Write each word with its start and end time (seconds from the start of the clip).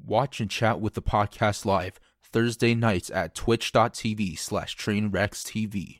Watch 0.00 0.40
and 0.40 0.50
chat 0.50 0.80
with 0.80 0.94
the 0.94 1.02
podcast 1.02 1.64
live 1.64 2.00
Thursday 2.22 2.74
nights 2.74 3.10
at 3.10 3.34
twitch.tv 3.34 4.38
slash 4.38 4.76
trainwreckstv. 4.76 5.98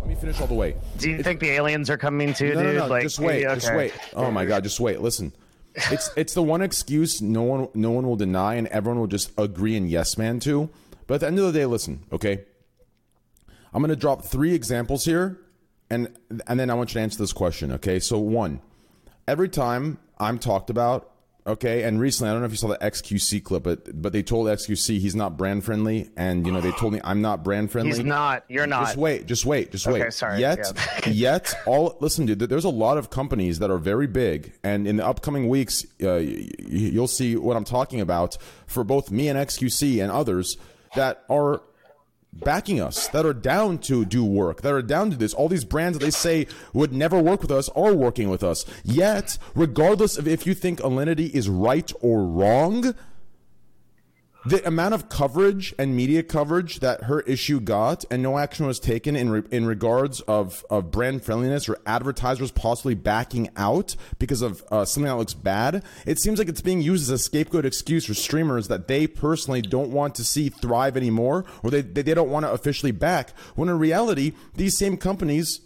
Let 0.00 0.06
me 0.08 0.14
finish 0.14 0.40
all 0.40 0.46
the 0.46 0.54
way. 0.54 0.76
Do 0.98 1.10
you 1.10 1.22
think 1.22 1.40
the 1.40 1.50
aliens 1.50 1.90
are 1.90 1.98
coming 1.98 2.32
too, 2.34 2.54
No, 2.54 2.62
dude? 2.62 2.74
no, 2.76 2.80
no. 2.80 2.86
Like, 2.86 3.02
just 3.02 3.18
wait. 3.18 3.44
okay. 3.44 3.54
Just 3.54 3.74
wait. 3.74 3.92
Oh 4.14 4.30
my 4.30 4.44
god. 4.46 4.62
Just 4.64 4.80
wait. 4.80 5.00
Listen. 5.00 5.32
It's 5.74 6.10
it's 6.16 6.34
the 6.34 6.42
one 6.42 6.62
excuse 6.62 7.20
no 7.22 7.42
one 7.42 7.68
no 7.74 7.90
one 7.90 8.06
will 8.06 8.16
deny 8.16 8.54
and 8.54 8.66
everyone 8.68 8.98
will 9.00 9.06
just 9.06 9.30
agree 9.38 9.76
and 9.76 9.88
yes 9.90 10.16
man 10.18 10.40
to. 10.40 10.70
But 11.06 11.14
at 11.14 11.20
the 11.20 11.26
end 11.28 11.38
of 11.38 11.52
the 11.52 11.58
day, 11.58 11.66
listen. 11.66 12.04
Okay. 12.12 12.44
I'm 13.72 13.82
gonna 13.82 13.96
drop 13.96 14.24
three 14.24 14.54
examples 14.54 15.04
here, 15.04 15.38
and 15.90 16.08
and 16.48 16.58
then 16.58 16.70
I 16.70 16.74
want 16.74 16.90
you 16.90 16.94
to 16.94 17.00
answer 17.00 17.18
this 17.18 17.32
question. 17.32 17.70
Okay. 17.72 18.00
So 18.00 18.18
one, 18.18 18.60
every 19.30 19.48
time 19.48 19.98
I'm 20.18 20.38
talked 20.38 20.70
about. 20.70 21.06
Okay, 21.46 21.84
and 21.84 21.98
recently 21.98 22.28
I 22.28 22.32
don't 22.34 22.42
know 22.42 22.46
if 22.46 22.52
you 22.52 22.58
saw 22.58 22.68
the 22.68 22.76
XQC 22.76 23.42
clip, 23.42 23.62
but 23.62 24.02
but 24.02 24.12
they 24.12 24.22
told 24.22 24.46
XQC 24.46 24.98
he's 24.98 25.16
not 25.16 25.38
brand 25.38 25.64
friendly, 25.64 26.10
and 26.14 26.44
you 26.46 26.52
know 26.52 26.60
they 26.60 26.70
told 26.72 26.92
me 26.92 27.00
I'm 27.02 27.22
not 27.22 27.42
brand 27.42 27.72
friendly. 27.72 27.92
He's 27.92 28.04
not. 28.04 28.44
You're 28.48 28.66
not. 28.66 28.84
Just 28.84 28.96
wait, 28.98 29.26
just 29.26 29.46
wait, 29.46 29.72
just 29.72 29.86
Okay, 29.86 30.02
wait. 30.02 30.12
sorry, 30.12 30.38
Yet, 30.38 30.58
yeah. 31.06 31.08
yet, 31.10 31.54
all 31.64 31.96
listen, 32.00 32.26
dude. 32.26 32.40
There's 32.40 32.66
a 32.66 32.68
lot 32.68 32.98
of 32.98 33.08
companies 33.08 33.58
that 33.60 33.70
are 33.70 33.78
very 33.78 34.06
big, 34.06 34.52
and 34.62 34.86
in 34.86 34.96
the 34.96 35.06
upcoming 35.06 35.48
weeks, 35.48 35.86
uh, 36.02 36.16
you'll 36.16 37.08
see 37.08 37.36
what 37.36 37.56
I'm 37.56 37.64
talking 37.64 38.02
about 38.02 38.36
for 38.66 38.84
both 38.84 39.10
me 39.10 39.28
and 39.28 39.38
XQC 39.38 40.02
and 40.02 40.12
others 40.12 40.58
that 40.94 41.24
are 41.30 41.62
backing 42.32 42.80
us, 42.80 43.08
that 43.08 43.26
are 43.26 43.34
down 43.34 43.78
to 43.78 44.04
do 44.04 44.24
work, 44.24 44.62
that 44.62 44.72
are 44.72 44.82
down 44.82 45.10
to 45.10 45.16
this. 45.16 45.34
All 45.34 45.48
these 45.48 45.64
brands 45.64 45.98
that 45.98 46.04
they 46.04 46.10
say 46.10 46.46
would 46.72 46.92
never 46.92 47.20
work 47.20 47.42
with 47.42 47.50
us 47.50 47.68
are 47.70 47.94
working 47.94 48.30
with 48.30 48.42
us. 48.42 48.64
Yet, 48.84 49.38
regardless 49.54 50.16
of 50.16 50.26
if 50.28 50.46
you 50.46 50.54
think 50.54 50.80
Alinity 50.80 51.30
is 51.30 51.48
right 51.48 51.90
or 52.00 52.24
wrong, 52.24 52.94
the 54.44 54.66
amount 54.66 54.94
of 54.94 55.08
coverage 55.08 55.74
and 55.78 55.94
media 55.94 56.22
coverage 56.22 56.80
that 56.80 57.04
her 57.04 57.20
issue 57.20 57.60
got 57.60 58.04
and 58.10 58.22
no 58.22 58.38
action 58.38 58.66
was 58.66 58.80
taken 58.80 59.14
in 59.14 59.30
re- 59.30 59.42
in 59.50 59.66
regards 59.66 60.20
of, 60.22 60.64
of 60.70 60.90
brand 60.90 61.22
friendliness 61.22 61.68
or 61.68 61.78
advertisers 61.84 62.50
possibly 62.50 62.94
backing 62.94 63.50
out 63.56 63.96
because 64.18 64.40
of 64.40 64.64
uh, 64.70 64.84
something 64.84 65.08
that 65.08 65.16
looks 65.16 65.34
bad 65.34 65.82
it 66.06 66.18
seems 66.18 66.38
like 66.38 66.48
it's 66.48 66.62
being 66.62 66.80
used 66.80 67.02
as 67.04 67.10
a 67.10 67.18
scapegoat 67.18 67.66
excuse 67.66 68.06
for 68.06 68.14
streamers 68.14 68.68
that 68.68 68.88
they 68.88 69.06
personally 69.06 69.60
don't 69.60 69.90
want 69.90 70.14
to 70.14 70.24
see 70.24 70.48
thrive 70.48 70.96
anymore 70.96 71.44
or 71.62 71.70
they, 71.70 71.82
they, 71.82 72.02
they 72.02 72.14
don't 72.14 72.30
want 72.30 72.46
to 72.46 72.50
officially 72.50 72.92
back 72.92 73.30
when 73.56 73.68
in 73.68 73.78
reality 73.78 74.32
these 74.54 74.76
same 74.76 74.96
companies 74.96 75.60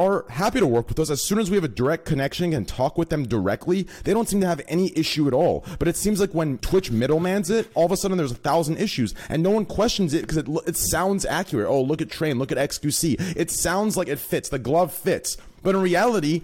are 0.00 0.24
happy 0.28 0.58
to 0.60 0.66
work 0.66 0.88
with 0.88 0.98
us 0.98 1.10
as 1.10 1.22
soon 1.22 1.38
as 1.38 1.50
we 1.50 1.56
have 1.56 1.64
a 1.64 1.68
direct 1.68 2.04
connection 2.06 2.52
and 2.52 2.66
talk 2.66 2.96
with 2.96 3.10
them 3.10 3.28
directly. 3.28 3.86
They 4.04 4.14
don't 4.14 4.28
seem 4.28 4.40
to 4.40 4.46
have 4.46 4.62
any 4.68 4.96
issue 4.96 5.26
at 5.28 5.34
all. 5.34 5.64
But 5.78 5.88
it 5.88 5.96
seems 5.96 6.20
like 6.20 6.32
when 6.32 6.58
Twitch 6.58 6.90
middlemans 6.90 7.50
it, 7.50 7.68
all 7.74 7.86
of 7.86 7.92
a 7.92 7.96
sudden 7.96 8.16
there's 8.18 8.32
a 8.32 8.36
thousand 8.36 8.78
issues 8.78 9.14
and 9.28 9.42
no 9.42 9.50
one 9.50 9.66
questions 9.66 10.14
it 10.14 10.22
because 10.22 10.38
it, 10.38 10.48
it 10.66 10.76
sounds 10.76 11.24
accurate. 11.26 11.68
Oh, 11.68 11.82
look 11.82 12.00
at 12.00 12.10
Train, 12.10 12.38
look 12.38 12.50
at 12.52 12.58
XQC. 12.58 13.36
It 13.36 13.50
sounds 13.50 13.96
like 13.96 14.08
it 14.08 14.18
fits. 14.18 14.48
The 14.48 14.58
glove 14.58 14.92
fits. 14.92 15.36
But 15.62 15.74
in 15.74 15.82
reality, 15.82 16.42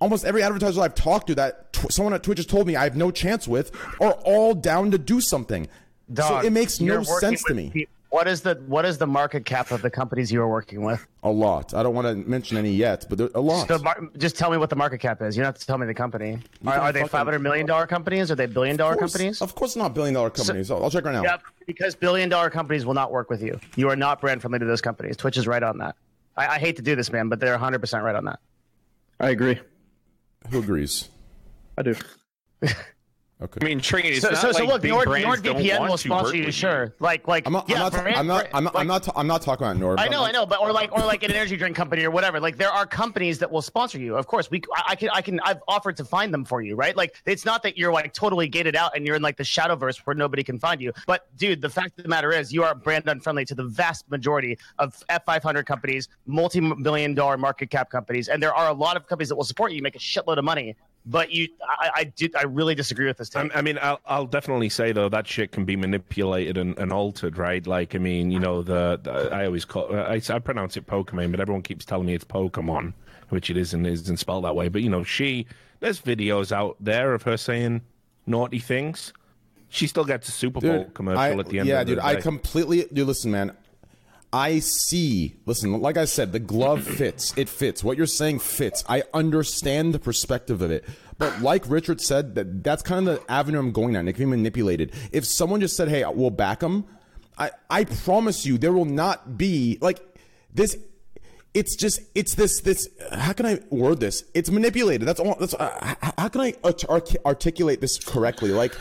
almost 0.00 0.24
every 0.24 0.42
advertiser 0.42 0.80
I've 0.80 0.94
talked 0.94 1.26
to 1.28 1.34
that 1.36 1.72
tw- 1.72 1.92
someone 1.92 2.14
at 2.14 2.22
Twitch 2.22 2.38
has 2.38 2.46
told 2.46 2.66
me 2.66 2.76
I 2.76 2.84
have 2.84 2.96
no 2.96 3.10
chance 3.10 3.46
with 3.46 3.70
are 4.00 4.12
all 4.24 4.54
down 4.54 4.90
to 4.92 4.98
do 4.98 5.20
something. 5.20 5.68
Dog, 6.12 6.42
so 6.42 6.46
it 6.46 6.50
makes 6.52 6.80
no 6.80 7.02
sense 7.02 7.42
to 7.44 7.54
me. 7.54 7.70
pe- 7.74 7.84
What 8.10 8.28
is 8.28 8.40
the 8.40 8.54
what 8.66 8.84
is 8.84 8.98
the 8.98 9.06
market 9.06 9.44
cap 9.44 9.72
of 9.72 9.82
the 9.82 9.90
companies 9.90 10.30
you 10.30 10.40
are 10.40 10.48
working 10.48 10.82
with? 10.84 11.04
A 11.24 11.30
lot. 11.30 11.74
I 11.74 11.82
don't 11.82 11.94
want 11.94 12.06
to 12.06 12.14
mention 12.14 12.56
any 12.56 12.70
yet, 12.70 13.04
but 13.08 13.18
there, 13.18 13.28
a 13.34 13.40
lot. 13.40 13.66
So 13.66 13.78
mar- 13.78 14.08
just 14.16 14.36
tell 14.36 14.50
me 14.50 14.56
what 14.56 14.70
the 14.70 14.76
market 14.76 14.98
cap 14.98 15.20
is. 15.22 15.36
You 15.36 15.42
don't 15.42 15.48
have 15.48 15.58
to 15.58 15.66
tell 15.66 15.76
me 15.76 15.86
the 15.86 15.94
company. 15.94 16.38
Are, 16.66 16.78
are 16.78 16.92
they 16.92 17.00
five 17.06 17.26
hundred 17.26 17.40
million 17.40 17.66
dollar 17.66 17.86
companies? 17.86 18.30
Are 18.30 18.36
they 18.36 18.46
billion 18.46 18.76
dollar 18.76 18.94
course- 18.96 19.12
companies? 19.12 19.42
Of 19.42 19.54
course 19.54 19.74
not 19.76 19.92
billion 19.92 20.14
dollar 20.14 20.30
companies. 20.30 20.70
I'll, 20.70 20.82
I'll 20.84 20.90
check 20.90 21.04
right 21.04 21.12
now. 21.14 21.24
Yep, 21.24 21.42
because 21.66 21.94
billion 21.96 22.28
dollar 22.28 22.48
companies 22.48 22.86
will 22.86 22.94
not 22.94 23.10
work 23.10 23.28
with 23.28 23.42
you. 23.42 23.58
You 23.74 23.90
are 23.90 23.96
not 23.96 24.20
brand 24.20 24.40
friendly 24.40 24.60
to 24.60 24.64
those 24.66 24.80
companies. 24.80 25.16
Twitch 25.16 25.36
is 25.36 25.46
right 25.46 25.62
on 25.62 25.78
that. 25.78 25.96
I, 26.36 26.46
I 26.46 26.58
hate 26.58 26.76
to 26.76 26.82
do 26.82 26.94
this, 26.94 27.10
man, 27.10 27.28
but 27.28 27.40
they're 27.40 27.52
100 27.52 27.80
percent 27.80 28.04
right 28.04 28.14
on 28.14 28.24
that. 28.26 28.38
I 29.18 29.30
agree. 29.30 29.58
Who 30.50 30.60
agrees? 30.60 31.08
I 31.76 31.82
do. 31.82 31.94
Okay. 33.38 33.58
I 33.60 33.64
mean, 33.66 33.80
Train, 33.80 34.06
it's 34.06 34.22
So, 34.22 34.30
not 34.30 34.38
so, 34.38 34.50
so 34.52 34.64
like 34.64 34.82
look, 34.82 34.84
Nord, 34.84 35.08
NordVPN 35.08 35.86
will 35.86 35.98
sponsor 35.98 36.34
you, 36.34 36.46
with 36.46 36.54
sure. 36.54 36.94
Like, 37.00 37.28
like, 37.28 37.46
I'm 37.46 37.52
not. 37.52 37.68
yeah, 37.68 37.76
I'm, 37.76 37.80
not 37.82 37.92
brand- 37.92 38.16
I'm 38.16 38.26
not. 38.26 38.48
I'm 38.54 38.64
not. 38.64 38.76
I'm 38.76 38.86
not. 38.86 39.02
ta- 39.02 39.12
I'm 39.14 39.26
not 39.26 39.42
talking 39.42 39.66
about 39.66 39.76
Nord. 39.76 40.00
I 40.00 40.08
know, 40.08 40.22
I'm 40.22 40.28
I 40.28 40.32
know, 40.32 40.46
but 40.46 40.58
or 40.58 40.72
like, 40.72 40.90
or 40.90 41.00
like 41.00 41.22
an 41.22 41.30
energy 41.30 41.54
drink 41.58 41.76
company 41.76 42.02
or 42.04 42.10
whatever. 42.10 42.40
Like, 42.40 42.56
there 42.56 42.70
are 42.70 42.86
companies 42.86 43.38
that 43.40 43.50
will 43.50 43.60
sponsor 43.60 43.98
you. 43.98 44.16
Of 44.16 44.26
course, 44.26 44.50
we, 44.50 44.62
I, 44.74 44.82
I 44.88 44.96
can, 44.96 45.10
I 45.10 45.20
can, 45.20 45.38
I've 45.40 45.60
offered 45.68 45.98
to 45.98 46.04
find 46.04 46.32
them 46.32 46.46
for 46.46 46.62
you, 46.62 46.76
right? 46.76 46.96
Like, 46.96 47.16
it's 47.26 47.44
not 47.44 47.62
that 47.64 47.76
you're 47.76 47.92
like 47.92 48.14
totally 48.14 48.48
gated 48.48 48.74
out 48.74 48.96
and 48.96 49.06
you're 49.06 49.16
in 49.16 49.22
like 49.22 49.36
the 49.36 49.44
shadowverse 49.44 49.98
where 50.06 50.16
nobody 50.16 50.42
can 50.42 50.58
find 50.58 50.80
you. 50.80 50.90
But 51.06 51.26
dude, 51.36 51.60
the 51.60 51.68
fact 51.68 51.98
of 51.98 52.04
the 52.04 52.08
matter 52.08 52.32
is, 52.32 52.54
you 52.54 52.64
are 52.64 52.74
brand 52.74 53.06
unfriendly 53.06 53.44
to 53.46 53.54
the 53.54 53.64
vast 53.64 54.10
majority 54.10 54.56
of 54.78 54.96
F500 55.10 55.66
companies, 55.66 56.08
multi-million 56.24 57.12
dollar 57.12 57.36
market 57.36 57.68
cap 57.68 57.90
companies, 57.90 58.28
and 58.28 58.42
there 58.42 58.54
are 58.54 58.70
a 58.70 58.72
lot 58.74 58.96
of 58.96 59.06
companies 59.06 59.28
that 59.28 59.36
will 59.36 59.44
support 59.44 59.72
you, 59.72 59.82
make 59.82 59.94
a 59.96 59.98
shitload 59.98 60.38
of 60.38 60.44
money. 60.44 60.74
But 61.08 61.30
you, 61.30 61.48
I, 61.62 61.90
I 61.94 62.04
did, 62.04 62.34
I 62.34 62.42
really 62.42 62.74
disagree 62.74 63.06
with 63.06 63.16
this. 63.16 63.28
Take. 63.28 63.54
I 63.54 63.60
I 63.60 63.62
mean, 63.62 63.78
I'll, 63.80 64.00
I'll 64.06 64.26
definitely 64.26 64.68
say 64.68 64.90
though 64.90 65.08
that 65.08 65.26
shit 65.28 65.52
can 65.52 65.64
be 65.64 65.76
manipulated 65.76 66.58
and, 66.58 66.76
and 66.78 66.92
altered, 66.92 67.38
right? 67.38 67.64
Like, 67.64 67.94
I 67.94 67.98
mean, 67.98 68.32
you 68.32 68.40
know, 68.40 68.62
the, 68.62 68.98
the 69.00 69.30
I 69.32 69.46
always 69.46 69.64
call 69.64 69.94
I, 69.94 70.20
I 70.28 70.38
pronounce 70.40 70.76
it 70.76 70.86
Pokemon, 70.86 71.30
but 71.30 71.38
everyone 71.38 71.62
keeps 71.62 71.84
telling 71.84 72.06
me 72.06 72.14
it's 72.14 72.24
Pokemon, 72.24 72.92
which 73.28 73.50
it 73.50 73.56
isn't 73.56 73.86
isn't 73.86 74.16
spelled 74.16 74.44
that 74.44 74.56
way. 74.56 74.68
But 74.68 74.82
you 74.82 74.90
know, 74.90 75.04
she 75.04 75.46
there's 75.78 76.00
videos 76.00 76.50
out 76.50 76.76
there 76.80 77.14
of 77.14 77.22
her 77.22 77.36
saying 77.36 77.82
naughty 78.26 78.58
things. 78.58 79.12
She 79.68 79.86
still 79.86 80.04
gets 80.04 80.28
a 80.28 80.32
Super 80.32 80.60
Bowl 80.60 80.84
Dude, 80.84 80.94
commercial 80.94 81.20
I- 81.20 81.38
at 81.38 81.46
the 81.46 81.60
end. 81.60 81.68
Yeah, 81.68 81.82
of 81.82 81.86
the 81.86 81.94
dude. 81.96 82.04
I 82.04 82.16
completely. 82.16 82.86
Dude, 82.92 83.06
listen, 83.06 83.30
man. 83.30 83.52
I 84.36 84.58
see. 84.58 85.34
Listen, 85.46 85.80
like 85.80 85.96
I 85.96 86.04
said, 86.04 86.32
the 86.32 86.38
glove 86.38 86.82
fits. 86.98 87.32
It 87.38 87.48
fits. 87.48 87.82
What 87.82 87.96
you're 87.96 88.06
saying 88.06 88.40
fits. 88.40 88.84
I 88.86 89.02
understand 89.14 89.94
the 89.94 89.98
perspective 89.98 90.60
of 90.60 90.70
it. 90.70 90.84
But 91.18 91.40
like 91.40 91.68
Richard 91.70 92.02
said, 92.02 92.34
that 92.34 92.62
that's 92.62 92.82
kind 92.82 93.08
of 93.08 93.18
the 93.20 93.32
avenue 93.32 93.58
I'm 93.58 93.72
going 93.72 93.94
down. 93.94 94.06
It 94.08 94.12
can 94.12 94.24
be 94.26 94.36
manipulated. 94.36 94.92
If 95.12 95.24
someone 95.24 95.60
just 95.60 95.74
said, 95.74 95.88
"Hey, 95.88 96.04
we'll 96.04 96.28
back 96.30 96.60
them," 96.60 96.84
I 97.38 97.50
I 97.70 97.84
promise 97.84 98.44
you, 98.44 98.58
there 98.58 98.72
will 98.74 98.84
not 98.84 99.38
be 99.38 99.78
like 99.80 99.98
this. 100.52 100.76
It's 101.54 101.74
just 101.74 102.00
it's 102.14 102.34
this 102.34 102.60
this. 102.60 102.86
How 103.12 103.32
can 103.32 103.46
I 103.46 103.60
word 103.70 104.00
this? 104.00 104.24
It's 104.34 104.50
manipulated. 104.50 105.08
That's 105.08 105.18
all. 105.20 105.36
That's 105.40 105.54
uh, 105.54 105.94
how- 106.18 106.28
can 106.28 106.42
I 106.42 106.52
art- 106.62 107.16
articulate 107.24 107.80
this 107.80 107.98
correctly? 107.98 108.50
Like, 108.50 108.74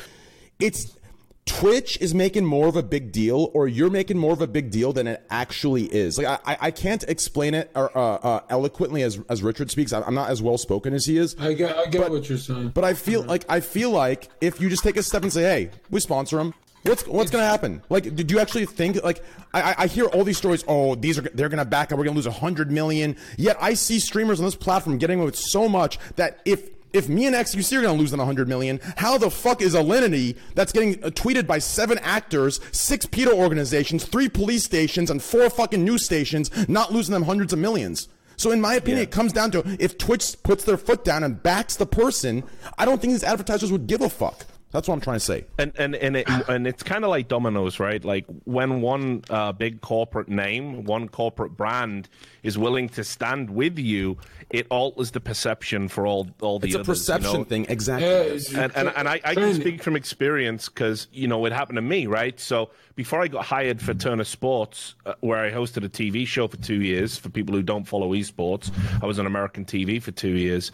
it's 0.60 0.98
Twitch 1.46 1.98
is 2.02 2.16
making 2.16 2.44
more 2.44 2.68
of 2.68 2.76
a 2.76 2.82
big 2.82 3.12
deal, 3.12 3.52
or 3.54 3.68
you're 3.68 3.92
making 3.92 4.18
more 4.18 4.34
of 4.34 4.42
a 4.42 4.48
big 4.48 4.72
deal 4.72 4.92
than 4.94 5.06
it 5.08 5.24
actually 5.30 5.84
is. 5.84 6.18
Like 6.18 6.28
I, 6.46 6.58
I- 6.60 6.72
can't 6.72 7.04
explain 7.04 7.54
it 7.54 7.70
or, 7.76 7.96
uh, 7.96 8.16
uh, 8.16 8.40
eloquently 8.50 9.04
as 9.04 9.20
as 9.30 9.44
Richard 9.44 9.70
speaks. 9.70 9.94
I'm 9.94 10.16
not 10.16 10.30
as 10.32 10.42
well 10.42 10.58
spoken 10.58 10.94
as 10.94 11.06
he 11.06 11.18
is. 11.18 11.36
I 11.40 11.54
get, 11.54 11.76
I 11.78 11.86
get 11.86 12.10
what 12.10 12.28
you're 12.28 12.38
saying. 12.40 12.70
But 12.70 12.84
I 12.84 12.94
feel 12.96 13.22
like 13.24 13.46
I 13.48 13.60
feel 13.60 13.92
like 13.92 14.30
if 14.42 14.60
you 14.60 14.70
just 14.70 14.84
take 14.84 14.98
a 14.98 15.04
step 15.04 15.22
and 15.24 15.32
say, 15.32 15.44
"Hey, 15.44 15.70
we 15.92 16.00
sponsor 16.00 16.38
them," 16.38 16.54
what's 16.84 17.06
what's 17.08 17.30
gonna 17.32 17.46
happen? 17.46 17.84
Like, 17.90 18.16
did 18.16 18.32
you 18.32 18.40
actually 18.40 18.66
think? 18.66 19.02
Like, 19.04 19.24
I, 19.54 19.62
I- 19.62 19.76
I 19.84 19.88
hear 19.88 20.06
all 20.06 20.24
these 20.24 20.38
stories. 20.38 20.64
Oh, 20.68 20.96
these 20.96 21.20
are 21.20 21.22
they're 21.22 21.50
gonna 21.50 21.64
back 21.64 21.92
up. 21.92 22.00
We're 22.00 22.06
gonna 22.06 22.16
lose 22.16 22.26
a 22.26 22.32
hundred 22.32 22.72
million. 22.72 23.16
Yet 23.38 23.56
I 23.62 23.76
see 23.76 24.00
streamers 24.00 24.40
on 24.40 24.46
this 24.46 24.56
platform 24.56 24.98
getting 24.98 25.20
away 25.20 25.28
with 25.28 25.38
so 25.38 25.70
much 25.70 26.00
that 26.16 26.40
if 26.44 26.70
if 26.94 27.10
me 27.10 27.26
and 27.26 27.36
XQC 27.36 27.78
are 27.78 27.82
gonna 27.82 27.98
lose 27.98 28.12
them 28.12 28.20
hundred 28.20 28.48
million, 28.48 28.80
how 28.98 29.18
the 29.18 29.30
fuck 29.30 29.62
is 29.62 29.76
Alinity 29.76 30.38
that's 30.56 30.72
getting 30.72 31.04
uh, 31.04 31.10
tweeted 31.10 31.46
by 31.48 31.60
seven 31.60 31.98
actors, 32.00 32.60
six 32.72 33.06
PETA 33.06 33.32
organizations, 33.32 34.06
three 34.06 34.30
police 34.30 34.64
stations, 34.64 35.10
and 35.10 35.22
four 35.22 35.50
fucking 35.50 35.84
news 35.84 36.06
stations 36.06 36.50
not 36.68 36.94
losing 36.94 37.14
them 37.14 37.24
hundreds 37.24 37.54
of 37.54 37.60
millions? 37.60 38.08
So 38.38 38.52
in 38.52 38.62
my 38.62 38.76
opinion, 38.76 39.04
it 39.04 39.12
comes 39.12 39.34
down 39.34 39.52
to 39.52 39.64
if 39.80 39.98
Twitch 39.98 40.36
puts 40.44 40.64
their 40.64 40.78
foot 40.78 41.06
down 41.06 41.24
and 41.24 41.42
backs 41.42 41.76
the 41.76 41.86
person, 41.86 42.44
I 42.78 42.86
don't 42.86 43.00
think 43.00 43.14
these 43.14 43.24
advertisers 43.24 43.72
would 43.72 43.88
give 43.88 44.02
a 44.02 44.10
fuck. 44.10 44.46
That's 44.76 44.90
what 44.90 44.96
I'm 44.96 45.02
trying 45.02 45.16
to 45.16 45.20
say. 45.22 45.46
and 45.58 45.72
and 45.78 45.96
and, 45.96 46.18
it, 46.18 46.28
and 46.50 46.68
it's 46.68 46.84
kind 46.84 47.06
of 47.06 47.10
like 47.10 47.30
dominoes, 47.30 47.80
right? 47.80 48.04
Like 48.04 48.26
when 48.44 48.82
one 48.82 49.24
uh, 49.30 49.54
big 49.54 49.80
corporate 49.80 50.28
name, 50.28 50.84
one 50.84 51.08
corporate 51.08 51.56
brand 51.56 52.10
is 52.44 52.58
willing 52.58 52.90
to 52.90 53.04
stand 53.06 53.50
with 53.50 53.80
you, 53.80 54.18
it 54.50 54.68
alters 54.70 55.12
the 55.12 55.22
perception 55.22 55.88
for 55.88 56.06
all 56.06 56.28
all 56.42 56.60
the 56.60 56.68
It's 56.68 56.76
a 56.76 56.80
others. 56.80 56.88
you 56.88 56.92
perception 56.94 57.34
know? 57.40 57.44
thing, 57.46 57.66
exactly. 57.70 58.08
Yeah, 58.10 58.20
it's- 58.20 58.54
and 58.54 58.76
and, 58.76 58.92
and 58.98 59.08
I, 59.08 59.22
I 59.24 59.34
can 59.34 59.54
speak 59.54 59.82
from 59.82 59.96
experience 59.96 60.68
because 60.68 61.08
you 61.14 61.30
know 61.30 61.46
it 61.46 61.54
happened 61.54 61.78
to 61.78 61.82
me 61.82 62.06
right 62.08 62.38
so 62.40 62.70
before 62.96 63.22
i 63.22 63.28
got 63.28 63.46
hired 63.46 63.82
for 63.82 63.94
turner 63.94 64.24
sports 64.26 64.96
uh, 65.06 65.14
where 65.22 65.40
i 65.40 65.50
hosted 65.52 65.84
a 65.86 65.90
tv 65.90 66.28
show 66.28 66.48
for 66.48 66.58
two 66.58 66.82
years 66.82 67.18
for 67.18 67.30
people 67.30 67.56
who 67.56 67.62
don't 67.64 67.86
follow 67.86 68.12
esports 68.14 68.72
i 69.02 69.06
was 69.06 69.20
on 69.20 69.26
american 69.26 69.64
tv 69.66 70.02
for 70.02 70.12
two 70.12 70.36
years 70.36 70.72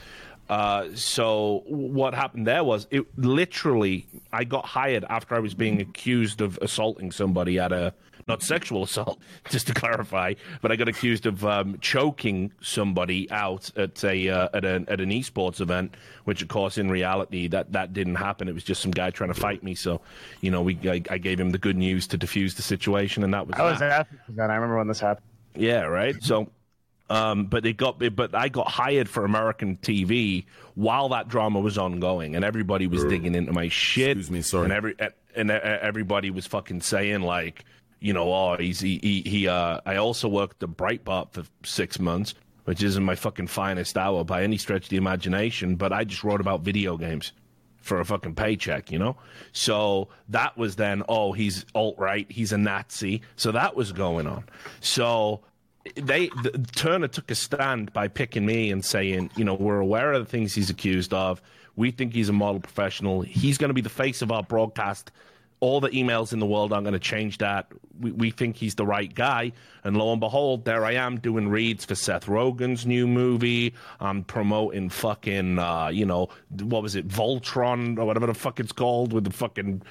uh, 0.52 0.90
so 0.96 1.64
what 1.66 2.14
happened 2.14 2.46
there 2.46 2.62
was 2.62 2.86
it 2.92 3.06
literally 3.18 4.06
I 4.34 4.44
got 4.44 4.66
hired 4.66 5.06
after 5.10 5.34
I 5.34 5.40
was 5.40 5.54
being 5.54 5.80
accused 5.80 6.42
of 6.42 6.60
assaulting 6.62 7.14
somebody 7.14 7.58
at 7.58 7.72
a 7.72 7.94
not 8.28 8.44
sexual 8.44 8.84
assault, 8.84 9.18
just 9.50 9.68
to 9.68 9.74
clarify. 9.74 10.34
But 10.62 10.74
I 10.74 10.76
got 10.76 10.90
accused 10.90 11.26
of 11.26 11.46
um, 11.46 11.78
choking 11.80 12.52
somebody 12.62 13.32
out 13.32 13.72
at 13.78 14.04
a 14.04 14.28
uh, 14.28 14.50
at 14.54 14.66
an 14.66 14.90
at 14.90 15.00
an 15.00 15.10
esports 15.10 15.62
event, 15.62 15.96
which 16.26 16.42
of 16.42 16.50
course 16.50 16.78
in 16.78 16.90
reality 16.90 17.48
that 17.48 17.72
that 17.72 17.94
didn't 17.94 18.16
happen. 18.16 18.50
It 18.50 18.54
was 18.54 18.66
just 18.66 18.82
some 18.82 18.92
guy 18.92 19.10
trying 19.10 19.34
to 19.34 19.40
fight 19.40 19.64
me. 19.64 19.74
So, 19.74 20.02
you 20.42 20.52
know, 20.52 20.62
we 20.62 20.78
I, 20.84 21.02
I 21.10 21.18
gave 21.18 21.40
him 21.40 21.52
the 21.52 21.60
good 21.60 21.78
news 21.78 22.08
to 22.08 22.18
defuse 22.18 22.56
the 22.56 22.62
situation, 22.62 23.24
and 23.24 23.34
that 23.34 23.48
was 23.48 23.56
I 23.58 23.64
was 23.64 23.80
that. 23.80 24.02
at 24.02 24.36
that. 24.36 24.50
I 24.50 24.56
remember 24.56 24.78
when 24.80 24.90
this 24.90 25.00
happened. 25.00 25.26
Yeah, 25.56 25.84
right. 25.84 26.22
So, 26.22 26.50
um, 27.12 27.46
but 27.46 27.64
they 27.64 27.74
got, 27.74 28.02
but 28.16 28.34
I 28.34 28.48
got 28.48 28.70
hired 28.70 29.10
for 29.10 29.26
American 29.26 29.78
TV 29.78 30.46
while 30.76 31.10
that 31.10 31.28
drama 31.28 31.60
was 31.60 31.78
ongoing, 31.78 32.36
and 32.36 32.46
everybody 32.46 32.88
was 32.88 33.04
digging 33.04 33.36
into 33.36 33.52
my 33.52 33.68
shit. 33.68 34.18
Excuse 34.18 34.32
me, 34.32 34.42
sorry. 34.42 34.66
And 34.66 34.74
every 34.74 34.96
and 35.36 35.52
everybody 35.52 36.32
was 36.32 36.48
fucking 36.48 36.82
saying 36.82 37.22
like, 37.22 37.66
you 38.00 38.14
know, 38.14 38.34
oh, 38.34 38.56
he's 38.58 38.80
he 38.80 39.00
he. 39.04 39.22
he 39.22 39.48
uh, 39.48 39.82
I 39.86 39.98
also 39.98 40.30
worked 40.30 40.64
at 40.64 40.70
Breitbart 40.70 41.34
for 41.34 41.44
six 41.64 42.00
months, 42.00 42.34
which 42.64 42.82
isn't 42.82 43.04
my 43.04 43.16
fucking 43.16 43.48
finest 43.48 43.98
hour 43.98 44.24
by 44.24 44.44
any 44.44 44.58
stretch 44.58 44.84
of 44.84 44.90
the 44.90 44.98
imagination. 44.98 45.76
But 45.76 45.92
I 45.92 46.06
just 46.06 46.24
wrote 46.24 46.40
about 46.40 46.62
video 46.62 46.96
games 46.96 47.34
for 47.82 48.00
a 48.00 48.06
fucking 48.06 48.36
paycheck, 48.36 48.92
you 48.92 49.00
know? 49.00 49.18
So 49.54 50.10
that 50.30 50.56
was 50.56 50.76
then, 50.76 51.04
oh, 51.10 51.34
he's 51.34 51.66
alt 51.74 51.96
right, 51.98 52.32
he's 52.32 52.54
a 52.54 52.58
Nazi. 52.58 53.24
So 53.36 53.52
that 53.52 53.76
was 53.76 53.92
going 53.92 54.28
on. 54.28 54.46
So 54.82 55.42
they 55.96 56.28
the, 56.44 56.66
Turner 56.76 57.08
took 57.08 57.32
a 57.32 57.36
stand 57.36 57.94
by 57.94 58.08
picking 58.08 58.46
me 58.46 58.72
and 58.72 58.84
saying, 58.84 59.32
you 59.36 59.44
know, 59.44 59.54
we're 59.54 59.80
aware 59.80 60.14
of 60.14 60.26
the 60.26 60.30
things 60.30 60.54
he's 60.54 60.70
accused 60.70 61.14
of. 61.14 61.42
We 61.76 61.92
think 61.92 62.14
he's 62.14 62.30
a 62.30 62.34
model 62.34 62.60
professional. 62.60 63.22
He's 63.22 63.58
going 63.58 63.70
to 63.70 63.74
be 63.74 63.82
the 63.82 63.90
face 63.90 64.22
of 64.22 64.32
our 64.32 64.44
broadcast. 64.44 65.12
All 65.60 65.80
the 65.80 65.90
emails 65.90 66.34
in 66.34 66.40
the 66.40 66.46
world 66.46 66.74
aren't 66.74 66.86
going 66.86 66.94
to 66.94 67.00
change 67.00 67.38
that. 67.38 67.68
We, 68.00 68.12
we 68.12 68.32
think 68.32 68.58
he's 68.58 68.76
the 68.76 68.86
right 68.86 69.14
guy. 69.14 69.54
And 69.84 69.96
lo 69.96 70.12
and 70.12 70.20
behold, 70.20 70.66
there 70.66 70.84
I 70.84 70.94
am 70.94 71.20
doing 71.20 71.50
reads 71.50 71.86
for 71.86 71.96
Seth 71.96 72.26
Rogen's 72.26 72.86
new 72.86 73.08
movie. 73.08 73.74
I'm 74.00 74.24
promoting 74.24 74.90
fucking, 74.90 75.60
uh, 75.60 75.90
you 75.90 76.06
know, 76.06 76.30
what 76.62 76.82
was 76.82 76.96
it, 76.96 77.08
Voltron 77.08 77.98
or 77.98 78.06
whatever 78.06 78.28
the 78.28 78.34
fuck 78.34 78.60
it's 78.60 78.72
called 78.72 79.14
with 79.14 79.24
the 79.24 79.32
fucking 79.32 79.84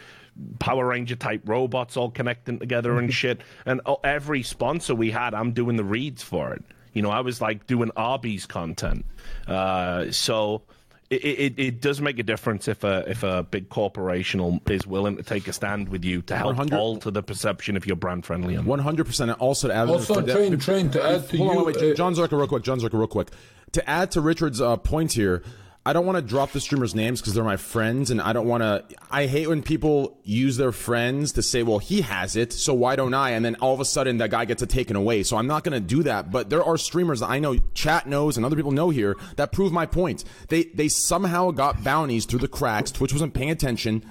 Power 0.58 0.86
Ranger 0.86 1.16
type 1.16 1.42
robots 1.44 1.96
all 1.96 2.10
connecting 2.10 2.58
together 2.58 2.98
and 2.98 3.12
shit. 3.20 3.40
And 3.66 3.80
oh, 3.86 3.98
every 4.04 4.42
sponsor 4.42 4.94
we 4.94 5.10
had, 5.10 5.34
I'm 5.34 5.52
doing 5.52 5.76
the 5.76 5.84
reads 5.84 6.22
for 6.22 6.52
it. 6.54 6.64
You 6.92 7.02
know, 7.02 7.10
I 7.10 7.20
was 7.20 7.40
like 7.40 7.66
doing 7.66 7.90
Arby's 7.96 8.46
content. 8.46 9.04
Uh, 9.46 10.10
so 10.10 10.62
it, 11.08 11.14
it, 11.24 11.54
it 11.58 11.80
does 11.80 12.00
make 12.00 12.18
a 12.18 12.22
difference 12.22 12.68
if 12.68 12.82
a 12.84 13.04
if 13.08 13.22
a 13.22 13.42
big 13.44 13.68
corporation 13.68 14.60
is 14.68 14.86
willing 14.86 15.16
to 15.16 15.22
take 15.22 15.46
a 15.48 15.52
stand 15.52 15.88
with 15.88 16.04
you 16.04 16.22
to 16.22 16.36
help 16.36 16.56
100 16.56 16.76
alter 16.78 17.10
the 17.10 17.22
perception 17.22 17.76
if 17.76 17.86
you're 17.86 17.96
brand 17.96 18.24
friendly. 18.24 18.56
One 18.58 18.78
hundred 18.78 19.06
percent. 19.06 19.30
Also, 19.40 19.68
to 19.68 19.74
add 19.74 19.88
Also, 19.88 20.14
for 20.14 20.22
that- 20.22 20.32
train, 20.36 20.58
train 20.58 20.90
to 20.90 21.02
add 21.02 21.28
to 21.28 21.36
Hold 21.36 21.52
you. 21.52 21.58
on, 21.60 21.66
wait, 21.66 21.76
wait. 21.80 21.92
uh, 21.92 21.94
John 21.94 22.14
Zherka, 22.14 22.32
real 22.32 22.46
quick. 22.48 22.62
John 22.64 22.78
Zherka, 22.80 22.94
real 22.94 23.06
quick. 23.06 23.28
To 23.72 23.88
add 23.90 24.10
to 24.12 24.20
Richard's 24.20 24.60
uh, 24.60 24.76
point 24.76 25.12
here, 25.12 25.42
I 25.90 25.92
don't 25.92 26.06
want 26.06 26.18
to 26.18 26.22
drop 26.22 26.52
the 26.52 26.60
streamers' 26.60 26.94
names 26.94 27.20
because 27.20 27.34
they're 27.34 27.42
my 27.42 27.56
friends, 27.56 28.12
and 28.12 28.20
I 28.20 28.32
don't 28.32 28.46
want 28.46 28.62
to. 28.62 28.84
I 29.10 29.26
hate 29.26 29.48
when 29.48 29.60
people 29.60 30.20
use 30.22 30.56
their 30.56 30.70
friends 30.70 31.32
to 31.32 31.42
say, 31.42 31.64
"Well, 31.64 31.80
he 31.80 32.02
has 32.02 32.36
it, 32.36 32.52
so 32.52 32.72
why 32.72 32.94
don't 32.94 33.12
I?" 33.12 33.30
And 33.30 33.44
then 33.44 33.56
all 33.56 33.74
of 33.74 33.80
a 33.80 33.84
sudden, 33.84 34.18
that 34.18 34.30
guy 34.30 34.44
gets 34.44 34.62
it 34.62 34.68
taken 34.68 34.94
away. 34.94 35.24
So 35.24 35.36
I'm 35.36 35.48
not 35.48 35.64
going 35.64 35.72
to 35.72 35.80
do 35.80 36.04
that. 36.04 36.30
But 36.30 36.48
there 36.48 36.62
are 36.62 36.76
streamers 36.76 37.22
I 37.22 37.40
know, 37.40 37.56
chat 37.74 38.06
knows, 38.06 38.36
and 38.36 38.46
other 38.46 38.54
people 38.54 38.70
know 38.70 38.90
here 38.90 39.16
that 39.34 39.50
prove 39.50 39.72
my 39.72 39.84
point. 39.84 40.22
They 40.46 40.66
they 40.72 40.86
somehow 40.86 41.50
got 41.50 41.82
bounties 41.82 42.24
through 42.24 42.38
the 42.38 42.46
cracks. 42.46 42.92
Twitch 42.92 43.12
wasn't 43.12 43.34
paying 43.34 43.50
attention 43.50 44.04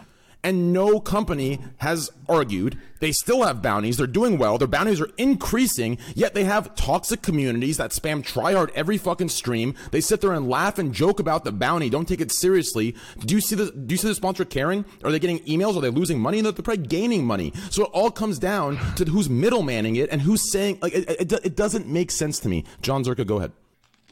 and 0.43 0.71
no 0.73 0.99
company 0.99 1.59
has 1.77 2.09
argued. 2.27 2.77
They 2.99 3.11
still 3.11 3.43
have 3.43 3.61
bounties. 3.61 3.97
They're 3.97 4.07
doing 4.07 4.37
well. 4.37 4.57
Their 4.57 4.67
bounties 4.67 4.99
are 4.99 5.09
increasing, 5.17 5.97
yet 6.15 6.33
they 6.33 6.43
have 6.43 6.75
toxic 6.75 7.21
communities 7.21 7.77
that 7.77 7.91
spam 7.91 8.23
tryhard 8.23 8.71
every 8.75 8.97
fucking 8.97 9.29
stream. 9.29 9.73
They 9.91 10.01
sit 10.01 10.21
there 10.21 10.33
and 10.33 10.49
laugh 10.49 10.77
and 10.79 10.93
joke 10.93 11.19
about 11.19 11.43
the 11.43 11.51
bounty. 11.51 11.89
Don't 11.89 12.07
take 12.07 12.21
it 12.21 12.31
seriously. 12.31 12.95
Do 13.19 13.35
you 13.35 13.41
see 13.41 13.55
the 13.55 13.71
do 13.71 13.93
you 13.93 13.97
see 13.97 14.07
the 14.07 14.15
sponsor 14.15 14.45
caring? 14.45 14.85
Are 15.03 15.11
they 15.11 15.19
getting 15.19 15.39
emails? 15.39 15.77
Are 15.77 15.81
they 15.81 15.89
losing 15.89 16.19
money? 16.19 16.41
They're 16.41 16.51
probably 16.51 16.85
gaining 16.87 17.25
money. 17.25 17.53
So 17.69 17.85
it 17.85 17.91
all 17.93 18.11
comes 18.11 18.39
down 18.39 18.77
to 18.95 19.05
who's 19.05 19.27
middlemaning 19.27 19.97
it 19.97 20.09
and 20.11 20.21
who's 20.21 20.51
saying 20.51 20.79
like 20.81 20.93
it, 20.93 21.09
it, 21.09 21.31
it 21.45 21.55
doesn't 21.55 21.87
make 21.87 22.11
sense 22.11 22.39
to 22.39 22.49
me. 22.49 22.65
John 22.81 23.03
Zherka, 23.03 23.25
go 23.25 23.37
ahead. 23.37 23.51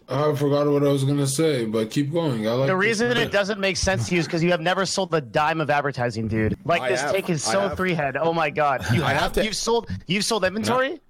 I 0.09 0.33
forgot 0.35 0.67
what 0.67 0.83
I 0.83 0.87
was 0.89 1.03
gonna 1.03 1.27
say, 1.27 1.65
but 1.65 1.89
keep 1.91 2.11
going. 2.13 2.47
I 2.47 2.51
like 2.51 2.67
The 2.67 2.73
this. 2.75 2.81
reason 2.85 3.17
it 3.17 3.31
doesn't 3.31 3.59
make 3.59 3.75
sense 3.75 4.07
to 4.07 4.13
you 4.15 4.19
is 4.21 4.25
because 4.25 4.41
you 4.41 4.51
have 4.51 4.61
never 4.61 4.85
sold 4.85 5.13
a 5.13 5.19
dime 5.19 5.59
of 5.59 5.69
advertising, 5.69 6.27
dude. 6.29 6.57
Like 6.63 6.81
I 6.81 6.89
this 6.89 7.01
have. 7.01 7.11
take 7.11 7.29
is 7.29 7.43
so 7.43 7.69
three 7.75 7.93
head. 7.93 8.15
Oh 8.15 8.31
my 8.33 8.49
god, 8.49 8.85
you 8.93 9.03
I 9.03 9.11
have, 9.13 9.21
have 9.21 9.33
to- 9.33 9.43
you've 9.45 9.55
sold 9.55 9.89
you've 10.07 10.23
sold 10.25 10.45
inventory. 10.45 11.01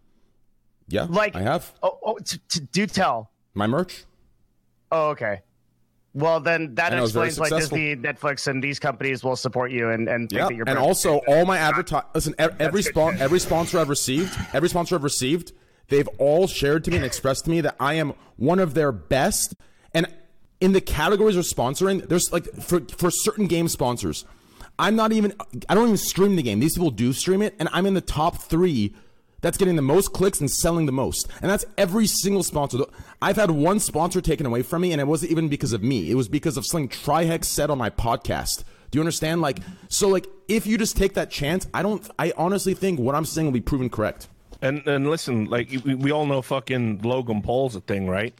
Yeah, 0.89 1.05
Like 1.09 1.35
I 1.35 1.41
have 1.41 1.71
Oh, 1.83 1.99
oh 2.03 2.17
t- 2.17 2.38
t- 2.49 2.61
do 2.71 2.88
tell. 2.88 3.29
my 3.53 3.67
merch. 3.67 4.05
Oh, 4.91 5.09
okay. 5.09 5.41
Well, 6.13 6.39
then 6.39 6.73
that 6.75 6.94
I 6.94 6.97
know, 6.97 7.03
it's 7.03 7.11
very 7.11 7.27
explains 7.27 7.51
why 7.51 7.59
successful. 7.59 7.77
Disney, 7.77 7.95
Netflix, 8.01 8.47
and 8.47 8.63
these 8.63 8.79
companies 8.79 9.23
will 9.23 9.35
support 9.35 9.69
you 9.71 9.89
and, 9.89 10.07
and 10.09 10.29
think 10.29 10.39
Yeah, 10.39 10.47
that 10.47 10.55
you're. 10.55 10.67
and 10.67 10.79
also 10.79 11.17
all 11.27 11.45
my 11.45 11.57
advertise. 11.59 12.03
Listen, 12.15 12.33
every 12.39 12.81
good 12.81 12.85
spon- 12.89 13.13
shit. 13.13 13.21
every 13.21 13.39
sponsor 13.39 13.77
I've 13.79 13.89
received, 13.89 14.35
every 14.53 14.69
sponsor 14.69 14.95
I've 14.95 15.03
received, 15.03 15.51
they've 15.89 16.07
all 16.17 16.47
shared 16.47 16.83
to 16.85 16.91
me 16.91 16.97
and 16.97 17.05
expressed 17.05 17.45
to 17.45 17.51
me 17.51 17.61
that 17.61 17.75
I 17.79 17.95
am 17.95 18.13
one 18.37 18.59
of 18.59 18.73
their 18.73 18.91
best. 18.91 19.55
And 19.93 20.07
in 20.59 20.73
the 20.73 20.81
categories 20.81 21.35
of 21.35 21.45
sponsoring, 21.45 22.07
there's 22.07 22.31
like 22.31 22.45
for 22.55 22.81
for 22.97 23.11
certain 23.11 23.47
game 23.47 23.67
sponsors, 23.67 24.25
I'm 24.79 24.95
not 24.95 25.11
even. 25.11 25.33
I 25.69 25.75
don't 25.75 25.85
even 25.85 25.97
stream 25.97 26.35
the 26.35 26.43
game. 26.43 26.59
These 26.59 26.75
people 26.75 26.91
do 26.91 27.13
stream 27.13 27.41
it, 27.41 27.55
and 27.59 27.69
I'm 27.71 27.85
in 27.85 27.93
the 27.93 28.01
top 28.01 28.37
three. 28.37 28.93
That's 29.41 29.57
getting 29.57 29.75
the 29.75 29.83
most 29.83 30.13
clicks 30.13 30.39
and 30.39 30.49
selling 30.49 30.87
the 30.87 30.91
most. 30.91 31.27
And 31.41 31.49
that's 31.49 31.63
every 31.77 32.07
single 32.07 32.41
sponsor. 32.41 32.79
I've 33.21 33.35
had 33.35 33.51
one 33.51 33.79
sponsor 33.79 34.19
taken 34.19 34.47
away 34.47 34.63
from 34.63 34.81
me, 34.81 34.91
and 34.91 34.99
it 34.99 35.05
wasn't 35.05 35.31
even 35.31 35.47
because 35.47 35.73
of 35.73 35.83
me. 35.83 36.09
It 36.09 36.15
was 36.15 36.27
because 36.27 36.57
of 36.57 36.65
something 36.65 36.89
Trihex 36.89 37.45
said 37.45 37.69
on 37.69 37.77
my 37.77 37.91
podcast. 37.91 38.63
Do 38.89 38.97
you 38.97 39.01
understand? 39.01 39.41
Like, 39.41 39.59
so, 39.89 40.07
like, 40.07 40.25
if 40.47 40.65
you 40.65 40.77
just 40.77 40.97
take 40.97 41.13
that 41.15 41.29
chance, 41.29 41.67
I 41.73 41.83
don't. 41.83 42.07
I 42.17 42.33
honestly 42.35 42.73
think 42.73 42.99
what 42.99 43.15
I'm 43.15 43.25
saying 43.25 43.45
will 43.45 43.51
be 43.51 43.61
proven 43.61 43.89
correct. 43.89 44.27
And 44.62 44.86
and 44.88 45.09
listen, 45.09 45.45
like 45.45 45.69
we, 45.86 45.95
we 45.95 46.12
all 46.12 46.25
know 46.25 46.42
fucking 46.42 47.01
Logan 47.04 47.42
Paul's 47.42 47.75
a 47.75 47.81
thing, 47.81 48.07
right? 48.07 48.33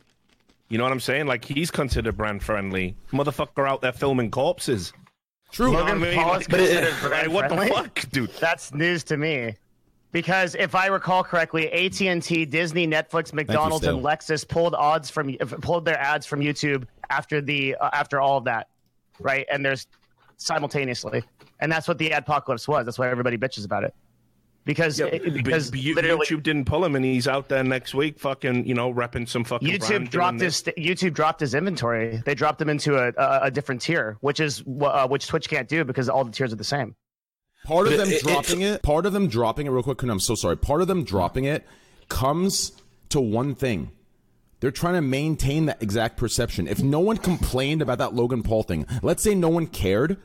You 0.70 0.78
know 0.78 0.84
what 0.84 0.92
I'm 0.94 1.00
saying? 1.00 1.28
Like 1.28 1.46
he's 1.46 1.72
considered 1.72 2.18
brand 2.18 2.44
friendly. 2.44 2.96
Motherfucker 3.12 3.68
out 3.68 3.82
there 3.82 3.92
filming 3.94 4.32
corpses. 4.32 4.94
True. 5.52 5.68
You 5.68 5.74
know 5.74 5.84
what 5.84 5.92
I 5.92 5.94
Logan 5.94 6.10
mean? 6.10 6.20
Paul 6.20 6.36
is 6.36 6.50
Like, 6.50 6.50
considered 6.50 6.92
like, 6.92 7.02
brand 7.02 7.34
what 7.34 7.50
the 7.50 7.56
friendly? 7.56 7.76
fuck, 7.76 8.10
dude? 8.12 8.32
That's 8.40 8.74
news 8.74 9.04
to 9.06 9.18
me. 9.18 9.56
Because 10.12 10.56
if 10.56 10.74
I 10.74 10.88
recall 10.88 11.24
correctly, 11.24 11.72
AT 11.72 12.02
and 12.02 12.24
T, 12.24 12.46
Disney, 12.46 12.88
Netflix, 12.88 13.34
McDonald's, 13.34 13.86
and 13.86 14.04
Lexus 14.04 14.48
pulled 14.48 14.74
odds 14.74 15.10
from 15.10 15.34
pulled 15.62 15.86
their 15.86 16.00
ads 16.00 16.26
from 16.26 16.40
YouTube 16.40 16.86
after 17.10 17.42
the 17.42 17.76
uh, 17.76 17.90
after 17.94 18.20
all 18.20 18.38
of 18.38 18.46
that, 18.46 18.70
right? 19.20 19.46
And 19.52 19.64
there's 19.64 19.86
simultaneously, 20.38 21.24
and 21.60 21.72
that's 21.72 21.88
what 21.88 21.98
the 21.98 22.10
adpocalypse 22.10 22.68
was. 22.68 22.86
That's 22.86 22.98
why 22.98 23.10
everybody 23.10 23.38
bitches 23.38 23.66
about 23.66 23.84
it. 23.84 23.94
Because 24.68 25.00
it- 25.00 25.34
because 25.34 25.72
but 25.72 25.80
you- 25.80 25.96
YouTube 25.96 26.44
didn't 26.44 26.66
pull 26.66 26.86
him, 26.86 26.96
and 26.96 27.04
he's 27.04 27.28
out 27.28 27.48
there 27.50 27.64
next 27.64 27.96
week, 27.96 28.20
fucking, 28.20 28.68
you 28.68 28.76
know, 28.76 28.94
repping 28.94 29.28
some 29.28 29.44
fucking. 29.44 29.68
YouTube 29.68 30.10
dropped 30.12 30.38
doing 30.38 30.46
his 30.46 30.62
YouTube 30.78 31.14
dropped 31.16 31.40
his 31.40 31.56
inventory. 31.56 32.22
They 32.26 32.36
dropped 32.36 32.62
him 32.62 32.70
into 32.70 32.98
a, 32.98 33.08
a, 33.18 33.40
a 33.44 33.52
different 33.52 33.82
tier, 33.82 34.18
which 34.22 34.40
is 34.40 34.64
uh, 34.82 35.08
which 35.08 35.26
Twitch 35.28 35.50
can't 35.50 35.68
do 35.68 35.84
because 35.86 36.10
all 36.10 36.24
the 36.26 36.32
tiers 36.32 36.54
are 36.54 36.58
the 36.58 36.64
same. 36.64 36.96
Part 37.66 37.88
of 37.88 37.98
them 37.98 38.10
it- 38.10 38.16
it- 38.16 38.24
dropping 38.24 38.62
it, 38.62 38.84
part 38.84 39.06
of 39.08 39.14
them 39.14 39.28
dropping 39.28 39.66
it 39.66 39.72
real 39.72 39.82
quick. 39.84 39.98
Kunal, 39.98 40.12
I'm 40.12 40.20
so 40.20 40.36
sorry. 40.36 40.58
Part 40.58 40.82
of 40.82 40.88
them 40.88 41.04
dropping 41.04 41.46
it 41.46 41.66
comes 42.10 42.74
to 43.10 43.20
one 43.20 43.56
thing. 43.56 43.92
They're 44.60 44.72
trying 44.72 44.96
to 44.96 45.02
maintain 45.02 45.68
that 45.68 45.82
exact 45.84 46.18
perception. 46.18 46.68
If 46.68 46.82
no 46.82 47.00
one 47.00 47.18
complained 47.18 47.82
about 47.82 48.00
that 48.00 48.14
Logan 48.16 48.42
Paul 48.44 48.64
thing, 48.64 48.86
let's 49.04 49.22
say 49.24 49.36
no 49.36 49.50
one 49.50 49.68
cared, 49.68 50.18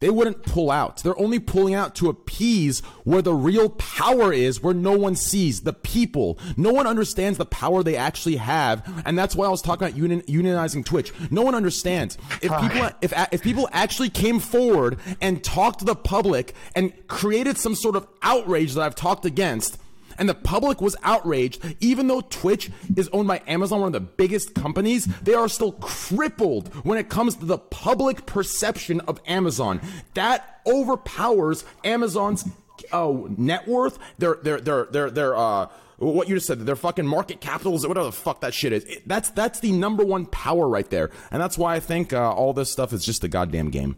they 0.00 0.10
wouldn't 0.10 0.42
pull 0.42 0.70
out. 0.70 1.02
They're 1.02 1.18
only 1.18 1.38
pulling 1.38 1.74
out 1.74 1.94
to 1.96 2.08
appease 2.08 2.80
where 3.04 3.22
the 3.22 3.34
real 3.34 3.68
power 3.68 4.32
is, 4.32 4.62
where 4.62 4.74
no 4.74 4.96
one 4.96 5.14
sees 5.14 5.60
the 5.60 5.72
people. 5.72 6.38
No 6.56 6.72
one 6.72 6.86
understands 6.86 7.38
the 7.38 7.46
power 7.46 7.82
they 7.82 7.96
actually 7.96 8.36
have, 8.36 9.02
and 9.04 9.18
that's 9.18 9.36
why 9.36 9.46
I 9.46 9.50
was 9.50 9.62
talking 9.62 9.86
about 9.86 9.98
union, 9.98 10.22
unionizing 10.22 10.84
Twitch. 10.84 11.12
No 11.30 11.42
one 11.42 11.54
understands. 11.54 12.16
If 12.42 12.50
people, 12.60 12.90
if 13.02 13.12
if 13.30 13.42
people 13.42 13.68
actually 13.72 14.10
came 14.10 14.40
forward 14.40 14.98
and 15.20 15.44
talked 15.44 15.80
to 15.80 15.84
the 15.84 15.94
public 15.94 16.54
and 16.74 16.92
created 17.06 17.58
some 17.58 17.74
sort 17.74 17.96
of 17.96 18.08
outrage 18.22 18.74
that 18.74 18.82
I've 18.82 18.94
talked 18.94 19.24
against, 19.24 19.78
and 20.20 20.28
the 20.28 20.34
public 20.34 20.80
was 20.80 20.94
outraged, 21.02 21.60
even 21.80 22.06
though 22.06 22.20
Twitch 22.20 22.70
is 22.96 23.08
owned 23.12 23.26
by 23.26 23.42
Amazon, 23.48 23.80
one 23.80 23.88
of 23.88 23.92
the 23.94 24.00
biggest 24.00 24.54
companies, 24.54 25.06
they 25.22 25.34
are 25.34 25.48
still 25.48 25.72
crippled 25.72 26.72
when 26.84 26.96
it 26.98 27.08
comes 27.08 27.34
to 27.36 27.44
the 27.44 27.58
public 27.58 28.26
perception 28.26 29.00
of 29.00 29.18
Amazon. 29.26 29.80
That 30.14 30.60
overpowers 30.66 31.64
Amazon's 31.84 32.44
uh, 32.92 33.12
net 33.36 33.66
worth, 33.66 33.98
their 34.18 34.36
their 34.42 34.60
their 34.60 34.84
their 34.84 35.10
their 35.10 35.36
uh 35.36 35.66
what 35.98 36.28
you 36.30 36.36
just 36.36 36.46
said, 36.46 36.60
their 36.60 36.76
fucking 36.76 37.06
market 37.06 37.42
capitals, 37.42 37.86
whatever 37.86 38.06
the 38.06 38.12
fuck 38.12 38.40
that 38.40 38.54
shit 38.54 38.72
is. 38.72 38.84
It- 38.84 39.06
that's 39.08 39.28
that's 39.30 39.60
the 39.60 39.72
number 39.72 40.04
one 40.04 40.24
power 40.26 40.66
right 40.68 40.88
there, 40.88 41.10
and 41.30 41.42
that's 41.42 41.58
why 41.58 41.74
I 41.74 41.80
think 41.80 42.12
uh, 42.12 42.32
all 42.32 42.52
this 42.54 42.70
stuff 42.70 42.92
is 42.92 43.04
just 43.04 43.22
a 43.24 43.28
goddamn 43.28 43.70
game. 43.70 43.96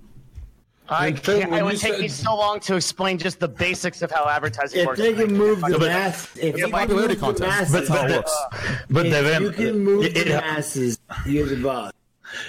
I 0.92 1.06
And 1.08 1.22
can't, 1.22 1.54
it 1.54 1.64
would 1.64 1.78
take 1.78 1.92
said- 1.94 2.00
me 2.00 2.08
so 2.08 2.36
long 2.36 2.60
to 2.60 2.76
explain 2.76 3.18
just 3.18 3.40
the 3.40 3.48
basics 3.48 4.02
of 4.02 4.10
how 4.10 4.28
advertising 4.28 4.80
If 4.80 4.86
works. 4.86 4.98
they 5.00 5.14
can 5.14 5.32
move 5.32 5.60
the 5.60 5.78
But- 5.78 5.80
mass, 5.88 6.28
if 6.36 6.56
you 6.56 6.64
can 6.64 6.70
popularity 6.72 7.08
move 7.14 7.36
the 7.36 7.44
contest. 7.44 7.72
masses, 7.72 7.88
But- 7.88 8.08
but- 8.08 8.26
uh, 8.28 8.72
But 8.90 9.06
if 9.06 9.12
Devin, 9.12 9.42
you 9.42 9.50
can 9.52 9.78
move 9.78 10.04
it- 10.04 10.14
the 10.14 10.24
masses, 10.30 10.98
you're 11.26 11.46
the 11.46 11.56
boss. 11.56 11.92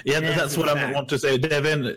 Yeah, 0.04 0.18
Yeah, 0.20 0.36
that's 0.36 0.56
what 0.56 0.68
I 0.68 0.74
fact. 0.74 0.94
want 0.94 1.08
to 1.10 1.18
say. 1.18 1.36
Devin, 1.38 1.96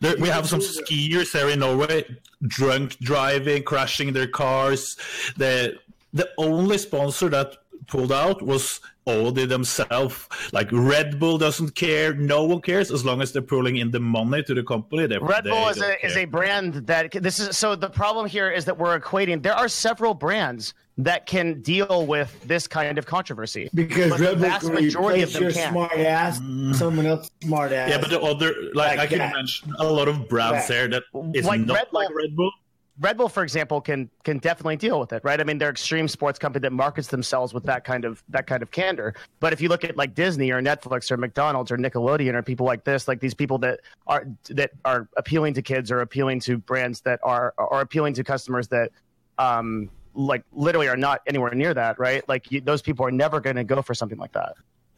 there, 0.00 0.16
we 0.18 0.28
have 0.28 0.48
some 0.48 0.60
skiers 0.60 1.32
here 1.32 1.48
in 1.50 1.60
Norway 1.60 2.04
drunk 2.46 2.96
driving, 3.00 3.62
crashing 3.62 4.12
their 4.12 4.26
cars. 4.26 4.96
The 5.36 5.76
the 6.12 6.28
only 6.38 6.78
sponsor 6.78 7.28
that 7.30 7.56
pulled 7.88 8.12
out 8.12 8.40
was 8.40 8.80
Audi 9.06 9.46
themselves. 9.46 10.28
Like 10.52 10.68
Red 10.72 11.18
Bull 11.20 11.38
doesn't 11.38 11.74
care. 11.74 12.14
No 12.14 12.44
one 12.44 12.60
cares 12.60 12.90
as 12.90 13.04
long 13.04 13.20
as 13.20 13.32
they're 13.32 13.42
pulling 13.42 13.76
in 13.76 13.90
the 13.90 14.00
money 14.00 14.42
to 14.44 14.54
the 14.54 14.62
company. 14.62 15.06
They, 15.06 15.18
Red 15.18 15.44
they 15.44 15.50
Bull 15.50 15.68
is 15.68 15.80
a, 15.80 16.04
is 16.06 16.16
a 16.16 16.24
brand 16.24 16.74
that 16.86 17.12
this 17.12 17.38
is 17.38 17.56
so 17.56 17.74
the 17.76 17.90
problem 17.90 18.26
here 18.26 18.50
is 18.50 18.64
that 18.64 18.78
we're 18.78 18.98
equating 18.98 19.42
there 19.42 19.54
are 19.54 19.68
several 19.68 20.14
brands 20.14 20.74
that 20.96 21.26
can 21.26 21.60
deal 21.60 22.06
with 22.06 22.40
this 22.46 22.68
kind 22.68 22.98
of 22.98 23.04
controversy 23.04 23.68
Because 23.74 24.10
But 24.10 24.18
the 24.18 24.24
Red 24.26 24.38
Bull 24.38 24.48
vast 24.48 24.64
can 24.66 24.74
majority 24.74 25.22
of 25.22 25.28
replace 25.30 25.32
them 25.34 25.42
your 25.42 25.52
can't. 25.52 25.72
smart 25.72 25.92
ass, 25.98 26.38
mm. 26.40 26.74
someone 26.76 27.06
else 27.06 27.30
smart 27.42 27.72
ass. 27.72 27.90
Yeah, 27.90 27.98
but 27.98 28.10
the 28.10 28.20
other 28.22 28.54
like, 28.74 28.96
Like 28.96 28.98
I 29.00 29.06
can 29.08 29.18
that. 29.18 29.34
mention 29.34 29.74
a 29.80 29.84
lot 29.84 30.06
of 30.08 30.28
brands 30.28 30.52
Right. 30.54 30.68
there 30.68 30.88
that 30.88 31.02
is 31.34 31.44
Like 31.44 31.60
not 31.62 31.74
Red 31.76 31.86
Bull- 31.90 32.00
like 32.00 32.14
Red 32.14 32.36
Bull. 32.36 32.52
Red 33.00 33.16
Bull, 33.16 33.28
for 33.28 33.42
example, 33.42 33.80
can 33.80 34.08
can 34.22 34.38
definitely 34.38 34.76
deal 34.76 35.00
with 35.00 35.12
it, 35.12 35.22
right? 35.24 35.40
I 35.40 35.44
mean, 35.44 35.58
they're 35.58 35.70
extreme 35.70 36.06
sports 36.06 36.38
company 36.38 36.62
that 36.62 36.72
markets 36.72 37.08
themselves 37.08 37.52
with 37.52 37.64
that 37.64 37.84
kind 37.84 38.04
of 38.04 38.22
that 38.28 38.46
kind 38.46 38.62
of 38.62 38.70
candor. 38.70 39.14
But 39.40 39.52
if 39.52 39.60
you 39.60 39.68
look 39.68 39.82
at 39.82 39.96
like 39.96 40.14
Disney 40.14 40.52
or 40.52 40.62
Netflix 40.62 41.10
or 41.10 41.16
McDonald's 41.16 41.72
or 41.72 41.76
Nickelodeon 41.76 42.34
or 42.34 42.42
people 42.42 42.66
like 42.66 42.84
this, 42.84 43.08
like 43.08 43.18
these 43.18 43.34
people 43.34 43.58
that 43.58 43.80
are 44.06 44.26
that 44.50 44.70
are 44.84 45.08
appealing 45.16 45.54
to 45.54 45.62
kids 45.62 45.90
or 45.90 46.00
appealing 46.00 46.38
to 46.40 46.58
brands 46.58 47.00
that 47.00 47.18
are 47.24 47.52
or 47.58 47.80
appealing 47.80 48.14
to 48.14 48.22
customers 48.22 48.68
that 48.68 48.92
um 49.38 49.90
like 50.14 50.44
literally 50.52 50.86
are 50.86 50.96
not 50.96 51.20
anywhere 51.26 51.52
near 51.52 51.74
that, 51.74 51.98
right? 51.98 52.26
Like 52.28 52.52
you, 52.52 52.60
those 52.60 52.80
people 52.80 53.04
are 53.04 53.10
never 53.10 53.40
going 53.40 53.56
to 53.56 53.64
go 53.64 53.82
for 53.82 53.94
something 53.94 54.18
like 54.18 54.32
that. 54.32 54.54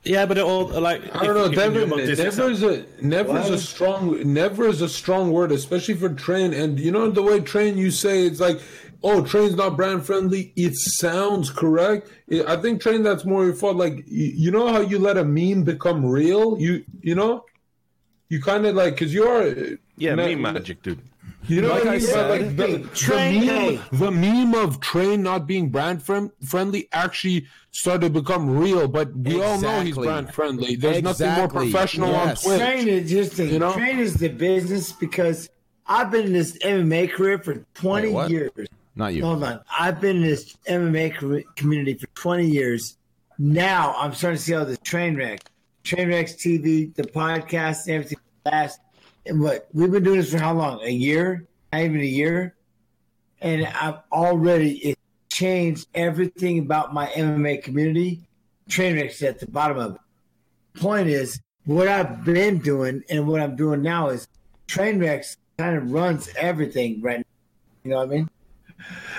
Yeah, 0.07 0.25
but 0.25 0.39
it 0.39 0.45
all 0.45 0.67
like 0.67 1.03
I 1.15 1.27
don't 1.27 1.35
know. 1.35 1.45
if 1.47 1.53
you 1.53 1.57
knew 1.57 1.81
Never, 1.81 1.85
about 1.85 2.19
never 2.19 2.51
is 2.51 2.63
a 2.63 2.87
never 3.03 3.39
is 3.39 3.51
a 3.51 3.59
strong 3.59 4.33
never 4.33 4.69
is 4.69 4.81
a 4.81 4.89
strong 4.89 5.33
word, 5.33 5.51
especially 5.51 5.95
for 5.95 6.09
train. 6.11 6.55
And 6.55 6.79
you 6.79 6.93
know 6.93 7.11
the 7.11 7.23
way 7.23 7.41
train 7.41 7.77
you 7.77 7.91
say 7.91 8.25
it's 8.25 8.39
like, 8.39 8.61
oh, 9.03 9.25
train's 9.25 9.57
not 9.57 9.77
brand 9.77 10.07
friendly. 10.07 10.53
It 10.55 10.77
sounds 10.77 11.51
correct. 11.51 12.09
I 12.33 12.55
I 12.55 12.57
think 12.57 12.81
train 12.81 13.03
that's 13.03 13.25
more 13.25 13.45
your 13.47 13.55
fault. 13.55 13.77
Like 13.77 14.05
you, 14.07 14.27
you 14.45 14.51
know 14.53 14.69
how 14.73 14.81
you 14.81 14.99
let 14.99 15.17
a 15.19 15.25
meme 15.25 15.65
become 15.65 16.07
real. 16.07 16.57
You 16.59 16.85
you 17.03 17.15
know, 17.17 17.45
you 18.29 18.41
kind 18.41 18.65
of 18.65 18.77
like 18.77 18.95
because 18.95 19.13
you 19.13 19.25
are 19.27 19.45
Yeah, 19.97 20.15
ne- 20.15 20.35
meme 20.37 20.43
magic, 20.55 20.83
dude. 20.83 21.01
You 21.49 21.63
know 21.63 21.69
Like 21.69 21.79
what 21.85 21.89
I 21.89 21.91
I 21.91 21.99
mean? 21.99 22.07
said, 22.07 22.31
like 22.31 22.57
the, 22.57 22.67
the, 22.79 22.89
Train, 22.95 23.43
hey. 23.43 23.77
meme, 23.77 23.99
the 24.01 24.11
meme 24.11 24.55
of 24.55 24.81
train 24.81 25.23
not 25.23 25.47
being 25.47 25.69
brand 25.71 26.03
friend, 26.03 26.31
friendly 26.45 26.89
actually 26.93 27.47
started 27.71 28.13
to 28.15 28.21
become 28.21 28.59
real. 28.59 28.89
But 28.89 29.15
we 29.17 29.41
all 29.43 29.61
know 29.61 29.81
he's 29.83 29.95
brand 29.97 30.35
friendly. 30.35 30.77
There's 30.77 31.03
nothing 31.03 31.31
more 31.33 31.49
professional 31.49 32.11
Yes. 32.11 32.45
on 32.47 32.51
Twitch. 32.59 32.61
Train 32.69 32.89
is 32.89 33.11
just 33.11 33.37
the 33.37 33.47
You 33.47 33.59
know? 33.61 33.73
train 33.75 33.99
is 33.99 34.15
the 34.15 34.29
business 34.29 34.93
because 34.93 35.49
I've 35.87 36.11
been 36.11 36.27
in 36.27 36.33
this 36.33 36.59
MMA 36.65 37.13
career 37.13 37.39
for 37.39 37.65
20 37.75 38.11
Wait, 38.13 38.31
years. 38.31 38.51
Not 38.97 39.15
you. 39.15 39.23
Hold 39.25 39.45
on. 39.45 39.61
I've 39.79 40.01
been 40.01 40.17
in 40.17 40.23
this 40.23 40.57
MMA 40.69 41.11
community 41.55 41.95
for 41.99 42.07
20 42.15 42.47
years. 42.49 42.97
Now 43.39 43.95
I'm 43.99 44.15
starting 44.15 44.39
to 44.39 44.43
see 44.43 44.55
all 44.55 44.65
the 44.65 44.79
train 44.79 45.15
wreck, 45.17 45.41
train 45.85 46.09
wrecks 46.09 46.33
TV, 46.33 46.93
the 46.95 47.03
podcast, 47.05 47.85
and 47.87 47.95
everything. 47.97 48.19
Last, 48.47 48.81
and 49.27 49.41
what 49.41 49.69
we've 49.73 49.91
been 49.91 50.05
doing 50.05 50.19
this 50.21 50.31
for 50.31 50.39
how 50.39 50.55
long? 50.55 50.81
A 50.83 50.91
year? 50.91 51.47
Not 51.73 51.83
even 51.83 52.01
a 52.01 52.05
year. 52.05 52.55
And 53.41 53.67
I've 53.67 53.99
already 54.13 54.79
it 54.79 54.99
changed 55.31 55.87
everything 55.95 56.61
about 56.61 56.95
my 56.95 57.07
MMA 57.09 57.63
community. 57.63 58.21
Train 58.69 58.97
wrecks 58.97 59.23
at 59.23 59.39
the 59.39 59.47
bottom 59.47 59.79
of 59.79 59.95
it. 59.95 60.81
Point 60.81 61.09
is, 61.09 61.41
what 61.65 61.89
I've 61.89 62.25
been 62.25 62.59
doing 62.59 63.03
and 63.11 63.27
what 63.27 63.41
I'm 63.41 63.57
doing 63.57 63.83
now 63.83 64.09
is 64.09 64.29
train 64.67 64.99
wrecks 64.99 65.37
kind 65.59 65.77
of 65.77 65.91
runs 65.91 66.29
everything 66.37 67.03
right 67.03 67.19
now. 67.19 67.25
You 67.85 67.91
know 67.91 67.97
what 67.99 68.09
I 68.09 68.11
mean? 68.11 68.31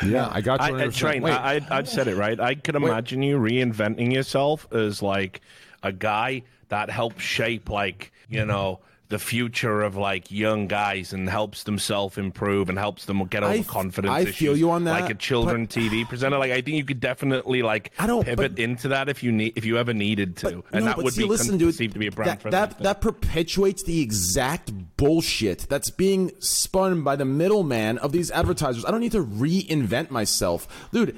Yeah, 0.06 0.30
I 0.32 0.42
got 0.42 0.62
I, 0.62 0.70
you. 0.70 0.76
I, 0.78 0.82
100%. 0.88 0.96
train, 0.96 1.22
Wait, 1.24 1.32
I, 1.32 1.56
I, 1.56 1.78
I'd 1.78 1.88
said 1.88 2.08
it 2.08 2.16
right. 2.16 2.40
I 2.40 2.56
could 2.56 2.76
imagine 2.76 3.22
you 3.24 3.38
reinventing 3.38 4.14
yourself 4.14 4.68
as 4.72 5.02
like 5.02 5.42
a 5.84 5.92
guy 5.92 6.44
that 6.70 6.90
helps 6.90 7.24
shape, 7.24 7.70
like 7.70 8.12
you 8.30 8.46
know, 8.46 8.80
the 9.10 9.20
future 9.20 9.82
of 9.84 9.96
like 9.96 10.30
young 10.32 10.68
guys 10.68 11.14
and 11.14 11.30
helps 11.30 11.64
themselves 11.64 12.18
improve 12.18 12.68
and 12.68 12.78
helps 12.78 13.06
them 13.06 13.24
get 13.26 13.42
over 13.44 13.54
I- 13.54 13.64
confidence 13.64 14.12
I 14.14 14.20
issues. 14.22 14.36
feel 14.36 14.58
you 14.58 14.70
on 14.72 14.84
that, 14.84 15.00
Like 15.02 15.10
a 15.10 15.16
children 15.16 15.66
TV 15.68 16.04
presenter. 16.08 16.38
Like 16.38 16.52
I 16.52 16.62
think 16.62 16.76
you 16.78 16.84
could 16.84 17.00
definitely 17.00 17.62
like 17.62 17.92
I 17.98 18.06
don't- 18.08 18.26
pivot 18.26 18.56
but- 18.56 18.60
into 18.62 18.90
that 18.90 19.08
if 19.08 19.24
you 19.24 19.32
need 19.32 19.54
if 19.56 19.64
you 19.66 19.78
ever 19.78 19.94
needed 19.94 20.36
to, 20.38 20.46
But, 20.46 20.54
and 20.74 20.86
no, 20.86 20.92
that 20.92 20.98
would 20.98 21.14
see, 21.14 21.24
be 21.24 21.30
listen, 21.30 21.58
dude, 21.58 21.78
to 21.78 21.88
be 22.00 22.08
a 22.08 22.12
brand 22.12 22.40
that, 22.42 22.52
that, 22.52 22.80
that 22.80 23.02
perpetuates 23.02 23.84
the 23.84 24.02
exact 24.02 24.72
bullshit 24.98 25.68
that's 25.70 25.90
being 25.90 26.32
spun 26.40 27.04
by 27.04 27.16
the 27.16 27.26
middleman 27.26 27.98
of 28.00 28.12
these 28.12 28.30
advertisers. 28.32 28.84
I 28.84 28.92
don't 28.92 29.00
need 29.02 29.14
to 29.14 29.24
reinvent 29.24 30.10
myself, 30.12 30.68
dude. 30.92 31.18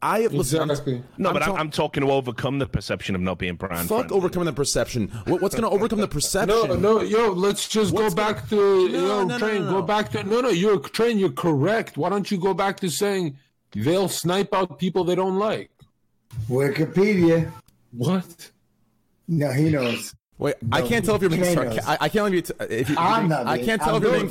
I 0.00 0.20
have 0.20 0.32
listened. 0.32 0.70
Exactly. 0.70 1.02
no, 1.16 1.32
but 1.32 1.42
I'm, 1.42 1.48
talk- 1.48 1.58
I'm 1.58 1.70
talking 1.70 2.02
to 2.04 2.12
overcome 2.12 2.60
the 2.60 2.66
perception 2.68 3.16
of 3.16 3.20
not 3.20 3.38
being 3.38 3.56
brand 3.56 3.88
fuck 3.88 4.02
friendly. 4.06 4.16
overcoming 4.16 4.46
the 4.46 4.52
perception. 4.52 5.08
What, 5.26 5.42
what's 5.42 5.56
going 5.56 5.68
to 5.68 5.74
overcome 5.74 5.98
the 6.00 6.06
perception? 6.18 6.48
No, 6.68 6.76
no, 6.76 7.00
yo, 7.02 7.32
let's 7.32 7.68
just 7.68 7.92
What's 7.92 8.04
go 8.04 8.10
the- 8.10 8.16
back 8.34 8.48
to 8.50 8.56
No, 8.56 8.98
yo, 9.00 9.00
no, 9.00 9.24
no, 9.24 9.38
train. 9.38 9.64
no, 9.64 9.70
Go 9.72 9.78
no. 9.80 9.82
back 9.82 10.10
to 10.10 10.22
no, 10.22 10.40
no. 10.40 10.50
You're 10.50 10.78
train. 10.78 11.18
You're 11.18 11.30
correct. 11.32 11.96
Why 11.96 12.10
don't 12.10 12.30
you 12.30 12.38
go 12.38 12.54
back 12.54 12.78
to 12.80 12.88
saying 12.88 13.36
they'll 13.72 14.08
snipe 14.08 14.54
out 14.54 14.78
people 14.78 15.02
they 15.02 15.16
don't 15.16 15.36
like? 15.38 15.70
Wikipedia. 16.48 17.50
What? 17.92 18.50
No, 19.26 19.50
he 19.50 19.68
knows. 19.70 20.14
Wait, 20.38 20.54
I 20.70 20.82
can't 20.82 21.04
tell 21.04 21.16
if 21.16 21.22
you're 21.22 21.30
being 21.30 21.44
sarcastic. 21.44 21.88
I, 21.88 21.98
I 22.02 22.08
can't 22.08 22.12
tell 22.12 22.26
if, 22.26 22.32
you 22.32 22.66
if 22.70 22.90
you. 22.90 22.96
I'm 22.96 23.28
not 23.28 23.48
I 23.48 23.58
can't 23.58 23.82
tell 23.82 23.96
I'm 23.96 24.04
if 24.04 24.08
you're 24.08 24.20
being. 24.20 24.30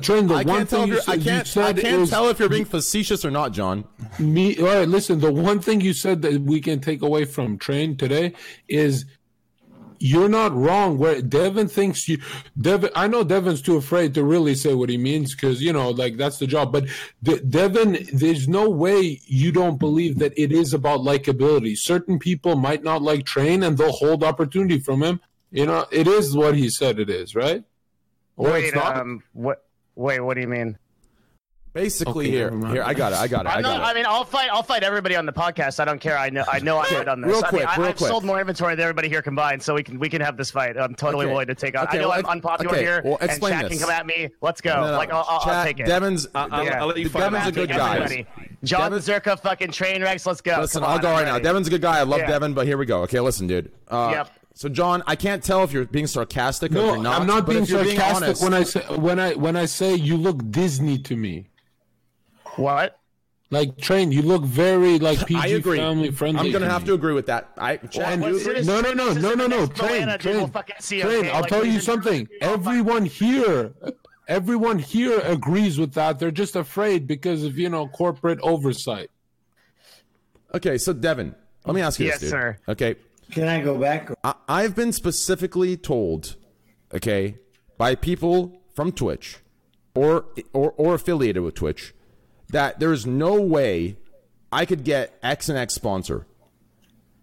Train. 0.00 0.26
The, 0.26 0.34
I 0.34 0.44
can't 0.44 0.70
tell 0.70 0.82
if 0.82 0.88
you 0.88 0.94
you're, 0.94 1.02
I 1.02 1.18
can't. 1.18 1.40
I 1.40 1.42
said 1.42 1.78
can't 1.78 2.08
tell 2.08 2.28
if 2.28 2.38
you're 2.38 2.48
being 2.48 2.64
facetious 2.64 3.26
or 3.26 3.30
not, 3.30 3.52
John. 3.52 3.84
me. 4.18 4.58
All 4.58 4.64
right, 4.64 4.88
listen. 4.88 5.20
The 5.20 5.30
one 5.30 5.60
thing 5.60 5.82
you 5.82 5.92
said 5.92 6.22
that 6.22 6.40
we 6.40 6.62
can 6.62 6.80
take 6.80 7.02
away 7.02 7.26
from 7.26 7.58
train 7.58 7.98
today 7.98 8.32
is 8.68 9.04
you're 9.98 10.30
not 10.30 10.54
wrong. 10.54 10.96
Where 10.96 11.20
Devin 11.20 11.68
thinks 11.68 12.08
you, 12.08 12.18
Devin, 12.58 12.90
I 12.94 13.06
know 13.06 13.22
Devin's 13.22 13.60
too 13.60 13.76
afraid 13.76 14.14
to 14.14 14.24
really 14.24 14.54
say 14.54 14.72
what 14.72 14.88
he 14.88 14.96
means 14.96 15.34
because 15.34 15.60
you 15.60 15.74
know, 15.74 15.90
like 15.90 16.16
that's 16.16 16.38
the 16.38 16.46
job. 16.46 16.72
But 16.72 16.86
De- 17.22 17.40
Devin, 17.40 18.08
there's 18.14 18.48
no 18.48 18.70
way 18.70 19.20
you 19.26 19.52
don't 19.52 19.78
believe 19.78 20.18
that 20.20 20.32
it 20.38 20.52
is 20.52 20.72
about 20.72 21.00
likability. 21.00 21.76
Certain 21.76 22.18
people 22.18 22.56
might 22.56 22.82
not 22.82 23.02
like 23.02 23.26
Train, 23.26 23.62
and 23.62 23.76
they'll 23.76 23.92
hold 23.92 24.24
opportunity 24.24 24.78
from 24.78 25.02
him. 25.02 25.20
You 25.54 25.66
know, 25.66 25.86
it 25.92 26.08
is 26.08 26.34
what 26.36 26.56
he 26.56 26.68
said 26.68 26.98
it 26.98 27.08
is, 27.08 27.34
right? 27.36 27.62
Or 28.36 28.50
wait, 28.50 28.64
it's 28.66 28.74
not. 28.74 28.96
um, 28.96 29.22
what? 29.34 29.64
Wait, 29.94 30.18
what 30.18 30.34
do 30.34 30.40
you 30.40 30.48
mean? 30.48 30.76
Basically, 31.72 32.26
Okay, 32.26 32.30
here, 32.56 32.66
here, 32.72 32.82
I 32.84 32.94
got 32.94 33.12
it. 33.12 33.18
I 33.18 33.26
got 33.26 33.46
it. 33.46 33.48
I 33.48 33.54
I'm 33.56 33.62
got 33.62 33.78
not, 33.78 33.80
it. 33.80 33.84
I 33.90 33.94
mean, 33.94 34.04
I'll 34.06 34.24
fight. 34.24 34.48
I'll 34.52 34.62
fight 34.62 34.82
everybody 34.84 35.16
on 35.16 35.26
the 35.26 35.32
podcast. 35.32 35.78
I 35.80 35.84
don't 35.84 36.00
care. 36.00 36.16
I 36.16 36.28
know. 36.30 36.44
I 36.50 36.60
know. 36.60 36.78
I'm 36.78 36.92
right 36.94 37.06
on 37.08 37.20
this. 37.20 37.28
real 37.28 37.38
I 37.38 37.40
mean, 37.42 37.48
quick, 37.50 37.66
I, 37.68 37.76
real 37.76 37.86
I've 37.90 37.96
quick. 37.96 38.08
sold 38.10 38.24
more 38.24 38.40
inventory 38.40 38.74
than 38.76 38.82
everybody 38.84 39.08
here 39.08 39.22
combined, 39.22 39.60
so 39.60 39.74
we 39.74 39.82
can 39.84 39.98
we 40.00 40.08
can 40.08 40.20
have 40.20 40.36
this 40.36 40.50
fight. 40.52 40.76
I'm 40.76 40.94
totally 40.96 41.24
Okay. 41.26 41.32
willing 41.32 41.46
to 41.48 41.54
take 41.56 41.76
on. 41.76 41.84
Okay, 41.88 41.98
I 41.98 42.02
know 42.02 42.08
well, 42.10 42.18
I'm 42.18 42.26
unpopular 42.26 42.72
okay, 42.74 42.82
here, 42.84 43.02
well, 43.04 43.18
and 43.20 43.28
explain 43.30 43.52
chat 43.54 43.62
this. 43.68 43.78
can 43.78 43.88
come 43.88 43.90
at 43.90 44.06
me. 44.06 44.30
Let's 44.40 44.60
go. 44.60 44.74
No, 44.74 44.90
no, 44.92 44.96
Like 44.96 45.12
I'll, 45.12 45.24
I'll, 45.28 45.50
I'll 45.50 45.64
take 45.64 45.78
it. 45.80 45.86
Devin's. 45.86 46.26
I'll, 46.34 46.48
I'll, 46.52 46.64
Yeah. 46.64 46.80
I'll 46.80 46.86
let 46.88 46.96
you 46.98 47.08
fight 47.08 47.20
Devin's 47.30 47.46
a 47.48 47.52
good 47.52 47.68
guy. 47.70 47.96
Everybody. 47.96 48.26
John 48.62 48.92
Devin- 48.92 48.98
Zherka, 49.14 49.40
fucking 49.40 49.70
train 49.72 50.02
wrecks. 50.02 50.26
Let's 50.26 50.40
go. 50.40 50.58
Listen, 50.60 50.82
Come 50.82 50.90
I'll 50.90 50.98
go 51.00 51.10
right 51.10 51.24
now. 51.26 51.32
ready. 51.34 51.42
Devin's 51.44 51.66
a 51.66 51.70
good 51.70 51.82
guy. 51.82 51.98
I 51.98 52.02
love 52.02 52.20
Yeah. 52.20 52.28
Devin, 52.28 52.54
but 52.54 52.66
here 52.68 52.78
we 52.78 52.86
go. 52.86 53.02
Okay, 53.02 53.18
listen, 53.20 53.46
dude. 53.48 53.72
Uh, 53.88 54.10
Yep. 54.14 54.30
So, 54.56 54.68
John, 54.68 55.02
I 55.06 55.16
can't 55.16 55.42
tell 55.42 55.64
if 55.64 55.72
you're 55.72 55.84
being 55.84 56.06
sarcastic 56.06 56.70
or 56.72 56.76
if 56.76 56.80
No, 56.80 56.94
you're 56.94 57.02
not. 57.02 57.20
I'm 57.20 57.26
not 57.26 57.46
being 57.46 57.64
if 57.64 57.70
you're 57.70 57.84
sarcastic 57.84 58.22
honest, 58.28 58.42
when 58.42 58.54
I 58.54 58.62
say 58.62 58.80
when 58.96 59.18
I 59.18 59.34
when 59.34 59.56
I 59.56 59.64
say 59.66 59.94
you 59.96 60.16
look 60.16 60.48
Disney 60.50 60.96
to 60.98 61.16
me. 61.16 61.48
What? 62.56 62.98
Like 63.50 63.76
train, 63.78 64.10
you 64.12 64.22
look 64.22 64.42
very 64.44 64.98
like 65.00 65.26
PG 65.26 65.38
I 65.40 65.46
agree. 65.48 65.78
family 65.78 66.10
friendly. 66.12 66.40
I'm 66.40 66.52
gonna 66.52 66.66
to 66.66 66.70
have 66.70 66.82
me. 66.82 66.88
to 66.88 66.94
agree 66.94 67.12
with 67.14 67.26
that. 67.26 67.50
I, 67.58 67.76
Chad, 67.76 68.20
Well, 68.20 68.30
you 68.30 68.40
agree? 68.40 68.62
soon 68.62 68.66
No, 68.66 68.80
no, 68.80 68.92
no, 68.92 69.12
no, 69.12 69.34
no, 69.34 69.46
no. 69.46 69.66
next 69.66 69.78
Train, 69.78 70.02
Atlanta, 70.08 70.18
dude, 70.18 70.24
we'll 70.34 70.40
train, 70.48 70.50
fucking 70.52 71.00
train. 71.00 71.26
I'll 71.26 71.40
Like, 71.42 71.50
tell 71.50 71.64
you 71.64 71.80
something. 71.80 72.28
Everyone 72.40 73.04
here, 73.06 73.74
everyone 74.28 74.78
here 74.78 75.18
agrees 75.20 75.78
with 75.78 75.92
that. 75.94 76.18
They're 76.20 76.30
just 76.30 76.54
afraid 76.56 77.06
because 77.06 77.42
of 77.44 77.58
you 77.58 77.68
know 77.68 77.86
corporate 77.88 78.38
oversight. 78.40 79.10
Okay, 80.54 80.78
so 80.78 80.92
Devin, 80.92 81.34
let 81.66 81.74
me 81.74 81.80
ask 81.80 81.98
you 81.98 82.06
Yes, 82.06 82.14
this, 82.20 82.30
dude. 82.30 82.30
sir. 82.30 82.58
Okay, 82.68 82.96
Can 83.34 83.48
I 83.48 83.60
go 83.60 83.76
back? 83.76 84.12
I, 84.22 84.34
I've 84.48 84.76
been 84.76 84.92
specifically 84.92 85.76
told, 85.76 86.36
okay, 86.94 87.36
by 87.76 87.96
people 87.96 88.62
from 88.72 88.92
Twitch 88.92 89.38
or 89.96 90.26
or 90.52 90.72
or 90.76 90.94
affiliated 90.94 91.42
with 91.42 91.56
Twitch, 91.56 91.94
that 92.50 92.78
there 92.78 92.92
is 92.92 93.04
no 93.06 93.40
way 93.40 93.96
I 94.52 94.64
could 94.64 94.84
get 94.84 95.18
X 95.20 95.48
and 95.48 95.58
X 95.58 95.74
sponsor. 95.74 96.26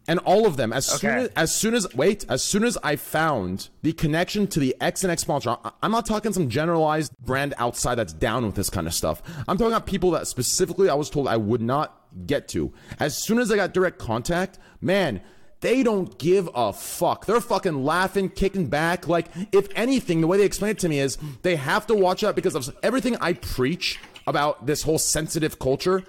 And 0.06 0.20
all 0.20 0.46
of 0.46 0.58
them, 0.58 0.74
as 0.74 0.86
soon 0.86 1.12
as, 1.12 1.30
as 1.38 1.56
soon 1.56 1.76
as 1.76 1.88
wait, 1.96 2.26
as 2.28 2.44
soon 2.44 2.66
as 2.66 2.78
I 2.84 2.98
found 2.98 3.70
the 3.82 3.94
connection 3.94 4.48
to 4.48 4.60
the 4.60 4.76
X 4.82 5.06
and 5.06 5.12
X 5.12 5.22
sponsor, 5.22 5.56
I'm 5.82 5.92
not 5.92 6.06
talking 6.06 6.34
some 6.34 6.50
generalized 6.50 7.14
brand 7.20 7.54
outside 7.58 7.96
that's 7.96 8.12
down 8.12 8.46
with 8.46 8.56
this 8.56 8.70
kind 8.70 8.86
of 8.86 8.94
stuff. 8.94 9.22
I'm 9.48 9.58
talking 9.58 9.72
about 9.72 9.86
people 9.86 10.12
that 10.12 10.28
specifically 10.28 10.90
I 10.90 10.96
was 10.96 11.10
told 11.10 11.30
I 11.30 11.38
would 11.38 11.62
not 11.62 12.02
get 12.26 12.50
to. 12.50 12.74
As 13.00 13.16
soon 13.16 13.40
as 13.40 13.50
I 13.50 13.56
got 13.56 13.74
direct 13.74 13.98
contact, 13.98 14.60
man, 14.82 15.22
they 15.62 15.84
don't 15.84 16.18
give 16.18 16.50
a 16.54 16.74
fuck. 16.74 17.26
They're 17.26 17.40
fucking 17.40 17.84
laughing, 17.84 18.30
kicking 18.30 18.68
back. 18.68 19.08
Like, 19.08 19.28
if 19.52 19.68
anything, 19.76 20.22
the 20.22 20.28
way 20.28 20.38
they 20.38 20.46
explain 20.46 20.72
it 20.72 20.80
to 20.80 20.90
me 20.90 21.00
is 21.00 21.18
they 21.44 21.56
have 21.56 21.88
to 21.88 21.96
watch 21.96 22.24
out 22.24 22.36
because 22.36 22.56
of 22.56 22.76
everything 22.84 23.16
I 23.22 23.34
preach 23.34 24.00
about 24.28 24.66
this 24.66 24.84
whole 24.84 24.98
sensitive 24.98 25.60
culture. 25.60 26.04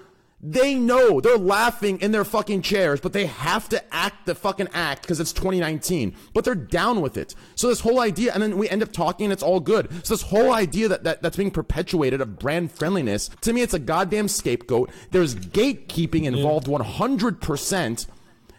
They 0.45 0.75
know 0.75 1.21
they're 1.21 1.37
laughing 1.37 2.01
in 2.01 2.11
their 2.11 2.25
fucking 2.25 2.63
chairs, 2.63 2.99
but 2.99 3.13
they 3.13 3.27
have 3.27 3.69
to 3.69 3.81
act 3.93 4.25
the 4.25 4.35
fucking 4.35 4.67
act 4.73 5.03
because 5.03 5.21
it's 5.21 5.31
2019. 5.31 6.13
But 6.33 6.43
they're 6.43 6.53
down 6.53 6.99
with 6.99 7.15
it. 7.15 7.33
So 7.55 7.69
this 7.69 7.79
whole 7.79 8.01
idea, 8.01 8.33
and 8.33 8.43
then 8.43 8.57
we 8.57 8.67
end 8.67 8.83
up 8.83 8.91
talking 8.91 9.27
and 9.27 9.33
it's 9.33 9.43
all 9.43 9.61
good. 9.61 9.89
So 10.05 10.15
this 10.15 10.23
whole 10.23 10.51
idea 10.51 10.89
that, 10.89 11.05
that 11.05 11.21
that's 11.21 11.37
being 11.37 11.51
perpetuated 11.51 12.19
of 12.19 12.39
brand 12.39 12.73
friendliness, 12.73 13.29
to 13.41 13.53
me, 13.53 13.61
it's 13.61 13.73
a 13.73 13.79
goddamn 13.79 14.27
scapegoat. 14.27 14.89
There's 15.11 15.33
gatekeeping 15.35 16.23
involved 16.23 16.67
100%. 16.67 18.07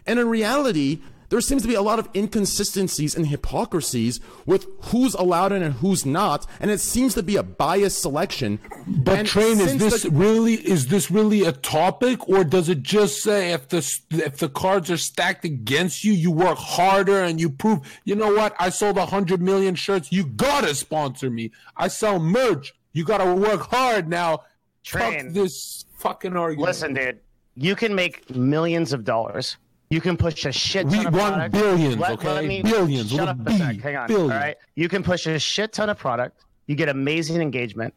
And 0.07 0.19
in 0.19 0.27
reality, 0.29 0.99
there 1.29 1.41
seems 1.41 1.63
to 1.63 1.67
be 1.67 1.73
a 1.73 1.81
lot 1.81 1.97
of 1.97 2.07
inconsistencies 2.15 3.15
and 3.15 3.25
hypocrisies 3.27 4.19
with 4.45 4.67
who's 4.85 5.15
allowed 5.15 5.51
in 5.51 5.63
and 5.63 5.73
who's 5.73 6.05
not, 6.05 6.45
and 6.59 6.69
it 6.69 6.79
seems 6.79 7.15
to 7.15 7.23
be 7.23 7.35
a 7.35 7.41
biased 7.43 7.99
selection. 8.01 8.59
But 8.85 9.19
And 9.19 9.27
train 9.27 9.59
is 9.59 9.77
this 9.77 10.03
the- 10.03 10.11
really 10.11 10.53
is 10.53 10.87
this 10.87 11.09
really 11.09 11.43
a 11.43 11.51
topic, 11.51 12.29
or 12.29 12.43
does 12.43 12.69
it 12.69 12.83
just 12.83 13.23
say 13.23 13.51
if 13.53 13.67
the 13.69 13.77
if 14.11 14.37
the 14.37 14.49
cards 14.49 14.91
are 14.91 14.97
stacked 14.97 15.43
against 15.45 16.03
you, 16.03 16.13
you 16.13 16.29
work 16.29 16.59
harder 16.59 17.23
and 17.23 17.41
you 17.41 17.49
prove 17.49 17.79
you 18.03 18.15
know 18.15 18.31
what? 18.33 18.55
I 18.59 18.69
sold 18.69 18.97
a 18.97 19.07
hundred 19.07 19.41
million 19.41 19.73
shirts. 19.73 20.11
You 20.11 20.25
gotta 20.25 20.75
sponsor 20.75 21.31
me. 21.31 21.51
I 21.75 21.87
sell 21.87 22.19
merch. 22.19 22.73
You 22.93 23.03
gotta 23.03 23.33
work 23.33 23.61
hard 23.71 24.07
now. 24.07 24.43
Train. 24.83 25.25
Fuck 25.25 25.33
this 25.33 25.85
fucking 25.97 26.37
argument. 26.37 26.67
Listen, 26.67 26.93
dude, 26.93 27.19
you 27.55 27.75
can 27.75 27.95
make 27.95 28.29
millions 28.35 28.93
of 28.93 29.03
dollars. 29.03 29.57
You 29.89 30.01
can 30.01 30.17
push 30.17 30.45
a 30.45 30.51
shit 30.51 30.85
We 30.87 30.97
ton 30.97 31.07
of 31.07 31.13
product. 31.13 31.53
We 31.53 31.61
want 31.61 31.77
billions, 31.77 31.97
Let- 31.97 32.11
okay? 32.13 32.33
let 32.33 32.45
me- 32.45 32.61
Billions 32.63 33.11
Shut 33.11 33.37
with 33.37 33.47
a 33.47 33.51
up 33.51 33.57
sec. 33.57 33.81
Hang 33.81 33.95
on. 33.95 34.07
Billions. 34.07 34.31
All 34.31 34.37
right. 34.37 34.57
You 34.75 34.89
can 34.89 35.03
push 35.03 35.27
a 35.27 35.37
shit 35.39 35.73
ton 35.73 35.89
of 35.89 35.97
product. 35.97 36.43
You 36.67 36.75
get 36.75 36.89
amazing 36.89 37.41
engagement. 37.41 37.93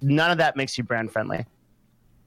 None 0.00 0.30
of 0.30 0.38
that 0.38 0.56
makes 0.56 0.78
you 0.78 0.84
brand 0.84 1.10
friendly. 1.10 1.46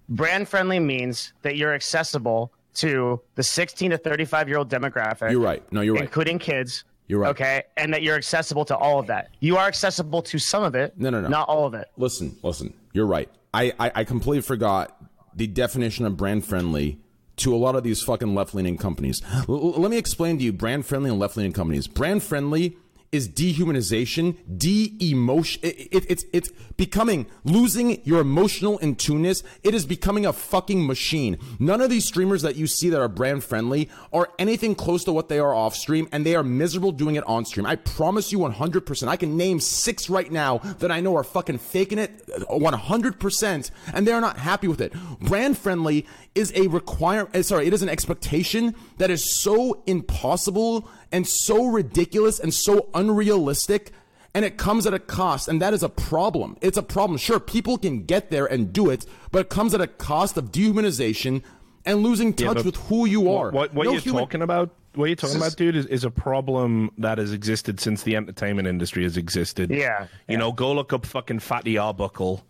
Brand 0.10 0.48
friendly 0.48 0.80
means 0.80 1.34
that 1.42 1.58
you're 1.58 1.74
accessible 1.74 2.52
to 2.76 3.22
the 3.36 3.44
16 3.44 3.92
to 3.92 3.98
35 3.98 4.48
year 4.50 4.58
old 4.58 4.70
demographic. 4.70 5.32
You're 5.32 5.42
right. 5.42 5.64
No, 5.72 5.82
you're 5.82 5.96
right. 5.96 6.04
Including 6.04 6.40
kids. 6.40 6.84
You're 7.08 7.20
right. 7.20 7.30
Okay. 7.30 7.64
And 7.78 7.94
that 7.94 8.04
you're 8.04 8.16
accessible 8.16 8.66
to 8.66 8.76
all 8.78 9.00
of 9.00 9.08
that. 9.08 9.30
You 9.40 9.58
are 9.58 9.68
accessible 9.68 10.22
to 10.24 10.38
some 10.40 10.64
of 10.64 10.76
it. 10.76 10.94
No, 10.98 11.10
no, 11.10 11.22
no. 11.22 11.30
Not 11.30 11.48
all 11.48 11.66
of 11.66 11.74
it. 11.74 11.88
Listen, 11.98 12.38
listen. 12.44 12.74
You're 12.94 13.06
right. 13.08 13.30
I, 13.54 13.74
I, 13.80 13.92
I 13.96 14.04
completely 14.04 14.42
forgot 14.42 14.96
the 15.36 15.48
definition 15.48 16.06
of 16.06 16.18
brand 16.18 16.46
friendly 16.46 17.00
to 17.38 17.54
a 17.54 17.58
lot 17.58 17.76
of 17.76 17.84
these 17.84 18.02
fucking 18.02 18.36
left 18.36 18.54
leaning 18.54 18.78
companies. 18.78 19.22
L- 19.48 19.72
let 19.80 19.92
me 19.92 19.98
explain 19.98 20.38
to 20.38 20.44
you 20.44 20.52
brand 20.52 20.86
friendly 20.86 21.10
and 21.10 21.20
left 21.20 21.38
leaning 21.38 21.54
companies. 21.54 21.88
Brand 21.88 22.24
friendly 22.24 22.78
is 23.12 23.30
dehumanization, 23.30 24.38
de-emotion. 24.58 25.62
It, 25.64 25.88
it, 25.92 26.06
it's 26.10 26.26
it's 26.34 26.50
becoming 26.76 27.26
losing 27.44 28.04
your 28.06 28.20
emotional 28.22 28.78
in 28.80 28.96
tuneness. 28.96 29.44
It 29.64 29.74
is 29.74 29.86
becoming 29.86 30.26
a 30.26 30.34
fucking 30.34 30.86
machine. 30.86 31.38
None 31.60 31.82
of 31.82 31.90
these 31.90 32.06
streamers 32.06 32.42
that 32.42 32.56
you 32.56 32.68
see 32.68 32.90
that 32.90 33.00
are 33.00 33.08
brand 33.08 33.44
friendly 33.44 33.90
are 34.12 34.30
anything 34.38 34.76
close 34.76 35.04
to 35.06 35.14
what 35.14 35.30
they 35.30 35.40
are 35.40 35.54
off 35.54 35.76
stream, 35.76 36.08
and 36.12 36.26
they 36.26 36.36
are 36.36 36.44
miserable 36.44 36.92
doing 36.92 37.16
it 37.16 37.24
on 37.26 37.46
stream. 37.46 37.66
I 37.66 37.76
promise 37.78 38.32
you 38.32 38.40
100%. 38.40 39.08
I 39.08 39.16
can 39.16 39.38
name 39.38 39.60
six 39.60 40.10
right 40.10 40.32
now 40.32 40.58
that 40.80 40.92
I 40.92 41.00
know 41.00 41.16
are 41.16 41.24
fucking 41.24 41.60
faking 41.60 42.00
it 42.00 42.28
100%, 42.28 43.72
and 43.94 44.08
they 44.08 44.12
are 44.12 44.22
not 44.22 44.38
happy 44.38 44.68
with 44.68 44.82
it. 44.82 44.94
Brand 45.22 45.58
friendly 45.58 46.06
is 46.36 46.52
a 46.56 46.68
require. 46.68 47.30
uh, 47.34 47.42
Sorry, 47.42 47.68
it 47.68 47.74
is 47.74 47.82
an 47.82 47.90
expectation 47.90 48.76
that 48.98 49.10
is 49.10 49.34
so 49.42 49.82
impossible 49.88 50.90
and 51.12 51.28
so 51.28 51.66
ridiculous 51.66 52.40
and 52.40 52.54
so 52.54 52.90
unrealistic 52.94 53.92
and 54.34 54.46
it 54.46 54.58
comes 54.58 54.86
at 54.86 54.94
a 54.94 55.00
cost 55.00 55.48
and 55.48 55.62
that 55.62 55.74
is 55.74 55.82
a 55.82 55.90
problem. 55.90 56.58
It's 56.62 56.78
a 56.78 56.84
problem. 56.84 57.18
Sure 57.18 57.40
people 57.40 57.78
can 57.78 58.04
get 58.06 58.30
there 58.30 58.46
and 58.46 58.72
do 58.74 58.90
it 58.90 59.06
but 59.32 59.40
it 59.40 59.50
comes 59.50 59.74
at 59.74 59.82
a 59.82 59.88
cost 59.88 60.38
of 60.38 60.52
dehumanization 60.52 61.42
and 61.86 62.04
losing 62.04 62.34
touch 62.34 62.56
but 62.58 62.66
with 62.66 62.76
who 62.88 63.06
you 63.06 63.32
are. 63.32 63.50
What, 63.52 63.74
what 63.74 63.86
No 63.86 63.92
you're 63.94 64.02
human- 64.02 64.22
talking 64.24 64.42
about, 64.42 64.72
what 64.96 65.06
you're 65.06 65.16
talking 65.16 65.38
about, 65.38 65.56
dude, 65.56 65.76
is, 65.76 65.86
is 65.86 66.04
a 66.04 66.10
problem 66.12 66.92
that 66.98 67.18
has 67.20 67.32
existed 67.32 67.80
since 67.80 68.04
the 68.04 68.16
entertainment 68.16 68.68
industry 68.68 69.04
has 69.04 69.16
existed. 69.16 69.70
Yeah, 69.72 70.08
You 70.28 70.38
know, 70.38 70.52
go 70.52 70.74
look 70.74 70.92
up 70.92 71.06
fucking 71.06 71.40
Fatty 71.40 71.78
Arbuckle, 71.78 72.44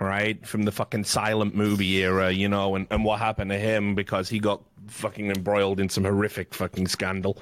right, 0.00 0.44
from 0.46 0.62
the 0.62 0.72
fucking 0.72 1.04
silent 1.04 1.54
movie 1.54 1.96
era, 1.96 2.30
you 2.30 2.48
know, 2.48 2.74
and, 2.74 2.86
and 2.90 3.04
what 3.04 3.18
happened 3.18 3.50
to 3.50 3.58
him 3.58 3.94
because 3.94 4.28
he 4.28 4.38
got 4.38 4.62
fucking 4.88 5.30
embroiled 5.30 5.80
in 5.80 5.88
some 5.88 6.04
horrific 6.04 6.54
fucking 6.54 6.88
scandal. 6.88 7.38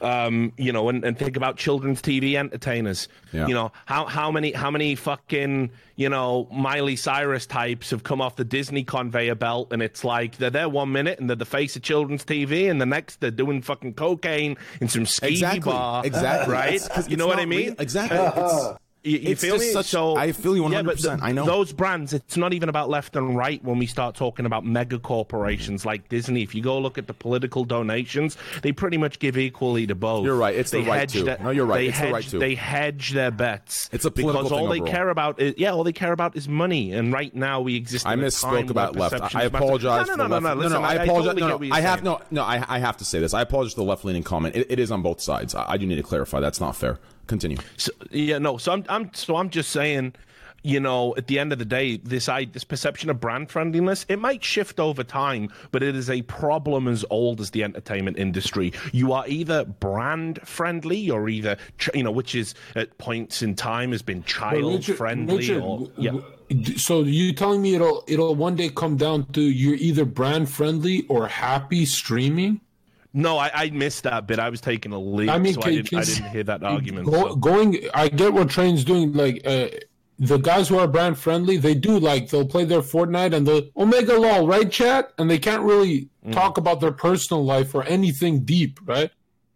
Um, 0.00 0.52
you 0.56 0.72
know, 0.72 0.88
and, 0.88 1.04
and 1.04 1.18
think 1.18 1.36
about 1.36 1.56
children's 1.56 2.02
TV 2.02 2.34
entertainers. 2.34 3.08
Yeah. 3.32 3.46
You 3.46 3.54
know, 3.54 3.72
how 3.86 4.06
how 4.06 4.30
many 4.30 4.52
how 4.52 4.70
many 4.70 4.94
fucking 4.94 5.70
you 5.96 6.08
know 6.08 6.48
Miley 6.50 6.96
Cyrus 6.96 7.46
types 7.46 7.90
have 7.90 8.02
come 8.02 8.20
off 8.20 8.36
the 8.36 8.44
Disney 8.44 8.84
conveyor 8.84 9.34
belt, 9.34 9.72
and 9.72 9.82
it's 9.82 10.04
like 10.04 10.36
they're 10.38 10.50
there 10.50 10.68
one 10.68 10.92
minute 10.92 11.18
and 11.18 11.28
they're 11.28 11.36
the 11.36 11.44
face 11.44 11.76
of 11.76 11.82
children's 11.82 12.24
TV, 12.24 12.70
and 12.70 12.80
the 12.80 12.86
next 12.86 13.20
they're 13.20 13.30
doing 13.30 13.62
fucking 13.62 13.94
cocaine 13.94 14.56
in 14.80 14.88
some 14.88 15.04
skeevy 15.04 15.30
exactly 15.32 15.72
bar, 15.72 16.04
exactly 16.04 16.52
right? 16.52 17.08
You 17.08 17.16
know 17.16 17.26
what 17.26 17.38
I 17.38 17.46
mean? 17.46 17.70
real. 17.70 17.76
exactly 17.78 18.76
You, 19.02 19.18
you 19.18 19.30
It's 19.30 19.40
feel 19.40 19.54
just 19.56 19.66
me? 19.68 19.72
such- 19.72 19.86
so 19.86 20.16
I 20.16 20.32
feel 20.32 20.54
you 20.56 20.68
Yeah, 20.70 20.82
but 20.82 20.96
100%, 20.98 21.20
I 21.22 21.32
know. 21.32 21.46
those 21.46 21.72
brands. 21.72 22.12
It's 22.12 22.36
not 22.36 22.52
even 22.52 22.68
about 22.68 22.90
left 22.90 23.16
and 23.16 23.34
right 23.34 23.64
when 23.64 23.78
we 23.78 23.86
start 23.86 24.14
talking 24.14 24.44
about 24.44 24.64
mega 24.64 24.98
corporations 24.98 25.86
like 25.86 26.08
Disney. 26.10 26.42
If 26.42 26.54
you 26.54 26.62
go 26.62 26.78
look 26.78 26.98
at 26.98 27.06
the 27.06 27.14
political 27.14 27.64
donations, 27.64 28.36
they 28.62 28.72
pretty 28.72 28.98
much 28.98 29.18
give 29.18 29.38
equally 29.38 29.86
to 29.86 29.94
both. 29.94 30.24
You're 30.26 30.36
right. 30.36 30.54
It's 30.54 30.70
the 30.70 30.82
They 30.82 30.88
right 30.88 30.98
hedge 31.00 31.12
to. 31.12 31.22
their- 31.22 31.38
No, 31.42 31.48
you're 31.50 31.64
right. 31.64 31.78
They 31.78 31.86
It's 31.88 31.98
the 31.98 32.04
hedge, 32.04 32.12
right 32.12 32.24
to. 32.28 32.38
They 32.38 32.54
hedge 32.54 33.12
their 33.12 33.30
bets. 33.30 33.88
It's 33.92 34.04
a 34.04 34.10
political 34.10 34.42
because 34.42 34.52
all 34.52 34.58
thing 34.58 34.68
they 34.68 34.80
overall. 34.80 34.92
care 34.92 35.08
about 35.08 35.40
is 35.40 35.54
yeah, 35.56 35.72
all 35.72 35.82
they 35.84 35.92
care 35.92 36.12
about 36.12 36.36
is 36.36 36.46
money. 36.48 36.92
And 36.92 37.10
right 37.12 37.34
now 37.34 37.60
we 37.62 37.76
exist. 37.76 38.06
I 38.06 38.16
misspoke 38.16 38.68
about 38.70 38.96
left. 38.96 39.34
I, 39.34 39.40
I 39.40 39.44
apologize. 39.44 40.08
No, 40.08 40.14
no, 40.14 40.26
no, 40.26 40.38
no, 40.40 40.54
Listen, 40.54 40.72
no, 40.72 40.86
I 40.86 40.90
I 40.90 40.94
apologize. 41.04 41.34
totally 41.34 41.40
no, 41.48 41.56
no, 41.58 41.74
I 41.74 41.80
have 41.80 42.00
saying. 42.00 42.04
no, 42.04 42.20
no. 42.30 42.42
I, 42.42 42.64
I 42.68 42.78
have 42.80 42.98
to 42.98 43.04
say 43.04 43.18
this. 43.18 43.32
I 43.32 43.40
apologize 43.42 43.72
for 43.72 43.80
the 43.80 43.86
left 43.88 44.04
leaning 44.04 44.22
comment. 44.24 44.56
It, 44.56 44.66
it 44.70 44.78
is 44.78 44.90
on 44.90 45.00
both 45.00 45.22
sides. 45.22 45.54
I, 45.54 45.64
I 45.72 45.76
do 45.78 45.86
need 45.86 45.96
to 45.96 46.02
clarify. 46.02 46.40
That's 46.40 46.60
not 46.60 46.76
fair. 46.76 46.98
Continue. 47.26 47.58
So, 47.76 47.92
yeah, 48.10 48.38
no. 48.38 48.56
So 48.58 48.72
I'm, 48.72 48.84
I'm, 48.88 49.10
so 49.14 49.36
I'm 49.36 49.50
just 49.50 49.70
saying, 49.70 50.14
you 50.62 50.78
know, 50.80 51.14
at 51.16 51.26
the 51.26 51.38
end 51.38 51.52
of 51.52 51.58
the 51.58 51.64
day, 51.64 51.96
this 51.98 52.28
I, 52.28 52.44
this 52.44 52.64
perception 52.64 53.08
of 53.08 53.18
brand 53.20 53.50
friendliness, 53.50 54.04
it 54.08 54.18
might 54.18 54.44
shift 54.44 54.78
over 54.78 55.02
time, 55.02 55.48
but 55.70 55.82
it 55.82 55.96
is 55.96 56.10
a 56.10 56.20
problem 56.22 56.86
as 56.88 57.04
old 57.08 57.40
as 57.40 57.50
the 57.52 57.64
entertainment 57.64 58.18
industry. 58.18 58.72
You 58.92 59.12
are 59.12 59.24
either 59.26 59.64
brand 59.64 60.40
friendly, 60.46 61.08
or 61.10 61.28
either, 61.28 61.56
ch- 61.78 61.88
you 61.94 62.02
know, 62.02 62.10
which 62.10 62.34
is 62.34 62.54
at 62.74 62.98
points 62.98 63.42
in 63.42 63.54
time 63.54 63.92
has 63.92 64.02
been 64.02 64.20
But 64.20 64.26
child 64.26 64.74
Richard- 64.74 64.96
friendly, 64.96 65.36
Richard, 65.38 65.62
or 65.62 65.78
w- 65.86 65.92
yeah. 65.96 66.74
So 66.76 67.04
you 67.04 67.32
telling 67.32 67.62
me 67.62 67.76
it'll 67.76 68.02
it'll 68.08 68.34
one 68.34 68.56
day 68.56 68.68
come 68.70 68.96
down 68.96 69.26
to 69.32 69.40
you're 69.40 69.76
either 69.76 70.04
brand 70.04 70.50
friendly 70.50 71.06
or 71.08 71.28
happy 71.28 71.86
streaming? 71.86 72.60
No, 73.12 73.38
I, 73.38 73.50
I 73.52 73.70
missed 73.70 74.04
that 74.04 74.26
bit. 74.26 74.38
I 74.38 74.50
was 74.50 74.60
taking 74.60 74.92
a 74.92 74.98
leap, 74.98 75.30
I 75.30 75.38
mean, 75.38 75.54
so 75.54 75.62
I 75.64 75.70
didn't, 75.70 75.98
I 75.98 76.04
didn't 76.04 76.30
hear 76.30 76.44
that 76.44 76.62
argument. 76.62 77.06
Go, 77.06 77.30
so. 77.30 77.36
Going, 77.36 77.78
I 77.92 78.08
get 78.08 78.32
what 78.32 78.48
Train's 78.50 78.84
doing. 78.84 79.12
Like 79.12 79.44
uh, 79.44 79.68
the 80.18 80.36
guys 80.38 80.68
who 80.68 80.78
are 80.78 80.86
brand 80.86 81.18
friendly, 81.18 81.56
they 81.56 81.74
do 81.74 81.98
like 81.98 82.28
they'll 82.30 82.46
play 82.46 82.64
their 82.64 82.82
Fortnite 82.82 83.34
and 83.34 83.46
the 83.46 83.70
OMEGALUL, 83.76 84.46
right, 84.48 84.70
chat, 84.70 85.12
and 85.18 85.28
they 85.30 85.38
can't 85.38 85.62
really 85.62 86.08
Mm. 86.20 86.32
talk 86.34 86.58
about 86.58 86.80
their 86.80 86.92
personal 86.92 87.42
life 87.42 87.74
or 87.74 87.82
anything 87.84 88.40
deep, 88.40 88.78
right? 88.84 89.10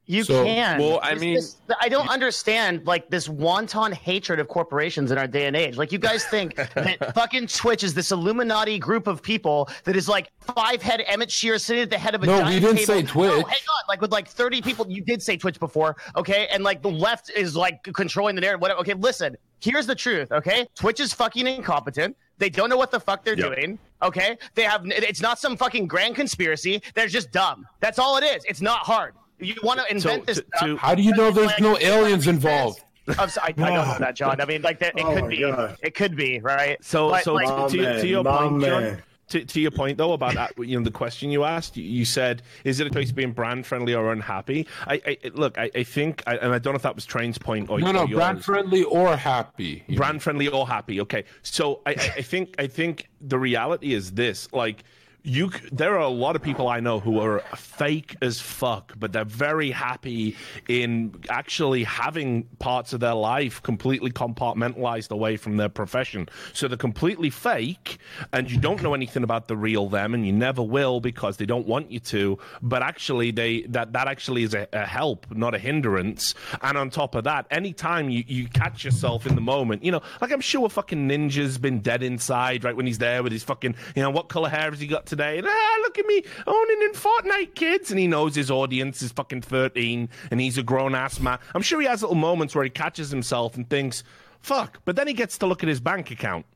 You 0.07 0.23
So- 0.25 0.45
can. 0.45 0.81
Well, 0.81 1.01
I 1.03 1.15
mean- 1.15 1.35
this- 1.37 1.57
I 1.81 1.89
don't 1.89 2.09
understand 2.11 2.87
like 2.87 3.09
this 3.09 3.27
wanton 3.29 3.91
hatred 3.93 4.39
of 4.39 4.49
corporations 4.49 5.11
in 5.11 5.17
our 5.17 5.27
day 5.27 5.47
and 5.47 5.57
age. 5.57 5.79
Like 5.79 5.93
you 5.93 5.99
guys 5.99 6.25
think 6.27 6.57
that 6.57 7.13
fucking 7.15 7.47
Twitch 7.47 7.83
is 7.83 7.95
this 7.95 8.13
Illuminati 8.13 8.79
group 8.79 9.07
of 9.07 9.23
people 9.23 9.69
that 9.85 9.97
is 9.97 10.07
like 10.09 10.31
five 10.55 10.83
head 10.83 11.03
Emmett 11.07 11.31
Shear 11.31 11.59
sitting 11.59 11.83
at 11.85 11.91
the 11.91 11.97
head 11.99 12.15
of 12.15 12.23
a 12.23 12.27
No, 12.27 12.35
we 12.35 12.41
giant 12.41 12.61
didn't 12.63 12.77
table. 12.77 12.87
say 12.87 13.03
No, 13.03 13.09
Twitch. 13.09 13.31
hang 13.33 13.45
on, 13.45 13.85
like 13.89 14.01
with 14.03 14.13
like 14.13 14.29
thirty 14.29 14.61
people. 14.61 14.85
You 14.91 15.01
did 15.03 15.23
say 15.23 15.39
Twitch 15.39 15.59
before, 15.59 15.97
okay? 16.17 16.49
And 16.53 16.63
like 16.63 16.83
the 16.83 16.91
left 16.91 17.31
is 17.35 17.57
like 17.57 17.83
controlling 17.95 18.35
the 18.35 18.43
narrative. 18.43 18.61
Whatever. 18.61 18.81
Okay, 18.81 18.95
listen. 18.95 19.37
Here's 19.61 19.87
the 19.87 19.95
truth. 19.95 20.31
Okay, 20.33 20.67
Twitch 20.75 21.01
is 21.01 21.15
fucking 21.15 21.47
incompetent. 21.47 22.15
They 22.37 22.51
don't 22.51 22.69
know 22.69 22.77
what 22.77 22.91
the 22.91 23.01
fuck 23.01 23.25
they're 23.25 23.39
Yep. 23.39 23.55
doing. 23.55 23.79
Okay, 24.03 24.37
they 24.55 24.65
have. 24.65 24.83
It's 24.85 25.23
not 25.23 25.39
some 25.39 25.57
fucking 25.57 25.87
grand 25.87 26.15
conspiracy. 26.15 26.83
They're 26.95 27.07
just 27.09 27.31
dumb. 27.33 27.65
That's 27.81 27.99
all 27.99 28.19
it 28.19 28.25
is. 28.25 28.45
It's 28.47 28.61
not 28.61 28.81
hard. 28.81 29.15
You 29.45 29.55
want 29.63 29.81
to 29.81 29.91
invent 29.91 30.27
this 30.27 30.39
to- 30.39 30.47
stuff. 30.57 30.69
to- 30.69 30.77
How 30.77 30.95
do 30.95 31.03
you 31.03 31.13
know 31.15 31.31
there's 31.31 31.47
Like, 31.49 31.61
no 31.61 31.79
aliens 31.79 32.27
involved? 32.27 32.81
I'm 33.19 33.29
sorry, 33.29 33.55
I, 33.59 33.63
I 33.63 33.71
don't 33.71 33.87
know 33.89 33.99
that, 33.99 34.17
John. 34.17 34.41
I 34.41 34.47
mean, 34.47 34.63
like, 34.63 34.79
that, 34.79 34.99
it 34.99 35.05
Oh 35.05 35.15
could 35.15 35.29
be, 35.29 35.41
God. 35.41 35.77
it 35.83 35.95
could 35.95 36.17
be, 36.17 36.41
right? 36.41 36.83
So, 36.83 37.11
But, 37.11 37.25
so 37.25 37.35
like, 37.35 37.71
to, 37.73 37.77
man, 37.83 38.01
to 38.01 38.07
your 38.09 38.25
my 38.25 38.39
point, 38.49 38.63
John, 38.65 39.03
to, 39.29 39.45
to 39.45 39.61
your 39.61 39.71
point 39.71 39.99
though 39.99 40.13
about 40.13 40.35
that, 40.35 40.53
you 40.59 40.79
know 40.79 40.85
the 40.85 40.91
question 40.91 41.31
you 41.31 41.45
asked, 41.45 41.77
you, 41.77 41.85
you 41.85 42.05
said, 42.07 42.43
is 42.65 42.81
it 42.81 42.87
a 42.87 42.91
choice 42.91 43.11
of 43.11 43.17
being 43.17 43.33
brand 43.33 43.67
friendly 43.67 43.95
or 43.95 44.11
unhappy? 44.13 44.67
I, 44.87 45.01
I 45.07 45.19
look, 45.35 45.59
I, 45.59 45.71
I 45.75 45.83
think, 45.83 46.23
I, 46.27 46.37
and 46.37 46.53
I 46.55 46.59
don't 46.59 46.73
know 46.73 46.77
if 46.77 46.83
that 46.83 46.95
was 46.95 47.05
Train's 47.07 47.37
point 47.39 47.69
or 47.71 47.79
No, 47.79 47.91
no, 47.93 48.01
yours. 48.07 48.15
brand 48.19 48.45
friendly 48.45 48.85
or 48.85 49.17
happy. 49.17 49.83
you 49.87 49.97
know. 49.97 49.99
brand 49.99 50.23
friendly 50.23 50.49
or 50.49 50.67
happy. 50.67 51.01
Okay, 51.03 51.25
so 51.43 51.81
I, 51.87 51.91
I 51.91 51.95
I 52.17 52.23
think 52.23 52.55
I 52.59 52.67
think 52.67 53.09
the 53.21 53.39
reality 53.39 53.93
is 53.95 54.13
this: 54.13 54.49
like 54.53 54.85
you, 55.27 55.51
there 55.73 55.95
are 55.95 56.01
a 56.01 56.09
lot 56.09 56.37
of 56.37 56.43
people 56.43 56.69
I 56.69 56.81
know 56.81 57.01
who 57.01 57.19
are 57.19 57.41
fake 57.57 58.15
as 58.21 58.41
fuck, 58.41 58.93
but 58.99 59.13
they're 59.13 59.25
very 59.25 59.71
happy 59.71 60.37
in 60.69 61.15
actually 61.31 61.85
having 61.85 62.45
parts 62.59 62.93
of 62.93 63.01
their 63.01 63.15
life 63.15 63.63
completely 63.63 64.11
compartmentalized 64.11 65.11
away 65.11 65.39
from 65.39 65.57
their 65.57 65.71
profession. 65.71 66.29
So 66.53 66.69
they're 66.69 66.77
completely 66.77 67.31
fake, 67.31 67.99
and 68.35 68.51
you 68.51 68.59
don't 68.59 68.83
know 68.83 68.93
anything 68.93 69.23
about 69.23 69.49
the 69.49 69.57
real 69.57 69.89
them, 69.89 70.13
and 70.13 70.27
you 70.27 70.33
never 70.33 70.63
will 70.63 71.01
because 71.01 71.39
they 71.39 71.47
don't 71.47 71.67
want 71.67 71.91
you 71.91 72.01
to. 72.01 72.39
But 72.61 72.83
actually, 72.83 73.31
they 73.31 73.63
that 73.63 73.95
that 73.95 74.09
actually 74.09 74.43
is 74.43 74.53
a, 74.53 74.69
a 74.75 74.85
help, 74.85 75.27
not 75.35 75.55
a 75.55 75.59
hindrance. 75.59 76.35
And 76.61 76.77
on 76.77 76.91
top 76.91 77.15
of 77.15 77.25
that, 77.25 77.47
anytime 77.51 78.11
you, 78.11 78.25
you 78.27 78.47
catch 78.49 78.85
yourself 78.85 79.27
in 79.27 79.35
the 79.35 79.41
moment, 79.41 79.83
you 79.85 79.91
know, 79.91 80.03
like 80.21 80.33
I'm 80.33 80.43
sure 80.43 80.69
fucking 80.69 81.09
Ninja's 81.09 81.57
been 81.57 81.81
dead 81.81 82.03
inside, 82.03 82.63
right, 82.63 82.77
when 82.77 82.87
he's 82.87 82.99
there 82.99 83.23
with 83.23 83.33
his 83.33 83.43
fucking, 83.43 83.75
you 83.97 84.03
know, 84.03 84.11
what 84.11 84.29
color 84.29 84.51
hair 84.51 84.71
has 84.71 84.81
he 84.81 84.87
got 84.87 85.07
today? 85.17 85.39
And, 85.39 85.47
ah, 85.49 85.79
look 85.83 85.99
at 85.99 86.07
me 86.07 86.25
owning 86.47 86.83
in 86.83 86.93
Fortnite, 86.93 87.55
kids. 87.55 87.91
And 87.91 87.99
he 87.99 88.07
knows 88.07 88.35
his 88.35 88.51
audience 88.51 89.03
is 89.03 89.13
fucking 89.13 89.43
13 89.43 90.09
and 90.31 90.41
he's 90.41 90.59
a 90.59 90.63
grown 90.63 90.95
ass 90.95 91.21
man. 91.21 91.39
I'm 91.55 91.63
sure 91.63 91.81
he 91.81 91.87
has 91.87 92.03
little 92.03 92.17
moments 92.17 92.55
where 92.55 92.65
he 92.65 92.71
catches 92.71 93.11
himself 93.11 93.57
and 93.57 93.69
thinks, 93.69 94.03
fuck. 94.41 94.81
But 94.85 94.97
then 94.97 95.07
he 95.07 95.15
gets 95.15 95.39
to 95.39 95.47
look 95.47 95.63
at 95.63 95.69
his 95.69 95.81
bank 95.81 96.11
account. 96.11 96.47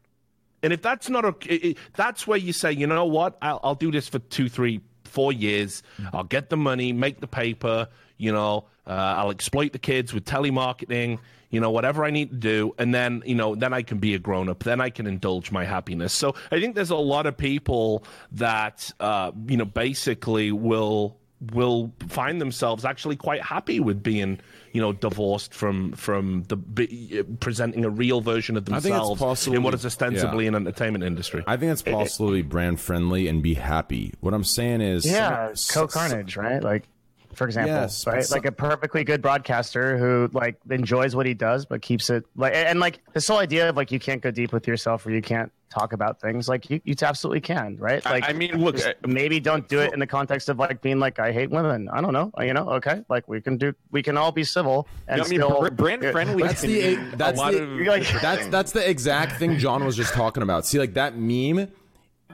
And 0.63 0.73
if 0.73 0.83
that's 0.83 1.09
not 1.09 1.25
a, 1.25 1.75
that's 1.95 2.27
where 2.27 2.39
you 2.39 2.53
say, 2.53 2.73
you 2.73 2.87
know 2.87 3.05
what, 3.05 3.39
I'll, 3.41 3.61
I'll 3.63 3.75
do 3.77 3.93
this 3.93 4.09
for 4.09 4.19
two, 4.19 4.49
three, 4.49 4.81
four 5.05 5.33
years. 5.33 5.83
I'll 6.13 6.25
get 6.25 6.51
the 6.51 6.57
money, 6.57 6.93
make 6.93 7.21
the 7.21 7.29
paper. 7.29 7.89
You 8.17 8.33
know, 8.33 8.65
uh, 8.87 8.91
I'll 8.91 9.31
exploit 9.31 9.73
the 9.73 9.79
kids 9.79 10.13
with 10.13 10.25
telemarketing. 10.25 11.21
You 11.51 11.61
know, 11.61 11.71
whatever 11.71 12.05
I 12.05 12.11
need 12.11 12.31
to 12.31 12.37
do, 12.37 12.75
and 12.79 12.95
then 12.95 13.23
you 13.25 13.35
know, 13.35 13.55
then 13.55 13.73
I 13.73 13.83
can 13.83 13.99
be 13.99 14.15
a 14.15 14.19
grown 14.19 14.49
up. 14.49 14.65
Then 14.65 14.81
I 14.81 14.91
can 14.91 15.07
indulge 15.07 15.51
my 15.51 15.65
happiness. 15.65 16.13
So 16.13 16.35
I 16.53 16.61
think 16.61 16.75
there's 16.75 16.91
a 16.91 16.97
lot 16.97 17.27
of 17.27 17.37
people 17.37 18.05
that 18.33 18.93
uh, 19.01 19.33
you 19.47 19.57
know 19.57 19.65
basically 19.65 20.53
will 20.53 21.17
will 21.53 21.93
find 22.09 22.41
themselves 22.41 22.85
actually 22.85 23.15
quite 23.17 23.41
happy 23.43 23.79
with 23.81 24.03
being 24.03 24.41
you 24.73 24.81
know 24.81 24.93
divorced 24.93 25.55
from 25.55 25.93
from 25.93 26.43
the 26.49 26.57
be- 26.57 27.23
presenting 27.41 27.85
a 27.85 27.91
real 27.91 28.21
version 28.21 28.57
of 28.57 28.65
I 28.65 28.73
think 28.73 28.77
it's 28.77 28.85
themselves 28.85 29.21
possibly- 29.21 29.57
in 29.57 29.63
what 29.63 29.73
is 29.73 29.87
ostensibly 29.87 30.45
yeah. 30.45 30.49
an 30.49 30.55
entertainment 30.57 31.05
industry. 31.05 31.45
I 31.47 31.57
think 31.57 31.73
it's 31.73 31.83
possibly 31.83 32.43
brand 32.43 32.81
friendly 32.81 33.29
and 33.29 33.43
be 33.43 33.55
happy. 33.55 34.13
What 34.21 34.35
I'm 34.35 34.45
saying 34.45 34.81
is, 34.81 35.07
Yeah, 35.07 35.55
some- 35.55 35.83
Co 35.83 35.89
Carnage, 35.89 36.37
right? 36.37 36.63
Like, 36.63 36.89
for 37.35 37.47
example, 37.47 37.75
Yes, 37.75 38.07
right? 38.07 38.25
some- 38.25 38.37
like 38.37 38.47
a 38.47 38.53
perfectly 38.53 39.05
good 39.05 39.23
broadcaster 39.23 39.97
who 39.99 40.29
like 40.33 40.57
enjoys 40.71 41.15
what 41.15 41.27
he 41.27 41.35
does, 41.35 41.65
but 41.67 41.83
keeps 41.83 42.11
it 42.11 42.25
like, 42.37 42.55
and, 42.55 42.69
and, 42.69 42.81
like 42.81 43.01
this 43.13 43.29
whole 43.29 43.39
idea 43.39 43.69
of 43.69 43.77
like 43.77 43.93
you 43.93 43.99
can't 43.99 44.21
go 44.23 44.31
deep 44.31 44.53
with 44.53 44.67
yourself 44.67 45.07
or 45.07 45.11
you 45.11 45.23
can't 45.23 45.53
talk 45.71 45.93
about 45.93 46.21
things. 46.21 46.49
Like 46.49 46.71
you, 46.71 46.81
you 46.85 46.95
absolutely 47.03 47.41
can, 47.43 47.77
right? 47.77 48.05
Like, 48.05 48.29
I 48.29 48.33
mean, 48.33 48.57
look, 48.63 48.77
just 48.77 48.89
uh, 48.89 48.93
maybe 49.07 49.39
don't 49.41 49.69
do 49.69 49.81
it 49.81 49.93
in 49.93 50.01
the 50.01 50.07
context 50.07 50.49
of 50.49 50.59
like 50.59 50.81
being 50.81 50.99
like 50.99 51.19
I 51.19 51.31
hate 51.33 51.51
women. 51.51 51.89
I 51.93 52.01
don't 52.01 52.13
know, 52.13 52.33
you 52.41 52.55
know? 52.55 52.69
Okay, 52.71 53.03
like 53.09 53.29
we 53.29 53.41
can 53.41 53.57
do, 53.59 53.75
we 53.91 54.03
can 54.03 54.17
all 54.17 54.33
be 54.33 54.45
civil 54.45 54.89
and 55.07 55.21
I 55.21 55.29
mean, 55.29 55.41
still 55.41 55.69
brand 55.71 56.03
friendly. 56.07 56.43
That's 56.43 56.63
the 56.63 56.97
mean 56.97 57.13
that's 57.17 57.39
a 57.39 57.43
lot 57.43 57.53
the 57.53 57.63
of 57.63 57.69
like- 57.87 58.21
that's 58.23 58.47
that's 58.49 58.73
the 58.73 58.89
exact 58.89 59.39
thing 59.39 59.59
John 59.59 59.85
was 59.85 59.97
just 59.97 60.15
talking 60.15 60.43
about. 60.43 60.65
See, 60.67 60.79
like 60.79 60.95
that 60.95 61.17
meme, 61.17 61.69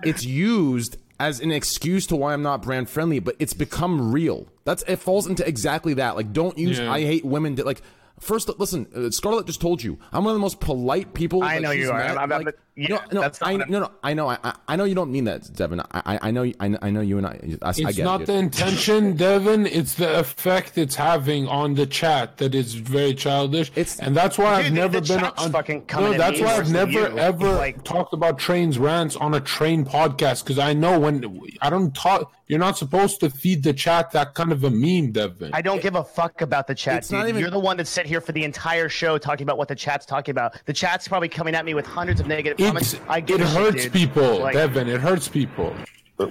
it's 0.05 0.25
used 0.25 0.97
as 1.25 1.41
an 1.41 1.51
excuse 1.53 2.07
to 2.09 2.17
why 2.17 2.33
I'm 2.33 2.43
not 2.43 2.63
brand 2.63 2.89
friendly, 2.91 3.19
but 3.19 3.37
it's 3.39 3.55
become 3.55 4.13
real. 4.13 4.47
That's 4.65 4.83
it 4.87 4.97
falls 4.97 5.27
into 5.27 5.47
exactly 5.47 5.95
that. 5.95 6.17
Like, 6.17 6.33
don't 6.33 6.57
use 6.59 6.79
Yeah. 6.79 6.93
I 6.93 7.01
hate 7.03 7.25
women. 7.25 7.55
Like, 7.57 7.83
first, 8.21 8.49
listen, 8.59 8.87
uh, 8.95 9.11
Scarlett 9.11 9.47
just 9.47 9.61
told 9.61 9.83
you 9.83 9.99
I'm 10.13 10.25
one 10.25 10.33
of 10.33 10.37
the 10.37 10.41
most 10.41 10.61
polite 10.61 11.15
people. 11.15 11.43
I 11.43 11.55
like, 11.55 11.63
know 11.63 11.71
you 11.71 11.91
are. 11.91 11.99
met. 11.99 12.17
I'm- 12.19 12.19
I'm- 12.33 12.45
Like, 12.45 12.45
but- 12.45 12.59
yeah, 12.77 12.89
no, 12.89 13.01
no, 13.13 13.21
that's 13.21 13.41
I, 13.43 13.57
no, 13.57 13.65
no, 13.81 13.91
I 14.03 14.15
know, 14.15 14.29
I, 14.29 14.39
I- 14.43 14.55
I 14.67 14.77
know 14.77 14.85
you 14.85 14.95
don't 14.95 15.13
mean 15.13 15.25
that, 15.25 15.53
Devin. 15.55 15.81
I, 15.81 15.85
I, 15.93 16.19
I 16.23 16.31
know, 16.31 16.43
I, 16.59 16.79
I 16.83 16.91
know 16.91 17.01
you 17.01 17.19
and 17.19 17.27
I. 17.27 17.39
I, 17.63 17.67
I 17.69 17.71
It's 17.71 17.97
get 17.97 18.03
not 18.05 18.23
it. 18.23 18.27
the 18.27 18.35
intention, 18.35 19.17
Devin. 19.17 19.67
It's 19.67 19.95
the 19.95 20.19
effect 20.19 20.77
it's 20.79 20.97
having 20.97 21.47
on 21.49 21.75
the 21.75 21.87
chat 21.87 22.39
that 22.39 22.55
is 22.55 22.75
very 22.75 23.15
childish. 23.15 23.69
It's- 23.77 23.99
and 24.01 24.17
that's 24.17 24.39
why 24.39 24.57
Dude, 24.63 24.67
I've 24.67 24.73
never 24.73 25.01
the 25.01 25.07
been 25.15 25.21
chat's 25.21 25.45
on. 25.45 25.53
fucking 25.53 25.85
no, 25.95 26.15
that's 26.15 26.41
why 26.41 26.57
I've 26.57 26.71
never 26.71 26.91
you. 26.91 27.19
ever 27.19 27.53
Like- 27.53 27.85
talked 27.85 28.13
about 28.15 28.39
trains 28.39 28.79
rants 28.79 29.15
on 29.17 29.35
a 29.35 29.41
train 29.41 29.85
podcast 29.85 30.43
because 30.45 30.59
I 30.59 30.73
know 30.73 30.99
when 30.99 31.41
I 31.61 31.71
don't 31.71 31.95
talk. 31.95 32.33
You're 32.47 32.59
not 32.59 32.77
supposed 32.77 33.21
to 33.21 33.31
feed 33.31 33.63
the 33.63 33.73
chat 33.73 34.11
that 34.11 34.35
kind 34.35 34.53
of 34.53 34.65
a 34.65 34.71
meme, 34.71 35.13
Devin. 35.13 35.53
I 35.55 35.63
don't 35.63 35.81
give 35.81 35.95
a 35.95 36.05
fuck 36.05 36.43
about 36.43 36.67
the 36.67 36.75
chat. 36.75 36.99
It's 36.99 37.11
not 37.11 37.21
dude. 37.23 37.31
even- 37.31 37.41
You're 37.41 37.51
the 37.51 37.59
one 37.59 37.79
that 37.79 37.87
sit 37.87 38.05
here 38.05 38.21
for 38.21 38.33
the 38.33 38.45
entire 38.45 38.91
show 38.91 39.17
talking 39.17 39.45
about 39.45 39.57
what 39.57 39.69
the 39.69 39.75
chat's 39.75 40.05
talking 40.05 40.33
about. 40.33 40.55
The 40.67 40.75
chat's 40.75 41.09
probably 41.09 41.31
coming 41.31 41.55
at 41.55 41.65
me 41.65 41.73
with 41.73 41.87
hundreds 41.87 42.21
of 42.21 42.27
negative 42.27 42.59
comments. 42.59 42.64
It's, 42.77 42.97
I 43.09 43.21
give 43.21 43.41
it 43.41 43.47
hurts 43.49 43.85
dude. 43.85 43.93
people, 43.93 44.39
Like, 44.41 44.55
Devin. 44.55 44.89
It 44.89 45.01
hurts 45.01 45.29
people. 45.29 45.75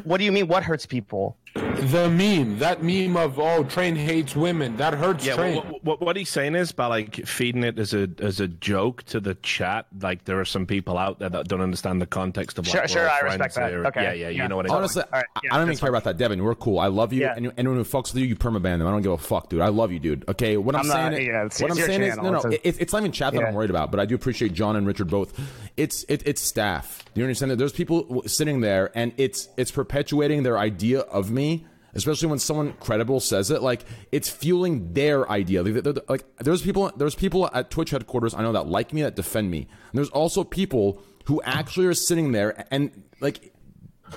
What 0.05 0.17
do 0.17 0.23
you 0.23 0.31
mean? 0.31 0.47
What 0.47 0.63
hurts 0.63 0.85
people? 0.85 1.35
The 1.55 2.09
meme, 2.09 2.57
that 2.59 2.81
meme 2.81 3.15
of 3.15 3.37
oh, 3.37 3.63
train 3.65 3.95
hates 3.95 4.35
women, 4.35 4.75
that 4.77 4.95
hurts 4.95 5.23
Yeah, 5.23 5.35
train. 5.35 5.57
what, 5.57 5.83
what, 5.83 6.01
what 6.01 6.15
he's 6.15 6.29
saying 6.29 6.55
is 6.55 6.71
by 6.71 6.87
like 6.87 7.27
feeding 7.27 7.63
it 7.63 7.77
as 7.77 7.93
a 7.93 8.09
as 8.19 8.39
a 8.39 8.47
joke 8.47 9.03
to 9.03 9.19
the 9.19 9.35
chat. 9.35 9.85
Like 10.01 10.23
there 10.23 10.39
are 10.39 10.45
some 10.45 10.65
people 10.65 10.97
out 10.97 11.19
there 11.19 11.29
that 11.29 11.47
don't 11.49 11.61
understand 11.61 12.01
the 12.01 12.07
context 12.07 12.57
of 12.57 12.65
like 12.65 12.73
Sure, 12.75 12.87
sure, 12.87 13.09
I 13.09 13.19
respect 13.19 13.53
that. 13.55 13.69
here. 13.69 13.85
Okay, 13.85 14.01
Yeah, 14.03 14.13
yeah, 14.13 14.29
yeah. 14.29 14.43
you 14.43 14.49
know 14.49 14.55
what 14.55 14.65
I 14.65 14.69
mean. 14.69 14.77
Honestly, 14.77 15.03
All 15.03 15.09
right, 15.11 15.25
I- 15.35 15.39
yeah, 15.43 15.49
I 15.53 15.57
don't 15.57 15.63
even 15.65 15.67
that's 15.73 15.79
care 15.81 15.89
about 15.89 16.05
that, 16.05 16.17
Devin. 16.17 16.41
We're 16.41 16.55
cool. 16.55 16.79
I 16.79 16.87
love 16.87 17.13
you. 17.13 17.21
Yeah. 17.21 17.35
And 17.35 17.51
anyone 17.57 17.77
who 17.77 17.83
fucks 17.83 18.13
with 18.13 18.23
you, 18.23 18.25
you 18.25 18.35
permaban 18.35 18.79
them. 18.79 18.87
I 18.87 18.91
don't 18.91 19.03
give 19.03 19.11
a 19.11 19.17
fuck, 19.19 19.49
dude. 19.49 19.61
I 19.61 19.67
love 19.67 19.91
you, 19.91 19.99
dude. 19.99 20.27
Okay, 20.29 20.57
what 20.57 20.73
I'm, 20.75 20.81
I'm 20.81 20.87
not- 20.87 21.13
saying, 21.13 21.27
yeah, 21.27 21.45
it's- 21.45 21.61
what 21.61 21.69
it's 21.69 21.73
I'm 21.73 21.77
your 21.77 21.87
saying 21.87 22.01
is, 22.03 22.15
no, 22.17 22.31
no, 22.31 22.37
It's 22.37 22.45
a- 22.45 22.67
it, 22.67 22.81
it's 22.81 22.93
not 22.93 22.99
even 23.01 23.11
chat 23.11 23.33
that 23.33 23.41
Yeah. 23.41 23.47
I'm 23.49 23.53
worried 23.53 23.69
about. 23.69 23.91
But 23.91 23.99
I 23.99 24.05
do 24.05 24.15
appreciate 24.15 24.53
John 24.53 24.75
and 24.75 24.87
Richard 24.87 25.09
both. 25.09 25.39
It's 25.75 26.03
it, 26.07 26.23
it's 26.25 26.41
staff. 26.41 27.03
Do 27.13 27.21
you 27.21 27.25
understand 27.25 27.51
that? 27.51 27.57
There's 27.57 27.71
people 27.73 28.23
sitting 28.27 28.61
there, 28.61 28.91
and 28.95 29.13
it's 29.17 29.49
it's 29.57 29.71
perpetuating 29.71 30.43
their 30.43 30.57
idea 30.57 30.99
of 31.01 31.31
me. 31.31 31.65
Especially 31.95 32.27
when 32.27 32.39
someone 32.39 32.73
credible 32.79 33.19
says 33.19 33.51
it, 33.51 33.61
like 33.61 33.85
it's 34.11 34.27
fueling 34.27 34.93
their 34.93 35.29
idea. 35.29 35.61
Like, 35.61 36.09
like 36.09 36.23
there's 36.39 36.63
people, 36.63 36.91
there's 36.97 37.13
people 37.13 37.47
at 37.53 37.69
Twitch 37.69 37.91
headquarters 37.91 38.33
I 38.33 38.41
know 38.41 38.51
that 38.53 38.65
like 38.65 38.93
me, 38.93 39.03
that 39.03 39.15
defend 39.15 39.51
me. 39.51 39.59
And 39.59 39.67
there's 39.93 40.09
also 40.09 40.43
people 40.43 41.03
who 41.25 41.39
actually 41.43 41.85
are 41.85 41.93
sitting 41.93 42.31
there 42.31 42.65
and 42.71 43.03
like 43.21 43.53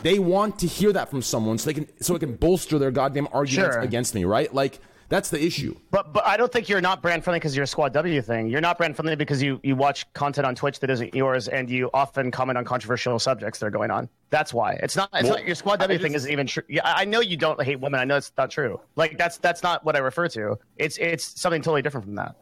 they 0.02 0.18
want 0.18 0.58
to 0.60 0.66
hear 0.66 0.90
that 0.94 1.10
from 1.10 1.20
someone 1.20 1.58
so 1.58 1.66
they 1.70 1.74
can 1.74 2.02
so 2.02 2.14
it 2.14 2.20
can 2.20 2.36
bolster 2.36 2.78
their 2.78 2.90
goddamn 2.90 3.28
arguments 3.30 3.74
Sure. 3.76 3.82
against 3.82 4.14
me, 4.14 4.24
right? 4.24 4.52
Like 4.54 4.80
that's 5.08 5.30
the 5.30 5.42
issue. 5.44 5.76
But 5.90 6.12
but 6.12 6.26
I 6.26 6.36
don't 6.36 6.50
think 6.52 6.68
you're 6.68 6.80
not 6.80 7.02
brand 7.02 7.22
friendly 7.24 7.38
because 7.38 7.54
you're 7.56 7.64
a 7.64 7.66
Squad 7.66 7.92
W 7.92 8.20
thing. 8.22 8.48
You're 8.48 8.60
not 8.60 8.76
brand 8.78 8.96
friendly 8.96 9.16
because 9.16 9.42
you 9.42 9.60
you 9.62 9.76
watch 9.76 10.10
content 10.12 10.46
on 10.46 10.54
Twitch 10.54 10.80
that 10.80 10.90
isn't 10.90 11.14
yours 11.14 11.48
and 11.48 11.70
you 11.70 11.90
often 11.94 12.30
comment 12.30 12.58
on 12.58 12.64
controversial 12.64 13.18
subjects 13.18 13.60
that 13.60 13.66
are 13.66 13.70
going 13.70 13.90
on. 13.90 14.08
That's 14.30 14.52
why 14.52 14.72
it's 14.82 14.96
not. 14.96 15.08
It's 15.14 15.24
Well, 15.24 15.38
not 15.38 15.46
your 15.46 15.54
Squad 15.54 15.78
W 15.80 15.98
I 15.98 16.02
thing 16.02 16.12
just- 16.12 16.24
isn't 16.24 16.32
even 16.32 16.46
true. 16.46 16.62
Yeah, 16.68 16.82
I 16.84 17.02
I 17.02 17.04
know 17.04 17.20
you 17.20 17.36
don't 17.36 17.62
hate 17.62 17.80
women. 17.80 18.00
I 18.00 18.04
know 18.04 18.16
it's 18.16 18.32
not 18.36 18.50
true. 18.50 18.80
Like 18.96 19.16
that's 19.18 19.38
that's 19.38 19.62
not 19.62 19.84
what 19.84 19.94
I 19.96 20.00
refer 20.00 20.28
to. 20.28 20.58
It's 20.76 20.96
it's 20.98 21.40
something 21.40 21.62
totally 21.62 21.82
different 21.82 22.04
from 22.04 22.14
that. 22.16 22.34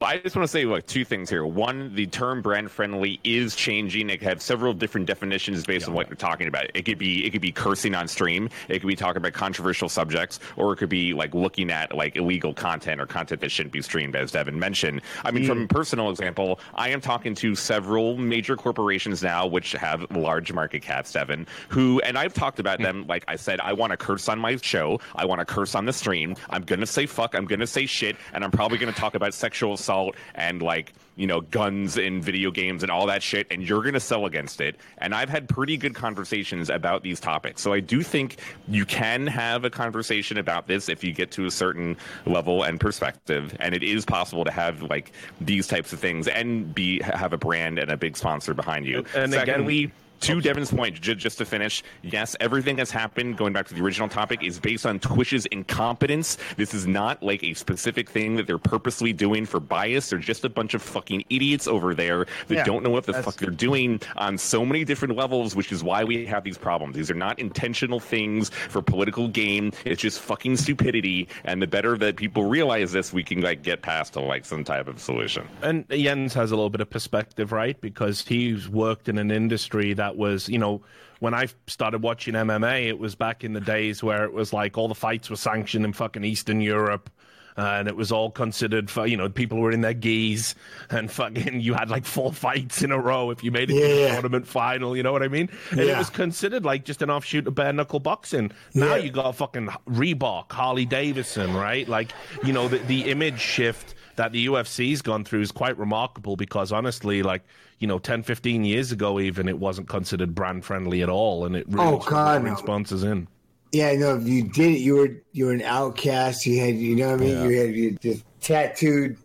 I 0.00 0.18
just 0.18 0.36
want 0.36 0.44
to 0.44 0.52
say 0.52 0.64
like 0.64 0.86
two 0.86 1.04
things 1.04 1.28
here. 1.28 1.44
One, 1.44 1.92
the 1.92 2.06
term 2.06 2.40
brand 2.40 2.70
friendly 2.70 3.18
is 3.24 3.56
changing. 3.56 4.10
It 4.10 4.22
have 4.22 4.40
several 4.40 4.72
different 4.72 5.08
definitions 5.08 5.66
based 5.66 5.88
on 5.88 5.94
what 5.94 6.08
you're 6.08 6.14
talking 6.14 6.46
about. 6.46 6.66
It 6.72 6.82
could 6.82 6.98
be 6.98 7.26
it 7.26 7.30
could 7.30 7.40
be 7.40 7.50
cursing 7.50 7.96
on 7.96 8.06
stream. 8.06 8.48
It 8.68 8.78
could 8.78 8.86
be 8.86 8.94
talking 8.94 9.16
about 9.16 9.32
controversial 9.32 9.88
subjects, 9.88 10.38
or 10.56 10.72
it 10.72 10.76
could 10.76 10.88
be 10.88 11.14
like 11.14 11.34
looking 11.34 11.72
at 11.72 11.96
like 11.96 12.14
illegal 12.14 12.54
content 12.54 13.00
or 13.00 13.06
content 13.06 13.40
that 13.40 13.50
shouldn't 13.50 13.72
be 13.72 13.82
streamed, 13.82 14.14
as 14.14 14.30
Devin 14.30 14.56
mentioned. 14.56 15.02
I 15.24 15.32
mean, 15.32 15.46
from 15.46 15.64
a 15.64 15.66
personal 15.66 16.10
example, 16.10 16.60
I 16.74 16.90
am 16.90 17.00
talking 17.00 17.34
to 17.36 17.56
several 17.56 18.16
major 18.16 18.54
corporations 18.54 19.20
now 19.24 19.48
which 19.48 19.72
have 19.72 20.08
large 20.12 20.52
market 20.52 20.82
caps, 20.82 21.12
Devin, 21.12 21.44
who 21.70 22.00
and 22.02 22.16
I've 22.16 22.34
talked 22.34 22.60
about 22.60 22.78
hmm. 22.78 22.84
them. 22.84 23.06
Like 23.08 23.24
I 23.26 23.34
said, 23.34 23.58
I 23.60 23.72
want 23.72 23.90
to 23.90 23.96
curse 23.96 24.28
on 24.28 24.38
my 24.38 24.54
show. 24.56 25.00
I 25.16 25.24
want 25.24 25.40
to 25.40 25.44
curse 25.44 25.74
on 25.74 25.86
the 25.86 25.92
stream. 25.92 26.36
I'm 26.50 26.62
gonna 26.62 26.86
say 26.86 27.06
fuck. 27.06 27.34
I'm 27.34 27.46
gonna 27.46 27.66
say 27.66 27.86
shit, 27.86 28.16
and 28.32 28.44
I'm 28.44 28.52
probably 28.52 28.78
gonna 28.78 28.92
talk 28.92 29.16
about 29.16 29.34
sexual 29.34 29.76
assault 29.88 30.16
and 30.34 30.60
like 30.60 30.92
you 31.16 31.26
know 31.26 31.40
guns 31.40 31.96
in 31.96 32.20
video 32.20 32.50
games 32.50 32.82
and 32.82 32.92
all 32.92 33.06
that 33.06 33.22
shit 33.22 33.46
and 33.50 33.66
you're 33.66 33.80
going 33.80 33.94
to 33.94 34.00
sell 34.00 34.26
against 34.26 34.60
it. 34.60 34.76
And 34.98 35.14
i've 35.14 35.28
had 35.28 35.48
pretty 35.48 35.76
good 35.76 35.94
conversations 35.94 36.70
about 36.70 37.02
these 37.02 37.20
topics. 37.20 37.62
So 37.62 37.72
i 37.72 37.80
do 37.80 38.02
think 38.02 38.38
you 38.68 38.84
can 38.84 39.26
have 39.26 39.64
a 39.64 39.70
conversation 39.70 40.38
about 40.38 40.66
this 40.66 40.88
if 40.88 41.02
you 41.02 41.12
get 41.12 41.30
to 41.32 41.46
a 41.46 41.50
certain 41.50 41.96
level 42.26 42.64
and 42.64 42.78
perspective. 42.78 43.56
And 43.60 43.74
it 43.74 43.82
is 43.82 44.04
possible 44.04 44.44
to 44.44 44.50
have 44.50 44.82
like 44.82 45.12
these 45.40 45.66
types 45.66 45.92
of 45.92 45.98
things 45.98 46.28
and 46.28 46.74
be 46.74 47.00
have 47.02 47.32
a 47.32 47.38
brand 47.38 47.78
and 47.78 47.90
a 47.90 47.96
big 47.96 48.16
sponsor 48.16 48.54
behind 48.54 48.86
you. 48.86 48.98
And 49.14 49.32
again, 49.32 49.46
Secondly, 49.46 49.92
To 50.20 50.40
Devin's 50.40 50.70
point, 50.72 51.00
j- 51.00 51.14
just 51.14 51.38
to 51.38 51.44
finish, 51.44 51.82
yes, 52.02 52.34
everything 52.40 52.76
that's 52.76 52.90
happened, 52.90 53.36
going 53.36 53.52
back 53.52 53.66
to 53.68 53.74
the 53.74 53.82
original 53.82 54.08
topic, 54.08 54.42
is 54.42 54.58
based 54.58 54.84
on 54.86 54.98
Twitch's 54.98 55.46
incompetence. 55.46 56.38
This 56.56 56.74
is 56.74 56.86
not 56.86 57.22
like 57.22 57.42
a 57.44 57.54
specific 57.54 58.10
thing 58.10 58.36
that 58.36 58.46
they're 58.46 58.58
purposely 58.58 59.12
doing 59.12 59.46
for 59.46 59.60
bias. 59.60 60.10
They're 60.10 60.18
just 60.18 60.44
a 60.44 60.48
bunch 60.48 60.74
of 60.74 60.82
fucking 60.82 61.24
idiots 61.30 61.66
over 61.68 61.94
there 61.94 62.26
that 62.48 62.54
Yeah, 62.54 62.64
don't 62.64 62.82
know 62.82 62.90
what 62.90 63.04
the 63.06 63.14
fuck 63.14 63.36
they're 63.36 63.50
doing 63.50 64.00
on 64.16 64.38
so 64.38 64.64
many 64.64 64.84
different 64.84 65.16
levels, 65.16 65.54
which 65.54 65.70
is 65.72 65.84
why 65.84 66.04
we 66.04 66.26
have 66.26 66.44
these 66.44 66.58
problems. 66.58 66.96
These 66.96 67.10
are 67.10 67.14
not 67.14 67.38
intentional 67.38 68.00
things 68.00 68.50
for 68.50 68.82
political 68.82 69.28
gain. 69.28 69.72
It's 69.84 70.02
just 70.02 70.20
fucking 70.20 70.56
stupidity. 70.56 71.28
And 71.44 71.62
the 71.62 71.66
better 71.66 71.96
that 71.98 72.16
people 72.16 72.44
realize 72.44 72.92
this, 72.92 73.12
we 73.12 73.22
can 73.22 73.40
like 73.40 73.62
get 73.62 73.82
past 73.82 74.14
to 74.14 74.20
like 74.20 74.44
some 74.44 74.64
type 74.64 74.88
of 74.88 75.00
solution. 75.00 75.46
And 75.62 75.88
Jens 75.90 76.34
has 76.34 76.50
a 76.50 76.56
little 76.56 76.70
bit 76.70 76.80
of 76.80 76.90
perspective, 76.90 77.52
right? 77.52 77.80
Because 77.80 78.26
he's 78.26 78.68
worked 78.68 79.08
in 79.08 79.18
an 79.18 79.30
industry 79.30 79.92
that 79.94 80.07
was, 80.16 80.48
you 80.48 80.58
know, 80.58 80.82
when 81.20 81.34
I 81.34 81.48
started 81.66 82.02
watching 82.02 82.34
MMA, 82.34 82.86
it 82.88 82.98
was 82.98 83.14
back 83.14 83.42
in 83.44 83.52
the 83.52 83.60
days 83.60 84.02
where 84.02 84.24
it 84.24 84.32
was 84.32 84.52
like 84.52 84.78
all 84.78 84.88
the 84.88 84.94
fights 84.94 85.28
were 85.30 85.36
sanctioned 85.36 85.84
in 85.84 85.92
fucking 85.92 86.24
Eastern 86.24 86.60
Europe. 86.60 87.10
uh, 87.56 87.78
and 87.80 87.88
it 87.88 87.96
was 87.96 88.12
all 88.12 88.30
considered 88.30 88.88
for, 88.88 89.04
you 89.04 89.16
know, 89.16 89.28
people 89.28 89.58
were 89.58 89.72
in 89.72 89.80
their 89.80 89.92
geese 89.92 90.54
and 90.90 91.10
fucking, 91.10 91.60
you 91.60 91.74
had 91.74 91.90
like 91.90 92.04
four 92.04 92.32
fights 92.32 92.84
in 92.84 92.92
a 92.92 92.96
row 92.98 93.32
if 93.32 93.42
you 93.42 93.50
made 93.50 93.68
it 93.68 93.74
to 93.74 93.80
the 93.80 94.00
Yeah. 94.02 94.12
tournament 94.12 94.46
final, 94.46 94.96
you 94.96 95.02
know 95.02 95.10
what 95.10 95.24
I 95.24 95.28
mean? 95.28 95.48
And 95.72 95.80
it 95.80 95.98
was 95.98 96.08
considered 96.08 96.64
like 96.64 96.84
just 96.84 97.02
an 97.02 97.10
offshoot 97.10 97.48
of 97.48 97.56
bare 97.56 97.72
knuckle 97.72 97.98
boxing. 97.98 98.52
Now 98.74 98.94
Yeah. 98.94 99.02
you 99.02 99.10
got 99.10 99.34
fucking 99.34 99.70
Reebok, 99.90 100.52
Harley 100.52 100.84
Davidson, 100.84 101.52
right? 101.52 101.88
Like, 101.88 102.12
you 102.44 102.52
know, 102.52 102.68
the, 102.68 102.78
the 102.78 103.10
image 103.10 103.40
shift 103.40 103.96
that 104.14 104.30
the 104.30 104.46
UFC's 104.46 105.02
gone 105.02 105.24
through 105.24 105.40
is 105.40 105.50
quite 105.50 105.76
remarkable 105.78 106.36
because 106.36 106.70
honestly, 106.70 107.24
like, 107.24 107.42
you 107.78 107.86
know, 107.86 107.98
10, 107.98 108.22
15 108.22 108.64
years 108.64 108.90
ago, 108.92 109.20
even 109.20 109.48
it 109.48 109.58
wasn't 109.58 109.88
considered 109.88 110.34
brand 110.34 110.64
friendly 110.64 111.02
at 111.02 111.08
all. 111.08 111.44
And 111.44 111.54
it 111.56 111.66
really 111.68 111.86
Oh, 111.86 111.96
was 111.96 112.06
God, 112.06 112.40
bring 112.42 112.54
no. 112.54 112.58
sponsors 112.58 113.02
in. 113.04 113.28
Yeah, 113.72 113.94
no, 113.96 114.16
if 114.16 114.26
you 114.26 114.44
did 114.44 114.72
it, 114.76 114.78
you 114.78 114.94
were 114.96 115.10
you 115.32 115.46
were 115.46 115.52
an 115.52 115.62
outcast. 115.62 116.46
You 116.46 116.58
had, 116.60 116.76
you 116.76 116.96
know 116.96 117.12
what 117.12 117.20
I 117.20 117.24
mean? 117.24 117.50
You 117.50 117.60
had 117.60 117.74
you 117.74 117.90
just 118.00 118.24
tattooed. 118.40 119.18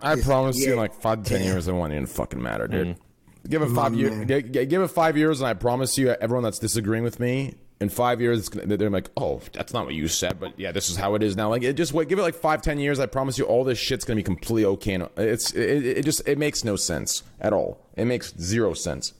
I 0.00 0.14
promise 0.20 0.56
you, 0.58 0.66
yeah. 0.66 0.72
in 0.72 0.78
like 0.78 0.94
five 0.94 1.24
ten 1.24 1.24
to 1.24 1.30
ten 1.38 1.42
years, 1.46 1.66
it 1.68 1.72
won't 1.72 1.92
even 1.92 2.06
fucking 2.06 2.40
matter, 2.40 2.68
dude. 2.68 2.88
Mm-hmm. 2.88 3.48
Give 3.48 3.62
it 3.62 3.68
Oh, 3.70 3.74
five 3.74 3.94
years. 3.94 4.24
Give 4.26 4.82
it 4.82 4.88
five 4.88 5.16
years, 5.16 5.40
and 5.40 5.48
I 5.48 5.54
promise 5.54 5.98
you, 5.98 6.10
everyone 6.10 6.44
that's 6.44 6.58
disagreeing 6.60 7.02
with 7.02 7.18
me, 7.18 7.54
in 7.80 7.88
five 7.88 8.20
years, 8.20 8.48
gonna, 8.48 8.76
they're 8.76 8.90
like, 8.90 9.10
"Oh, 9.16 9.40
that's 9.52 9.72
not 9.72 9.86
what 9.86 9.94
you 9.94 10.06
said," 10.08 10.38
but 10.38 10.58
yeah, 10.58 10.70
this 10.72 10.90
is 10.90 10.96
how 10.96 11.14
it 11.14 11.22
is 11.22 11.36
now. 11.36 11.48
Like, 11.48 11.62
it 11.62 11.74
just 11.74 11.92
wait, 11.92 12.08
give 12.08 12.18
it 12.18 12.22
like 12.22 12.34
five, 12.34 12.62
ten 12.62 12.78
years. 12.78 13.00
I 13.00 13.06
promise 13.06 13.38
you, 13.38 13.44
all 13.44 13.64
this 13.64 13.78
shit's 13.78 14.04
gonna 14.04 14.16
be 14.16 14.22
completely 14.22 14.64
okay. 14.66 14.94
And 14.94 15.08
it's 15.16 15.52
it, 15.52 15.86
it 15.98 16.04
just 16.04 16.26
it 16.28 16.38
makes 16.38 16.62
no 16.64 16.76
sense 16.76 17.22
at 17.40 17.52
all. 17.52 17.80
It 17.96 18.04
makes 18.04 18.34
zero 18.38 18.74
sense. 18.74 19.14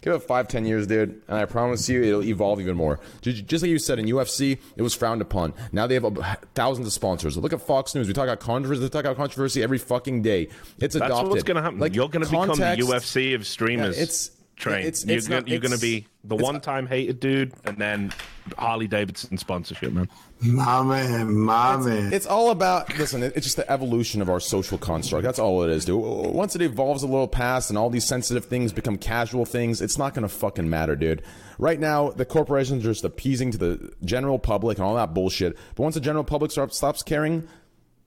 Give 0.00 0.12
it 0.12 0.20
five, 0.20 0.46
ten 0.46 0.64
years, 0.64 0.86
dude, 0.86 1.20
and 1.26 1.36
I 1.38 1.44
promise 1.44 1.88
you, 1.88 2.02
it'll 2.04 2.22
evolve 2.22 2.60
even 2.60 2.76
more. 2.76 3.00
Just, 3.20 3.50
like 3.62 3.68
you 3.68 3.80
said 3.80 3.98
in 3.98 4.06
UFC, 4.06 4.56
it 4.76 4.80
was 4.82 4.94
frowned 4.94 5.20
upon. 5.20 5.52
Now 5.72 5.88
they 5.88 5.94
have 5.94 6.06
thousands 6.54 6.86
of 6.86 6.92
sponsors. 6.92 7.36
Look 7.36 7.52
at 7.52 7.60
Fox 7.60 7.96
News. 7.96 8.06
We 8.06 8.12
talk 8.14 8.22
about 8.24 8.38
controversy. 8.38 8.80
They 8.82 8.88
talk 8.88 9.04
about 9.04 9.16
controversy 9.16 9.60
every 9.60 9.78
fucking 9.78 10.22
day. 10.22 10.50
It's 10.78 10.94
adopted. 10.94 11.16
That's 11.18 11.28
what's 11.30 11.42
going 11.42 11.56
to 11.56 11.62
happen. 11.62 11.80
Like, 11.80 11.96
you're 11.96 12.08
going 12.08 12.24
to 12.24 12.30
become 12.30 12.56
the 12.56 12.76
UFC 12.86 13.34
of 13.34 13.44
streamers. 13.44 13.96
Yeah, 13.96 14.02
it's- 14.04 14.30
train. 14.58 14.80
it's- 14.86 15.04
you're 15.06 15.20
gonna, 15.20 15.34
not- 15.36 15.48
you're 15.48 15.60
going 15.60 15.72
to 15.72 15.80
be 15.80 16.06
the 16.24 16.36
one-time 16.36 16.86
hated 16.86 17.20
dude, 17.20 17.52
and 17.64 17.78
then 17.78 18.12
Harley 18.58 18.86
Davidson 18.88 19.38
sponsorship, 19.38 19.92
man. 19.92 20.08
My 20.40 20.82
man, 20.82 21.34
my 21.34 21.76
man. 21.78 22.12
It's 22.12 22.26
all 22.26 22.50
about 22.50 22.96
listen. 22.98 23.22
It's 23.22 23.44
just 23.44 23.56
the 23.56 23.70
evolution 23.70 24.22
of 24.22 24.28
our 24.30 24.38
social 24.40 24.78
construct. 24.78 25.24
That's 25.24 25.38
all 25.38 25.62
it 25.64 25.70
is, 25.70 25.84
dude. 25.84 26.00
Once 26.00 26.54
it 26.54 26.62
evolves 26.62 27.02
a 27.02 27.06
little 27.06 27.26
past 27.28 27.70
and 27.70 27.78
all 27.78 27.90
these 27.90 28.04
sensitive 28.04 28.44
things 28.44 28.72
become 28.72 28.98
casual 28.98 29.44
things, 29.44 29.80
it's 29.82 29.98
not 29.98 30.14
gonna 30.14 30.28
fucking 30.28 30.68
matter, 30.70 30.94
dude. 30.94 31.22
Right 31.58 31.80
now, 31.80 32.10
the 32.10 32.24
corporations 32.24 32.84
are 32.84 32.90
just 32.90 33.04
appeasing 33.04 33.50
to 33.52 33.58
the 33.58 33.92
general 34.04 34.38
public 34.38 34.78
and 34.78 34.84
all 34.84 34.94
that 34.94 35.12
bullshit. 35.12 35.56
But 35.74 35.82
once 35.82 35.94
the 35.96 36.00
general 36.00 36.22
public 36.24 36.50
start, 36.52 36.72
stops 36.72 37.02
caring, 37.02 37.48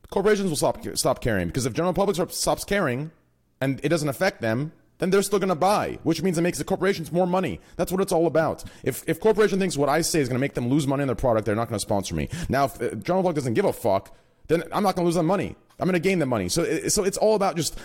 corporations 0.10 0.50
will 0.50 0.56
stop 0.58 0.86
stop 0.96 1.22
caring 1.22 1.48
because 1.48 1.66
if 1.66 1.74
general 1.74 1.94
public 1.94 2.16
stop, 2.16 2.32
stops 2.32 2.64
caring 2.64 3.12
and 3.60 3.80
it 3.84 3.90
doesn't 3.90 4.10
affect 4.10 4.42
them. 4.42 4.72
Then 5.02 5.10
they're 5.10 5.24
still 5.24 5.40
going 5.40 5.50
to 5.50 5.56
buy, 5.56 5.98
which 6.04 6.22
means 6.22 6.38
it 6.38 6.44
makes 6.44 6.60
the 6.60 6.64
corporations 6.64 7.12
more 7.12 7.26
money. 7.26 7.60
That's 7.76 7.92
what 7.92 8.02
it's 8.02 8.12
all 8.12 8.28
about. 8.28 8.64
If 8.84 9.04
if 9.08 9.20
corporation 9.20 9.58
thinks 9.58 9.76
what 9.76 9.90
I 9.90 10.02
say 10.02 10.22
is 10.22 10.30
going 10.30 10.38
to 10.38 10.40
make 10.40 10.54
them 10.54 10.70
lose 10.70 10.86
money 10.86 11.02
on 11.02 11.08
their 11.08 11.16
product, 11.16 11.46
they're 11.48 11.56
not 11.56 11.70
going 11.70 11.80
to 11.80 11.82
sponsor 11.82 12.14
me. 12.14 12.30
Now, 12.50 12.66
if 12.66 12.80
uh, 12.80 12.96
general 12.96 13.24
public 13.24 13.36
doesn't 13.36 13.56
give 13.56 13.66
a 13.66 13.74
fuck, 13.74 14.16
then 14.48 14.62
I'm 14.72 14.84
not 14.84 14.96
going 14.96 15.04
to 15.04 15.08
lose 15.08 15.16
them 15.16 15.26
money. 15.26 15.56
I'm 15.80 15.88
going 15.88 15.94
to 15.94 16.00
gain 16.00 16.20
them 16.20 16.30
money. 16.30 16.50
So, 16.50 16.62
it, 16.62 16.92
so 16.92 17.04
it's 17.04 17.18
all 17.18 17.34
about 17.34 17.56
just 17.56 17.80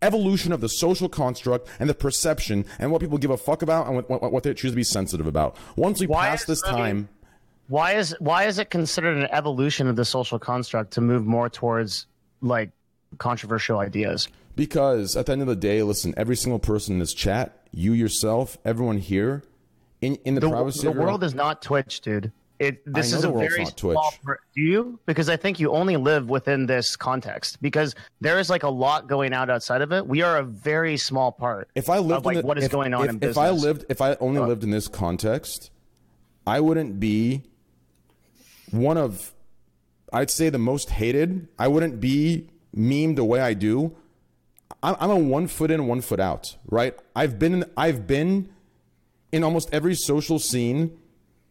evolution 0.00 0.52
of 0.52 0.62
the 0.62 0.68
social 0.68 1.08
construct 1.08 1.68
and 1.78 1.88
the 1.88 1.94
perception 1.94 2.64
and 2.78 2.90
what 2.90 3.00
people 3.02 3.18
give 3.18 3.30
a 3.30 3.36
fuck 3.36 3.60
about 3.60 3.86
and 3.86 3.96
what, 3.96 4.08
what, 4.08 4.32
what 4.32 4.42
they 4.42 4.54
choose 4.54 4.72
to 4.72 4.76
be 4.76 4.84
sensitive 4.84 5.26
about. 5.26 5.56
Once 5.76 6.00
we 6.00 6.06
Why 6.06 6.28
pass 6.28 6.46
this 6.46 6.62
time, 6.62 7.08
Why 7.68 7.92
is 7.92 8.16
why 8.20 8.44
is 8.44 8.58
it 8.58 8.70
considered 8.70 9.16
an 9.18 9.28
evolution 9.30 9.86
of 9.86 9.96
the 9.96 10.04
social 10.04 10.38
construct 10.38 10.92
to 10.92 11.00
move 11.00 11.26
more 11.26 11.50
towards 11.50 12.06
like 12.40 12.70
controversial 13.18 13.78
ideas? 13.78 14.28
Because 14.56 15.16
at 15.16 15.26
the 15.26 15.32
end 15.32 15.42
of 15.42 15.48
the 15.48 15.56
day, 15.56 15.82
listen, 15.82 16.14
every 16.16 16.36
single 16.36 16.58
person 16.58 16.94
in 16.94 16.98
this 16.98 17.14
chat, 17.14 17.66
you 17.72 17.92
yourself, 17.92 18.58
everyone 18.64 18.98
here, 18.98 19.42
in 20.00 20.16
in 20.24 20.34
the, 20.34 20.40
The, 20.40 20.50
privacy 20.50 20.82
the 20.82 20.92
world 20.92 21.24
is 21.24 21.34
not 21.34 21.62
Twitch, 21.62 22.00
dude. 22.00 22.32
It 22.60 22.82
this 22.86 23.12
is 23.12 23.24
a 23.24 23.32
very 23.32 23.64
not 23.64 23.76
Twitch. 23.76 23.94
small. 23.94 24.14
Do 24.54 24.60
you? 24.60 25.00
Because 25.06 25.28
I 25.28 25.36
think 25.36 25.58
you 25.58 25.72
only 25.72 25.96
live 25.96 26.30
within 26.30 26.66
this 26.66 26.94
context. 26.94 27.60
Because 27.60 27.96
there 28.20 28.38
is 28.38 28.48
like 28.48 28.62
a 28.62 28.68
lot 28.68 29.08
going 29.08 29.32
out 29.32 29.50
outside 29.50 29.82
of 29.82 29.92
it. 29.92 30.06
We 30.06 30.22
are 30.22 30.38
a 30.38 30.44
very 30.44 30.96
small 30.96 31.32
part. 31.32 31.68
if 31.74 31.90
I 31.90 31.98
lived 31.98 32.18
of, 32.18 32.26
like 32.26 32.36
the, 32.38 32.46
what 32.46 32.58
is 32.58 32.64
if, 32.64 32.70
going 32.70 32.94
on 32.94 33.04
if, 33.04 33.10
in 33.10 33.30
if. 33.30 33.38
I 33.38 33.50
lived 33.50 33.86
if 33.88 34.00
I 34.00 34.14
only 34.20 34.40
lived 34.40 34.62
in 34.62 34.70
this 34.70 34.86
context, 34.86 35.70
I 36.46 36.60
wouldn't 36.60 37.00
be 37.00 37.42
one 38.70 38.98
of 38.98 39.32
I'd 40.12 40.30
say 40.30 40.48
the 40.48 40.58
most 40.58 40.90
hated. 40.90 41.48
I 41.58 41.66
wouldn't 41.66 42.00
be 42.00 42.48
memed 42.74 43.16
the 43.16 43.24
way 43.24 43.40
I 43.40 43.54
do. 43.54 43.96
I'm, 44.82 45.10
a 45.10 45.16
one 45.16 45.46
foot 45.46 45.70
in, 45.70 45.86
one 45.86 46.00
foot 46.00 46.20
out. 46.20 46.56
Right? 46.66 46.94
I've 47.16 47.38
been 47.38 47.64
I've 47.76 48.06
been 48.06 48.48
in 49.32 49.42
almost 49.42 49.68
every 49.72 49.94
social 49.94 50.38
scene 50.38 50.98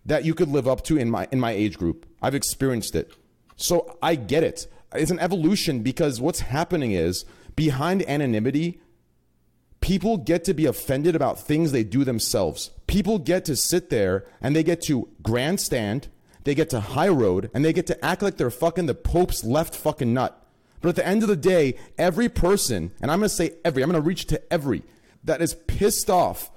that 0.05 0.25
you 0.25 0.33
could 0.33 0.49
live 0.49 0.67
up 0.67 0.83
to 0.86 0.97
in 0.97 1.09
my 1.09 1.27
in 1.31 1.39
my 1.39 1.51
age 1.51 1.77
group. 1.77 2.05
I've 2.21 2.36
experienced 2.36 2.95
it. 2.95 3.13
So 3.55 3.97
I 4.01 4.15
get 4.15 4.43
it. 4.43 4.67
It's 4.93 5.12
an 5.12 5.19
evolution 5.19 5.81
because 5.81 6.21
what's 6.21 6.41
happening 6.41 6.91
is 6.91 7.25
behind 7.55 8.07
anonymity, 8.07 8.79
people 9.81 10.17
get 10.17 10.43
to 10.45 10.53
be 10.53 10.65
offended 10.65 11.15
about 11.15 11.39
things 11.39 11.71
they 11.71 11.83
do 11.83 12.03
themselves. 12.03 12.71
People 12.88 13.19
get 13.19 13.45
to 13.45 13.55
sit 13.55 13.89
there 13.89 14.25
and 14.41 14.55
they 14.55 14.63
get 14.63 14.81
to 14.83 15.09
grandstand, 15.21 16.07
they 16.43 16.55
get 16.55 16.69
to 16.69 16.79
high 16.79 17.09
road, 17.09 17.49
and 17.53 17.65
they 17.65 17.73
get 17.73 17.88
to 17.88 18.05
act 18.05 18.21
like 18.21 18.38
they're 18.38 18.51
fucking 18.51 18.86
the 18.86 18.95
Pope's 18.95 19.43
left 19.43 19.75
fucking 19.75 20.13
nut. 20.13 20.42
But 20.83 20.89
at 20.89 20.95
the 20.97 21.07
end 21.07 21.23
of 21.23 21.29
the 21.29 21.37
day, 21.37 21.75
every 21.97 22.27
person, 22.27 22.91
and 23.01 23.09
I'm 23.09 23.19
gonna 23.19 23.29
say 23.29 23.53
every, 23.63 23.81
I'm 23.81 23.89
gonna 23.89 24.01
reach 24.01 24.25
to 24.27 24.53
every, 24.53 24.83
that 25.23 25.41
is 25.41 25.55
pissed 25.65 26.09
off 26.09 26.51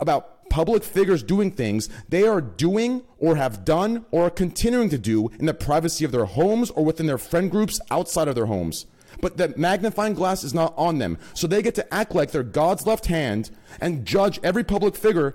about 0.00 0.48
public 0.48 0.82
figures 0.82 1.22
doing 1.22 1.50
things 1.50 1.90
they 2.08 2.26
are 2.26 2.40
doing 2.40 3.02
or 3.18 3.36
have 3.36 3.66
done 3.66 4.06
or 4.10 4.24
are 4.24 4.30
continuing 4.30 4.88
to 4.88 4.96
do 4.96 5.28
in 5.38 5.44
the 5.44 5.52
privacy 5.52 6.02
of 6.06 6.12
their 6.12 6.24
homes 6.24 6.70
or 6.70 6.82
within 6.82 7.06
their 7.06 7.18
friend 7.18 7.50
groups 7.50 7.78
outside 7.90 8.26
of 8.26 8.34
their 8.34 8.46
homes. 8.46 8.86
But 9.20 9.36
the 9.36 9.52
magnifying 9.58 10.14
glass 10.14 10.44
is 10.44 10.54
not 10.54 10.72
on 10.78 10.96
them. 10.96 11.18
So 11.34 11.46
they 11.46 11.60
get 11.60 11.74
to 11.74 11.94
act 11.94 12.14
like 12.14 12.30
they're 12.30 12.42
God's 12.42 12.86
left 12.86 13.04
hand 13.04 13.50
and 13.82 14.06
judge 14.06 14.40
every 14.42 14.64
public 14.64 14.96
figure 14.96 15.34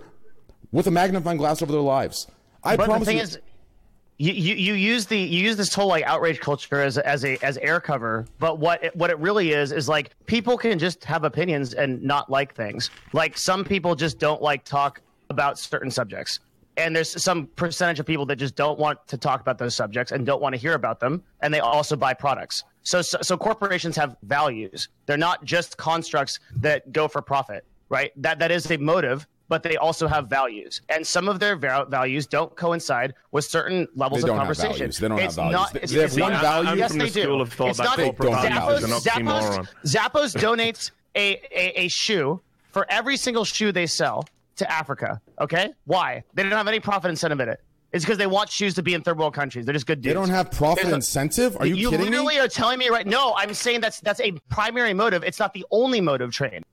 with 0.72 0.88
a 0.88 0.92
magnifying 0.92 1.38
glass 1.38 1.62
over 1.62 1.72
their 1.72 1.82
lives. 1.82 2.26
I 2.64 2.78
but 2.78 2.86
the 2.86 2.90
promise 2.90 3.08
thing 3.08 3.18
you, 3.18 3.24
is, 3.24 3.38
you, 4.32 4.56
you 4.56 4.74
use 4.74 5.06
the 5.06 5.18
you 5.18 5.44
use 5.44 5.58
this 5.58 5.74
whole 5.74 5.88
like 5.88 6.04
outrage 6.06 6.40
culture 6.40 6.82
as 6.82 6.98
as 6.98 7.26
a 7.26 7.38
as 7.44 7.58
air 7.58 7.80
cover, 7.80 8.26
but 8.40 8.60
what 8.60 8.84
it, 8.84 8.96
what 8.96 9.10
it 9.10 9.20
really 9.20 9.52
is 9.52 9.72
is 9.72 9.90
like 9.90 10.12
people 10.28 10.58
can 10.58 10.80
just 10.80 11.04
have 11.04 11.24
opinions 11.24 11.74
and 11.74 12.02
not 12.02 12.30
like 12.30 12.56
things. 12.56 12.90
Like 13.12 13.38
some 13.38 13.66
people 13.66 13.96
just 13.96 14.20
don't 14.20 14.42
like 14.42 14.64
talk 14.64 15.02
about 15.30 15.60
certain 15.60 15.92
subjects. 15.92 16.40
And 16.78 16.96
there's 16.96 17.22
some 17.22 17.48
percentage 17.56 18.00
of 18.00 18.06
people 18.06 18.26
that 18.28 18.38
just 18.38 18.56
don't 18.56 18.80
want 18.80 19.06
to 19.08 19.18
talk 19.18 19.42
about 19.42 19.58
those 19.58 19.76
subjects 19.76 20.12
and 20.12 20.26
don't 20.26 20.42
want 20.42 20.54
to 20.54 20.60
hear 20.60 20.74
about 20.74 21.00
them, 21.00 21.22
and 21.42 21.54
they 21.54 21.60
also 21.60 21.96
buy 21.96 22.14
products. 22.14 22.64
So, 22.82 23.02
so, 23.02 23.20
so 23.22 23.38
corporations 23.38 23.96
have 23.96 24.18
values. 24.24 24.90
They're 25.06 25.18
not 25.18 25.44
just 25.46 25.78
constructs 25.78 26.40
that 26.58 26.92
go 26.92 27.08
for 27.08 27.22
profit, 27.22 27.64
right? 27.90 28.12
That 28.16 28.40
that 28.40 28.52
is 28.52 28.70
a 28.72 28.78
motive, 28.78 29.28
but 29.54 29.62
they 29.62 29.78
also 29.78 30.08
have 30.08 30.28
values, 30.28 30.82
and 30.90 31.06
some 31.06 31.30
of 31.30 31.40
their 31.40 31.56
val- 31.56 31.86
values 31.86 32.26
don't 32.26 32.56
coincide 32.56 33.14
with 33.32 33.46
certain 33.46 33.88
levels 33.94 34.22
They 34.22 34.24
of 34.24 34.28
don't 34.30 34.38
have 34.38 34.48
conversation. 34.48 34.78
values. 34.80 34.98
They 34.98 35.08
don't 35.08 35.18
have 35.20 35.26
It's 35.28 35.36
values. 35.36 35.54
Not, 35.54 35.74
They- 35.74 35.80
it's, 35.82 35.92
they 35.94 36.02
have 36.02 36.18
one 36.20 36.32
not- 36.34 36.42
value. 36.42 36.76
Yes, 36.80 36.90
from 36.90 36.98
they 36.98 37.06
the 37.10 37.22
school 37.22 37.38
do. 37.38 37.42
of 37.44 37.54
thought 37.54 37.70
it's 37.70 37.78
not 37.78 38.00
Zappos, 38.00 38.18
values 38.18 38.84
is 38.84 38.92
an 39.06 39.24
Zappos. 39.26 39.68
Zappos 39.86 40.36
donates 40.36 40.90
a, 41.16 41.40
a, 41.52 41.82
a 41.82 41.88
shoe 41.90 42.42
for 42.72 42.88
every 42.90 43.16
single 43.16 43.46
shoe 43.46 43.72
they 43.72 43.86
sell 43.86 44.26
to 44.56 44.72
Africa. 44.72 45.22
Okay, 45.40 45.70
why? 45.86 46.24
They 46.34 46.42
don't 46.42 46.52
have 46.54 46.68
any 46.68 46.80
profit 46.80 47.12
incentive 47.12 47.40
in 47.40 47.50
it. 47.50 47.60
It's 47.92 48.04
because 48.04 48.18
they 48.18 48.26
want 48.26 48.50
shoes 48.50 48.74
to 48.74 48.82
be 48.82 48.96
in 48.96 49.04
third 49.04 49.20
world 49.20 49.36
countries. 49.36 49.66
They're 49.68 49.74
just 49.74 49.86
good 49.86 50.02
dudes. 50.02 50.08
they 50.16 50.20
don't 50.20 50.32
have 50.32 50.50
profit 50.50 50.86
a- 50.86 50.96
incentive? 50.96 51.56
Are 51.60 51.68
you, 51.68 51.92
kidding 51.92 52.08
You 52.08 52.10
literally 52.10 52.40
are 52.40 52.48
telling 52.48 52.80
me 52.80 52.90
right? 52.90 53.06
No, 53.06 53.36
I'm 53.38 53.54
saying 53.54 53.82
that's 53.82 54.00
that's 54.00 54.20
a 54.20 54.32
primary 54.50 54.96
motive. 54.96 55.24
It's 55.24 55.38
not 55.38 55.54
the 55.54 55.64
only 55.70 56.02
motive. 56.02 56.32
Train. 56.32 56.64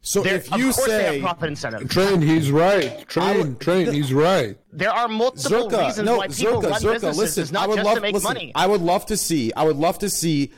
So 0.00 0.22
They're- 0.22 0.36
if 0.36 0.52
of 0.52 0.58
you 0.58 0.66
course 0.72 0.86
they 0.86 0.98
say 0.98 1.12
have 1.14 1.20
profit 1.22 1.48
incentive. 1.50 1.88
Train, 1.90 2.22
he's 2.22 2.50
right. 2.50 3.06
Train, 3.08 3.38
would- 3.38 3.60
train, 3.60 3.92
he's 3.92 4.12
right. 4.12 4.56
There 4.72 4.90
are 4.92 5.08
multiple 5.08 5.68
Zherka, 5.68 5.86
reasons 5.86 6.06
no, 6.06 6.16
why 6.18 6.28
people 6.28 6.62
Zherka, 6.62 6.70
run 6.70 6.80
Zherka, 6.80 6.92
businesses. 6.94 7.18
listen, 7.18 7.42
it's 7.42 7.52
not 7.52 7.64
I 7.64 7.66
would 7.66 7.76
just 7.76 7.86
love 7.86 7.94
to 7.96 8.00
make 8.00 8.14
listen, 8.14 8.28
money. 8.28 8.52
I 8.54 8.66
would 8.66 8.80
love 8.80 9.06
to 9.06 9.16
see 9.16 9.52
I 9.54 9.64
would 9.64 9.76
love 9.76 9.98
to 9.98 10.08
see 10.08 10.52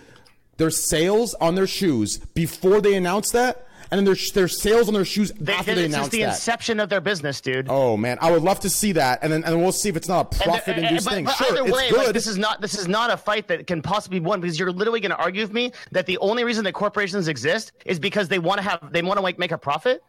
their 0.58 0.70
sales 0.70 1.34
on 1.40 1.54
their 1.54 1.66
shoes 1.66 2.18
before 2.34 2.80
they 2.82 2.94
announce 2.94 3.30
that, 3.30 3.66
and 3.90 3.98
then 3.98 4.04
their 4.04 4.16
their 4.34 4.48
sales 4.48 4.88
on 4.88 4.94
their 4.94 5.04
shoes 5.04 5.32
They, 5.40 5.52
after 5.52 5.74
they 5.74 5.86
this 5.88 5.98
is 5.98 6.08
the 6.10 6.20
that. 6.22 6.28
inception 6.30 6.80
of 6.80 6.88
their 6.88 7.00
business, 7.00 7.40
dude. 7.40 7.66
Oh 7.68 7.96
man, 7.96 8.18
I 8.20 8.30
would 8.30 8.42
love 8.42 8.60
to 8.60 8.70
see 8.70 8.92
that, 8.92 9.20
and 9.22 9.32
then 9.32 9.44
and 9.44 9.60
we'll 9.60 9.72
see 9.72 9.88
if 9.88 9.96
it's 9.96 10.08
not 10.08 10.26
a 10.26 10.28
And 10.30 10.40
the- 10.40 10.44
profit 10.44 10.78
induced 10.78 11.04
but- 11.06 11.14
thing. 11.14 11.24
but 11.24 11.34
Sure, 11.36 11.48
either 11.52 11.64
it's 11.66 11.76
way, 11.76 11.90
good. 11.90 11.98
like, 12.04 12.12
this 12.12 12.26
is 12.26 12.38
not 12.38 12.60
this 12.60 12.74
is 12.78 12.88
not 12.88 13.10
a 13.10 13.16
fight 13.16 13.48
that 13.48 13.66
can 13.66 13.82
possibly 13.82 14.20
be 14.20 14.26
won 14.26 14.40
because 14.40 14.58
you're 14.58 14.72
literally 14.72 15.00
going 15.00 15.10
to 15.10 15.16
argue 15.18 15.42
with 15.42 15.52
me 15.52 15.72
that 15.92 16.06
the 16.06 16.18
only 16.18 16.44
reason 16.44 16.64
that 16.64 16.72
corporations 16.72 17.28
exist 17.28 17.72
is 17.84 17.98
because 17.98 18.28
they 18.28 18.38
want 18.38 18.58
to 18.58 18.62
have 18.62 18.92
they 18.92 19.02
want 19.02 19.16
to 19.18 19.22
like 19.22 19.38
make 19.38 19.52
a 19.52 19.58
profit. 19.58 20.02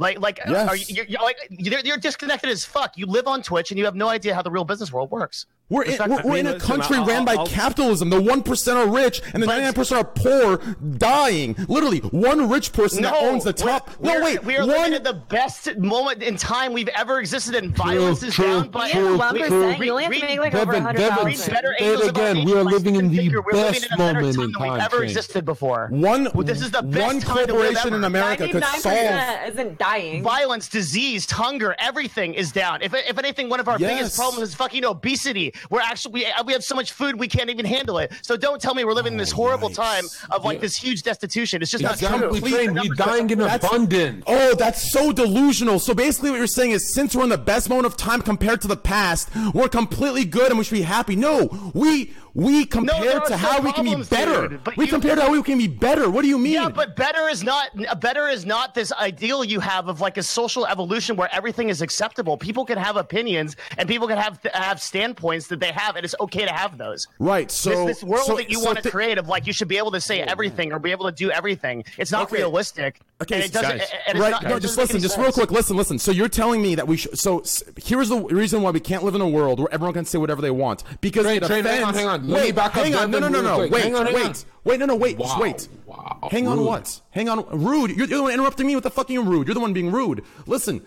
Like, 0.00 0.20
like, 0.20 0.38
uh, 0.46 0.52
Yes. 0.52 0.68
are 0.68 0.76
you, 0.76 0.84
you're, 0.88 1.04
you're 1.06 1.22
like 1.22 1.36
you're, 1.50 1.80
you're 1.80 1.96
disconnected 1.96 2.50
as 2.50 2.64
fuck. 2.64 2.96
You 2.96 3.06
live 3.06 3.26
on 3.26 3.42
Twitch 3.42 3.72
and 3.72 3.78
you 3.78 3.84
have 3.84 3.96
no 3.96 4.08
idea 4.08 4.32
how 4.32 4.42
the 4.42 4.50
real 4.50 4.62
business 4.64 4.92
world 4.92 5.10
works. 5.10 5.46
We're 5.70 5.82
in, 5.82 5.98
we're, 6.08 6.22
we're 6.24 6.36
in 6.38 6.46
a 6.46 6.58
country 6.58 6.96
I'll- 6.96 7.04
ran 7.04 7.24
by 7.26 7.34
I'll- 7.34 7.46
capitalism. 7.46 8.08
The 8.08 8.20
one 8.22 8.42
percent 8.42 8.78
are 8.78 8.88
rich, 8.88 9.20
and 9.34 9.42
the 9.42 9.46
ninety 9.46 9.64
nine 9.64 9.74
percent 9.74 10.00
are 10.00 10.04
poor, 10.04 10.56
dying. 10.96 11.54
Literally, 11.68 11.98
one 11.98 12.48
rich 12.48 12.72
person 12.72 13.02
that 13.02 13.14
owns 13.14 13.44
the 13.44 13.52
top. 13.52 13.90
No, 14.00 14.22
wait, 14.22 14.42
we 14.44 14.56
are 14.56 14.60
one. 14.66 14.68
living 14.70 14.94
at 14.94 15.04
the 15.04 15.12
best 15.12 15.76
moment 15.76 16.22
in 16.22 16.36
time 16.36 16.72
we've 16.72 16.88
ever 16.88 17.20
existed, 17.20 17.54
and 17.54 17.76
violence 17.76 18.22
is 18.22 18.34
true, 18.34 18.46
down 18.46 18.70
by 18.70 18.90
true, 18.90 19.18
One 19.18 19.34
true. 19.34 19.40
percent. 19.44 19.78
You 19.84 19.90
only 19.92 20.04
have 20.04 20.12
to 20.14 20.20
make 20.26 20.38
like 20.40 20.52
Devin, 20.52 20.74
a 20.76 20.80
hundred 20.80 20.98
Devin, 21.00 21.24
Read 21.26 21.36
thousand. 21.36 21.54
better 21.54 21.74
Say 21.78 21.84
it 21.84 21.88
angels 21.90 22.08
of 22.08 22.16
our 22.16 22.26
again, 22.30 22.44
we 22.46 22.52
are 22.54 22.64
living 22.64 22.94
in 22.96 23.08
Stephen 23.08 23.10
the 23.10 23.16
Figure. 23.24 23.42
We're 23.42 23.52
best 23.52 23.84
in 23.86 23.92
a 23.92 23.98
moment 23.98 24.34
time 24.36 24.44
in 24.44 24.52
than 24.52 24.62
we've 24.72 24.80
ever 24.80 25.02
existed 25.02 25.44
before. 25.44 25.88
One, 25.90 26.28
this 26.46 26.62
is 26.62 26.70
the 26.70 26.82
best 26.82 27.04
one 27.06 27.20
time 27.20 27.46
to 27.46 27.52
live 27.52 27.74
corporation 27.74 27.86
ever. 27.88 27.96
in 27.96 28.04
America 28.04 28.44
could 28.48 28.60
Ninety-nine 28.62 28.80
solve. 28.80 28.94
percent 28.96 29.52
isn't 29.52 29.78
dying. 29.78 30.22
Violence, 30.22 30.68
disease, 30.68 31.30
hunger, 31.30 31.76
everything 31.78 32.32
is 32.34 32.52
down. 32.52 32.80
If, 32.80 32.94
if 32.94 33.18
anything, 33.18 33.50
one 33.50 33.60
of 33.60 33.68
our 33.68 33.78
biggest 33.78 34.16
problems 34.16 34.48
is 34.48 34.54
fucking 34.54 34.84
obesity. 34.86 35.52
We're 35.70 35.80
actually 35.80 36.12
we, 36.12 36.26
we 36.46 36.52
have 36.52 36.64
so 36.64 36.74
much 36.74 36.92
food 36.92 37.18
we 37.18 37.28
can't 37.28 37.50
even 37.50 37.64
handle 37.66 37.98
it. 37.98 38.12
So 38.22 38.36
don't 38.36 38.60
tell 38.60 38.74
me 38.74 38.84
we're 38.84 38.92
living 38.94 39.12
in 39.12 39.18
this 39.18 39.32
oh, 39.32 39.36
horrible 39.36 39.70
yikes. 39.70 39.74
time 39.74 40.04
of 40.30 40.44
like 40.44 40.60
this 40.60 40.76
huge 40.76 41.02
destitution. 41.02 41.62
It's 41.62 41.70
just 41.70 41.82
That's 41.84 42.02
not 42.02 42.18
true. 42.18 42.28
complete- 42.30 42.54
Train, 42.54 42.74
we 42.74 42.88
dying 42.90 43.30
in 43.30 43.40
abundance. 43.40 44.24
Oh, 44.26 44.54
that's 44.54 44.90
so 44.92 45.12
delusional. 45.12 45.78
So 45.78 45.94
basically, 45.94 46.30
what 46.30 46.36
you're 46.38 46.46
saying 46.46 46.72
is, 46.72 46.92
since 46.94 47.14
we're 47.14 47.24
in 47.24 47.28
the 47.28 47.38
best 47.38 47.68
moment 47.68 47.86
of 47.86 47.96
time 47.96 48.22
compared 48.22 48.60
to 48.62 48.68
the 48.68 48.76
past, 48.76 49.28
we're 49.54 49.68
completely 49.68 50.24
good 50.24 50.48
and 50.50 50.58
we 50.58 50.64
should 50.64 50.74
be 50.74 50.82
happy. 50.82 51.16
No, 51.16 51.72
we 51.74 52.12
we 52.34 52.64
compare 52.66 53.00
there 53.02 53.20
are 53.20 53.26
to 53.26 53.36
how 53.36 53.60
we 53.60 53.72
can 53.72 53.84
be 53.84 53.96
better. 54.04 54.48
dude, 54.48 54.76
we 54.76 54.84
you- 54.84 54.90
compare 54.90 55.16
to 55.16 55.22
how 55.22 55.32
we 55.32 55.42
can 55.42 55.58
be 55.58 55.66
better. 55.66 56.08
What 56.08 56.22
do 56.22 56.28
you 56.28 56.38
mean? 56.38 56.52
Yeah, 56.52 56.68
but 56.68 56.94
better 56.94 57.28
is 57.28 57.42
not 57.42 57.70
better 58.00 58.28
is 58.28 58.46
not 58.46 58.74
this 58.74 58.92
ideal 58.92 59.44
you 59.44 59.60
have 59.60 59.88
of 59.88 60.00
like 60.00 60.16
a 60.18 60.22
social 60.22 60.66
evolution 60.66 61.16
where 61.16 61.28
everything 61.32 61.68
is 61.68 61.82
acceptable. 61.82 62.36
People 62.36 62.64
can 62.64 62.78
have 62.78 62.96
opinions 62.96 63.56
and 63.76 63.88
people 63.88 64.06
can 64.06 64.18
have 64.18 64.38
have 64.54 64.80
standpoints 64.80 65.47
that 65.48 65.60
they 65.60 65.72
have, 65.72 65.96
and 65.96 66.04
it's 66.04 66.14
okay 66.20 66.44
to 66.44 66.52
have 66.52 66.78
those. 66.78 67.06
right. 67.18 67.50
So 67.50 67.86
this, 67.86 67.98
this 68.00 68.04
world 68.04 68.24
so- 68.26 68.36
that 68.36 68.50
you 68.50 68.58
so 68.60 68.64
want 68.66 68.76
to 68.78 68.82
thi- 68.84 68.90
create 68.90 69.18
of 69.18 69.28
like 69.28 69.46
you 69.46 69.52
should 69.52 69.68
be 69.68 69.78
able 69.78 69.90
to 69.92 70.00
say 70.00 70.20
everything 70.20 70.72
or 70.72 70.78
be 70.78 70.90
able 70.92 71.06
to 71.06 71.12
do 71.12 71.30
everything. 71.30 71.84
It's 71.98 72.12
not 72.12 72.24
Okay. 72.24 72.36
realistic. 72.36 73.00
Okay, 73.20 73.36
and 73.36 73.44
it 73.44 73.52
doesn't. 73.52 73.78
guys. 73.78 73.88
and 74.06 74.16
it's 74.16 74.20
right. 74.20 74.30
not- 74.30 74.44
no, 74.44 74.56
it 74.56 74.60
just 74.60 74.78
listen. 74.78 75.00
Just 75.00 75.14
sense. 75.16 75.24
real 75.24 75.32
quick. 75.32 75.50
Listen. 75.50 75.76
Listen. 75.76 75.98
So 75.98 76.12
you're 76.12 76.28
telling 76.28 76.62
me 76.62 76.74
that 76.76 76.86
we 76.86 76.96
should. 76.96 77.18
So 77.18 77.42
here's 77.82 78.08
the 78.10 78.20
reason 78.22 78.62
why 78.62 78.70
we 78.70 78.80
can't 78.80 79.02
live 79.02 79.14
in 79.14 79.20
a 79.20 79.28
world 79.28 79.58
where 79.58 79.68
everyone 79.72 79.94
can 79.94 80.04
say 80.04 80.18
whatever 80.18 80.40
they 80.42 80.50
want 80.50 80.84
because 81.00 81.24
Train, 81.24 81.42
it 81.42 81.46
Train, 81.46 81.64
hang 81.64 81.82
on, 81.82 81.90
offends- 81.90 81.98
hang 81.98 82.08
on. 82.08 82.28
Wait, 82.28 82.54
back 82.54 82.76
up 82.76 82.84
hang 82.84 82.94
on. 82.94 83.10
No, 83.10 83.18
no, 83.18 83.28
no, 83.28 83.42
no. 83.42 83.56
quick. 83.56 83.72
Wait, 83.72 83.82
Hang 83.84 83.94
on, 83.96 84.06
wait, 84.12 84.44
wait. 84.64 84.78
No, 84.80 84.86
no, 84.86 84.96
wait. 84.96 85.18
Just 85.18 85.36
Wow, 85.36 85.42
wait. 85.42 85.68
wow, 85.86 86.28
Hang 86.30 86.46
on. 86.46 86.58
rude. 86.58 86.66
What? 86.66 87.00
Hang 87.10 87.28
on. 87.28 87.44
Rude. 87.50 87.90
You're 87.96 88.06
the 88.06 88.22
one 88.22 88.32
interrupting 88.32 88.66
me 88.66 88.74
with 88.74 88.84
the 88.84 88.90
fucking 88.90 89.24
rude. 89.26 89.46
You're 89.48 89.54
the 89.54 89.60
one 89.60 89.72
being 89.72 89.90
rude. 89.90 90.22
Listen. 90.46 90.82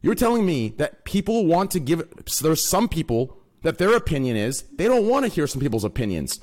You're 0.00 0.14
telling 0.14 0.46
me 0.46 0.68
that 0.76 1.04
people 1.04 1.46
want 1.46 1.72
to 1.72 1.80
give. 1.80 2.06
So 2.26 2.44
there's 2.44 2.64
some 2.64 2.88
people 2.88 3.36
that 3.62 3.78
their 3.78 3.94
opinion 3.96 4.36
is 4.36 4.62
they 4.76 4.86
don't 4.86 5.08
want 5.08 5.24
to 5.24 5.30
hear 5.30 5.46
some 5.46 5.60
people's 5.60 5.84
opinions. 5.84 6.40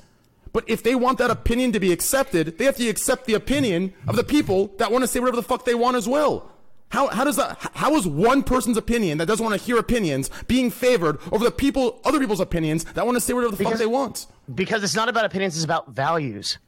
But 0.52 0.64
if 0.68 0.82
they 0.82 0.94
want 0.94 1.18
that 1.18 1.30
opinion 1.30 1.72
to 1.72 1.80
be 1.80 1.92
accepted, 1.92 2.58
they 2.58 2.64
have 2.64 2.76
to 2.76 2.88
accept 2.88 3.26
the 3.26 3.34
opinion 3.34 3.92
of 4.08 4.16
the 4.16 4.24
people 4.24 4.68
that 4.78 4.90
want 4.90 5.02
to 5.02 5.08
say 5.08 5.20
whatever 5.20 5.36
the 5.36 5.42
fuck 5.42 5.64
they 5.64 5.74
want 5.74 5.96
as 5.96 6.08
well. 6.08 6.50
How, 6.90 7.08
how 7.08 7.24
does 7.24 7.36
that? 7.36 7.58
How 7.74 7.94
is 7.96 8.06
one 8.06 8.42
person's 8.42 8.76
opinion 8.76 9.18
that 9.18 9.26
doesn't 9.26 9.44
want 9.44 9.58
to 9.58 9.64
hear 9.64 9.76
opinions 9.76 10.30
being 10.46 10.70
favored 10.70 11.18
over 11.32 11.44
the 11.44 11.50
people, 11.50 12.00
other 12.04 12.20
people's 12.20 12.40
opinions 12.40 12.84
that 12.84 13.04
want 13.04 13.16
to 13.16 13.20
say 13.20 13.32
whatever 13.32 13.54
the 13.56 13.64
fuck 13.64 13.74
they 13.74 13.86
want? 13.86 14.26
because 14.54 14.84
it's 14.84 14.94
not 14.94 15.08
about 15.08 15.24
opinions; 15.24 15.56
it's 15.56 15.64
about 15.64 15.90
values. 15.90 16.58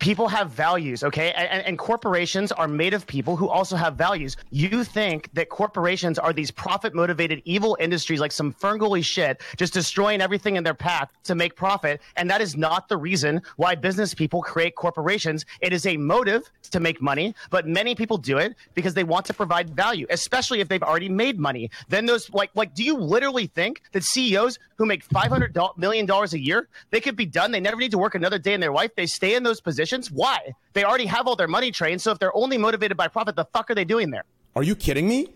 People 0.00 0.28
have 0.28 0.50
values, 0.50 1.04
okay? 1.04 1.32
And, 1.32 1.62
and, 1.64 1.78
corporations 1.78 2.52
are 2.52 2.66
made 2.66 2.94
of 2.94 3.06
people 3.06 3.36
who 3.36 3.48
also 3.48 3.76
have 3.76 3.96
values. 3.96 4.36
You 4.50 4.82
think 4.82 5.28
that 5.34 5.50
corporations 5.50 6.18
are 6.18 6.32
these 6.32 6.50
profit 6.50 6.94
motivated 6.94 7.42
evil 7.44 7.76
industries 7.78 8.18
like 8.18 8.32
some 8.32 8.54
ferngully 8.54 9.04
shit, 9.04 9.42
just 9.58 9.74
destroying 9.74 10.22
everything 10.22 10.56
in 10.56 10.64
their 10.64 10.74
path 10.74 11.10
to 11.24 11.34
make 11.34 11.54
profit. 11.54 12.00
And 12.16 12.30
that 12.30 12.40
is 12.40 12.56
not 12.56 12.88
the 12.88 12.96
reason 12.96 13.42
why 13.56 13.74
business 13.74 14.14
people 14.14 14.40
create 14.40 14.74
corporations. 14.74 15.44
It 15.60 15.74
is 15.74 15.84
a 15.84 15.98
motive 15.98 16.50
to 16.70 16.80
make 16.80 17.02
money, 17.02 17.34
but 17.50 17.66
many 17.66 17.94
people 17.94 18.16
do 18.16 18.38
it 18.38 18.54
because 18.72 18.94
they 18.94 19.04
want 19.04 19.26
to 19.26 19.34
provide 19.34 19.76
value, 19.76 20.06
especially 20.08 20.60
if 20.60 20.68
they've 20.68 20.82
already 20.82 21.10
made 21.10 21.38
money. 21.38 21.70
Then 21.88 22.06
those, 22.06 22.30
like, 22.32 22.50
like, 22.54 22.74
do 22.74 22.82
you 22.82 22.96
literally 22.96 23.48
think 23.48 23.82
that 23.92 24.04
CEOs 24.04 24.58
who 24.76 24.86
make 24.86 25.06
$500 25.06 25.76
million 25.76 26.10
a 26.10 26.26
year, 26.38 26.68
they 26.90 27.00
could 27.00 27.16
be 27.16 27.26
done? 27.26 27.50
They 27.50 27.60
never 27.60 27.76
need 27.76 27.90
to 27.90 27.98
work 27.98 28.14
another 28.14 28.38
day 28.38 28.54
in 28.54 28.60
their 28.60 28.72
life. 28.72 28.94
They 28.96 29.06
stay 29.06 29.34
in 29.34 29.42
those 29.42 29.60
positions. 29.60 29.89
Why? 30.10 30.38
They 30.72 30.84
already 30.84 31.06
have 31.06 31.26
all 31.26 31.36
their 31.36 31.48
money 31.48 31.70
trained. 31.70 32.00
So 32.00 32.10
if 32.12 32.18
they're 32.18 32.36
only 32.36 32.58
motivated 32.58 32.96
by 32.96 33.08
profit, 33.08 33.36
the 33.36 33.44
fuck 33.46 33.70
are 33.70 33.74
they 33.74 33.84
doing 33.84 34.10
there? 34.10 34.24
Are 34.56 34.62
you 34.62 34.74
kidding 34.76 35.08
me? 35.08 35.28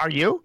Are 0.00 0.10
you? 0.10 0.42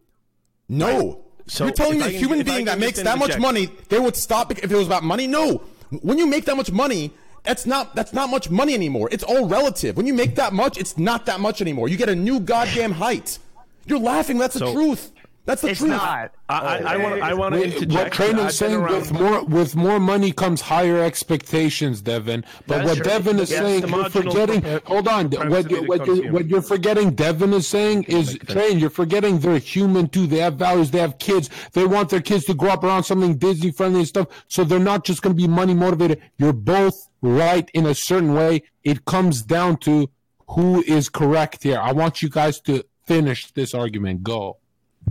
No. 0.69 1.23
So 1.47 1.65
You're 1.65 1.73
telling 1.73 1.93
if 1.93 1.99
me 1.99 2.05
I 2.05 2.07
a 2.07 2.11
can- 2.11 2.19
human 2.19 2.39
if 2.41 2.45
being 2.45 2.65
that 2.65 2.79
makes 2.79 3.01
that 3.01 3.17
much 3.17 3.37
money, 3.37 3.69
they 3.89 3.99
would 3.99 4.15
stop 4.15 4.51
if 4.51 4.69
it 4.71 4.75
was 4.75 4.87
about 4.87 5.03
money? 5.03 5.27
No. 5.27 5.61
When 6.01 6.17
you 6.17 6.27
make 6.27 6.45
that 6.45 6.57
much 6.57 6.71
money, 6.71 7.11
that's 7.43 7.65
not 7.65 7.95
that's 7.95 8.11
not 8.11 8.29
much 8.29 8.49
money 8.49 8.73
anymore. 8.73 9.07
It's 9.11 9.23
all 9.23 9.47
relative. 9.47 9.95
When 9.95 10.05
you 10.05 10.13
make 10.13 10.35
that 10.35 10.51
much, 10.51 10.77
it's 10.77 10.97
not 10.97 11.25
that 11.27 11.39
much 11.39 11.61
anymore. 11.61 11.87
You 11.87 11.95
get 11.95 12.09
a 12.09 12.15
new 12.15 12.41
goddamn 12.41 12.91
height. 12.91 13.39
You're 13.85 13.99
laughing. 13.99 14.37
That's 14.37 14.55
the 14.59 14.71
truth. 14.73 15.11
That's 15.47 15.61
the 15.61 15.69
It's 15.69 15.79
truth. 15.79 15.91
not. 15.91 16.33
I 16.49 16.97
want 16.97 17.21
I 17.21 17.33
want 17.33 17.53
to 17.55 17.61
Wait, 17.61 17.73
interject. 17.75 17.93
what 17.93 18.11
Train 18.11 18.37
is 18.37 18.57
saying 18.57 18.81
with 18.83 19.13
more 19.13 19.45
with 19.45 19.77
more 19.77 19.97
money 19.97 20.33
comes 20.33 20.59
higher 20.59 21.01
expectations, 21.01 22.01
Devin. 22.01 22.43
But 22.67 22.79
That's 22.79 22.87
what 22.89 22.95
true. 22.97 23.05
Devin 23.05 23.39
is 23.39 23.49
Yes, 23.51 23.59
saying, 23.61 23.87
you're 23.87 24.09
forgetting. 24.09 24.61
pro- 24.61 24.79
hold 24.85 25.07
on, 25.07 25.29
what 25.29 25.71
you, 25.71 25.81
the 25.81 25.87
what 25.87 25.99
you 26.05 26.13
consumer. 26.15 26.31
what 26.33 26.47
you're 26.47 26.61
forgetting. 26.61 27.11
Devin 27.15 27.53
is 27.53 27.65
saying 27.65 28.03
is 28.09 28.37
Train. 28.49 28.77
You're 28.77 28.89
forgetting 28.89 29.39
they're 29.39 29.57
human 29.57 30.09
too. 30.09 30.27
They 30.27 30.39
have 30.39 30.55
values. 30.55 30.91
They 30.91 30.99
have 30.99 31.17
kids. 31.17 31.49
They 31.71 31.85
want 31.85 32.09
their 32.09 32.21
kids 32.21 32.43
to 32.45 32.53
grow 32.53 32.71
up 32.71 32.83
around 32.83 33.03
something 33.03 33.37
Disney 33.37 33.71
friendly 33.71 33.99
and 33.99 34.07
stuff. 34.07 34.27
So 34.49 34.65
they're 34.65 34.79
not 34.79 35.05
just 35.05 35.21
going 35.21 35.33
to 35.33 35.41
be 35.41 35.47
money 35.47 35.73
motivated. 35.73 36.21
You're 36.37 36.51
both 36.51 37.07
right 37.21 37.69
in 37.73 37.85
a 37.85 37.95
certain 37.95 38.33
way. 38.33 38.63
It 38.83 39.05
comes 39.05 39.43
down 39.43 39.77
to 39.77 40.09
who 40.49 40.83
is 40.83 41.07
correct 41.07 41.63
here. 41.63 41.79
I 41.79 41.93
want 41.93 42.21
you 42.21 42.27
guys 42.29 42.59
to 42.61 42.83
finish 43.05 43.49
this 43.53 43.73
argument. 43.73 44.23
Go. 44.23 44.57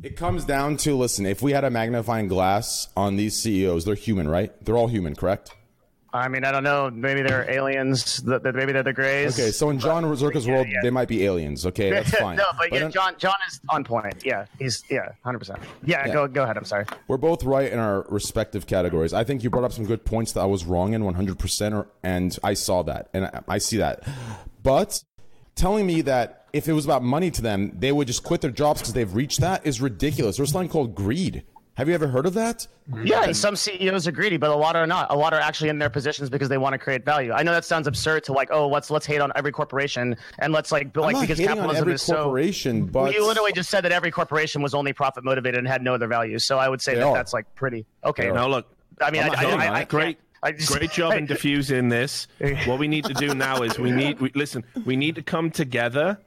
It 0.03 0.17
comes 0.17 0.45
down 0.45 0.77
to 0.79 0.95
listen, 0.95 1.27
if 1.27 1.43
we 1.43 1.53
had 1.53 1.65
a 1.65 1.71
magnifying 1.71 2.29
glass 2.29 2.89
on 2.97 3.17
these 3.17 3.37
CEOs, 3.37 3.85
they're 3.85 3.95
human, 3.95 4.29
right? 4.29 4.53
They're 4.65 4.77
all 4.77 4.89
human, 4.89 5.17
correct? 5.17 5.55
I 6.13 6.29
mean, 6.29 6.45
I 6.45 6.53
don't 6.53 6.63
know. 6.63 6.91
Maybe 6.91 7.23
they're 7.23 7.49
aliens. 7.51 8.23
That 8.23 8.43
maybe 8.55 8.73
they're 8.73 8.83
the 8.83 8.93
Greys. 8.93 9.39
Okay, 9.39 9.51
so 9.51 9.69
in 9.71 9.79
John 9.79 10.05
Zherka's 10.05 10.47
world, 10.47 10.67
yeah. 10.69 10.81
they 10.83 10.91
might 10.91 11.09
be 11.09 11.25
aliens. 11.25 11.67
Okay, 11.67 11.91
that's 11.91 12.11
fine. 12.19 12.37
no, 12.37 12.45
but, 12.57 12.73
yeah, 12.73 12.81
then- 12.81 12.91
John 12.91 13.15
John 13.19 13.35
is 13.49 13.61
on 13.69 13.85
point. 13.85 14.25
Yeah, 14.25 14.47
he's 14.59 14.83
yeah, 14.91 15.13
hundred 15.25 15.41
percent. 15.41 15.59
Yeah, 15.85 16.09
go 16.09 16.27
go 16.27 16.45
ahead. 16.45 16.57
I'm 16.57 16.65
sorry. 16.65 16.87
We're 17.09 17.19
both 17.19 17.45
right 17.45 17.71
in 17.71 17.79
our 17.79 18.07
respective 18.09 18.67
categories. 18.67 19.13
I 19.13 19.25
think 19.25 19.45
you 19.45 19.51
brought 19.51 19.65
up 19.65 19.73
some 19.73 19.85
good 19.85 20.05
points 20.05 20.33
that 20.33 20.41
I 20.41 20.47
was 20.47 20.65
wrong 20.65 20.95
in 20.95 21.03
100%, 21.03 21.87
and 22.03 22.39
I 22.43 22.55
saw 22.55 22.83
that, 22.85 23.11
and 23.13 23.27
I, 23.27 23.43
I 23.49 23.59
see 23.59 23.77
that. 23.79 24.07
But 24.63 25.03
telling 25.55 25.87
me 25.87 26.03
that 26.03 26.46
if 26.57 26.69
it 26.69 26.73
was 26.73 26.85
about 26.85 27.03
money 27.03 27.31
to 27.31 27.43
them, 27.43 27.73
they 27.79 27.93
would 27.93 28.07
just 28.07 28.23
quit 28.23 28.41
their 28.41 28.51
jobs 28.51 28.81
because 28.81 28.95
they've 28.95 29.15
reached 29.15 29.41
that 29.41 29.67
is 29.67 29.81
ridiculous. 29.81 30.37
There's 30.37 30.51
something 30.53 30.69
called 30.71 30.95
greed. 30.95 31.45
Have 31.75 31.89
you 31.89 31.95
ever 31.95 32.09
heard 32.09 32.25
of 32.25 32.33
that? 32.33 32.67
Yeah, 33.05 33.25
and 33.25 33.37
some 33.37 33.55
CEOs 33.55 34.07
are 34.09 34.13
greedy, 34.13 34.39
but 34.39 34.51
a 34.51 34.55
lot 34.57 34.77
are 34.77 34.87
not. 34.87 35.09
A 35.11 35.15
lot 35.17 35.35
are 35.35 35.41
actually 35.41 35.69
in 35.69 35.79
their 35.79 35.91
positions 35.91 36.31
because 36.31 36.49
they 36.49 36.57
want 36.57 36.73
to 36.73 36.79
create 36.79 37.05
value. 37.05 37.33
I 37.33 37.43
know 37.43 37.53
that 37.53 37.67
sounds 37.67 37.87
absurd 37.87 38.25
to 38.25 38.33
like, 38.33 38.49
oh, 38.51 38.67
let's 38.67 38.91
let's 38.91 39.05
hate 39.05 39.21
on 39.21 39.31
every 39.37 39.53
corporation 39.53 40.17
and 40.39 40.55
let's 40.55 40.73
like, 40.73 40.95
but 40.95 41.03
like 41.03 41.21
because 41.21 41.37
hating 41.37 41.51
on 41.51 41.57
capitalism 41.59 41.83
every 41.83 41.93
is 41.95 42.01
so. 42.03 42.15
corporation, 42.15 42.91
Well, 42.91 43.05
but 43.07 43.15
you 43.15 43.27
literally 43.27 43.53
just 43.53 43.69
said 43.69 43.83
that 43.83 43.93
every 43.93 44.11
corporation 44.11 44.63
was 44.63 44.73
only 44.75 44.95
profit 44.95 45.23
motivated 45.23 45.59
and 45.59 45.69
had 45.69 45.83
no 45.83 45.93
other 45.93 46.07
values. 46.07 46.47
So 46.47 46.57
I 46.59 46.67
would 46.71 46.81
say 46.81 46.95
They 46.95 47.01
that 47.01 47.09
are. 47.09 47.15
that's 47.15 47.35
like 47.35 47.55
pretty 47.55 47.85
okay. 48.05 48.31
Now 48.33 48.49
look, 48.49 48.73
I 49.03 49.11
mean, 49.11 49.21
I, 49.23 49.27
I'm 49.27 49.33
not 49.33 49.45
I, 49.45 49.49
I, 49.51 49.69
on 49.69 49.77
I, 49.77 49.81
it. 49.83 49.89
great 49.91 50.19
I 50.43 50.53
just- 50.53 50.73
great 50.73 50.93
job 50.93 51.13
in 51.13 51.27
diffusing 51.35 51.91
this 51.91 52.27
what 52.65 52.79
we 52.79 52.89
need 52.89 53.05
to 53.05 53.15
do 53.15 53.35
now 53.35 53.63
is 53.63 53.79
we 53.79 53.91
need 53.91 54.19
we, 54.21 54.31
listen 54.35 54.65
we 54.87 54.97
need 54.97 55.15
to 55.17 55.23
come 55.23 55.51
together 55.51 56.19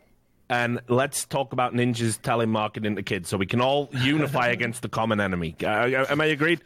and 0.50 0.80
let's 0.88 1.26
talk 1.26 1.54
about 1.54 1.74
ninjas 1.74 2.20
telemarketing 2.20 2.96
to 2.96 3.04
kids 3.04 3.30
so 3.30 3.38
we 3.38 3.46
can 3.46 3.62
all 3.62 3.90
unify 3.94 4.48
against 4.58 4.82
the 4.82 4.90
common 4.90 5.20
enemy 5.20 5.56
uh, 5.64 5.68
am 6.10 6.22
i 6.22 6.26
agreed 6.26 6.60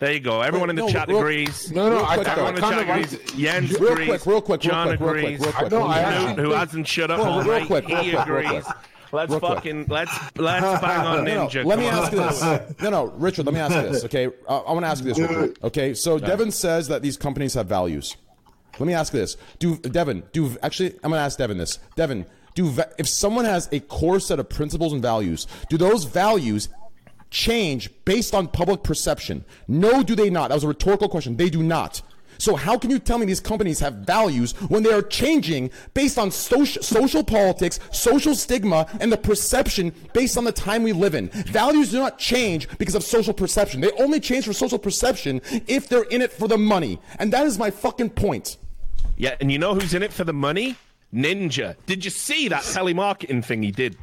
There 0.00 0.12
you 0.12 0.20
go. 0.20 0.42
Everyone 0.42 0.70
in 0.70 0.76
the 0.76 0.82
no, 0.82 0.88
chat 0.88 1.06
real- 1.08 1.18
agrees. 1.20 1.70
No, 1.70 1.88
no, 1.88 2.04
I, 2.04 2.16
quick, 2.16 2.28
I, 2.28 2.34
though. 2.34 2.46
Everyone 2.46 2.48
in 2.48 2.54
the 2.54 2.60
chat 2.60 2.82
of 2.82 2.88
like 2.88 3.04
agrees. 3.12 3.32
Jens 3.40 3.80
Real 3.80 3.92
agrees. 3.92 4.08
quick, 4.08 4.26
real 4.26 4.42
quick, 4.42 4.62
real 4.64 4.70
John 4.72 4.86
quick, 4.88 5.00
real 5.00 5.08
quick, 5.10 5.24
agrees. 5.24 5.40
real 5.40 5.52
quick. 5.52 5.72
I 5.72 5.76
know, 5.76 5.82
I 5.86 5.98
Real 5.98 6.06
actually- 6.28 6.42
who 6.44 6.50
hasn't 6.50 6.88
shut 6.88 7.10
up 7.12 7.18
Real- 7.18 7.26
all 7.28 7.42
real 7.42 7.52
night. 7.60 7.66
quick, 7.68 7.86
real 7.88 7.96
he 8.02 8.10
quick, 8.10 8.26
real 8.26 8.36
agrees. 8.38 8.64
quick. 8.64 8.76
Let's 9.12 9.30
Real 9.30 9.38
quick. 9.40 9.54
fucking 9.54 9.86
let's 9.88 10.12
let's 10.36 10.80
bang 10.80 11.06
on 11.06 11.24
No, 11.24 11.34
no, 11.34 11.46
Ninja. 11.46 11.64
Let 11.64 11.78
me 11.78 11.88
Come 11.88 11.94
ask 12.04 12.12
you 12.12 12.18
this. 12.18 12.82
No, 12.82 12.90
no, 12.90 13.04
Richard. 13.16 13.46
Let 13.46 13.54
me 13.54 13.60
ask 13.60 13.74
you 13.76 13.82
this. 13.92 14.04
Okay, 14.06 14.26
uh, 14.48 14.58
I 14.62 14.72
want 14.72 14.84
to 14.84 14.88
ask 14.88 15.04
you 15.04 15.14
this. 15.14 15.18
Real 15.20 15.28
quick. 15.38 15.64
Okay, 15.64 15.94
so 15.94 16.18
Devin 16.18 16.50
says 16.50 16.88
that 16.88 17.00
these 17.02 17.16
companies 17.16 17.54
have 17.54 17.68
values. 17.68 18.16
Let 18.80 18.86
me 18.88 18.94
ask 18.94 19.12
you 19.14 19.20
this. 19.20 19.36
Do 19.60 19.76
Devin? 19.78 20.24
Do 20.32 20.56
actually? 20.64 20.90
I'm 21.04 21.10
going 21.12 21.20
to 21.20 21.24
ask 21.24 21.38
Devin 21.38 21.56
this. 21.58 21.78
Devin, 21.94 22.26
do 22.54 22.74
if 22.98 23.08
someone 23.08 23.44
has 23.44 23.68
a 23.72 23.80
core 23.80 24.20
set 24.20 24.38
of 24.38 24.48
principles 24.48 24.92
and 24.92 25.02
values, 25.02 25.46
do 25.68 25.76
those 25.76 26.04
values 26.04 26.68
change 27.30 27.90
based 28.04 28.34
on 28.34 28.48
public 28.48 28.82
perception? 28.82 29.44
No, 29.68 30.02
do 30.02 30.14
they 30.14 30.30
not? 30.30 30.48
That 30.48 30.54
was 30.54 30.64
a 30.64 30.68
rhetorical 30.68 31.08
question. 31.08 31.36
They 31.36 31.50
do 31.50 31.62
not. 31.62 32.00
So 32.38 32.56
how 32.56 32.76
can 32.78 32.90
you 32.90 32.98
tell 32.98 33.18
me 33.18 33.26
these 33.26 33.40
companies 33.40 33.80
have 33.80 33.94
values 33.94 34.52
when 34.68 34.82
they 34.82 34.92
are 34.92 35.02
changing 35.02 35.70
based 35.94 36.18
on 36.18 36.30
social, 36.30 36.82
social 36.82 37.22
politics, 37.22 37.78
social 37.92 38.34
stigma, 38.34 38.88
and 39.00 39.12
the 39.12 39.16
perception 39.16 39.92
based 40.12 40.36
on 40.36 40.44
the 40.44 40.52
time 40.52 40.82
we 40.82 40.92
live 40.92 41.14
in? 41.14 41.28
Values 41.28 41.90
do 41.90 41.98
not 41.98 42.18
change 42.18 42.68
because 42.78 42.94
of 42.94 43.02
social 43.02 43.32
perception. 43.32 43.80
They 43.80 43.92
only 43.92 44.20
change 44.20 44.46
for 44.46 44.52
social 44.52 44.78
perception 44.78 45.40
if 45.66 45.88
they're 45.88 46.04
in 46.04 46.22
it 46.22 46.32
for 46.32 46.48
the 46.48 46.58
money. 46.58 46.98
And 47.18 47.32
that 47.32 47.46
is 47.46 47.58
my 47.58 47.70
fucking 47.70 48.10
point. 48.10 48.56
Yeah, 49.16 49.36
and 49.40 49.52
you 49.52 49.58
know 49.58 49.74
who's 49.74 49.94
in 49.94 50.02
it 50.02 50.12
for 50.12 50.24
the 50.24 50.32
money? 50.32 50.76
Ninja. 51.14 51.76
Did 51.86 52.04
you 52.04 52.10
see 52.10 52.48
that 52.48 52.62
telemarketing 52.62 53.44
thing 53.44 53.62
he 53.62 53.70
did? 53.70 53.96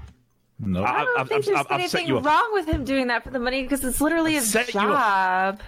No. 0.60 0.84
I- 0.84 0.90
I 1.02 1.04
don't 1.04 1.20
I've- 1.20 1.30
think 1.30 1.38
I've- 1.40 1.46
there's 1.48 1.48
I've- 1.48 1.58
I've 1.60 1.66
set 1.68 1.80
anything 2.00 2.08
you 2.08 2.18
up. 2.20 2.26
wrong 2.26 2.50
with 2.54 2.68
him 2.68 2.84
doing 2.86 3.08
that 3.08 3.24
for 3.24 3.32
the 3.32 3.40
money 3.40 3.64
because 3.64 3.84
it's 3.84 4.00
literally 4.00 4.34
his 4.36 4.52
set 4.52 4.74
you 4.74 4.80
up. 4.80 5.58
job. 5.58 5.62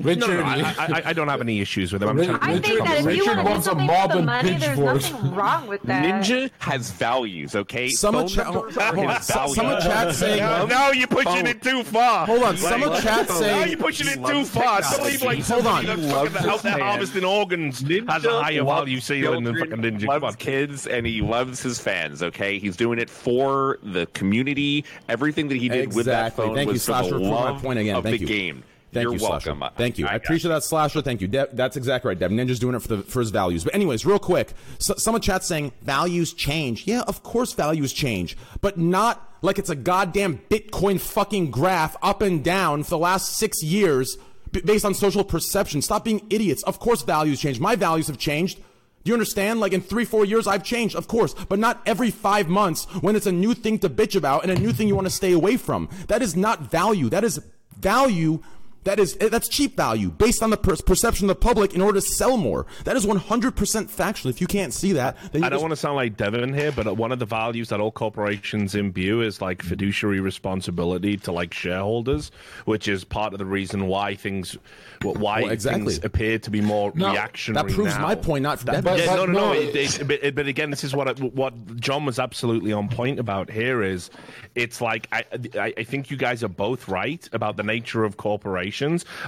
Richard. 0.00 0.20
No, 0.20 0.26
no, 0.26 0.42
I, 0.44 0.74
I, 0.78 1.02
I 1.06 1.12
don't 1.12 1.28
have 1.28 1.40
any 1.40 1.60
issues 1.60 1.92
with 1.92 2.02
him. 2.02 2.08
I'm 2.10 2.18
Ri- 2.18 2.26
trying 2.26 2.38
to 2.40 2.44
I 2.44 2.48
Richard- 2.54 2.64
think 2.66 2.84
that 2.84 2.98
if 2.98 3.06
Richard 3.06 3.16
you 3.16 3.26
want 3.26 3.38
to 3.38 3.44
do 3.44 3.50
wants 3.50 3.66
a 3.66 3.70
something 3.70 3.86
mob 3.86 4.02
for 4.02 4.12
the 4.12 4.16
and 4.18 4.26
money, 4.26 4.50
there's 4.50 4.62
pitchforks. 4.78 5.10
nothing 5.12 5.34
wrong 5.34 5.66
with 5.68 5.82
that. 5.82 6.04
Ninja 6.04 6.50
has 6.58 6.90
values, 6.90 7.54
okay? 7.56 7.88
Some 7.88 8.14
Phone 8.14 8.24
of 8.24 8.30
chat, 8.30 8.44
numbers 8.52 8.74
hold 8.76 8.98
are 8.98 8.98
on, 9.08 9.16
his 9.16 9.24
some 9.26 9.48
some 9.54 9.66
of 9.66 9.82
chat 9.82 10.14
saying. 10.14 10.40
No, 10.44 10.66
no, 10.66 10.90
you're 10.92 11.06
pushing 11.06 11.46
it 11.46 11.62
too 11.62 11.82
far. 11.84 12.26
Hold 12.26 12.42
on, 12.42 12.56
some 12.56 12.82
of 12.82 13.02
chat 13.02 13.28
Now 13.28 13.34
saying. 13.36 13.68
you're 13.70 13.78
pushing 13.78 14.08
it 14.08 14.14
too 14.26 14.44
far. 14.44 14.80
technology. 14.82 15.18
Believe 15.18 15.22
like 15.22 15.38
Hold 15.46 15.64
somebody 15.64 15.88
on. 15.88 15.96
that's 16.00 16.02
He 16.02 16.08
fucking 16.10 16.32
loves 16.34 16.36
out 16.36 16.52
his 16.52 16.62
there 16.62 16.78
harvesting 16.84 17.24
organs 17.24 17.80
has 17.80 17.88
a 17.88 18.28
Ninja 18.28 18.42
higher 18.42 18.62
loves 18.64 18.80
value 18.80 19.00
ceiling 19.00 19.44
than 19.44 19.56
fucking 19.58 19.76
Ninja. 19.76 20.06
Loves 20.08 20.36
kids 20.36 20.86
and 20.88 21.06
he 21.06 21.20
loves 21.22 21.62
his 21.62 21.78
fans. 21.80 22.22
Okay, 22.22 22.58
he's 22.58 22.76
doing 22.76 22.98
it 22.98 23.08
for 23.08 23.78
the 23.82 24.06
community. 24.08 24.84
Everything 25.08 25.48
that 25.48 25.56
he 25.56 25.68
did 25.68 25.94
with 25.94 26.06
that 26.06 26.32
Exactly. 26.32 26.46
phone 26.64 26.66
was 26.66 26.84
for 26.84 26.92
Slasher, 26.92 27.10
the 27.18 27.24
for 27.24 27.30
love 27.30 27.62
point 27.62 27.78
again. 27.78 27.96
of 27.96 28.02
Thank 28.02 28.16
the 28.16 28.20
you. 28.22 28.26
game. 28.26 28.64
Thank 28.94 29.04
You're 29.04 29.14
you, 29.14 29.22
welcome. 29.22 29.58
Slasher. 29.58 29.74
Thank 29.76 29.98
you. 29.98 30.06
I, 30.06 30.10
got 30.10 30.16
appreciate 30.24 30.50
that, 30.50 30.62
Slasher. 30.62 31.02
Thank 31.02 31.20
you. 31.20 31.28
De- 31.28 31.48
that's 31.52 31.76
exactly 31.76 32.08
right, 32.08 32.18
Dev. 32.18 32.30
Ninja's 32.30 32.60
doing 32.60 32.74
it 32.76 32.80
for 32.80 32.88
the 32.88 33.02
for 33.02 33.20
his 33.20 33.30
values. 33.30 33.64
But 33.64 33.74
anyways, 33.74 34.06
real 34.06 34.18
quick, 34.18 34.52
so, 34.78 34.94
someone 34.94 35.20
chat 35.20 35.44
saying 35.44 35.72
values 35.82 36.32
change. 36.32 36.86
Yeah, 36.86 37.02
of 37.02 37.22
course 37.22 37.52
values 37.52 37.92
change, 37.92 38.36
but 38.60 38.78
not 38.78 39.28
like 39.42 39.58
it's 39.58 39.70
a 39.70 39.76
goddamn 39.76 40.38
Bitcoin 40.48 41.00
fucking 41.00 41.50
graph 41.50 41.96
up 42.02 42.22
and 42.22 42.42
down 42.42 42.84
for 42.84 42.90
the 42.90 42.98
last 42.98 43.36
six 43.36 43.62
years 43.62 44.16
b- 44.52 44.60
based 44.60 44.84
on 44.84 44.94
social 44.94 45.24
perception. 45.24 45.82
Stop 45.82 46.04
being 46.04 46.24
idiots. 46.30 46.62
Of 46.62 46.78
course 46.78 47.02
values 47.02 47.40
change. 47.40 47.60
My 47.60 47.76
values 47.76 48.06
have 48.06 48.18
changed. 48.18 48.58
Do 48.58 49.10
you 49.10 49.14
understand? 49.14 49.60
Like 49.60 49.74
in 49.74 49.82
three, 49.82 50.06
four 50.06 50.24
years, 50.24 50.46
I've 50.46 50.64
changed, 50.64 50.96
of 50.96 51.08
course, 51.08 51.34
but 51.34 51.58
not 51.58 51.82
every 51.84 52.10
five 52.10 52.48
months 52.48 52.86
when 53.02 53.16
it's 53.16 53.26
a 53.26 53.32
new 53.32 53.52
thing 53.52 53.78
to 53.80 53.90
bitch 53.90 54.16
about 54.16 54.44
and 54.44 54.52
a 54.52 54.58
new 54.58 54.72
thing 54.72 54.88
you 54.88 54.94
want 54.94 55.06
to 55.06 55.12
stay 55.12 55.32
away 55.32 55.58
from. 55.58 55.90
That 56.08 56.22
is 56.22 56.34
not 56.34 56.70
value. 56.70 57.10
That 57.10 57.22
is 57.22 57.38
value. 57.78 58.42
That 58.84 58.98
is 58.98 59.16
eh, 59.20 59.28
that's 59.28 59.48
cheap 59.48 59.76
value 59.76 60.10
based 60.10 60.42
on 60.42 60.50
the 60.50 60.56
per- 60.56 60.76
perception 60.76 61.24
of 61.30 61.36
the 61.36 61.40
public 61.40 61.74
in 61.74 61.80
order 61.80 62.00
to 62.00 62.06
sell 62.06 62.36
more. 62.36 62.66
That 62.84 62.96
is 62.96 63.06
100% 63.06 63.88
factual. 63.90 64.30
If 64.30 64.40
you 64.40 64.46
can't 64.46 64.72
see 64.74 64.92
that, 64.92 65.16
I 65.34 65.38
don't 65.38 65.50
just- 65.50 65.62
want 65.62 65.72
to 65.72 65.76
sound 65.76 65.96
like 65.96 66.16
Devin 66.16 66.52
here, 66.54 66.70
but 66.72 66.86
uh, 66.86 66.94
one 66.94 67.10
of 67.12 67.18
the 67.18 67.24
values 67.26 67.70
that 67.70 67.80
all 67.80 67.90
corporations 67.90 68.74
imbue 68.74 69.22
is 69.22 69.40
like 69.40 69.62
fiduciary 69.62 70.20
responsibility 70.20 71.16
to 71.18 71.32
like 71.32 71.54
shareholders, 71.54 72.30
which 72.66 72.86
is 72.88 73.04
part 73.04 73.32
of 73.32 73.38
the 73.38 73.46
reason 73.46 73.86
why 73.86 74.14
things, 74.14 74.56
why 75.02 75.42
Well, 75.42 75.50
exactly. 75.50 75.84
things 75.94 76.04
appear 76.04 76.38
to 76.40 76.50
be 76.50 76.60
more 76.60 76.92
No, 76.94 77.10
reactionary. 77.12 77.66
that 77.68 77.74
proves 77.74 77.94
now. 77.94 78.02
my 78.02 78.14
point, 78.14 78.42
not 78.42 78.60
That- 78.60 78.84
Devin's. 78.84 79.04
yeah, 79.06 79.14
no, 79.16 79.26
no. 79.26 79.32
no, 79.32 79.52
It, 79.52 79.74
it, 79.74 80.06
but, 80.08 80.34
but 80.34 80.46
again, 80.46 80.70
this 80.70 80.84
is 80.84 80.94
what 80.94 81.08
I, 81.08 81.12
what 81.22 81.76
John 81.80 82.04
was 82.04 82.18
absolutely 82.18 82.72
on 82.72 82.88
point 82.88 83.18
about 83.18 83.50
here. 83.50 83.82
Is 83.82 84.10
it's 84.54 84.80
like 84.80 85.08
I, 85.10 85.24
I 85.58 85.72
I 85.78 85.84
think 85.84 86.10
you 86.10 86.16
guys 86.16 86.44
are 86.44 86.48
both 86.48 86.86
right 86.88 87.26
about 87.32 87.56
the 87.56 87.62
nature 87.62 88.04
of 88.04 88.16
corporations. 88.18 88.73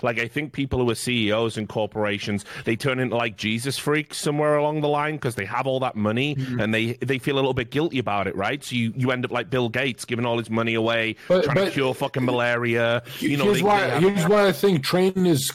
Like 0.03 0.19
I 0.19 0.29
think 0.29 0.53
people 0.53 0.79
who 0.81 0.91
are 0.91 0.95
CEOs 0.95 1.57
in 1.57 1.67
corporations 1.67 2.45
they 2.65 2.77
turn 2.77 2.99
into 2.99 3.17
like 3.17 3.37
Jesus 3.37 3.79
freaks 3.79 4.19
somewhere 4.19 4.57
along 4.57 4.81
the 4.81 4.89
line 4.89 5.15
because 5.17 5.35
they 5.37 5.45
have 5.47 5.67
all 5.67 5.81
that 5.81 5.97
money 5.97 6.35
Mm-hmm. 6.37 6.61
and 6.61 6.75
they 6.75 6.93
they 6.95 7.19
feel 7.19 7.35
a 7.35 7.41
little 7.41 7.55
bit 7.55 7.71
guilty 7.71 7.99
about 7.99 8.27
it, 8.27 8.35
right? 8.37 8.63
So 8.65 8.75
you, 8.75 8.93
you 8.97 9.11
end 9.11 9.25
up 9.25 9.31
like 9.31 9.49
Bill 9.51 9.69
Gates 9.69 10.05
giving 10.05 10.27
all 10.27 10.39
his 10.39 10.51
money 10.51 10.75
away, 10.75 11.17
But- 11.29 11.45
trying 11.45 11.65
to 11.67 11.71
cure 11.71 11.95
fucking 11.95 12.25
malaria. 12.25 13.03
You 13.21 13.37
know, 13.37 13.45
here's 13.45 13.59
they- 13.59 13.63
why. 13.63 13.81
they 13.83 13.91
have- 13.91 14.03
here's 14.03 14.29
why 14.29 14.47
I 14.49 14.53
think 14.53 14.83
Train 14.85 15.25
is 15.27 15.51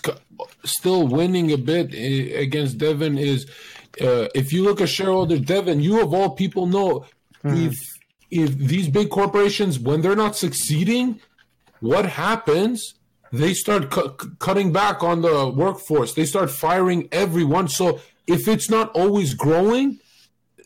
still 0.63 1.07
winning 1.07 1.51
a 1.51 1.57
bit 1.57 1.93
eh, 1.93 2.39
against 2.39 2.77
Devin. 2.77 3.17
Is 3.17 3.45
uh, 4.01 4.27
if 4.33 4.53
you 4.53 4.63
look 4.63 4.79
at 4.81 4.89
shareholders, 4.89 5.41
Devin, 5.41 5.81
you 5.81 6.01
of 6.01 6.13
all 6.13 6.31
people 6.31 6.65
know 6.67 7.05
if 7.43 7.75
if 8.29 8.57
these 8.57 8.87
big 8.87 9.09
corporations 9.09 9.77
when 9.79 10.01
they're 10.01 10.15
not 10.15 10.35
succeeding, 10.37 11.19
what 11.81 12.05
happens? 12.05 12.93
They 13.31 13.53
start 13.53 13.89
cu- 13.89 14.09
cu- 14.09 14.35
cutting 14.39 14.71
back 14.71 15.03
on 15.03 15.21
the 15.21 15.49
workforce. 15.49 16.13
They 16.13 16.25
start 16.25 16.51
firing 16.51 17.07
everyone. 17.11 17.69
So 17.69 18.01
if 18.27 18.47
it's 18.47 18.69
not 18.69 18.91
always 18.91 19.33
growing, 19.33 19.99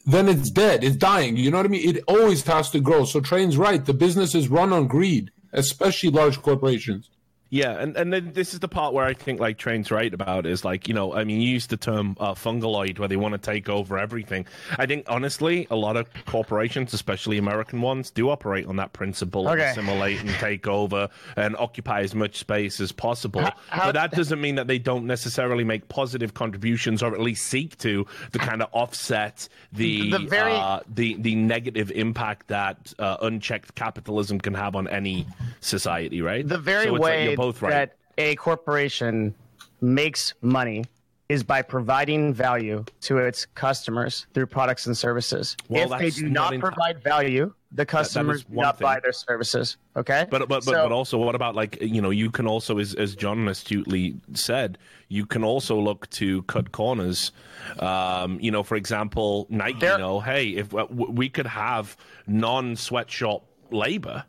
then 0.05 0.27
it's 0.27 0.49
dead. 0.49 0.83
It's 0.83 0.95
dying. 0.95 1.37
You 1.37 1.51
know 1.51 1.57
what 1.57 1.65
I 1.65 1.69
mean? 1.69 1.87
It 1.87 2.03
always 2.07 2.43
has 2.43 2.69
to 2.71 2.79
grow. 2.79 3.05
So 3.05 3.19
Train's 3.21 3.57
right. 3.57 3.83
The 3.83 3.93
business 3.93 4.35
is 4.35 4.49
run 4.49 4.73
on 4.73 4.87
greed, 4.87 5.31
especially 5.53 6.09
large 6.09 6.41
corporations. 6.41 7.09
Yeah, 7.55 7.79
and, 7.79 7.95
and 7.95 8.11
then 8.11 8.33
this 8.33 8.53
is 8.53 8.59
the 8.59 8.67
part 8.67 8.93
where 8.93 9.05
I 9.05 9.13
think 9.13 9.39
like 9.39 9.57
Train's 9.57 9.89
right 9.89 10.13
about 10.13 10.45
is 10.45 10.65
like, 10.65 10.89
you 10.89 10.93
know, 10.93 11.13
I 11.13 11.23
mean, 11.23 11.39
you 11.39 11.47
used 11.49 11.69
the 11.69 11.77
term 11.77 12.17
uh, 12.19 12.33
fungaloid 12.33 12.99
where 12.99 13.07
they 13.07 13.15
want 13.15 13.31
to 13.31 13.37
take 13.37 13.69
over 13.69 13.97
everything. 13.97 14.45
I 14.77 14.85
think 14.85 15.05
honestly, 15.07 15.65
a 15.71 15.75
lot 15.77 15.95
of 15.95 16.07
corporations, 16.25 16.93
especially 16.93 17.37
American 17.37 17.81
ones, 17.81 18.11
do 18.11 18.29
operate 18.29 18.65
on 18.65 18.75
that 18.75 18.91
principle 18.91 19.47
of 19.47 19.53
Okay. 19.53 19.69
assimilate 19.69 20.19
and 20.19 20.29
take 20.31 20.67
over 20.67 21.07
and 21.37 21.55
occupy 21.55 22.01
as 22.01 22.13
much 22.13 22.35
space 22.39 22.81
as 22.81 22.91
possible. 22.91 23.47
but 23.73 23.93
that 23.93 24.11
doesn't 24.11 24.41
mean 24.41 24.55
that 24.55 24.67
they 24.67 24.77
don't 24.79 25.05
necessarily 25.07 25.63
make 25.63 25.87
positive 25.87 26.33
contributions 26.33 27.01
or 27.01 27.13
at 27.13 27.21
least 27.21 27.47
seek 27.47 27.77
to 27.77 28.05
to 28.33 28.39
kind 28.39 28.61
of 28.63 28.67
offset 28.73 29.47
the 29.71 30.11
The 30.11 30.19
very- 30.19 30.51
uh, 30.51 30.81
the 30.93 31.15
the 31.19 31.35
negative 31.35 31.89
impact 31.91 32.47
that 32.49 32.93
uh, 32.99 33.15
unchecked 33.21 33.75
capitalism 33.75 34.39
can 34.41 34.55
have 34.55 34.75
on 34.75 34.89
any 34.89 35.25
society, 35.61 36.21
right? 36.21 36.45
the 36.45 36.57
very 36.57 36.85
So 36.87 36.91
like 36.93 37.01
way 37.01 37.23
you're 37.25 37.44
both 37.45 37.61
right. 37.61 37.71
that 37.71 37.97
a 38.17 38.35
corporation 38.35 39.35
makes 39.81 40.33
money 40.41 40.85
is 41.27 41.43
by 41.43 41.61
providing 41.61 42.33
value 42.33 42.85
to 43.01 43.17
its 43.17 43.45
customers 43.45 44.27
through 44.33 44.45
products 44.45 44.85
and 44.85 44.95
services. 44.95 45.57
Well, 45.69 45.91
if 45.93 45.99
they 45.99 46.09
do 46.11 46.29
not 46.29 46.53
not 46.53 46.59
provide 46.59 47.03
value, 47.03 47.51
the 47.71 47.85
customers 47.85 48.43
do 48.43 48.53
one 48.53 48.65
not 48.65 48.79
buy 48.79 48.99
their 48.99 49.11
services. 49.11 49.77
Okay, 49.95 50.27
But 50.29 50.47
but 50.47 50.49
but, 50.49 50.63
So- 50.63 50.71
but 50.73 50.91
also, 50.91 51.17
what 51.17 51.33
about 51.33 51.55
like 51.55 51.81
you 51.81 52.01
know 52.01 52.11
you 52.11 52.29
can 52.29 52.47
also, 52.47 52.77
as 52.77 52.93
as 52.93 53.15
John 53.15 53.47
astutely 53.47 54.15
said, 54.33 54.77
you 55.07 55.25
can 55.25 55.43
also 55.43 55.79
look 55.79 56.07
to 56.11 56.43
cut 56.43 56.71
corners. 56.71 57.31
Um, 57.79 58.39
you 58.39 58.51
know, 58.51 58.61
for 58.61 58.75
example, 58.75 59.47
Nike. 59.49 59.79
There- 59.79 59.93
You 59.93 59.97
know, 59.97 60.19
hey, 60.19 60.49
if 60.49 60.73
we 60.73 61.29
could 61.29 61.47
have 61.47 61.97
non 62.27 62.75
sweatshop 62.75 63.43
labor, 63.71 64.25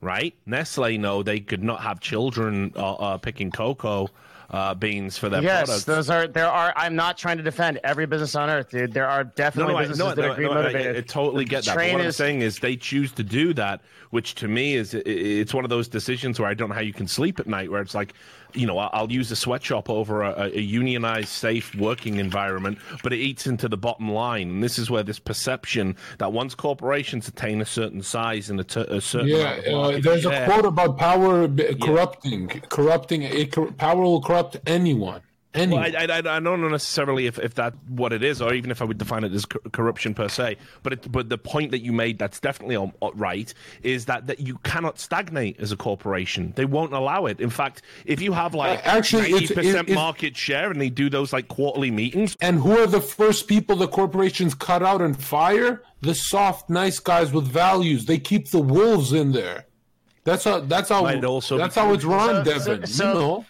right? 0.00 0.34
Nestle 0.46 0.98
know 0.98 1.22
they 1.22 1.40
could 1.40 1.62
not 1.62 1.80
have 1.80 2.00
children 2.00 2.72
uh, 2.76 2.94
uh, 2.94 3.18
picking 3.18 3.50
cocoa 3.50 4.08
uh, 4.50 4.74
beans 4.74 5.16
for 5.16 5.28
their 5.28 5.42
yes, 5.42 5.66
products. 5.66 5.84
those 5.84 6.10
are 6.10 6.26
there 6.26 6.48
are. 6.48 6.72
I'm 6.76 6.96
not 6.96 7.16
trying 7.16 7.36
to 7.36 7.42
defend 7.42 7.78
every 7.84 8.06
business 8.06 8.34
on 8.34 8.50
earth, 8.50 8.70
dude. 8.70 8.92
There 8.92 9.08
are 9.08 9.22
definitely 9.22 9.74
no, 9.74 9.78
I, 9.78 9.82
businesses 9.82 10.04
no, 10.04 10.14
that 10.14 10.24
are 10.24 10.34
greed 10.34 10.46
no, 10.46 10.52
I- 10.52 10.62
motivated. 10.62 10.96
I, 10.96 10.98
I 10.98 11.02
totally 11.02 11.44
get 11.44 11.64
that. 11.66 11.76
But 11.76 11.92
what 11.92 12.00
I'm 12.00 12.08
is- 12.08 12.16
saying 12.16 12.40
is 12.42 12.58
they 12.58 12.74
choose 12.76 13.12
to 13.12 13.22
do 13.22 13.54
that, 13.54 13.80
which 14.10 14.34
to 14.36 14.48
me 14.48 14.74
is 14.74 14.94
it's 14.94 15.54
one 15.54 15.64
of 15.64 15.70
those 15.70 15.86
decisions 15.86 16.40
where 16.40 16.48
I 16.48 16.54
don't 16.54 16.68
know 16.68 16.74
how 16.74 16.80
you 16.80 16.92
can 16.92 17.06
sleep 17.06 17.38
at 17.38 17.46
night. 17.46 17.70
Where 17.70 17.80
it's 17.80 17.94
like, 17.94 18.14
you 18.54 18.66
know, 18.66 18.78
I'll 18.78 19.10
use 19.10 19.30
a 19.30 19.36
sweatshop 19.36 19.88
over 19.88 20.22
a, 20.22 20.50
a 20.54 20.60
unionized, 20.60 21.28
safe 21.28 21.74
working 21.74 22.16
environment, 22.16 22.78
but 23.02 23.12
it 23.12 23.18
eats 23.18 23.46
into 23.46 23.68
the 23.68 23.76
bottom 23.76 24.10
line. 24.10 24.48
And 24.48 24.62
this 24.62 24.78
is 24.78 24.90
where 24.90 25.02
this 25.02 25.18
perception 25.18 25.96
that 26.18 26.32
once 26.32 26.54
corporations 26.54 27.28
attain 27.28 27.60
a 27.60 27.66
certain 27.66 28.02
size 28.02 28.50
and 28.50 28.60
a, 28.60 29.00
certain 29.00 29.28
Yeah, 29.28 29.60
uh, 29.72 30.00
there's 30.00 30.26
a 30.26 30.44
quote 30.46 30.64
about 30.64 30.98
power 30.98 31.48
corrupting, 31.80 32.48
corrupting. 32.68 33.22
It, 33.22 33.78
power 33.78 34.02
will 34.02 34.22
corrupt 34.22 34.56
anyone. 34.66 35.22
Anyway. 35.52 35.92
Well, 35.92 36.10
I, 36.10 36.14
I, 36.14 36.18
I 36.18 36.20
don't 36.40 36.44
know 36.60 36.68
necessarily 36.68 37.26
if, 37.26 37.36
if 37.40 37.54
that's 37.54 37.76
what 37.88 38.12
it 38.12 38.22
is, 38.22 38.40
or 38.40 38.54
even 38.54 38.70
if 38.70 38.80
I 38.80 38.84
would 38.84 38.98
define 38.98 39.24
it 39.24 39.32
as 39.32 39.44
cor- 39.46 39.60
corruption 39.72 40.14
per 40.14 40.28
se. 40.28 40.56
But 40.84 40.92
it, 40.92 41.10
but 41.10 41.28
the 41.28 41.38
point 41.38 41.72
that 41.72 41.80
you 41.80 41.92
made 41.92 42.20
that's 42.20 42.38
definitely 42.38 42.76
on, 42.76 42.92
on- 43.00 43.16
right 43.16 43.52
is 43.82 44.04
that, 44.04 44.28
that 44.28 44.38
you 44.38 44.58
cannot 44.58 45.00
stagnate 45.00 45.58
as 45.58 45.72
a 45.72 45.76
corporation. 45.76 46.52
They 46.54 46.66
won't 46.66 46.92
allow 46.92 47.26
it. 47.26 47.40
In 47.40 47.50
fact, 47.50 47.82
if 48.04 48.20
you 48.22 48.32
have 48.32 48.54
like 48.54 48.78
Uh, 48.78 48.82
actually, 48.90 49.32
ninety 49.32 49.44
it's- 49.46 49.52
percent 49.56 49.88
it's- 49.88 49.94
market 49.96 50.36
share 50.36 50.70
and 50.70 50.80
they 50.80 50.88
do 50.90 51.10
those 51.10 51.32
like 51.32 51.48
quarterly 51.48 51.90
meetings, 51.90 52.36
And 52.40 52.60
who 52.60 52.78
are 52.78 52.86
the 52.86 53.00
first 53.00 53.48
people 53.48 53.74
the 53.74 53.88
corporations 53.88 54.54
cut 54.54 54.84
out 54.84 55.00
and 55.02 55.20
fire? 55.20 55.82
The 56.00 56.14
soft, 56.14 56.70
nice 56.70 57.00
guys 57.00 57.32
with 57.32 57.46
values. 57.48 58.06
They 58.06 58.18
keep 58.20 58.50
the 58.50 58.60
wolves 58.60 59.12
in 59.12 59.32
there. 59.32 59.66
That's 60.22 60.44
how. 60.44 60.60
That's 60.60 60.90
how. 60.90 61.02
Might 61.02 61.24
also 61.24 61.56
that's 61.58 61.74
how 61.74 61.92
it's 61.92 62.04
run, 62.04 62.44
So- 62.44 62.52
Devin. 62.58 62.86
so- 62.86 63.08
you 63.08 63.14
know. 63.18 63.44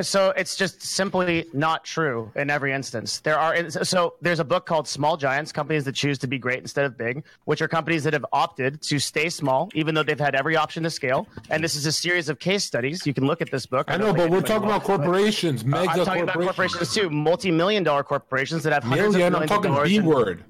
So 0.00 0.30
it's 0.30 0.56
just 0.56 0.80
simply 0.82 1.44
not 1.52 1.84
true 1.84 2.30
in 2.34 2.48
every 2.50 2.72
instance 2.72 3.20
there 3.20 3.38
are 3.38 3.68
so 3.70 4.14
there's 4.22 4.40
a 4.40 4.44
book 4.44 4.64
called 4.64 4.88
small 4.88 5.16
giants 5.16 5.52
companies 5.52 5.84
that 5.84 5.94
choose 5.94 6.18
to 6.18 6.26
be 6.26 6.38
great 6.38 6.58
instead 6.60 6.84
of 6.84 6.96
big 6.96 7.22
which 7.44 7.60
are 7.60 7.68
companies 7.68 8.02
that 8.04 8.12
have 8.14 8.24
opted 8.32 8.80
to 8.80 8.98
stay 8.98 9.28
small 9.28 9.68
even 9.74 9.94
though 9.94 10.02
they've 10.02 10.18
had 10.18 10.34
every 10.34 10.56
option 10.56 10.82
to 10.82 10.90
scale 10.90 11.26
and 11.50 11.62
this 11.62 11.74
is 11.74 11.84
a 11.84 11.92
series 11.92 12.28
of 12.28 12.38
case 12.38 12.64
studies 12.64 13.06
you 13.06 13.12
can 13.12 13.26
look 13.26 13.42
at 13.42 13.50
this 13.50 13.66
book 13.66 13.90
I 13.90 13.98
don't 13.98 14.16
know, 14.16 14.22
but 14.24 14.30
we're 14.30 14.40
talking 14.40 14.68
about 14.68 14.82
corporations, 14.82 15.62
Uh, 15.62 15.66
mega 15.66 15.90
I'm 15.90 16.04
talking 16.04 16.22
about 16.22 16.36
corporations 16.40 16.94
too, 16.94 17.10
multi-million 17.10 17.82
dollar 17.82 18.02
corporations 18.02 18.62
that 18.64 18.72
have 18.72 18.82
hundreds 18.84 19.12
Million. 19.14 19.34
of 19.34 19.42
I'm 19.42 19.46
millions 19.48 19.50
of 19.50 19.56
talking 19.56 19.72
dollars. 19.72 19.88
B 19.88 20.00
word. 20.00 20.44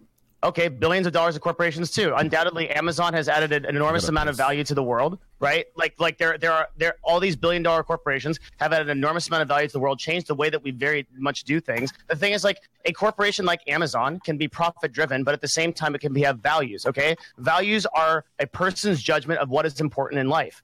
Okay, 0.46 0.68
billions 0.68 1.08
of 1.08 1.12
dollars 1.12 1.34
of 1.34 1.42
corporations 1.42 1.90
too. 1.90 2.14
Undoubtedly, 2.14 2.70
Amazon 2.70 3.12
has 3.14 3.28
added 3.28 3.50
an 3.50 3.64
enormous 3.64 4.06
amount 4.06 4.28
of 4.28 4.36
value 4.36 4.62
to 4.62 4.76
the 4.76 4.82
world, 4.82 5.18
right? 5.40 5.66
Like, 5.74 5.98
like 5.98 6.18
there, 6.18 6.38
there 6.38 6.52
are 6.52 6.68
there 6.76 6.94
all 7.02 7.18
these 7.18 7.34
billion 7.34 7.64
dollar 7.64 7.82
corporations 7.82 8.38
have 8.58 8.72
added 8.72 8.88
an 8.88 8.96
enormous 8.96 9.26
amount 9.26 9.42
of 9.42 9.48
value 9.48 9.66
to 9.66 9.72
the 9.72 9.80
world, 9.80 9.98
changed 9.98 10.28
the 10.28 10.36
way 10.36 10.48
that 10.48 10.62
we 10.62 10.70
very 10.70 11.04
much 11.16 11.42
do 11.42 11.58
things. 11.58 11.92
The 12.06 12.14
thing 12.14 12.32
is, 12.32 12.44
like, 12.44 12.58
a 12.84 12.92
corporation 12.92 13.44
like 13.44 13.60
Amazon 13.66 14.20
can 14.20 14.38
be 14.38 14.46
profit 14.46 14.92
driven, 14.92 15.24
but 15.24 15.34
at 15.34 15.40
the 15.40 15.48
same 15.48 15.72
time, 15.72 15.96
it 15.96 16.00
can 16.00 16.12
be 16.12 16.22
have 16.22 16.38
values. 16.38 16.86
Okay, 16.86 17.16
values 17.38 17.84
are 17.86 18.24
a 18.38 18.46
person's 18.46 19.02
judgment 19.02 19.40
of 19.40 19.48
what 19.48 19.66
is 19.66 19.80
important 19.80 20.20
in 20.20 20.28
life. 20.28 20.62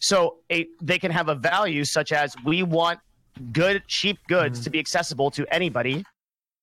So, 0.00 0.38
a 0.50 0.66
they 0.80 0.98
can 0.98 1.12
have 1.12 1.28
a 1.28 1.36
value 1.36 1.84
such 1.84 2.10
as 2.10 2.34
we 2.44 2.64
want 2.64 2.98
good, 3.52 3.84
cheap 3.86 4.18
goods 4.26 4.58
mm-hmm. 4.58 4.64
to 4.64 4.70
be 4.70 4.78
accessible 4.80 5.30
to 5.30 5.46
anybody. 5.54 6.04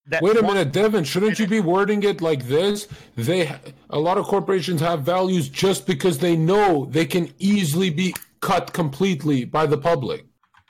That 0.08 0.24
Wait 0.24 0.38
a 0.38 0.42
want- 0.42 0.56
minute, 0.56 0.74
Devin. 0.74 1.04
Shouldn't 1.04 1.38
you 1.40 1.48
be 1.48 1.60
wording 1.60 2.02
it 2.04 2.22
like 2.22 2.48
this? 2.48 2.88
They, 3.16 3.56
a 3.90 4.00
lot 4.00 4.18
of 4.18 4.26
corporations 4.26 4.82
have 4.82 5.04
values 5.04 5.50
just 5.50 5.86
because 5.86 6.18
they 6.18 6.36
know 6.36 6.86
they 6.86 7.06
can 7.06 7.32
easily 7.38 7.90
be 7.90 8.16
cut 8.42 8.74
completely 8.74 9.46
by 9.46 9.66
the 9.66 9.78
public. 9.78 10.26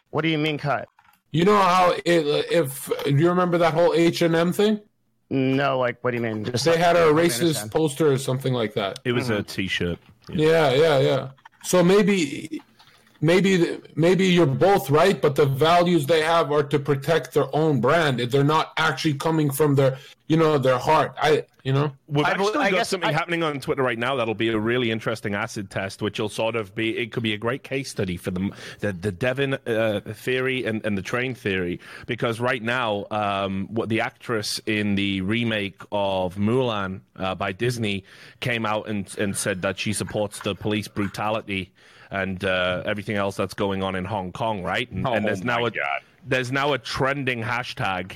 What 0.09 0.23
do 0.23 0.29
you 0.29 0.37
mean 0.37 0.57
cut? 0.57 0.89
You 1.31 1.45
know 1.45 1.57
how 1.57 1.91
it, 1.91 2.25
if 2.51 2.91
do 3.05 3.11
you 3.11 3.29
remember 3.29 3.59
that 3.59 3.73
whole 3.73 3.93
H 3.93 4.23
and 4.23 4.35
M 4.35 4.51
thing? 4.51 4.81
No, 5.29 5.77
like 5.77 6.03
what 6.03 6.11
do 6.11 6.17
you 6.17 6.23
mean? 6.23 6.43
Just 6.43 6.65
They 6.65 6.77
had 6.77 6.95
a 6.95 7.05
racist 7.13 7.71
poster 7.71 8.11
or 8.11 8.17
something 8.17 8.53
like 8.53 8.73
that. 8.73 8.99
it 9.05 9.11
was 9.11 9.29
a 9.29 9.33
mm-hmm. 9.33 9.43
T-shirt. 9.43 9.99
Yeah, 10.27 10.73
yeah, 10.73 10.97
yeah. 10.99 11.29
So 11.63 11.83
maybe, 11.83 12.61
maybe, 13.21 13.79
maybe 13.95 14.25
you're 14.27 14.45
both 14.45 14.89
right, 14.89 15.21
but 15.21 15.35
the 15.35 15.45
values 15.45 16.05
they 16.05 16.21
have 16.21 16.51
are 16.51 16.63
to 16.63 16.79
protect 16.79 17.33
their 17.33 17.53
own 17.55 17.81
brand. 17.81 18.19
They're 18.19 18.43
not 18.43 18.73
actually 18.77 19.15
coming 19.15 19.51
from 19.51 19.75
their, 19.75 19.97
you 20.27 20.37
know, 20.37 20.57
their 20.57 20.77
heart. 20.77 21.15
I, 21.21 21.45
you 21.63 21.73
know. 21.73 21.91
We've 22.07 22.25
I 22.25 22.33
bel- 22.35 22.47
actually 22.47 22.65
I 22.65 22.71
got 22.71 22.87
something 22.87 23.09
I- 23.09 23.13
happening 23.13 23.43
on 23.43 23.59
Twitter 23.59 23.83
right 23.83 23.97
now 23.97 24.15
that'll 24.15 24.33
be 24.33 24.49
a 24.49 24.57
really 24.57 24.91
interesting 24.91 25.35
acid 25.35 25.69
test, 25.69 26.01
which 26.01 26.19
will 26.19 26.29
sort 26.29 26.55
of 26.55 26.73
be 26.73 26.97
it 26.97 27.11
could 27.11 27.23
be 27.23 27.33
a 27.33 27.37
great 27.37 27.63
case 27.63 27.89
study 27.89 28.17
for 28.17 28.31
the 28.31 28.51
the, 28.79 28.93
the 28.93 29.11
Devin 29.11 29.55
uh, 29.67 30.01
theory 30.13 30.65
and, 30.65 30.85
and 30.85 30.97
the 30.97 31.01
train 31.01 31.35
theory 31.35 31.79
because 32.07 32.39
right 32.39 32.63
now, 32.63 33.05
um, 33.11 33.67
what 33.69 33.89
the 33.89 34.01
actress 34.01 34.59
in 34.65 34.95
the 34.95 35.21
remake 35.21 35.81
of 35.91 36.35
Mulan 36.35 37.01
uh, 37.17 37.35
by 37.35 37.51
Disney 37.51 38.03
came 38.39 38.65
out 38.65 38.87
and 38.87 39.13
and 39.17 39.35
said 39.35 39.61
that 39.63 39.77
she 39.77 39.93
supports 39.93 40.39
the 40.39 40.55
police 40.55 40.87
brutality 40.87 41.71
and 42.11 42.43
uh, 42.43 42.83
everything 42.85 43.15
else 43.15 43.35
that's 43.35 43.53
going 43.53 43.83
on 43.83 43.95
in 43.95 44.05
Hong 44.05 44.31
Kong, 44.31 44.63
right? 44.63 44.89
And, 44.91 45.05
and 45.07 45.25
Oh 45.25 45.27
there's 45.27 45.43
my 45.43 45.57
now 45.59 45.65
a 45.65 45.71
God. 45.71 46.01
there's 46.27 46.51
now 46.51 46.73
a 46.73 46.77
trending 46.77 47.41
hashtag 47.43 48.13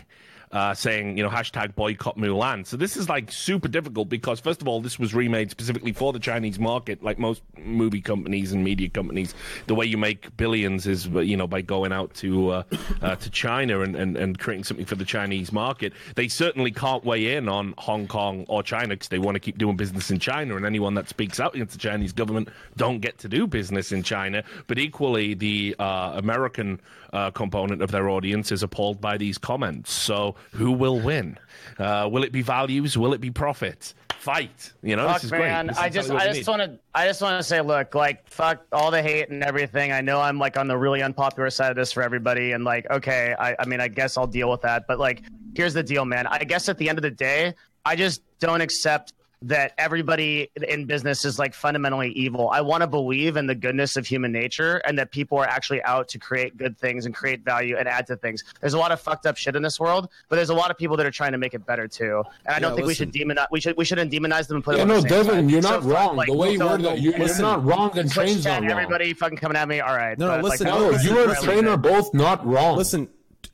uh, 0.54 0.74
saying, 0.74 1.18
you 1.18 1.24
know, 1.24 1.30
hashtag 1.30 1.74
boycott 1.74 2.16
Mulan. 2.16 2.66
So 2.66 2.78
this 2.78 2.96
is 2.96 3.10
like 3.10 3.32
super 3.32 3.68
difficult 3.68 4.08
because, 4.08 4.40
first 4.40 4.62
of 4.62 4.68
all, 4.68 4.82
this 4.82 5.00
was 5.00 5.14
remade 5.14 5.50
specifically 5.50 5.94
for 5.94 6.14
the 6.14 6.20
Chinese 6.20 6.60
market, 6.60 7.04
like 7.04 7.18
most 7.18 7.42
movie 7.58 8.02
companies 8.02 8.54
and 8.54 8.64
media 8.64 8.88
companies. 8.88 9.34
The 9.66 9.74
way 9.74 9.88
you 9.88 9.98
make 9.98 10.38
billions 10.38 10.86
is, 10.86 11.08
uh, 11.08 11.20
you 11.20 11.36
know, 11.36 11.48
by 11.48 11.62
going 11.62 11.92
out 11.92 12.14
to 12.16 12.50
uh, 12.52 12.64
uh, 13.02 13.16
to 13.16 13.30
China 13.32 13.82
and, 13.82 13.96
and, 13.96 14.16
and 14.16 14.38
creating 14.38 14.64
something 14.64 14.86
for 14.86 14.96
the 14.96 15.06
Chinese 15.06 15.52
market. 15.52 15.92
They 16.16 16.28
certainly 16.28 16.72
can't 16.72 17.04
weigh 17.04 17.36
in 17.36 17.50
on 17.50 17.74
Hong 17.80 18.08
Kong 18.08 18.46
or 18.48 18.62
China 18.62 18.90
because 18.90 19.08
they 19.08 19.20
want 19.20 19.36
to 19.36 19.40
keep 19.40 19.58
doing 19.58 19.76
business 19.76 20.12
in 20.12 20.20
China, 20.20 20.56
and 20.56 20.68
anyone 20.68 20.94
that 20.94 21.10
speaks 21.10 21.40
out 21.40 21.56
against 21.56 21.74
the 21.74 21.80
Chinese 21.80 22.14
government 22.14 22.50
don't 22.78 23.00
get 23.00 23.18
to 23.20 23.28
do 23.28 23.48
business 23.48 23.92
in 23.92 24.04
China. 24.04 24.44
But 24.68 24.78
equally, 24.78 25.34
the 25.34 25.76
uh, 25.80 26.14
American 26.16 26.80
uh, 27.14 27.32
component 27.32 27.82
of 27.82 27.92
their 27.92 28.10
audience 28.10 28.52
is 28.52 28.64
appalled 28.64 29.00
by 29.00 29.18
these 29.18 29.38
comments. 29.38 29.92
So, 29.92 30.36
who 30.52 30.72
will 30.72 31.00
win? 31.00 31.38
Uh, 31.78 32.08
will 32.12 32.24
it 32.24 32.32
be 32.32 32.42
values? 32.42 32.98
Will 32.98 33.14
it 33.14 33.22
be 33.22 33.32
profit? 33.32 33.94
Fight. 34.20 34.72
You 34.82 34.96
know, 34.96 35.08
Fuck, 35.08 35.16
this 35.16 35.24
is 35.26 35.32
man. 35.32 35.66
great. 35.66 35.76
This 35.76 35.78
I 35.84 35.90
just, 35.90 36.10
what 36.14 36.22
I 36.22 36.34
just 36.34 36.48
want 36.48 36.62
to, 36.62 36.80
I 36.96 37.08
just 37.08 37.22
want 37.22 37.40
to 37.40 37.44
say, 37.44 37.62
look, 37.62 37.94
like, 37.94 38.30
fuck 38.30 38.66
all 38.72 38.90
the 38.90 39.02
hate 39.02 39.30
and 39.30 39.44
everything. 39.44 39.92
I 39.92 40.02
know 40.02 40.22
I'm 40.22 40.40
like 40.40 40.58
on 40.58 40.68
the 40.68 40.78
really 40.78 41.02
unpopular 41.02 41.50
side 41.50 41.72
of 41.72 41.76
this 41.76 41.92
for 41.92 42.04
everybody, 42.04 42.54
and 42.54 42.64
like, 42.64 42.90
okay, 42.90 43.36
I, 43.38 43.56
I 43.60 43.66
mean, 43.66 43.82
I 43.82 43.90
guess 43.90 44.18
I'll 44.18 44.28
deal 44.28 44.50
with 44.50 44.62
that. 44.62 44.86
But 44.88 45.00
like, 45.00 45.24
here's 45.56 45.74
the 45.74 45.84
deal, 45.84 46.06
man. 46.06 46.28
I 46.28 46.40
guess 46.40 46.70
at 46.70 46.78
the 46.78 46.88
end 46.88 46.98
of 46.98 47.02
the 47.02 47.12
day, 47.12 47.54
I 47.86 47.96
just 47.98 48.22
don't 48.40 48.62
accept 48.62 49.14
that 49.44 49.74
everybody 49.78 50.50
in 50.68 50.86
business 50.86 51.26
is 51.26 51.38
like 51.38 51.54
fundamentally 51.54 52.12
evil. 52.14 52.50
I 52.50 52.62
want 52.62 52.82
to 52.82 52.88
believe 52.88 53.36
in 53.38 53.46
the 53.46 53.54
goodness 53.56 53.98
of 53.98 54.08
human 54.08 54.32
nature 54.32 54.78
and 54.86 54.98
that 54.98 55.12
people 55.12 55.38
are 55.38 55.46
actually 55.46 55.84
out 55.84 56.08
to 56.10 56.18
create 56.20 56.56
good 56.58 56.78
things 56.78 57.06
and 57.06 57.14
create 57.14 57.44
value 57.44 57.76
and 57.78 57.88
add 57.88 58.08
to 58.08 58.16
things. 58.16 58.44
There's 58.62 58.74
a 58.74 58.78
lot 58.78 58.92
of 58.94 59.02
fucked 59.02 59.26
up 59.26 59.36
shit 59.36 59.56
in 59.56 59.62
this 59.62 59.80
world, 59.80 60.08
but 60.30 60.38
there's 60.38 60.50
a 60.50 60.54
lot 60.54 60.72
of 60.72 60.78
people 60.78 60.96
that 60.98 61.06
are 61.06 61.12
trying 61.12 61.34
to 61.34 61.38
make 61.38 61.54
it 61.54 61.66
better 61.66 61.88
too. 61.88 62.24
And 62.46 62.56
I 62.56 62.60
don't 62.60 62.72
Yeah, 62.72 62.76
think 62.78 62.88
listen. 62.88 63.10
we 63.12 63.20
should 63.20 63.28
demonize. 63.28 63.48
We 63.52 63.60
should 63.60 63.78
we 63.78 63.86
shouldn't 63.86 64.12
demonize 64.12 64.48
them 64.48 64.56
and 64.58 64.64
put 64.64 64.78
Yeah, 64.78 64.86
them. 64.86 64.92
on 64.92 64.98
no, 64.98 65.02
the 65.02 65.10
same 65.10 65.26
Devin, 65.26 65.44
side. 65.46 65.52
you're 65.52 65.62
not 65.62 65.84
fuck, 65.84 65.92
wrong. 65.92 66.16
like, 66.16 66.28
the 66.28 66.34
way 66.38 66.52
you 66.54 66.58
so- 66.58 66.68
word 66.68 66.82
that, 66.84 67.02
you're, 67.02 67.12
you're 67.12 67.20
listen. 67.28 67.42
not 67.42 67.66
wrong, 67.66 67.98
and 67.98 68.10
Twitch 68.10 68.14
train's 68.14 68.44
chat, 68.44 68.62
not 68.64 68.70
wrong. 68.72 68.80
everybody 68.80 69.14
fucking 69.14 69.38
coming 69.38 69.58
at 69.58 69.68
me. 69.68 69.82
All 69.82 69.96
right. 69.96 70.18
No, 70.18 70.28
no, 70.28 70.36
but, 70.36 70.44
like, 70.44 70.52
listen, 70.52 70.66
that's- 70.68 70.82
No, 70.82 70.90
listen, 70.90 71.12
you 71.14 71.20
and 71.20 71.30
listen. 71.30 71.44
Train 71.46 71.68
are 71.68 71.78
both 71.78 72.14
not 72.14 72.46
wrong. 72.46 72.78
Listen, 72.78 73.10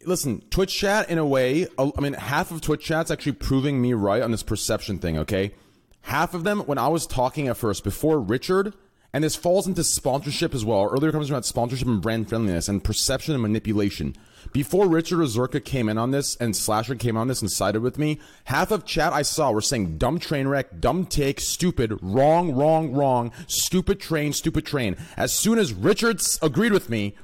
listen. 0.05 0.41
Twitch 0.51 0.75
chat, 0.77 1.09
in 1.09 1.17
a 1.17 1.25
way, 1.25 1.67
I 1.79 1.99
mean, 1.99 2.13
half 2.13 2.51
of 2.51 2.61
Twitch 2.61 2.83
chat's 2.85 3.09
actually 3.09 3.31
proving 3.33 3.81
me 3.81 3.93
right 3.93 4.21
on 4.21 4.29
this 4.31 4.43
perception 4.43 4.99
thing. 4.99 5.17
Okay, 5.17 5.53
half 6.01 6.33
of 6.33 6.43
them, 6.43 6.61
when 6.61 6.77
I 6.77 6.87
was 6.87 7.05
talking 7.05 7.47
at 7.47 7.57
first 7.57 7.83
before 7.83 8.19
Richard, 8.19 8.73
and 9.11 9.23
this 9.23 9.35
falls 9.35 9.65
into 9.67 9.83
sponsorship 9.83 10.53
as 10.53 10.63
well. 10.63 10.85
Earlier 10.85 11.11
conversation 11.11 11.35
about 11.35 11.45
sponsorship 11.45 11.87
and 11.87 12.01
brand 12.01 12.29
friendliness 12.29 12.67
and 12.69 12.83
perception 12.83 13.33
and 13.33 13.41
manipulation. 13.41 14.15
Before 14.53 14.87
Richard 14.87 15.19
Ozurka 15.19 15.63
came 15.63 15.89
in 15.89 15.97
on 15.97 16.11
this 16.11 16.35
and 16.35 16.55
Slasher 16.55 16.95
came 16.95 17.17
on 17.17 17.27
this 17.27 17.41
and 17.41 17.51
sided 17.51 17.81
with 17.81 17.97
me, 17.97 18.19
half 18.45 18.71
of 18.71 18.85
chat 18.85 19.11
I 19.11 19.23
saw 19.23 19.51
were 19.51 19.61
saying 19.61 19.97
dumb 19.97 20.19
train 20.19 20.47
wreck, 20.47 20.79
dumb 20.79 21.05
take, 21.05 21.39
stupid, 21.39 21.97
wrong, 22.01 22.53
wrong, 22.53 22.91
wrong, 22.93 23.31
stupid 23.47 23.99
train, 23.99 24.31
stupid 24.31 24.65
train. 24.65 24.95
As 25.17 25.33
soon 25.33 25.57
as 25.57 25.73
Richards 25.73 26.37
agreed 26.41 26.71
with 26.71 26.89
me, 26.89 27.15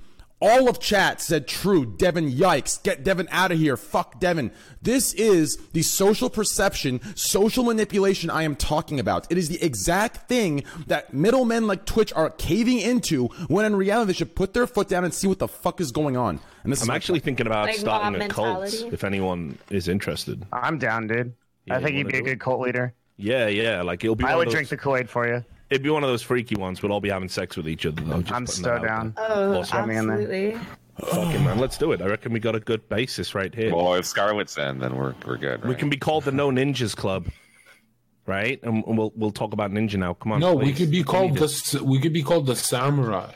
all 0.41 0.67
of 0.69 0.79
chat 0.79 1.21
said 1.21 1.47
true. 1.47 1.85
Devin, 1.85 2.31
yikes. 2.31 2.81
Get 2.83 3.03
Devin 3.03 3.27
out 3.31 3.51
of 3.51 3.57
here. 3.57 3.77
Fuck 3.77 4.19
Devin. 4.19 4.51
This 4.81 5.13
is 5.13 5.57
the 5.73 5.81
social 5.81 6.29
perception, 6.29 6.99
social 7.15 7.63
manipulation 7.63 8.29
I 8.29 8.43
am 8.43 8.55
talking 8.55 8.99
about. 8.99 9.31
It 9.31 9.37
is 9.37 9.49
the 9.49 9.63
exact 9.63 10.27
thing 10.27 10.63
that 10.87 11.13
middlemen 11.13 11.67
like 11.67 11.85
Twitch 11.85 12.11
are 12.13 12.29
caving 12.31 12.79
into 12.79 13.27
when 13.47 13.65
in 13.65 13.75
reality 13.75 14.07
they 14.07 14.13
should 14.13 14.35
put 14.35 14.53
their 14.53 14.67
foot 14.67 14.89
down 14.89 15.03
and 15.05 15.13
see 15.13 15.27
what 15.27 15.39
the 15.39 15.47
fuck 15.47 15.79
is 15.79 15.91
going 15.91 16.17
on. 16.17 16.39
And 16.63 16.71
this 16.71 16.81
I'm 16.81 16.89
my 16.89 16.95
actually 16.95 17.19
thinking 17.19 17.47
about 17.47 17.67
Like 17.67 17.75
starting 17.75 18.19
mob 18.19 18.29
a 18.29 18.33
cult 18.33 18.73
if 18.91 19.03
anyone 19.03 19.57
is 19.69 19.87
interested. 19.87 20.45
I'm 20.51 20.77
down, 20.77 21.07
dude. 21.07 21.33
Yeah, 21.65 21.77
I 21.77 21.79
think 21.79 21.93
you 21.93 21.99
you'd 21.99 22.07
be 22.07 22.17
a 22.17 22.21
do 22.21 22.25
it? 22.25 22.29
good 22.31 22.39
cult 22.39 22.61
leader. 22.61 22.93
Yeah, 23.17 23.47
yeah. 23.47 23.81
Like 23.81 24.03
it'll 24.03 24.15
be. 24.15 24.25
I 24.25 24.35
would 24.35 24.47
of 24.47 24.53
drink 24.53 24.69
the 24.69 24.77
Kool 24.77 24.97
Aid 24.97 25.09
for 25.09 25.27
you. 25.27 25.43
It'd 25.75 25.83
be 25.83 25.89
one 25.89 26.03
of 26.05 26.09
those 26.09 26.21
freaky 26.21 26.55
ones. 26.55 26.81
We'll 26.81 26.93
all 26.93 27.01
be 27.01 27.09
having 27.09 27.27
sex 27.27 27.57
with 27.57 27.67
each 27.67 27.85
other. 27.85 28.01
Though, 28.01 28.21
just 28.21 28.31
I'm 28.31 28.45
putting 28.45 28.63
so 28.63 28.79
down. 28.79 29.13
Oh, 29.17 29.59
Awesome. 29.59 29.89
me 29.89 29.95
absolutely. 29.97 30.51
there. 30.51 30.61
Fucking 31.01 31.43
man, 31.43 31.59
let's 31.59 31.77
do 31.77 31.91
it. 31.91 32.01
I 32.01 32.05
reckon 32.05 32.31
we 32.31 32.39
got 32.39 32.55
a 32.55 32.61
good 32.61 32.87
basis 32.87 33.35
right 33.35 33.53
here. 33.53 33.75
Well, 33.75 33.95
if 33.95 34.05
Scarlet's 34.05 34.57
in, 34.57 34.79
then 34.79 34.95
we're 34.95 35.13
we're 35.25 35.35
good. 35.35 35.59
Right? 35.61 35.65
We 35.67 35.75
can 35.75 35.89
be 35.89 35.97
called 35.97 36.23
the 36.23 36.31
No 36.31 36.49
Ninjas 36.49 36.95
Club, 36.95 37.27
right? 38.25 38.57
And 38.63 38.85
and 38.85 38.97
we'll 38.97 39.11
we'll 39.17 39.31
talk 39.31 39.51
about 39.51 39.71
ninja 39.71 39.95
now. 39.97 40.13
Come 40.13 40.31
on. 40.31 40.39
no, 40.39 40.55
we 40.55 40.71
could 40.71 40.89
be 40.91 41.03
called 41.03 41.35
the 41.37 41.81
we 41.83 41.99
could 41.99 42.13
be 42.13 42.23
called 42.23 42.45
the 42.45 42.55
samurai. 42.55 43.29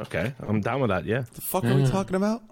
Okay, 0.00 0.32
I'm 0.48 0.62
down 0.62 0.80
with 0.80 0.88
that. 0.88 1.04
Yeah, 1.04 1.24
the 1.34 1.42
fuck 1.42 1.64
are 1.66 1.74
we 1.74 1.84
talking 1.86 2.16
about? 2.16 2.42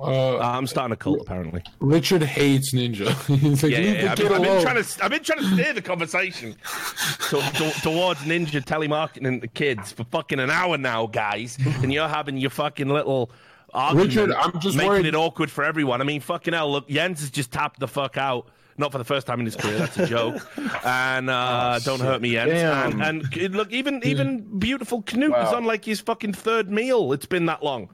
Uh, 0.00 0.36
uh, 0.36 0.38
I'm 0.40 0.66
starting 0.66 0.92
a 0.92 0.96
cult 0.96 1.20
apparently. 1.20 1.62
Richard 1.80 2.22
hates 2.22 2.72
ninja. 2.74 3.08
He's 3.38 3.62
like, 3.62 3.72
Yeah, 3.72 3.78
yeah, 3.78 4.12
I've, 4.12 4.18
been, 4.18 4.32
I've 4.32 4.42
been 4.42 4.62
trying 4.62 4.82
to 4.82 5.04
I've 5.04 5.10
been 5.10 5.22
trying 5.22 5.38
to 5.40 5.52
steer 5.52 5.72
the 5.72 5.82
conversation 5.82 6.56
to, 7.30 7.40
to, 7.40 7.70
towards 7.82 8.20
ninja 8.20 8.60
telemarketing 8.64 9.40
the 9.40 9.48
kids 9.48 9.92
for 9.92 10.04
fucking 10.04 10.40
an 10.40 10.50
hour 10.50 10.76
now, 10.76 11.06
guys, 11.06 11.58
and 11.82 11.92
you're 11.92 12.08
having 12.08 12.36
your 12.36 12.50
fucking 12.50 12.88
little 12.88 13.30
argument, 13.72 14.08
Richard, 14.16 14.32
I'm 14.32 14.60
just 14.60 14.76
making 14.76 14.90
worried- 14.90 15.06
it 15.06 15.14
awkward 15.14 15.50
for 15.50 15.62
everyone. 15.64 16.00
I 16.00 16.04
mean, 16.04 16.20
fucking 16.20 16.54
hell, 16.54 16.70
look, 16.72 16.88
Jens 16.88 17.20
has 17.20 17.30
just 17.30 17.52
tapped 17.52 17.78
the 17.80 17.88
fuck 17.88 18.16
out. 18.16 18.48
Not 18.76 18.90
for 18.92 18.98
the 18.98 19.04
first 19.04 19.26
time 19.26 19.38
in 19.40 19.46
his 19.46 19.54
career. 19.56 19.78
That's 19.78 19.96
a 19.98 20.06
joke. 20.06 20.36
And 20.86 21.30
uh, 21.30 21.78
don't 21.82 22.00
hurt 22.00 22.20
me, 22.20 22.28
yet. 22.30 22.46
Damn. 22.46 23.00
And, 23.00 23.24
and 23.34 23.54
look, 23.54 23.72
even 23.72 24.02
even 24.04 24.58
beautiful 24.58 25.02
Knut 25.02 25.46
is 25.46 25.52
on 25.52 25.64
like 25.64 25.82
his 25.82 26.00
fucking 26.00 26.34
third 26.34 26.70
meal. 26.70 27.12
It's 27.14 27.24
been 27.24 27.46
that 27.46 27.62
long. 27.62 27.88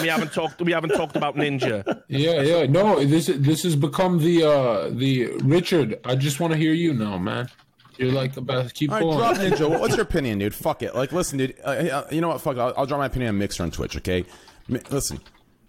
We 0.00 0.08
haven't 0.08 0.32
talked. 0.32 0.62
We 0.62 0.72
haven't 0.72 0.90
talked 0.90 1.16
about 1.16 1.36
Ninja. 1.36 2.02
Yeah, 2.08 2.40
yeah. 2.40 2.64
No, 2.64 3.04
this 3.04 3.26
this 3.26 3.62
has 3.64 3.76
become 3.76 4.18
the 4.18 4.42
uh 4.44 4.88
the 4.90 5.26
Richard. 5.42 6.00
I 6.04 6.14
just 6.14 6.40
want 6.40 6.52
to 6.54 6.58
hear 6.58 6.72
you 6.72 6.94
now, 6.94 7.18
man. 7.18 7.50
You're 7.98 8.12
like 8.12 8.32
the 8.32 8.40
best. 8.40 8.74
Keep 8.74 8.92
All 8.92 8.96
right, 8.96 9.02
going. 9.02 9.18
drop 9.18 9.36
Ninja. 9.36 9.80
What's 9.80 9.96
your 9.96 10.04
opinion, 10.04 10.38
dude? 10.38 10.54
Fuck 10.54 10.82
it. 10.82 10.94
Like, 10.94 11.12
listen, 11.12 11.36
dude. 11.36 11.56
Uh, 11.62 11.68
uh, 11.68 12.06
you 12.10 12.22
know 12.22 12.28
what? 12.28 12.40
Fuck. 12.40 12.56
it. 12.56 12.60
I'll, 12.60 12.72
I'll 12.78 12.86
drop 12.86 13.00
my 13.00 13.06
opinion 13.06 13.28
on 13.30 13.38
Mixer 13.38 13.62
on 13.62 13.70
Twitch. 13.70 13.96
Okay. 13.98 14.24
Mi- 14.68 14.80
listen, 14.90 15.20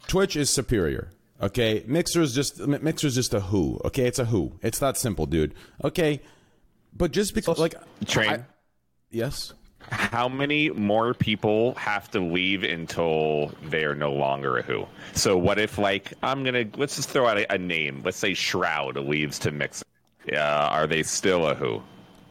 Twitch 0.07 0.37
is 0.37 0.49
superior. 0.49 1.11
Okay. 1.41 1.83
Mixer's 1.87 2.33
just 2.35 2.59
Mi- 2.59 2.77
Mixer's 2.79 3.15
just 3.15 3.33
a 3.33 3.39
who. 3.39 3.79
Okay. 3.85 4.05
It's 4.05 4.19
a 4.19 4.25
who. 4.25 4.53
It's 4.61 4.79
that 4.79 4.97
simple, 4.97 5.25
dude. 5.25 5.53
Okay. 5.83 6.21
But 6.95 7.11
just 7.11 7.33
because, 7.33 7.57
like, 7.57 7.75
Train. 8.05 8.29
I- 8.29 8.45
yes. 9.09 9.53
How 9.89 10.29
many 10.29 10.69
more 10.69 11.13
people 11.13 11.73
have 11.73 12.09
to 12.11 12.19
leave 12.19 12.63
until 12.63 13.51
they're 13.63 13.95
no 13.95 14.13
longer 14.13 14.57
a 14.59 14.61
Who? 14.61 14.85
So 15.13 15.37
what 15.37 15.57
if, 15.57 15.77
like, 15.77 16.13
I'm 16.21 16.43
gonna 16.43 16.65
let's 16.77 16.95
just 16.95 17.09
throw 17.09 17.27
out 17.27 17.37
a, 17.37 17.51
a 17.53 17.57
name. 17.57 18.01
Let's 18.05 18.17
say 18.17 18.33
Shroud 18.33 18.95
leaves 18.97 19.39
to 19.39 19.51
Mixer. 19.51 19.83
Uh, 20.31 20.37
are 20.37 20.85
they 20.85 21.01
still 21.03 21.47
a 21.47 21.55
Who? 21.55 21.81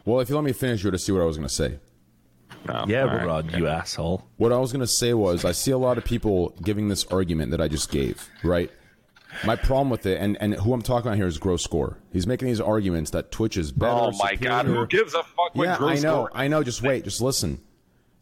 Well, 0.04 0.20
if 0.20 0.28
you 0.30 0.36
let 0.36 0.44
me 0.44 0.52
finish, 0.52 0.82
you're 0.82 0.92
to 0.92 0.98
see 0.98 1.12
what 1.12 1.20
I 1.22 1.24
was 1.24 1.36
going 1.36 1.48
to 1.48 1.54
say. 1.54 1.78
No. 2.66 2.84
Yeah, 2.86 3.02
All 3.02 3.08
right. 3.08 3.26
Rod, 3.26 3.52
you 3.52 3.66
asshole. 3.66 4.26
What 4.36 4.52
I 4.52 4.58
was 4.58 4.72
going 4.72 4.80
to 4.80 4.86
say 4.86 5.12
was, 5.12 5.44
I 5.44 5.52
see 5.52 5.70
a 5.70 5.78
lot 5.78 5.98
of 5.98 6.04
people 6.04 6.54
giving 6.62 6.88
this 6.88 7.04
argument 7.06 7.50
that 7.50 7.60
I 7.60 7.68
just 7.68 7.90
gave, 7.90 8.28
right? 8.42 8.70
My 9.44 9.56
problem 9.56 9.90
with 9.90 10.06
it, 10.06 10.20
and, 10.20 10.36
and 10.40 10.54
who 10.54 10.72
I'm 10.72 10.82
talking 10.82 11.06
about 11.08 11.16
here 11.16 11.26
is 11.26 11.38
Gross 11.38 11.66
Gore. 11.66 11.98
He's 12.12 12.26
making 12.26 12.48
these 12.48 12.60
arguments 12.60 13.10
that 13.12 13.30
Twitch 13.30 13.56
is 13.56 13.72
better. 13.72 13.92
Oh 13.92 14.12
my 14.18 14.34
God! 14.34 14.66
Who 14.66 14.86
gives 14.86 15.14
a 15.14 15.22
fuck 15.22 15.52
Yeah, 15.54 15.76
I 15.78 15.94
know, 15.94 15.98
score- 16.26 16.30
I 16.34 16.48
know. 16.48 16.62
Just 16.62 16.82
wait, 16.82 17.04
just 17.04 17.20
listen. 17.20 17.60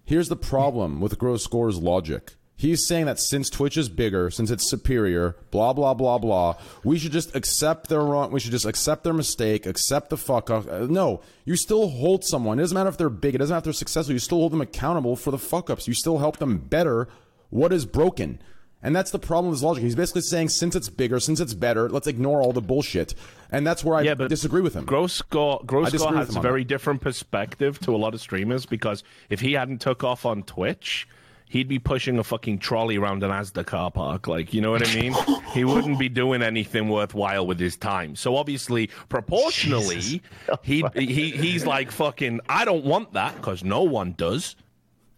Here's 0.04 0.28
the 0.28 0.36
problem 0.36 1.00
with 1.00 1.18
Gross 1.18 1.46
Gore's 1.46 1.78
logic. 1.78 2.34
He's 2.56 2.86
saying 2.88 3.06
that 3.06 3.20
since 3.20 3.48
Twitch 3.50 3.76
is 3.76 3.88
bigger, 3.88 4.30
since 4.30 4.50
it's 4.50 4.68
superior, 4.68 5.36
blah 5.52 5.72
blah 5.72 5.94
blah 5.94 6.18
blah, 6.18 6.56
we 6.82 6.98
should 6.98 7.12
just 7.12 7.34
accept 7.36 7.88
their 7.88 8.00
wrong. 8.02 8.32
We 8.32 8.40
should 8.40 8.50
just 8.50 8.66
accept 8.66 9.04
their 9.04 9.12
mistake, 9.12 9.64
accept 9.64 10.10
the 10.10 10.16
fuck 10.16 10.50
up. 10.50 10.66
Uh, 10.68 10.86
No, 10.90 11.20
you 11.44 11.54
still 11.56 11.88
hold 11.88 12.24
someone. 12.24 12.58
It 12.58 12.62
doesn't 12.62 12.74
matter 12.74 12.88
if 12.90 12.96
they're 12.96 13.10
big. 13.10 13.34
It 13.36 13.38
doesn't 13.38 13.54
matter 13.54 13.58
if 13.60 13.64
they're 13.64 13.72
successful. 13.74 14.12
You 14.12 14.18
still 14.18 14.38
hold 14.38 14.52
them 14.52 14.60
accountable 14.60 15.14
for 15.14 15.30
the 15.30 15.38
fuck 15.38 15.70
ups. 15.70 15.86
You 15.86 15.94
still 15.94 16.18
help 16.18 16.38
them 16.38 16.58
better 16.58 17.08
what 17.50 17.72
is 17.72 17.86
broken. 17.86 18.40
And 18.82 18.94
that's 18.94 19.10
the 19.10 19.18
problem 19.18 19.50
with 19.50 19.58
his 19.58 19.64
logic. 19.64 19.82
He's 19.82 19.96
basically 19.96 20.22
saying 20.22 20.50
since 20.50 20.76
it's 20.76 20.88
bigger, 20.88 21.18
since 21.18 21.40
it's 21.40 21.54
better, 21.54 21.88
let's 21.88 22.06
ignore 22.06 22.40
all 22.40 22.52
the 22.52 22.60
bullshit. 22.60 23.14
And 23.50 23.66
that's 23.66 23.82
where 23.82 23.96
I 23.96 24.02
Yeah, 24.02 24.14
but 24.14 24.28
disagree 24.28 24.60
with 24.60 24.74
him. 24.74 24.84
Gross 24.84 25.20
Gore, 25.22 25.58
I 25.62 25.66
Gross 25.66 25.90
disagree 25.90 25.98
score 26.06 26.18
with 26.18 26.26
has 26.28 26.36
a 26.36 26.40
very 26.40 26.62
that. 26.62 26.68
different 26.68 27.00
perspective 27.00 27.78
to 27.80 27.94
a 27.94 27.98
lot 27.98 28.14
of 28.14 28.20
streamers 28.20 28.66
because 28.66 29.02
if 29.30 29.40
he 29.40 29.54
hadn't 29.54 29.80
took 29.80 30.04
off 30.04 30.24
on 30.24 30.44
Twitch, 30.44 31.08
he'd 31.48 31.66
be 31.66 31.78
pushing 31.80 32.18
a 32.18 32.22
fucking 32.24 32.58
trolley 32.60 32.98
around 32.98 33.24
an 33.24 33.30
Asda 33.32 33.66
car 33.66 33.90
park. 33.90 34.28
Like, 34.28 34.54
you 34.54 34.60
know 34.60 34.70
what 34.70 34.86
I 34.86 34.94
mean? 34.94 35.14
he 35.54 35.64
wouldn't 35.64 35.98
be 35.98 36.08
doing 36.08 36.40
anything 36.42 36.88
worthwhile 36.88 37.46
with 37.48 37.58
his 37.58 37.76
time. 37.76 38.14
So 38.14 38.36
obviously, 38.36 38.90
proportionally, 39.08 40.22
oh 40.50 40.56
he 40.62 40.84
he 40.94 41.30
he's 41.32 41.66
like 41.66 41.90
fucking. 41.90 42.40
I 42.48 42.64
don't 42.64 42.84
want 42.84 43.14
that 43.14 43.34
because 43.36 43.64
no 43.64 43.82
one 43.82 44.12
does, 44.16 44.56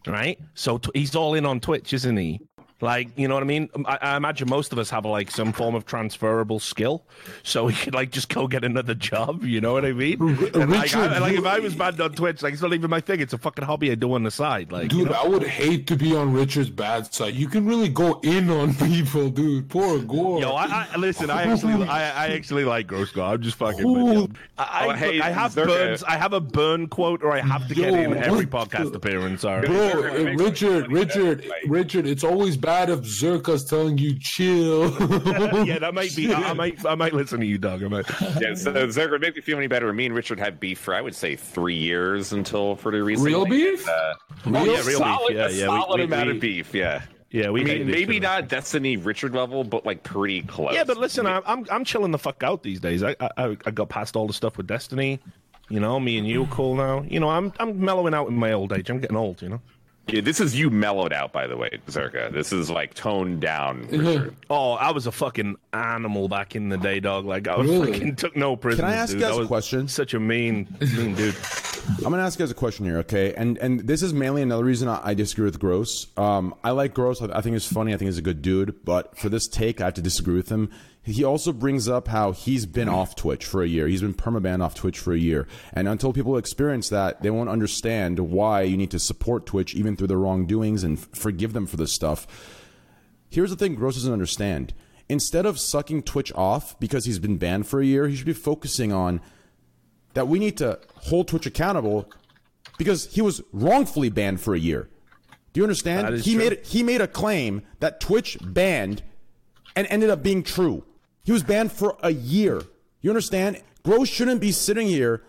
right? 0.06 0.38
So 0.54 0.78
t- 0.78 0.90
he's 0.94 1.14
all 1.16 1.34
in 1.34 1.44
on 1.44 1.61
Twitch, 1.61 1.92
isn't 1.92 2.16
he? 2.16 2.40
Like, 2.80 3.08
you 3.16 3.28
know 3.28 3.34
what 3.34 3.42
I 3.42 3.46
mean? 3.46 3.68
Um, 3.74 3.84
I, 3.86 3.98
I 4.00 4.16
imagine 4.16 4.48
most 4.48 4.72
of 4.72 4.78
us 4.78 4.88
have 4.90 5.04
like 5.04 5.30
some 5.30 5.52
form 5.52 5.74
of 5.74 5.84
transferable 5.84 6.58
skill, 6.60 7.02
so 7.42 7.66
he 7.66 7.76
could 7.84 7.94
like 7.94 8.10
just 8.10 8.28
go 8.28 8.46
get 8.48 8.64
another 8.64 8.94
job. 8.94 9.44
You 9.44 9.60
know 9.60 9.72
what 9.74 9.84
I 9.84 9.92
mean? 9.92 10.20
And, 10.20 10.40
like, 10.40 10.58
I, 10.58 10.82
Richard, 10.82 11.20
like 11.20 11.32
if 11.36 11.44
I 11.44 11.58
was 11.58 11.74
banned 11.74 12.00
on 12.00 12.14
Twitch, 12.14 12.42
like 12.42 12.54
it's 12.54 12.62
not 12.62 12.72
even 12.72 12.88
my 12.88 13.00
thing. 13.00 13.20
It's 13.20 13.32
a 13.34 13.38
fucking 13.38 13.64
hobby 13.64 13.90
I 13.90 13.96
do 13.96 14.14
on 14.14 14.22
the 14.22 14.30
side. 14.30 14.72
Like, 14.72 14.92
you 14.92 15.00
Dude, 15.00 15.10
know? 15.10 15.20
I 15.22 15.26
would 15.28 15.42
hate 15.42 15.86
to 15.88 15.96
be 15.96 16.16
on 16.16 16.32
Richard's 16.32 16.70
bad 16.70 17.12
side. 17.12 17.34
You 17.34 17.48
can 17.48 17.66
really 17.66 17.88
go 17.90 18.18
in 18.22 18.48
on 18.48 18.72
people, 18.86 19.28
dude. 19.28 19.68
Poor 19.68 19.98
Gore. 20.00 20.40
Yo, 20.40 20.52
I, 20.52 20.86
I 20.90 20.96
listen. 20.96 21.28
I 21.28 21.42
actually, 21.52 21.86
I, 21.86 22.28
I 22.28 22.28
actually 22.28 22.64
like 22.64 22.86
Gross 22.86 23.10
Gore. 23.10 23.24
I'm 23.34 23.42
just 23.42 23.56
fucking. 23.58 23.92
with. 23.92 24.30
I, 24.56 24.62
I, 24.62 24.86
Oh, 24.86 24.92
hey, 24.92 25.16
look, 25.18 25.24
I 25.26 25.30
have 25.30 25.54
burns. 25.54 26.02
I 26.04 26.16
have 26.16 26.32
a 26.32 26.40
burn 26.40 26.88
quote, 26.88 27.22
or 27.22 27.32
I 27.32 27.40
have 27.40 27.68
to 27.68 27.74
get 27.74 27.92
Yo, 27.92 27.98
in 27.98 28.16
every 28.16 28.46
what 28.46 28.68
podcast 28.70 28.92
the- 28.92 28.96
appearance. 28.96 29.42
Sorry. 29.42 29.66
Bro, 29.66 29.74
Zherka, 29.76 30.24
make 30.24 30.38
Richard, 30.40 30.90
Richard. 30.90 31.44
Richard, 31.66 32.06
it's 32.06 32.24
always 32.24 32.56
bad 32.56 32.69
if 32.88 33.00
Zherka's 33.00 33.64
telling 33.64 33.98
you 33.98 34.16
chill. 34.18 34.90
yeah, 35.66 35.78
that 35.80 35.92
might 35.92 36.14
be. 36.14 36.32
I, 36.32 36.50
I 36.50 36.52
might. 36.52 36.86
I 36.86 36.94
might 36.94 37.12
listen 37.12 37.40
to 37.40 37.46
you, 37.46 37.58
Doug. 37.58 37.82
I 37.82 37.88
might. 37.88 38.08
Yeah, 38.40 38.54
so 38.54 38.72
Zherka, 38.86 39.20
make 39.20 39.34
me 39.34 39.42
feel 39.42 39.58
any 39.58 39.66
better. 39.66 39.92
Me 39.92 40.06
and 40.06 40.14
Richard 40.14 40.38
had 40.38 40.60
beef 40.60 40.78
for 40.78 40.94
I 40.94 41.00
would 41.00 41.14
say 41.14 41.34
three 41.36 41.74
years 41.76 42.32
until 42.32 42.76
pretty 42.76 43.00
recently. 43.00 43.32
Real 43.32 43.44
beef? 43.46 43.88
Uh, 43.88 44.14
Oh, 44.46 44.64
yeah, 44.64 44.76
real 44.78 44.84
beef. 44.86 44.96
solid, 44.98 45.34
Yeah, 45.34 45.46
a 45.46 45.50
yeah. 45.50 45.68
we- 45.68 45.80
solid 45.80 45.98
we- 45.98 46.04
amount 46.04 46.26
we- 46.28 46.34
of 46.36 46.40
beef. 46.40 46.72
Yeah. 46.74 47.02
Yeah, 47.32 47.50
we 47.50 47.60
I 47.62 47.64
hate 47.66 47.78
mean, 47.78 47.86
this 47.88 47.96
maybe 47.96 48.14
shit. 48.14 48.22
not 48.22 48.48
Destiny 48.48 48.96
Richard 48.96 49.34
level, 49.34 49.62
but 49.64 49.84
like 49.86 50.02
pretty 50.02 50.42
close. 50.42 50.72
Yeah, 50.74 50.84
but 50.84 50.96
listen, 50.96 51.26
I, 51.26 51.40
I'm 51.46 51.64
I'm 51.70 51.84
chilling 51.84 52.10
the 52.10 52.18
fuck 52.18 52.42
out 52.42 52.62
these 52.62 52.80
days. 52.80 53.02
I, 53.04 53.14
I 53.20 53.56
I 53.64 53.70
got 53.70 53.88
past 53.88 54.16
all 54.16 54.26
the 54.26 54.32
stuff 54.32 54.56
with 54.56 54.66
Destiny. 54.66 55.20
You 55.68 55.78
know, 55.78 56.00
me 56.00 56.18
and 56.18 56.26
you 56.26 56.42
are 56.42 56.46
cool 56.48 56.74
now. 56.74 57.02
You 57.08 57.20
know, 57.20 57.28
I'm 57.28 57.52
I'm 57.60 57.78
mellowing 57.78 58.14
out 58.14 58.26
in 58.28 58.34
my 58.34 58.50
old 58.52 58.72
age. 58.72 58.90
I'm 58.90 58.98
getting 58.98 59.16
old. 59.16 59.42
You 59.42 59.50
know. 59.50 59.60
Yeah, 60.12 60.20
this 60.20 60.40
is 60.40 60.58
you 60.58 60.70
mellowed 60.70 61.12
out, 61.12 61.32
by 61.32 61.46
the 61.46 61.56
way, 61.56 61.78
Zherka. 61.88 62.32
This 62.32 62.52
is 62.52 62.70
like 62.70 62.94
toned 62.94 63.40
down. 63.40 63.86
Richard. 63.90 64.34
Oh, 64.48 64.72
I 64.72 64.90
was 64.92 65.06
a 65.06 65.12
fucking 65.12 65.56
animal 65.72 66.28
back 66.28 66.54
in 66.56 66.68
the 66.68 66.76
day, 66.78 67.00
dog. 67.00 67.24
Like 67.24 67.48
I 67.48 67.56
was 67.56 67.68
Really? 67.70 67.92
fucking 67.92 68.16
took 68.16 68.36
no 68.36 68.56
prisoners. 68.56 68.84
Can 68.90 68.92
I 68.92 68.96
ask 68.96 69.12
dude. 69.12 69.20
you 69.20 69.26
guys 69.26 69.32
I 69.32 69.36
a 69.36 69.38
was 69.40 69.48
question? 69.48 69.88
Such 69.88 70.14
a 70.14 70.20
mean, 70.20 70.68
mean 70.80 71.14
dude. 71.14 71.34
I'm 71.98 72.11
gonna 72.11 72.22
ask 72.22 72.38
you 72.38 72.44
guys 72.44 72.50
a 72.50 72.54
question 72.54 72.84
here, 72.84 72.98
okay? 72.98 73.34
And 73.34 73.56
and 73.58 73.80
this 73.80 74.02
is 74.02 74.12
mainly 74.12 74.42
another 74.42 74.64
reason 74.64 74.88
I, 74.88 75.00
I 75.02 75.14
disagree 75.14 75.44
with 75.46 75.58
Gross. 75.58 76.06
Um, 76.16 76.54
I 76.62 76.70
like 76.72 76.94
Gross. 76.94 77.22
I, 77.22 77.26
I 77.36 77.40
think 77.40 77.54
he's 77.54 77.64
funny. 77.66 77.94
I 77.94 77.96
think 77.96 78.08
he's 78.08 78.18
a 78.18 78.22
good 78.22 78.42
dude. 78.42 78.84
But 78.84 79.16
for 79.18 79.28
this 79.28 79.48
take, 79.48 79.80
I 79.80 79.86
have 79.86 79.94
to 79.94 80.02
disagree 80.02 80.34
with 80.36 80.48
him. 80.50 80.70
He 81.03 81.24
also 81.24 81.53
brings 81.53 81.88
up 81.88 82.09
how 82.09 82.32
he's 82.32 82.66
been 82.66 82.88
off 82.88 83.16
Twitch 83.16 83.46
for 83.46 83.62
a 83.62 83.66
year. 83.66 83.88
He's 83.88 84.03
been 84.03 84.14
permabanned 84.14 84.62
off 84.62 84.74
Twitch 84.74 84.98
for 84.98 85.12
a 85.12 85.18
year. 85.18 85.48
And 85.72 85.88
until 85.88 86.12
people 86.12 86.36
experience 86.36 86.90
that, 86.90 87.22
they 87.22 87.30
won't 87.30 87.48
understand 87.48 88.18
why 88.18 88.62
you 88.62 88.76
need 88.76 88.90
to 88.90 88.98
support 88.98 89.46
Twitch 89.46 89.74
even 89.74 89.96
through 89.96 90.09
their 90.09 90.18
wrongdoings 90.18 90.84
and 90.84 90.98
forgive 90.98 91.55
them 91.55 91.66
for 91.66 91.78
this 91.78 91.92
stuff. 91.92 92.26
Here's 93.30 93.51
the 93.51 93.57
thing 93.57 93.74
Gross 93.76 93.94
doesn't 93.94 94.12
understand. 94.12 94.74
Instead 95.09 95.46
of 95.46 95.59
sucking 95.59 96.03
Twitch 96.03 96.32
off 96.34 96.78
because 96.78 97.07
he's 97.07 97.18
been 97.18 97.38
banned 97.38 97.66
for 97.66 97.80
a 97.80 97.86
year, 97.86 98.07
he 98.07 98.14
should 98.14 98.26
be 98.26 98.32
focusing 98.32 98.92
on 98.92 99.20
that 100.14 100.28
we 100.28 100.38
need 100.38 100.57
to 100.59 100.78
hold 100.96 101.28
Twitch 101.28 101.46
accountable 101.46 102.11
because 102.78 103.12
he 103.12 103.22
was 103.22 103.42
wrongfully 103.53 104.11
banned 104.11 104.40
for 104.40 104.55
a 104.55 104.59
year. 104.59 104.88
Do 105.53 105.61
you 105.61 105.64
understand? 105.64 106.20
He 106.20 106.34
true. 106.34 106.44
made 106.44 106.66
he 106.66 106.82
made 106.82 107.01
a 107.01 107.09
claim 107.09 107.62
that 107.80 108.01
Twitch 108.01 108.38
banned 108.40 109.03
and 109.74 109.86
ended 109.90 110.11
up 110.11 110.22
being 110.22 110.42
true. 110.42 110.84
He 111.30 111.32
was 111.32 111.44
banned 111.44 111.70
for 111.70 111.96
a 112.02 112.10
year. 112.10 112.60
You 113.02 113.10
understand? 113.10 113.62
Gross 113.84 114.08
shouldn't 114.08 114.40
be 114.40 114.50
sitting 114.50 114.88
here 114.88 115.22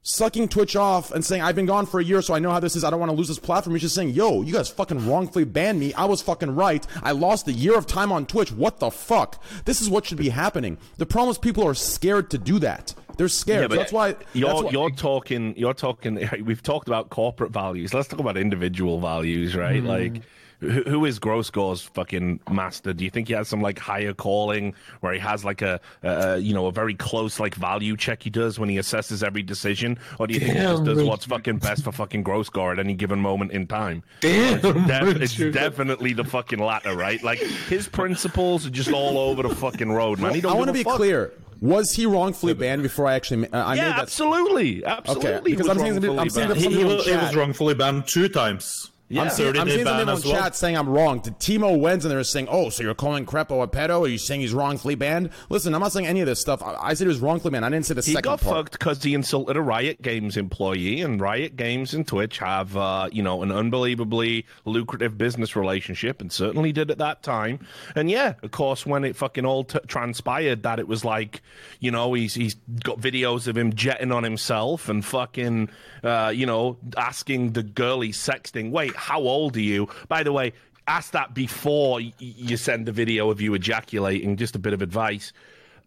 sucking 0.00 0.48
Twitch 0.48 0.76
off 0.76 1.12
and 1.12 1.22
saying, 1.22 1.42
I've 1.42 1.54
been 1.54 1.66
gone 1.66 1.84
for 1.84 2.00
a 2.00 2.02
year, 2.02 2.22
so 2.22 2.32
I 2.32 2.38
know 2.38 2.50
how 2.50 2.58
this 2.58 2.74
is. 2.74 2.84
I 2.84 2.88
don't 2.88 2.98
want 2.98 3.10
to 3.12 3.14
lose 3.14 3.28
this 3.28 3.38
platform. 3.38 3.74
He's 3.74 3.82
just 3.82 3.94
saying, 3.94 4.08
yo, 4.14 4.40
you 4.40 4.54
guys 4.54 4.70
fucking 4.70 5.06
wrongfully 5.06 5.44
banned 5.44 5.78
me. 5.78 5.92
I 5.92 6.06
was 6.06 6.22
fucking 6.22 6.54
right. 6.54 6.86
I 7.02 7.12
lost 7.12 7.48
a 7.48 7.52
year 7.52 7.76
of 7.76 7.86
time 7.86 8.12
on 8.12 8.24
Twitch. 8.24 8.50
What 8.50 8.80
the 8.80 8.90
fuck? 8.90 9.44
This 9.66 9.82
is 9.82 9.90
what 9.90 10.06
should 10.06 10.16
be 10.16 10.30
happening. 10.30 10.78
The 10.96 11.04
problem 11.04 11.32
is 11.32 11.36
people 11.36 11.66
are 11.68 11.74
scared 11.74 12.30
to 12.30 12.38
do 12.38 12.58
that. 12.60 12.94
They're 13.18 13.28
scared. 13.28 13.70
So 13.70 13.76
that's 13.76 13.92
why 13.92 14.16
you're 14.32 14.48
that's 14.48 14.62
why- 14.62 14.70
you're 14.70 14.88
talking. 14.88 15.54
You're 15.58 15.74
talking. 15.74 16.30
We've 16.46 16.62
talked 16.62 16.88
about 16.88 17.10
corporate 17.10 17.52
values. 17.52 17.92
Let's 17.92 18.08
talk 18.08 18.20
about 18.20 18.38
individual 18.38 19.00
values, 19.00 19.54
right? 19.54 19.80
Hmm. 19.82 19.86
Like. 19.86 20.22
Who 20.62 20.82
who 20.84 21.04
is 21.06 21.18
Gross 21.18 21.50
Gore's 21.50 21.82
fucking 21.82 22.38
master? 22.50 22.92
Do 22.92 23.02
you 23.04 23.10
think 23.10 23.26
he 23.28 23.34
has 23.34 23.48
some 23.48 23.60
like 23.60 23.78
higher 23.78 24.14
calling 24.14 24.74
where 25.00 25.12
he 25.12 25.18
has 25.18 25.44
like 25.44 25.60
a, 25.60 25.80
uh, 26.04 26.38
you 26.40 26.54
know, 26.54 26.66
a 26.66 26.72
very 26.72 26.94
close 26.94 27.40
like 27.40 27.54
value 27.56 27.96
check 27.96 28.22
he 28.22 28.30
does 28.30 28.58
when 28.60 28.68
he 28.68 28.76
assesses 28.76 29.24
every 29.24 29.42
decision, 29.42 29.98
or 30.20 30.26
do 30.28 30.34
you 30.34 30.40
think 30.40 30.52
he 30.52 30.58
just 30.62 30.84
does 30.84 30.96
Richard. 30.98 31.08
what's 31.10 31.26
fucking 31.26 31.58
best 31.58 31.82
for 31.82 31.90
fucking 31.90 32.22
Gross 32.22 32.48
Gore 32.48 32.72
at 32.72 32.78
any 32.78 32.94
given 32.94 33.18
moment 33.18 33.50
in 33.50 33.66
time? 33.66 34.04
Damn, 34.20 34.60
Def- 34.86 35.20
it's 35.20 35.36
definitely 35.36 36.12
the 36.12 36.24
fucking 36.24 36.60
latter, 36.60 36.94
right? 36.96 37.20
Like 37.24 37.38
his 37.40 37.88
principles 37.88 38.64
are 38.64 38.70
just 38.70 38.92
all 38.92 39.18
over 39.18 39.42
the 39.42 39.54
fucking 39.54 39.90
road, 39.90 40.20
man. 40.20 40.32
He 40.32 40.40
don't 40.40 40.52
I 40.52 40.54
want 40.54 40.68
to 40.68 40.72
be 40.72 40.84
fuck. 40.84 40.94
clear. 40.96 41.32
Was 41.60 41.92
he 41.92 42.06
wrongfully 42.06 42.54
banned 42.54 42.82
before 42.82 43.06
I 43.08 43.14
actually? 43.14 43.48
Uh, 43.52 43.64
I 43.64 43.74
Yeah, 43.74 43.82
made 43.82 43.90
that. 43.94 43.98
absolutely, 44.02 44.84
absolutely. 44.84 45.50
because 45.52 45.68
was 45.68 45.76
I'm 45.76 45.78
saying 45.80 45.94
that- 46.00 46.06
wrongfully 46.08 46.18
I'm 46.22 46.30
saying 46.30 46.48
banned. 46.50 46.60
that 46.60 46.70
He, 46.70 46.76
he 46.78 46.84
was, 46.84 47.04
he 47.04 47.12
was 47.16 47.34
wrongfully 47.34 47.74
banned 47.74 48.06
two 48.06 48.28
times. 48.28 48.91
I'm 49.20 49.30
seeing, 49.30 49.56
I'm 49.56 49.68
seeing 49.68 49.84
some 49.84 49.98
people 49.98 50.14
in 50.16 50.20
well. 50.22 50.42
chat 50.42 50.56
saying 50.56 50.76
I'm 50.76 50.88
wrong. 50.88 51.20
To 51.22 51.30
Timo 51.32 51.78
Wens 51.78 52.04
and 52.04 52.12
they're 52.12 52.24
saying, 52.24 52.48
"Oh, 52.50 52.70
so 52.70 52.82
you're 52.82 52.94
calling 52.94 53.26
Crepo 53.26 53.62
a 53.62 53.68
pedo? 53.68 54.02
Are 54.02 54.08
you 54.08 54.18
saying 54.18 54.40
he's 54.40 54.54
wrongfully 54.54 54.94
banned?" 54.94 55.30
Listen, 55.48 55.74
I'm 55.74 55.80
not 55.80 55.92
saying 55.92 56.06
any 56.06 56.20
of 56.20 56.26
this 56.26 56.40
stuff. 56.40 56.62
I, 56.62 56.74
I 56.74 56.94
said 56.94 57.04
he 57.04 57.08
was 57.08 57.20
wrongfully 57.20 57.52
banned. 57.52 57.64
I 57.64 57.68
didn't 57.70 57.86
say 57.86 57.94
the 57.94 58.00
He 58.02 58.12
second 58.12 58.30
got 58.30 58.40
fucked 58.40 58.72
because 58.72 59.02
he 59.02 59.14
insulted 59.14 59.56
a 59.56 59.60
Riot 59.60 60.00
Games 60.02 60.36
employee, 60.36 61.00
and 61.00 61.20
Riot 61.20 61.56
Games 61.56 61.94
and 61.94 62.06
Twitch 62.06 62.38
have, 62.38 62.76
uh, 62.76 63.08
you 63.12 63.22
know, 63.22 63.42
an 63.42 63.50
unbelievably 63.52 64.46
lucrative 64.64 65.18
business 65.18 65.56
relationship, 65.56 66.20
and 66.20 66.32
certainly 66.32 66.72
did 66.72 66.90
at 66.90 66.98
that 66.98 67.22
time. 67.22 67.60
And 67.94 68.10
yeah, 68.10 68.34
of 68.42 68.50
course, 68.50 68.86
when 68.86 69.04
it 69.04 69.16
fucking 69.16 69.44
all 69.44 69.64
t- 69.64 69.78
transpired 69.86 70.62
that 70.62 70.78
it 70.78 70.88
was 70.88 71.04
like, 71.04 71.42
you 71.80 71.90
know, 71.90 72.14
he's 72.14 72.34
he's 72.34 72.54
got 72.82 73.00
videos 73.00 73.46
of 73.46 73.56
him 73.56 73.72
jetting 73.74 74.12
on 74.12 74.22
himself 74.24 74.88
and 74.88 75.04
fucking, 75.04 75.68
uh, 76.02 76.32
you 76.34 76.46
know, 76.46 76.78
asking 76.96 77.52
the 77.52 77.62
girl 77.62 78.00
he's 78.00 78.16
sexting, 78.18 78.70
"Wait, 78.70 78.94
how 79.08 79.20
old 79.20 79.56
are 79.56 79.60
you?" 79.60 79.88
By 80.08 80.22
the 80.22 80.32
way. 80.32 80.52
Ask 80.88 81.12
that 81.12 81.32
before 81.32 82.00
you 82.18 82.56
send 82.56 82.86
the 82.86 82.92
video 82.92 83.30
of 83.30 83.40
you 83.40 83.54
ejaculating. 83.54 84.36
Just 84.36 84.56
a 84.56 84.58
bit 84.58 84.72
of 84.72 84.82
advice 84.82 85.32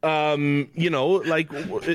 um, 0.04 0.70
you 0.76 0.90
know, 0.90 1.08
like 1.08 1.50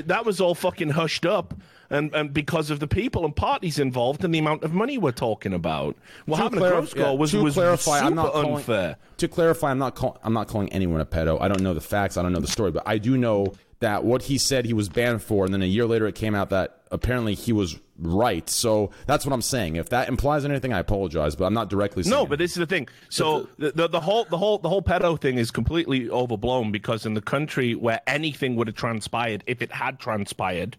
that 0.07 0.25
was 0.27 0.41
all 0.41 0.55
fucking 0.55 0.91
hushed 0.91 1.25
up. 1.25 1.55
And, 1.91 2.15
and 2.15 2.33
because 2.33 2.71
of 2.71 2.79
the 2.79 2.87
people 2.87 3.25
and 3.25 3.35
parties 3.35 3.79
involved 3.79 4.25
and 4.25 4.33
the 4.35 4.39
amount 4.39 4.63
of 4.63 4.73
money 4.73 4.97
we're 4.99 5.11
talking 5.13 5.53
about, 5.53 5.97
what 6.27 6.37
To 6.37 6.43
happened 6.45 6.61
clarif- 6.63 6.91
to 6.91 6.95
Gross 6.95 6.97
yeah, 6.97 7.11
was, 7.13 7.31
to 7.33 7.43
was 7.43 7.55
clarify, 7.55 7.95
super 7.99 8.07
I'm 8.07 8.15
not 8.15 8.33
calling- 8.33 8.55
unfair. 8.57 8.97
To 9.17 9.29
clarify, 9.29 9.71
I'm 9.73 9.79
not 9.79 9.95
call, 9.97 10.19
I'm 10.23 10.33
not 10.33 10.47
calling 10.49 10.73
anyone 10.73 11.01
a 11.01 11.07
pedo. 11.07 11.41
I 11.41 11.49
don't 11.49 11.63
know 11.63 11.75
the 11.75 11.81
facts. 11.81 12.17
I 12.17 12.23
don't 12.23 12.33
know 12.33 12.41
the 12.41 12.47
story, 12.47 12.71
but 12.71 12.83
I 12.87 12.99
do 12.99 13.17
know 13.17 13.55
that 13.81 14.05
what 14.05 14.23
he 14.23 14.39
said 14.39 14.65
he 14.67 14.73
was 14.73 14.89
banned 14.89 15.23
for, 15.23 15.45
and 15.45 15.53
then 15.53 15.63
a 15.63 15.67
year 15.67 15.87
later 15.87 16.07
it 16.07 16.15
came 16.15 16.35
out 16.35 16.51
that 16.51 16.83
apparently 16.91 17.35
he 17.35 17.53
was 17.53 17.79
right. 17.99 18.49
So 18.49 18.91
that's 19.07 19.27
what 19.27 19.33
I'm 19.33 19.43
saying. 19.43 19.77
If 19.77 19.89
that 19.89 20.09
implies 20.09 20.45
anything, 20.45 20.73
I 20.73 20.79
apologize, 20.79 21.35
but 21.35 21.47
I'm 21.47 21.55
not 21.55 21.71
directly 21.71 22.03
saying. 22.03 22.15
No, 22.15 22.27
but 22.27 22.39
this 22.39 22.53
is 22.53 22.59
the 22.59 22.67
thing. 22.67 22.89
So 23.09 23.49
the, 23.59 23.73
the 23.73 23.89
the 23.89 24.01
whole 24.01 24.25
the 24.25 24.39
whole 24.39 24.59
the 24.59 24.69
whole 24.69 24.83
pedo 24.83 25.21
thing 25.21 25.39
is 25.39 25.51
completely 25.51 26.09
overblown 26.11 26.73
because 26.73 27.07
in 27.07 27.15
the 27.15 27.23
country 27.23 27.75
where 27.75 28.01
anything 28.07 28.57
would 28.57 28.67
have 28.67 28.77
transpired, 28.77 29.43
if 29.47 29.63
it 29.63 29.73
had 29.73 29.99
transpired, 29.99 30.77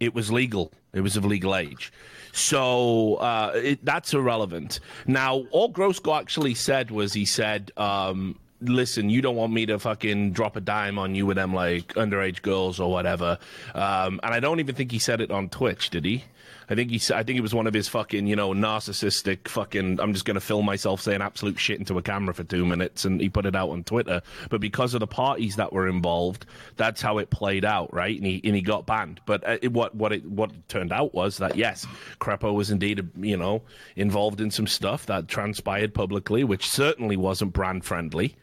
it 0.00 0.14
was 0.14 0.32
legal. 0.32 0.72
It 0.94 1.02
was 1.02 1.16
of 1.16 1.24
legal 1.24 1.54
age. 1.54 1.92
So 2.32 3.16
uh, 3.16 3.52
it, 3.56 3.84
that's 3.84 4.14
irrelevant. 4.14 4.80
Now, 5.06 5.44
all 5.50 5.68
Gross 5.68 5.98
Gore 5.98 6.18
actually 6.18 6.54
said 6.54 6.90
was 6.90 7.12
he 7.12 7.26
said, 7.26 7.72
um, 7.76 8.38
"Listen, 8.60 9.10
you 9.10 9.22
don't 9.22 9.36
want 9.36 9.52
me 9.52 9.66
to 9.66 9.78
fucking 9.78 10.32
drop 10.32 10.56
a 10.56 10.60
dime 10.60 10.98
on 10.98 11.14
you 11.14 11.26
with 11.26 11.36
them 11.36 11.54
like 11.54 11.94
underage 11.94 12.42
girls 12.42 12.80
or 12.80 12.90
whatever." 12.90 13.38
Um, 13.74 14.20
and 14.22 14.34
I 14.34 14.40
don't 14.40 14.60
even 14.60 14.74
think 14.74 14.92
he 14.92 14.98
said 14.98 15.20
it 15.20 15.30
on 15.30 15.48
Twitch, 15.48 15.90
did 15.90 16.04
he? 16.04 16.24
I 16.70 16.74
think 16.74 16.90
he, 16.90 17.00
I 17.14 17.22
think 17.22 17.38
it 17.38 17.42
was 17.42 17.54
one 17.54 17.66
of 17.66 17.72
his 17.72 17.88
fucking, 17.88 18.26
you 18.26 18.36
know, 18.36 18.50
narcissistic 18.50 19.48
fucking. 19.48 20.00
I'm 20.00 20.12
just 20.12 20.26
gonna 20.26 20.40
film 20.40 20.66
myself 20.66 21.00
saying 21.00 21.22
absolute 21.22 21.58
shit 21.58 21.78
into 21.78 21.96
a 21.96 22.02
camera 22.02 22.34
for 22.34 22.44
two 22.44 22.66
minutes, 22.66 23.06
and 23.06 23.20
he 23.20 23.30
put 23.30 23.46
it 23.46 23.56
out 23.56 23.70
on 23.70 23.84
Twitter. 23.84 24.20
But 24.50 24.60
because 24.60 24.92
of 24.92 25.00
the 25.00 25.06
parties 25.06 25.56
that 25.56 25.72
were 25.72 25.88
involved, 25.88 26.44
that's 26.76 27.00
how 27.00 27.18
it 27.18 27.30
played 27.30 27.64
out, 27.64 27.92
right? 27.94 28.16
And 28.16 28.26
he 28.26 28.40
and 28.44 28.54
he 28.54 28.60
got 28.60 28.84
banned. 28.84 29.20
But 29.24 29.48
uh, 29.48 29.58
it, 29.62 29.72
what 29.72 29.94
what 29.94 30.12
it 30.12 30.26
what 30.26 30.50
it 30.50 30.68
turned 30.68 30.92
out 30.92 31.14
was 31.14 31.38
that 31.38 31.56
yes, 31.56 31.86
Crepo 32.20 32.52
was 32.54 32.70
indeed, 32.70 33.08
you 33.16 33.38
know, 33.38 33.62
involved 33.96 34.40
in 34.40 34.50
some 34.50 34.66
stuff 34.66 35.06
that 35.06 35.26
transpired 35.26 35.94
publicly, 35.94 36.44
which 36.44 36.68
certainly 36.68 37.16
wasn't 37.16 37.54
brand 37.54 37.86
friendly 37.86 38.36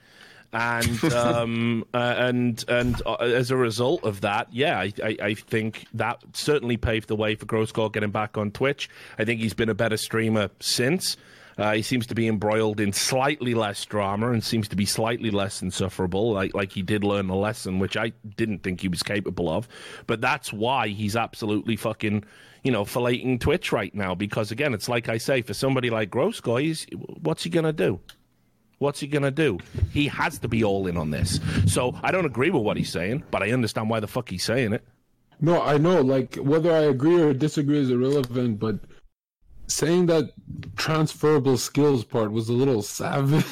and 0.53 1.03
um, 1.13 1.85
uh, 1.93 2.15
and 2.17 2.63
and 2.67 3.01
uh, 3.05 3.15
as 3.15 3.51
a 3.51 3.57
result 3.57 4.03
of 4.03 4.21
that, 4.21 4.47
yeah, 4.51 4.79
I, 4.79 4.93
I, 5.03 5.17
I 5.21 5.33
think 5.33 5.85
that 5.93 6.21
certainly 6.33 6.77
paved 6.77 7.07
the 7.07 7.15
way 7.15 7.35
for 7.35 7.45
Gross 7.45 7.71
Gore 7.71 7.89
getting 7.89 8.11
back 8.11 8.37
on 8.37 8.51
Twitch. 8.51 8.89
I 9.17 9.25
think 9.25 9.41
he's 9.41 9.53
been 9.53 9.69
a 9.69 9.75
better 9.75 9.97
streamer 9.97 10.49
since. 10.59 11.17
Uh, 11.57 11.73
he 11.73 11.81
seems 11.81 12.05
to 12.07 12.15
be 12.15 12.27
embroiled 12.27 12.81
in 12.81 12.91
slightly 12.91 13.53
less 13.53 13.85
drama 13.85 14.31
and 14.31 14.43
seems 14.43 14.67
to 14.67 14.75
be 14.75 14.85
slightly 14.85 15.31
less 15.31 15.61
insufferable, 15.61 16.33
like 16.33 16.53
like 16.53 16.71
he 16.71 16.81
did 16.81 17.03
learn 17.03 17.29
a 17.29 17.35
lesson, 17.35 17.79
which 17.79 17.95
I 17.95 18.11
didn't 18.35 18.59
think 18.59 18.81
he 18.81 18.87
was 18.87 19.03
capable 19.03 19.49
of. 19.49 19.67
But 20.05 20.21
that's 20.21 20.51
why 20.51 20.89
he's 20.89 21.15
absolutely 21.15 21.77
fucking, 21.77 22.25
you 22.63 22.71
know, 22.71 22.83
filleting 22.83 23.39
Twitch 23.39 23.71
right 23.71 23.93
now. 23.95 24.15
Because 24.15 24.51
again, 24.51 24.73
it's 24.73 24.89
like 24.89 25.07
I 25.07 25.17
say, 25.17 25.41
for 25.41 25.53
somebody 25.53 25.89
like 25.89 26.09
Gross 26.09 26.41
Gore, 26.41 26.59
he's 26.59 26.87
what's 27.21 27.43
he 27.43 27.49
gonna 27.49 27.73
do? 27.73 28.01
What's 28.77 28.99
he 28.99 29.07
going 29.07 29.23
to 29.23 29.31
do? 29.31 29.59
He 29.91 30.07
has 30.07 30.39
to 30.39 30.47
be 30.47 30.63
all 30.63 30.87
in 30.87 30.97
on 30.97 31.11
this. 31.11 31.39
So 31.65 31.97
I 32.03 32.11
don't 32.11 32.25
agree 32.25 32.49
with 32.49 32.63
what 32.63 32.77
he's 32.77 32.91
saying, 32.91 33.23
but 33.31 33.41
I 33.41 33.51
understand 33.51 33.89
why 33.89 33.99
the 33.99 34.07
fuck 34.07 34.29
he's 34.29 34.43
saying 34.43 34.73
it. 34.73 34.83
No, 35.39 35.61
I 35.61 35.77
know. 35.77 36.01
Like 36.01 36.35
whether 36.35 36.71
I 36.71 36.81
agree 36.81 37.21
or 37.21 37.33
disagree 37.33 37.79
is 37.79 37.89
irrelevant, 37.89 38.59
but 38.59 38.79
saying 39.67 40.05
that 40.07 40.31
transferable 40.75 41.57
skills 41.57 42.03
part 42.03 42.31
was 42.31 42.49
a 42.49 42.53
little 42.53 42.81
savage. 42.81 43.43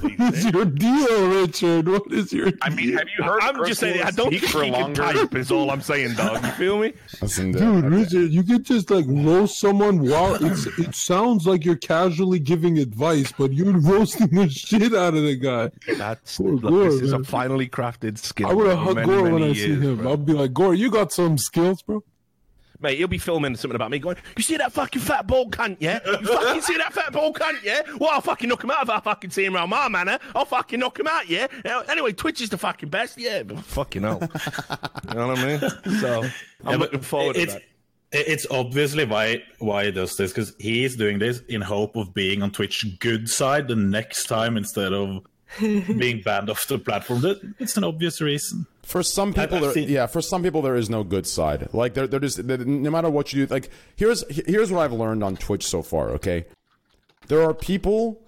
what 0.00 0.34
is 0.34 0.44
your 0.46 0.64
deal, 0.64 1.28
Richard? 1.28 1.88
What 1.88 2.10
is 2.12 2.32
your? 2.32 2.50
I 2.62 2.70
mean, 2.70 2.92
have 2.94 3.06
you 3.16 3.24
heard? 3.24 3.40
I'm 3.42 3.64
just 3.66 3.80
saying, 3.80 4.02
I 4.02 4.10
don't 4.10 4.28
speak 4.28 4.40
think 4.40 4.52
for 4.52 4.64
he 4.64 4.70
can 4.70 4.80
longer. 4.80 5.02
type, 5.02 5.34
is 5.34 5.50
all 5.50 5.70
I'm 5.70 5.80
saying, 5.80 6.14
dog. 6.14 6.44
You 6.44 6.50
feel 6.52 6.78
me? 6.78 6.92
Dude, 7.20 7.56
Dude, 7.56 7.56
okay. 7.56 7.88
Richard, 7.88 8.30
you 8.32 8.42
could 8.42 8.64
just 8.64 8.90
like 8.90 9.04
roast 9.08 9.58
someone 9.60 10.00
while 10.08 10.34
it's 10.44 10.66
it 10.78 10.94
sounds 10.94 11.46
like 11.46 11.64
you're 11.64 11.76
casually 11.76 12.38
giving 12.38 12.78
advice, 12.78 13.32
but 13.32 13.52
you're 13.52 13.78
roasting 13.78 14.28
the 14.28 14.48
shit 14.48 14.94
out 14.94 15.14
of 15.14 15.22
the 15.22 15.36
guy. 15.36 15.70
That's 15.96 16.36
Poor 16.38 16.52
look, 16.52 16.62
Gore, 16.70 16.84
this 16.84 17.00
is 17.00 17.12
a 17.12 17.18
man. 17.18 17.24
finely 17.24 17.68
crafted 17.68 18.18
skill. 18.18 18.48
I 18.48 18.52
would 18.52 18.66
have 18.66 18.78
of 18.78 18.84
hugged 18.84 18.96
many, 18.96 19.08
Gore 19.08 19.22
when 19.22 19.40
many 19.40 19.50
I 19.50 19.54
see 19.54 19.74
him. 19.74 19.96
bro. 19.98 20.10
I'll 20.10 20.16
be 20.16 20.32
like, 20.32 20.52
Gore, 20.52 20.74
you 20.74 20.90
got 20.90 21.12
some 21.12 21.38
skills, 21.38 21.82
bro. 21.82 22.02
Mate, 22.84 22.98
he'll 22.98 23.08
be 23.08 23.18
filming 23.18 23.56
something 23.56 23.74
about 23.74 23.90
me 23.90 23.98
going, 23.98 24.16
You 24.36 24.42
see 24.42 24.56
that 24.58 24.72
fucking 24.72 25.02
fat 25.02 25.26
bald 25.26 25.50
cunt, 25.52 25.78
yeah? 25.80 25.98
You 26.06 26.26
fucking 26.26 26.60
see 26.62 26.76
that 26.76 26.92
fat 26.92 27.12
bald 27.12 27.36
cunt, 27.36 27.62
yeah? 27.64 27.80
Well, 27.98 28.10
I'll 28.10 28.20
fucking 28.20 28.48
knock 28.48 28.62
him 28.62 28.70
out 28.70 28.82
if 28.84 28.90
I 28.90 29.00
fucking 29.00 29.30
see 29.30 29.44
him 29.46 29.56
around 29.56 29.70
my 29.70 29.88
manor. 29.88 30.18
I'll 30.34 30.44
fucking 30.44 30.78
knock 30.78 31.00
him 31.00 31.06
out, 31.08 31.28
yeah? 31.28 31.46
Anyway, 31.88 32.12
Twitch 32.12 32.40
is 32.40 32.50
the 32.50 32.58
fucking 32.58 32.90
best, 32.90 33.18
yeah. 33.18 33.42
But 33.42 33.58
fucking 33.60 34.02
hell. 34.02 34.18
you 35.08 35.14
know 35.14 35.28
what 35.28 35.38
I 35.38 35.44
mean? 35.46 35.98
So, 36.00 36.22
I'm 36.64 36.72
Yeah, 36.72 36.76
looking 36.76 37.00
forward 37.00 37.34
to 37.36 37.40
it's, 37.42 37.54
that. 37.54 37.62
It's 38.12 38.46
obviously 38.50 39.04
why 39.06 39.42
why 39.58 39.86
he 39.86 39.90
does 39.90 40.16
this 40.16 40.30
because 40.30 40.54
he's 40.60 40.94
doing 40.94 41.18
this 41.18 41.40
in 41.48 41.60
hope 41.60 41.96
of 41.96 42.14
being 42.14 42.42
on 42.42 42.52
Twitch 42.52 42.86
good 43.00 43.28
side 43.28 43.66
the 43.66 43.74
next 43.74 44.26
time 44.26 44.56
instead 44.56 44.92
of 44.92 45.24
being 45.60 46.20
banned 46.22 46.48
off 46.48 46.64
the 46.68 46.78
platform. 46.78 47.22
That- 47.22 47.40
It's 47.58 47.76
an 47.76 47.82
obvious 47.82 48.20
reason. 48.20 48.66
For 48.84 49.02
some 49.02 49.32
people, 49.32 49.56
I've 49.56 49.62
there, 49.62 49.72
seen- 49.72 49.88
yeah, 49.88 50.06
for 50.06 50.20
some 50.22 50.42
people 50.42 50.62
there 50.62 50.76
is 50.76 50.90
no 50.90 51.02
good 51.04 51.26
side. 51.26 51.68
Like 51.72 51.94
they're, 51.94 52.06
they're 52.06 52.20
just 52.20 52.46
they 52.46 52.56
no 52.58 52.90
matter 52.90 53.10
what 53.10 53.32
you 53.32 53.46
do. 53.46 53.52
Like 53.54 53.70
here's 53.96 54.24
here's 54.46 54.70
what 54.70 54.80
I've 54.84 54.92
learned 54.92 55.24
on 55.24 55.36
Twitch 55.36 55.66
so 55.66 55.82
far. 55.82 56.10
Okay, 56.10 56.44
there 57.28 57.42
are 57.42 57.54
people 57.54 58.20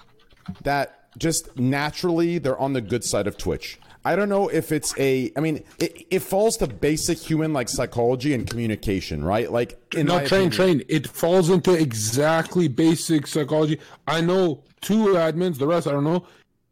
that 0.62 1.08
just 1.18 1.58
naturally 1.58 2.38
they're 2.38 2.58
on 2.58 2.72
the 2.72 2.80
good 2.80 3.04
side 3.04 3.26
of 3.26 3.36
Twitch. 3.36 3.78
I 4.04 4.14
don't 4.14 4.28
know 4.28 4.48
if 4.48 4.70
it's 4.70 4.94
a. 4.98 5.32
I 5.36 5.40
mean, 5.40 5.64
it, 5.80 6.06
it 6.10 6.18
falls 6.20 6.56
to 6.58 6.68
basic 6.68 7.18
human 7.18 7.52
like 7.52 7.68
psychology 7.68 8.34
and 8.34 8.48
communication, 8.48 9.24
right? 9.24 9.50
Like 9.50 9.78
in 9.96 10.06
No, 10.06 10.18
train, 10.18 10.46
opinion. 10.48 10.50
train. 10.52 10.82
It 10.88 11.08
falls 11.08 11.50
into 11.50 11.74
exactly 11.74 12.68
basic 12.68 13.26
psychology. 13.26 13.80
I 14.06 14.20
know 14.20 14.62
two 14.80 15.06
admins, 15.14 15.58
the 15.58 15.66
rest 15.66 15.88
I 15.88 15.90
don't 15.90 16.04
know. 16.04 16.24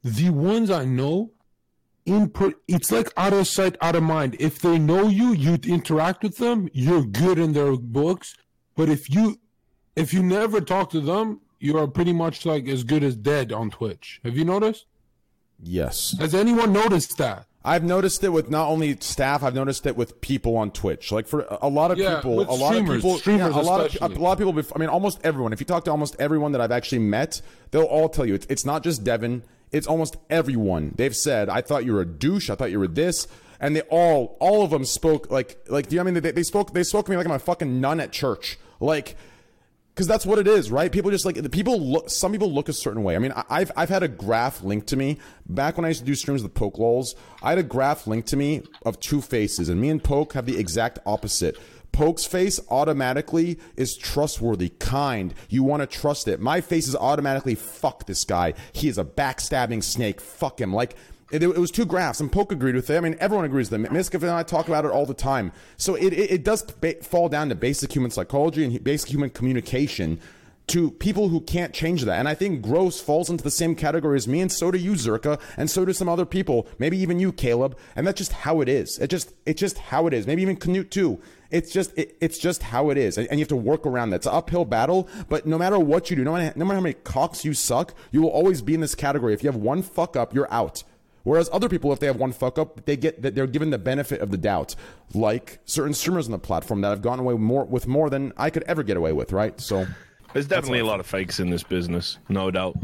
The 0.04 0.30
ones 0.30 0.70
I 0.70 0.84
know, 0.84 1.32
input. 2.06 2.54
It's 2.68 2.90
like 2.92 3.12
out 3.16 3.32
of 3.32 3.46
sight, 3.46 3.76
out 3.80 3.94
of 3.96 4.02
mind. 4.02 4.36
If 4.38 4.60
they 4.60 4.78
know 4.78 5.08
you, 5.08 5.32
you 5.32 5.58
interact 5.64 6.22
with 6.22 6.36
them. 6.38 6.68
You're 6.72 7.04
good 7.04 7.38
in 7.38 7.52
their 7.52 7.76
books. 7.76 8.34
But 8.76 8.88
if 8.88 9.08
you, 9.10 9.38
if 9.96 10.12
you 10.12 10.22
never 10.22 10.60
talk 10.60 10.90
to 10.90 11.00
them, 11.00 11.40
you 11.58 11.78
are 11.78 11.86
pretty 11.86 12.12
much 12.12 12.44
like 12.44 12.66
as 12.68 12.84
good 12.84 13.02
as 13.02 13.16
dead 13.16 13.52
on 13.52 13.70
Twitch. 13.70 14.20
Have 14.24 14.36
you 14.36 14.44
noticed? 14.44 14.86
Yes, 15.62 16.14
Has 16.18 16.34
anyone 16.34 16.72
noticed 16.72 17.16
that? 17.18 17.46
I've 17.66 17.84
noticed 17.84 18.22
it 18.22 18.28
with 18.28 18.50
not 18.50 18.68
only 18.68 18.98
staff. 19.00 19.42
I've 19.42 19.54
noticed 19.54 19.86
it 19.86 19.96
with 19.96 20.20
people 20.20 20.54
on 20.58 20.70
Twitch. 20.70 21.10
Like 21.10 21.26
for 21.26 21.46
a 21.62 21.68
lot 21.68 21.90
of 21.90 21.96
Yeah, 21.96 22.16
people, 22.16 22.40
a 22.40 22.52
lot 22.52 22.76
of 22.76 22.84
people, 22.84 23.16
streamers 23.16 23.54
yeah, 23.54 23.60
a 23.60 23.62
lot 23.62 23.80
of 23.80 24.02
a 24.02 24.20
lot 24.20 24.32
of 24.32 24.38
people. 24.38 24.72
I 24.76 24.78
mean, 24.78 24.90
almost 24.90 25.20
everyone. 25.24 25.54
If 25.54 25.60
you 25.60 25.66
talk 25.66 25.84
to 25.84 25.90
almost 25.90 26.16
everyone 26.18 26.52
that 26.52 26.60
I've 26.60 26.72
actually 26.72 26.98
met, 26.98 27.40
they'll 27.70 27.84
all 27.84 28.10
tell 28.10 28.26
you 28.26 28.34
it's, 28.34 28.44
it's 28.50 28.66
not 28.66 28.82
just 28.82 29.02
Devin. 29.02 29.44
It's 29.72 29.86
almost 29.86 30.16
everyone. 30.30 30.94
They've 30.96 31.16
said, 31.16 31.48
"I 31.48 31.60
thought 31.60 31.84
you 31.84 31.92
were 31.92 32.00
a 32.00 32.06
douche. 32.06 32.50
I 32.50 32.54
thought 32.54 32.70
you 32.70 32.78
were 32.78 32.88
this," 32.88 33.26
and 33.60 33.74
they 33.74 33.82
all, 33.82 34.36
all 34.40 34.62
of 34.62 34.70
them 34.70 34.84
spoke 34.84 35.30
like, 35.30 35.58
like. 35.68 35.88
Do 35.88 35.96
you 35.96 36.02
know 36.02 36.08
I 36.08 36.12
mean? 36.12 36.22
They, 36.22 36.30
they 36.30 36.42
spoke, 36.42 36.72
they 36.72 36.84
spoke 36.84 37.06
to 37.06 37.10
me 37.10 37.16
like 37.16 37.26
I'm 37.26 37.32
a 37.32 37.38
fucking 37.38 37.80
nun 37.80 38.00
at 38.00 38.12
church. 38.12 38.58
Like, 38.80 39.16
because 39.94 40.08
that's 40.08 40.26
what 40.26 40.40
it 40.40 40.48
is, 40.48 40.72
right? 40.72 40.90
People 40.90 41.12
just 41.12 41.24
like 41.24 41.36
the 41.36 41.48
people 41.48 41.80
look. 41.80 42.10
Some 42.10 42.32
people 42.32 42.52
look 42.52 42.68
a 42.68 42.72
certain 42.72 43.04
way. 43.04 43.14
I 43.14 43.18
mean, 43.20 43.32
I've 43.48 43.70
I've 43.76 43.88
had 43.88 44.02
a 44.02 44.08
graph 44.08 44.62
linked 44.62 44.88
to 44.88 44.96
me 44.96 45.18
back 45.46 45.76
when 45.76 45.84
I 45.84 45.88
used 45.88 46.00
to 46.00 46.06
do 46.06 46.16
streams 46.16 46.42
with 46.42 46.54
Pokelawls. 46.54 47.14
I 47.42 47.50
had 47.50 47.58
a 47.58 47.62
graph 47.62 48.06
linked 48.06 48.28
to 48.28 48.36
me 48.36 48.62
of 48.84 48.98
two 48.98 49.20
faces, 49.20 49.68
and 49.68 49.80
me 49.80 49.90
and 49.90 50.02
Poke 50.02 50.32
have 50.32 50.46
the 50.46 50.58
exact 50.58 50.98
opposite. 51.06 51.56
Poke's 51.94 52.26
face 52.26 52.58
automatically 52.70 53.56
is 53.76 53.96
trustworthy, 53.96 54.68
kind. 54.68 55.32
You 55.48 55.62
want 55.62 55.80
to 55.82 55.86
trust 55.86 56.26
it. 56.26 56.40
My 56.40 56.60
face 56.60 56.88
is 56.88 56.96
automatically 56.96 57.54
fuck 57.54 58.06
this 58.06 58.24
guy. 58.24 58.54
He 58.72 58.88
is 58.88 58.98
a 58.98 59.04
backstabbing 59.04 59.84
snake. 59.84 60.20
Fuck 60.20 60.60
him. 60.60 60.74
Like 60.74 60.96
it, 61.30 61.42
it 61.44 61.56
was 61.56 61.70
two 61.70 61.86
graphs, 61.86 62.18
and 62.18 62.32
Poke 62.32 62.50
agreed 62.50 62.74
with 62.74 62.90
it. 62.90 62.96
I 62.96 63.00
mean, 63.00 63.16
everyone 63.20 63.44
agrees 63.44 63.70
with 63.70 63.84
it. 63.84 63.90
Mizkif 63.92 64.22
and 64.22 64.30
I 64.32 64.42
talk 64.42 64.66
about 64.66 64.84
it 64.84 64.90
all 64.90 65.06
the 65.06 65.14
time. 65.14 65.52
So 65.76 65.94
it, 65.94 66.12
it, 66.12 66.30
it 66.32 66.44
does 66.44 66.62
ba- 66.62 67.00
fall 67.02 67.28
down 67.28 67.48
to 67.50 67.54
basic 67.54 67.92
human 67.92 68.10
psychology 68.10 68.64
and 68.64 68.82
basic 68.82 69.10
human 69.10 69.30
communication. 69.30 70.18
to 70.66 70.90
people 70.92 71.28
who 71.28 71.40
can't 71.42 71.74
change 71.74 72.02
that. 72.04 72.18
And 72.18 72.26
I 72.28 72.34
think 72.34 72.62
Gross 72.62 73.00
falls 73.00 73.28
into 73.28 73.44
the 73.44 73.50
same 73.50 73.74
category 73.74 74.16
as 74.16 74.26
me, 74.26 74.40
and 74.40 74.50
so 74.50 74.70
do 74.70 74.78
you, 74.78 74.92
Zherka, 74.92 75.38
and 75.56 75.70
so 75.70 75.84
do 75.84 75.92
some 75.92 76.08
other 76.08 76.24
people, 76.24 76.66
maybe 76.78 76.96
even 76.98 77.20
you, 77.20 77.32
Caleb. 77.32 77.76
And 77.94 78.06
that's 78.06 78.18
just 78.18 78.32
how 78.32 78.60
it 78.62 78.68
is. 78.68 78.98
It 78.98 79.10
just 79.10 79.34
it's 79.44 79.60
just 79.60 79.78
how 79.78 80.06
it 80.06 80.14
is. 80.14 80.26
Maybe 80.26 80.42
even 80.42 80.56
Knut 80.56 80.90
too. 80.90 81.20
It's 81.54 81.70
just 81.70 81.96
it, 81.96 82.16
it's 82.20 82.36
just 82.36 82.64
how 82.64 82.90
it 82.90 82.98
is, 82.98 83.16
and, 83.16 83.28
and 83.28 83.38
you 83.38 83.42
have 83.42 83.48
to 83.48 83.56
work 83.56 83.86
around 83.86 84.10
that. 84.10 84.16
It's 84.16 84.26
an 84.26 84.34
uphill 84.34 84.64
battle, 84.64 85.08
but 85.28 85.46
no 85.46 85.56
matter 85.56 85.78
what 85.78 86.10
you 86.10 86.16
do, 86.16 86.24
no 86.24 86.32
matter, 86.32 86.52
no 86.58 86.64
matter 86.64 86.74
how 86.74 86.82
many 86.82 86.94
cocks 86.94 87.44
you 87.44 87.54
suck, 87.54 87.94
you 88.10 88.22
will 88.22 88.30
always 88.30 88.60
be 88.60 88.74
in 88.74 88.80
this 88.80 88.96
category. 88.96 89.34
If 89.34 89.44
you 89.44 89.52
have 89.52 89.60
one 89.60 89.80
fuck 89.80 90.16
up, 90.16 90.34
you're 90.34 90.52
out. 90.52 90.82
Whereas 91.22 91.48
other 91.52 91.68
people, 91.68 91.92
if 91.92 92.00
they 92.00 92.08
have 92.08 92.16
one 92.16 92.32
fuck 92.32 92.58
up, 92.58 92.84
they 92.86 92.96
get 92.96 93.22
that 93.22 93.36
they're 93.36 93.46
given 93.46 93.70
the 93.70 93.78
benefit 93.78 94.20
of 94.20 94.32
the 94.32 94.36
doubt, 94.36 94.74
like 95.14 95.60
certain 95.64 95.94
streamers 95.94 96.26
on 96.26 96.32
the 96.32 96.40
platform 96.40 96.80
that 96.80 96.90
have 96.90 97.02
gotten 97.02 97.20
away 97.20 97.34
more 97.34 97.64
with 97.64 97.86
more 97.86 98.10
than 98.10 98.32
I 98.36 98.50
could 98.50 98.64
ever 98.64 98.82
get 98.82 98.96
away 98.96 99.12
with. 99.12 99.30
Right? 99.32 99.58
So 99.60 99.86
There's 100.32 100.48
definitely 100.48 100.80
a 100.80 100.86
lot 100.86 100.98
of 100.98 101.06
fakes 101.06 101.38
in 101.38 101.50
this 101.50 101.62
business, 101.62 102.18
no 102.28 102.50
doubt. 102.50 102.76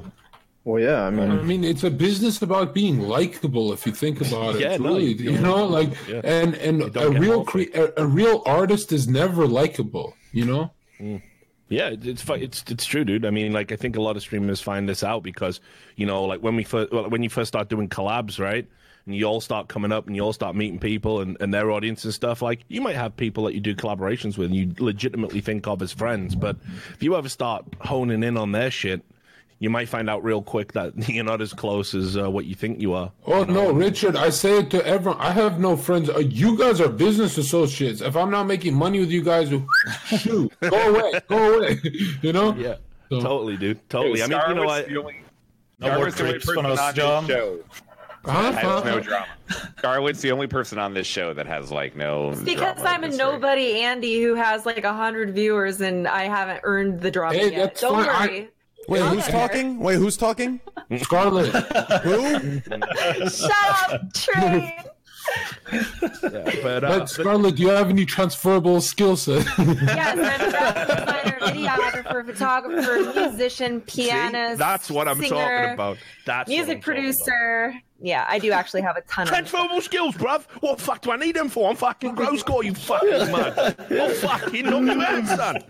Well, 0.65 0.83
yeah, 0.83 1.05
I 1.05 1.11
mean, 1.11 1.31
I 1.31 1.43
mean, 1.43 1.65
it's 1.65 1.85
a 1.85 1.91
business 1.91 2.43
about 2.43 2.75
being 2.75 3.01
likable. 3.01 3.73
If 3.73 3.87
you 3.87 3.93
think 3.93 4.21
about 4.27 4.57
it, 4.57 4.61
Yeah, 4.61 4.77
no, 4.77 4.89
really, 4.91 5.13
you 5.15 5.31
you 5.31 5.33
don't- 5.33 5.43
know, 5.43 5.65
like, 5.67 5.91
yeah. 6.09 6.21
and 6.23 6.55
and 6.55 6.95
a 6.97 7.11
real 7.11 7.45
cre- 7.45 7.73
a, 7.75 7.93
a 7.99 8.07
real 8.07 8.43
artist 8.45 8.93
is 8.93 9.09
never 9.09 9.47
likable. 9.47 10.15
You 10.33 10.45
know, 10.45 10.71
hmm. 10.99 11.17
Yeah, 11.71 11.91
it's 12.03 12.25
it's 12.29 12.65
it's 12.69 12.85
true, 12.85 13.05
dude. 13.05 13.25
I 13.25 13.31
mean, 13.31 13.53
like 13.53 13.73
I 13.73 13.77
think 13.77 13.97
a 13.97 14.03
lot 14.03 14.17
of 14.17 14.23
streamers 14.23 14.61
find 14.61 14.89
this 14.89 15.03
out 15.03 15.23
because 15.23 15.61
you 15.97 16.05
know, 16.05 16.25
like 16.25 16.41
when 16.43 16.57
we 16.57 16.65
first 16.65 16.93
well, 16.93 17.09
when 17.09 17.23
you 17.23 17.31
first 17.31 17.49
start 17.49 17.69
doing 17.69 17.89
collabs, 17.89 18.39
right? 18.39 18.67
And 19.07 19.17
you 19.17 19.25
all 19.25 19.41
start 19.41 19.69
coming 19.69 19.93
up 19.93 20.07
and 20.09 20.15
you 20.15 20.23
all 20.23 20.35
start 20.35 20.55
meeting 20.55 20.79
people 20.79 21.21
and, 21.21 21.37
and 21.41 21.55
their 21.55 21.71
audience 21.71 22.05
and 22.05 22.13
stuff. 22.13 22.43
Like 22.43 22.61
you 22.69 22.83
might 22.83 22.97
have 22.97 23.17
people 23.17 23.45
that 23.45 23.55
you 23.55 23.61
do 23.61 23.75
collaborations 23.75 24.37
with 24.37 24.49
and 24.49 24.55
you 24.57 24.75
legitimately 24.79 25.41
think 25.41 25.67
of 25.67 25.81
as 25.81 25.91
friends, 25.91 26.35
but 26.35 26.57
if 26.93 27.03
you 27.03 27.17
ever 27.17 27.29
start 27.31 27.65
honing 27.81 28.23
in 28.23 28.37
on 28.37 28.53
their 28.53 28.71
shit, 28.71 29.03
you 29.61 29.71
might 29.71 29.89
find 29.89 30.11
out 30.11 30.25
real 30.25 30.43
quick 30.43 30.73
that 30.73 30.93
you're 31.09 31.23
not 31.23 31.41
as 31.41 31.53
close 31.53 31.95
as 31.95 32.17
uh, 32.17 32.29
what 32.29 32.47
you 32.47 32.55
think 32.57 32.81
you 32.81 32.93
are. 32.95 33.13
Oh 33.27 33.45
no, 33.45 33.71
Richard! 33.73 34.17
I 34.17 34.31
say 34.31 34.59
it 34.59 34.71
to 34.71 34.85
everyone. 34.85 35.21
I 35.21 35.31
have 35.31 35.61
no 35.61 35.77
friends. 35.77 36.11
Uh, 36.11 36.19
you 36.19 36.59
guys 36.59 36.81
are 36.81 36.89
business 36.89 37.39
associates. 37.39 38.01
If 38.01 38.17
I'm 38.17 38.31
not 38.31 38.45
making 38.45 38.75
money 38.75 38.99
with 39.01 39.11
you 39.11 39.23
guys, 39.23 39.49
shoot, 40.07 40.53
go 40.61 40.69
away, 40.91 41.21
go 41.29 41.59
away. 41.59 41.79
you 42.23 42.33
know? 42.33 42.55
Yeah, 42.57 42.77
So- 43.11 43.21
totally, 43.21 43.57
dude. 43.57 43.89
Totally. 43.89 44.23
I 44.23 44.27
mean, 44.27 44.41
you 44.49 44.55
know 44.55 44.65
what? 44.65 44.91
no 44.91 45.03
more 45.03 46.11
Garwood's 46.11 46.17
the 46.17 46.23
only 46.25 46.33
trips 46.33 46.47
person 46.47 46.67
on 46.67 46.73
us, 46.73 46.81
on 46.81 46.95
John. 46.95 47.27
this 47.27 47.37
show 47.37 47.59
Huh? 48.23 48.51
that 48.51 48.55
has 48.65 48.85
no 48.85 49.01
drama. 49.01 49.27
Garwood's 49.81 50.21
the 50.21 50.31
only 50.33 50.47
person 50.47 50.79
on 50.79 50.93
this 50.93 51.07
show 51.07 51.33
that 51.33 51.47
has 51.47 51.71
like 51.73 51.97
no. 51.97 52.35
Because 52.45 52.75
drama 52.77 52.89
I'm 52.91 53.03
a 53.03 53.05
in 53.07 53.11
this 53.13 53.19
nobody 53.19 53.81
Andy 53.81 54.21
who 54.23 54.35
has 54.35 54.67
like 54.67 54.85
a 54.85 54.93
hundred 54.93 55.35
viewers 55.35 55.81
and 55.81 56.07
I 56.07 56.25
haven't 56.25 56.61
earned 56.65 57.01
the 57.01 57.11
drama 57.11 57.35
Hey, 57.39 57.51
yet. 57.51 57.57
that's 57.57 57.81
Don't 57.81 58.05
fine. 58.05 58.09
I- 58.09 58.27
worry. 58.27 58.49
Wait, 58.89 59.03
who's 59.03 59.27
talking? 59.29 59.79
Wait, 59.81 59.97
who's 59.97 60.17
talking? 60.17 60.61
Scarlett. 61.03 61.53
Who? 62.03 62.61
Shut 63.29 63.53
up, 63.93 64.13
Train. 64.15 64.73
But, 66.11 66.85
uh, 66.85 66.89
But 66.89 67.09
Scarlett, 67.09 67.57
do 67.57 67.63
you 67.63 67.69
have 67.69 67.89
any 67.91 68.05
transferable 68.05 68.81
skill 68.81 69.17
set? 69.17 69.47
yes, 69.59 70.19
I'm 71.41 71.57
a 71.57 71.61
graphic 71.61 72.05
designer, 72.05 72.25
videographer, 72.25 72.27
photographer, 72.27 73.21
musician, 73.21 73.83
see? 73.89 74.07
pianist. 74.09 74.59
that's 74.59 74.91
what 74.91 75.09
I'm 75.09 75.21
singer, 75.21 75.29
talking 75.31 75.75
about. 75.75 75.99
That's 76.27 76.49
Music 76.49 76.67
talking 76.67 76.75
about. 76.79 76.85
producer. 76.85 77.75
Yeah, 78.03 78.25
I 78.27 78.39
do 78.39 78.51
actually 78.51 78.81
have 78.81 78.97
a 78.97 79.03
ton 79.03 79.25
of. 79.25 79.29
Transferable 79.29 79.83
skills, 79.83 80.15
bruv. 80.15 80.45
What 80.61 80.79
the 80.79 80.85
fuck 80.85 81.03
do 81.03 81.11
I 81.13 81.17
need 81.17 81.37
them 81.37 81.51
for? 81.51 81.69
I'm 81.69 81.77
fucking 81.77 82.15
Gross 82.15 82.43
Gore, 82.43 82.65
you 82.65 82.75
fucking 82.75 83.31
mug. 83.31 83.55
What 83.91 84.17
fucking 84.17 84.65
knock 84.65 84.83
you 84.97 85.03
out, 85.03 85.27
son? 85.27 85.63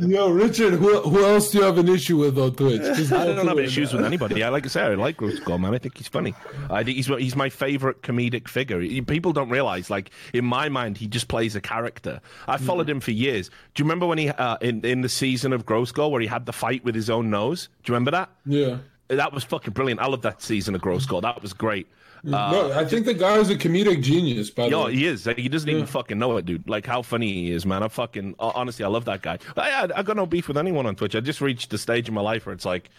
Yo, 0.00 0.30
Richard, 0.30 0.72
who, 0.74 1.00
who 1.02 1.22
else 1.22 1.50
do 1.50 1.58
you 1.58 1.64
have 1.64 1.76
an 1.76 1.88
issue 1.88 2.16
with 2.16 2.38
on 2.38 2.54
Twitch? 2.54 2.80
Just 2.80 3.12
I 3.12 3.26
don't 3.26 3.36
have 3.36 3.46
through 3.46 3.58
it. 3.58 3.64
issues 3.66 3.92
with 3.92 4.06
anybody. 4.06 4.42
I 4.42 4.48
like 4.48 4.64
I 4.64 4.68
say, 4.70 4.80
I 4.82 4.94
like 4.94 5.18
Gross 5.18 5.38
Gore, 5.40 5.58
man. 5.58 5.74
I 5.74 5.78
think 5.78 5.98
he's 5.98 6.08
funny. 6.08 6.34
I 6.70 6.82
think 6.82 6.96
he's 6.96 7.08
he's 7.08 7.36
my 7.36 7.50
favorite 7.50 8.00
comedic 8.00 8.48
figure. 8.48 8.80
People 9.02 9.34
don't 9.34 9.50
realize, 9.50 9.90
like 9.90 10.10
in 10.32 10.46
my 10.46 10.70
mind, 10.70 10.96
he 10.96 11.06
just 11.08 11.28
plays 11.28 11.56
a 11.56 11.60
character. 11.60 12.22
I 12.48 12.56
followed 12.56 12.88
him 12.88 13.00
for 13.00 13.10
years. 13.10 13.50
Do 13.74 13.82
you 13.82 13.84
remember 13.84 14.06
when 14.06 14.16
he 14.16 14.30
uh, 14.30 14.56
in 14.62 14.80
in 14.90 15.00
the 15.02 15.08
season 15.08 15.52
of 15.52 15.64
Gross 15.64 15.92
Gore 15.92 16.10
where 16.10 16.20
he 16.20 16.26
had 16.26 16.46
the 16.46 16.52
fight 16.52 16.84
with 16.84 16.94
his 16.94 17.08
own 17.10 17.30
nose? 17.30 17.68
Do 17.84 17.90
you 17.90 17.94
remember 17.94 18.10
that? 18.12 18.30
Yeah. 18.46 18.78
That 19.08 19.32
was 19.32 19.42
fucking 19.44 19.72
brilliant. 19.72 20.00
I 20.00 20.06
love 20.06 20.22
that 20.22 20.40
season 20.42 20.74
of 20.74 20.80
Gross 20.80 21.06
Gore. 21.06 21.20
That 21.22 21.42
was 21.42 21.52
great. 21.52 21.86
Uh, 22.24 22.28
no, 22.30 22.72
I 22.78 22.84
think 22.84 23.06
the 23.06 23.14
guy 23.14 23.38
is 23.38 23.48
a 23.48 23.56
comedic 23.56 24.02
genius, 24.02 24.50
by 24.50 24.64
the 24.64 24.70
Yo, 24.70 24.84
way. 24.84 24.94
he 24.94 25.06
is. 25.06 25.24
He 25.36 25.48
doesn't 25.48 25.68
even 25.70 25.86
fucking 25.86 26.18
know 26.18 26.36
it, 26.36 26.44
dude. 26.44 26.68
Like 26.68 26.84
how 26.84 27.00
funny 27.02 27.32
he 27.32 27.50
is, 27.50 27.64
man. 27.64 27.82
I 27.82 27.88
fucking 27.88 28.34
honestly, 28.38 28.84
I 28.84 28.88
love 28.88 29.06
that 29.06 29.22
guy. 29.22 29.38
I, 29.56 29.70
I, 29.70 29.88
I 29.96 30.02
got 30.02 30.16
no 30.16 30.26
beef 30.26 30.46
with 30.46 30.58
anyone 30.58 30.84
on 30.86 30.94
Twitch. 30.96 31.16
I 31.16 31.20
just 31.20 31.40
reached 31.40 31.70
the 31.70 31.78
stage 31.78 32.08
in 32.08 32.14
my 32.14 32.20
life 32.20 32.44
where 32.44 32.52
it's 32.52 32.66
like, 32.66 32.90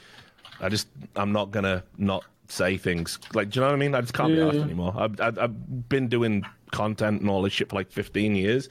I 0.59 0.69
just, 0.69 0.87
I'm 1.15 1.31
not 1.31 1.51
gonna 1.51 1.83
not 1.99 2.25
say 2.47 2.77
things. 2.77 3.19
Like, 3.33 3.51
do 3.51 3.59
you 3.59 3.61
know 3.61 3.67
what 3.67 3.75
I 3.75 3.77
mean? 3.79 3.93
I 3.95 4.01
just 4.01 4.13
can't 4.15 4.29
be 4.33 4.39
Yeah. 4.39 4.47
asked 4.47 4.57
anymore. 4.57 4.93
I've, 4.97 5.21
I've, 5.21 5.37
I've 5.37 5.87
been 5.87 6.07
doing 6.07 6.43
content 6.71 7.21
and 7.21 7.29
all 7.29 7.43
this 7.43 7.53
shit 7.53 7.69
for 7.69 7.75
like 7.75 7.91
15 7.91 8.35
years. 8.35 8.69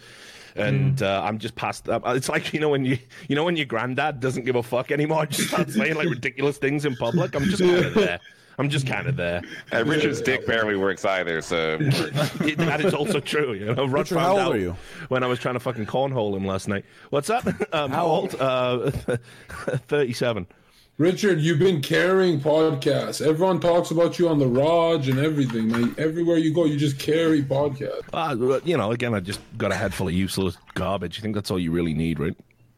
And 0.56 0.96
Mm. 0.96 1.02
uh, 1.02 1.22
I'm 1.24 1.38
just 1.38 1.54
past. 1.54 1.88
Uh, 1.88 2.00
it's 2.06 2.28
like 2.28 2.52
you 2.52 2.60
know 2.60 2.68
when 2.68 2.84
you 2.84 2.98
you 3.28 3.36
know 3.36 3.44
when 3.44 3.56
your 3.56 3.66
granddad 3.66 4.20
doesn't 4.20 4.44
give 4.44 4.56
a 4.56 4.62
fuck 4.62 4.90
anymore, 4.90 5.26
just 5.30 5.48
starts 5.48 5.74
saying 5.74 5.94
like 5.96 6.08
ridiculous 6.08 6.58
things 6.58 6.84
in 6.84 6.96
public. 6.96 7.34
I'm 7.34 7.44
just 7.44 7.62
kind 7.62 7.84
of 7.84 7.94
there. 7.94 8.20
I'm 8.58 8.68
just 8.68 8.86
kind 8.86 9.06
of 9.06 9.16
there. 9.16 9.40
And 9.72 9.88
Richard's 9.88 10.20
dick 10.20 10.46
barely 10.46 10.76
works 10.76 11.04
either, 11.06 11.40
so 11.40 11.78
It- 11.80 12.58
that 12.58 12.82
is 12.84 12.92
also 12.92 13.18
true. 13.18 13.54
You 13.54 13.66
know, 13.74 13.84
Rod 13.86 13.92
Richard, 13.92 14.14
found 14.16 14.38
how 14.38 14.46
old 14.48 14.56
are 14.56 14.58
you? 14.58 14.76
when 15.08 15.22
I 15.22 15.28
was 15.28 15.38
trying 15.38 15.54
to 15.54 15.60
fucking 15.60 15.86
cornhole 15.86 16.36
him 16.36 16.44
last 16.46 16.68
night. 16.68 16.84
What's 17.08 17.30
up? 17.30 17.46
Um, 17.72 17.90
How 17.92 18.04
old? 18.06 18.34
Uh, 18.38 18.90
Thirty-seven. 19.88 20.46
Richard, 21.00 21.40
you've 21.40 21.58
been 21.58 21.80
carrying 21.80 22.38
podcasts. 22.38 23.26
Everyone 23.26 23.58
talks 23.58 23.90
about 23.90 24.18
you 24.18 24.28
on 24.28 24.38
the 24.38 24.46
Raj 24.46 25.08
and 25.08 25.18
everything. 25.18 25.70
Like, 25.70 25.98
everywhere 25.98 26.36
you 26.36 26.52
go, 26.52 26.66
you 26.66 26.76
just 26.76 26.98
carry 26.98 27.42
podcasts. 27.42 28.02
Uh, 28.12 28.60
you 28.64 28.76
know, 28.76 28.92
again, 28.92 29.14
I 29.14 29.20
just 29.20 29.40
got 29.56 29.72
a 29.72 29.74
head 29.74 29.94
full 29.94 30.08
of 30.08 30.12
useless 30.12 30.58
garbage. 30.74 31.18
I 31.18 31.22
think 31.22 31.34
that's 31.34 31.50
all 31.50 31.58
you 31.58 31.70
really 31.70 31.94
need, 31.94 32.20
right? 32.20 32.36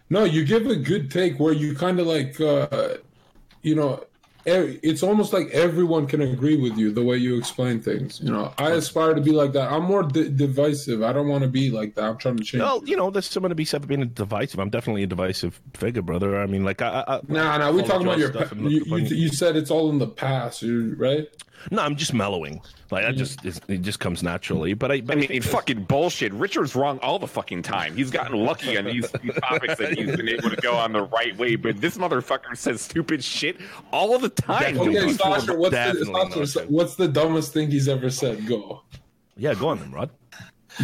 No, 0.09 0.23
you 0.23 0.45
give 0.45 0.69
a 0.69 0.77
good 0.77 1.11
take 1.11 1.41
where 1.41 1.53
you 1.53 1.75
kind 1.75 1.99
of 1.99 2.07
like, 2.07 2.41
uh, 2.41 2.99
you 3.63 3.75
know, 3.75 4.05
it's 4.45 5.03
almost 5.03 5.33
like 5.33 5.49
everyone 5.51 6.07
can 6.07 6.21
agree 6.21 6.57
with 6.57 6.77
you 6.77 6.93
the 6.93 7.03
way 7.05 7.17
you 7.17 7.39
explain 7.39 7.81
things. 7.81 8.21
You 8.21 8.33
know, 8.33 8.53
I 8.59 8.71
aspire 8.73 9.15
to 9.15 9.21
be 9.21 9.31
like 9.33 9.53
that. 9.53 9.71
I'm 9.71 9.85
more 9.85 10.03
d- 10.03 10.29
divisive. 10.29 11.03
I 11.03 11.13
don't 11.13 11.29
want 11.29 11.43
to 11.43 11.49
be 11.49 11.71
like 11.71 11.95
that. 11.95 12.05
I'm 12.05 12.19
trying 12.19 12.37
to 12.39 12.45
change. 12.45 12.61
Well, 12.63 12.83
you 12.85 12.97
know, 12.97 13.11
there's 13.11 13.27
someone 13.27 13.51
to 13.51 13.55
be 13.55 13.65
said 13.65 13.83
for 13.83 13.89
being 13.89 14.03
a 14.03 14.07
divisive. 14.07 14.59
I'm 14.61 14.71
definitely 14.71 15.03
a 15.05 15.07
divisive 15.07 15.61
figure, 15.75 16.03
brother. 16.03 16.41
I 16.41 16.47
mean, 16.47 16.65
like, 16.65 16.83
I, 16.83 17.05
I, 17.07 17.21
Nah, 17.29 17.59
nah. 17.59 17.71
We 17.71 17.83
talking 17.83 18.07
about 18.07 18.19
your. 18.19 18.31
Pa- 18.33 18.49
you, 18.57 18.85
you, 18.85 18.97
you 19.17 19.29
said 19.29 19.57
it's 19.57 19.71
all 19.71 19.91
in 19.91 19.99
the 19.99 20.09
past, 20.09 20.63
you- 20.63 20.95
right? 20.99 21.29
No, 21.71 21.83
I'm 21.83 21.97
just 21.97 22.13
mellowing. 22.13 22.61
Like, 22.91 23.05
I 23.05 23.13
just 23.13 23.45
it 23.45 23.83
just 23.83 24.01
comes 24.01 24.23
naturally. 24.23 24.75
But 24.75 24.93
I, 24.93 25.01
but 25.01 25.17
I 25.17 25.21
mean, 25.21 25.29
think 25.29 25.45
fucking 25.45 25.85
bullshit. 25.85 26.33
Richard's 26.33 26.75
wrong 26.75 26.99
all 27.01 27.19
the 27.19 27.27
fucking 27.27 27.63
time. 27.63 27.97
He's 27.97 28.11
gotten 28.11 28.37
lucky 28.37 28.77
on 28.77 28.85
these, 28.85 29.11
these 29.23 29.35
topics 29.35 29.77
that 29.77 29.97
he's 29.97 30.15
been 30.17 30.29
able 30.29 30.51
to 30.51 30.57
go 30.57 30.75
on 30.75 30.93
the 30.93 31.03
right 31.03 31.37
way, 31.39 31.57
but 31.57 31.81
this 31.81 31.97
motherfucker 31.97 32.57
says 32.57 32.83
stupid 32.83 33.23
shit 33.25 33.57
all 33.93 34.19
the 34.19 34.29
time. 34.29 34.79
Okay. 34.79 35.13
Sasha, 35.13 35.55
what's 35.55 35.75
the, 35.75 36.45
Sasha, 36.45 36.67
what's 36.69 36.95
the 36.97 37.09
dumbest 37.09 37.53
thing 37.53 37.71
he's 37.71 37.89
ever 37.89 38.11
said? 38.11 38.47
Go. 38.47 38.83
yeah, 39.37 39.55
go 39.55 39.69
on 39.69 39.79
then, 39.79 39.91
Rod. 39.93 40.11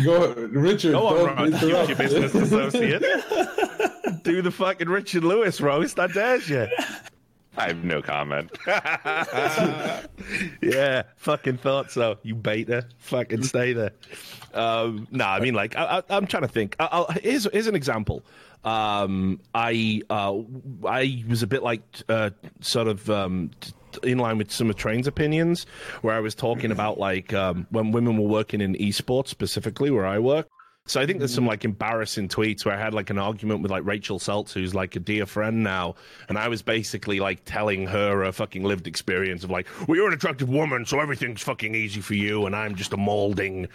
Go, 0.04 0.32
Richard. 0.34 0.92
Go 0.92 1.06
on, 1.08 1.14
don't 1.16 1.26
Rod. 1.26 1.48
Use 1.52 1.62
interrupt. 1.62 1.88
your 1.88 1.98
business 1.98 2.34
associate. 2.34 3.02
Do 4.22 4.42
the 4.42 4.50
fucking 4.50 4.88
Richard 4.88 5.24
Lewis 5.24 5.60
roast. 5.60 5.98
I 5.98 6.06
dare 6.08 6.40
you. 6.42 6.68
I 7.56 7.68
have 7.68 7.82
no 7.84 8.00
comment. 8.02 8.56
yeah, 10.62 11.02
fucking 11.16 11.56
thought 11.58 11.90
so. 11.90 12.18
You 12.22 12.34
beta, 12.34 12.86
fucking 12.98 13.42
stay 13.42 13.72
there. 13.72 13.92
Um, 14.54 15.08
no, 15.10 15.24
I 15.26 15.40
mean, 15.40 15.54
like, 15.54 15.76
I, 15.76 16.02
I'm 16.08 16.26
trying 16.26 16.42
to 16.42 16.48
think. 16.48 16.76
I'll, 16.78 17.06
here's 17.22 17.48
here's 17.52 17.66
an 17.66 17.74
example. 17.74 18.24
Um, 18.64 19.40
I 19.54 20.02
uh, 20.10 20.38
I 20.86 21.24
was 21.28 21.42
a 21.42 21.46
bit 21.46 21.62
like 21.62 21.82
uh, 22.08 22.30
sort 22.60 22.88
of 22.88 23.08
um, 23.10 23.50
in 24.02 24.18
line 24.18 24.38
with 24.38 24.52
some 24.52 24.70
of 24.70 24.76
Train's 24.76 25.06
opinions, 25.06 25.66
where 26.02 26.14
I 26.14 26.20
was 26.20 26.34
talking 26.34 26.70
about 26.70 26.98
like 26.98 27.32
um, 27.32 27.66
when 27.70 27.92
women 27.92 28.16
were 28.16 28.28
working 28.28 28.60
in 28.60 28.74
esports, 28.74 29.28
specifically 29.28 29.90
where 29.90 30.06
I 30.06 30.18
work. 30.18 30.48
So 30.88 31.00
I 31.00 31.06
think 31.06 31.18
there's 31.18 31.34
some 31.34 31.46
like 31.46 31.64
embarrassing 31.64 32.28
tweets 32.28 32.64
where 32.64 32.74
I 32.74 32.80
had 32.80 32.94
like 32.94 33.10
an 33.10 33.18
argument 33.18 33.60
with 33.60 33.70
like 33.70 33.84
Rachel 33.84 34.18
Seltz, 34.18 34.52
who's 34.52 34.74
like 34.74 34.96
a 34.96 34.98
dear 34.98 35.26
friend 35.26 35.62
now, 35.62 35.96
and 36.28 36.38
I 36.38 36.48
was 36.48 36.62
basically 36.62 37.20
like 37.20 37.44
telling 37.44 37.86
her 37.86 38.24
a 38.24 38.32
fucking 38.32 38.64
lived 38.64 38.86
experience 38.86 39.44
of 39.44 39.50
like, 39.50 39.68
well, 39.86 39.96
you're 39.96 40.08
an 40.08 40.14
attractive 40.14 40.48
woman, 40.48 40.86
so 40.86 40.98
everything's 40.98 41.42
fucking 41.42 41.74
easy 41.74 42.00
for 42.00 42.14
you, 42.14 42.46
and 42.46 42.56
I'm 42.56 42.74
just 42.74 42.94
a 42.94 42.96
molding 42.96 43.68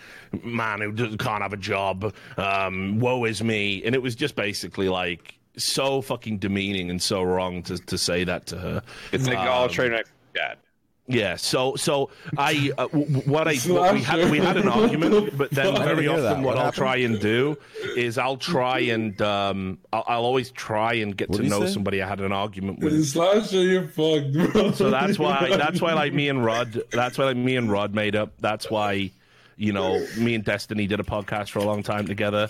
man 0.43 0.81
who 0.81 1.17
can't 1.17 1.43
have 1.43 1.53
a 1.53 1.57
job. 1.57 2.13
Um, 2.37 2.99
woe 2.99 3.25
is 3.25 3.43
me, 3.43 3.83
and 3.85 3.93
it 3.93 4.01
was 4.01 4.15
just 4.15 4.35
basically 4.35 4.89
like 4.89 5.37
so 5.55 6.01
fucking 6.01 6.39
demeaning 6.39 6.89
and 6.89 7.01
so 7.01 7.21
wrong 7.21 7.61
to 7.63 7.77
to 7.77 7.97
say 7.97 8.23
that 8.23 8.47
to 8.47 8.57
her. 8.57 8.81
It's 9.11 9.27
like 9.27 9.37
all 9.37 9.69
train 9.69 9.91
wreck 9.91 10.07
dad. 10.33 10.57
Yeah, 11.05 11.35
so 11.35 11.75
so 11.75 12.11
I 12.37 12.71
uh, 12.77 12.87
what 12.87 13.45
I 13.45 13.55
what 13.57 13.93
we 13.93 14.01
had 14.01 14.31
we 14.31 14.37
had 14.39 14.55
an 14.55 14.69
argument, 14.79 15.37
but 15.37 15.51
then 15.51 15.75
very 15.75 16.07
often 16.07 16.43
what, 16.43 16.55
What 16.55 16.65
I'll 16.65 16.71
try 16.71 16.95
and 16.97 17.19
do 17.19 17.57
is 17.97 18.17
I'll 18.17 18.37
try 18.37 18.79
and 18.79 19.21
um 19.21 19.79
I'll, 19.91 20.05
I'll 20.07 20.23
always 20.23 20.49
try 20.51 20.93
and 20.93 21.15
get 21.15 21.29
What 21.29 21.41
to 21.41 21.43
know 21.43 21.65
say? 21.65 21.73
somebody 21.73 22.01
I 22.01 22.07
had 22.07 22.21
an 22.21 22.31
argument 22.31 22.79
with. 22.79 23.05
Slasher, 23.05 23.61
you're 23.61 23.87
fucked, 23.87 24.31
bro. 24.53 24.71
So 24.71 24.89
that's 24.89 25.19
why 25.19 25.57
that's 25.57 25.81
why 25.81 25.91
like 25.93 26.13
me 26.13 26.29
and 26.29 26.43
Rod 26.43 26.81
that's 26.91 27.17
why 27.17 27.25
like 27.25 27.37
me 27.37 27.57
and 27.57 27.69
Rod 27.69 27.93
made 27.93 28.15
up. 28.15 28.31
That's 28.39 28.71
why 28.71 29.11
you 29.57 29.73
know 29.73 29.99
me 30.17 30.35
and 30.35 30.43
Destiny 30.45 30.87
did 30.87 31.01
a 31.01 31.03
podcast 31.03 31.49
for 31.49 31.59
a 31.59 31.65
long 31.65 31.83
time 31.83 32.07
together. 32.07 32.49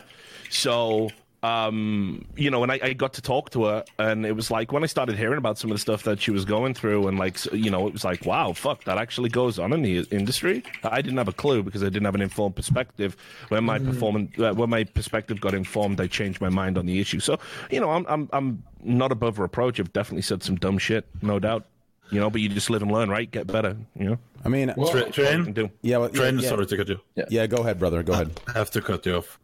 So 0.52 1.10
um 1.44 2.26
you 2.38 2.50
know 2.50 2.64
and 2.64 2.72
I, 2.72 2.80
I 2.82 2.94
got 2.94 3.14
to 3.14 3.22
talk 3.22 3.50
to 3.52 3.66
her 3.66 3.84
and 4.00 4.26
it 4.26 4.32
was 4.32 4.50
like 4.50 4.72
when 4.72 4.82
I 4.84 4.88
started 4.88 5.18
hearing 5.18 5.38
about 5.38 5.58
some 5.58 5.70
of 5.72 5.76
the 5.76 5.80
stuff 5.82 6.04
that 6.04 6.22
she 6.22 6.32
was 6.32 6.46
going 6.46 6.74
through 6.74 7.08
and 7.08 7.20
like 7.20 7.38
you 7.54 7.70
know 7.70 7.86
it 7.88 7.94
was 7.94 8.06
like 8.06 8.26
wow 8.26 8.54
fuck 8.54 8.86
that 8.86 8.98
actually 8.98 9.30
goes 9.30 9.60
on 9.60 9.74
in 9.74 9.82
the 9.82 10.08
industry. 10.10 10.64
I 10.84 11.02
didn't 11.02 11.18
have 11.18 11.28
a 11.28 11.34
clue 11.34 11.62
because 11.62 11.84
I 11.84 11.88
didn't 11.88 12.06
have 12.06 12.16
an 12.16 12.22
informed 12.22 12.56
perspective. 12.56 13.18
When 13.50 13.66
my 13.66 13.78
performance 13.78 14.32
uh, 14.40 14.54
when 14.54 14.70
my 14.70 14.86
perspective 14.86 15.42
got 15.42 15.54
informed, 15.54 16.00
I 16.00 16.08
changed 16.08 16.40
my 16.40 16.50
mind 16.50 16.78
on 16.78 16.86
the 16.86 17.00
issue. 17.00 17.20
So 17.20 17.38
you 17.70 17.80
know 17.82 17.92
I'm 17.92 18.06
I'm 18.08 18.30
I'm 18.32 18.64
not 18.82 19.12
above 19.12 19.38
reproach. 19.38 19.80
I've 19.80 19.92
definitely 19.94 20.22
said 20.24 20.44
some 20.44 20.56
dumb 20.56 20.78
shit, 20.78 21.06
no 21.22 21.40
doubt. 21.40 21.66
You 22.12 22.20
know, 22.20 22.30
but 22.30 22.42
you 22.42 22.50
just 22.50 22.70
live 22.70 22.82
and 22.84 22.92
learn, 22.92 23.10
right? 23.10 23.30
Get 23.30 23.48
better. 23.48 23.76
You 23.98 24.06
know, 24.12 24.18
I 24.46 24.50
mean, 24.50 24.68
Tra- 24.68 24.78
What 24.78 24.96
you 24.96 25.04
can 25.26 25.54
train, 25.56 25.72
yeah, 25.82 25.98
well, 25.98 26.10
yeah, 26.14 26.20
train. 26.20 26.38
yeah. 26.40 26.50
Sorry 26.50 26.66
to 26.68 26.78
cut 26.78 26.88
you. 26.90 27.00
Yeah, 27.30 27.48
go 27.48 27.58
ahead, 27.58 27.80
brother. 27.80 28.04
Go 28.04 28.14
ahead. 28.14 28.40
I 28.48 28.52
have 28.52 28.70
to 28.72 28.82
cut 28.82 29.06
you 29.06 29.16
off. 29.18 29.40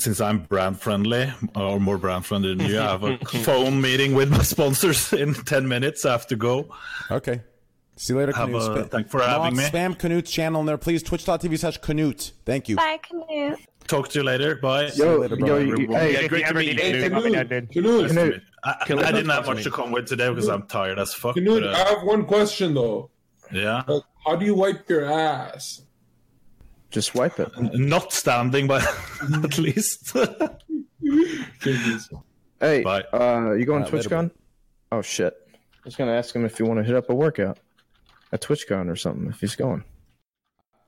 Since 0.00 0.20
I'm 0.20 0.38
brand 0.44 0.80
friendly, 0.80 1.30
or 1.54 1.78
more 1.78 1.98
brand 1.98 2.24
friendly 2.24 2.54
than 2.54 2.66
you, 2.66 2.80
I 2.80 2.84
have 2.84 3.02
a 3.04 3.18
phone 3.44 3.80
meeting 3.80 4.14
with 4.14 4.30
my 4.30 4.42
sponsors 4.42 5.12
in 5.24 5.34
10 5.34 5.68
minutes. 5.68 6.04
I 6.06 6.12
have 6.12 6.26
to 6.28 6.36
go. 6.36 6.74
Okay. 7.10 7.42
See 7.96 8.14
you 8.14 8.18
later, 8.18 8.32
Have 8.32 8.48
Knut. 8.48 8.66
a- 8.78 8.84
Spam- 8.84 8.90
thank 8.90 9.10
for 9.10 9.20
having 9.20 9.56
me. 9.58 9.64
Spam 9.64 9.94
Knut's 9.98 10.30
channel 10.30 10.60
in 10.60 10.66
there, 10.66 10.78
please. 10.78 11.02
Twitch.tv 11.02 11.58
slash 11.58 11.78
Knut. 11.80 12.32
Thank 12.46 12.70
you. 12.70 12.76
Bye, 12.76 12.98
Knut. 13.12 13.58
Talk 13.88 14.08
to 14.10 14.20
you 14.20 14.24
later. 14.24 14.54
Bye. 14.56 14.88
See 14.88 15.02
you 15.02 15.18
later, 15.18 15.36
yo, 15.38 15.46
brother. 15.46 15.64
you, 15.64 15.88
hey, 15.92 16.12
Yeah, 16.22 16.28
great 16.28 16.46
to 16.46 16.54
meet 16.54 16.78
you. 16.78 16.82
Anything, 16.82 17.10
Knut. 17.10 17.14
let 17.14 17.24
me 17.24 17.30
know, 17.32 17.44
dude. 17.44 17.70
Knut, 17.70 18.00
Nice 18.02 18.14
to 18.14 18.24
meet 18.24 18.34
you. 18.36 18.40
I, 18.64 18.76
I 19.08 19.12
didn't 19.12 19.28
have 19.28 19.46
much 19.46 19.64
to 19.64 19.70
come 19.70 19.92
with 19.92 20.06
today 20.06 20.30
because 20.30 20.48
I'm 20.48 20.62
tired 20.66 20.98
as 20.98 21.12
fuck. 21.12 21.36
Knut, 21.36 21.60
but, 21.60 21.74
I 21.74 21.82
uh, 21.82 21.94
have 21.96 22.02
one 22.04 22.24
question 22.24 22.72
though. 22.72 23.10
yeah. 23.52 23.82
Like, 23.86 24.02
how 24.24 24.36
do 24.36 24.46
you 24.46 24.54
wipe 24.54 24.88
your 24.88 25.04
ass? 25.04 25.82
Just 26.90 27.14
wipe 27.14 27.38
it. 27.40 27.50
Not 27.74 28.12
standing, 28.12 28.66
but 28.66 28.82
at 29.44 29.58
least. 29.58 30.16
Hey, 32.60 32.82
Bye. 32.82 33.04
uh, 33.12 33.52
you 33.52 33.64
going 33.64 33.82
Uh, 33.84 33.86
later, 33.88 34.08
TwitchCon? 34.08 34.30
Oh 34.92 35.02
shit! 35.02 35.34
I 35.52 35.56
was 35.84 35.96
gonna 35.96 36.12
ask 36.12 36.34
him 36.34 36.44
if 36.44 36.58
you 36.58 36.66
want 36.66 36.78
to 36.78 36.84
hit 36.84 36.94
up 36.94 37.08
a 37.10 37.14
workout 37.14 37.58
at 38.32 38.42
TwitchCon 38.42 38.90
or 38.90 38.96
something. 38.96 39.28
If 39.28 39.40
he's 39.40 39.56
going, 39.56 39.84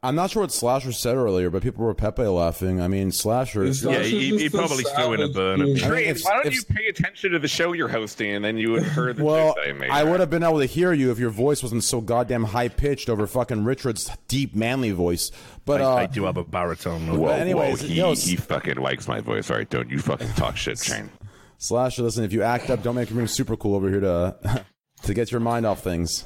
I'm 0.05 0.16
not 0.16 0.32
sure 0.32 0.42
what 0.42 0.50
Slasher 0.50 0.90
said 0.90 1.14
earlier, 1.14 1.48
but 1.48 1.62
people 1.62 1.84
were 1.84 1.94
Pepe 1.94 2.24
laughing. 2.24 2.80
I 2.80 2.88
mean, 2.88 3.12
Slasher. 3.12 3.62
It's 3.64 3.84
Yeah, 3.84 3.92
Slasher's 3.92 4.11
he, 4.11 4.36
he 4.36 4.48
probably 4.48 4.82
threw 4.82 5.12
in 5.12 5.20
a 5.20 5.26
savage 5.28 5.34
burner. 5.34 5.62
I 5.64 5.66
mean, 5.66 5.76
if- 6.09 6.22
why 6.24 6.34
don't 6.34 6.46
if- 6.46 6.55
you 6.55 6.62
pay 6.64 6.88
attention 6.88 7.30
to 7.30 7.38
the 7.38 7.46
show 7.46 7.72
you're 7.72 7.86
hosting, 7.86 8.34
and 8.34 8.44
then 8.44 8.57
you 8.57 8.72
would 8.72 8.82
have 8.82 8.92
heard 8.92 9.16
the 9.18 9.24
Well, 9.24 9.55
that 9.55 9.68
I 9.68 9.72
made. 9.72 9.90
I 9.90 10.03
would 10.03 10.18
have 10.18 10.28
been 10.28 10.42
able 10.42 10.59
to 10.59 10.66
hear 10.66 10.92
you 10.92 11.12
if 11.12 11.20
your 11.20 11.30
voice 11.30 11.62
wasn't 11.62 11.84
so 11.84 12.00
goddamn 12.00 12.42
high 12.42 12.66
pitched 12.68 13.09
over 13.09 13.28
fucking 13.28 13.62
Richard's 13.62 14.11
deep, 14.26 14.57
manly 14.57 14.90
voice. 14.90 15.30
But 15.64 15.80
uh, 15.80 15.94
I, 15.94 16.03
I 16.03 16.07
do 16.07 16.24
have 16.24 16.36
a 16.36 16.42
baritone. 16.44 17.07
no 17.07 17.14
Whoa, 17.14 17.26
But 17.28 17.40
anyways, 17.40 17.82
whoa, 17.82 17.86
he, 17.88 17.94
yo, 17.94 18.14
he 18.16 18.34
fucking 18.34 18.78
likes 18.78 19.07
my 19.07 19.20
voice. 19.20 19.53
All 19.53 19.57
right, 19.57 19.70
don't 19.70 19.88
you 19.88 20.00
fucking 20.00 20.30
talk 20.30 20.57
shit, 20.57 20.78
Train. 20.78 21.11
Slasher, 21.59 22.03
listen, 22.03 22.24
if 22.24 22.32
you 22.32 22.42
act 22.42 22.70
up, 22.70 22.82
don't 22.82 22.96
make 22.96 23.09
me 23.12 23.18
room 23.18 23.28
super 23.28 23.57
cool 23.57 23.76
over 23.76 23.88
here 23.88 24.00
to 24.00 24.64
to 25.05 25.14
get 25.14 25.30
your 25.30 25.40
mind 25.40 25.64
off 25.64 25.80
things. 25.84 26.24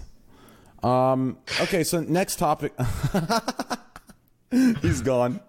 Um. 0.82 1.38
Okay, 1.60 1.84
so 1.84 2.00
next 2.00 2.36
topic. 2.38 2.72
He's 4.50 5.00
gone. 5.02 5.40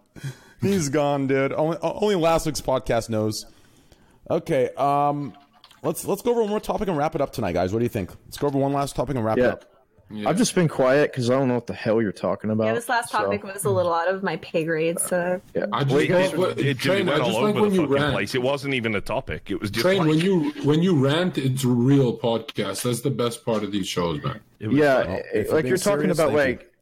He's 0.62 0.90
gone, 0.90 1.28
dude. 1.28 1.54
Only 1.54 1.78
only 1.82 2.16
last 2.16 2.46
week's 2.46 2.62
podcast 2.62 3.10
knows. 3.10 3.46
Okay. 4.30 4.70
Um. 4.78 5.34
Let's 5.84 6.06
let's 6.06 6.22
go 6.22 6.32
over 6.32 6.42
one 6.42 6.50
more 6.50 6.60
topic 6.60 6.88
and 6.88 6.98
wrap 6.98 7.16
it 7.16 7.22
up 7.22 7.32
tonight, 7.32 7.54
guys. 7.54 7.72
What 7.72 7.80
do 7.80 7.86
you 7.86 7.90
think? 7.90 8.12
Let's 8.26 8.38
go 8.38 8.48
over 8.48 8.58
one 8.58 8.74
last 8.74 8.96
topic 8.96 9.16
and 9.16 9.24
wrap 9.24 9.38
it 9.38 9.66
yeah. 10.10 10.30
I've 10.30 10.38
just 10.38 10.56
been 10.56 10.68
quiet 10.68 11.12
because 11.12 11.30
I 11.30 11.34
don't 11.38 11.48
know 11.48 11.56
what 11.56 11.68
the 11.68 11.74
hell 11.74 12.02
you're 12.02 12.12
talking 12.12 12.50
about. 12.50 12.66
Yeah, 12.66 12.74
this 12.74 12.88
last 12.90 13.12
so- 13.12 13.18
topic 13.20 13.44
was 13.44 13.66
a 13.66 13.70
little 13.70 13.94
out 13.94 14.08
of 14.08 14.24
my 14.24 14.38
pay 14.38 14.64
grade, 14.64 15.00
so 15.00 15.42
yeah. 15.54 15.66
I 15.74 15.84
just 15.84 15.94
Well, 15.94 16.02
you 16.04 16.08
guys- 16.08 16.30
love 16.32 16.38
what- 16.40 16.60
It, 16.60 16.80
Train, 16.80 17.08
it 17.08 17.12
I 17.12 17.14
went 17.16 17.26
just 17.26 17.36
all 17.38 17.44
like 17.44 17.50
over 17.56 17.62
when 17.62 17.70
the 17.72 17.76
you 17.76 17.82
fucking 17.84 17.94
rant. 17.96 18.14
place. 18.14 18.36
It 18.36 18.42
wasn't 18.42 18.74
even 18.74 18.96
a 18.96 19.02
topic. 19.02 19.52
It 19.52 19.60
was 19.60 19.70
just 19.72 19.84
Train 19.84 20.00
like, 20.00 20.08
when 20.10 20.20
you 20.20 20.52
when 20.64 20.82
you 20.84 20.96
rant, 20.96 21.38
it's 21.38 21.66
real 21.66 22.18
podcast. 22.18 22.84
That's 22.84 23.02
the 23.02 23.10
best 23.12 23.46
part 23.46 23.64
of 23.64 23.72
these 23.72 23.88
shows, 23.88 24.22
man. 24.24 24.40
was 24.62 24.74
yeah, 24.74 24.96
like- 24.96 25.26
if 25.34 25.48
we're 25.50 25.56
like 25.56 25.66
you're 25.66 25.78
talking 25.78 26.00
serious, 26.02 26.18
about 26.20 26.34
thank 26.34 26.50
you. 26.62 26.66
like, 26.66 26.74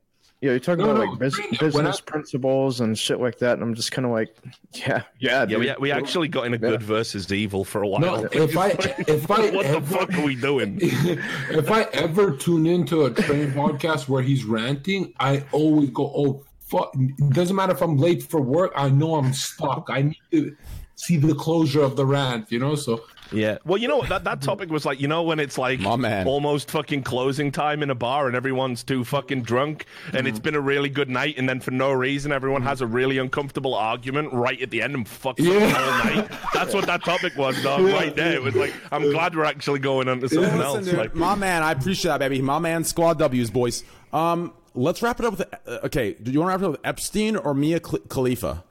yeah, 0.42 0.52
you're 0.52 0.60
talking 0.60 0.86
No, 0.86 0.92
about 0.92 1.06
no, 1.06 1.12
like 1.12 1.20
bus- 1.20 1.40
business 1.60 1.98
I- 2.06 2.10
principles 2.12 2.82
and 2.82 2.98
shit 2.98 3.20
like 3.20 3.40
that, 3.40 3.54
and 3.54 3.64
I'm 3.64 3.74
just 3.74 3.92
kind 3.92 4.06
of 4.06 4.12
like, 4.12 4.36
yeah, 4.74 5.04
yeah, 5.20 5.40
yeah, 5.42 5.46
dude. 5.46 5.60
we, 5.60 5.74
we 5.80 5.92
actually 5.92 6.28
got 6.28 6.46
in 6.46 6.54
a 6.54 6.58
good 6.58 6.84
versus 6.84 7.32
evil 7.32 7.64
for 7.64 7.82
a 7.82 7.88
while. 7.88 8.02
No, 8.02 8.16
if 8.32 8.58
I 8.58 8.70
if 9.08 9.32
I 9.32 9.50
what 9.52 9.64
the 9.66 9.78
ever, 9.78 9.98
fuck 9.98 10.14
are 10.14 10.26
we 10.26 10.36
doing? 10.36 10.78
if 10.82 11.72
I 11.72 11.84
ever 11.94 12.32
tune 12.36 12.66
into 12.68 13.06
a 13.06 13.12
train 13.12 13.52
podcast 13.52 14.08
where 14.08 14.22
he's 14.22 14.44
ranting, 14.44 15.14
I 15.20 15.44
always 15.52 15.90
go, 15.90 16.12
"Oh 16.16 16.44
fuck!" 16.60 16.94
It 16.96 17.30
doesn't 17.34 17.56
matter 17.56 17.74
if 17.74 17.82
I'm 17.82 17.98
late 17.98 18.24
for 18.24 18.42
work. 18.42 18.72
I 18.76 18.90
know 18.90 19.16
I'm 19.16 19.34
stuck. 19.34 19.88
I 19.90 20.02
need 20.04 20.22
to 20.32 20.56
see 20.96 21.18
the 21.18 21.34
closure 21.36 21.82
of 21.82 21.96
the 21.96 22.06
rant. 22.06 22.52
You 22.52 22.60
know, 22.60 22.76
so 22.76 23.04
Yeah. 23.36 23.58
Well, 23.66 23.78
you 23.78 23.88
know 23.88 23.98
what? 23.98 24.10
That, 24.10 24.24
that 24.24 24.42
topic 24.42 24.70
was 24.70 24.86
like, 24.86 25.00
you 25.00 25.08
know, 25.08 25.24
when 25.24 25.40
it's 25.40 25.58
like 25.58 25.80
My 25.80 25.96
man. 25.96 26.28
almost 26.28 26.72
fucking 26.72 27.04
closing 27.04 27.52
time 27.52 27.84
in 27.84 27.90
a 27.90 27.96
bar 27.96 28.28
and 28.28 28.36
everyone's 28.36 28.84
too 28.84 29.04
fucking 29.04 29.44
drunk 29.44 29.86
and 30.14 30.28
it's 30.28 30.40
been 30.40 30.56
a 30.56 30.60
really 30.62 30.90
good 30.90 31.10
night 31.10 31.36
and 31.38 31.48
then 31.48 31.60
for 31.60 31.72
no 31.72 31.92
reason 31.92 32.32
everyone 32.32 32.62
has 32.64 32.82
a 32.82 32.88
really 32.88 33.18
uncomfortable 33.18 33.74
argument 33.76 34.32
right 34.34 34.62
at 34.62 34.70
the 34.72 34.82
end 34.82 34.96
and 34.96 35.06
fucks 35.06 35.32
up 35.32 35.40
Yeah. 35.40 35.60
the 35.60 35.70
whole 35.74 36.16
night. 36.22 36.32
That's 36.54 36.74
what 36.74 36.86
that 36.88 37.04
topic 37.04 37.36
was, 37.36 37.62
dog, 37.62 37.82
right 37.82 38.16
there. 38.16 38.34
It 38.34 38.42
was 38.44 38.56
like, 38.56 38.74
I'm 38.92 39.12
glad 39.12 39.36
we're 39.36 39.44
actually 39.46 39.80
going 39.80 40.08
on 40.08 40.22
to 40.22 40.30
something 40.30 40.44
Listen, 40.58 40.62
else. 40.62 40.86
dude, 40.86 40.98
Like, 40.98 41.16
my 41.16 41.36
man, 41.36 41.62
I 41.64 41.74
appreciate 41.74 42.10
that, 42.10 42.20
baby. 42.20 42.42
My 42.42 42.60
man, 42.60 42.84
Squad 42.84 43.20
W's, 43.20 43.50
boys. 43.52 43.84
Um, 44.14 44.54
let's 44.74 45.02
wrap 45.02 45.20
it 45.20 45.26
up 45.26 45.38
with. 45.38 45.54
Uh, 45.68 45.80
okay, 45.86 46.14
do 46.14 46.32
you 46.32 46.40
want 46.40 46.50
to 46.50 46.52
wrap 46.54 46.62
it 46.62 46.66
up 46.66 46.72
with 46.72 46.82
Epstein 46.86 47.36
or 47.36 47.54
Mia 47.54 47.80
Khalifa? 47.80 48.64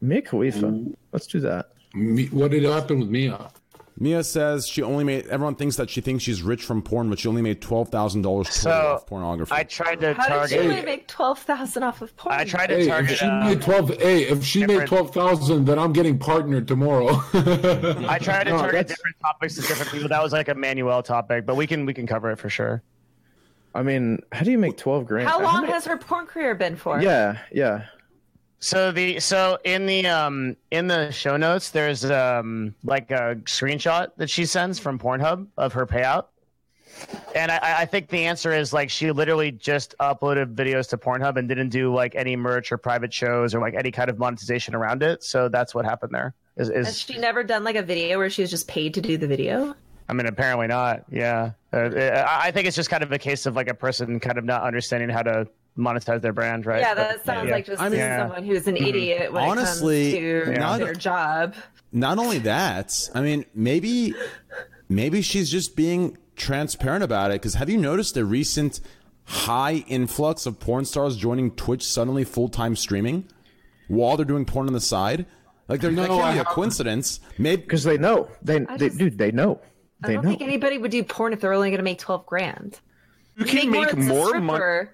Mia 0.00 0.22
Khalifa. 0.22 0.84
Let's 1.12 1.26
do 1.26 1.40
that. 1.40 1.70
me, 1.94 2.26
what 2.26 2.50
did 2.50 2.62
happen 2.64 3.00
with 3.00 3.08
Mia? 3.08 3.50
Mia 3.96 4.24
says 4.24 4.66
she 4.66 4.82
only 4.82 5.04
made. 5.04 5.28
Everyone 5.28 5.54
thinks 5.54 5.76
that 5.76 5.88
she 5.88 6.00
thinks 6.00 6.24
she's 6.24 6.42
rich 6.42 6.64
from 6.64 6.82
porn, 6.82 7.08
but 7.10 7.18
she 7.20 7.28
only 7.28 7.42
made 7.42 7.60
twelve 7.62 7.90
thousand 7.90 8.22
dollars 8.22 8.48
So, 8.48 8.70
off 8.70 9.06
pornography. 9.06 9.52
I 9.54 9.62
tried 9.62 10.00
to 10.00 10.14
how 10.14 10.40
did 10.40 10.48
she 10.50 10.56
target. 10.56 10.70
only 10.72 10.82
make 10.84 11.06
twelve 11.06 11.38
thousand 11.38 11.84
off 11.84 12.02
of 12.02 12.16
porn? 12.16 12.34
I 12.34 12.44
tried 12.44 12.66
to 12.68 12.74
Hey, 12.74 12.80
if 12.82 12.88
target. 12.88 13.18
she 13.18 13.24
uh, 13.24 13.44
made 13.44 13.62
twelve, 13.62 13.90
hey, 14.00 14.22
if 14.24 14.44
she 14.44 14.66
made 14.66 14.88
twelve 14.88 15.14
thousand, 15.14 15.66
then 15.66 15.78
I'm 15.78 15.92
getting 15.92 16.18
partnered 16.18 16.66
tomorrow. 16.66 17.06
I 17.34 18.18
tried 18.20 18.44
to 18.44 18.50
No, 18.50 18.58
target 18.58 18.72
that's- 18.72 18.88
different 18.88 19.16
topics 19.22 19.54
to 19.54 19.60
different 19.62 19.92
people. 19.92 20.08
That 20.08 20.22
was 20.24 20.32
like 20.32 20.48
a 20.48 20.54
Manuel 20.56 21.02
topic, 21.04 21.46
but 21.46 21.54
we 21.54 21.66
can 21.68 21.86
we 21.86 21.94
can 21.94 22.06
cover 22.08 22.32
it 22.32 22.38
for 22.40 22.48
sure. 22.50 22.82
I 23.76 23.82
mean, 23.84 24.20
how 24.32 24.42
do 24.44 24.50
you 24.50 24.58
make 24.58 24.76
twelve 24.76 25.06
grand? 25.06 25.28
How 25.28 25.40
long 25.40 25.66
has 25.66 25.84
her 25.86 25.96
porn 25.96 26.26
career 26.26 26.56
been 26.56 26.74
for? 26.74 27.00
Yeah, 27.00 27.38
yeah. 27.52 27.86
So 28.60 28.92
the 28.92 29.20
so 29.20 29.58
in 29.64 29.86
the 29.86 30.06
um 30.06 30.56
in 30.70 30.86
the 30.86 31.10
show 31.10 31.36
notes 31.36 31.70
there's 31.70 32.04
um 32.04 32.74
like 32.82 33.10
a 33.10 33.36
screenshot 33.44 34.10
that 34.16 34.30
she 34.30 34.46
sends 34.46 34.78
from 34.78 34.98
Pornhub 34.98 35.46
of 35.58 35.74
her 35.74 35.86
payout. 35.86 36.26
And 37.34 37.50
I, 37.50 37.80
I 37.80 37.84
think 37.86 38.08
the 38.08 38.24
answer 38.24 38.52
is 38.52 38.72
like 38.72 38.88
she 38.88 39.10
literally 39.10 39.50
just 39.50 39.94
uploaded 39.98 40.54
videos 40.54 40.88
to 40.90 40.96
Pornhub 40.96 41.36
and 41.36 41.48
didn't 41.48 41.70
do 41.70 41.92
like 41.92 42.14
any 42.14 42.36
merch 42.36 42.70
or 42.70 42.78
private 42.78 43.12
shows 43.12 43.54
or 43.54 43.60
like 43.60 43.74
any 43.74 43.90
kind 43.90 44.08
of 44.08 44.18
monetization 44.18 44.74
around 44.74 45.02
it. 45.02 45.24
So 45.24 45.48
that's 45.48 45.74
what 45.74 45.84
happened 45.84 46.14
there. 46.14 46.34
Is, 46.56 46.68
Has 46.68 47.00
she 47.00 47.18
never 47.18 47.42
done 47.42 47.64
like 47.64 47.76
a 47.76 47.82
video 47.82 48.16
where 48.18 48.30
she 48.30 48.42
was 48.42 48.50
just 48.50 48.68
paid 48.68 48.94
to 48.94 49.00
do 49.00 49.16
the 49.16 49.26
video? 49.26 49.74
I 50.08 50.12
mean 50.12 50.26
apparently 50.26 50.68
not. 50.68 51.04
Yeah, 51.10 51.52
uh, 51.72 51.90
I 51.96 52.48
I 52.48 52.50
think 52.50 52.66
it's 52.66 52.76
just 52.76 52.90
kind 52.90 53.02
of 53.02 53.10
a 53.10 53.18
case 53.18 53.46
of 53.46 53.56
like 53.56 53.68
a 53.68 53.74
person 53.74 54.20
kind 54.20 54.38
of 54.38 54.44
not 54.44 54.62
understanding 54.62 55.08
how 55.08 55.22
to 55.22 55.48
monetize 55.76 56.20
their 56.20 56.32
brand, 56.32 56.66
right? 56.66 56.80
Yeah, 56.80 56.94
But- 56.94 57.08
that 57.08 57.24
sounds 57.24 57.48
yeah. 57.48 57.54
like 57.54 57.66
just 57.66 57.82
I 57.82 57.88
mean- 57.88 58.00
someone 58.00 58.44
who's 58.44 58.66
an 58.66 58.76
mm-hmm. 58.76 58.84
idiot 58.86 59.32
when 59.32 59.42
Honestly, 59.42 60.16
it 60.16 60.44
comes 60.44 60.56
to 60.56 60.60
not- 60.60 60.80
their 60.80 60.94
job. 60.94 61.54
Not 61.92 62.18
only 62.18 62.38
that, 62.40 63.08
I 63.14 63.20
mean, 63.20 63.44
maybe, 63.54 64.14
maybe 64.88 65.22
she's 65.22 65.48
just 65.48 65.76
being 65.76 66.18
transparent 66.34 67.04
about 67.04 67.30
it. 67.30 67.34
Because 67.34 67.54
have 67.54 67.70
you 67.70 67.76
noticed 67.78 68.14
the 68.14 68.24
recent 68.24 68.80
high 69.24 69.84
influx 69.86 70.44
of 70.44 70.58
porn 70.58 70.84
stars 70.84 71.16
joining 71.16 71.52
Twitch 71.52 71.84
suddenly 71.84 72.24
full 72.24 72.48
time 72.48 72.74
streaming 72.74 73.28
while 73.86 74.16
they're 74.16 74.26
doing 74.26 74.44
porn 74.44 74.66
on 74.66 74.72
the 74.72 74.80
side? 74.80 75.26
Like, 75.68 75.80
there 75.80 75.90
that 75.92 75.96
No, 75.96 76.18
can't 76.18 76.24
I 76.24 76.32
be 76.34 76.38
a 76.40 76.44
coincidence. 76.44 77.20
Maybe 77.38 77.62
Because 77.62 77.84
they 77.84 77.96
know. 77.96 78.28
They, 78.42 78.58
they 78.58 78.88
dude, 78.88 79.16
they 79.16 79.30
know. 79.30 79.60
I 80.02 80.14
don't 80.14 80.24
know. 80.24 80.30
think 80.30 80.42
anybody 80.42 80.78
would 80.78 80.90
do 80.90 81.02
porn 81.04 81.32
if 81.32 81.40
they're 81.40 81.52
only 81.54 81.70
going 81.70 81.78
to 81.78 81.84
make 81.84 81.98
twelve 81.98 82.26
grand. 82.26 82.80
You 83.36 83.44
can 83.44 83.70
more 83.70 83.80
make 83.82 83.94
as 83.94 84.06
a 84.06 84.08
more 84.08 84.40
money. 84.40 84.88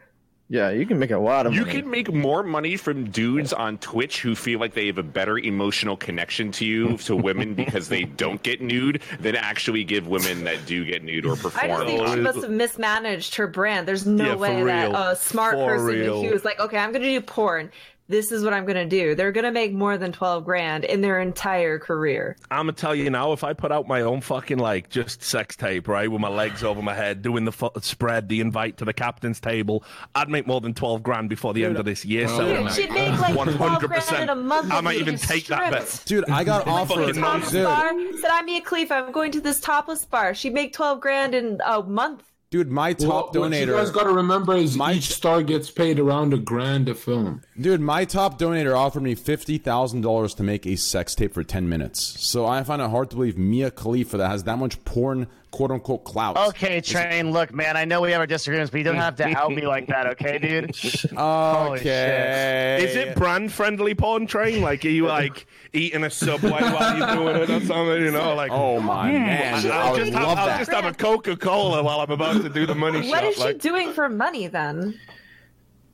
Stripper. 0.50 0.70
Yeah, 0.72 0.78
you 0.78 0.86
can 0.86 0.98
make 0.98 1.10
a 1.10 1.18
lot 1.18 1.46
of 1.46 1.52
money. 1.52 1.60
You 1.60 1.66
money. 1.66 1.80
can 1.80 1.90
make 1.90 2.12
more 2.12 2.42
money 2.42 2.76
from 2.76 3.10
dudes 3.10 3.52
on 3.52 3.78
Twitch 3.78 4.20
who 4.20 4.34
feel 4.34 4.58
like 4.60 4.74
they 4.74 4.86
have 4.88 4.98
a 4.98 5.02
better 5.02 5.38
emotional 5.38 5.96
connection 5.96 6.50
to 6.52 6.64
you, 6.66 6.96
to 6.98 7.14
women, 7.16 7.54
because 7.64 7.88
they 7.88 8.04
don't 8.04 8.42
get 8.42 8.60
nude, 8.60 9.02
than 9.20 9.36
actually 9.36 9.84
give 9.84 10.06
women 10.08 10.44
that 10.44 10.66
do 10.66 10.84
get 10.84 11.04
nude 11.04 11.24
or 11.26 11.36
perform. 11.36 11.64
I 11.64 11.68
just 11.68 11.80
perform. 11.80 11.86
think 11.86 12.06
she 12.08 12.12
on- 12.12 12.22
must 12.22 12.42
have 12.42 12.50
mismanaged 12.50 13.34
her 13.36 13.46
brand. 13.46 13.86
There's 13.88 14.06
no 14.06 14.24
Yeah, 14.24 14.32
for 14.34 14.38
way 14.38 14.64
that 14.64 14.92
a 14.94 15.16
smart 15.16 15.54
For 15.54 15.66
person 15.76 15.86
real. 15.86 16.22
who 16.22 16.30
was 16.30 16.44
like, 16.44 16.58
okay, 16.60 16.78
I'm 16.78 16.92
going 16.92 17.02
to 17.02 17.08
do 17.08 17.20
porn. 17.20 17.70
This 18.10 18.32
is 18.32 18.42
what 18.42 18.52
I'm 18.52 18.66
going 18.66 18.74
to 18.74 18.86
do. 18.86 19.14
They're 19.14 19.30
going 19.30 19.44
to 19.44 19.52
make 19.52 19.72
more 19.72 19.96
than 19.96 20.10
12 20.10 20.44
grand 20.44 20.84
in 20.84 21.00
their 21.00 21.20
entire 21.20 21.78
career. 21.78 22.36
I'm 22.50 22.66
gonna 22.66 22.72
tell 22.72 22.92
you 22.92 23.08
now, 23.08 23.32
if 23.32 23.44
I 23.44 23.52
put 23.52 23.70
out 23.70 23.86
my 23.86 24.00
own 24.00 24.20
fucking 24.20 24.58
like 24.58 24.90
just 24.90 25.22
sex 25.22 25.54
tape, 25.54 25.86
right, 25.86 26.10
with 26.10 26.20
my 26.20 26.28
legs 26.28 26.64
over 26.64 26.82
my 26.82 26.92
head, 26.92 27.22
doing 27.22 27.44
the 27.44 27.52
fo- 27.52 27.70
spread, 27.80 28.28
the 28.28 28.40
invite 28.40 28.78
to 28.78 28.84
the 28.84 28.92
captain's 28.92 29.38
table, 29.38 29.84
I'd 30.16 30.28
make 30.28 30.48
more 30.48 30.60
than 30.60 30.74
twelve 30.74 31.04
grand 31.04 31.28
before 31.28 31.54
the 31.54 31.64
end 31.64 31.76
of 31.76 31.84
this 31.84 32.04
year. 32.04 32.26
So, 32.26 32.64
Dude, 32.64 32.72
she'd 32.72 32.90
make 32.90 33.16
like 33.20 33.34
12 33.34 33.80
grand 33.80 34.22
in 34.24 34.28
a 34.28 34.34
month. 34.34 34.72
I 34.72 34.80
might 34.80 34.96
even 34.96 35.16
just 35.16 35.28
take 35.28 35.46
that 35.46 35.70
bet. 35.70 36.02
Dude, 36.04 36.28
I 36.28 36.42
got 36.42 36.66
offered. 36.66 37.06
fucking 37.06 37.22
Topless 37.22 37.50
Dude, 37.52 37.64
bar 37.64 37.92
said 38.20 38.30
I'm 38.30 38.46
Mia 38.46 38.60
Khalifa. 38.60 38.94
I'm 38.94 39.12
going 39.12 39.30
to 39.32 39.40
this 39.40 39.60
topless 39.60 40.04
bar. 40.04 40.34
She'd 40.34 40.52
make 40.54 40.72
12 40.72 41.00
grand 41.00 41.34
in 41.34 41.60
a 41.64 41.82
month. 41.82 42.29
Dude, 42.50 42.68
my 42.70 42.92
top 42.92 43.32
What- 43.34 43.40
what 43.42 43.52
you 43.60 43.66
guys 43.66 43.90
got 43.90 44.04
to 44.04 44.12
remember 44.12 44.56
is 44.56 44.76
My- 44.76 44.94
each 44.94 45.14
star 45.14 45.42
gets 45.42 45.70
paid 45.70 46.00
around 46.00 46.34
a 46.34 46.36
grand 46.36 46.88
a 46.88 46.94
film. 46.94 47.42
Dude, 47.60 47.80
my 47.80 48.04
top 48.04 48.38
donator 48.40 48.76
offered 48.76 49.02
me 49.04 49.14
fifty 49.14 49.56
thousand 49.56 50.00
dollars 50.00 50.34
to 50.34 50.42
make 50.42 50.66
a 50.66 50.76
sex 50.76 51.14
tape 51.14 51.32
for 51.32 51.44
ten 51.44 51.68
minutes. 51.68 52.16
So 52.18 52.46
I 52.46 52.62
find 52.64 52.82
it 52.82 52.90
hard 52.90 53.10
to 53.10 53.16
believe 53.16 53.38
Mia 53.38 53.70
Khalifa 53.70 54.16
that 54.16 54.28
has 54.30 54.42
that 54.44 54.58
much 54.58 54.84
porn 54.84 55.28
quote 55.50 55.70
unquote 55.70 56.04
clout. 56.04 56.36
Okay, 56.36 56.80
Train. 56.80 57.32
Look, 57.32 57.52
man, 57.52 57.76
I 57.76 57.84
know 57.84 58.00
we 58.00 58.10
have 58.12 58.20
our 58.20 58.26
disagreements, 58.26 58.70
but 58.70 58.78
you 58.78 58.84
don't 58.84 58.96
have 58.96 59.16
to 59.16 59.24
out 59.36 59.50
me 59.52 59.66
like 59.66 59.86
that, 59.88 60.06
okay, 60.08 60.38
dude? 60.38 60.74
Okay. 61.18 62.84
Is 62.84 62.96
it 62.96 63.14
brand 63.16 63.52
friendly 63.52 63.94
porn 63.94 64.26
train? 64.26 64.62
Like, 64.62 64.84
are 64.84 64.88
you 64.88 65.06
like 65.06 65.46
eating 65.72 66.04
a 66.04 66.10
subway 66.10 66.50
while 66.50 66.96
you're 66.98 67.14
doing 67.14 67.36
it 67.36 67.50
or 67.50 67.60
something? 67.66 68.02
You 68.02 68.10
know, 68.10 68.34
like. 68.34 68.50
Oh 68.52 68.80
my 68.80 69.10
man, 69.10 69.66
I'll, 69.66 69.72
I 69.72 69.90
would 69.90 69.98
just 69.98 70.12
have, 70.12 70.22
love 70.22 70.38
I'll 70.38 70.46
that. 70.46 70.58
just 70.58 70.72
have 70.72 70.84
a 70.84 70.92
Coca 70.94 71.36
Cola 71.36 71.82
while 71.82 72.00
I'm 72.00 72.10
about 72.10 72.42
to 72.42 72.48
do 72.48 72.66
the 72.66 72.74
money 72.74 73.08
What 73.08 73.20
shot. 73.22 73.24
is 73.24 73.36
she 73.36 73.58
doing 73.68 73.92
for 73.92 74.08
money 74.08 74.46
then? 74.46 74.98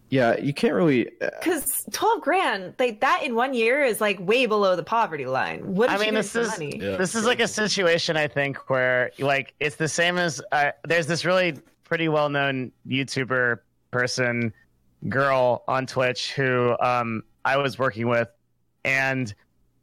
Yeah, 0.08 0.38
you 0.38 0.54
can't 0.54 0.74
really. 0.74 1.08
uh, 1.20 1.30
Because 1.38 1.84
12 1.92 2.20
grand, 2.20 2.74
like 2.78 3.00
that 3.00 3.22
in 3.24 3.34
one 3.34 3.54
year 3.54 3.82
is 3.84 4.00
like 4.00 4.18
way 4.20 4.46
below 4.46 4.76
the 4.76 4.82
poverty 4.82 5.26
line. 5.26 5.74
What 5.74 5.90
I 5.90 5.98
mean, 5.98 6.14
this 6.14 6.34
is 6.36 6.48
money? 6.48 6.78
this 6.78 7.14
is 7.14 7.24
like 7.26 7.40
a 7.40 7.48
situation 7.48 8.16
I 8.16 8.28
think 8.28 8.70
where 8.70 9.10
like 9.18 9.54
it's 9.60 9.76
the 9.76 9.88
same 9.88 10.18
as 10.18 10.40
uh, 10.52 10.70
there's 10.86 11.06
this 11.06 11.24
really 11.24 11.54
pretty 11.84 12.08
well 12.08 12.28
known 12.28 12.72
YouTuber 12.88 13.58
person 13.90 14.52
girl 15.08 15.62
on 15.68 15.86
Twitch 15.86 16.32
who 16.32 16.76
um 16.80 17.22
I 17.44 17.56
was 17.56 17.78
working 17.78 18.08
with, 18.08 18.28
and 18.84 19.34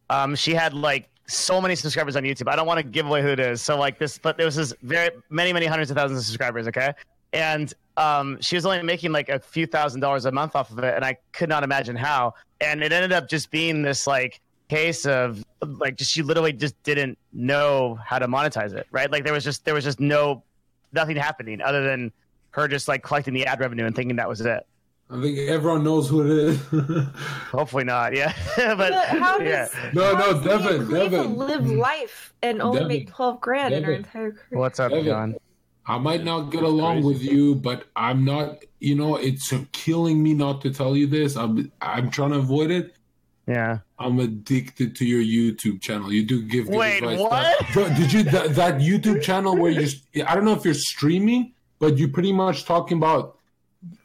um 0.10 0.36
she 0.36 0.54
had 0.54 0.74
like 0.74 1.10
so 1.28 1.62
many 1.62 1.76
subscribers 1.76 2.16
on 2.18 2.24
YouTube. 2.24 2.50
I 2.52 2.56
don't 2.58 2.68
want 2.68 2.80
to 2.80 2.84
give 2.84 3.06
away 3.06 3.22
who 3.22 3.30
it 3.30 3.40
is. 3.40 3.62
So 3.62 3.78
like 3.78 3.98
this, 4.00 4.18
but 4.18 4.36
there 4.38 4.46
was 4.46 4.56
this 4.58 4.74
very 4.84 5.10
many 5.30 5.54
many 5.54 5.66
hundreds 5.66 5.90
of 5.92 5.98
thousands 5.98 6.20
of 6.20 6.26
subscribers. 6.26 6.68
Okay, 6.68 6.94
and 7.34 7.74
um 7.98 8.40
she 8.42 8.56
was 8.56 8.66
only 8.66 8.82
making 8.84 9.12
like 9.12 9.30
a 9.30 9.40
few 9.40 9.66
thousand 9.68 10.00
dollars 10.02 10.26
a 10.26 10.32
month 10.32 10.56
off 10.56 10.72
of 10.72 10.80
it, 10.80 10.96
and 10.96 11.04
I 11.04 11.18
could 11.32 11.50
not 11.50 11.64
imagine 11.64 11.96
how. 11.96 12.34
And 12.62 12.82
it 12.82 12.92
ended 12.94 13.12
up 13.12 13.28
just 13.28 13.52
being 13.52 13.82
this 13.82 14.08
like 14.08 14.40
case 14.70 15.06
of 15.06 15.44
like 15.62 15.98
just 15.98 16.10
she 16.12 16.24
literally 16.24 16.54
just 16.54 16.82
didn't 16.84 17.18
know 17.34 18.00
how 18.04 18.18
to 18.18 18.28
monetize 18.28 18.74
it 18.74 18.88
right 18.92 19.12
like 19.12 19.24
there 19.24 19.34
was 19.34 19.44
just 19.44 19.66
there 19.66 19.74
was 19.74 19.84
just 19.84 20.00
no 20.00 20.42
nothing 20.94 21.16
happening 21.18 21.62
other 21.62 21.84
than 21.84 22.12
her 22.52 22.68
just 22.68 22.88
like 22.88 23.04
collecting 23.04 23.34
the 23.34 23.46
ad 23.46 23.60
revenue 23.60 23.86
and 23.86 23.96
thinking 23.96 24.16
that 24.16 24.28
was 24.28 24.42
it 24.42 24.66
I 25.12 25.22
think 25.22 25.38
everyone 25.50 25.84
knows 25.84 26.10
who 26.10 26.22
it 26.22 26.30
is. 26.48 26.60
hopefully 27.52 27.84
not 27.84 28.16
yeah 28.16 28.34
but 28.56 28.78
But 28.78 29.08
how 29.10 29.40
yeah 29.40 29.68
No, 29.94 30.16
how 30.16 30.32
no, 30.32 30.42
Devin, 30.44 30.90
Devin. 30.90 31.36
live 31.36 31.70
life 31.70 32.34
and 32.42 32.62
only 32.62 32.80
Devin, 32.80 32.88
make 32.88 33.10
12 33.12 33.42
grand 33.42 33.74
in 33.76 33.84
her 33.84 33.92
entire 33.94 34.32
career? 34.32 34.60
what's 34.60 34.80
up 34.80 34.92
Evan. 34.92 35.06
john 35.06 35.36
I 35.86 35.98
might 35.98 36.24
not 36.24 36.50
get 36.52 36.64
along 36.64 37.04
with 37.04 37.22
you, 37.22 37.56
but 37.56 37.86
I'm 37.96 38.24
not. 38.26 38.64
You 38.80 38.96
know, 38.96 39.16
it's 39.16 39.54
killing 39.72 40.22
me 40.24 40.34
not 40.34 40.62
to 40.62 40.72
tell 40.74 40.96
you 40.96 41.08
this. 41.08 41.36
I'm 41.36 41.72
I'm 41.82 42.10
trying 42.10 42.32
to 42.32 42.38
avoid 42.38 42.72
it. 42.72 42.96
yeah 43.48 43.80
I'm 44.00 44.20
addicted 44.20 44.96
to 44.98 45.06
your 45.06 45.22
YouTube 45.22 45.82
channel. 45.82 46.12
You 46.12 46.24
do 46.26 46.42
give 46.44 46.68
good 46.68 46.76
Wait, 46.78 46.98
advice. 47.04 47.20
what? 47.20 47.74
Bro, 47.74 47.90
did 47.96 48.12
you 48.14 48.24
that, 48.24 48.56
that 48.56 48.76
YouTube 48.80 49.22
channel 49.22 49.56
where 49.58 49.72
you? 49.72 49.88
I 50.26 50.36
don't 50.36 50.46
know 50.46 50.54
if 50.54 50.64
you're 50.66 50.74
streaming, 50.94 51.54
but 51.80 51.98
you're 51.98 52.10
pretty 52.18 52.34
much 52.34 52.66
talking 52.66 52.98
about 52.98 53.38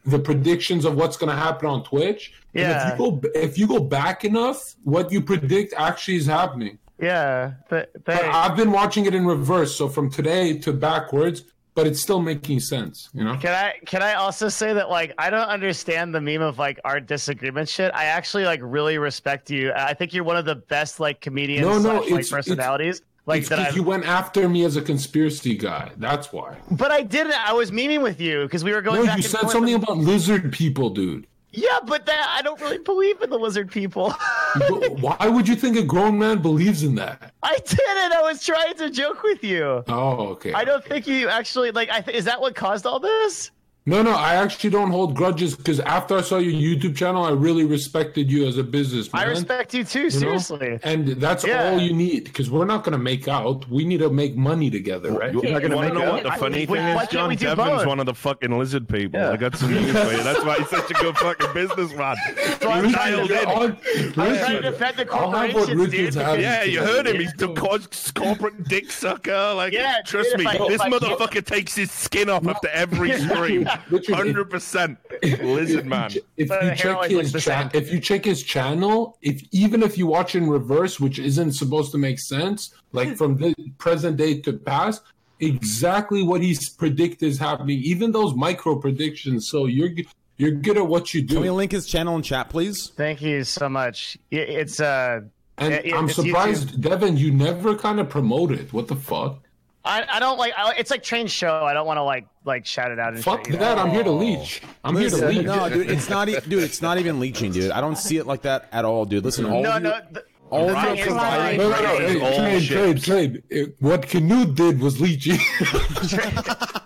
the 0.04 0.18
predictions 0.18 0.84
of 0.84 0.96
what's 0.96 1.16
going 1.16 1.30
to 1.30 1.36
happen 1.36 1.68
on 1.68 1.84
Twitch. 1.84 2.32
And 2.54 2.62
Yeah. 2.62 2.92
if 2.92 2.98
you 2.98 3.04
go 3.04 3.20
if 3.34 3.58
you 3.58 3.66
go 3.68 3.80
back 3.80 4.24
enough, 4.24 4.60
what 4.82 5.12
you 5.12 5.20
predict 5.22 5.74
actually 5.76 6.16
is 6.16 6.26
happening. 6.26 6.78
yeah 7.00 7.52
but, 7.70 7.92
But 7.92 8.04
but 8.16 8.24
I've 8.24 8.56
been 8.56 8.72
watching 8.72 9.06
it 9.06 9.14
in 9.14 9.24
reverse, 9.26 9.72
so 9.76 9.88
from 9.88 10.10
today 10.10 10.58
to 10.64 10.72
backwards, 10.72 11.38
but 11.78 11.86
it's 11.86 12.00
still 12.00 12.20
making 12.20 12.58
sense. 12.58 13.08
You 13.14 13.22
know. 13.22 13.36
can 13.36 13.52
I 13.54 13.74
can 13.86 14.02
I 14.02 14.14
also 14.14 14.48
say 14.48 14.72
that 14.72 14.90
like 14.90 15.14
I 15.16 15.30
don't 15.30 15.48
understand 15.48 16.12
the 16.12 16.20
meme 16.20 16.42
of 16.42 16.58
like 16.58 16.80
our 16.84 16.98
disagreement 16.98 17.68
shit. 17.68 17.92
I 17.94 18.06
actually 18.06 18.46
like 18.46 18.58
really 18.64 18.98
respect 18.98 19.48
you. 19.48 19.72
I 19.72 19.94
think 19.94 20.12
you're 20.12 20.24
one 20.24 20.36
of 20.36 20.44
the 20.44 20.56
best 20.56 20.98
like 20.98 21.20
comedians 21.20 21.64
No, 21.64 21.74
no, 21.74 21.80
slash, 21.80 22.00
like 22.00 22.10
it's- 22.10 22.30
personalities. 22.30 23.00
like 23.26 23.42
it's 23.42 23.48
that 23.50 23.76
you 23.76 23.84
went 23.84 24.04
after 24.06 24.48
me 24.48 24.64
as 24.64 24.74
a 24.74 24.82
conspiracy 24.82 25.56
guy. 25.56 25.92
That's 25.98 26.32
why. 26.32 26.56
But 26.72 26.90
I 26.90 27.02
didn't. 27.02 27.34
I 27.48 27.52
was 27.52 27.70
memeing 27.70 28.02
with 28.02 28.20
you 28.20 28.42
because 28.42 28.64
we 28.64 28.72
were 28.72 28.82
going 28.82 29.06
No, 29.06 29.14
you 29.14 29.22
said 29.22 29.48
something 29.48 29.74
about 29.74 29.98
lizard 29.98 30.52
people, 30.52 30.90
dude. 30.90 31.27
Yeah, 31.50 31.78
but 31.84 32.04
that 32.06 32.34
I 32.36 32.42
don't 32.42 32.60
really 32.60 32.78
believe 32.78 33.22
in 33.22 33.30
the 33.30 33.38
lizard 33.38 33.70
people. 33.70 34.10
Why 35.00 35.28
would 35.28 35.48
you 35.48 35.56
think 35.56 35.76
a 35.76 35.82
grown 35.82 36.18
man 36.18 36.42
believes 36.42 36.82
in 36.82 36.94
that? 36.96 37.32
I 37.42 37.56
didn't. 37.56 38.12
I 38.12 38.20
was 38.22 38.44
trying 38.44 38.74
to 38.74 38.90
joke 38.90 39.22
with 39.22 39.42
you. 39.42 39.82
Oh, 39.88 40.28
okay. 40.28 40.52
I 40.52 40.64
don't 40.64 40.84
think 40.84 41.06
you 41.06 41.28
actually 41.28 41.70
like. 41.70 41.90
I 41.90 42.02
th- 42.02 42.16
is 42.16 42.26
that 42.26 42.40
what 42.40 42.54
caused 42.54 42.84
all 42.86 43.00
this? 43.00 43.50
No, 43.88 44.02
no, 44.02 44.10
I 44.12 44.34
actually 44.34 44.70
don't 44.70 44.90
hold 44.90 45.14
grudges 45.16 45.56
because 45.56 45.80
after 45.80 46.18
I 46.18 46.20
saw 46.20 46.36
your 46.38 46.52
YouTube 46.52 46.94
channel, 46.96 47.24
I 47.24 47.30
really 47.30 47.64
respected 47.64 48.30
you 48.30 48.46
as 48.46 48.58
a 48.58 48.62
businessman. 48.62 49.22
I 49.22 49.26
respect 49.26 49.72
you 49.72 49.82
too. 49.84 49.98
you 50.00 50.04
know? 50.04 50.10
Seriously. 50.10 50.78
And 50.82 51.08
that's 51.08 51.44
Yeah. 51.46 51.70
all 51.70 51.78
you 51.80 51.92
need 51.94 52.24
because 52.24 52.50
we're 52.50 52.66
not 52.66 52.84
going 52.84 52.92
to 52.92 52.98
make 53.02 53.28
out. 53.28 53.68
We 53.70 53.84
need 53.84 53.98
to 54.00 54.10
make 54.10 54.36
money 54.36 54.70
together, 54.70 55.12
right? 55.12 55.32
You're 55.32 55.42
not 55.52 55.62
gonna 55.62 55.76
why 55.76 55.82
make 55.86 55.94
don't 55.94 56.02
know 56.02 56.10
we- 56.10 56.16
what 56.16 56.22
the 56.24 56.30
funny 56.32 56.66
why 56.66 56.76
thing 56.76 56.84
can't 56.84 57.02
is, 57.02 57.08
John 57.08 57.28
we 57.30 57.36
Devin's 57.36 57.86
one 57.86 57.98
of 58.00 58.06
the 58.06 58.14
fucking 58.14 58.58
lizard 58.58 58.88
people. 58.88 59.20
Yeah. 59.20 59.30
I 59.32 59.36
got 59.36 59.56
some 59.56 59.72
news 59.72 59.90
for 59.90 60.12
you. 60.12 60.22
That's 60.22 60.44
why 60.44 60.56
he's 60.56 60.68
such 60.68 60.90
a 60.90 60.94
good 60.94 61.16
fucking 61.16 61.52
businessman. 61.54 62.16
So 62.60 62.70
I'm 62.70 62.84
He 62.84 62.92
trying 62.92 63.12
dialed 63.26 63.30
in. 63.30 63.48
On- 63.48 63.76
I'm 63.96 64.12
trying 64.12 64.36
to 64.56 64.60
defend 64.70 64.96
the 64.98 65.12
I'll 65.12 65.30
have 65.30 65.54
what 65.54 65.66
corporations, 65.68 65.92
Richard's 65.92 66.16
dude. 66.16 66.40
Yeah, 66.40 66.62
you 66.64 66.80
heard 66.80 67.06
him. 67.06 67.16
He's 67.20 67.32
the 67.34 67.54
cos- 67.54 68.10
corporate 68.12 68.64
dick 68.68 68.90
sucker. 68.90 69.54
Like, 69.54 69.72
Yeah, 69.72 70.02
trust 70.04 70.30
dude, 70.36 70.40
me, 70.46 70.58
this 70.68 70.82
motherfucker 70.82 71.44
takes 71.44 71.74
his 71.74 71.90
skin 71.90 72.28
off 72.28 72.46
after 72.46 72.68
every 72.68 73.18
stream. 73.20 73.68
Richard, 73.90 74.12
if- 74.12 74.16
Hundred 74.18 74.50
percent, 74.50 74.98
lizard 75.22 75.86
man. 75.86 76.10
If 76.36 76.48
But 76.48 76.64
you 76.64 76.74
check 76.74 77.04
his 77.10 77.32
cha- 77.32 77.70
if 77.74 77.92
you 77.92 78.00
check 78.00 78.24
his 78.24 78.42
channel, 78.42 79.18
if 79.22 79.42
even 79.52 79.82
if 79.82 79.96
you 79.98 80.06
watch 80.06 80.34
in 80.34 80.48
reverse, 80.48 80.98
which 81.00 81.18
isn't 81.18 81.52
supposed 81.52 81.92
to 81.92 81.98
make 81.98 82.18
sense, 82.18 82.74
like 82.92 83.16
from 83.16 83.36
the 83.36 83.54
present 83.78 84.16
day 84.16 84.40
to 84.40 84.52
past, 84.54 85.02
exactly 85.40 86.22
what 86.22 86.42
he's 86.42 86.68
predict 86.70 87.22
is 87.22 87.38
happening. 87.38 87.78
Even 87.82 88.12
those 88.12 88.34
micro 88.34 88.76
predictions. 88.76 89.48
So 89.48 89.66
you're 89.66 89.90
you're 90.36 90.52
good 90.52 90.76
at 90.76 90.86
what 90.86 91.14
you 91.14 91.22
do. 91.22 91.34
Can 91.34 91.42
we 91.42 91.50
link 91.50 91.72
his 91.72 91.86
channel 91.86 92.14
in 92.16 92.22
chat, 92.22 92.48
please? 92.48 92.92
Thank 92.96 93.22
you 93.22 93.44
so 93.44 93.68
much. 93.68 94.16
It's 94.30 94.80
uh. 94.80 95.20
And 95.60 95.74
it- 95.74 95.92
I'm 95.92 96.04
it's 96.04 96.14
surprised, 96.14 96.80
Devin, 96.80 97.16
you 97.16 97.32
never 97.32 97.74
kind 97.74 97.98
of 97.98 98.08
promote 98.08 98.52
it. 98.52 98.72
What 98.72 98.86
the 98.88 98.94
fuck? 98.96 99.40
I, 99.88 100.04
I 100.16 100.20
don't 100.20 100.38
like. 100.38 100.52
I, 100.56 100.74
it's 100.78 100.90
like 100.90 101.02
train 101.02 101.26
show. 101.26 101.64
I 101.64 101.72
don't 101.72 101.86
want 101.86 101.96
to 101.96 102.02
like 102.02 102.26
like 102.44 102.66
shout 102.66 102.90
it 102.92 102.98
out 102.98 103.14
and 103.14 103.24
Fuck 103.24 103.40
shit, 103.46 103.48
you 103.48 103.52
know? 103.54 103.60
that! 103.60 103.78
I'm 103.78 103.90
here 103.90 104.04
to 104.04 104.10
leech. 104.10 104.60
I'm 104.84 104.96
here 104.96 105.08
to 105.10 105.26
leech. 105.28 105.46
no, 105.46 105.68
dude, 105.68 105.90
it's 105.90 106.08
not, 106.10 106.28
e- 106.28 106.38
dude. 106.46 106.62
It's 106.62 106.82
not 106.82 106.98
even 106.98 107.18
leeching, 107.18 107.52
dude. 107.52 107.70
I 107.70 107.80
don't 107.80 107.96
see 107.96 108.18
it 108.18 108.26
like 108.26 108.42
that 108.42 108.68
at 108.72 108.84
all, 108.84 109.04
dude. 109.06 109.24
Listen, 109.24 109.46
all 109.46 109.62
No, 109.62 109.74
you, 109.74 109.80
no. 109.80 110.00
The, 110.12 110.24
all 110.50 110.68
of 110.68 110.68
the 110.68 110.72
you 110.72 110.78
are 110.78 110.84
thing 110.84 110.98
is, 110.98 111.06
providing. 111.06 111.58
No, 111.58 111.70
no, 111.70 111.82
no. 111.82 111.94
It's 111.96 112.12
Hey, 112.12 112.20
all 112.20 112.38
trade, 112.38 112.62
shit. 112.62 113.02
trade, 113.02 113.02
trade. 113.02 113.42
It- 113.50 113.76
What 113.80 114.02
Knut 114.02 114.54
did 114.54 114.80
was 114.80 115.00
leeching. 115.00 115.38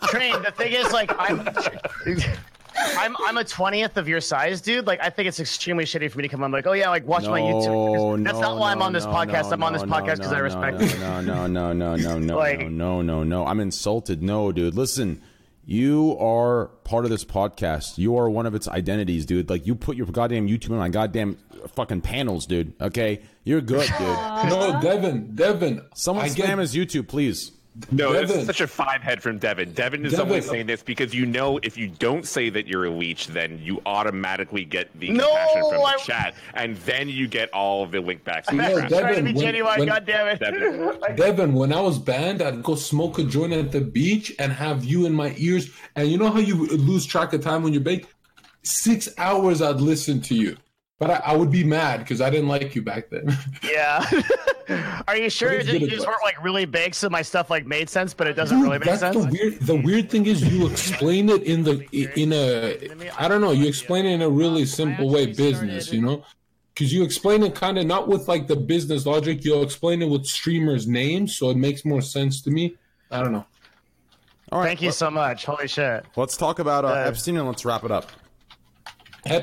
train. 0.09 0.43
The 0.43 0.53
thing 0.57 0.73
is, 0.73 0.93
like, 0.93 1.13
I'm, 1.19 1.45
I'm, 2.77 3.17
I'm 3.21 3.37
a 3.37 3.45
twentieth 3.45 3.97
of 3.97 4.09
your 4.09 4.21
size, 4.21 4.61
dude. 4.61 4.87
Like, 4.87 5.01
I 5.01 5.11
think 5.11 5.29
it's 5.29 5.41
extremely 5.41 5.85
shitty 5.85 6.11
for 6.11 6.19
me 6.19 6.23
to 6.23 6.29
come 6.29 6.43
on, 6.43 6.53
like, 6.53 6.67
oh 6.67 6.73
yeah, 6.73 6.89
like 6.89 7.07
watch 7.07 7.27
my 7.27 7.41
YouTube. 7.41 8.25
That's 8.25 8.39
no, 8.39 8.43
not 8.43 8.59
why 8.59 8.73
I'm 8.73 8.83
on 8.83 8.93
this 8.93 9.05
no, 9.05 9.13
podcast. 9.13 9.45
no, 9.45 9.51
I'm 9.53 9.63
on 9.63 9.73
this 9.73 9.83
no, 9.83 9.89
podcast 9.89 10.07
no, 10.07 10.15
because 10.17 10.33
I 10.33 10.39
respect 10.39 10.81
no. 10.99 11.21
No, 11.21 11.47
no, 11.47 11.73
no, 11.73 11.73
no, 11.73 11.97
no, 11.97 12.19
no, 12.21 12.37
Like- 12.37 12.61
no, 12.61 12.69
no, 12.69 13.03
no, 13.03 13.23
no. 13.23 13.47
I'm 13.47 13.61
insulted. 13.61 14.23
No, 14.23 14.53
dude. 14.53 14.75
Listen, 14.75 15.23
you 15.65 16.17
are 16.19 16.67
part 16.85 17.05
of 17.05 17.11
this 17.11 17.25
podcast. 17.25 17.99
You 17.99 18.17
are 18.17 18.29
one 18.29 18.47
of 18.47 18.55
its 18.55 18.69
identities, 18.69 19.27
dude. 19.27 19.49
Like 19.49 19.67
you 19.67 19.75
put 19.75 19.97
your 19.97 20.07
goddamn 20.07 20.49
YouTube 20.49 20.71
on 20.71 20.79
my 20.79 20.89
goddamn 20.89 21.39
fucking 21.75 22.01
panels, 22.01 22.47
dude. 22.47 22.73
Okay, 22.81 23.23
you're 23.45 23.61
good, 23.61 23.89
dude. 23.99 24.01
no, 24.49 24.79
Devin, 24.83 25.35
Devin. 25.35 25.83
Someone 25.95 26.25
I 26.25 26.29
spam 26.29 26.37
get- 26.37 26.59
his 26.59 26.75
YouTube, 26.75 27.09
please. 27.09 27.53
No, 27.91 28.13
this 28.13 28.29
Devin. 28.29 28.41
is 28.41 28.47
such 28.47 28.61
a 28.61 28.67
five 28.67 29.01
head 29.01 29.23
from 29.23 29.39
Devin. 29.39 29.73
Devin 29.73 30.05
is 30.05 30.13
Devin. 30.13 30.27
only 30.27 30.41
saying 30.43 30.67
this 30.67 30.83
because 30.83 31.15
you 31.15 31.25
know 31.25 31.59
if 31.63 31.79
you 31.79 31.89
don't 31.89 32.27
say 32.27 32.51
that 32.51 32.67
you're 32.67 32.85
a 32.85 32.91
leech, 32.91 33.29
then 33.29 33.59
you 33.63 33.81
automatically 33.87 34.65
get 34.65 34.91
the 35.01 35.09
No, 35.09 35.27
compassion 35.27 35.63
from 35.71 35.79
the 35.81 36.01
chat, 36.05 36.35
and 36.53 36.77
then 36.79 37.09
you 37.09 37.27
get 37.27 37.49
all 37.55 37.83
of 37.83 37.91
the 37.91 38.01
link 38.01 38.25
backs. 38.25 38.53
No, 38.53 38.63
I'm 38.63 38.71
trying 38.73 38.89
to 38.89 38.95
Devin, 38.95 39.25
be 39.25 39.33
when- 39.33 39.41
genuine. 39.43 39.79
when- 39.79 39.89
God 39.89 40.05
damn 40.05 40.27
it. 40.29 40.39
Devin. 40.41 40.99
Devin, 41.17 41.55
when 41.55 41.73
I 41.73 41.81
was 41.81 41.99
banned, 41.99 42.43
I'd 42.43 42.63
go 42.63 42.75
smoke 42.75 43.19
a 43.19 43.25
joint 43.25 43.55
at 43.55 43.73
the 43.73 43.81
beach 43.81 44.35
and 44.39 44.53
have 44.53 44.85
you 44.85 45.07
in 45.07 45.15
my 45.15 45.35
ears. 45.39 45.71
And 45.97 46.09
you 46.09 46.19
know 46.19 46.31
how 46.31 46.41
you 46.41 46.67
lose 46.67 47.07
track 47.07 47.33
of 47.33 47.43
time 47.43 47.63
when 47.63 47.73
you're 47.73 47.83
baked? 47.83 48.09
Six 48.65 49.09
hours 49.17 49.63
I'd 49.63 49.81
listen 49.81 50.21
to 50.23 50.35
you. 50.35 50.57
But 51.03 51.11
I, 51.11 51.33
I 51.33 51.37
would 51.37 51.51
be 51.51 51.65
mad 51.65 51.99
because 51.99 52.21
I 52.21 52.31
didn't 52.31 52.47
like 52.47 52.77
you 52.77 52.83
back 52.83 53.11
then. 53.11 53.37
Yeah. 53.69 54.09
Are 55.09 55.17
you 55.17 55.29
sure 55.29 55.51
That 55.51 55.61
is 55.63 55.67
that 55.67 55.73
you 55.81 55.89
just 55.89 55.93
advice. 56.03 56.07
weren't 56.07 56.23
like 56.23 56.45
really 56.45 56.65
big, 56.65 56.95
so 56.95 57.11
my 57.11 57.23
stuff 57.23 57.51
like 57.51 57.67
made 57.67 57.91
sense, 57.91 58.15
but 58.15 58.29
it 58.29 58.35
doesn't 58.35 58.61
really 58.61 58.79
make 58.79 58.87
That's 58.87 59.01
sense? 59.01 59.17
the 59.17 59.25
weird. 59.29 59.61
The 59.63 59.75
weird 59.75 60.11
thing 60.11 60.27
is 60.27 60.41
you 60.45 60.69
explain 60.69 61.29
it 61.29 61.43
in 61.43 61.65
the 61.65 61.85
in 61.93 62.33
a. 62.33 62.79
I 63.21 63.27
don't 63.27 63.41
know. 63.41 63.51
You 63.51 63.67
explain 63.67 64.07
it 64.07 64.13
in 64.13 64.23
a 64.23 64.29
really 64.29 64.65
simple 64.65 65.11
way, 65.11 65.27
business. 65.27 65.93
You 65.93 66.03
know, 66.03 66.25
because 66.73 66.93
you 66.93 67.03
explain 67.03 67.43
it 67.43 67.57
kind 67.57 67.79
of 67.79 67.87
not 67.87 68.07
with 68.07 68.29
like 68.29 68.47
the 68.47 68.55
business 68.55 69.05
logic. 69.05 69.45
You'll 69.45 69.65
explain 69.65 70.03
it 70.03 70.09
with 70.09 70.25
streamers' 70.25 70.87
names, 70.87 71.37
so 71.37 71.51
it 71.51 71.57
makes 71.57 71.85
more 71.85 72.01
sense 72.01 72.41
to 72.43 72.53
me. 72.53 72.77
I 73.11 73.25
don't 73.25 73.33
know. 73.33 73.45
All 74.53 74.61
right, 74.61 74.67
Thank 74.69 74.83
you 74.83 74.93
so 74.93 75.11
much. 75.11 75.47
Holy 75.47 75.67
shit. 75.67 76.05
Let's 76.15 76.37
talk 76.37 76.61
about 76.61 76.85
uh, 76.85 76.93
Epstein 76.93 77.37
and 77.39 77.49
let's 77.49 77.65
wrap 77.65 77.83
it 77.83 77.91
up. 77.91 78.13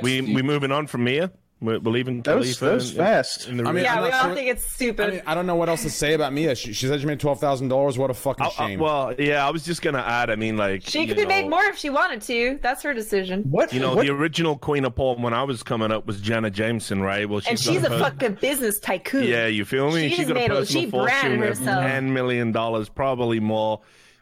We 0.01 0.21
we 0.21 0.41
moving 0.41 0.71
on 0.71 0.87
from 0.87 1.03
Mia. 1.03 1.31
We're, 1.61 1.77
we're 1.79 1.91
leaving. 1.91 2.21
That 2.21 2.37
was- 2.37 2.57
that 2.59 2.73
was 2.73 2.91
in- 2.91 2.97
fast. 2.97 3.47
in 3.49 3.57
the 3.57 3.65
I 3.67 3.73
mean, 3.73 3.83
yeah, 3.83 3.95
I'm 3.97 4.03
we 4.03 4.11
all 4.11 4.23
sure- 4.27 4.35
think 4.35 4.47
it's 4.49 4.63
stupid. 4.65 5.07
I 5.07 5.11
mean, 5.11 5.21
I 5.25 5.35
don't 5.35 5.45
know 5.45 5.55
what 5.57 5.67
else 5.67 5.81
to 5.83 5.89
say 5.89 6.13
about 6.13 6.31
Mia. 6.31 6.55
She, 6.55 6.71
she 6.71 6.87
said 6.87 7.01
she 7.01 7.05
made 7.05 7.19
twelve 7.19 7.41
thousand 7.41 7.67
dollars. 7.67 7.97
What 7.97 8.09
a 8.09 8.13
fucking 8.13 8.45
I- 8.45 8.47
I- 8.47 8.51
shame. 8.67 8.79
well, 8.79 9.13
yeah, 9.19 9.45
I 9.45 9.49
was 9.49 9.65
just 9.65 9.81
gonna 9.81 9.99
add. 9.99 10.29
I 10.29 10.37
mean, 10.37 10.55
like 10.55 10.83
she 10.87 11.05
could 11.05 11.17
know, 11.17 11.25
make 11.27 11.49
more 11.49 11.63
if 11.65 11.77
she 11.77 11.89
wanted 11.89 12.21
to. 12.21 12.59
That's 12.61 12.81
her 12.83 12.93
decision. 12.93 13.43
What? 13.43 13.73
You 13.73 13.81
know, 13.81 13.95
what? 13.95 14.05
the 14.05 14.11
original 14.13 14.57
Queen 14.57 14.85
of 14.85 14.95
Porn 14.95 15.21
when 15.21 15.33
I 15.33 15.43
was 15.43 15.61
coming 15.61 15.91
up 15.91 16.07
was 16.07 16.21
Jenna 16.21 16.49
Jameson, 16.49 17.01
right? 17.01 17.27
Well, 17.27 17.41
And 17.47 17.59
she's 17.59 17.83
a 17.83 17.89
her- 17.89 17.99
fucking 17.99 18.35
business 18.35 18.79
tycoon. 18.79 19.25
Yeah, 19.25 19.47
you 19.47 19.65
feel 19.65 19.91
me? 19.91 20.03
She 20.07 20.15
she 20.15 20.15
just 20.23 20.27
got 20.29 20.37
a 20.37 20.39
made 20.39 20.51
a- 20.51 20.55
personal 20.55 20.83
she 20.83 20.89
branded 20.89 21.11
fortune 21.19 21.43
of 21.43 21.47
herself. 21.59 21.83
ten 21.83 22.13
million 22.13 22.51
dollars, 22.53 22.87
probably 22.87 23.41
more. 23.41 23.81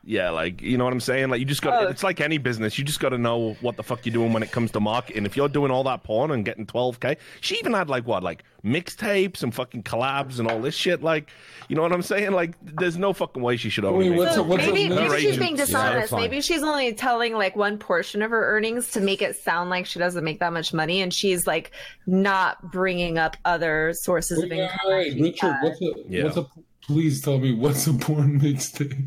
Yeah, 0.09 0.29
like 0.29 0.61
you 0.61 0.77
know 0.77 0.85
what 0.85 0.93
I'm 0.93 1.01
saying. 1.01 1.29
Like 1.31 1.41
you 1.41 1.45
just 1.45 1.61
got. 1.61 1.83
Oh. 1.83 1.87
It's 1.89 2.01
like 2.01 2.21
any 2.21 2.37
business. 2.37 2.77
You 2.77 2.85
just 2.85 3.01
got 3.01 3.09
to 3.09 3.17
know 3.17 3.57
what 3.59 3.75
the 3.75 3.83
fuck 3.83 4.05
you're 4.05 4.13
doing 4.13 4.31
when 4.31 4.41
it 4.41 4.53
comes 4.53 4.71
to 4.71 4.79
marketing. 4.79 5.25
If 5.25 5.35
you're 5.35 5.49
doing 5.49 5.69
all 5.69 5.83
that 5.83 6.03
porn 6.03 6.31
and 6.31 6.45
getting 6.45 6.65
12k, 6.65 7.17
she 7.41 7.57
even 7.57 7.73
had 7.73 7.89
like 7.89 8.07
what, 8.07 8.23
like 8.23 8.45
mixtapes 8.63 9.43
and 9.43 9.53
fucking 9.53 9.83
collabs 9.83 10.39
and 10.39 10.49
all 10.49 10.61
this 10.61 10.75
shit. 10.75 11.03
Like, 11.03 11.29
you 11.67 11.75
know 11.75 11.81
what 11.81 11.91
I'm 11.91 12.01
saying? 12.01 12.31
Like, 12.31 12.55
there's 12.63 12.97
no 12.97 13.11
fucking 13.11 13.43
way 13.43 13.57
she 13.57 13.69
should 13.69 13.83
only. 13.83 14.05
Wait, 14.05 14.09
make 14.11 14.19
what's 14.19 14.35
So 14.35 14.41
a- 14.41 14.47
what's 14.47 14.65
maybe, 14.65 14.87
maybe 14.87 15.09
her 15.09 15.19
she's 15.19 15.37
being 15.37 15.57
dishonest. 15.57 16.11
fine. 16.11 16.21
maybe 16.21 16.39
she's 16.39 16.63
only 16.63 16.93
telling 16.93 17.33
like 17.33 17.57
one 17.57 17.77
portion 17.77 18.21
of 18.21 18.31
her 18.31 18.55
earnings 18.55 18.91
to 18.91 19.01
make 19.01 19.21
it 19.21 19.35
sound 19.35 19.69
like 19.69 19.85
she 19.85 19.99
doesn't 19.99 20.23
make 20.23 20.39
that 20.39 20.53
much 20.53 20.73
money, 20.73 21.01
and 21.01 21.13
she's 21.13 21.45
like 21.45 21.71
not 22.05 22.71
bringing 22.71 23.17
up 23.17 23.35
other 23.43 23.91
sources 23.93 24.41
of 24.41 24.49
income. 24.53 24.69
wait, 24.85 25.09
that 25.09 25.17
she 25.17 25.21
Richard, 25.21 25.55
what's 25.61 25.81
a, 25.81 25.91
Yeah. 26.07 26.23
what's 26.23 26.37
a? 26.37 26.45
Please 26.83 27.21
tell 27.21 27.37
me 27.39 27.53
what's 27.53 27.85
a 27.87 27.93
porn 27.93 28.39
mixtape. 28.39 29.05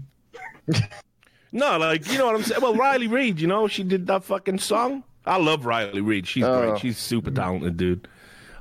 No, 1.52 1.78
like 1.78 2.06
you 2.10 2.16
know 2.18 2.26
what 2.26 2.36
I'm 2.36 2.42
saying. 2.44 2.60
Well, 2.62 2.74
Riley 2.74 3.08
Reid, 3.08 3.40
you 3.40 3.48
know, 3.48 3.66
she 3.66 3.82
did 3.82 4.06
that 4.06 4.24
fucking 4.24 4.58
song. 4.60 5.02
I 5.26 5.36
love 5.36 5.66
Riley 5.66 6.00
Reid. 6.00 6.26
She's 6.28 6.44
Oh. 6.44 6.70
great. 6.70 6.80
She's 6.80 6.96
super 6.98 7.30
talented, 7.30 7.76
dude. 7.76 8.06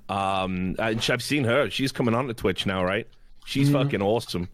Um, 0.09 0.75
and 0.79 1.05
I've 1.09 1.21
seen 1.23 1.43
her. 1.43 1.69
She's 1.69 1.91
coming 1.91 2.15
on 2.15 2.27
to 2.27 2.33
Twitch 2.33 2.65
now, 2.65 2.83
right? 2.83 3.07
She's 3.45 3.69
fucking 3.71 4.01
awesome. 4.01 4.49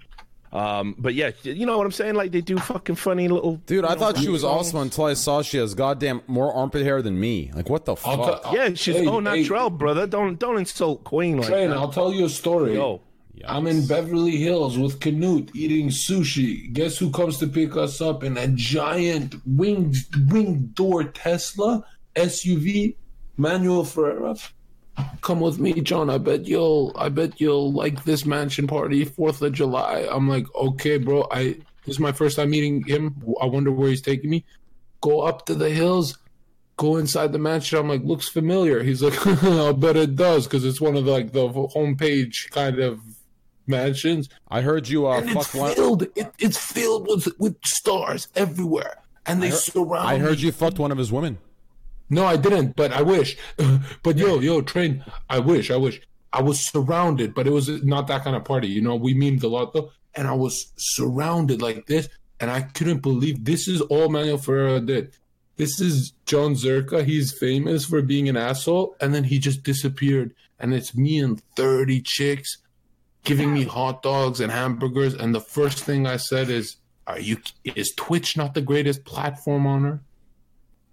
Um, 0.52 0.96
but 0.98 1.14
yeah, 1.16 1.32
you 1.44 1.66
know 1.66 1.78
what 1.78 1.86
I'm 1.86 1.92
saying? 1.92 2.16
Like 2.16 2.32
they 2.32 2.40
do 2.42 2.58
fucking 2.58 2.96
funny 2.96 3.28
little. 3.28 3.58
Dude, 3.66 3.84
I 3.84 3.96
thought 3.96 4.18
she 4.18 4.30
was 4.30 4.44
awesome 4.44 4.80
until 4.80 5.06
I 5.06 5.14
saw 5.14 5.42
she 5.42 5.58
has 5.58 5.74
goddamn 5.74 6.22
more 6.28 6.54
armpit 6.54 6.84
hair 6.84 7.02
than 7.02 7.20
me. 7.20 7.52
Like, 7.54 7.70
what 7.70 7.84
the 7.86 7.96
fuck? 7.96 8.44
tell- 8.44 8.56
Yeah, 8.56 8.70
she's 8.74 8.96
Hey, 8.96 9.06
oh 9.08 9.20
hey. 9.20 9.42
natural, 9.42 9.70
brother. 9.70 10.08
Don't 10.08 10.40
don't 10.40 10.58
insult 10.58 11.04
Queen 11.04 11.38
like 11.40 11.48
Train, 11.48 11.70
that. 11.72 11.78
I'll 11.78 11.92
tell 11.92 12.14
you 12.14 12.26
a 12.26 12.30
story. 12.30 12.76
Yo. 12.76 13.02
I'm 13.48 13.68
in 13.68 13.86
Beverly 13.86 14.38
Hills 14.38 14.78
with 14.78 15.00
Knut 15.00 15.54
eating 15.56 15.90
sushi. 15.90 16.72
Guess 16.72 16.98
who 16.98 17.12
comes 17.12 17.38
to 17.40 17.48
pick 17.48 17.76
us 17.76 18.00
up 18.02 18.24
in 18.24 18.38
a 18.38 18.48
giant 18.48 19.36
winged 19.46 19.98
wing 20.32 20.72
door 20.74 21.04
Tesla 21.04 21.84
SUV? 22.16 22.96
Manuel 23.38 23.84
Ferreira. 23.84 24.36
Come 25.22 25.42
with 25.42 25.60
me, 25.60 25.74
John. 25.82 26.10
I 26.10 26.18
bet 26.18 26.46
you'll 26.46 26.94
I 26.96 27.10
bet 27.10 27.42
you'll 27.42 27.74
like 27.74 28.06
this 28.06 28.26
mansion 28.26 28.68
party, 28.68 29.04
Fourth 29.04 29.42
of 29.42 29.52
July. 29.52 30.08
I'm 30.10 30.30
like, 30.30 30.46
okay, 30.56 30.98
bro. 30.98 31.28
I 31.32 31.58
this 31.86 31.96
is 31.96 32.00
my 32.00 32.14
first 32.14 32.38
time 32.38 32.52
meeting 32.52 32.84
him. 32.84 33.22
I 33.42 33.46
wonder 33.46 33.72
where 33.72 33.90
he's 33.90 34.02
taking 34.02 34.30
me. 34.30 34.46
Go 35.02 35.22
up 35.22 35.46
to 35.48 35.56
the 35.56 35.70
hills 35.70 36.18
go 36.78 36.98
inside 36.98 37.32
the 37.32 37.40
mansion. 37.40 37.80
I'm 37.80 37.88
like, 37.88 38.04
looks 38.04 38.28
familiar. 38.28 38.84
He's 38.84 39.02
like, 39.02 39.16
I 39.44 39.72
bet 39.72 39.96
it 39.96 40.16
does 40.16 40.46
because 40.46 40.66
it's 40.66 40.82
one 40.82 40.96
of 40.96 41.06
the, 41.06 41.12
like 41.12 41.32
the 41.32 41.48
homepage 41.48 42.50
kind 42.52 42.80
of 42.80 43.00
mansions. 43.68 44.30
I 44.50 44.62
heard 44.62 44.88
you 44.88 45.08
uh, 45.08 45.20
And 45.20 45.30
it's 45.32 45.54
one. 45.54 45.74
filled. 45.76 46.04
It, 46.16 46.32
it's 46.40 46.58
filled 46.58 47.08
with 47.08 47.28
with 47.40 47.58
stars 47.66 48.28
everywhere, 48.36 48.98
and 49.26 49.42
they 49.42 49.52
surround. 49.52 50.08
I 50.08 50.18
heard 50.18 50.38
me. 50.38 50.46
you 50.46 50.52
fucked 50.52 50.80
one 50.80 50.92
of 50.92 50.98
his 50.98 51.12
women. 51.12 51.38
No, 52.10 52.26
I 52.26 52.38
didn't, 52.38 52.76
but 52.76 52.92
I 52.92 53.02
wish. 53.02 53.38
but 54.04 54.18
yo, 54.18 54.40
yo, 54.40 54.62
train. 54.62 55.04
I 55.30 55.40
wish. 55.40 55.72
I 55.72 55.78
wish. 55.78 56.02
I 56.32 56.42
was 56.42 56.60
surrounded, 56.60 57.34
but 57.34 57.48
it 57.48 57.52
was 57.52 57.70
not 57.84 58.08
that 58.08 58.24
kind 58.24 58.36
of 58.36 58.44
party. 58.44 58.68
You 58.68 58.82
know, 58.82 58.96
we 58.96 59.16
memed 59.16 59.44
a 59.44 59.48
lot 59.48 59.74
though, 59.74 59.92
and 60.16 60.28
I 60.28 60.34
was 60.34 60.72
surrounded 60.76 61.62
like 61.62 61.88
this, 61.88 62.10
and 62.40 62.52
I 62.52 62.62
couldn't 62.62 63.02
believe 63.02 63.46
this 63.46 63.68
is 63.68 63.82
all 63.82 64.10
Manuel 64.10 64.38
Ferreira 64.38 64.80
did. 64.82 65.12
This 65.58 65.80
is 65.80 66.12
John 66.26 66.54
Zherka. 66.56 67.06
He's 67.06 67.32
famous 67.32 67.86
for 67.86 68.02
being 68.02 68.28
an 68.28 68.36
asshole, 68.36 68.96
and 69.00 69.16
then 69.16 69.24
he 69.24 69.40
just 69.40 69.64
disappeared. 69.64 70.34
And 70.60 70.74
it's 70.74 70.96
me 70.96 71.20
and 71.20 71.42
thirty 71.56 72.02
chicks 72.02 72.58
giving 73.26 73.54
me 73.54 73.64
hot 73.64 74.02
dogs 74.02 74.40
and 74.40 74.52
hamburgers. 74.52 75.14
And 75.14 75.36
the 75.36 75.42
first 75.42 75.84
thing 75.84 76.08
I 76.08 76.18
said 76.18 76.50
is, 76.50 76.78
"Are 77.08 77.20
you? 77.20 77.38
Is 77.64 77.94
Twitch 77.96 78.38
not 78.38 78.54
the 78.54 78.62
greatest 78.62 79.04
platform 79.06 79.68
on 79.68 80.02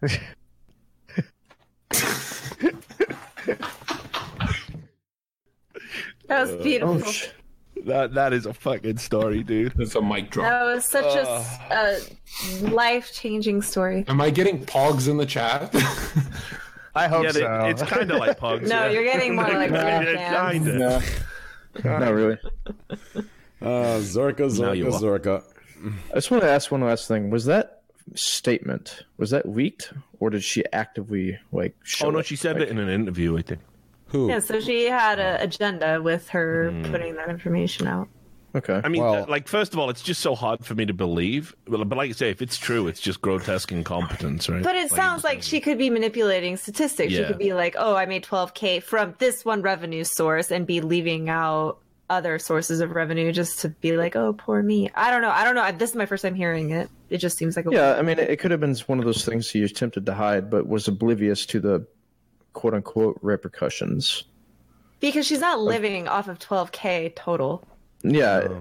earth?" 0.03 0.19
That 6.29 6.41
was 6.43 6.51
uh, 6.51 6.57
beautiful. 6.63 7.03
Oh, 7.05 7.11
sh- 7.11 7.29
That 7.85 8.15
that 8.15 8.33
is 8.33 8.47
a 8.47 8.55
fucking 8.55 8.99
story, 8.99 9.43
dude. 9.43 9.73
That's 9.77 9.95
a 9.95 10.03
mic 10.03 10.31
drop. 10.31 10.49
that 10.49 10.63
was 10.65 10.85
such 10.85 11.05
a, 11.17 11.29
uh. 11.29 11.45
a 11.71 12.69
life 12.71 13.13
changing 13.13 13.63
story. 13.63 14.05
Am 14.09 14.21
I 14.21 14.31
getting 14.31 14.65
pogs 14.65 15.09
in 15.09 15.17
the 15.17 15.27
chat? 15.27 15.75
I 16.95 17.09
hope 17.09 17.25
Yeah, 17.25 17.33
they- 17.33 17.41
so. 17.41 17.65
it's 17.67 17.83
kind 17.83 18.11
of 18.11 18.19
like 18.19 18.39
pogs. 18.45 18.63
No, 18.69 18.85
yeah. 18.87 18.91
you're 18.91 19.05
getting 19.05 19.35
more 19.35 19.49
like 19.49 19.71
Yeah, 19.71 19.99
real 20.01 20.17
fans. 20.17 21.05
Kinda. 21.75 21.99
no, 21.99 22.05
not 22.05 22.15
really. 22.15 22.39
Uh, 23.61 23.99
Zherka, 24.01 24.59
Now 24.61 24.73
you 24.73 24.87
Zherka, 24.87 24.95
are. 24.95 25.19
Zherka. 25.19 25.45
I 26.11 26.15
just 26.15 26.31
want 26.31 26.43
to 26.43 26.49
ask 26.51 26.71
one 26.71 26.81
last 26.83 27.09
thing. 27.09 27.31
Was 27.31 27.45
that 27.47 27.83
statement 28.15 29.05
was 29.17 29.31
that 29.31 29.49
leaked, 29.49 29.93
or 30.21 30.31
did 30.31 30.43
she 30.45 30.65
actively 30.73 31.39
like? 31.53 31.75
Show 31.85 32.07
Oh 32.09 32.11
no, 32.11 32.19
it? 32.21 32.27
she 32.27 32.37
said 32.37 32.57
Like, 32.57 32.65
it 32.65 32.69
in 32.71 32.79
an 32.79 32.89
interview. 32.89 33.37
I 33.39 33.43
think. 33.43 33.61
Who? 34.09 34.29
Yeah, 34.29 34.41
so 34.41 34.61
she 34.61 34.85
had 34.87 35.19
an 35.19 35.41
agenda 35.41 36.01
with 36.03 36.29
her 36.31 36.71
Hmm. 36.71 36.91
putting 36.91 37.15
that 37.17 37.29
information 37.31 37.87
out. 37.87 38.09
Okay. 38.55 38.81
I 38.85 38.89
mean, 38.89 39.03
Well- 39.03 39.25
like 39.29 39.49
first 39.49 39.73
of 39.73 39.79
all, 39.79 39.89
it's 39.89 40.03
just 40.03 40.21
so 40.21 40.35
hard 40.35 40.65
for 40.65 40.75
me 40.75 40.85
to 40.87 40.93
believe. 40.93 41.55
But, 41.67 41.89
but 41.89 41.97
like 41.97 42.11
I 42.11 42.13
say, 42.13 42.31
if 42.31 42.43
it's 42.43 42.59
true, 42.59 42.87
it's 42.87 43.01
just 43.01 43.23
grotesque 43.23 43.73
incompetence, 43.73 44.49
right? 44.49 44.63
But 44.63 44.77
it 44.77 44.91
sounds 44.91 45.25
like 45.25 45.43
she 45.43 45.61
could 45.61 45.79
be 45.79 45.89
manipulating 45.91 46.57
statistics. 46.57 47.13
She 47.13 47.25
could 47.25 47.39
be 47.39 47.55
like, 47.55 47.77
"Oh, 47.79 47.95
I 47.95 48.05
made 48.07 48.25
12k 48.25 48.83
from 48.83 49.15
this 49.19 49.45
one 49.45 49.63
revenue 49.63 50.05
source," 50.05 50.51
and 50.51 50.67
be 50.67 50.81
leaving 50.83 51.29
out 51.31 51.79
other 52.11 52.39
sources 52.39 52.81
of 52.81 52.91
revenue 52.91 53.33
just 53.33 53.61
to 53.61 53.71
be 53.71 53.97
like, 53.97 54.15
"Oh, 54.17 54.35
poor 54.35 54.63
me." 54.63 54.91
I 54.95 55.11
don't 55.11 55.23
know. 55.23 55.31
I 55.31 55.45
don't 55.45 55.55
know. 55.55 55.73
This 55.73 55.91
is 55.91 55.97
my 55.97 56.05
first 56.05 56.23
time 56.23 56.35
hearing 56.35 56.71
it. 56.73 56.91
It 57.09 57.19
just 57.19 57.39
seems 57.39 57.57
like 57.57 57.65
a 57.65 57.71
yeah, 57.73 57.95
I 57.95 58.03
mean, 58.03 58.19
it, 58.19 58.29
it 58.29 58.37
could 58.39 58.51
have 58.51 58.61
been 58.61 58.77
one 58.87 58.99
of 58.99 59.07
those 59.07 59.25
things 59.25 59.51
he 59.51 59.63
attempted 59.63 60.05
to 60.07 60.13
hide, 60.15 60.51
but 60.51 60.67
was 60.67 60.89
oblivious 60.89 61.47
to 61.47 61.61
the 61.61 61.87
quote 62.53 62.75
unquote 62.75 63.19
repercussions. 63.23 64.25
because 65.01 65.27
she's 65.27 65.41
not 65.41 65.59
living 65.59 66.07
off 66.07 66.29
of 66.29 66.39
12k 66.39 67.15
total. 67.17 67.65
Yeah, 68.03 68.61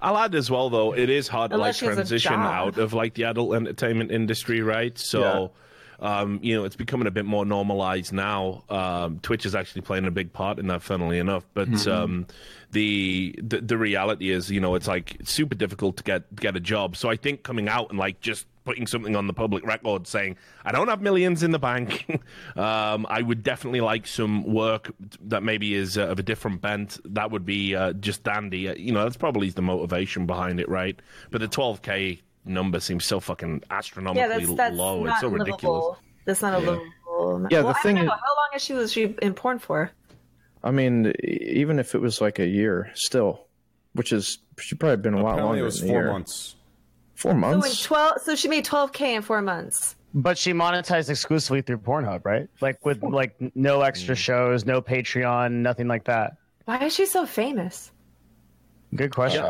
I'll 0.00 0.16
add 0.18 0.34
as 0.34 0.50
well, 0.50 0.70
though, 0.70 0.94
it 0.94 1.10
is 1.10 1.28
hard 1.28 1.50
to 1.50 1.56
like 1.56 1.62
Unless 1.62 1.76
she 1.78 1.86
has 1.86 1.92
a 1.94 1.96
transition 2.02 2.32
out 2.34 2.78
of 2.78 2.92
like 2.92 3.14
the 3.14 3.24
adult 3.24 3.54
entertainment 3.54 4.10
industry, 4.12 4.60
right? 4.62 4.96
So, 4.96 5.50
um, 5.98 6.38
you 6.42 6.56
know, 6.56 6.64
it's 6.64 6.76
becoming 6.76 7.06
a 7.06 7.10
bit 7.10 7.24
more 7.26 7.44
normalized 7.44 8.12
now. 8.12 8.64
Um, 8.70 9.18
Twitch 9.20 9.44
is 9.44 9.54
actually 9.54 9.82
playing 9.82 10.06
a 10.06 10.10
big 10.10 10.32
part 10.32 10.58
in 10.58 10.68
that, 10.68 10.82
funnily 10.82 11.18
enough. 11.18 11.44
But 11.52 11.68
Mm-hmm. 11.68 11.90
um, 11.90 12.26
the, 12.72 13.34
the 13.42 13.60
the 13.60 13.76
reality 13.76 14.30
is, 14.30 14.50
you 14.50 14.60
know, 14.60 14.76
it's 14.76 14.86
like 14.86 15.16
super 15.24 15.54
difficult 15.56 15.96
to 15.98 16.04
get 16.04 16.34
get 16.36 16.56
a 16.56 16.60
job. 16.60 16.96
So 16.96 17.10
I 17.10 17.16
think 17.16 17.42
coming 17.42 17.68
out 17.68 17.90
and 17.90 17.98
like 17.98 18.20
just 18.20 18.46
putting 18.64 18.86
something 18.86 19.16
on 19.16 19.26
the 19.26 19.32
public 19.32 19.64
record 19.64 20.06
saying, 20.06 20.36
I 20.64 20.72
don't 20.72 20.88
have 20.88 21.00
millions 21.00 21.42
in 21.42 21.50
the 21.50 21.58
bank. 21.58 22.06
um, 22.56 23.06
I 23.08 23.22
would 23.22 23.42
definitely 23.42 23.80
like 23.80 24.06
some 24.06 24.44
work 24.44 24.90
that 25.24 25.42
maybe 25.42 25.74
is 25.74 25.96
uh, 25.98 26.06
of 26.08 26.18
a 26.18 26.22
different 26.22 26.60
bent. 26.60 26.98
That 27.04 27.30
would 27.30 27.44
be 27.46 27.74
uh, 27.74 27.92
just 27.94 28.22
dandy. 28.22 28.68
Uh, 28.68 28.74
you 28.74 28.92
know, 28.92 29.02
that's 29.04 29.16
probably 29.16 29.50
the 29.50 29.62
motivation 29.62 30.26
behind 30.26 30.60
it, 30.60 30.68
right? 30.68 30.98
But 31.30 31.40
the 31.40 31.48
12K 31.48 32.20
number 32.44 32.80
seems 32.80 33.04
so 33.04 33.20
fucking 33.20 33.62
Yeah, 33.70 33.76
astronomically 33.78 34.28
that's 34.46 34.54
that's 34.54 34.76
low. 34.76 35.06
It's 35.06 35.20
so 35.20 35.26
livable. 35.28 35.44
ridiculous. 35.46 35.96
That's 36.26 36.42
not 36.42 36.54
a 36.54 36.58
livable. 36.58 36.86
Yeah, 37.50 37.58
the 37.60 37.64
well, 37.66 37.74
I 37.78 37.82
thing 37.82 37.96
don't 37.96 38.06
know. 38.06 38.12
is- 38.12 38.18
how 38.20 38.34
long 38.36 38.48
is 38.56 38.62
she 38.62 38.72
was 38.72 38.92
she 38.92 39.02
in 39.22 39.34
porn 39.34 39.58
for? 39.58 39.90
I 40.62 40.70
mean, 40.70 41.12
even 41.24 41.78
if 41.78 41.94
it 41.94 41.98
was 42.00 42.20
like 42.20 42.38
a 42.38 42.46
year, 42.46 42.90
still, 42.94 43.46
which 43.94 44.12
is 44.12 44.38
she 44.58 44.74
probably 44.74 44.98
been 44.98 45.14
a 45.14 45.22
lot 45.22 45.32
Apparently, 45.34 45.46
longer. 45.46 45.60
it 45.62 45.64
was 45.64 45.80
than 45.80 45.88
a 45.88 45.92
four 45.92 46.02
year. 46.02 46.12
months. 46.12 46.56
Four 47.20 47.32
So 47.32 47.34
in 47.34 47.40
months. 47.40 47.82
twelve, 47.82 48.20
so 48.22 48.34
she 48.34 48.48
made 48.48 48.64
twelve 48.64 48.92
k 48.92 49.14
in 49.14 49.20
four 49.22 49.42
months. 49.42 49.94
But 50.14 50.38
she 50.38 50.52
monetized 50.54 51.10
exclusively 51.10 51.60
through 51.60 51.78
Pornhub, 51.78 52.24
right? 52.24 52.48
Like 52.62 52.84
with 52.84 53.02
like 53.02 53.34
no 53.54 53.82
extra 53.82 54.14
mm. 54.14 54.18
shows, 54.18 54.64
no 54.64 54.80
Patreon, 54.80 55.52
nothing 55.52 55.86
like 55.86 56.04
that. 56.04 56.36
Why 56.64 56.84
is 56.86 56.94
she 56.94 57.04
so 57.04 57.26
famous? 57.26 57.92
Good 58.94 59.14
question. 59.14 59.44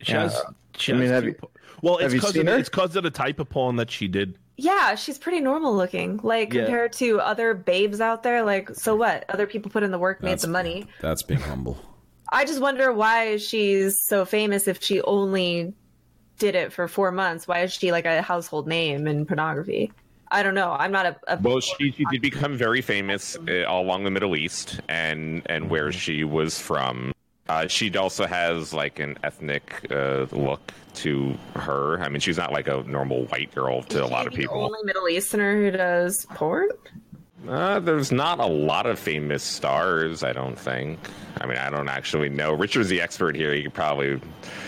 She 0.00 0.12
Yeah. 0.12 0.22
has, 0.22 0.42
she 0.76 0.92
I 0.92 0.96
mean, 0.96 1.08
have 1.08 1.22
two 1.24 1.28
you- 1.30 1.34
po- 1.34 1.50
well, 1.82 1.94
it's 1.96 2.04
have 2.04 2.12
it's 2.14 2.20
because 2.20 2.32
seen 2.34 2.42
of, 2.48 2.68
her? 2.72 2.82
of 2.98 3.02
the 3.02 3.10
type 3.10 3.40
of 3.40 3.48
porn 3.50 3.76
that 3.76 3.90
she 3.90 4.06
did. 4.08 4.38
Yeah, 4.56 4.94
she's 4.94 5.18
pretty 5.18 5.40
normal 5.40 5.76
looking. 5.76 6.20
Like 6.22 6.52
Yeah. 6.52 6.62
compared 6.64 6.92
to 6.94 7.20
other 7.20 7.52
babes 7.54 8.00
out 8.00 8.22
there. 8.22 8.44
Like, 8.44 8.70
so 8.70 8.94
what? 8.94 9.24
Other 9.28 9.46
people 9.46 9.70
put 9.70 9.82
in 9.82 9.90
the 9.90 9.98
work, 9.98 10.22
made 10.22 10.30
That's- 10.30 10.42
the 10.42 10.48
money. 10.48 10.86
That's 11.00 11.22
being 11.22 11.40
humble. 11.40 11.78
I 12.30 12.44
just 12.44 12.60
wonder 12.60 12.92
why 12.92 13.38
she's 13.38 13.98
so 14.06 14.24
famous 14.24 14.68
if 14.68 14.82
she 14.82 15.00
only 15.02 15.74
did 16.38 16.54
it 16.54 16.72
for 16.72 16.88
four 16.88 17.12
months. 17.12 17.46
Why 17.46 17.60
is 17.60 17.72
she 17.72 17.92
like 17.92 18.06
a 18.06 18.22
household 18.22 18.66
name 18.66 19.06
in 19.06 19.26
pornography? 19.26 19.92
I 20.30 20.42
don't 20.42 20.54
know. 20.54 20.72
I'm 20.72 20.92
not 20.92 21.06
a. 21.06 21.16
a 21.26 21.38
Well, 21.40 21.60
she, 21.60 21.90
she 21.92 22.04
did 22.10 22.20
become 22.20 22.56
very 22.56 22.82
famous 22.82 23.36
uh, 23.48 23.64
all 23.64 23.82
along 23.82 24.04
the 24.04 24.10
Middle 24.10 24.36
East 24.36 24.80
and 24.88 25.42
and 25.46 25.70
where 25.70 25.92
she 25.92 26.24
was 26.24 26.58
from. 26.58 27.12
Uh, 27.48 27.66
she 27.66 27.94
also 27.96 28.26
has 28.26 28.74
like 28.74 28.98
an 28.98 29.16
ethnic 29.24 29.86
uh, 29.90 30.26
look 30.32 30.72
to 30.96 31.34
her. 31.54 31.98
I 32.02 32.08
mean, 32.10 32.20
she's 32.20 32.36
not 32.36 32.52
like 32.52 32.68
a 32.68 32.82
normal 32.82 33.24
white 33.26 33.54
girl 33.54 33.82
to 33.84 34.04
a 34.04 34.06
lot 34.06 34.26
of 34.26 34.34
people. 34.34 34.64
only 34.64 34.80
Middle 34.84 35.08
Easterner 35.08 35.56
who 35.56 35.70
does 35.70 36.26
porn. 36.34 36.68
Uh, 37.46 37.78
there's 37.78 38.10
not 38.10 38.40
a 38.40 38.46
lot 38.46 38.84
of 38.86 38.98
famous 38.98 39.42
stars, 39.42 40.22
I 40.24 40.32
don't 40.32 40.58
think. 40.58 40.98
I 41.40 41.46
mean, 41.46 41.56
I 41.56 41.70
don't 41.70 41.88
actually 41.88 42.28
know. 42.28 42.52
Richard's 42.52 42.88
the 42.88 43.00
expert 43.00 43.36
here. 43.36 43.54
He 43.54 43.62
could 43.62 43.74
probably. 43.74 44.20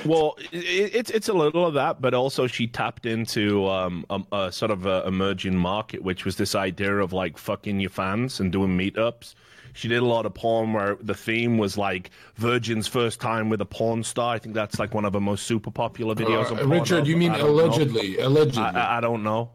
Well, 0.05 0.37
it, 0.53 0.95
it's 0.95 1.11
it's 1.11 1.29
a 1.29 1.33
little 1.33 1.67
of 1.67 1.75
that, 1.75 2.01
but 2.01 2.15
also 2.15 2.47
she 2.47 2.69
tapped 2.69 3.07
into 3.07 3.69
um, 3.69 4.07
a, 4.09 4.23
a 4.33 4.53
sort 4.53 4.71
of 4.71 4.87
a 4.87 5.05
emerging 5.07 5.57
market, 5.57 6.03
which 6.03 6.25
was 6.25 6.37
this 6.37 6.55
idea 6.55 6.97
of 6.99 7.13
like 7.13 7.39
fucking 7.39 7.81
your 7.81 7.91
fans 7.91 8.39
and 8.39 8.53
doing 8.53 8.79
meetups. 8.79 9.35
She 9.73 9.89
did 9.89 10.03
a 10.03 10.07
lot 10.07 10.27
of 10.27 10.35
porn 10.35 10.73
where 10.73 10.97
the 11.01 11.15
theme 11.15 11.59
was 11.59 11.77
like 11.79 12.11
Virgin's 12.37 12.87
first 12.89 13.21
time 13.21 13.49
with 13.49 13.61
a 13.61 13.67
porn 13.67 14.03
star. 14.05 14.35
I 14.35 14.39
think 14.39 14.55
that's 14.55 14.79
like 14.79 14.95
one 14.95 15.05
of 15.05 15.15
her 15.15 15.21
most 15.21 15.47
super 15.47 15.71
popular 15.71 16.15
videos. 16.15 16.51
Uh, 16.51 16.63
on 16.63 16.71
Richard, 16.71 17.05
Pornhub. 17.05 17.07
you 17.07 17.17
mean 17.17 17.33
I 17.33 17.39
don't 17.39 17.57
know. 17.57 17.65
allegedly? 17.65 18.19
Allegedly. 18.19 18.63
I, 18.63 18.95
I, 18.95 18.99
I 18.99 19.01
don't 19.01 19.23
know. 19.23 19.51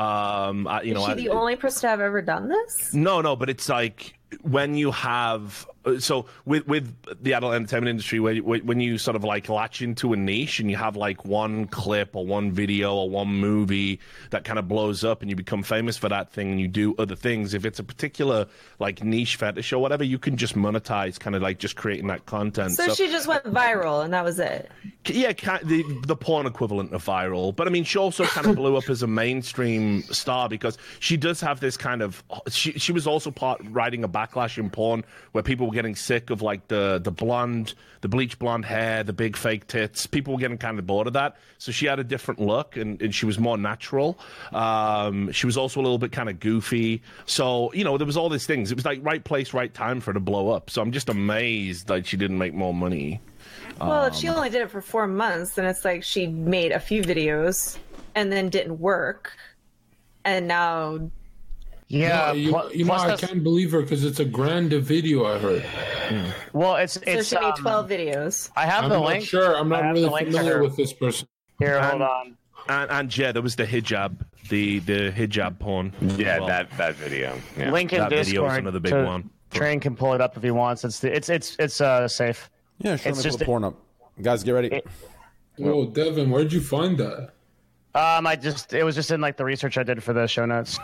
Um, 0.00 0.66
I, 0.66 0.80
you 0.82 0.92
Is 0.92 0.94
know, 0.94 1.04
she 1.06 1.12
I, 1.12 1.14
the 1.14 1.28
only 1.28 1.56
person 1.56 1.82
to 1.82 1.88
have 1.88 2.00
ever 2.00 2.22
done 2.22 2.48
this? 2.48 2.94
no, 2.94 3.20
no, 3.20 3.36
but 3.36 3.50
it's 3.50 3.68
like 3.68 4.14
when 4.42 4.74
you 4.74 4.90
have 4.92 5.66
Uh, 5.84 5.98
so 5.98 6.26
with 6.44 6.66
with 6.66 6.94
the 7.22 7.32
adult 7.32 7.54
entertainment 7.54 7.88
industry, 7.88 8.20
where, 8.20 8.36
when 8.36 8.80
you 8.80 8.98
sort 8.98 9.16
of 9.16 9.24
like 9.24 9.48
latch 9.48 9.80
into 9.80 10.12
a 10.12 10.16
niche 10.16 10.60
and 10.60 10.70
you 10.70 10.76
have 10.76 10.96
like 10.96 11.24
one 11.24 11.66
clip 11.66 12.14
or 12.14 12.26
one 12.26 12.52
video 12.52 12.94
or 12.94 13.08
one 13.08 13.28
movie 13.28 13.98
that 14.30 14.44
kind 14.44 14.58
of 14.58 14.68
blows 14.68 15.04
up 15.04 15.22
and 15.22 15.30
you 15.30 15.36
become 15.36 15.62
famous 15.62 15.96
for 15.96 16.08
that 16.08 16.30
thing 16.32 16.50
and 16.50 16.60
you 16.60 16.68
do 16.68 16.94
other 16.98 17.16
things. 17.16 17.54
If 17.54 17.64
it's 17.64 17.78
a 17.78 17.84
particular 17.84 18.46
like 18.78 19.02
niche 19.02 19.36
fetish 19.36 19.72
or 19.72 19.78
whatever, 19.78 20.04
you 20.04 20.18
can 20.18 20.36
just 20.36 20.54
monetize 20.54 21.18
kind 21.18 21.34
of 21.34 21.42
like 21.42 21.58
just 21.58 21.76
creating 21.76 22.08
that 22.08 22.26
content. 22.26 22.72
So, 22.72 22.92
she 22.94 23.08
just 23.08 23.26
went 23.26 23.44
viral 23.44 24.04
and 24.04 24.12
that 24.12 24.24
was 24.24 24.38
it. 24.38 24.70
yeah, 25.06 25.32
the 25.32 25.82
the 26.06 26.16
porn 26.16 26.46
equivalent 26.46 26.92
of 26.92 27.04
viral. 27.04 27.56
But 27.56 27.68
I 27.68 27.70
mean, 27.70 27.84
she 27.84 27.98
also 27.98 28.24
kind 28.24 28.46
of 28.46 28.56
blew 28.60 28.76
up 28.76 28.90
as 28.90 29.02
a 29.02 29.06
mainstream 29.06 30.02
star 30.02 30.48
because 30.48 30.76
she 30.98 31.16
does 31.16 31.40
have 31.40 31.60
this 31.60 31.76
kind 31.78 32.02
of. 32.02 32.22
She 32.48 32.72
she 32.72 32.92
was 32.92 33.06
also 33.06 33.30
part 33.30 33.62
riding 33.70 34.04
a 34.04 34.08
backlash 34.08 34.58
in 34.58 34.68
porn 34.68 35.04
where 35.32 35.42
people 35.42 35.69
were 35.70 35.74
getting 35.74 35.96
sick 35.96 36.30
of 36.30 36.42
like 36.42 36.68
the 36.68 37.00
the 37.02 37.10
blonde, 37.10 37.74
the 38.02 38.08
bleach 38.08 38.38
blonde 38.38 38.64
hair, 38.64 39.02
the 39.02 39.12
big 39.12 39.36
fake 39.36 39.66
tits. 39.66 40.06
People 40.06 40.34
were 40.34 40.40
getting 40.40 40.58
kind 40.58 40.78
of 40.78 40.86
bored 40.86 41.06
of 41.06 41.14
that. 41.14 41.36
So 41.58 41.72
she 41.72 41.86
had 41.86 41.98
a 41.98 42.04
different 42.04 42.40
look 42.40 42.76
and, 42.76 43.00
and 43.00 43.14
she 43.14 43.26
was 43.26 43.38
more 43.38 43.56
natural. 43.56 44.18
Um, 44.52 45.32
she 45.32 45.46
was 45.46 45.56
also 45.56 45.80
a 45.80 45.82
little 45.82 45.98
bit 45.98 46.12
kind 46.12 46.28
of 46.28 46.40
goofy. 46.40 47.02
So 47.24 47.72
you 47.72 47.84
know, 47.84 47.96
there 47.96 48.06
was 48.06 48.16
all 48.16 48.28
these 48.28 48.46
things. 48.46 48.70
It 48.70 48.74
was 48.74 48.84
like 48.84 49.00
right 49.02 49.24
place, 49.24 49.54
right 49.54 49.72
time 49.72 50.00
for 50.00 50.10
her 50.10 50.14
to 50.14 50.20
blow 50.20 50.50
up. 50.50 50.68
So 50.70 50.82
I'm 50.82 50.92
just 50.92 51.08
amazed 51.08 51.86
that 51.86 52.06
she 52.06 52.16
didn't 52.16 52.38
make 52.38 52.52
more 52.54 52.74
money. 52.74 53.20
Well, 53.80 54.04
if 54.04 54.14
she 54.14 54.28
Um, 54.28 54.36
only 54.36 54.50
did 54.50 54.60
it 54.62 54.70
for 54.70 54.82
four 54.82 55.06
months, 55.06 55.54
then 55.54 55.64
it's 55.64 55.84
like 55.84 56.02
she 56.02 56.26
made 56.26 56.72
a 56.72 56.80
few 56.80 57.02
videos 57.02 57.78
and 58.14 58.30
then 58.30 58.50
didn't 58.50 58.78
work, 58.78 59.32
and 60.24 60.46
now 60.46 61.10
Yeah, 61.92 62.26
No, 62.28 62.32
you, 62.34 62.50
pl- 62.52 62.70
you 62.72 62.84
know, 62.84 62.92
I 62.94 63.16
can't 63.16 63.42
believe 63.42 63.72
her 63.72 63.82
because 63.82 64.04
it's 64.04 64.20
a 64.20 64.24
grand 64.24 64.70
video. 64.72 65.24
I 65.26 65.38
heard. 65.38 65.64
Well, 66.52 66.76
it's 66.76 66.92
so 66.94 67.00
it's. 67.04 67.28
she 67.30 67.34
made 67.34 67.42
um, 67.44 67.52
twelve 67.56 67.88
videos. 67.90 68.48
I 68.56 68.64
have 68.66 68.84
I'm 68.84 68.90
the 68.90 68.98
not 69.00 69.06
link. 69.06 69.24
sure. 69.24 69.56
I'm 69.56 69.68
not 69.68 69.82
really 69.82 70.02
the 70.02 70.10
link 70.10 70.28
to 70.28 70.32
familiar 70.36 70.62
with 70.62 70.76
this 70.76 70.92
person. 70.92 71.26
Here, 71.58 71.80
hold 71.80 71.94
And- 71.94 72.02
on. 72.04 72.36
And, 72.68 72.90
and 72.92 73.18
yeah, 73.18 73.32
there 73.32 73.42
was 73.42 73.56
the 73.56 73.64
hijab, 73.64 74.18
the 74.50 74.78
the 74.80 75.10
hijab 75.10 75.58
porn. 75.58 75.92
Yeah, 76.16 76.38
well. 76.38 76.46
that 76.46 76.70
that 76.78 76.94
video. 76.94 77.36
Yeah. 77.58 77.72
Link 77.72 77.92
in 77.92 77.98
That 78.00 78.10
video 78.10 78.20
is 78.20 78.28
Discord. 78.28 78.58
another 78.60 78.78
big 78.80 78.92
to- 78.92 79.04
one. 79.04 79.28
Train 79.50 79.80
can 79.80 79.96
pull 79.96 80.12
it 80.14 80.20
up 80.20 80.36
if 80.36 80.44
he 80.44 80.52
wants. 80.52 80.84
It's 80.84 81.00
the, 81.00 81.12
it's 81.12 81.28
it's 81.28 81.56
it's 81.58 81.80
uh 81.80 82.06
safe. 82.06 82.48
Yeah, 82.78 82.94
sure. 82.94 83.10
It's 83.10 83.18
It's 83.18 83.22
just- 83.24 83.38
just 83.38 83.46
porn 83.46 83.64
up. 83.64 83.74
Guys, 84.22 84.44
get 84.44 84.52
ready. 84.52 84.68
It- 84.68 84.86
Oh, 85.62 85.86
Devin, 85.86 86.30
where'd 86.30 86.52
you 86.52 86.60
find 86.60 86.96
that? 86.98 87.32
Um, 87.94 88.26
I 88.26 88.36
just 88.36 88.72
it 88.72 88.84
was 88.84 88.94
just 88.94 89.10
in 89.10 89.20
like 89.20 89.36
the 89.36 89.44
research 89.44 89.76
I 89.76 89.82
did 89.82 90.02
for 90.02 90.12
the 90.12 90.26
show 90.28 90.46
notes. 90.46 90.78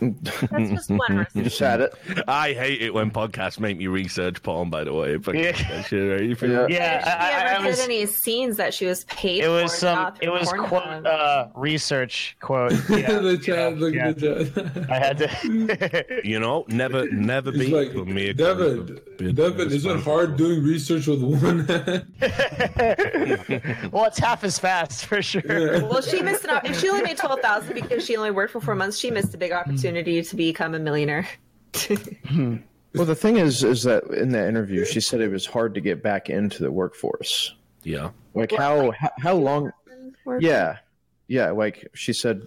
That's 0.00 0.70
just 0.70 0.90
one 0.90 1.00
recipe. 1.18 1.42
just 1.44 1.58
had 1.58 1.80
it. 1.82 1.94
I 2.26 2.52
hate 2.52 2.82
it 2.82 2.94
when 2.94 3.10
podcasts 3.10 3.60
make 3.60 3.76
me 3.76 3.86
research 3.86 4.42
porn. 4.42 4.70
By 4.70 4.84
the 4.84 4.92
way, 4.94 5.14
if 5.14 5.28
I 5.28 5.32
Yeah. 5.32 5.52
get 5.52 5.68
that 5.68 5.86
shit 5.86 6.10
right. 6.12 6.22
You 6.28 6.34
feel- 6.34 6.50
Yeah. 6.50 6.66
Yeah, 6.70 6.98
Did 6.98 7.04
she 7.04 7.10
I, 7.10 7.14
I, 7.14 7.32
ever 7.32 7.48
I 7.48 7.62
get 7.62 7.66
was. 7.70 7.80
any 7.80 8.06
scenes 8.06 8.56
that 8.56 8.72
she 8.74 8.86
was 8.86 9.04
paid 9.04 9.44
It 9.44 9.48
was 9.48 9.72
for? 9.72 9.78
some. 9.78 10.14
It 10.20 10.30
was 10.30 10.50
quote 10.52 11.06
uh, 11.06 11.48
research 11.54 12.36
quote. 12.40 12.72
Yeah, 12.90 13.18
the 13.18 13.36
chat, 13.38 13.76
look 13.78 13.94
yeah. 13.94 14.12
the 14.12 14.44
chat. 14.46 14.90
I 14.90 14.98
had 14.98 15.18
to. 15.18 16.20
You 16.24 16.38
know, 16.38 16.64
never, 16.68 17.10
never 17.10 17.50
be 17.52 17.68
like, 17.68 17.92
for 17.92 18.04
me. 18.04 18.32
Devin, 18.32 19.00
Devin, 19.18 19.70
is 19.72 19.84
it 19.86 20.00
hard 20.00 20.36
doing 20.36 20.62
research 20.62 21.06
with 21.06 21.22
one 21.22 21.66
hand? 21.66 22.06
well, 23.92 24.04
it's 24.06 24.18
half 24.18 24.44
as 24.44 24.58
fast 24.58 25.06
for 25.06 25.22
sure. 25.22 25.80
Well, 25.82 26.02
she 26.02 26.22
missed 26.22 26.44
an. 26.44 26.50
op- 26.50 26.64
If 26.68 26.78
she 26.80 26.88
only 26.88 27.02
made 27.02 27.16
twelve 27.16 27.40
thousand 27.40 27.74
because 27.74 28.04
she 28.04 28.16
only 28.16 28.30
worked 28.30 28.52
for 28.52 28.60
four 28.60 28.74
months, 28.74 28.98
she 28.98 29.10
missed 29.10 29.34
a 29.34 29.38
big 29.38 29.52
opportunity 29.52 29.89
to 29.94 30.36
become 30.36 30.74
a 30.74 30.78
millionaire. 30.78 31.26
Well, 32.92 33.06
the 33.06 33.14
thing 33.14 33.36
is, 33.36 33.62
is 33.62 33.84
that 33.84 34.04
in 34.06 34.32
that 34.32 34.48
interview, 34.48 34.84
she 34.84 35.00
said 35.00 35.20
it 35.20 35.28
was 35.28 35.46
hard 35.46 35.74
to 35.74 35.80
get 35.80 36.02
back 36.02 36.28
into 36.28 36.64
the 36.64 36.72
workforce. 36.72 37.54
Yeah. 37.84 38.10
Like 38.34 38.52
how 38.52 38.90
how, 38.90 39.10
how 39.18 39.34
long? 39.34 39.72
Yeah, 40.40 40.78
yeah. 41.28 41.50
Like 41.50 41.88
she 41.94 42.12
said, 42.12 42.46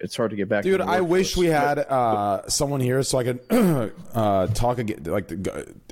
it's 0.00 0.16
hard 0.16 0.30
to 0.30 0.36
get 0.36 0.48
back. 0.48 0.64
Dude, 0.64 0.74
into 0.74 0.84
the 0.86 0.90
I 0.90 1.00
wish 1.00 1.36
we 1.36 1.46
had 1.46 1.78
uh, 1.78 2.48
someone 2.48 2.80
here 2.80 3.02
so 3.02 3.18
I 3.18 3.24
could 3.24 3.40
uh, 4.14 4.46
talk 4.48 4.78
again, 4.78 5.04
like 5.04 5.32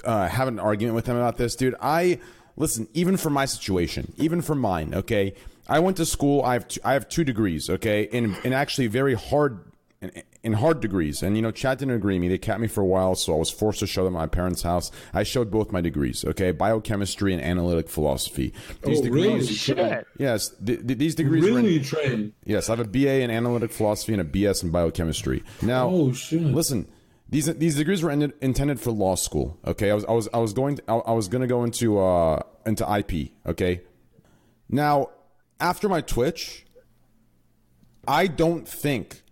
uh, 0.04 0.28
have 0.28 0.48
an 0.48 0.58
argument 0.58 0.94
with 0.94 1.06
them 1.06 1.16
about 1.16 1.36
this, 1.36 1.56
dude. 1.56 1.74
I 1.80 2.20
listen, 2.56 2.88
even 2.94 3.16
for 3.16 3.30
my 3.30 3.44
situation, 3.44 4.12
even 4.16 4.42
for 4.42 4.54
mine. 4.54 4.94
Okay, 4.94 5.34
I 5.68 5.78
went 5.80 5.96
to 5.98 6.06
school. 6.06 6.42
I 6.42 6.54
have 6.54 6.68
two, 6.68 6.80
I 6.84 6.92
have 6.94 7.08
two 7.08 7.24
degrees. 7.24 7.68
Okay, 7.68 8.02
in 8.02 8.36
in 8.44 8.52
actually 8.52 8.86
very 8.86 9.14
hard. 9.14 9.60
In, 10.00 10.12
in 10.44 10.52
hard 10.52 10.78
degrees, 10.80 11.24
and 11.24 11.34
you 11.34 11.42
know, 11.42 11.50
Chad 11.50 11.78
didn't 11.78 11.94
agree 11.96 12.14
with 12.14 12.20
me. 12.20 12.28
They 12.28 12.38
kept 12.38 12.60
me 12.60 12.68
for 12.68 12.82
a 12.82 12.86
while, 12.86 13.16
so 13.16 13.34
I 13.34 13.36
was 13.36 13.50
forced 13.50 13.80
to 13.80 13.86
show 13.88 14.04
them 14.04 14.14
at 14.14 14.18
my 14.20 14.26
parents' 14.28 14.62
house. 14.62 14.92
I 15.12 15.24
showed 15.24 15.50
both 15.50 15.72
my 15.72 15.80
degrees, 15.80 16.24
okay, 16.24 16.52
biochemistry 16.52 17.32
and 17.34 17.42
analytic 17.42 17.88
philosophy. 17.88 18.52
These 18.84 19.00
Oh, 19.00 19.02
degrees, 19.02 19.24
really? 19.24 19.46
Shit. 19.46 20.06
yes, 20.16 20.50
th- 20.64 20.86
th- 20.86 20.98
these 21.00 21.16
degrees 21.16 21.42
were 21.42 21.58
in- 21.58 21.64
Really 21.64 21.80
trained. 21.80 22.32
Yes, 22.44 22.68
I 22.68 22.76
have 22.76 22.86
a 22.86 22.88
BA 22.88 23.22
in 23.22 23.30
analytic 23.32 23.72
philosophy 23.72 24.12
and 24.12 24.22
a 24.22 24.24
BS 24.24 24.62
in 24.62 24.70
biochemistry. 24.70 25.42
Now, 25.62 25.88
Oh, 25.88 26.12
shit. 26.12 26.42
listen, 26.42 26.86
these 27.28 27.46
these 27.56 27.74
degrees 27.74 28.00
were 28.00 28.10
ended, 28.12 28.34
intended 28.40 28.78
for 28.78 28.92
law 28.92 29.16
school. 29.16 29.58
Okay, 29.66 29.90
I 29.90 29.94
was 29.94 30.04
I 30.04 30.12
was 30.12 30.28
I 30.32 30.38
was 30.38 30.52
going 30.52 30.76
to, 30.76 30.82
I, 30.88 30.94
I 30.98 31.12
was 31.12 31.26
going 31.26 31.42
to 31.42 31.48
go 31.48 31.64
into 31.64 31.98
uh 31.98 32.40
into 32.64 32.84
IP. 32.98 33.32
Okay, 33.44 33.80
now 34.68 35.08
after 35.58 35.88
my 35.88 36.00
Twitch, 36.02 36.66
I 38.06 38.28
don't 38.28 38.66
think. 38.68 39.22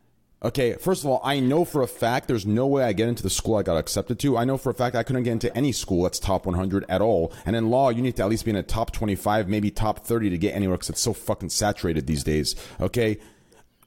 Okay, 0.43 0.75
first 0.75 1.03
of 1.03 1.09
all, 1.09 1.21
I 1.25 1.41
know 1.41 1.65
for 1.65 1.83
a 1.83 1.87
fact 1.87 2.29
there's 2.29 2.45
no 2.45 2.67
way 2.67 2.85
I 2.85 2.93
get 2.93 3.09
into 3.09 3.23
the 3.23 3.31
school 3.31 3.57
I 3.57 3.63
got 3.63 3.79
accepted 3.79 4.19
to. 4.19 4.37
I 4.37 4.45
know 4.45 4.59
for 4.59 4.69
a 4.69 4.75
fact 4.75 4.95
I 4.95 5.03
couldn't 5.03 5.23
get 5.23 5.33
into 5.33 5.55
any 5.57 5.73
school 5.73 6.03
that's 6.03 6.19
top 6.19 6.45
100 6.45 6.85
at 6.91 7.01
all. 7.01 7.33
And 7.47 7.57
in 7.57 7.71
law, 7.71 7.89
you 7.89 8.03
need 8.03 8.17
to 8.17 8.23
at 8.23 8.29
least 8.29 8.45
be 8.45 8.51
in 8.51 8.57
a 8.57 8.63
top 8.63 8.93
25, 8.93 9.49
maybe 9.49 9.71
top 9.71 10.05
30 10.07 10.29
to 10.31 10.39
get 10.39 10.55
anywhere 10.55 10.77
because 10.77 10.91
it's 10.91 11.01
so 11.01 11.15
fucking 11.15 11.49
saturated 11.49 12.07
these 12.07 12.23
days. 12.23 12.55
Okay, 12.81 13.19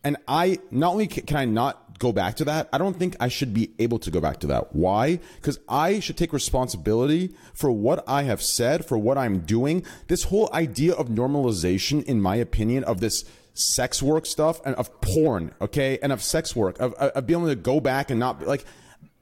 And 0.03 0.17
I 0.27 0.59
not 0.71 0.93
only 0.93 1.07
can 1.07 1.35
I 1.37 1.45
not 1.45 1.99
go 1.99 2.11
back 2.13 2.37
to 2.37 2.45
that, 2.45 2.69
I 2.71 2.77
don't 2.77 2.97
think 2.97 3.17
I 3.19 3.27
should 3.27 3.53
be 3.53 3.71
able 3.79 3.99
to 3.99 4.11
go 4.11 4.21
back 4.21 4.39
to 4.39 4.47
that. 4.47 4.73
Why? 4.73 5.19
Because 5.35 5.59
I 5.67 5.99
should 5.99 6.17
take 6.17 6.31
responsibility 6.31 7.35
for 7.53 7.71
what 7.71 8.03
I 8.07 8.23
have 8.23 8.41
said, 8.41 8.85
for 8.85 8.97
what 8.97 9.17
I'm 9.17 9.39
doing. 9.39 9.83
This 10.07 10.23
whole 10.23 10.49
idea 10.53 10.93
of 10.93 11.09
normalization, 11.09 12.03
in 12.05 12.21
my 12.21 12.37
opinion, 12.37 12.85
of 12.85 13.01
this 13.01 13.25
sex 13.59 14.01
work 14.01 14.25
stuff 14.25 14.61
and 14.65 14.75
of 14.75 15.01
porn, 15.01 15.53
okay, 15.61 15.99
and 16.01 16.11
of 16.11 16.23
sex 16.23 16.55
work, 16.55 16.79
of, 16.79 16.93
of 16.93 17.27
being 17.27 17.39
able 17.39 17.49
to 17.49 17.55
go 17.55 17.79
back 17.79 18.09
and 18.09 18.19
not 18.19 18.45
like, 18.45 18.65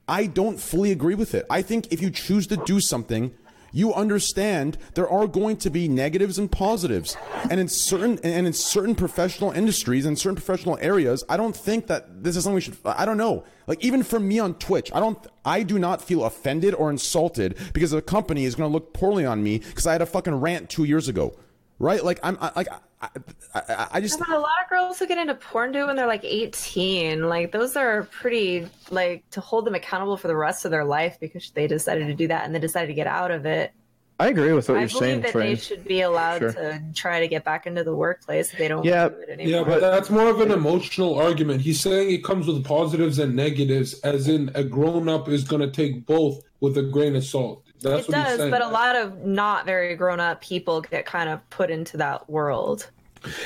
I 0.06 0.26
don't 0.26 0.58
fully 0.58 0.92
agree 0.92 1.14
with 1.14 1.34
it. 1.34 1.44
I 1.50 1.62
think 1.62 1.92
if 1.92 2.00
you 2.00 2.10
choose 2.10 2.46
to 2.48 2.56
do 2.56 2.80
something, 2.80 3.34
you 3.72 3.92
understand 3.92 4.78
there 4.94 5.08
are 5.08 5.26
going 5.26 5.56
to 5.58 5.70
be 5.70 5.88
negatives 5.88 6.38
and 6.38 6.50
positives. 6.50 7.16
And 7.50 7.60
in 7.60 7.68
certain 7.68 8.18
and 8.22 8.46
in 8.46 8.52
certain 8.52 8.94
professional 8.94 9.50
industries 9.50 10.06
and 10.06 10.18
certain 10.18 10.36
professional 10.36 10.78
areas 10.80 11.22
i 11.28 11.36
don't 11.36 11.54
think 11.54 11.86
that 11.86 12.24
this 12.24 12.36
is 12.36 12.44
something 12.44 12.54
we 12.54 12.60
should 12.60 12.76
i 12.84 13.04
don't 13.04 13.18
know. 13.18 13.44
Like 13.66 13.84
even 13.84 14.02
for 14.02 14.18
me 14.18 14.38
on 14.38 14.54
twitch 14.54 14.90
i 14.94 15.00
don't 15.00 15.18
i 15.44 15.62
do 15.62 15.78
not 15.78 16.02
feel 16.02 16.24
offended 16.24 16.74
or 16.74 16.90
insulted 16.90 17.56
because 17.72 17.92
a 17.92 18.00
company 18.00 18.44
is 18.44 18.54
going 18.54 18.68
to 18.68 18.72
look 18.72 18.94
poorly 18.94 19.26
on 19.26 19.42
me 19.42 19.58
because 19.58 19.86
i 19.86 19.92
had 19.92 20.02
a 20.02 20.06
fucking 20.06 20.34
rant 20.34 20.70
two 20.70 20.84
years 20.84 21.08
ago 21.08 21.36
right? 21.78 22.02
Like 22.04 22.20
i'm 22.22 22.36
I, 22.40 22.52
like 22.56 22.68
I, 23.00 23.08
I, 23.54 23.88
I 23.92 24.00
just 24.00 24.20
a 24.20 24.38
lot 24.38 24.50
of 24.62 24.68
girls 24.68 24.98
who 24.98 25.06
get 25.06 25.18
into 25.18 25.34
porn 25.34 25.72
do 25.72 25.86
when 25.86 25.96
they're 25.96 26.06
like 26.06 26.24
18. 26.24 27.28
Like 27.28 27.52
those 27.52 27.76
are 27.76 28.04
pretty 28.04 28.66
like 28.90 29.28
to 29.30 29.40
hold 29.40 29.66
them 29.66 29.74
accountable 29.74 30.16
for 30.16 30.28
the 30.28 30.36
rest 30.36 30.64
of 30.64 30.70
their 30.70 30.84
life 30.84 31.18
because 31.20 31.50
they 31.50 31.66
decided 31.66 32.08
to 32.08 32.14
do 32.14 32.28
that 32.28 32.44
and 32.44 32.54
they 32.54 32.58
decided 32.58 32.88
to 32.88 32.94
get 32.94 33.06
out 33.06 33.30
of 33.30 33.46
it. 33.46 33.72
I 34.20 34.28
agree 34.28 34.52
with 34.52 34.68
what 34.68 34.78
I 34.78 34.80
you're 34.80 34.88
believe 34.88 34.98
saying, 35.00 35.20
that 35.20 35.30
Train. 35.32 35.54
they 35.54 35.60
should 35.60 35.84
be 35.84 36.00
allowed 36.00 36.38
Sure. 36.40 36.52
to 36.52 36.82
try 36.94 37.20
to 37.20 37.28
get 37.28 37.44
back 37.44 37.66
into 37.68 37.84
the 37.84 37.94
workplace 37.94 38.50
they 38.50 38.66
don't 38.66 38.84
Yeah. 38.84 39.02
want 39.04 39.12
to 39.20 39.26
do 39.26 39.30
it 39.32 39.40
anymore. 39.40 39.60
Yeah, 39.60 39.64
but 39.64 39.80
that's 39.80 40.10
more 40.10 40.28
of 40.28 40.40
an 40.40 40.50
emotional 40.50 41.14
argument. 41.14 41.60
He's 41.60 41.80
saying 41.80 42.10
it 42.10 42.24
comes 42.24 42.48
with 42.48 42.64
positives 42.64 43.20
and 43.20 43.36
negatives, 43.36 43.94
as 44.00 44.26
in 44.26 44.50
a 44.56 44.64
grown 44.64 45.08
up 45.08 45.28
is 45.28 45.44
going 45.44 45.62
to 45.62 45.70
take 45.70 46.04
both 46.04 46.42
with 46.60 46.76
a 46.78 46.82
grain 46.82 47.14
of 47.14 47.24
salt. 47.24 47.62
That's 47.80 48.08
it 48.08 48.12
what 48.12 48.18
he's 48.18 48.24
does, 48.26 48.38
saying. 48.38 48.50
but 48.50 48.60
a 48.62 48.66
lot 48.68 48.96
of 48.96 49.24
not 49.24 49.64
very 49.64 49.94
grown 49.94 50.18
up 50.18 50.40
people 50.40 50.80
get 50.80 51.06
kind 51.06 51.28
of 51.28 51.48
put 51.50 51.70
into 51.70 51.96
that 51.98 52.28
world. 52.28 52.90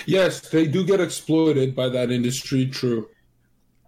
Yes, 0.06 0.40
they 0.48 0.66
do 0.66 0.84
get 0.86 1.00
exploited 1.00 1.74
by 1.74 1.90
that 1.90 2.10
industry. 2.10 2.64
True. 2.66 3.08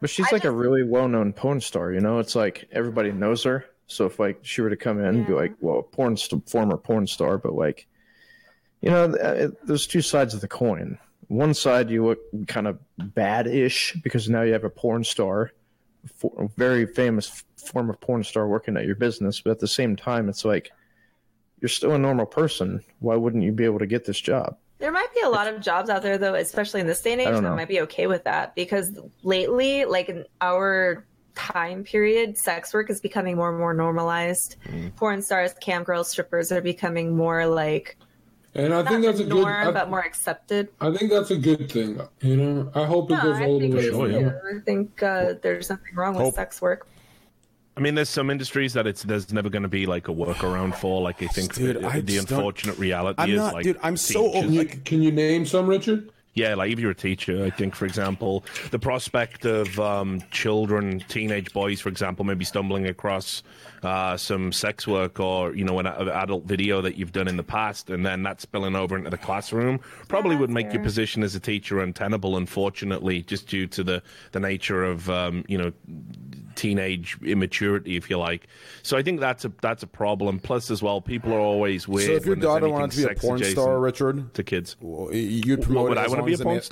But 0.02 0.10
she's 0.10 0.30
like 0.32 0.44
a 0.44 0.50
really 0.50 0.82
well-known 0.82 1.32
porn 1.32 1.62
star, 1.62 1.92
you 1.92 2.00
know. 2.00 2.18
It's 2.18 2.34
like 2.36 2.66
everybody 2.72 3.10
knows 3.10 3.42
her. 3.44 3.64
So 3.86 4.06
if 4.06 4.18
like 4.18 4.40
she 4.42 4.60
were 4.60 4.70
to 4.70 4.76
come 4.76 4.98
in 4.98 5.06
and 5.06 5.26
be 5.26 5.32
like, 5.32 5.54
well, 5.60 5.82
porn 5.82 6.16
st- 6.16 6.48
former 6.48 6.76
porn 6.76 7.06
star, 7.06 7.38
but 7.38 7.54
like, 7.54 7.86
you 8.80 8.90
know, 8.90 9.08
th- 9.08 9.22
uh, 9.22 9.44
it, 9.44 9.66
there's 9.66 9.86
two 9.86 10.02
sides 10.02 10.34
of 10.34 10.40
the 10.40 10.48
coin. 10.48 10.98
One 11.28 11.54
side 11.54 11.90
you 11.90 12.04
look 12.04 12.18
kind 12.46 12.66
of 12.66 12.78
bad-ish 12.98 13.94
because 14.02 14.28
now 14.28 14.42
you 14.42 14.52
have 14.52 14.64
a 14.64 14.70
porn 14.70 15.04
star, 15.04 15.52
for, 16.16 16.32
a 16.38 16.48
very 16.56 16.86
famous 16.86 17.28
f- 17.28 17.44
former 17.72 17.94
porn 17.94 18.24
star 18.24 18.46
working 18.46 18.76
at 18.76 18.84
your 18.84 18.94
business. 18.94 19.40
But 19.40 19.52
at 19.52 19.60
the 19.60 19.68
same 19.68 19.96
time, 19.96 20.28
it's 20.28 20.44
like 20.44 20.70
you're 21.60 21.68
still 21.68 21.92
a 21.92 21.98
normal 21.98 22.26
person. 22.26 22.82
Why 23.00 23.16
wouldn't 23.16 23.42
you 23.42 23.52
be 23.52 23.64
able 23.64 23.78
to 23.78 23.86
get 23.86 24.04
this 24.04 24.20
job? 24.20 24.56
There 24.78 24.92
might 24.92 25.14
be 25.14 25.20
a 25.20 25.28
lot 25.30 25.46
of 25.46 25.60
jobs 25.60 25.88
out 25.88 26.02
there, 26.02 26.18
though, 26.18 26.34
especially 26.34 26.80
in 26.80 26.86
this 26.86 27.00
day 27.00 27.12
and 27.12 27.20
age, 27.22 27.28
that 27.28 27.56
might 27.56 27.68
be 27.68 27.80
okay 27.82 28.06
with 28.06 28.24
that 28.24 28.54
because 28.54 28.98
lately, 29.22 29.84
like 29.86 30.08
in 30.10 30.26
our 30.42 31.06
time 31.34 31.84
period, 31.84 32.36
sex 32.38 32.72
work 32.74 32.90
is 32.90 33.00
becoming 33.00 33.36
more 33.36 33.50
and 33.50 33.58
more 33.58 33.74
normalized. 33.74 34.56
Mm. 34.68 34.94
Porn 34.96 35.22
stars, 35.22 35.54
cam 35.60 35.82
girls, 35.84 36.10
strippers 36.10 36.52
are 36.52 36.60
becoming 36.60 37.16
more 37.16 37.46
like 37.46 37.96
And 38.54 38.72
I 38.72 38.84
think 38.84 39.04
that's 39.04 39.18
the 39.18 39.24
a 39.24 39.26
good. 39.28 39.40
norm, 39.42 39.68
I, 39.68 39.70
but 39.72 39.90
more 39.90 40.00
accepted. 40.00 40.68
I 40.80 40.92
think 40.96 41.10
that's 41.10 41.30
a 41.30 41.36
good 41.36 41.70
thing. 41.70 42.00
You 42.20 42.36
know, 42.36 42.70
I 42.74 42.84
hope 42.86 43.10
it 43.10 43.14
No, 43.14 43.22
goes 43.22 43.36
I 43.38 43.46
all 43.46 43.58
the 43.58 43.64
think 43.68 43.74
way. 43.74 43.80
it 43.80 43.86
is 43.88 43.96
you 43.96 44.06
too. 44.08 44.20
know? 44.22 44.40
I 44.56 44.60
think 44.64 45.02
uh, 45.02 45.34
there's 45.42 45.70
nothing 45.70 45.94
wrong 45.94 46.14
with 46.14 46.34
sex 46.34 46.62
work. 46.62 46.86
I 47.76 47.80
mean, 47.80 47.96
there's 47.96 48.08
some 48.08 48.30
industries 48.30 48.72
that 48.74 48.86
it's 48.86 49.02
there's 49.02 49.32
never 49.32 49.50
going 49.50 49.64
to 49.64 49.68
be 49.68 49.84
like 49.86 50.06
a 50.06 50.12
workaround 50.12 50.76
for. 50.76 51.02
Like 51.02 51.20
I 51.20 51.26
think 51.26 51.54
Dude, 51.54 51.82
the, 51.82 51.88
I 51.88 52.00
the 52.00 52.14
just 52.14 52.28
don't- 52.28 52.38
unfortunate 52.38 52.78
reality 52.78 53.20
I'm 53.20 53.30
is 53.30 53.36
not- 53.38 53.54
like 53.54 53.64
dude, 53.64 53.78
I'm 53.82 53.96
so 53.96 54.22
teachers- 54.28 54.34
old- 54.36 54.44
Can 54.44 54.52
you, 54.52 54.64
can 54.84 55.02
you 55.02 55.10
name 55.10 55.44
some, 55.44 55.66
Richard? 55.66 56.10
Yeah, 56.34 56.54
like 56.56 56.72
if 56.72 56.80
you're 56.80 56.90
a 56.90 56.96
teacher, 56.96 57.44
I 57.44 57.50
think, 57.50 57.76
for 57.76 57.86
example, 57.86 58.44
the 58.72 58.78
prospect 58.78 59.44
of 59.44 59.78
um, 59.78 60.20
children, 60.32 60.98
teenage 61.08 61.52
boys, 61.52 61.80
for 61.80 61.88
example, 61.88 62.24
maybe 62.24 62.44
stumbling 62.44 62.86
across 62.86 63.44
uh, 63.84 64.16
some 64.16 64.52
sex 64.52 64.86
work 64.86 65.20
or 65.20 65.54
you 65.54 65.64
know 65.64 65.78
an, 65.78 65.86
an 65.86 66.08
adult 66.08 66.44
video 66.44 66.80
that 66.80 66.96
you've 66.96 67.12
done 67.12 67.28
in 67.28 67.36
the 67.36 67.42
past, 67.42 67.90
and 67.90 68.04
then 68.04 68.22
that 68.22 68.40
spilling 68.40 68.76
over 68.76 68.96
into 68.96 69.10
the 69.10 69.18
classroom, 69.18 69.80
probably 70.08 70.36
would 70.36 70.50
make 70.50 70.72
your 70.72 70.82
position 70.82 71.22
as 71.22 71.34
a 71.34 71.40
teacher 71.40 71.80
untenable. 71.80 72.36
Unfortunately, 72.36 73.22
just 73.22 73.48
due 73.48 73.66
to 73.68 73.84
the 73.84 74.02
the 74.32 74.40
nature 74.40 74.84
of 74.84 75.08
um, 75.10 75.44
you 75.48 75.58
know 75.58 75.72
teenage 76.54 77.18
immaturity, 77.24 77.96
if 77.96 78.08
you 78.08 78.18
like. 78.18 78.46
So 78.82 78.96
I 78.96 79.02
think 79.02 79.20
that's 79.20 79.44
a 79.44 79.52
that's 79.60 79.82
a 79.82 79.86
problem. 79.88 80.38
Plus, 80.38 80.70
as 80.70 80.82
well, 80.82 81.00
people 81.00 81.32
are 81.32 81.40
always 81.40 81.86
weird. 81.88 82.06
so 82.06 82.12
if 82.14 82.26
your 82.26 82.36
daughter 82.36 82.66
anything 82.66 82.72
wanted 82.80 82.90
to 82.92 83.06
be 83.06 83.12
a 83.12 83.16
porn 83.16 83.44
star 83.44 83.78
richard 83.78 84.32
to 84.34 84.42
kids. 84.42 84.76
you'd 85.12 85.62
promote 85.62 85.88
would 85.90 85.98
it 85.98 86.04
I 86.04 86.08
wanna 86.08 86.22
be 86.22 86.32
a 86.32 86.34
it 86.34 86.40
porn 86.42 86.56
made- 86.56 86.64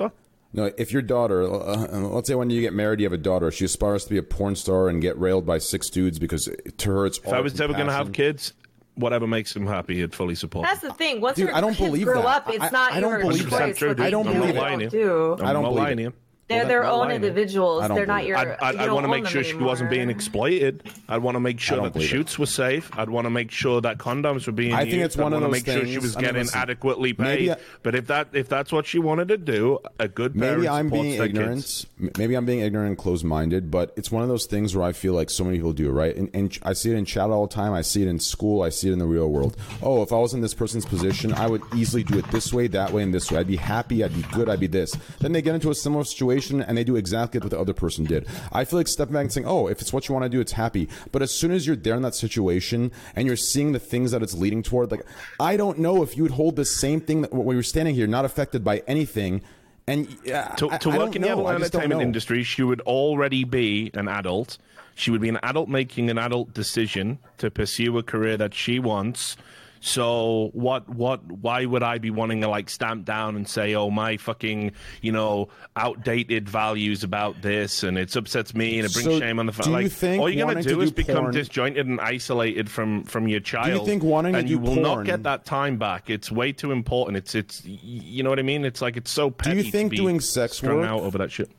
star? 0.54 0.66
No, 0.68 0.72
if 0.78 0.92
your 0.92 1.02
daughter, 1.02 1.42
uh, 1.42 1.86
let's 2.00 2.28
say 2.28 2.34
when 2.34 2.50
you 2.50 2.60
get 2.60 2.72
married, 2.72 3.00
you 3.00 3.06
have 3.06 3.12
a 3.12 3.16
daughter, 3.18 3.50
she 3.50 3.64
aspires 3.64 4.04
to 4.04 4.10
be 4.10 4.18
a 4.18 4.22
porn 4.22 4.54
star 4.56 4.88
and 4.88 5.00
get 5.02 5.18
railed 5.18 5.46
by 5.46 5.58
six 5.58 5.88
dudes 5.90 6.18
because 6.18 6.48
to 6.78 6.90
her 6.90 7.06
it's. 7.06 7.18
If 7.18 7.28
I 7.28 7.40
was 7.40 7.60
ever 7.60 7.72
going 7.72 7.86
to 7.86 7.92
have 7.92 8.12
kids, 8.12 8.52
whatever 8.94 9.26
makes 9.26 9.54
them 9.54 9.66
happy, 9.66 10.02
I'd 10.02 10.14
fully 10.14 10.34
support. 10.34 10.66
That's 10.68 10.80
the 10.82 10.92
thing. 10.94 11.20
Once 11.20 11.36
Dude, 11.36 11.48
your 11.48 11.56
I 11.56 11.60
don't 11.60 11.74
kids 11.74 11.88
believe 11.90 12.04
grow 12.06 12.22
that. 12.22 12.28
up, 12.48 12.50
it's 12.50 12.62
I- 12.64 12.70
not 12.70 12.92
I 12.92 13.00
don't 13.00 13.10
your 13.10 13.20
believe 13.20 13.50
that. 13.50 13.76
choice. 13.76 13.80
what 13.82 14.00
I 14.00 14.10
don't 14.10 14.24
believe 14.24 14.42
and 14.42 14.50
it. 14.50 14.54
don't 14.54 14.72
I'm 14.72 14.88
do. 14.88 15.36
I 15.44 15.52
don't 15.52 15.62
believe 15.62 15.78
lying 15.78 15.98
it. 16.00 16.14
To 16.52 16.62
you. 16.62 16.68
They're 16.68 16.80
their 16.82 16.84
own 16.84 16.98
lying 17.08 17.16
individuals. 17.16 17.82
I 17.84 17.88
They're 17.88 18.06
not 18.06 18.24
your. 18.26 18.36
I'd, 18.36 18.48
I'd, 18.60 18.74
you 18.74 18.80
I'd 18.80 18.92
want 18.92 19.04
to 19.04 19.08
make 19.08 19.24
them 19.24 19.32
sure 19.32 19.44
she 19.44 19.54
wasn't 19.56 19.90
being 19.90 20.10
exploited. 20.10 20.82
I'd 21.08 21.22
want 21.22 21.34
to 21.36 21.40
make 21.40 21.60
sure 21.60 21.78
that 21.78 21.84
the 21.84 21.90
believe 21.90 22.06
it. 22.06 22.10
shoots 22.10 22.38
were 22.38 22.46
safe. 22.46 22.90
I'd 22.98 23.10
want 23.10 23.26
to 23.26 23.30
make 23.30 23.50
sure 23.50 23.80
that 23.80 23.98
condoms 23.98 24.46
were 24.46 24.52
being 24.52 24.72
I 24.74 24.80
think 24.82 24.94
used. 24.94 25.04
it's 25.06 25.16
one 25.16 25.32
of 25.32 25.40
those 25.40 25.62
things. 25.62 25.68
I'd 25.68 25.70
of 25.70 25.76
wanna 25.82 25.86
those 25.86 25.86
make 25.86 25.86
sure 25.86 25.92
she 25.92 25.98
was 25.98 26.16
I 26.16 26.20
mean, 26.20 26.26
getting 26.28 26.42
listen, 26.42 26.58
adequately 26.60 27.12
paid. 27.12 27.50
I- 27.50 27.56
but 27.82 27.94
if 27.94 28.06
that 28.08 28.28
if 28.32 28.48
that's 28.48 28.72
what 28.72 28.86
she 28.86 28.98
wanted 28.98 29.28
to 29.28 29.38
do, 29.38 29.78
a 29.98 30.08
good 30.08 30.34
Maybe 30.36 30.68
I'm 30.68 30.88
being 30.90 31.20
ignorant. 31.22 31.56
kids. 31.56 31.86
Maybe 32.18 32.34
I'm 32.34 32.44
being 32.46 32.60
ignorant 32.60 32.88
and 32.88 32.98
closed 32.98 33.24
minded, 33.24 33.70
but 33.70 33.92
it's 33.96 34.10
one 34.10 34.22
of 34.22 34.28
those 34.28 34.46
things 34.46 34.74
where 34.76 34.84
I 34.86 34.92
feel 34.92 35.12
like 35.14 35.30
so 35.30 35.44
many 35.44 35.56
people 35.58 35.72
do, 35.72 35.90
right? 35.90 36.14
And, 36.16 36.30
and 36.34 36.58
I 36.62 36.72
see 36.72 36.90
it 36.90 36.96
in 36.96 37.04
chat 37.04 37.30
all 37.30 37.46
the 37.46 37.54
time. 37.54 37.72
I 37.72 37.82
see 37.82 38.02
it 38.02 38.08
in 38.08 38.18
school. 38.18 38.62
I 38.62 38.68
see 38.70 38.88
it 38.88 38.92
in 38.92 38.98
the 38.98 39.06
real 39.06 39.28
world. 39.28 39.56
Oh, 39.82 40.02
if 40.02 40.12
I 40.12 40.16
was 40.16 40.34
in 40.34 40.40
this 40.40 40.54
person's 40.54 40.84
position, 40.84 41.32
I 41.34 41.46
would 41.46 41.62
easily 41.76 42.02
do 42.04 42.18
it 42.18 42.26
this 42.30 42.52
way, 42.52 42.66
that 42.68 42.92
way, 42.92 43.02
and 43.02 43.12
this 43.14 43.30
way. 43.30 43.38
I'd 43.38 43.46
be 43.46 43.56
happy. 43.56 44.02
I'd 44.04 44.14
be 44.14 44.22
good. 44.32 44.48
I'd 44.48 44.60
be 44.60 44.66
this. 44.66 44.96
Then 45.20 45.32
they 45.32 45.42
get 45.42 45.54
into 45.54 45.70
a 45.70 45.74
similar 45.74 46.04
situation 46.04 46.41
and 46.50 46.76
they 46.76 46.84
do 46.84 46.96
exactly 46.96 47.38
what 47.40 47.50
the 47.50 47.58
other 47.58 47.72
person 47.72 48.04
did. 48.04 48.26
I 48.52 48.64
feel 48.64 48.78
like 48.78 48.88
stepping 48.88 49.12
back 49.14 49.22
and 49.22 49.32
saying, 49.32 49.46
oh, 49.46 49.68
if 49.68 49.80
it's 49.80 49.92
what 49.92 50.08
you 50.08 50.14
want 50.14 50.24
to 50.24 50.28
do, 50.28 50.40
it's 50.40 50.52
happy. 50.52 50.88
But 51.12 51.22
as 51.22 51.30
soon 51.30 51.52
as 51.52 51.66
you're 51.66 51.76
there 51.76 51.94
in 51.94 52.02
that 52.02 52.14
situation 52.14 52.90
and 53.14 53.26
you're 53.26 53.36
seeing 53.36 53.72
the 53.72 53.78
things 53.78 54.10
that 54.10 54.22
it's 54.22 54.34
leading 54.34 54.62
toward, 54.62 54.90
like, 54.90 55.04
I 55.38 55.56
don't 55.56 55.78
know 55.78 56.02
if 56.02 56.16
you 56.16 56.22
would 56.24 56.32
hold 56.32 56.56
the 56.56 56.64
same 56.64 57.00
thing 57.00 57.22
that 57.22 57.32
when 57.32 57.54
you're 57.56 57.62
standing 57.62 57.94
here, 57.94 58.06
not 58.06 58.24
affected 58.24 58.64
by 58.64 58.82
anything. 58.86 59.42
And 59.86 60.06
uh, 60.32 60.48
to, 60.56 60.70
I- 60.70 60.78
to 60.78 60.90
I 60.90 60.96
work 60.98 61.06
don't 61.06 61.16
in 61.16 61.22
the 61.22 61.28
know. 61.28 61.34
adult 61.34 61.48
I 61.48 61.58
just 61.58 61.72
don't 61.72 61.80
entertainment 61.82 62.02
industry, 62.06 62.42
she 62.44 62.62
would 62.62 62.80
already 62.82 63.44
be 63.44 63.90
an 63.94 64.08
adult. 64.08 64.58
She 64.94 65.10
would 65.10 65.20
be 65.20 65.28
an 65.28 65.38
adult 65.42 65.68
making 65.68 66.10
an 66.10 66.18
adult 66.18 66.52
decision 66.52 67.18
to 67.38 67.50
pursue 67.50 67.96
a 67.98 68.02
career 68.02 68.36
that 68.36 68.54
she 68.54 68.78
wants. 68.78 69.36
So 69.84 70.50
what? 70.52 70.88
What? 70.88 71.24
Why 71.24 71.64
would 71.64 71.82
I 71.82 71.98
be 71.98 72.10
wanting 72.10 72.40
to 72.42 72.48
like 72.48 72.70
stamp 72.70 73.04
down 73.04 73.34
and 73.34 73.48
say, 73.48 73.74
"Oh, 73.74 73.90
my 73.90 74.16
fucking, 74.16 74.70
you 75.00 75.10
know, 75.10 75.48
outdated 75.76 76.48
values 76.48 77.02
about 77.02 77.42
this," 77.42 77.82
and 77.82 77.98
it 77.98 78.14
upsets 78.14 78.54
me 78.54 78.78
and 78.78 78.86
it 78.86 78.92
brings 78.92 79.06
So 79.06 79.18
shame 79.18 79.40
on 79.40 79.46
the 79.46 79.52
family. 79.52 79.82
you 79.82 79.88
Like, 79.88 79.92
think 79.92 80.20
all 80.22 80.30
you're 80.30 80.46
gonna 80.46 80.62
do 80.62 80.76
to 80.76 80.80
is 80.82 80.90
do 80.92 80.96
become 80.96 81.16
porn- 81.24 81.34
disjointed 81.34 81.86
and 81.88 82.00
isolated 82.00 82.70
from 82.70 83.02
from 83.02 83.26
your 83.26 83.40
child. 83.40 83.66
Do 83.66 83.72
you 83.80 83.84
think 83.84 84.04
wanting 84.04 84.34
to 84.34 84.38
and 84.38 84.46
do 84.46 84.52
you 84.52 84.60
will 84.60 84.76
not 84.76 85.04
get 85.04 85.24
that 85.24 85.44
time 85.44 85.78
back? 85.78 86.08
It's 86.08 86.30
way 86.30 86.52
too 86.52 86.70
important. 86.70 87.16
It's 87.16 87.34
it's 87.34 87.64
you 87.64 88.22
know 88.22 88.30
what 88.30 88.38
I 88.38 88.42
mean. 88.42 88.64
It's 88.64 88.80
like 88.82 88.96
it's 88.96 89.10
so 89.10 89.32
petty. 89.32 89.50
Do 89.50 89.56
you 89.58 89.62
to 89.64 89.70
think 89.72 89.94
doing 89.96 90.20
sex 90.20 90.62
work- 90.62 90.86
out 90.86 91.00
over 91.00 91.18
that 91.18 91.32
shit? 91.32 91.50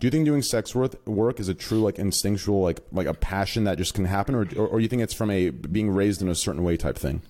Do 0.00 0.06
you 0.06 0.10
think 0.10 0.26
doing 0.26 0.42
sex 0.42 0.74
work 0.74 0.94
work 1.08 1.40
is 1.40 1.48
a 1.48 1.54
true 1.54 1.80
like 1.80 1.98
instinctual 1.98 2.60
like 2.60 2.80
like 2.92 3.06
a 3.06 3.14
passion 3.14 3.64
that 3.64 3.78
just 3.78 3.94
can 3.94 4.04
happen, 4.04 4.34
or 4.34 4.46
or, 4.54 4.66
or 4.68 4.80
you 4.80 4.86
think 4.88 5.00
it's 5.00 5.14
from 5.14 5.30
a 5.30 5.48
being 5.48 5.88
raised 5.90 6.20
in 6.20 6.28
a 6.28 6.34
certain 6.34 6.62
way 6.62 6.76
type 6.76 6.96
thing? 6.98 7.22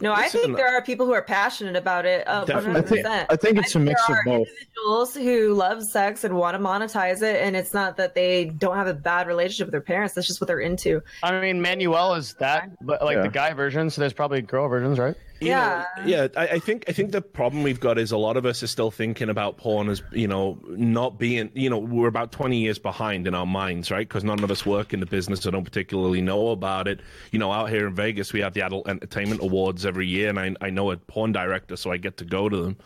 No, 0.00 0.12
I 0.12 0.24
Listen, 0.24 0.40
think 0.42 0.56
there 0.58 0.68
are 0.76 0.82
people 0.82 1.06
who 1.06 1.12
are 1.12 1.22
passionate 1.22 1.74
about 1.74 2.04
it. 2.04 2.26
Uh, 2.28 2.44
Definitely. 2.44 2.82
100%. 3.02 3.06
I 3.06 3.16
think- 3.18 3.32
I 3.32 3.36
think 3.36 3.58
it's 3.58 3.74
a 3.74 3.78
mix 3.78 4.06
there 4.06 4.16
of 4.16 4.20
are 4.20 4.24
both. 4.38 4.48
Individuals 4.48 5.14
who 5.14 5.54
love 5.54 5.82
sex 5.82 6.24
and 6.24 6.36
want 6.36 6.54
to 6.54 6.62
monetize 6.62 7.22
it, 7.22 7.40
and 7.42 7.56
it's 7.56 7.72
not 7.72 7.96
that 7.96 8.14
they 8.14 8.46
don't 8.46 8.76
have 8.76 8.88
a 8.88 8.94
bad 8.94 9.26
relationship 9.26 9.66
with 9.68 9.72
their 9.72 9.80
parents. 9.80 10.14
That's 10.14 10.26
just 10.26 10.40
what 10.40 10.48
they're 10.48 10.60
into. 10.60 11.02
I 11.22 11.40
mean, 11.40 11.62
Manuel 11.62 12.14
is 12.14 12.34
that, 12.34 12.70
but 12.84 13.02
like 13.02 13.16
Yeah. 13.16 13.22
the 13.22 13.28
guy 13.28 13.52
version. 13.54 13.88
So 13.88 14.00
there's 14.02 14.12
probably 14.12 14.42
girl 14.42 14.68
versions, 14.68 14.98
right? 14.98 15.14
You 15.40 15.48
Yeah. 15.48 15.84
know, 15.98 16.04
yeah. 16.06 16.28
I, 16.36 16.46
I 16.48 16.58
think 16.58 16.84
I 16.88 16.92
think 16.92 17.12
the 17.12 17.20
problem 17.20 17.62
we've 17.62 17.80
got 17.80 17.98
is 17.98 18.10
a 18.10 18.16
lot 18.16 18.36
of 18.36 18.46
us 18.46 18.62
are 18.62 18.66
still 18.66 18.90
thinking 18.90 19.28
about 19.28 19.58
porn 19.58 19.88
as 19.90 20.02
you 20.12 20.26
know 20.26 20.58
not 20.68 21.18
being 21.18 21.50
you 21.54 21.68
know 21.68 21.78
we're 21.78 22.08
about 22.08 22.32
twenty 22.32 22.58
years 22.58 22.78
behind 22.78 23.26
in 23.26 23.34
our 23.34 23.44
minds, 23.46 23.90
right? 23.90 24.08
Because 24.08 24.24
none 24.24 24.42
of 24.42 24.50
us 24.50 24.64
work 24.64 24.94
in 24.94 25.00
the 25.00 25.06
business 25.06 25.46
or 25.46 25.50
don't 25.50 25.64
particularly 25.64 26.22
know 26.22 26.48
about 26.48 26.88
it. 26.88 27.00
You 27.32 27.38
know, 27.38 27.52
out 27.52 27.68
here 27.68 27.86
in 27.86 27.94
Vegas, 27.94 28.32
we 28.32 28.40
have 28.40 28.54
the 28.54 28.62
Adult 28.62 28.88
Entertainment 28.88 29.42
Awards 29.42 29.84
every 29.84 30.06
year, 30.06 30.30
and 30.30 30.38
I 30.38 30.54
I 30.60 30.70
know 30.70 30.90
a 30.90 30.96
porn 30.96 31.32
director, 31.32 31.76
so 31.76 31.92
I 31.92 31.98
get 31.98 32.16
to 32.18 32.24
go 32.24 32.48
to 32.48 32.56
them. 32.56 32.76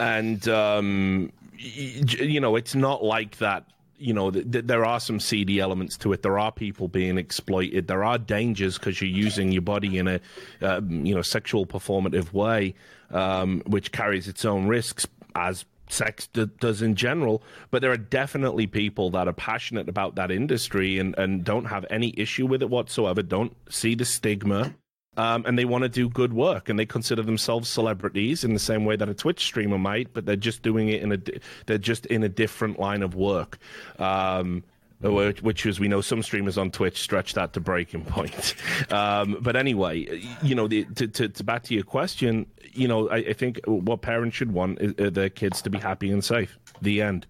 And 0.00 0.46
um, 0.48 1.32
you 1.56 2.40
know, 2.40 2.56
it's 2.56 2.74
not 2.74 3.04
like 3.04 3.38
that. 3.38 3.66
You 3.98 4.12
know, 4.12 4.30
th- 4.30 4.50
th- 4.50 4.64
there 4.66 4.84
are 4.84 5.00
some 5.00 5.20
seedy 5.20 5.60
elements 5.60 5.96
to 5.98 6.12
it. 6.12 6.22
There 6.22 6.38
are 6.38 6.52
people 6.52 6.88
being 6.88 7.18
exploited. 7.18 7.86
There 7.86 8.04
are 8.04 8.18
dangers 8.18 8.78
because 8.78 9.00
you're 9.00 9.10
using 9.10 9.52
your 9.52 9.62
body 9.62 9.98
in 9.98 10.08
a, 10.08 10.20
um, 10.62 11.06
you 11.06 11.14
know, 11.14 11.22
sexual 11.22 11.66
performative 11.66 12.32
way, 12.32 12.74
um, 13.10 13.62
which 13.66 13.92
carries 13.92 14.28
its 14.28 14.44
own 14.44 14.66
risks 14.66 15.06
as 15.34 15.64
sex 15.88 16.26
d- 16.28 16.50
does 16.60 16.82
in 16.82 16.94
general. 16.94 17.42
But 17.70 17.82
there 17.82 17.92
are 17.92 17.96
definitely 17.96 18.66
people 18.66 19.10
that 19.10 19.28
are 19.28 19.32
passionate 19.32 19.88
about 19.88 20.16
that 20.16 20.30
industry 20.30 20.98
and, 20.98 21.16
and 21.18 21.44
don't 21.44 21.66
have 21.66 21.86
any 21.90 22.14
issue 22.16 22.46
with 22.46 22.62
it 22.62 22.70
whatsoever. 22.70 23.22
Don't 23.22 23.56
see 23.68 23.94
the 23.94 24.04
stigma 24.04 24.74
um, 25.16 25.44
and 25.46 25.58
they 25.58 25.64
want 25.64 25.82
to 25.82 25.88
do 25.88 26.08
good 26.08 26.32
work, 26.32 26.68
and 26.68 26.78
they 26.78 26.86
consider 26.86 27.22
themselves 27.22 27.68
celebrities 27.68 28.44
in 28.44 28.52
the 28.52 28.58
same 28.58 28.84
way 28.84 28.96
that 28.96 29.08
a 29.08 29.14
Twitch 29.14 29.44
streamer 29.44 29.78
might, 29.78 30.12
but 30.12 30.26
they're 30.26 30.36
just 30.36 30.62
doing 30.62 30.88
it 30.88 31.02
in 31.02 31.12
a 31.12 31.18
they're 31.66 31.78
just 31.78 32.06
in 32.06 32.22
a 32.22 32.28
different 32.28 32.78
line 32.78 33.02
of 33.02 33.14
work. 33.14 33.58
Um, 33.98 34.64
which, 35.00 35.42
which, 35.42 35.66
as 35.66 35.78
we 35.78 35.88
know, 35.88 36.00
some 36.00 36.22
streamers 36.22 36.56
on 36.56 36.70
Twitch 36.70 36.98
stretch 36.98 37.34
that 37.34 37.52
to 37.52 37.60
breaking 37.60 38.04
point. 38.06 38.54
Um, 38.90 39.36
but 39.40 39.54
anyway, 39.54 40.22
you 40.42 40.54
know, 40.54 40.66
the, 40.66 40.84
to, 40.94 41.08
to, 41.08 41.28
to, 41.28 41.44
back 41.44 41.64
to 41.64 41.74
your 41.74 41.84
question, 41.84 42.46
you 42.72 42.88
know, 42.88 43.10
I, 43.10 43.16
I 43.16 43.32
think 43.34 43.60
what 43.66 44.00
parents 44.00 44.36
should 44.36 44.52
want 44.52 44.80
is 44.80 44.94
uh, 44.98 45.10
their 45.10 45.28
kids 45.28 45.60
to 45.62 45.70
be 45.70 45.78
happy 45.78 46.10
and 46.10 46.24
safe. 46.24 46.58
The 46.80 47.02
end. 47.02 47.26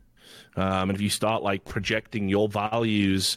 Um, 0.56 0.90
and 0.90 0.92
if 0.92 1.00
you 1.00 1.10
start 1.10 1.42
like 1.42 1.64
projecting 1.64 2.28
your 2.28 2.48
values 2.48 3.36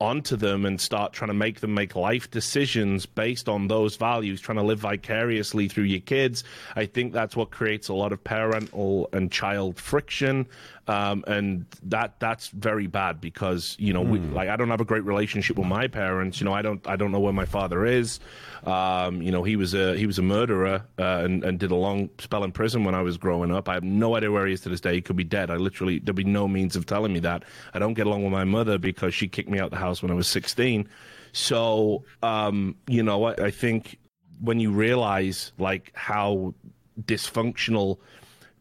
onto 0.00 0.36
them 0.36 0.64
and 0.64 0.80
start 0.80 1.12
trying 1.12 1.28
to 1.28 1.34
make 1.34 1.60
them 1.60 1.74
make 1.74 1.96
life 1.96 2.30
decisions 2.30 3.06
based 3.06 3.48
on 3.48 3.68
those 3.68 3.96
values, 3.96 4.40
trying 4.40 4.58
to 4.58 4.64
live 4.64 4.78
vicariously 4.78 5.68
through 5.68 5.84
your 5.84 6.00
kids. 6.00 6.44
I 6.76 6.86
think 6.86 7.12
that's 7.12 7.36
what 7.36 7.50
creates 7.50 7.88
a 7.88 7.94
lot 7.94 8.12
of 8.12 8.22
parental 8.22 9.08
and 9.12 9.30
child 9.30 9.78
friction. 9.78 10.46
Um, 10.88 11.22
and 11.26 11.66
that 11.82 12.18
that's 12.18 12.48
very 12.48 12.86
bad 12.86 13.20
because 13.20 13.76
you 13.78 13.92
know 13.92 14.00
we, 14.00 14.18
like 14.20 14.48
I 14.48 14.56
don't 14.56 14.70
have 14.70 14.80
a 14.80 14.86
great 14.86 15.04
relationship 15.04 15.58
with 15.58 15.66
my 15.66 15.86
parents. 15.86 16.40
You 16.40 16.46
know 16.46 16.54
I 16.54 16.62
don't 16.62 16.84
I 16.88 16.96
don't 16.96 17.12
know 17.12 17.20
where 17.20 17.32
my 17.32 17.44
father 17.44 17.84
is. 17.84 18.20
Um, 18.64 19.20
you 19.20 19.30
know 19.30 19.42
he 19.42 19.56
was 19.56 19.74
a 19.74 19.96
he 19.98 20.06
was 20.06 20.18
a 20.18 20.22
murderer 20.22 20.82
uh, 20.98 21.20
and, 21.24 21.44
and 21.44 21.58
did 21.58 21.70
a 21.70 21.76
long 21.76 22.08
spell 22.18 22.42
in 22.42 22.52
prison 22.52 22.84
when 22.84 22.94
I 22.94 23.02
was 23.02 23.18
growing 23.18 23.52
up. 23.52 23.68
I 23.68 23.74
have 23.74 23.84
no 23.84 24.16
idea 24.16 24.32
where 24.32 24.46
he 24.46 24.54
is 24.54 24.62
to 24.62 24.70
this 24.70 24.80
day. 24.80 24.94
He 24.94 25.02
could 25.02 25.16
be 25.16 25.24
dead. 25.24 25.50
I 25.50 25.56
literally 25.56 25.98
there'd 25.98 26.16
be 26.16 26.24
no 26.24 26.48
means 26.48 26.74
of 26.74 26.86
telling 26.86 27.12
me 27.12 27.20
that. 27.20 27.44
I 27.74 27.78
don't 27.78 27.94
get 27.94 28.06
along 28.06 28.24
with 28.24 28.32
my 28.32 28.44
mother 28.44 28.78
because 28.78 29.12
she 29.12 29.28
kicked 29.28 29.50
me 29.50 29.58
out 29.58 29.66
of 29.66 29.72
the 29.72 29.76
house 29.76 30.00
when 30.00 30.10
I 30.10 30.14
was 30.14 30.26
16. 30.28 30.88
So 31.32 32.04
um, 32.22 32.76
you 32.86 33.02
know 33.02 33.24
I, 33.24 33.34
I 33.34 33.50
think 33.50 33.98
when 34.40 34.58
you 34.58 34.72
realize 34.72 35.52
like 35.58 35.92
how 35.94 36.54
dysfunctional 37.04 37.98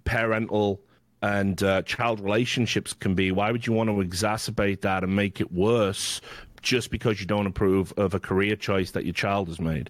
parental 0.03 0.81
and 1.21 1.61
uh, 1.63 1.81
child 1.83 2.19
relationships 2.19 2.93
can 2.93 3.15
be, 3.15 3.31
why 3.31 3.51
would 3.51 3.65
you 3.65 3.73
want 3.73 3.89
to 3.89 3.95
exacerbate 3.95 4.81
that 4.81 5.03
and 5.03 5.15
make 5.15 5.41
it 5.41 5.51
worse 5.51 6.21
just 6.61 6.91
because 6.91 7.19
you 7.19 7.25
don't 7.25 7.47
approve 7.47 7.93
of 7.97 8.13
a 8.13 8.19
career 8.19 8.55
choice 8.55 8.91
that 8.91 9.05
your 9.05 9.13
child 9.13 9.47
has 9.47 9.59
made? 9.59 9.89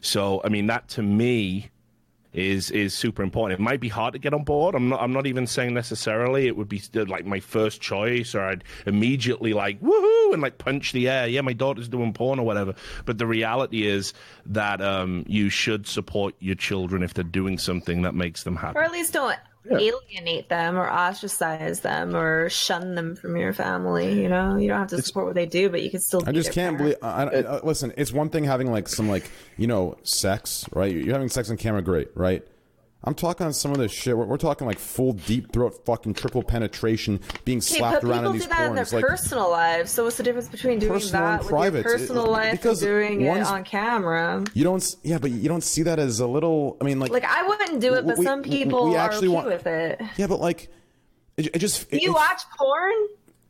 So, 0.00 0.40
I 0.44 0.48
mean, 0.48 0.66
that 0.68 0.88
to 0.90 1.02
me 1.02 1.70
is 2.32 2.70
is 2.70 2.94
super 2.94 3.22
important. 3.22 3.58
It 3.58 3.62
might 3.62 3.80
be 3.80 3.88
hard 3.88 4.12
to 4.12 4.18
get 4.18 4.34
on 4.34 4.44
board. 4.44 4.74
I'm 4.74 4.90
not. 4.90 5.00
I'm 5.00 5.12
not 5.12 5.26
even 5.26 5.46
saying 5.46 5.74
necessarily 5.74 6.46
it 6.46 6.56
would 6.56 6.68
be 6.68 6.80
like 6.94 7.24
my 7.24 7.40
first 7.40 7.80
choice, 7.80 8.34
or 8.34 8.42
I'd 8.42 8.64
immediately 8.86 9.54
like 9.54 9.80
woohoo 9.80 10.32
and 10.32 10.42
like 10.42 10.58
punch 10.58 10.92
the 10.92 11.08
air. 11.08 11.26
Yeah, 11.26 11.40
my 11.40 11.54
daughter's 11.54 11.88
doing 11.88 12.12
porn 12.12 12.38
or 12.38 12.46
whatever. 12.46 12.74
But 13.06 13.18
the 13.18 13.26
reality 13.26 13.86
is 13.86 14.12
that 14.46 14.80
um, 14.80 15.24
you 15.26 15.48
should 15.48 15.86
support 15.86 16.34
your 16.38 16.54
children 16.54 17.02
if 17.02 17.14
they're 17.14 17.24
doing 17.24 17.58
something 17.58 18.02
that 18.02 18.14
makes 18.14 18.44
them 18.44 18.56
happy. 18.56 18.78
Or 18.78 18.82
at 18.82 18.92
least 18.92 19.14
don't 19.14 19.38
alienate 19.70 20.48
them 20.48 20.76
or 20.76 20.88
ostracize 20.88 21.80
them 21.80 22.16
or 22.16 22.48
shun 22.48 22.94
them 22.94 23.16
from 23.16 23.36
your 23.36 23.52
family. 23.52 24.20
You 24.20 24.28
know, 24.28 24.56
you 24.56 24.68
don't 24.68 24.78
have 24.78 24.88
to 24.88 25.02
support 25.02 25.26
what 25.26 25.34
they 25.34 25.46
do, 25.46 25.68
but 25.68 25.82
you 25.82 25.90
can 25.90 26.00
still. 26.00 26.22
I 26.26 26.32
just 26.32 26.52
can't 26.52 26.78
parent. 26.78 27.00
believe. 27.00 27.14
I, 27.14 27.24
I, 27.24 27.42
uh, 27.42 27.60
listen, 27.62 27.92
it's 27.96 28.12
one 28.12 28.30
thing 28.30 28.44
having 28.44 28.70
like 28.70 28.88
some 28.88 29.08
like 29.08 29.30
you 29.56 29.66
know 29.66 29.96
sex, 30.02 30.66
right? 30.72 30.94
You're 30.94 31.14
having 31.14 31.28
sex 31.28 31.50
on 31.50 31.56
camera, 31.56 31.82
great, 31.82 32.08
right? 32.14 32.46
I'm 33.04 33.14
talking 33.14 33.46
on 33.46 33.52
some 33.52 33.70
of 33.70 33.78
this 33.78 33.92
shit. 33.92 34.16
We're, 34.18 34.24
we're 34.24 34.36
talking 34.38 34.66
like 34.66 34.78
full 34.78 35.12
deep 35.12 35.52
throat, 35.52 35.84
fucking 35.86 36.14
triple 36.14 36.42
penetration, 36.42 37.20
being 37.44 37.58
Okay, 37.58 37.78
slapped 37.78 38.02
around 38.02 38.18
people 38.24 38.26
in 38.26 38.32
do 38.32 38.38
these 38.40 38.48
that 38.48 38.68
in 38.68 38.74
their. 38.74 38.84
Like 38.90 39.04
personal 39.04 39.50
lives. 39.50 39.92
So 39.92 40.02
what's 40.04 40.16
the 40.16 40.24
difference 40.24 40.48
between 40.48 40.80
doing 40.80 41.00
that 41.12 41.38
with 41.40 41.48
private. 41.48 41.84
your 41.84 41.96
personal 41.98 42.24
It- 42.26 42.30
life 42.30 42.52
because 42.52 42.82
and 42.82 42.90
doing 42.90 43.20
it 43.22 43.46
on 43.46 43.62
camera? 43.62 44.44
you 44.52 44.64
don't, 44.64 44.96
yeah, 45.04 45.18
but 45.18 45.30
you 45.30 45.48
don't 45.48 45.62
see 45.62 45.82
that 45.84 45.98
as 46.00 46.18
a 46.18 46.26
little. 46.26 46.76
I 46.80 46.84
mean, 46.84 46.98
like, 46.98 47.12
Like 47.12 47.24
I 47.24 47.46
wouldn't 47.46 47.80
do 47.80 47.94
it, 47.94 48.04
but 48.04 48.18
we- 48.18 48.24
some 48.24 48.42
people 48.42 48.88
we 48.90 48.96
are 48.96 48.98
actually 48.98 49.28
okay 49.28 49.34
want- 49.34 49.46
with 49.46 49.66
it. 49.68 50.00
yeah, 50.16 50.26
but 50.26 50.40
like, 50.40 50.68
it, 51.36 51.54
it 51.54 51.58
just. 51.60 51.92
You 51.92 52.12
watch 52.12 52.42
porn? 52.58 52.92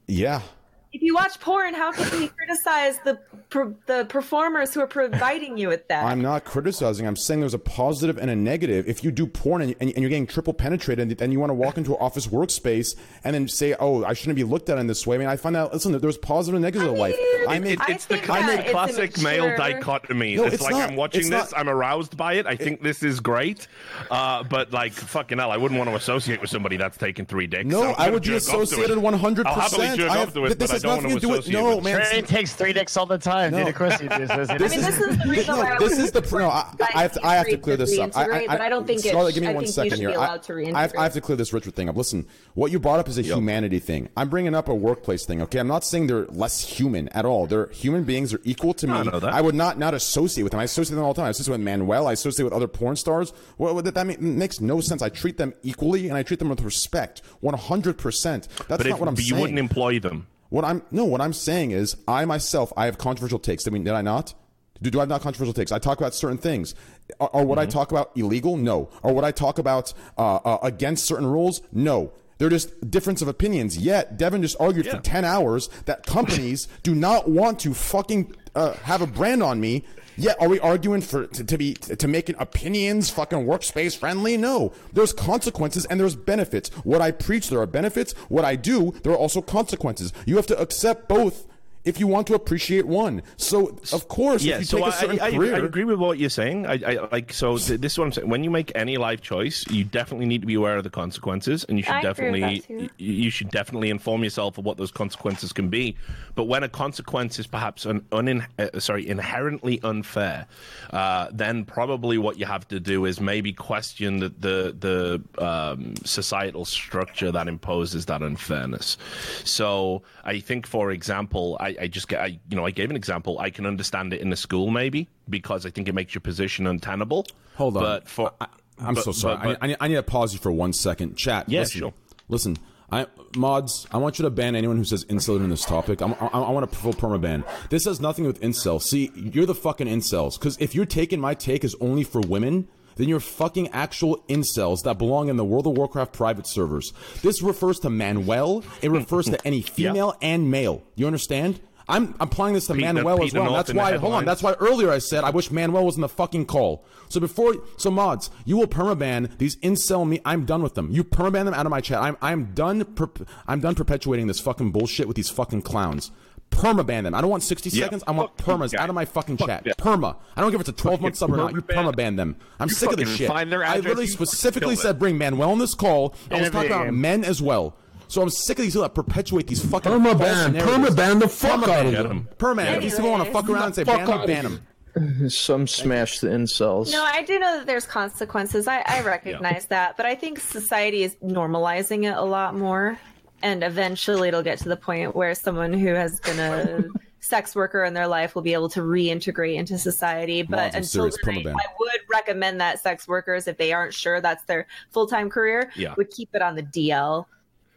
Yeah, 0.06 0.42
If 0.90 1.02
you 1.02 1.14
watch 1.14 1.38
porn, 1.40 1.74
how 1.74 1.92
can 1.92 2.18
we 2.18 2.28
criticize 2.28 2.98
the 3.04 3.20
per, 3.50 3.74
the 3.86 4.06
performers 4.06 4.72
who 4.72 4.80
are 4.80 4.86
providing 4.86 5.58
you 5.58 5.68
with 5.68 5.86
that? 5.88 6.02
I'm 6.02 6.22
not 6.22 6.44
criticizing. 6.44 7.06
I'm 7.06 7.14
saying 7.14 7.40
there's 7.40 7.52
a 7.52 7.58
positive 7.58 8.16
and 8.16 8.30
a 8.30 8.36
negative. 8.36 8.88
If 8.88 9.04
you 9.04 9.10
do 9.10 9.26
porn 9.26 9.60
and, 9.60 9.74
and, 9.80 9.90
and 9.90 9.98
you're 9.98 10.08
getting 10.08 10.26
triple 10.26 10.54
penetrated, 10.54 11.20
and 11.20 11.32
you 11.32 11.40
want 11.40 11.50
to 11.50 11.54
walk 11.54 11.76
into 11.76 11.92
an 11.92 11.98
office 12.00 12.26
workspace 12.26 12.96
and 13.22 13.34
then 13.34 13.48
say, 13.48 13.74
"Oh, 13.78 14.02
I 14.02 14.14
shouldn't 14.14 14.36
be 14.36 14.44
looked 14.44 14.70
at 14.70 14.78
in 14.78 14.86
this 14.86 15.06
way." 15.06 15.16
I 15.16 15.18
mean, 15.18 15.28
I 15.28 15.36
find 15.36 15.56
out. 15.56 15.74
Listen, 15.74 15.92
there's 15.98 16.16
positive 16.16 16.54
and 16.54 16.62
negative 16.62 16.88
in 16.88 16.96
life. 16.96 17.16
I 17.46 17.58
made. 17.58 17.78
I 17.82 17.92
it's 17.92 18.06
the 18.06 18.14
think 18.14 18.24
classic, 18.26 18.64
that 18.64 18.70
classic 18.70 19.22
male 19.22 19.54
dichotomy. 19.58 20.36
No, 20.36 20.44
it's, 20.44 20.54
it's 20.54 20.62
like 20.62 20.72
not. 20.72 20.90
I'm 20.90 20.96
watching 20.96 21.28
this, 21.28 21.52
not. 21.52 21.52
I'm 21.54 21.68
aroused 21.68 22.16
by 22.16 22.34
it. 22.34 22.46
I 22.46 22.56
think 22.56 22.82
this 22.82 23.02
is 23.02 23.20
great, 23.20 23.68
uh, 24.10 24.42
but 24.44 24.72
like 24.72 24.94
fucking 24.94 25.36
hell, 25.36 25.50
I 25.50 25.58
wouldn't 25.58 25.78
want 25.78 25.90
to 25.90 25.96
associate 25.96 26.40
with 26.40 26.48
somebody 26.48 26.78
that's 26.78 26.96
taken 26.96 27.26
three 27.26 27.46
dicks. 27.46 27.66
No, 27.66 27.90
I'm 27.90 27.94
I 27.98 28.10
would 28.10 28.22
be 28.22 28.28
jerk 28.30 28.42
off 28.48 28.48
to 28.48 28.60
it. 28.60 28.62
associated 28.64 28.98
100%. 28.98 29.46
I'll 29.46 30.77
happily 30.82 30.82
jerk 30.82 30.90
I 30.90 30.94
off 30.96 31.02
have- 31.02 31.02
to 31.02 31.16
it, 31.16 31.20
this 31.20 31.28
but 31.28 31.36
has 31.36 31.48
I 31.48 31.50
don't 31.50 31.50
nothing 31.50 31.50
to 31.50 31.50
to 31.50 31.50
do 31.52 31.64
with- 31.64 31.72
no, 31.72 31.76
with 31.76 31.84
man. 31.84 32.00
it. 32.00 32.04
Train 32.10 32.24
takes 32.24 32.52
three 32.54 32.72
dicks 32.72 32.96
all 32.96 33.06
the 33.06 33.18
time. 33.18 33.52
No. 33.52 33.58
Neither 33.58 33.72
Chrissy 33.72 34.08
does. 34.08 34.28
does? 34.28 34.48
This 34.58 34.76
is- 34.76 34.86
this 34.86 34.98
is 35.00 35.18
the 35.18 35.28
reason 35.28 35.54
no, 35.56 35.60
why 35.62 35.74
I 35.74 35.78
this 35.78 35.98
is 35.98 36.10
the 36.12 36.20
no. 36.38 36.48
I, 36.48 36.72
I 36.94 37.02
have 37.02 37.12
to. 37.12 37.26
I 37.26 37.34
have 37.36 37.48
to 37.48 37.58
clear 37.58 37.76
this 37.76 37.98
up. 37.98 38.16
I, 38.16 38.22
I, 38.24 38.46
but 38.46 38.60
I 38.60 38.68
don't 38.68 38.86
think 38.86 39.00
Scarlett, 39.00 39.32
sh- 39.32 39.34
give 39.36 39.42
me 39.42 39.48
I 39.48 39.52
one 39.54 39.64
think 39.64 39.68
you 39.68 39.72
second 39.72 39.90
should 39.90 39.98
here. 40.10 40.18
I, 40.18 40.78
I 40.78 40.80
have, 40.82 40.92
I 40.98 41.02
have 41.04 41.12
to 41.14 41.20
clear 41.20 41.36
this 41.36 41.52
Richard 41.52 41.74
thing 41.74 41.88
up. 41.88 41.96
Listen, 41.96 42.26
what 42.54 42.70
you 42.72 42.78
brought 42.78 42.98
up 43.00 43.08
is 43.08 43.18
a 43.18 43.22
humanity 43.22 43.78
thing. 43.78 44.08
I'm 44.16 44.28
bringing 44.28 44.54
up 44.54 44.68
a 44.68 44.74
workplace 44.74 45.24
thing. 45.26 45.42
Okay, 45.42 45.58
I'm 45.58 45.68
not 45.68 45.84
saying 45.84 46.06
they're 46.06 46.26
less 46.26 46.60
human 46.60 47.08
at 47.10 47.24
all. 47.24 47.46
They're 47.46 47.68
human 47.68 48.04
beings. 48.04 48.30
They're 48.30 48.40
equal 48.44 48.74
to 48.74 48.86
me. 48.86 48.92
I 48.94 49.02
know 49.04 49.20
that. 49.20 49.32
I 49.32 49.40
would 49.40 49.54
not 49.54 49.78
not 49.78 49.94
associate 49.94 50.42
with 50.44 50.52
them. 50.52 50.60
I 50.60 50.64
associate 50.64 50.96
them 50.96 51.04
all 51.04 51.14
the 51.14 51.18
time. 51.20 51.26
I 51.26 51.30
associate 51.30 51.52
with 51.52 51.60
Manuel. 51.60 52.06
I 52.06 52.12
associate 52.12 52.44
with 52.44 52.52
other 52.52 52.68
porn 52.68 52.96
stars. 52.96 53.32
Well, 53.58 53.74
that, 53.82 53.94
that 53.94 54.06
ma- 54.06 54.14
makes 54.20 54.60
no 54.60 54.80
sense. 54.80 55.02
I 55.02 55.08
treat 55.08 55.36
them 55.36 55.54
equally 55.62 56.08
and 56.08 56.16
I 56.16 56.22
treat 56.22 56.38
them 56.38 56.48
with 56.48 56.62
respect. 56.62 57.22
100. 57.40 57.98
percent 57.98 58.48
That's 58.48 58.68
But, 58.68 58.78
not 58.80 58.86
if, 58.86 58.98
what 58.98 59.08
I'm 59.08 59.16
saying. 59.16 59.28
but 59.30 59.36
you 59.36 59.40
wouldn't 59.40 59.58
employ 59.58 59.98
them. 60.00 60.26
What 60.50 60.64
I'm 60.64 60.82
no, 60.90 61.04
what 61.04 61.20
I'm 61.20 61.32
saying 61.32 61.72
is, 61.72 61.96
I 62.06 62.24
myself, 62.24 62.72
I 62.76 62.86
have 62.86 62.98
controversial 62.98 63.38
takes. 63.38 63.66
I 63.66 63.70
mean, 63.70 63.84
did 63.84 63.94
I 63.94 64.02
not? 64.02 64.34
Do, 64.80 64.90
do 64.90 64.98
I 64.98 65.02
have 65.02 65.08
not 65.08 65.20
controversial 65.22 65.52
takes? 65.52 65.72
I 65.72 65.78
talk 65.78 65.98
about 65.98 66.14
certain 66.14 66.38
things. 66.38 66.74
Are, 67.20 67.30
are 67.32 67.44
what 67.44 67.58
I 67.58 67.64
Mm-hmm. 67.64 67.72
talk 67.72 67.90
about 67.90 68.12
illegal? 68.16 68.56
No. 68.56 68.90
Or 69.02 69.12
what 69.12 69.24
I 69.24 69.32
talk 69.32 69.58
about 69.58 69.92
uh, 70.16 70.36
uh, 70.36 70.58
against 70.62 71.04
certain 71.04 71.26
rules? 71.26 71.60
No. 71.72 72.12
They're 72.38 72.48
just 72.48 72.88
difference 72.88 73.20
of 73.20 73.26
opinions. 73.26 73.76
Yet 73.76 74.16
Devin 74.16 74.42
just 74.42 74.56
argued 74.60 74.86
for 74.86 74.98
ten 74.98 75.24
hours 75.24 75.68
that 75.86 76.06
companies 76.06 76.68
do 76.84 76.94
not 76.94 77.28
want 77.28 77.58
to 77.60 77.74
fucking 77.74 78.32
uh, 78.54 78.74
have 78.74 79.02
a 79.02 79.06
brand 79.06 79.42
on 79.42 79.60
me. 79.60 79.84
Yet 80.16 80.36
are 80.40 80.48
we 80.48 80.58
arguing 80.58 81.00
for 81.00 81.28
to, 81.28 81.44
to 81.44 81.56
be 81.56 81.74
to 81.74 82.08
make 82.08 82.28
opinions 82.40 83.08
fucking 83.08 83.46
workspace 83.46 83.96
friendly? 83.96 84.36
No. 84.36 84.72
There's 84.92 85.12
consequences 85.12 85.84
and 85.84 86.00
there's 86.00 86.16
benefits. 86.16 86.70
What 86.82 87.00
I 87.00 87.12
preach, 87.12 87.50
there 87.50 87.60
are 87.60 87.66
benefits. 87.66 88.14
What 88.28 88.44
I 88.44 88.56
do, 88.56 88.92
there 89.04 89.12
are 89.12 89.16
also 89.16 89.40
consequences. 89.40 90.12
You 90.26 90.34
have 90.34 90.48
to 90.48 90.58
accept 90.58 91.08
both 91.08 91.46
if 91.88 91.98
you 91.98 92.06
want 92.06 92.26
to 92.26 92.34
appreciate 92.34 92.86
one. 92.86 93.22
So 93.38 93.74
of 93.92 94.08
course, 94.08 94.42
Yeah, 94.42 94.56
if 94.56 94.60
you 94.60 94.66
so 94.66 94.76
take 94.76 94.86
I, 94.86 94.88
a 94.88 94.92
certain 94.92 95.20
I, 95.20 95.24
I, 95.26 95.30
career, 95.32 95.54
I 95.56 95.58
agree 95.60 95.84
with 95.84 95.98
what 95.98 96.18
you're 96.18 96.28
saying. 96.28 96.66
I, 96.66 96.74
I 96.86 97.08
like 97.10 97.32
so 97.32 97.56
th- 97.56 97.80
this 97.80 97.92
is 97.92 97.98
what 97.98 98.04
I'm 98.04 98.12
saying. 98.12 98.28
When 98.28 98.44
you 98.44 98.50
make 98.50 98.70
any 98.74 98.98
life 98.98 99.22
choice, 99.22 99.64
you 99.70 99.84
definitely 99.84 100.26
need 100.26 100.42
to 100.42 100.46
be 100.46 100.54
aware 100.54 100.76
of 100.76 100.84
the 100.84 100.90
consequences, 100.90 101.64
and 101.64 101.78
you 101.78 101.84
should 101.84 101.94
I 101.94 102.02
definitely 102.02 102.62
that 102.68 102.90
you 102.98 103.30
should 103.30 103.50
definitely 103.50 103.88
inform 103.88 104.22
yourself 104.22 104.58
of 104.58 104.66
what 104.66 104.76
those 104.76 104.90
consequences 104.90 105.52
can 105.52 105.68
be. 105.68 105.96
But 106.34 106.44
when 106.44 106.62
a 106.62 106.68
consequence 106.68 107.38
is 107.38 107.46
perhaps 107.46 107.86
an 107.86 108.00
unin- 108.12 108.46
uh, 108.58 108.78
sorry 108.78 109.08
inherently 109.08 109.80
unfair, 109.82 110.46
uh, 110.90 111.28
then 111.32 111.64
probably 111.64 112.18
what 112.18 112.38
you 112.38 112.44
have 112.44 112.68
to 112.68 112.80
do 112.80 113.06
is 113.06 113.20
maybe 113.20 113.52
question 113.52 114.18
the 114.18 114.28
the, 114.38 114.58
the 114.78 115.44
um, 115.44 115.94
societal 116.04 116.64
structure 116.66 117.32
that 117.32 117.48
imposes 117.48 118.06
that 118.06 118.22
unfairness. 118.22 118.98
So 119.44 120.02
I 120.24 120.40
think, 120.40 120.66
for 120.66 120.90
example, 120.90 121.56
I, 121.60 121.76
I 121.80 121.86
just 121.88 122.08
get 122.08 122.20
I 122.20 122.38
you 122.48 122.56
know 122.56 122.66
I 122.66 122.70
gave 122.70 122.90
an 122.90 122.96
example. 122.96 123.38
I 123.38 123.50
can 123.50 123.66
understand 123.66 124.12
it 124.12 124.20
in 124.20 124.30
the 124.30 124.36
school 124.36 124.70
maybe 124.70 125.08
because 125.28 125.66
I 125.66 125.70
think 125.70 125.88
it 125.88 125.94
makes 125.94 126.14
your 126.14 126.20
position 126.20 126.66
untenable. 126.66 127.26
Hold 127.56 127.76
on. 127.76 127.82
but 127.82 128.08
for 128.08 128.32
I, 128.40 128.46
am 128.80 128.96
so 128.96 129.12
sorry. 129.12 129.36
but- 129.36 129.44
but- 129.44 129.58
I, 129.62 129.64
I, 129.64 129.66
need, 129.68 129.76
I 129.80 129.88
need 129.88 129.94
to 129.96 130.02
pause 130.02 130.32
you 130.32 130.38
for 130.38 130.52
one 130.52 130.72
second. 130.72 131.16
Chat. 131.16 131.48
Yeah, 131.48 131.60
listen, 131.60 131.78
sure. 131.80 131.94
Listen, 132.28 132.56
I 132.90 133.06
mods. 133.36 133.86
I 133.92 133.98
want 133.98 134.18
you 134.18 134.22
to 134.24 134.30
ban 134.30 134.54
anyone 134.56 134.76
who 134.76 134.84
says 134.84 135.04
incel 135.06 135.36
in 135.36 135.50
this 135.50 135.64
topic. 135.64 136.00
I'm, 136.00 136.14
I, 136.14 136.26
I 136.26 136.50
want 136.50 136.70
a 136.70 136.74
full 136.74 136.92
perma 136.94 137.20
ban. 137.20 137.44
This 137.70 137.84
has 137.84 138.00
nothing 138.00 138.24
with 138.26 138.40
incel. 138.40 138.80
See, 138.80 139.10
you're 139.14 139.46
the 139.46 139.54
fucking 139.54 139.86
incels. 139.86 140.38
Because 140.38 140.56
if 140.58 140.74
you're 140.74 140.86
taking 140.86 141.20
my 141.20 141.34
take 141.34 141.64
as 141.64 141.74
only 141.80 142.04
for 142.04 142.20
women. 142.20 142.68
Than 142.98 143.08
your 143.08 143.20
fucking 143.20 143.68
actual 143.68 144.22
incels 144.28 144.82
that 144.82 144.98
belong 144.98 145.28
in 145.28 145.36
the 145.36 145.44
World 145.44 145.66
of 145.66 145.76
Warcraft 145.76 146.12
private 146.12 146.46
servers. 146.46 146.92
This 147.22 147.40
refers 147.40 147.78
to 147.80 147.90
Manuel. 147.90 148.62
It 148.82 148.90
refers 148.90 149.26
to 149.26 149.46
any 149.46 149.62
female 149.76 150.14
and 150.20 150.50
male. 150.50 150.82
You 150.96 151.06
understand? 151.06 151.60
I'm 151.90 152.14
applying 152.20 152.52
this 152.52 152.66
to 152.66 152.74
Pete- 152.74 152.82
Manuel 152.82 153.16
Pete 153.16 153.28
as 153.28 153.32
well. 153.32 153.54
That's 153.54 153.72
why. 153.72 153.96
Hold 153.96 154.12
on. 154.12 154.24
That's 154.26 154.42
why 154.42 154.52
earlier 154.60 154.90
I 154.90 154.98
said 154.98 155.24
I 155.24 155.30
wish 155.30 155.50
Manuel 155.50 155.86
was 155.86 155.94
in 155.94 156.02
the 156.02 156.08
fucking 156.08 156.44
call. 156.44 156.84
So 157.08 157.18
before, 157.18 157.54
so 157.78 157.90
mods, 157.90 158.30
you 158.44 158.58
will 158.58 158.66
permaban 158.66 159.38
these 159.38 159.56
incel 159.56 160.06
me. 160.06 160.20
I'm 160.26 160.44
done 160.44 160.62
with 160.62 160.74
them. 160.74 160.90
You 160.90 161.02
permaban 161.02 161.46
them 161.46 161.54
out 161.54 161.64
of 161.64 161.70
my 161.70 161.80
chat. 161.80 162.02
I'm 162.02 162.18
I'm 162.20 162.52
done. 162.52 162.84
Per, 162.84 163.08
I'm 163.46 163.60
done 163.60 163.74
perpetuating 163.74 164.26
this 164.26 164.38
fucking 164.38 164.70
bullshit 164.70 165.06
with 165.08 165.16
these 165.16 165.30
fucking 165.30 165.62
clowns. 165.62 166.10
Permaban 166.50 167.04
them. 167.04 167.14
I 167.14 167.20
don't 167.20 167.30
want 167.30 167.42
60 167.42 167.70
Yeah, 167.70 167.84
seconds. 167.84 168.02
I 168.06 168.10
want 168.10 168.36
fuck 168.36 168.58
permas 168.58 168.74
out 168.74 168.88
of 168.88 168.94
my 168.94 169.04
fucking 169.04 169.36
Fuck 169.36 169.48
chat. 169.48 169.62
yeah. 169.66 169.74
Perma. 169.78 170.16
I 170.36 170.40
don't 170.40 170.50
give 170.50 170.60
if 170.60 170.68
it's 170.68 170.78
a 170.80 170.82
12 170.82 171.00
month 171.00 171.16
sub 171.16 171.32
or 171.32 171.36
not. 171.36 171.52
You 171.52 171.62
permaban- 171.62 171.94
permaban 171.94 172.16
them. 172.16 172.36
I'm 172.58 172.68
You 172.68 172.74
sick 172.74 172.90
of 172.90 172.96
this 172.96 173.14
shit. 173.14 173.28
find 173.28 173.52
their 173.52 173.64
I 173.64 173.76
literally 173.76 174.06
specifically 174.08 174.74
said 174.76 174.98
bring 174.98 175.18
Manuel 175.18 175.50
on 175.50 175.58
this 175.58 175.74
call. 175.74 176.14
I 176.30 176.40
was 176.40 176.50
talking 176.50 176.70
about 176.72 176.92
men 176.94 177.24
as 177.24 177.40
well. 177.40 177.76
So 178.08 178.22
I'm 178.22 178.30
sick 178.30 178.58
of 178.58 178.62
these 178.62 178.72
people 178.72 178.82
that 178.82 178.94
perpetuate 178.94 179.46
these 179.46 179.64
fucking 179.64 179.92
perma 179.92 180.18
ban. 180.18 180.54
Perma 180.54 180.96
ban 180.96 181.18
the 181.18 181.28
fuck 181.28 181.60
Permaban 181.60 181.68
out 181.68 181.86
of 181.86 181.92
them. 181.92 182.06
him. 182.06 182.28
Perman. 182.38 182.80
These 182.80 182.94
people 182.96 183.10
want 183.10 183.22
to 183.22 183.28
Anyways. 183.28 183.42
fuck 183.46 183.50
around 183.54 183.64
and 183.66 183.74
say 183.74 183.84
Fuck 183.84 183.98
ban 183.98 184.06
them, 184.06 184.26
ban 184.26 184.44
them. 184.44 185.28
Some 185.28 185.66
smash 185.68 186.18
the 186.20 186.28
incels. 186.28 186.90
No, 186.90 187.04
I 187.04 187.22
do 187.22 187.38
know 187.38 187.58
that 187.58 187.66
there's 187.66 187.86
consequences. 187.86 188.66
I, 188.66 188.82
I 188.86 189.02
recognize 189.02 189.66
that, 189.66 189.96
but 189.96 190.06
I 190.06 190.14
think 190.16 190.40
society 190.40 191.02
is 191.04 191.14
normalizing 191.16 192.04
it 192.10 192.16
a 192.16 192.24
lot 192.24 192.56
more, 192.56 192.98
and 193.42 193.62
eventually 193.62 194.28
it'll 194.28 194.42
get 194.42 194.58
to 194.60 194.68
the 194.68 194.76
point 194.76 195.14
where 195.14 195.34
someone 195.34 195.72
who 195.72 195.94
has 195.94 196.20
been 196.20 196.38
a 196.38 196.84
sex 197.20 197.54
worker 197.54 197.84
in 197.84 197.94
their 197.94 198.06
life 198.06 198.34
will 198.34 198.42
be 198.42 198.52
able 198.52 198.68
to 198.70 198.80
reintegrate 198.80 199.56
into 199.56 199.76
society. 199.78 200.42
But 200.42 200.74
until 200.74 201.10
then, 201.24 201.48
I. 201.48 201.52
Would 201.78 202.00
recommend 202.10 202.60
that 202.60 202.80
sex 202.80 203.06
workers, 203.08 203.46
if 203.48 203.56
they 203.56 203.72
aren't 203.72 203.94
sure 203.94 204.20
that's 204.20 204.44
their 204.44 204.66
full 204.90 205.06
time 205.06 205.28
career, 205.30 205.70
Yeah. 205.76 205.94
would 205.96 206.10
keep 206.10 206.30
it 206.34 206.42
on 206.42 206.54
the 206.56 206.62
DL. 206.62 207.26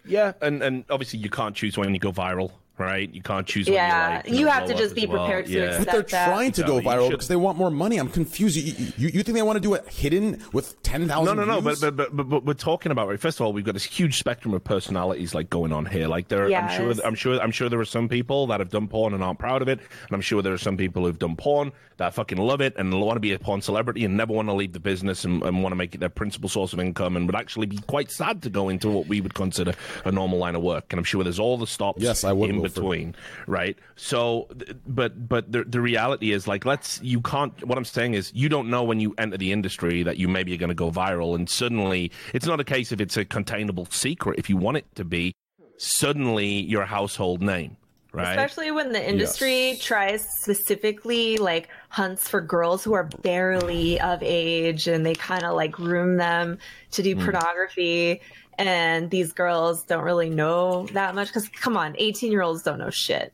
Yeah, 0.05 0.33
and 0.41 0.63
and 0.63 0.83
obviously 0.89 1.19
you 1.19 1.29
can't 1.29 1.55
choose 1.55 1.77
when 1.77 1.93
you 1.93 1.99
go 1.99 2.11
viral, 2.11 2.51
right? 2.77 3.13
You 3.13 3.21
can't 3.21 3.45
choose. 3.45 3.67
Yeah, 3.67 4.21
when 4.23 4.25
you, 4.25 4.31
like, 4.31 4.39
you 4.39 4.47
have 4.47 4.67
to 4.67 4.73
just 4.75 4.95
be 4.95 5.03
as 5.03 5.09
well. 5.09 5.25
prepared 5.25 5.45
to 5.45 5.51
yeah. 5.51 5.61
accept 5.63 5.85
But 5.85 5.91
they're 5.93 6.01
that. 6.03 6.25
trying 6.27 6.51
to 6.53 6.63
go 6.63 6.77
Exactly. 6.77 6.91
Viral 6.91 7.03
should- 7.05 7.11
because 7.11 7.27
they 7.27 7.35
want 7.35 7.57
more 7.57 7.69
money. 7.71 7.97
I'm 7.97 8.09
confused. 8.09 8.55
You, 8.57 8.73
you, 8.97 9.07
you 9.13 9.23
think 9.23 9.35
they 9.35 9.41
want 9.41 9.57
to 9.57 9.61
do 9.61 9.73
it 9.73 9.87
hidden 9.87 10.41
with 10.53 10.81
10,000 10.83 11.25
No, 11.25 11.33
no, 11.33 11.45
no. 11.45 11.61
But, 11.61 11.77
views? 11.77 11.81
but 11.81 11.95
but 11.97 12.15
but 12.15 12.23
but 12.29 12.45
we're 12.45 12.53
talking 12.53 12.91
about 12.91 13.07
right. 13.07 13.19
First 13.19 13.39
of 13.39 13.45
all, 13.45 13.53
we've 13.53 13.65
got 13.65 13.73
this 13.73 13.83
huge 13.83 14.17
spectrum 14.17 14.53
of 14.53 14.63
personalities 14.63 15.33
like 15.35 15.49
going 15.49 15.71
on 15.71 15.85
here. 15.85 16.07
Like 16.07 16.27
there, 16.29 16.45
I'm 16.53 16.69
sure, 16.75 17.05
I'm 17.05 17.15
sure, 17.15 17.39
I'm 17.39 17.51
sure 17.51 17.69
there 17.69 17.79
are 17.79 17.85
some 17.85 18.09
people 18.09 18.47
that 18.47 18.59
have 18.59 18.69
done 18.69 18.87
porn 18.87 19.13
and 19.13 19.23
aren't 19.23 19.39
proud 19.39 19.61
of 19.61 19.67
it, 19.67 19.79
and 19.79 20.11
I'm 20.11 20.21
sure 20.21 20.41
there 20.41 20.53
are 20.53 20.57
some 20.57 20.77
people 20.77 21.05
who've 21.05 21.19
done 21.19 21.35
porn 21.35 21.71
that 21.97 22.15
fucking 22.15 22.37
love 22.39 22.61
it 22.61 22.73
and 22.77 22.99
want 22.99 23.15
to 23.15 23.19
be 23.19 23.31
a 23.33 23.37
porn 23.37 23.61
celebrity 23.61 24.03
and 24.05 24.17
never 24.17 24.33
want 24.33 24.47
to 24.47 24.53
leave 24.53 24.73
the 24.73 24.79
business 24.79 25.23
and, 25.23 25.43
and 25.43 25.61
want 25.61 25.71
to 25.71 25.75
make 25.75 25.93
it 25.93 25.99
their 25.99 26.09
principal 26.09 26.49
source 26.49 26.73
of 26.73 26.79
income 26.79 27.15
and 27.15 27.27
would 27.27 27.35
actually 27.35 27.67
be 27.67 27.77
quite 27.77 28.09
sad 28.09 28.41
to 28.41 28.49
go 28.49 28.69
into 28.69 28.89
what 28.89 29.05
we 29.05 29.21
would 29.21 29.35
consider 29.35 29.73
a 30.05 30.11
normal 30.11 30.39
line 30.39 30.55
of 30.55 30.63
work. 30.63 30.85
And 30.89 30.97
I'm 30.97 31.03
sure 31.03 31.23
there's 31.23 31.37
all 31.37 31.57
the 31.59 31.67
stops 31.67 32.01
Yes, 32.01 32.23
I 32.23 32.31
would, 32.31 32.49
in 32.61 32.71
Wilford. 32.73 32.83
between, 32.83 33.15
right? 33.47 33.77
So, 33.95 34.47
but 34.87 35.27
but 35.27 35.51
the 35.51 35.63
the 35.63 35.81
reality 35.81 36.31
is 36.31 36.47
like 36.47 36.65
let's 36.65 37.01
you 37.01 37.21
can't. 37.21 37.65
What 37.65 37.77
I'm 37.77 37.85
saying 37.85 38.13
is 38.13 38.31
you 38.33 38.49
don't 38.49 38.69
know 38.69 38.83
when 38.83 38.99
you 38.99 39.13
enter 39.17 39.37
the 39.37 39.51
industry 39.51 40.03
that 40.03 40.17
you 40.17 40.27
maybe 40.27 40.53
are 40.53 40.57
going 40.57 40.69
to 40.69 40.75
go 40.75 40.91
viral, 40.91 41.35
and 41.35 41.49
suddenly 41.49 42.11
it's 42.33 42.45
not 42.45 42.59
a 42.59 42.63
case 42.63 42.91
if 42.91 43.01
it's 43.01 43.17
a 43.17 43.25
containable 43.25 43.85
secret. 43.85 44.39
If 44.39 44.49
you 44.49 44.57
want 44.57 44.77
it 44.77 44.85
to 44.95 45.05
be, 45.05 45.33
suddenly 45.77 46.47
you're 46.47 46.83
a 46.83 46.87
household 46.87 47.41
name, 47.41 47.77
right? 48.11 48.29
Especially 48.29 48.71
when 48.71 48.91
the 48.91 49.09
industry 49.09 49.77
tries 49.81 50.25
specifically 50.41 51.37
like 51.37 51.69
hunts 51.89 52.27
for 52.27 52.41
girls 52.41 52.83
who 52.83 52.93
are 52.93 53.09
barely 53.21 53.99
of 53.99 54.21
age 54.21 54.87
and 54.87 55.05
they 55.05 55.15
kind 55.15 55.43
of 55.43 55.55
like 55.55 55.71
groom 55.71 56.17
them 56.17 56.57
to 56.91 57.01
do 57.01 57.15
mm. 57.15 57.23
pornography. 57.23 58.21
And 58.57 59.09
these 59.09 59.31
girls 59.33 59.83
don't 59.83 60.03
really 60.03 60.29
know 60.29 60.85
that 60.93 61.15
much 61.15 61.27
because, 61.29 61.49
come 61.49 61.77
on, 61.77 61.95
18 61.97 62.31
year 62.31 62.41
olds 62.43 62.61
don't 62.63 62.77
know 62.79 62.89
shit. 62.89 63.33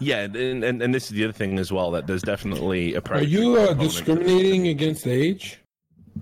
yeah, 0.00 0.20
and, 0.20 0.62
and 0.64 0.82
and 0.82 0.94
this 0.94 1.04
is 1.04 1.10
the 1.10 1.24
other 1.24 1.32
thing 1.32 1.58
as 1.58 1.72
well 1.72 1.90
that 1.92 2.06
there's 2.06 2.22
definitely 2.22 2.94
a. 2.94 3.00
Are 3.10 3.22
you 3.22 3.56
uh, 3.56 3.74
discriminating 3.74 4.68
against 4.68 5.06
age? 5.06 5.60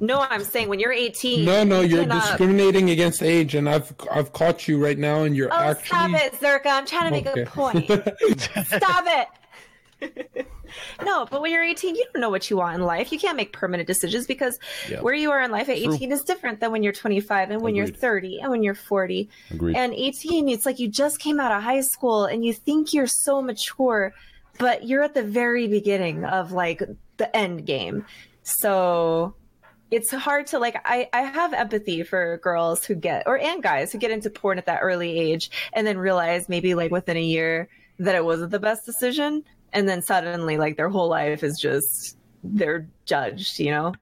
No, 0.01 0.21
I'm 0.21 0.43
saying 0.45 0.69
when 0.69 0.81
you're 0.81 0.93
18. 0.93 1.45
No, 1.45 1.65
no, 1.65 1.81
you 1.83 1.97
you're 1.97 2.03
cannot- 2.05 2.23
discriminating 2.27 2.91
against 2.91 3.23
age, 3.23 3.55
and 3.55 3.69
I've 3.69 3.93
I've 4.11 4.33
caught 4.33 4.67
you 4.67 4.83
right 4.83 4.99
now, 4.99 5.25
and 5.25 5.37
you're 5.37 5.53
Oh, 5.53 5.57
actually. 5.57 5.87
stop 5.87 6.11
it, 6.15 6.33
Zherka. 6.41 6.67
I'm 6.67 6.87
trying 6.87 7.05
to 7.05 7.11
make 7.11 7.27
Okay. 7.27 7.43
a 7.43 7.47
point. 7.47 7.85
stop 8.67 9.05
it. 9.07 9.29
no, 11.05 11.27
but 11.27 11.41
when 11.41 11.53
you're 11.53 11.63
18, 11.63 11.95
you 11.95 12.05
don't 12.13 12.21
know 12.21 12.31
what 12.31 12.49
you 12.51 12.57
want 12.57 12.77
in 12.77 12.83
life. 12.83 13.13
You 13.13 13.19
can't 13.19 13.37
make 13.37 13.53
permanent 13.53 13.87
decisions 13.87 14.27
because 14.27 14.59
Yeah. 14.91 15.01
where 15.01 15.15
you 15.15 15.31
are 15.31 15.41
in 15.43 15.51
life 15.51 15.69
at 15.69 15.77
18 15.77 16.13
is 16.13 16.23
different 16.23 16.61
than 16.61 16.73
when 16.73 16.83
you're 16.83 16.93
25 16.93 17.51
and 17.51 17.61
when 17.63 17.75
you're 17.75 17.87
30 17.87 18.41
and 18.41 18.51
when 18.51 18.63
you're 18.63 18.75
40. 18.75 19.29
Agreed. 19.51 19.77
And 19.77 19.93
18, 19.93 20.49
it's 20.49 20.67
like 20.67 20.79
you 20.79 20.89
just 20.89 21.19
came 21.19 21.41
out 21.41 21.53
of 21.53 21.63
high 21.63 21.81
school 21.83 22.25
and 22.25 22.45
you 22.45 22.53
think 22.53 22.93
you're 22.93 23.07
so 23.07 23.43
mature, 23.43 24.13
but 24.59 24.87
you're 24.87 25.03
at 25.03 25.15
the 25.15 25.23
very 25.23 25.67
beginning 25.69 26.25
of 26.25 26.53
like 26.53 26.83
the 27.17 27.37
end 27.37 27.67
game. 27.67 28.05
So 28.43 29.35
it's 29.91 30.11
hard 30.11 30.47
to 30.49 30.59
like 30.59 30.77
I, 30.85 31.09
I 31.13 31.23
have 31.23 31.53
empathy 31.53 32.03
for 32.03 32.39
girls 32.39 32.85
who 32.85 32.95
get 32.95 33.25
or 33.27 33.39
and 33.39 33.63
guys 33.63 33.93
who 33.93 33.99
get 33.99 34.11
into 34.11 34.31
porn 34.31 34.59
at 34.59 34.67
that 34.67 34.81
early 34.83 35.19
age 35.19 35.51
and 35.75 35.87
then 35.87 35.99
realize 35.99 36.49
maybe 36.49 36.75
like 36.75 36.91
within 36.91 37.17
a 37.19 37.23
year 37.23 37.69
that 37.99 38.15
it 38.15 38.25
wasn't 38.25 38.51
the 38.51 38.59
best 38.59 38.87
decision 38.87 39.45
and 39.73 39.89
then 39.89 40.03
suddenly 40.03 40.57
like 40.57 40.77
their 40.77 40.89
whole 40.89 41.09
life 41.09 41.43
is 41.43 41.59
just 41.59 42.17
they're 42.45 42.87
judged 43.07 43.59
you 43.59 43.71
know 43.71 43.93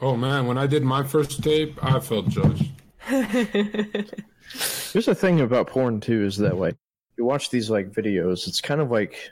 Oh 0.00 0.16
man, 0.16 0.46
when 0.46 0.58
I 0.58 0.66
did 0.66 0.82
my 0.82 1.04
first 1.04 1.42
tape, 1.42 1.78
I 1.82 2.00
felt 2.00 2.28
judged. 2.28 2.68
Here's 3.06 5.06
the 5.06 5.14
thing 5.14 5.40
about 5.40 5.68
porn 5.68 6.00
too 6.00 6.24
is 6.24 6.36
that 6.38 6.58
like 6.58 6.74
you 7.16 7.24
watch 7.24 7.50
these 7.50 7.70
like 7.70 7.92
videos, 7.92 8.46
it's 8.48 8.60
kind 8.60 8.80
of 8.80 8.90
like 8.90 9.30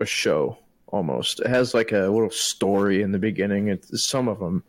a 0.00 0.04
show 0.04 0.58
almost. 0.88 1.40
It 1.40 1.46
has 1.46 1.74
like 1.74 1.92
a 1.92 2.08
little 2.08 2.30
story 2.30 3.02
in 3.02 3.12
the 3.12 3.18
beginning. 3.18 3.68
It's 3.68 4.08
some 4.08 4.28
of 4.28 4.40
them. 4.40 4.64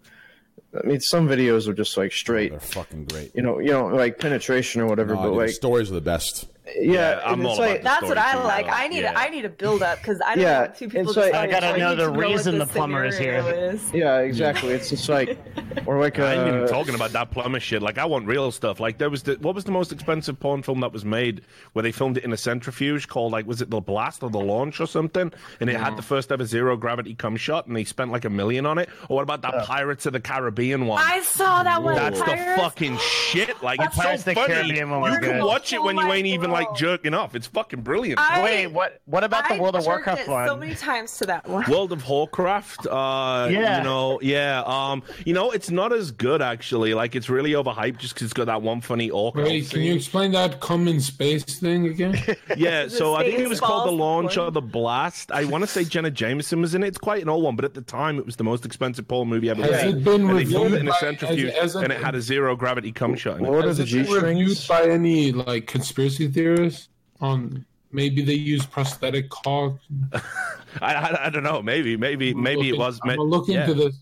I 0.80 0.86
mean, 0.88 1.02
some 1.02 1.28
videos 1.28 1.68
are 1.68 1.74
just 1.74 1.98
like 1.98 2.14
straight, 2.14 2.52
They're 2.52 2.60
fucking 2.60 3.06
great. 3.06 3.32
you 3.36 3.42
know, 3.42 3.60
you 3.60 3.72
know, 3.72 3.88
like 3.88 4.20
penetration 4.20 4.82
or 4.82 4.86
whatever. 4.86 5.16
No, 5.16 5.22
but 5.22 5.28
dude, 5.30 5.38
like, 5.38 5.50
stories 5.50 5.92
are 5.92 5.96
the 5.96 6.02
best. 6.02 6.48
Yeah, 6.80 7.22
I'm 7.26 7.46
all 7.46 7.52
it's 7.54 7.60
about 7.60 7.78
the 7.78 7.84
that's 7.84 8.04
what 8.04 8.18
i 8.18 8.44
like 8.44 8.68
i 8.70 8.88
need 8.88 9.02
Yeah. 9.02 9.14
a, 9.14 9.18
i 9.20 9.30
need 9.30 9.46
a 9.46 9.50
build 9.50 9.82
up 9.84 10.00
because 10.02 10.22
i 10.26 10.36
don't 10.36 10.44
Yeah, 10.44 10.60
want 10.62 10.76
two 10.76 10.86
people 10.88 11.02
it's 11.02 11.14
just. 11.16 11.34
I 11.34 11.48
gotta 11.48 11.74
need 11.74 11.80
know 11.80 11.96
to 11.96 12.04
the 12.04 12.10
reason 12.12 12.58
the 12.58 12.66
the 12.66 12.72
plumber 12.74 13.06
is 13.06 13.16
scenario 13.16 13.44
here. 13.44 13.72
is. 13.72 13.92
yeah, 13.94 14.20
exactly. 14.20 14.74
It's 14.74 14.90
just 14.90 15.08
like, 15.10 15.38
or 15.86 16.00
like, 16.00 16.20
I 16.20 16.34
ain't 16.36 16.48
even 16.48 16.64
uh, 16.64 16.68
talking 16.68 16.96
about 16.96 17.12
that 17.14 17.32
plumber 17.32 17.60
shit. 17.60 17.82
Like, 17.82 17.98
I 17.98 18.06
want 18.06 18.28
real 18.28 18.52
stuff. 18.52 18.80
Like, 18.80 18.98
there 18.98 19.10
was 19.10 19.24
the 19.24 19.36
what 19.42 19.56
was 19.56 19.64
the 19.64 19.72
most 19.72 19.92
expensive 19.92 20.40
porn 20.40 20.62
film 20.64 20.80
that 20.82 20.92
was 20.94 21.04
made 21.06 21.42
where 21.74 21.84
they 21.84 21.92
filmed 21.92 22.18
it 22.18 22.24
in 22.24 22.34
a 22.34 22.38
centrifuge 22.38 23.08
called 23.08 23.32
like 23.32 23.46
was 23.48 23.62
it 23.62 23.70
the 23.70 23.80
blast 23.82 24.24
or 24.24 24.30
the 24.30 24.40
launch 24.40 24.80
or 24.80 24.86
something? 24.88 25.32
And 25.60 25.70
it 25.70 25.80
had 25.80 25.98
the 25.98 26.02
first 26.02 26.32
ever 26.32 26.46
zero 26.46 26.76
gravity 26.78 27.14
cum 27.16 27.36
shot, 27.38 27.68
and 27.68 27.76
they 27.76 27.84
spent 27.84 28.12
like 28.12 28.26
a 28.26 28.30
million 28.30 28.66
on 28.66 28.78
it. 28.78 28.90
Or 29.10 29.18
what 29.18 29.24
about 29.24 29.42
that 29.44 29.66
Pirates 29.66 30.06
of 30.06 30.14
the 30.14 30.20
Caribbean 30.20 30.86
one? 30.88 31.02
i 31.06 31.22
saw 31.22 31.64
that 31.64 31.82
one 31.84 31.96
That's 31.96 32.20
the 32.20 32.26
Pirates. 32.26 32.62
fucking 32.62 32.98
shit. 32.98 33.62
Like, 33.64 33.80
The 33.80 33.86
it's 33.86 33.96
so 33.96 34.02
Pirates 34.04 34.22
of 34.22 34.26
the 34.26 34.34
funny. 34.36 34.54
Caribbean 34.54 34.90
one 34.90 35.02
was 35.02 35.14
you 35.14 35.20
can 35.20 35.44
watch 35.46 35.74
it 35.74 35.80
Oh 35.80 35.86
when 35.86 35.98
you 35.98 36.12
ain't 36.12 36.28
even 36.28 36.52
like 36.52 36.61
God. 36.66 36.76
jerking 36.78 37.14
off. 37.14 37.36
It's 37.36 37.48
fucking 37.48 37.82
brilliant. 37.82 38.20
I- 38.20 38.44
Wait, 38.44 38.68
what? 38.68 39.02
What 39.06 39.24
about 39.24 39.48
the 39.48 39.56
I 39.56 39.60
World 39.60 39.76
of 39.76 39.86
Warcraft 39.86 40.22
it 40.22 40.28
one? 40.28 40.48
so 40.48 40.56
many 40.56 40.76
times 40.76 41.18
to 41.18 41.26
that 41.26 41.48
one 41.48 41.70
World 41.70 41.92
of 41.92 42.08
Warcraft, 42.08 42.88
uh, 42.88 43.48
Yeah. 43.52 43.78
you 43.80 43.84
know, 43.84 44.20
yeah, 44.22 44.64
um, 44.66 45.04
you 45.26 45.34
know, 45.34 45.52
it's 45.52 45.70
not 45.70 45.94
as 45.94 46.12
good 46.12 46.42
actually. 46.42 46.94
Like, 46.94 47.16
it's 47.16 47.30
really 47.30 47.52
overhyped 47.52 47.98
just 47.98 48.14
because 48.14 48.26
it's 48.26 48.34
got 48.34 48.46
that 48.46 48.62
one 48.62 48.82
funny 48.82 49.10
orc. 49.10 49.36
Wait, 49.36 49.70
can 49.70 49.82
you 49.82 49.96
explain 49.96 50.32
that 50.32 50.60
come 50.60 50.88
in 50.88 51.00
space 51.02 51.44
thing 51.44 51.88
again? 51.88 52.18
Yeah, 52.58 52.88
so 52.90 53.16
I 53.16 53.24
think 53.24 53.40
it 53.40 53.48
was 53.50 53.60
called 53.60 53.88
the 53.88 53.92
launch 53.94 54.38
one. 54.38 54.48
or 54.48 54.52
the 54.52 54.62
blast. 54.62 55.32
I 55.32 55.46
want 55.46 55.64
to 55.64 55.68
say 55.68 55.84
Jenna 55.86 56.12
Jameson 56.12 56.62
was 56.62 56.76
in 56.76 56.84
it. 56.84 56.88
It's 56.88 56.98
quite 56.98 57.22
an 57.22 57.30
old 57.30 57.44
one, 57.44 57.56
but 57.56 57.66
at 57.66 57.74
the 57.74 57.82
time 57.82 58.18
it 58.20 58.26
was 58.26 58.36
the 58.36 58.44
most 58.44 58.66
expensive 58.66 59.08
porn 59.08 59.30
movie 59.30 59.50
ever 59.50 59.62
Has 59.64 59.72
made. 59.86 59.96
it 59.96 60.04
been 60.04 60.22
and 60.22 60.30
they 60.32 60.34
reviewed 60.34 60.74
it 60.74 60.80
in 60.82 60.88
a 60.90 60.94
centrifuge, 60.94 61.54
has- 61.54 61.62
has 61.62 61.76
it- 61.76 61.84
and 61.84 61.94
it 61.94 62.02
had 62.02 62.16
a 62.16 62.22
zero 62.22 62.56
gravity 62.56 62.92
cum 62.92 63.16
shot. 63.16 63.40
In 63.40 63.46
it. 63.46 63.50
what 63.52 63.66
are 63.66 63.74
the 63.74 63.84
G 63.86 64.04
been 64.04 64.12
reviewed 64.12 64.58
strings? 64.58 64.68
by 64.68 64.92
any 64.92 65.32
like 65.32 65.68
conspiracy 65.68 66.28
theorists 66.42 66.90
on 67.20 67.34
um, 67.34 67.66
maybe 67.92 68.22
they 68.22 68.34
use 68.34 68.66
prosthetic 68.66 69.30
cock? 69.30 69.78
I, 70.82 70.94
I, 70.96 71.26
I 71.28 71.30
don't 71.30 71.44
know. 71.44 71.62
Maybe, 71.62 71.96
maybe, 71.98 72.34
maybe 72.34 72.70
it 72.70 72.78
was. 72.78 73.00
I'm 73.04 73.10
ma- 73.10 73.16
gonna 73.16 73.30
look 73.30 73.48
yeah. 73.48 73.62
into 73.62 73.74
this. 73.76 73.96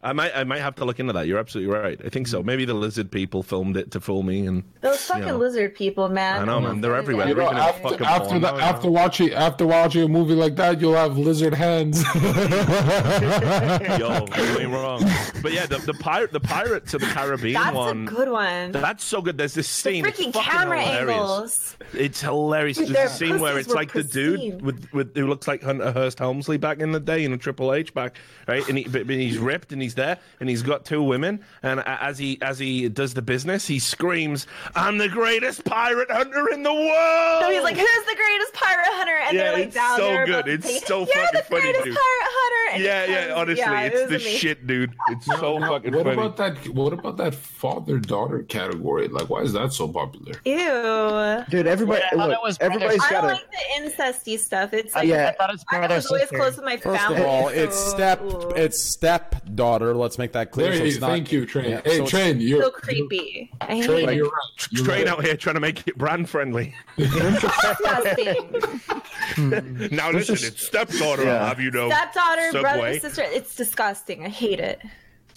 I 0.00 0.12
might, 0.12 0.30
I 0.36 0.44
might 0.44 0.60
have 0.60 0.76
to 0.76 0.84
look 0.84 1.00
into 1.00 1.12
that. 1.14 1.26
You're 1.26 1.40
absolutely 1.40 1.74
right. 1.74 2.00
I 2.04 2.08
think 2.08 2.28
so. 2.28 2.40
Maybe 2.42 2.64
the 2.64 2.74
lizard 2.74 3.10
people 3.10 3.42
filmed 3.42 3.76
it 3.76 3.90
to 3.90 4.00
fool 4.00 4.22
me, 4.22 4.46
and 4.46 4.62
Those 4.80 5.02
fucking 5.02 5.26
know. 5.26 5.36
lizard 5.38 5.74
people, 5.74 6.08
man. 6.08 6.42
I 6.42 6.44
know, 6.44 6.60
man. 6.60 6.80
They're 6.80 6.94
everywhere. 6.94 7.26
You 7.26 7.34
They're 7.34 7.44
know, 7.44 7.58
after 7.58 8.04
after, 8.04 8.28
porn 8.28 8.40
the, 8.42 8.48
after 8.52 8.90
watching 8.90 9.32
after 9.32 9.66
watching 9.66 10.04
a 10.04 10.08
movie 10.08 10.34
like 10.34 10.54
that, 10.56 10.80
you'll 10.80 10.94
have 10.94 11.18
lizard 11.18 11.52
hands. 11.52 12.02
Yo, 13.98 14.26
you 14.36 14.58
ain't 14.60 14.70
wrong. 14.70 15.02
But 15.42 15.52
yeah, 15.52 15.66
the, 15.66 15.78
the 15.78 15.94
pirate, 15.94 16.32
the 16.32 16.40
Pirates 16.40 16.94
of 16.94 17.00
the 17.00 17.06
Caribbean 17.08 17.54
That's 17.60 17.74
one. 17.74 18.06
a 18.06 18.10
good 18.10 18.28
one. 18.28 18.72
That's 18.72 19.04
so 19.04 19.20
good. 19.20 19.36
There's 19.38 19.54
this 19.54 19.68
scene. 19.68 20.04
it's 20.06 20.18
freaking 20.20 20.32
camera 20.32 20.80
hilarious. 20.80 21.10
angles. 21.10 21.76
It's 21.92 22.20
hilarious. 22.20 22.78
Dude, 22.78 22.88
There's 22.88 23.12
a 23.12 23.14
scene 23.14 23.40
where 23.40 23.58
it's 23.58 23.68
were 23.68 23.74
like 23.74 23.92
the 23.92 24.04
dude 24.04 24.62
with, 24.62 24.92
with 24.92 25.16
who 25.16 25.26
looks 25.26 25.48
like 25.48 25.62
Hunter 25.62 25.92
Hearst 25.92 26.18
Helmsley 26.18 26.56
back 26.56 26.78
in 26.80 26.92
the 26.92 27.00
day 27.00 27.24
in 27.24 27.32
a 27.32 27.38
Triple 27.38 27.72
H 27.74 27.92
back, 27.94 28.16
right? 28.46 28.66
And, 28.68 28.78
he, 28.78 28.84
but, 28.84 29.06
but 29.06 29.16
he's 29.16 29.38
ripped 29.38 29.72
and 29.72 29.80
he's 29.82 29.87
he's 29.88 29.94
there 29.94 30.18
and 30.40 30.48
he's 30.48 30.62
got 30.62 30.84
two 30.84 31.02
women, 31.02 31.40
and 31.62 31.80
as 31.86 32.18
he 32.18 32.38
as 32.42 32.58
he 32.58 32.88
does 32.88 33.14
the 33.14 33.22
business, 33.22 33.66
he 33.66 33.78
screams, 33.78 34.46
"I'm 34.74 34.98
the 34.98 35.08
greatest 35.08 35.64
pirate 35.64 36.10
hunter 36.10 36.48
in 36.52 36.62
the 36.62 36.72
world!" 36.74 37.42
So 37.42 37.50
he's 37.50 37.62
like, 37.62 37.76
"Who's 37.76 38.04
the 38.06 38.16
greatest 38.16 38.52
pirate 38.54 38.86
hunter?" 38.90 39.16
And 39.26 39.36
Yeah, 39.36 39.42
they're 39.44 39.52
like 39.52 39.64
it's 39.66 39.74
down 39.74 39.98
so 39.98 40.26
good. 40.26 40.48
It's 40.48 40.66
singing, 40.66 40.82
so 40.86 40.98
You're 40.98 41.06
fucking 41.06 41.28
the 41.32 41.42
funny, 41.44 41.60
greatest 41.62 41.84
dude. 41.84 41.94
pirate 41.94 42.28
hunter. 42.30 42.74
And 42.74 42.82
yeah, 42.84 43.04
yeah. 43.06 43.20
comes- 43.28 43.38
Honestly, 43.38 43.62
yeah, 43.64 43.80
it's 43.82 43.94
was 44.00 44.08
the 44.10 44.16
amazing. 44.16 44.32
shit, 44.38 44.66
dude. 44.66 44.94
It's 45.08 45.26
so 45.26 45.58
Now, 45.58 45.70
fucking 45.70 45.94
what 45.94 46.04
funny. 46.04 46.16
about 46.20 46.36
that? 46.36 46.68
What 46.74 46.92
about 46.92 47.16
that 47.16 47.34
father 47.34 47.98
daughter 47.98 48.42
category? 48.42 49.08
Like, 49.08 49.30
why 49.30 49.40
is 49.40 49.52
that 49.54 49.72
so 49.72 49.88
popular? 49.88 50.34
Ew. 50.44 51.44
Dude, 51.48 51.66
everybody, 51.66 52.00
Yeah, 52.00 52.06
I 52.12 52.16
thought 52.16 52.28
look, 52.28 52.38
it 52.38 52.42
was 52.42 52.58
everybody's 52.60 53.02
I 53.02 53.10
got 53.10 53.20
don't 53.22 53.30
a. 53.30 53.34
like 53.34 53.50
the 53.50 53.90
incesty 54.02 54.38
stuff. 54.38 54.72
It's 54.74 54.94
like 54.94 55.08
Yeah. 55.08 55.28
I 55.28 55.32
thought 55.32 55.54
it's 55.54 55.64
I 55.70 55.80
was 55.86 56.06
always 56.06 56.22
sister. 56.24 56.36
close 56.36 56.56
with 56.56 56.64
my 56.64 56.76
First 56.76 57.00
family. 57.02 57.20
of 57.22 57.26
all, 57.26 57.48
so- 57.48 57.54
it's 57.54 57.76
step 57.76 58.20
Ooh. 58.22 58.50
it's 58.50 58.78
stepdaughter. 58.82 59.77
Let's 59.80 60.18
make 60.18 60.32
that 60.32 60.50
clear. 60.52 60.68
There 60.70 60.78
so 60.78 60.84
it's 60.84 60.98
not- 61.00 61.10
thank 61.10 61.32
you, 61.32 61.46
Train. 61.46 61.70
Yeah, 61.70 61.80
hey, 61.84 61.98
so 61.98 62.06
Train, 62.06 62.40
you're 62.40 62.62
so 62.62 62.70
creepy. 62.70 63.50
I 63.60 63.76
hate 63.76 63.84
Train, 63.84 64.08
it. 64.08 64.14
you're 64.16 64.26
right. 64.26 64.68
You're 64.70 64.84
Train 64.84 64.98
right. 65.06 65.08
out 65.08 65.24
here 65.24 65.36
trying 65.36 65.54
to 65.54 65.60
make 65.60 65.86
it 65.86 65.96
brand 65.98 66.28
friendly. 66.28 66.74
Disgusting. 66.96 68.52
now 69.90 70.10
listen, 70.10 70.34
just- 70.34 70.44
it's 70.44 70.66
stepdaughter. 70.66 71.24
Yeah. 71.24 71.40
I'll 71.40 71.46
have 71.46 71.60
you 71.60 71.70
know. 71.70 71.88
Stepdaughter, 71.88 72.52
brother, 72.60 72.98
sister. 73.00 73.22
It's 73.24 73.54
disgusting. 73.54 74.24
I 74.24 74.28
hate 74.28 74.60
it. 74.60 74.80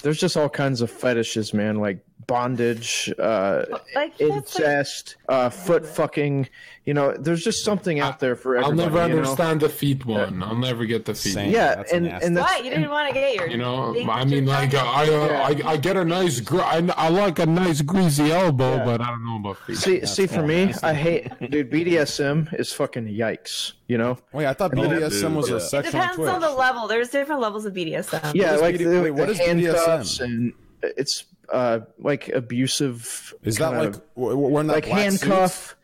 There's 0.03 0.19
just 0.19 0.35
all 0.35 0.49
kinds 0.49 0.81
of 0.81 0.89
fetishes, 0.89 1.53
man, 1.53 1.75
like 1.75 2.03
bondage, 2.31 3.13
uh, 3.19 3.65
Like 3.69 4.17
that's 4.17 4.21
like, 4.21 4.21
incest, 4.21 5.17
uh, 5.27 5.49
foot 5.49 5.85
fucking. 5.85 6.47
You 6.85 6.95
know, 6.95 7.15
there's 7.15 7.43
just 7.43 7.63
something 7.63 7.99
out 7.99 8.19
there 8.19 8.35
for 8.35 8.55
everyone. 8.55 8.79
I'll 8.79 8.85
everybody. 8.87 9.09
never 9.09 9.09
you 9.09 9.21
know? 9.21 9.29
understand 9.29 9.59
the 9.59 9.69
feet 9.69 10.05
one. 10.05 10.41
I'll 10.41 10.55
never 10.55 10.85
get 10.85 11.05
the 11.05 11.13
feet. 11.13 11.33
Same. 11.33 11.51
Yeah, 11.51 11.75
That's 11.75 11.91
and 11.93 12.05
nasty. 12.05 12.25
and 12.25 12.37
that's 12.37 12.51
what 12.53 12.63
you 12.65 12.71
didn't 12.71 12.89
want 12.89 13.07
to 13.09 13.13
get 13.13 13.35
your. 13.35 13.47
You 13.47 13.57
know, 13.57 13.93
I 14.09 14.25
mean, 14.25 14.45
like, 14.45 14.71
checked 14.71 14.83
I, 14.83 15.03
out? 15.13 15.31
uh, 15.31 15.67
I, 15.67 15.71
I 15.73 15.77
get 15.77 15.95
a 15.97 16.05
nice, 16.05 16.39
gr- 16.39 16.61
I, 16.61 16.77
I 16.97 17.09
like 17.09 17.37
a 17.39 17.45
nice 17.45 17.81
greasy 17.81 18.31
elbow, 18.31 18.83
but 18.83 18.99
I 19.01 19.07
don't 19.07 19.25
know 19.25 19.37
about 19.37 19.57
feet. 19.65 19.77
see, 19.77 20.05
see 20.05 20.25
for 20.25 20.41
me, 20.41 20.73
I 20.81 20.93
hate, 20.93 21.27
dude. 21.51 21.69
BDSM 21.69 22.57
is 22.59 22.71
fucking 22.73 23.07
yikes. 23.07 23.73
You 23.87 23.97
know? 23.97 24.17
Wait, 24.31 24.45
I 24.47 24.53
thought 24.53 24.71
BDSM 24.71 25.35
was 25.35 25.49
a 25.49 25.59
sexual. 25.59 25.91
section 25.91 25.99
on 25.99 26.07
depends 26.07 26.15
Twitch. 26.15 26.29
on 26.29 26.41
the 26.41 26.51
level. 26.51 26.87
There's 26.87 27.09
different 27.09 27.41
levels 27.41 27.65
of 27.65 27.73
BDSM. 27.73 28.31
Yeah, 28.33 28.55
is 28.55 28.61
like 28.61 28.75
BD 28.75 28.89
the, 28.89 29.01
wait, 29.03 29.11
what 29.11 29.35
handcuffs 29.35 30.17
BDSM? 30.17 30.23
and 30.23 30.53
it's 30.81 31.25
uh 31.51 31.79
like 31.99 32.29
abusive. 32.29 33.33
Is 33.43 33.57
that 33.57 33.69
like 33.73 33.87
of- 33.89 34.01
w- 34.15 34.31
w- 34.35 34.47
wearing 34.49 34.67
that 34.67 34.73
like 34.75 34.85
handcuff, 34.85 35.75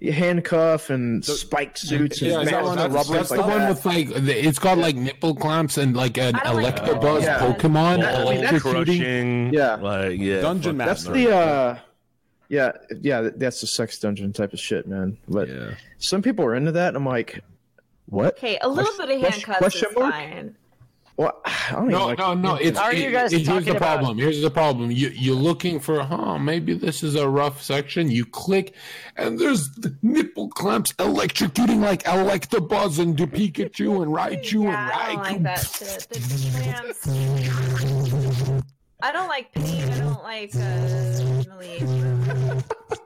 you 0.00 0.12
handcuff 0.12 0.90
and 0.90 1.24
spike 1.24 1.76
suits? 1.76 2.20
Yeah, 2.22 2.34
and 2.40 2.44
is 2.44 2.50
that 2.50 2.62
one, 2.62 2.78
and 2.78 2.94
that's, 2.94 3.08
rubber 3.08 3.18
that's 3.18 3.28
the 3.30 3.34
stuff? 3.36 3.48
one 3.50 3.68
with 3.68 3.84
like 3.86 4.08
the, 4.24 4.46
it's 4.46 4.58
got 4.58 4.78
like 4.78 4.96
nipple 4.96 5.34
clamps 5.34 5.78
and 5.78 5.96
like 5.96 6.16
an 6.18 6.34
I 6.36 6.44
don't 6.44 6.62
like 6.62 6.76
Electabuzz 6.76 7.22
that. 7.22 7.40
Pokemon 7.58 8.00
That- 8.00 8.26
I 8.26 8.32
mean, 8.32 8.40
that's 8.42 8.62
electrocuting. 8.62 8.84
crushing. 8.84 9.54
Yeah. 9.54 9.74
like 9.76 10.20
yeah. 10.20 10.40
Dungeon 10.42 10.78
fuck 10.78 10.86
Master. 10.86 11.12
that. 11.12 11.14
the 11.14 11.34
uh 11.34 11.78
yeah 12.48 12.70
yeah 13.00 13.28
that's 13.34 13.60
the 13.60 13.66
sex 13.66 13.98
dungeon 13.98 14.32
type 14.32 14.52
of 14.52 14.60
shit 14.60 14.86
man 14.86 15.18
but 15.26 15.48
Yeah. 15.48 15.70
some 15.98 16.22
people 16.22 16.44
are 16.44 16.54
into 16.54 16.70
that 16.70 16.88
and 16.88 16.96
i'm 16.96 17.04
like 17.04 17.42
what 18.08 18.36
Okay, 18.38 18.56
a 18.62 18.68
little 18.68 18.84
Question- 18.92 19.06
bit 19.08 19.16
of 19.24 19.32
handcuffs 19.32 19.58
question 19.58 19.88
is 19.90 19.94
fine. 19.96 20.56
Well 21.16 21.40
i 21.44 21.68
don't 21.72 21.88
No, 21.88 22.06
like 22.06 22.18
no, 22.18 22.34
no. 22.34 22.54
It's 22.56 22.78
Are 22.78 22.92
it- 22.92 22.98
you 22.98 23.10
guys 23.10 23.32
it- 23.32 23.36
here's 23.38 23.48
talking 23.48 23.64
the 23.64 23.70
about- 23.76 23.96
problem. 23.98 24.18
Here's 24.18 24.40
the 24.42 24.50
problem. 24.50 24.90
You 24.90 25.08
you're 25.08 25.34
looking 25.34 25.80
for, 25.80 26.02
huh? 26.02 26.38
Maybe 26.38 26.74
this 26.74 27.02
is 27.02 27.14
a 27.14 27.26
rough 27.28 27.62
section. 27.62 28.10
You 28.10 28.26
click, 28.26 28.74
and 29.16 29.38
there's 29.38 29.70
the 29.70 29.96
nipple 30.02 30.48
clamps 30.50 30.92
electrocuting 30.94 31.80
like 31.80 32.02
Electabuzz 32.04 32.98
and 32.98 33.16
the 33.16 33.26
Pikachu 33.26 34.02
and 34.02 34.12
Raichu 34.12 34.64
Yeah, 34.64 34.90
I 34.92 35.14
don't 35.14 35.26
and 35.26 35.34
like 35.34 35.38
Raikou. 35.38 35.42
that 35.42 35.60
shit. 35.60 36.06
The, 36.10 36.18
the 36.18 36.50
clamps. 36.62 37.06
I 39.02 39.12
don't 39.12 39.28
like 39.28 39.52
pain. 39.52 39.90
I 39.92 39.98
don't 39.98 40.22
like 40.22 40.54
uh, 40.54 41.44
really 41.54 41.78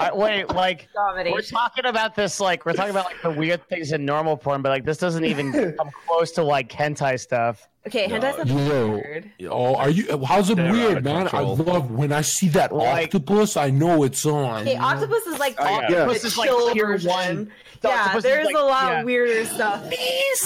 I, 0.00 0.12
wait, 0.14 0.48
like 0.50 0.88
we're 1.14 1.40
talking 1.42 1.86
about 1.86 2.14
this, 2.14 2.38
like 2.40 2.64
we're 2.64 2.72
talking 2.72 2.90
about 2.90 3.06
like 3.06 3.20
the 3.22 3.30
weird 3.30 3.66
things 3.68 3.92
in 3.92 4.04
normal 4.04 4.36
porn, 4.36 4.62
but 4.62 4.68
like 4.70 4.84
this 4.84 4.98
doesn't 4.98 5.24
even 5.24 5.52
come 5.76 5.90
close 6.06 6.30
to 6.32 6.42
like 6.44 6.70
hentai 6.70 7.18
stuff. 7.18 7.68
Okay, 7.86 8.06
hentais 8.06 8.36
not 8.38 8.46
Yo. 8.46 8.90
weird. 8.90 9.30
Oh, 9.48 9.74
are 9.74 9.88
you? 9.90 10.22
How's 10.24 10.50
it 10.50 10.56
They're 10.56 10.70
weird, 10.70 10.98
of 10.98 11.04
man? 11.04 11.28
I 11.32 11.40
love 11.40 11.90
when 11.90 12.12
I 12.12 12.20
see 12.20 12.48
that 12.50 12.70
Like- 12.72 13.06
octopus. 13.06 13.56
I 13.56 13.70
know 13.70 14.02
it's 14.04 14.24
on. 14.26 14.62
Okay, 14.62 14.76
octopus 14.76 15.26
is 15.26 15.38
like 15.38 15.56
Oh, 15.58 15.64
yeah. 15.64 15.88
the 15.88 16.00
Octopus 16.02 16.24
is, 16.24 16.36
like, 16.36 16.48
chill 16.48 16.70
tier 16.72 16.98
one. 16.98 17.50
The 17.80 17.88
Yeah, 17.88 18.18
there's 18.20 18.46
like- 18.46 18.56
a 18.56 18.58
lot 18.58 18.92
yeah. 18.92 19.04
weirder 19.04 19.44
stuff. 19.46 19.90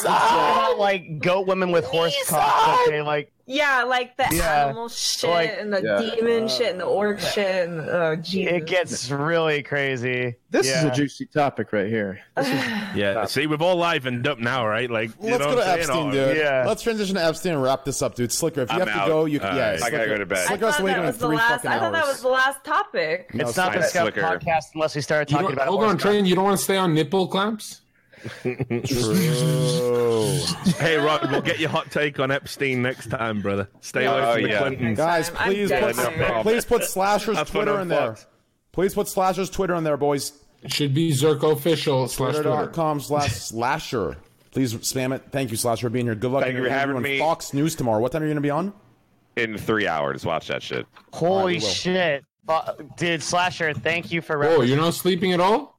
About, 0.00 0.78
like 0.78 1.18
goat 1.18 1.46
women 1.46 1.72
with 1.72 1.84
horse 1.86 2.14
cocks. 2.28 2.86
Okay, 2.88 3.02
like 3.02 3.32
Yeah, 3.52 3.82
like 3.84 4.16
the 4.16 4.26
Yeah. 4.34 4.64
animal 4.66 4.88
shit 4.88 5.28
Like- 5.28 5.56
and 5.60 5.72
the 5.72 5.82
Yeah. 5.82 6.14
demon 6.16 6.48
shit 6.48 6.70
and 6.72 6.80
the 6.80 6.84
orc 6.86 7.20
shit 7.20 7.68
and 7.68 7.80
oh 7.90 8.16
Jesus. 8.16 8.52
it 8.54 8.66
gets 8.66 9.10
really 9.10 9.62
crazy. 9.62 10.36
this 10.50 10.66
is 10.68 10.84
a 10.84 10.90
juicy 10.90 11.26
topic 11.26 11.72
right 11.72 11.86
here 11.88 12.20
this 12.36 12.48
is, 12.48 12.54
Yeah. 12.94 13.24
See, 13.26 13.46
we've 13.46 13.60
all 13.62 13.76
livened 13.76 14.26
up 14.26 14.38
now, 14.38 14.66
right? 14.66 14.90
Like, 14.90 15.10
you 15.22 15.30
Let's 15.32 15.38
know 15.44 15.50
go 15.54 15.56
to 15.56 15.66
Epstein, 15.68 16.10
dude. 16.12 16.36
yeah. 16.38 16.64
Let's 16.66 16.82
transition 16.82 17.14
to 17.16 17.24
Epstein 17.24 17.52
and 17.52 17.62
wrap 17.62 17.84
this 17.84 18.00
up, 18.02 18.14
dude. 18.14 18.32
Slicker, 18.32 18.62
if 18.62 18.70
you 18.72 18.80
I'm 18.80 18.86
have 18.88 19.02
to 19.04 19.08
go, 19.08 19.24
you 19.26 19.38
All 19.40 19.48
can. 19.48 19.56
Yeah, 19.56 19.62
right. 19.66 19.74
I 19.74 19.76
Slicker, 19.78 19.96
gotta 19.98 20.08
go 20.08 20.18
to 20.18 20.26
bed. 20.26 20.38
I 20.38 20.46
Slicker 20.46 20.66
has 20.66 20.76
thought 20.76 20.86
that 20.86 20.98
in 20.98 21.04
was 21.04 21.18
the 21.18 21.26
three 21.26 21.36
last. 21.36 21.50
fucking 21.50 21.70
I 21.70 21.78
thought 21.78 21.92
that 21.92 22.06
was 22.06 22.20
the 22.22 22.28
last 22.28 22.64
topic. 22.64 23.34
No, 23.34 23.46
It's 23.48 23.56
not 23.56 23.72
the 23.74 23.80
fine. 23.80 23.88
Slicker. 23.90 24.20
podcast 24.22 24.64
unless 24.74 24.94
we 24.94 25.02
start 25.02 25.28
talking 25.28 25.44
don't- 25.48 25.52
about. 25.54 25.68
hold 25.68 25.84
on, 25.84 25.98
train. 25.98 26.24
You 26.24 26.34
don't 26.34 26.44
want 26.44 26.56
to 26.56 26.64
stay 26.64 26.76
on 26.78 26.94
nipple 26.94 27.28
clamps? 27.28 27.81
True. 28.42 30.38
Hey, 30.78 30.96
Rod, 30.96 31.30
we'll 31.30 31.40
get 31.42 31.58
your 31.58 31.70
hot 31.70 31.90
take 31.90 32.18
on 32.20 32.30
Epstein 32.30 32.82
next 32.82 33.08
time, 33.10 33.40
brother. 33.42 33.68
Stay 33.80 34.04
away 34.04 34.20
Oh, 34.20 34.32
from 34.34 34.42
the 34.42 34.48
yeah. 34.50 34.58
Clintons. 34.58 34.96
Guys, 34.96 35.30
please 35.30 35.70
put, 35.70 35.94
serious. 35.96 36.42
please 36.42 36.64
put 36.64 36.84
Slasher's 36.84 37.36
Have 37.36 37.50
Twitter 37.50 37.80
in 37.80 37.88
there. 37.88 38.14
Fox. 38.14 38.26
Please 38.72 38.94
put 38.94 39.08
Slasher's 39.08 39.50
Twitter 39.50 39.74
in 39.74 39.84
there, 39.84 39.96
boys. 39.96 40.32
It 40.62 40.72
should 40.72 40.94
be 40.94 41.10
Zerko 41.10 41.52
Official 41.52 42.08
slash 42.08 42.34
Twitter.com 42.34 43.00
slash 43.00 43.32
Slasher. 43.32 44.16
Please 44.52 44.74
spam 44.74 45.14
it. 45.14 45.22
Thank 45.30 45.50
you, 45.50 45.56
Slasher, 45.56 45.86
for 45.86 45.90
being 45.90 46.06
here. 46.06 46.14
Good 46.14 46.30
luck 46.30 46.44
Thank 46.44 46.56
you 46.56 46.64
for 46.64 46.70
having 46.70 47.00
me. 47.02 47.18
Fox 47.18 47.52
News 47.52 47.74
tomorrow. 47.74 48.00
What 48.00 48.12
time 48.12 48.22
are 48.22 48.26
you 48.26 48.30
going 48.30 48.36
to 48.36 48.40
be 48.42 48.50
on? 48.50 48.72
In 49.36 49.56
three 49.56 49.88
hours, 49.88 50.26
watch 50.26 50.48
that 50.48 50.62
shit. 50.62 50.86
Holy 51.12 51.32
Alright, 51.32 51.46
we 51.46 51.54
will. 51.54 51.60
shit, 51.68 52.24
Fu- 52.46 52.84
dude! 52.98 53.22
Slasher, 53.22 53.72
thank 53.72 54.12
you 54.12 54.20
for. 54.20 54.44
Oh, 54.44 54.60
you're 54.60 54.76
not 54.76 54.92
sleeping 54.94 55.32
at 55.32 55.40
all? 55.40 55.71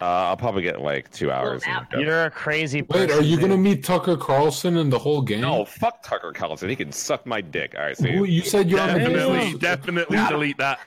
Uh, 0.00 0.04
I'll 0.04 0.36
probably 0.36 0.62
get 0.62 0.80
like 0.80 1.10
two 1.10 1.30
hours. 1.30 1.62
Well. 1.66 1.86
You're 2.00 2.24
a 2.24 2.30
crazy. 2.30 2.82
Person, 2.82 3.08
Wait, 3.08 3.16
are 3.16 3.22
you 3.22 3.36
dude. 3.36 3.40
gonna 3.48 3.56
meet 3.58 3.84
Tucker 3.84 4.16
Carlson 4.16 4.76
and 4.76 4.92
the 4.92 4.98
whole 4.98 5.22
gang? 5.22 5.40
No, 5.42 5.64
fuck 5.64 6.02
Tucker 6.02 6.32
Carlson. 6.32 6.68
He 6.68 6.76
can 6.76 6.92
suck 6.92 7.26
my 7.26 7.40
dick. 7.40 7.74
All 7.76 7.84
right, 7.84 7.96
see 7.96 8.12
Who, 8.12 8.24
you. 8.24 8.34
you 8.36 8.42
said 8.42 8.70
you're 8.70 8.80
on 8.80 8.94
the 8.94 8.98
Definitely, 9.00 9.38
business. 9.38 9.60
definitely 9.60 10.16
delete 10.28 10.58
that 10.58 10.80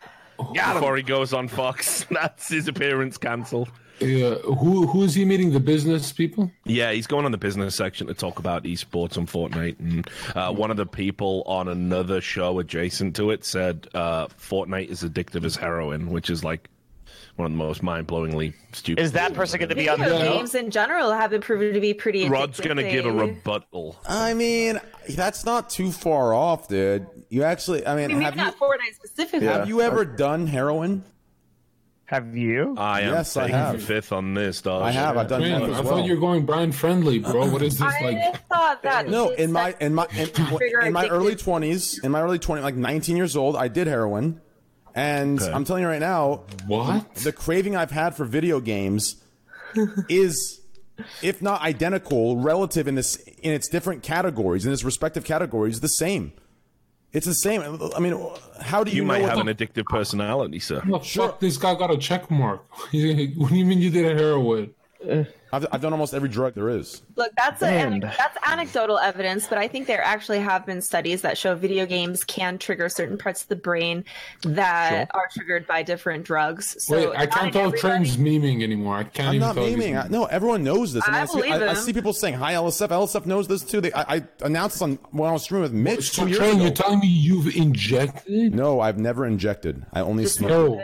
before 0.54 0.98
he 0.98 1.04
goes 1.04 1.34
on 1.34 1.48
Fox. 1.48 2.06
That's 2.12 2.50
his 2.50 2.68
appearance 2.68 3.18
cancelled. 3.18 3.70
Uh, 4.02 4.36
who 4.40 4.86
who 4.88 5.04
is 5.04 5.16
he 5.16 5.24
meeting? 5.24 5.54
The 5.54 5.60
business 5.62 6.12
people? 6.12 6.52
Yeah, 6.66 6.92
he's 6.92 7.08
going 7.08 7.24
on 7.24 7.32
the 7.32 7.38
business 7.38 7.78
section 7.78 8.08
to 8.08 8.14
talk 8.14 8.40
about 8.40 8.66
esports 8.66 9.18
on 9.18 9.26
Fortnite, 9.26 9.80
and 9.80 10.10
uh, 10.36 10.52
one 10.52 10.70
of 10.70 10.76
the 10.76 10.86
people 10.86 11.44
on 11.46 11.70
another 11.70 12.20
show 12.20 12.60
adjacent 12.60 13.16
to 13.16 13.32
it 13.32 13.46
said 13.46 13.88
uh, 13.94 14.28
Fortnite 14.28 14.90
is 14.90 15.02
addictive 15.04 15.46
as 15.46 15.56
heroin, 15.56 16.10
which 16.10 16.30
is 16.30 16.44
like 16.44 16.70
one 17.36 17.48
of 17.48 17.52
the 17.52 17.58
most 17.58 17.84
mind-blowingly 17.84 18.54
stupid. 18.72 19.02
Is 19.02 19.12
that 19.12 19.34
person 19.34 19.60
going 19.60 19.70
to 19.70 19.76
be 19.76 19.90
on 19.90 20.00
the 20.00 20.06
Video 20.06 20.20
show? 20.26 20.34
games 20.38 20.56
in 20.56 20.72
general 20.72 21.12
have 21.12 21.32
been 21.32 21.42
proven 21.42 21.74
to 21.74 21.82
be 21.82 21.94
pretty. 21.94 22.30
Rod's 22.30 22.60
going 22.60 22.78
to 22.78 22.84
give 22.84 23.06
a 23.06 23.12
rebuttal. 23.12 24.00
I 24.08 24.34
mean, 24.34 24.80
that's 25.10 25.44
not 25.46 25.70
too 25.70 25.92
far 25.92 26.34
off, 26.34 26.68
dude. 26.70 27.08
You 27.30 27.44
actually, 27.44 27.86
I 27.86 27.94
I 27.94 27.96
mean, 27.98 28.08
mean, 28.08 28.22
have 28.22 28.36
maybe 28.36 28.46
you 28.48 28.52
not 28.52 28.58
Fortnite 28.60 28.96
specifically. 28.96 29.48
have 29.48 29.68
you 29.68 29.82
ever 29.82 30.06
done 30.06 30.48
heroin? 30.48 31.04
Have 32.08 32.38
you? 32.38 32.76
I 32.78 33.02
am 33.02 33.14
Yes, 33.16 33.36
I 33.36 33.42
taking 33.48 33.56
have. 33.56 33.82
fifth 33.84 34.12
on 34.12 34.36
this, 34.36 34.62
dog. 34.62 34.84
I 34.84 34.92
have. 34.92 35.18
I've 35.18 35.28
done 35.28 35.42
Man, 35.42 35.62
one 35.62 35.74
I 35.74 35.80
as 35.80 35.88
thought 35.88 36.06
you 36.06 36.14
were 36.14 36.20
going 36.20 36.46
Brian 36.46 36.72
friendly, 36.72 37.18
bro. 37.18 37.50
What 37.50 37.64
is 37.64 37.80
this 37.80 37.82
I 37.94 38.00
like? 38.00 38.48
thought 38.48 38.84
that. 38.84 39.10
No, 39.10 39.32
in 39.32 39.52
my 39.52 39.76
in 39.82 39.96
my 39.96 40.06
in, 40.16 40.30
in 40.86 40.94
my 40.94 41.08
early 41.08 41.36
twenties, 41.36 42.00
in 42.04 42.12
my 42.12 42.22
early 42.22 42.38
twenty, 42.38 42.62
like 42.62 42.76
nineteen 42.76 43.18
years 43.18 43.36
old, 43.36 43.56
I 43.56 43.70
did 43.70 43.88
heroin, 43.88 44.40
and 44.96 45.42
Okay. 45.42 45.52
I'm 45.52 45.66
telling 45.66 45.84
you 45.84 45.90
right 45.90 46.00
now, 46.00 46.44
What? 46.68 47.14
the 47.16 47.32
craving 47.32 47.76
I've 47.76 47.92
had 47.92 48.16
for 48.16 48.26
video 48.26 48.60
games 48.60 49.18
is, 50.10 50.62
if 51.22 51.42
not 51.42 51.62
identical, 51.62 52.38
relative 52.38 52.88
in 52.88 52.96
this 52.96 53.18
in 53.42 53.52
its 53.54 53.68
different 53.68 54.02
categories, 54.04 54.66
in 54.66 54.72
its 54.74 54.84
respective 54.84 55.24
categories, 55.26 55.82
the 55.82 55.90
same. 55.90 56.32
It's 57.14 57.26
the 57.26 57.34
same. 57.34 57.62
I 57.96 58.00
mean, 58.00 58.20
how 58.62 58.84
do 58.84 58.92
you, 58.92 58.98
You 58.98 59.02
know 59.04 59.08
might 59.08 59.22
what 59.22 59.30
have 59.38 59.46
the- 59.46 59.50
an 59.52 59.56
addictive 59.56 59.86
personality, 59.86 60.60
sir. 60.60 60.82
Oh, 60.92 61.00
fuck, 61.00 61.40
this 61.40 61.56
guy 61.58 61.74
got 61.76 61.90
a 61.92 61.98
check 61.98 62.30
mark. 62.30 62.66
what 62.92 62.92
do 62.92 62.98
you 63.56 63.66
mean 63.66 63.80
you 63.80 63.90
did 63.90 64.06
a 64.06 64.16
heroin? 64.22 64.74
I 65.56 65.58
I've, 65.58 65.68
I've 65.72 65.82
done 65.82 65.94
almost 65.94 66.14
every 66.14 66.30
drug 66.30 66.54
there 66.54 66.70
is. 66.70 67.02
Look, 67.16 67.32
that's 67.38 67.62
a, 67.62 68.00
that's 68.02 68.38
anecdotal 68.46 69.00
evidence, 69.00 69.48
but 69.48 69.58
I 69.58 69.68
think 69.68 69.88
there 69.88 70.04
actually 70.04 70.40
have 70.40 70.66
been 70.66 70.82
studies 70.82 71.22
that 71.22 71.38
show 71.38 71.56
video 71.56 71.86
games 71.86 72.24
can 72.24 72.58
trigger 72.58 72.90
certain 72.90 73.18
parts 73.18 73.44
of 73.44 73.48
the 73.48 73.56
brain 73.56 74.04
that 74.44 75.10
are 75.14 75.30
triggered 75.34 75.66
by 75.66 75.84
different 75.84 76.26
drugs. 76.26 76.84
So 76.84 77.12
Wait, 77.12 77.18
I 77.18 77.26
can't 77.26 77.54
tell 77.54 77.68
everybody- 77.68 77.80
Trent's 77.80 78.18
memeing 78.18 78.64
anymore. 78.64 78.98
I 78.98 79.04
can't 79.06 79.30
I'm 79.30 79.36
even 79.36 79.48
not 79.48 79.56
tell 79.56 79.66
memeing. 79.66 80.04
I, 80.04 80.08
no, 80.08 80.26
everyone 80.26 80.64
knows 80.64 80.94
this. 80.94 81.08
I 81.08 81.22
I, 81.22 81.26
see, 81.26 81.38
believe 81.42 81.54
I, 81.54 81.70
I 81.70 81.74
see 81.74 81.94
people 81.94 82.14
saying 82.14 82.36
hi 82.36 82.54
LSF. 82.54 82.90
LSF 82.90 83.26
knows 83.26 83.48
this 83.48 83.64
too. 83.64 83.82
They, 83.82 83.94
I, 83.94 84.16
I 84.16 84.24
announced 84.42 84.82
on 84.82 85.00
when 85.12 85.30
I 85.30 85.34
was 85.34 85.44
streaming 85.44 85.64
with 85.64 85.74
Mitch 85.74 86.12
So 86.12 86.28
two 86.28 86.36
Trent, 86.36 86.62
you're 86.62 86.72
telling 86.72 87.00
me 87.00 87.08
you've 87.08 87.56
injected? 87.56 88.54
no, 88.54 88.82
I've 88.82 88.98
never 88.98 89.26
injected. 89.26 89.86
I 89.94 90.02
only 90.02 90.24
Just 90.24 90.38
smoke. 90.38 90.80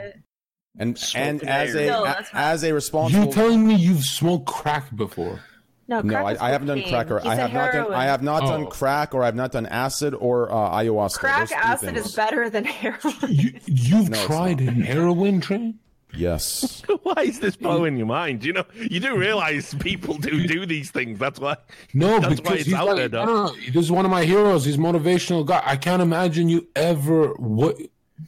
No. 0.75 0.83
And 0.83 1.03
and 1.15 1.43
as 1.43 1.75
a 1.75 1.85
No, 1.87 2.03
that's 2.05 2.33
right. 2.33 2.41
as 2.51 2.63
a 2.63 2.73
responsible. 2.73 3.25
You're 3.25 3.33
telling 3.33 3.67
me 3.67 3.75
you've 3.75 4.03
smoked 4.05 4.47
crack 4.47 4.95
before? 4.95 5.41
No, 5.87 5.99
no, 6.01 6.15
I, 6.25 6.37
I 6.47 6.51
haven't 6.51 6.67
done 6.69 6.77
cocaine. 6.77 6.93
crack 6.93 7.11
or 7.11 7.19
He 7.19 7.27
I 7.27 7.35
have 7.35 7.51
not 7.51 7.73
done. 7.73 7.93
I 7.93 8.05
have 8.05 8.23
not 8.23 8.41
done 8.43 8.63
Oh. 8.63 8.67
crack 8.67 9.13
or 9.13 9.23
I've 9.23 9.35
not 9.35 9.51
done 9.51 9.65
acid 9.65 10.13
or 10.13 10.49
uh, 10.49 10.55
ayahuasca. 10.55 11.17
Crack 11.19 11.51
acid 11.51 11.95
things. 11.95 12.05
is 12.07 12.15
better 12.15 12.49
than 12.49 12.63
heroin. 12.63 13.13
You, 13.27 13.51
you've 13.65 14.09
No, 14.09 14.17
it's 14.17 14.25
tried 14.25 14.59
heroin, 14.61 15.41
Trent? 15.41 15.75
Yes. 16.13 16.81
Why 17.03 17.23
is 17.23 17.41
this 17.41 17.57
blowing 17.57 17.97
your 17.97 18.05
mind? 18.07 18.45
You 18.45 18.53
know, 18.53 18.63
you 18.75 19.01
do 19.01 19.17
realize 19.17 19.73
people 19.75 20.13
do 20.17 20.47
do 20.47 20.65
these 20.65 20.91
things. 20.91 21.19
That's 21.19 21.39
why. 21.39 21.57
No, 21.93 22.19
That's 22.19 22.25
why 22.25 22.29
because 22.35 22.53
it's 22.59 22.65
he's 22.67 22.73
out 22.73 22.87
like, 22.87 22.95
there, 22.95 23.05
I 23.05 23.25
Doc. 23.25 23.27
don't. 23.27 23.57
This 23.73 23.83
is 23.85 23.91
one 23.91 24.05
of 24.05 24.11
my 24.11 24.23
heroes. 24.23 24.63
He's 24.65 24.75
a 24.75 24.79
motivational 24.79 25.45
guy. 25.45 25.61
I 25.65 25.75
can't 25.77 26.01
imagine 26.01 26.47
you 26.47 26.67
ever 26.75 27.33
what. 27.33 27.75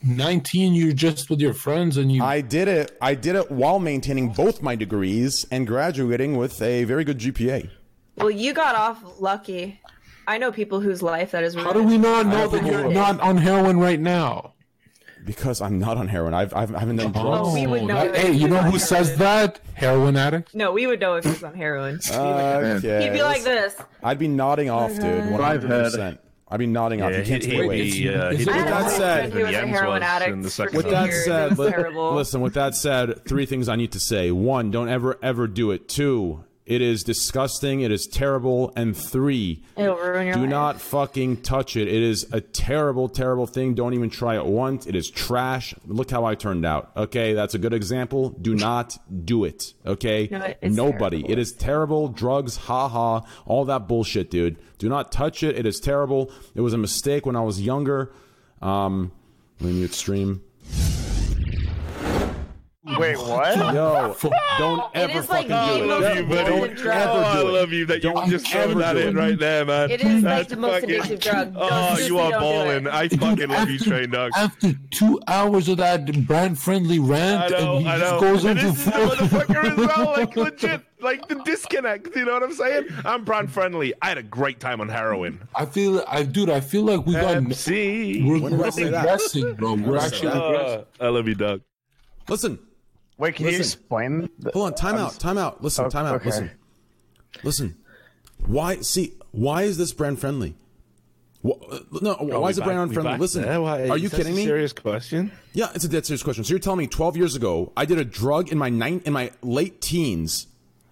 19 0.02 0.74
you're 0.74 0.94
just 0.94 1.30
with 1.30 1.40
your 1.40 1.54
friends 1.54 1.98
and 1.98 2.12
you 2.12 2.24
I 2.24 2.42
did 2.42 2.68
it. 2.68 2.98
I 3.02 3.16
did 3.16 3.36
it 3.36 3.52
while 3.52 3.80
maintaining 3.80 4.30
both 4.30 4.62
my 4.62 4.76
degrees 4.76 5.46
and 5.52 5.68
graduating 5.68 6.36
with 6.38 6.62
a 6.62 6.84
very 6.86 7.04
good 7.04 7.20
GPA. 7.20 7.70
well, 8.18 8.32
you 8.32 8.54
got 8.54 8.76
off 8.76 9.04
lucky. 9.20 9.80
I 10.28 10.38
know 10.38 10.52
people 10.52 10.80
whose 10.80 11.02
life 11.04 11.32
that 11.32 11.44
is. 11.44 11.54
how 11.54 11.74
do 11.74 11.84
we 11.84 11.98
not 11.98 12.26
know 12.28 12.48
that 12.48 12.66
you're 12.66 12.84
we're- 12.84 12.94
not 12.94 13.20
on 13.20 13.38
heroin 13.38 13.78
right 13.80 14.00
now 14.00 14.54
Because 15.26 15.62
I'm 15.62 15.80
not 15.80 15.98
on 15.98 16.08
heroin. 16.08 16.34
I've, 16.34 16.54
I've 16.54 16.74
I 16.76 16.80
haven't 16.80 16.96
done 16.98 17.14
oh, 17.16 17.22
drugs. 17.22 17.48
Oh, 17.50 17.54
we 17.54 17.68
would 17.68 17.84
know 17.84 17.96
that- 17.96 18.14
that 18.14 18.22
hey 18.22 18.32
you 18.32 18.48
know 18.48 18.58
on 18.58 18.64
who 18.72 18.78
heroin. 18.78 18.80
says 18.80 19.18
that 19.18 19.60
heroin 19.74 20.16
addict 20.16 20.56
No, 20.56 20.72
we 20.72 20.88
would 20.88 21.00
know 21.00 21.16
if 21.16 21.24
he 21.26 21.30
was 21.32 21.44
on 21.44 21.56
heroin. 21.56 22.00
Uh, 22.12 22.78
okay. 22.78 23.04
He'd 23.04 23.14
be 23.14 23.22
like 23.24 23.44
this. 23.44 23.76
I'd 24.02 24.20
be 24.20 24.28
nodding 24.28 24.70
off, 24.70 24.92
dude. 24.96 25.24
Hundred 25.32 25.62
percent. 25.68 26.20
I'd 26.54 26.60
be 26.60 26.68
nodding 26.68 27.02
off. 27.02 27.12
Yeah, 27.12 27.18
you 27.18 27.24
can't 27.26 27.44
he- 27.44 27.50
take 27.50 27.60
he- 27.60 27.66
away. 27.66 27.90
he, 27.90 28.10
uh, 28.10 28.30
Is 28.32 28.40
he 28.42 28.46
With 28.46 28.56
that 28.56 28.92
said- 28.92 29.34
he 29.34 29.42
was 29.42 29.56
a 29.56 29.66
heroin 29.68 30.04
addict 30.04 30.32
in 30.34 30.42
the 30.44 30.50
for 30.50 30.54
second 30.54 30.78
With 30.78 30.90
that 30.92 31.12
said, 31.26 31.46
It 31.46 31.50
was 31.50 31.60
let- 31.60 31.70
terrible. 31.72 32.14
listen. 32.14 32.42
With 32.42 32.54
that 32.54 32.76
said, 32.76 33.26
three 33.26 33.48
things 33.48 33.68
I 33.68 33.76
need 33.76 33.94
to 33.94 34.00
say. 34.00 34.30
One, 34.30 34.70
don't 34.70 34.88
ever 34.88 35.18
ever 35.24 35.48
do 35.48 35.72
it. 35.72 35.90
Two, 35.90 36.44
it 36.66 36.82
is 36.82 37.04
disgusting. 37.04 37.82
It 37.82 37.92
is 37.92 38.08
terrible. 38.08 38.72
And 38.76 38.96
three, 38.96 39.64
It'll 39.78 39.96
ruin 39.98 40.28
your 40.28 40.36
do 40.36 40.42
life. 40.42 40.50
not 40.50 40.82
fucking 40.82 41.42
touch 41.42 41.76
it. 41.76 41.88
It 41.90 42.02
is 42.02 42.26
a 42.32 42.40
terrible, 42.40 43.10
terrible 43.10 43.46
thing. 43.48 43.74
Don't 43.74 43.94
even 43.94 44.10
try 44.10 44.36
it 44.38 44.46
once. 44.46 44.86
It 44.88 44.96
is 44.96 45.10
trash. 45.10 45.76
Look 45.86 46.10
how 46.12 46.24
I 46.26 46.36
turned 46.36 46.66
out. 46.66 46.92
Okay, 46.96 47.34
that's 47.34 47.54
a 47.54 47.60
good 47.60 47.74
example. 47.74 48.30
Do 48.30 48.56
not 48.56 48.98
do 49.26 49.44
it. 49.44 49.74
Okay, 49.86 50.30
No, 50.32 50.54
nobody. 50.62 51.18
terrible. 51.18 51.32
It 51.34 51.40
is 51.40 51.52
terrible. 51.52 52.08
Drugs, 52.08 52.56
ha 52.56 52.88
ha, 52.88 53.24
all 53.46 53.66
that 53.66 53.88
bullshit, 53.90 54.32
dude. 54.32 54.58
Do 54.78 54.88
not 54.88 55.12
touch 55.12 55.44
it. 55.44 55.58
It 55.58 55.66
is 55.66 55.80
terrible. 55.82 56.32
It 56.56 56.62
was 56.62 56.74
a 56.74 56.78
mistake 56.78 57.26
when 57.26 57.36
I 57.36 57.42
was 57.42 57.62
younger. 57.62 58.14
Um, 58.62 59.12
let 59.60 59.68
me 59.72 59.80
mute 59.80 59.94
stream. 59.94 60.42
Wait, 62.86 63.18
what? 63.18 63.56
Yo, 63.74 64.14
don't 64.58 64.84
ever 64.94 65.20
is 65.20 65.30
like 65.30 65.48
fucking 65.48 65.78
the 65.78 65.84
do 65.84 65.88
most 65.88 66.04
it. 66.06 66.18
you, 66.18 66.24
buddy. 66.26 66.52
addictive 66.52 66.78
drug. 66.78 66.98
ever 66.98 67.12
Oh, 67.12 67.24
I 67.24 67.42
do 67.42 67.48
it. 67.48 67.52
love 67.54 67.72
you 67.72 67.86
that 67.86 68.02
Don't 68.02 68.30
just 68.30 68.54
ever 68.54 68.74
throw 68.74 68.82
that 68.82 68.98
in 68.98 69.16
right 69.16 69.40
there, 69.40 69.64
man. 69.64 69.90
It 69.90 70.02
is 70.02 70.22
like 70.22 70.50
the 70.50 70.58
most 70.58 70.82
fucking- 70.82 70.90
addictive 71.02 71.20
drug. 71.22 71.54
Oh, 71.58 71.70
Don't- 71.70 72.08
you 72.08 72.20
are 72.20 72.32
balling. 72.32 72.88
I 72.88 73.08
fucking 73.08 73.48
love 73.48 73.70
you, 73.70 73.80
train 73.80 74.10
dog. 74.10 74.32
after 74.36 74.74
two 74.92 75.18
hours 75.30 75.70
of 75.70 75.78
that 75.78 76.28
brand 76.28 76.60
friendly 76.60 77.00
rant 77.00 77.54
I 77.54 77.58
know, 77.60 77.78
and 77.78 77.86
he 77.86 77.90
I 77.92 78.00
just 78.00 78.12
know. 78.12 78.20
goes 78.20 78.44
and 78.44 78.60
into 78.60 78.72
this 78.72 78.80
is 78.80 78.86
the 78.86 78.92
motherfucker 78.92 79.72
as 79.72 79.78
well, 79.78 80.12
like 80.18 80.36
legit, 80.36 80.82
like 81.00 81.28
the 81.30 81.36
disconnect. 81.46 82.14
You 82.18 82.26
know 82.26 82.34
what 82.34 82.44
I'm 82.44 82.52
saying? 82.54 82.88
I'm 83.06 83.24
brand 83.24 83.50
friendly. 83.50 83.94
I 84.02 84.10
had 84.10 84.18
a 84.18 84.24
great 84.24 84.60
time 84.60 84.82
on 84.82 84.90
heroin. 84.90 85.40
I 85.56 85.66
feel, 85.68 86.04
I 86.06 86.24
dude, 86.24 86.50
I 86.50 86.60
feel 86.60 86.84
like 86.84 87.06
we 87.06 87.14
got 87.14 87.38
Pepsi. 87.44 88.28
we're, 88.28 88.42
When 88.42 88.58
we're 88.58 88.72
say 88.72 88.84
regressing, 88.92 89.56
bro. 89.56 89.76
We're 89.76 89.98
actually 90.00 90.28
that? 90.34 90.36
regressing. 90.42 90.86
Uh, 91.00 91.06
I 91.06 91.08
love 91.08 91.30
you, 91.30 91.36
Doug. 91.36 91.62
Listen, 92.28 92.60
Wait, 93.18 93.36
can 93.36 93.48
you 93.48 93.58
explain? 93.58 94.30
the- 94.40 94.52
hold 94.52 94.66
on. 94.68 94.76
Time 94.76 94.96
out. 94.96 95.20
Time 95.20 95.38
out. 95.38 95.64
Listen. 95.64 95.86
Oh, 95.86 95.90
Time 95.90 96.06
out. 96.06 96.16
okay. 96.16 96.26
Listen. 96.26 96.52
Listen. 97.44 97.76
Why? 98.46 98.78
See, 98.82 99.14
why 99.32 99.64
is 99.64 99.78
this 99.78 99.94
brand 99.94 100.20
friendly? 100.20 100.56
Wh- 101.46 101.52
uh, 101.72 101.80
No, 102.02 102.14
why 102.16 102.50
is 102.50 102.58
it 102.58 102.64
brand 102.64 102.80
unfriendly? 102.80 103.18
Listen, 103.18 103.46
are 103.46 103.98
you 103.98 104.10
kidding 104.10 104.36
me? 104.36 104.46
Serious 104.46 104.74
question. 104.74 105.32
Yeah, 105.54 105.70
it's 105.76 105.84
a 105.84 105.90
dead 105.90 106.06
serious 106.06 106.24
question. 106.24 106.44
So 106.44 106.50
you're 106.52 106.60
telling 106.60 106.80
me 106.80 106.88
12 106.88 107.18
years 107.18 107.36
ago 107.36 107.72
I 107.76 107.86
did 107.86 108.00
a 108.00 108.06
drug 108.06 108.52
in 108.52 108.58
my 108.58 108.70
nine 108.70 109.02
in 109.06 109.14
my 109.14 109.32
late 109.42 109.82
teens, 109.82 110.48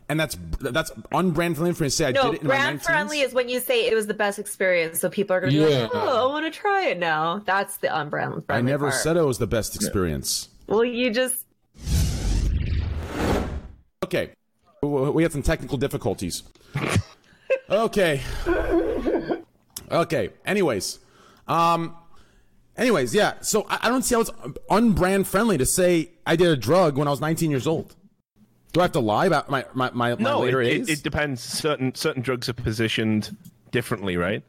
and 0.10 0.20
that's 0.20 0.38
that's 0.60 0.92
unbrand 1.14 1.56
friendly 1.56 1.74
for 1.74 1.84
me 1.84 1.88
to 1.88 1.96
say 1.96 2.08
I 2.08 2.12
No, 2.12 2.24
did 2.32 2.34
it 2.36 2.42
in 2.42 2.48
my 2.48 2.56
brand 2.56 2.82
friendly 2.82 3.22
is 3.22 3.34
when 3.34 3.48
you 3.50 3.60
say 3.60 3.88
it 3.88 3.96
was 3.96 4.08
the 4.08 4.14
best 4.14 4.40
experience, 4.40 5.00
so 5.00 5.10
people 5.10 5.36
are 5.36 5.40
going 5.42 5.54
to 5.54 5.60
be 5.60 5.66
like, 5.82 5.92
"Oh, 5.94 6.30
I 6.30 6.32
want 6.32 6.52
to 6.54 6.58
try 6.60 6.88
it 6.88 7.00
now." 7.00 7.40
That's 7.46 7.78
the 7.78 7.88
unbrand 7.88 8.46
friendly. 8.46 8.46
I 8.50 8.62
never 8.62 8.90
part. 8.90 9.02
said 9.02 9.18
it 9.18 9.24
was 9.24 9.38
the 9.38 9.48
best 9.48 9.76
experience. 9.76 10.50
Well, 10.68 10.84
you 10.84 11.12
just 11.12 11.46
Okay, 14.14 14.34
we 14.82 15.24
had 15.24 15.32
some 15.32 15.42
technical 15.44 15.78
difficulties. 15.78 16.44
Okay. 17.70 18.20
Okay. 19.90 20.30
Anyways, 20.46 21.00
um, 21.48 21.96
anyways, 22.76 23.16
yeah. 23.16 23.36
So 23.40 23.66
I, 23.70 23.80
I 23.84 23.88
don't 23.90 24.02
see 24.04 24.14
how 24.16 24.20
it's 24.22 24.30
unbrand 24.70 25.26
friendly 25.26 25.58
to 25.58 25.66
say 25.66 26.12
I 26.26 26.36
did 26.36 26.50
a 26.50 26.58
drug 26.58 26.98
when 26.98 27.08
I 27.08 27.12
was 27.12 27.22
19 27.22 27.50
years 27.50 27.68
old. 27.68 27.96
Do 28.74 28.82
I 28.82 28.84
have 28.84 28.92
to 28.94 29.00
lie 29.00 29.26
about 29.26 29.50
my 29.50 29.66
my 29.74 29.90
my, 29.94 30.16
my 30.16 30.22
No, 30.22 30.42
later 30.42 30.62
it, 30.62 30.68
age? 30.68 30.82
it, 30.82 31.00
it 31.00 31.04
depends. 31.04 31.42
Certain 31.42 31.96
certain 31.96 32.22
drugs 32.22 32.50
are 32.50 32.54
positioned 32.54 33.38
differently, 33.72 34.18
right? 34.18 34.44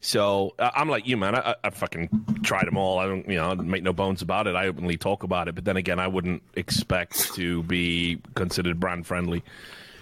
So 0.00 0.54
uh, 0.58 0.70
I'm 0.74 0.88
like 0.88 1.06
you, 1.06 1.16
man. 1.16 1.34
I, 1.34 1.50
I, 1.50 1.54
I 1.64 1.70
fucking 1.70 2.40
tried 2.42 2.66
them 2.66 2.76
all. 2.76 2.98
I 2.98 3.06
don't, 3.06 3.28
you 3.28 3.36
know, 3.36 3.54
make 3.56 3.82
no 3.82 3.92
bones 3.92 4.22
about 4.22 4.46
it. 4.46 4.54
I 4.54 4.68
openly 4.68 4.96
talk 4.96 5.22
about 5.22 5.48
it. 5.48 5.54
But 5.54 5.64
then 5.64 5.76
again, 5.76 5.98
I 5.98 6.06
wouldn't 6.06 6.42
expect 6.54 7.34
to 7.34 7.62
be 7.64 8.20
considered 8.34 8.78
brand 8.78 9.06
friendly. 9.06 9.42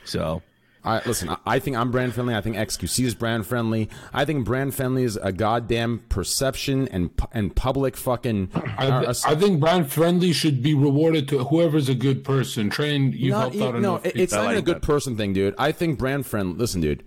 So 0.05 0.43
I, 0.86 1.02
listen, 1.05 1.28
I, 1.31 1.36
I 1.44 1.59
think 1.59 1.77
I'm 1.77 1.90
brand 1.90 2.14
friendly. 2.14 2.35
I 2.35 2.40
think 2.40 2.56
XQC 2.56 3.05
is 3.05 3.14
brand 3.14 3.47
friendly. 3.47 3.90
I 4.14 4.24
think 4.24 4.44
brand 4.44 4.74
friendly 4.74 5.02
is 5.02 5.16
a 5.16 5.32
goddamn 5.32 6.05
perception 6.09 6.86
and 6.89 7.10
and 7.32 7.55
public 7.56 7.97
fucking. 7.97 8.51
I, 8.55 8.86
uh, 8.89 9.14
I 9.24 9.35
think 9.35 9.59
brand 9.59 9.90
friendly 9.90 10.32
should 10.32 10.62
be 10.62 10.74
rewarded 10.74 11.28
to 11.28 11.44
whoever's 11.44 11.89
a 11.89 11.94
good 11.94 12.23
person. 12.23 12.70
Train, 12.70 13.12
you 13.12 13.32
not 13.32 13.55
helped 13.55 13.56
out 13.56 13.81
no, 13.81 13.97
enough. 13.97 14.06
it- 14.06 14.09
people. 14.10 14.23
it's 14.23 14.32
not 14.32 14.44
even 14.44 14.59
a 14.59 14.62
good 14.62 14.77
that. 14.77 14.82
person 14.82 15.16
thing, 15.16 15.32
dude. 15.32 15.55
I 15.59 15.73
think 15.73 15.98
brand 15.98 16.24
friendly. 16.24 16.56
Listen, 16.56 16.81
dude. 16.81 17.02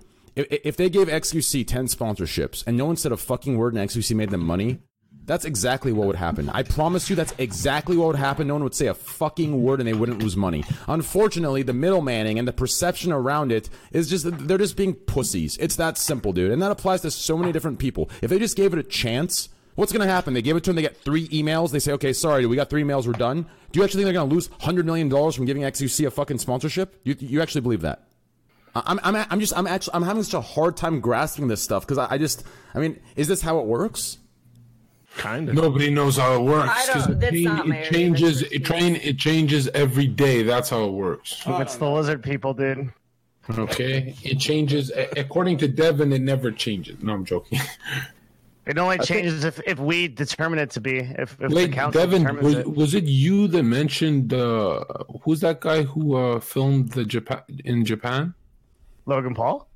If, 0.50 0.78
they 0.78 0.90
gave 0.90 1.08
XQC 1.08 1.68
ten 1.68 1.88
sponsorships 1.88 2.64
and 2.66 2.78
no 2.78 2.86
one 2.86 2.96
said 2.96 3.12
a 3.12 3.18
fucking 3.18 3.58
word 3.58 3.74
and 3.74 3.90
XQC 3.90 4.16
made 4.16 4.30
them 4.30 4.46
money, 4.46 4.80
that's 5.30 5.46
exactly 5.46 5.92
what 5.92 6.08
would 6.08 6.16
happen. 6.16 6.50
I 6.50 6.64
promise 6.64 7.08
you, 7.08 7.16
that's 7.16 7.36
exactly 7.38 7.96
what 7.96 8.08
would 8.08 8.16
happen. 8.16 8.48
No 8.48 8.56
one 8.56 8.64
would 8.64 8.74
say 8.74 8.88
a 8.88 8.96
fucking 8.96 9.62
word 9.62 9.80
and 9.80 9.88
they 9.88 9.94
wouldn't 9.94 10.24
lose 10.24 10.36
money. 10.36 10.64
Unfortunately, 10.88 11.62
the 11.62 11.72
middlemaning 11.72 12.40
and 12.40 12.48
the 12.48 12.54
perception 12.54 13.12
around 13.12 13.52
it 13.52 13.70
is 13.92 14.10
just 14.10 14.26
they're 14.48 14.58
just 14.58 14.76
being 14.76 14.96
pussies. 14.96 15.56
It's 15.58 15.76
that 15.76 16.00
simple, 16.00 16.34
dude. 16.34 16.52
And 16.52 16.62
that 16.64 16.72
applies 16.72 17.02
to 17.02 17.12
so 17.12 17.38
many 17.38 17.52
different 17.52 17.78
people. 17.78 18.10
If 18.24 18.32
they 18.32 18.40
just 18.40 18.58
gave 18.58 18.74
it 18.74 18.80
a 18.80 18.84
chance. 18.84 19.50
What's 19.76 19.94
going 19.94 20.06
to 20.06 20.12
happen? 20.12 20.34
They 20.34 20.42
give 20.42 20.58
it 20.58 20.64
to 20.66 20.72
them. 20.72 20.76
They 20.76 20.82
get 20.82 20.98
three 20.98 21.30
emails. 21.30 21.72
They 21.72 21.80
say, 21.80 21.94
"Okay, 21.94 22.12
sorry, 22.12 22.46
we 22.46 22.58
got 22.58 22.70
three 22.70 22.84
emails. 22.84 23.08
We're 23.08 23.14
done." 23.14 23.46
Do 23.72 23.80
you 23.80 23.84
actually 23.86 24.04
think 24.04 24.08
they're 24.08 24.20
going 24.22 24.28
to 24.30 24.36
lose 24.36 24.50
hundred 24.60 24.86
million 24.86 25.08
dollars 25.08 25.36
from 25.36 25.46
giving 25.46 25.64
XQC 25.64 26.06
a 26.06 26.12
fucking 26.12 26.40
sponsorship? 26.40 27.00
You, 27.06 27.16
you 27.20 27.42
actually 27.42 27.62
believe 27.62 27.82
that? 27.82 28.09
I'm, 28.86 29.00
I'm, 29.04 29.16
I'm 29.30 29.40
just, 29.40 29.56
I'm 29.58 29.68
actually, 29.68 29.94
I'm 29.96 30.04
having 30.04 30.24
such 30.24 30.34
a 30.34 30.42
hard 30.42 30.78
time 30.78 31.00
grasping 31.00 31.48
this 31.48 31.62
stuff 31.62 31.86
because 31.86 31.98
I, 31.98 32.16
I 32.16 32.18
just, 32.18 32.44
I 32.74 32.80
mean, 32.80 33.00
is 33.16 33.28
this 33.28 33.42
how 33.42 33.60
it 33.60 33.66
works? 33.66 34.18
kind 35.18 35.50
of. 35.50 35.56
Nobody 35.56 35.90
knows 35.90 36.18
how 36.18 36.36
it 36.36 36.42
works 36.44 36.70
I 36.72 36.86
don't- 36.86 37.20
because 37.20 37.24
it, 37.24 37.32
change- 37.32 37.46
not 37.46 37.68
my 37.68 37.78
it 37.78 37.92
changes. 37.92 38.42
It 38.44 38.64
train. 38.64 38.96
It 38.98 39.18
changes 39.18 39.68
every 39.70 40.08
day. 40.08 40.44
That's 40.44 40.70
how 40.70 40.86
it 40.86 40.92
works. 40.92 41.44
It's 41.46 41.76
the 41.76 41.90
lizard 41.90 42.24
people, 42.24 42.54
dude. 42.54 42.94
Okay, 43.58 44.16
it 44.24 44.36
changes 44.40 44.92
according 45.18 45.58
to 45.58 45.68
Devin. 45.68 46.14
It 46.14 46.22
never 46.22 46.52
changes. 46.52 47.02
No, 47.02 47.14
I'm 47.14 47.26
joking. 47.26 47.60
It 48.68 48.78
only 48.78 49.00
changes 49.00 49.46
if, 49.46 49.60
if 49.66 49.80
we 49.80 50.08
determine 50.08 50.60
it 50.60 50.70
to 50.72 50.80
be. 50.82 51.00
If, 51.00 51.36
if 51.42 51.50
the 51.50 51.90
Devin, 51.92 52.38
was, 52.40 52.54
it. 52.54 52.72
was 52.72 52.94
it 52.94 53.06
you 53.06 53.48
that 53.48 53.64
mentioned 53.64 54.32
uh, 54.32 54.84
who's 55.24 55.40
that 55.40 55.62
guy 55.62 55.82
who 55.82 56.16
uh, 56.16 56.40
filmed 56.40 56.92
the 56.92 57.04
Japan 57.04 57.42
in 57.66 57.84
Japan? 57.84 58.36
Logan 59.10 59.34
Paul? 59.36 59.68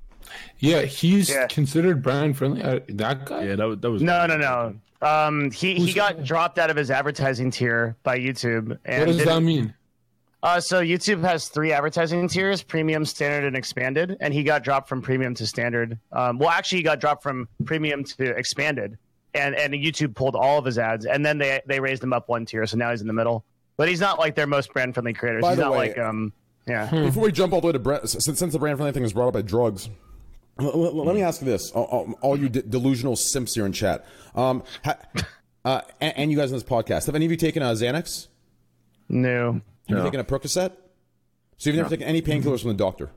Yeah, 0.60 0.84
he's 0.84 1.30
Yeah. 1.30 1.48
considered 1.48 2.02
brand 2.02 2.38
friendly. 2.38 2.62
Uh, 2.64 2.80
that 2.90 3.26
guy. 3.26 3.44
Yeah, 3.44 3.56
that, 3.58 3.66
was- 3.66 3.80
that 3.80 3.92
was 3.92 4.02
No, 4.02 4.26
no, 4.26 4.38
no. 4.38 4.76
Um, 5.06 5.52
he, 5.52 5.76
he 5.76 5.92
got 5.92 6.24
dropped 6.24 6.58
out 6.58 6.70
of 6.70 6.78
his 6.78 6.90
advertising 6.90 7.52
tier 7.52 7.98
by 8.04 8.18
YouTube. 8.18 8.78
And 8.86 9.08
What 9.08 9.18
does 9.18 9.26
that 9.26 9.44
mean? 9.44 9.74
Uh, 10.42 10.60
so 10.62 10.82
YouTube 10.82 11.22
has 11.22 11.50
three 11.50 11.72
advertising 11.74 12.28
tiers: 12.30 12.64
premium, 12.64 13.04
standard, 13.06 13.46
and 13.48 13.56
expanded. 13.56 14.16
And 14.22 14.34
he 14.34 14.44
got 14.44 14.64
dropped 14.64 14.88
from 14.90 15.02
premium 15.02 15.34
to 15.36 15.46
standard. 15.48 15.98
Um, 16.14 16.38
well, 16.38 16.50
actually, 16.50 16.80
he 16.80 16.84
got 16.84 17.00
dropped 17.02 17.22
from 17.24 17.48
premium 17.66 18.04
to 18.06 18.30
expanded, 18.32 18.98
and 19.34 19.56
and 19.56 19.74
YouTube 19.74 20.16
pulled 20.16 20.36
all 20.36 20.58
of 20.58 20.66
his 20.66 20.78
ads, 20.78 21.06
and 21.06 21.26
then 21.26 21.38
they 21.38 21.62
they 21.66 21.80
raised 21.80 22.04
him 22.04 22.12
up 22.14 22.28
one 22.30 22.46
tier, 22.46 22.66
so 22.66 22.76
now 22.78 22.92
he's 22.92 23.00
in 23.02 23.08
the 23.08 23.14
middle. 23.14 23.46
But 23.78 23.88
he's 23.90 24.02
not 24.02 24.20
like 24.20 24.36
their 24.36 24.48
most 24.48 24.72
brand 24.74 24.94
friendly 24.94 25.14
creators. 25.14 25.42
By 25.42 25.50
he's 25.52 25.58
the 25.58 25.64
not 25.64 25.72
way- 25.72 25.78
like 25.90 25.98
um 25.98 26.34
yeah. 26.68 26.90
Before 26.90 27.24
we 27.24 27.32
jump 27.32 27.54
all 27.54 27.62
the 27.62 27.68
way 27.68 27.74
to 27.74 27.80
brand, 27.80 28.10
since, 28.10 28.40
since 28.40 28.54
the 28.54 28.60
brand 28.60 28.78
friendly 28.78 28.92
thing 28.94 29.04
was 29.04 29.14
brought 29.14 29.28
up 29.30 29.34
by 29.34 29.42
drugs, 29.42 29.90
l- 30.60 30.72
l- 30.72 31.04
let 31.06 31.16
me 31.16 31.22
ask 31.22 31.42
you 31.42 31.48
this: 31.48 31.72
all, 31.72 31.84
all- 31.86 32.14
all 32.22 32.40
you 32.40 32.50
de- 32.50 32.62
delusional 32.62 33.16
simps 33.16 33.56
here 33.56 33.66
in 33.66 33.74
chat, 33.74 34.06
um, 34.36 34.64
ha, 34.84 34.96
uh, 35.66 35.82
and, 36.02 36.18
and 36.18 36.32
you 36.32 36.38
guys 36.38 36.52
on 36.52 36.58
this 36.58 36.64
podcast, 36.64 37.06
have 37.06 37.16
any 37.16 37.26
of 37.26 37.32
you 37.32 37.38
taken 37.38 37.62
a 37.64 37.68
Xanax? 37.68 38.28
No. 39.10 39.62
Have 39.90 39.98
you 39.98 40.04
taken 40.04 40.20
a 40.20 40.24
Percocet? 40.24 40.72
So 41.58 41.70
you've 41.70 41.78
never 41.78 41.90
taken 41.90 42.08
any 42.08 42.22
painkillers 42.22 42.62
from 42.62 42.70
the 42.70 42.76
doctor? 42.78 43.12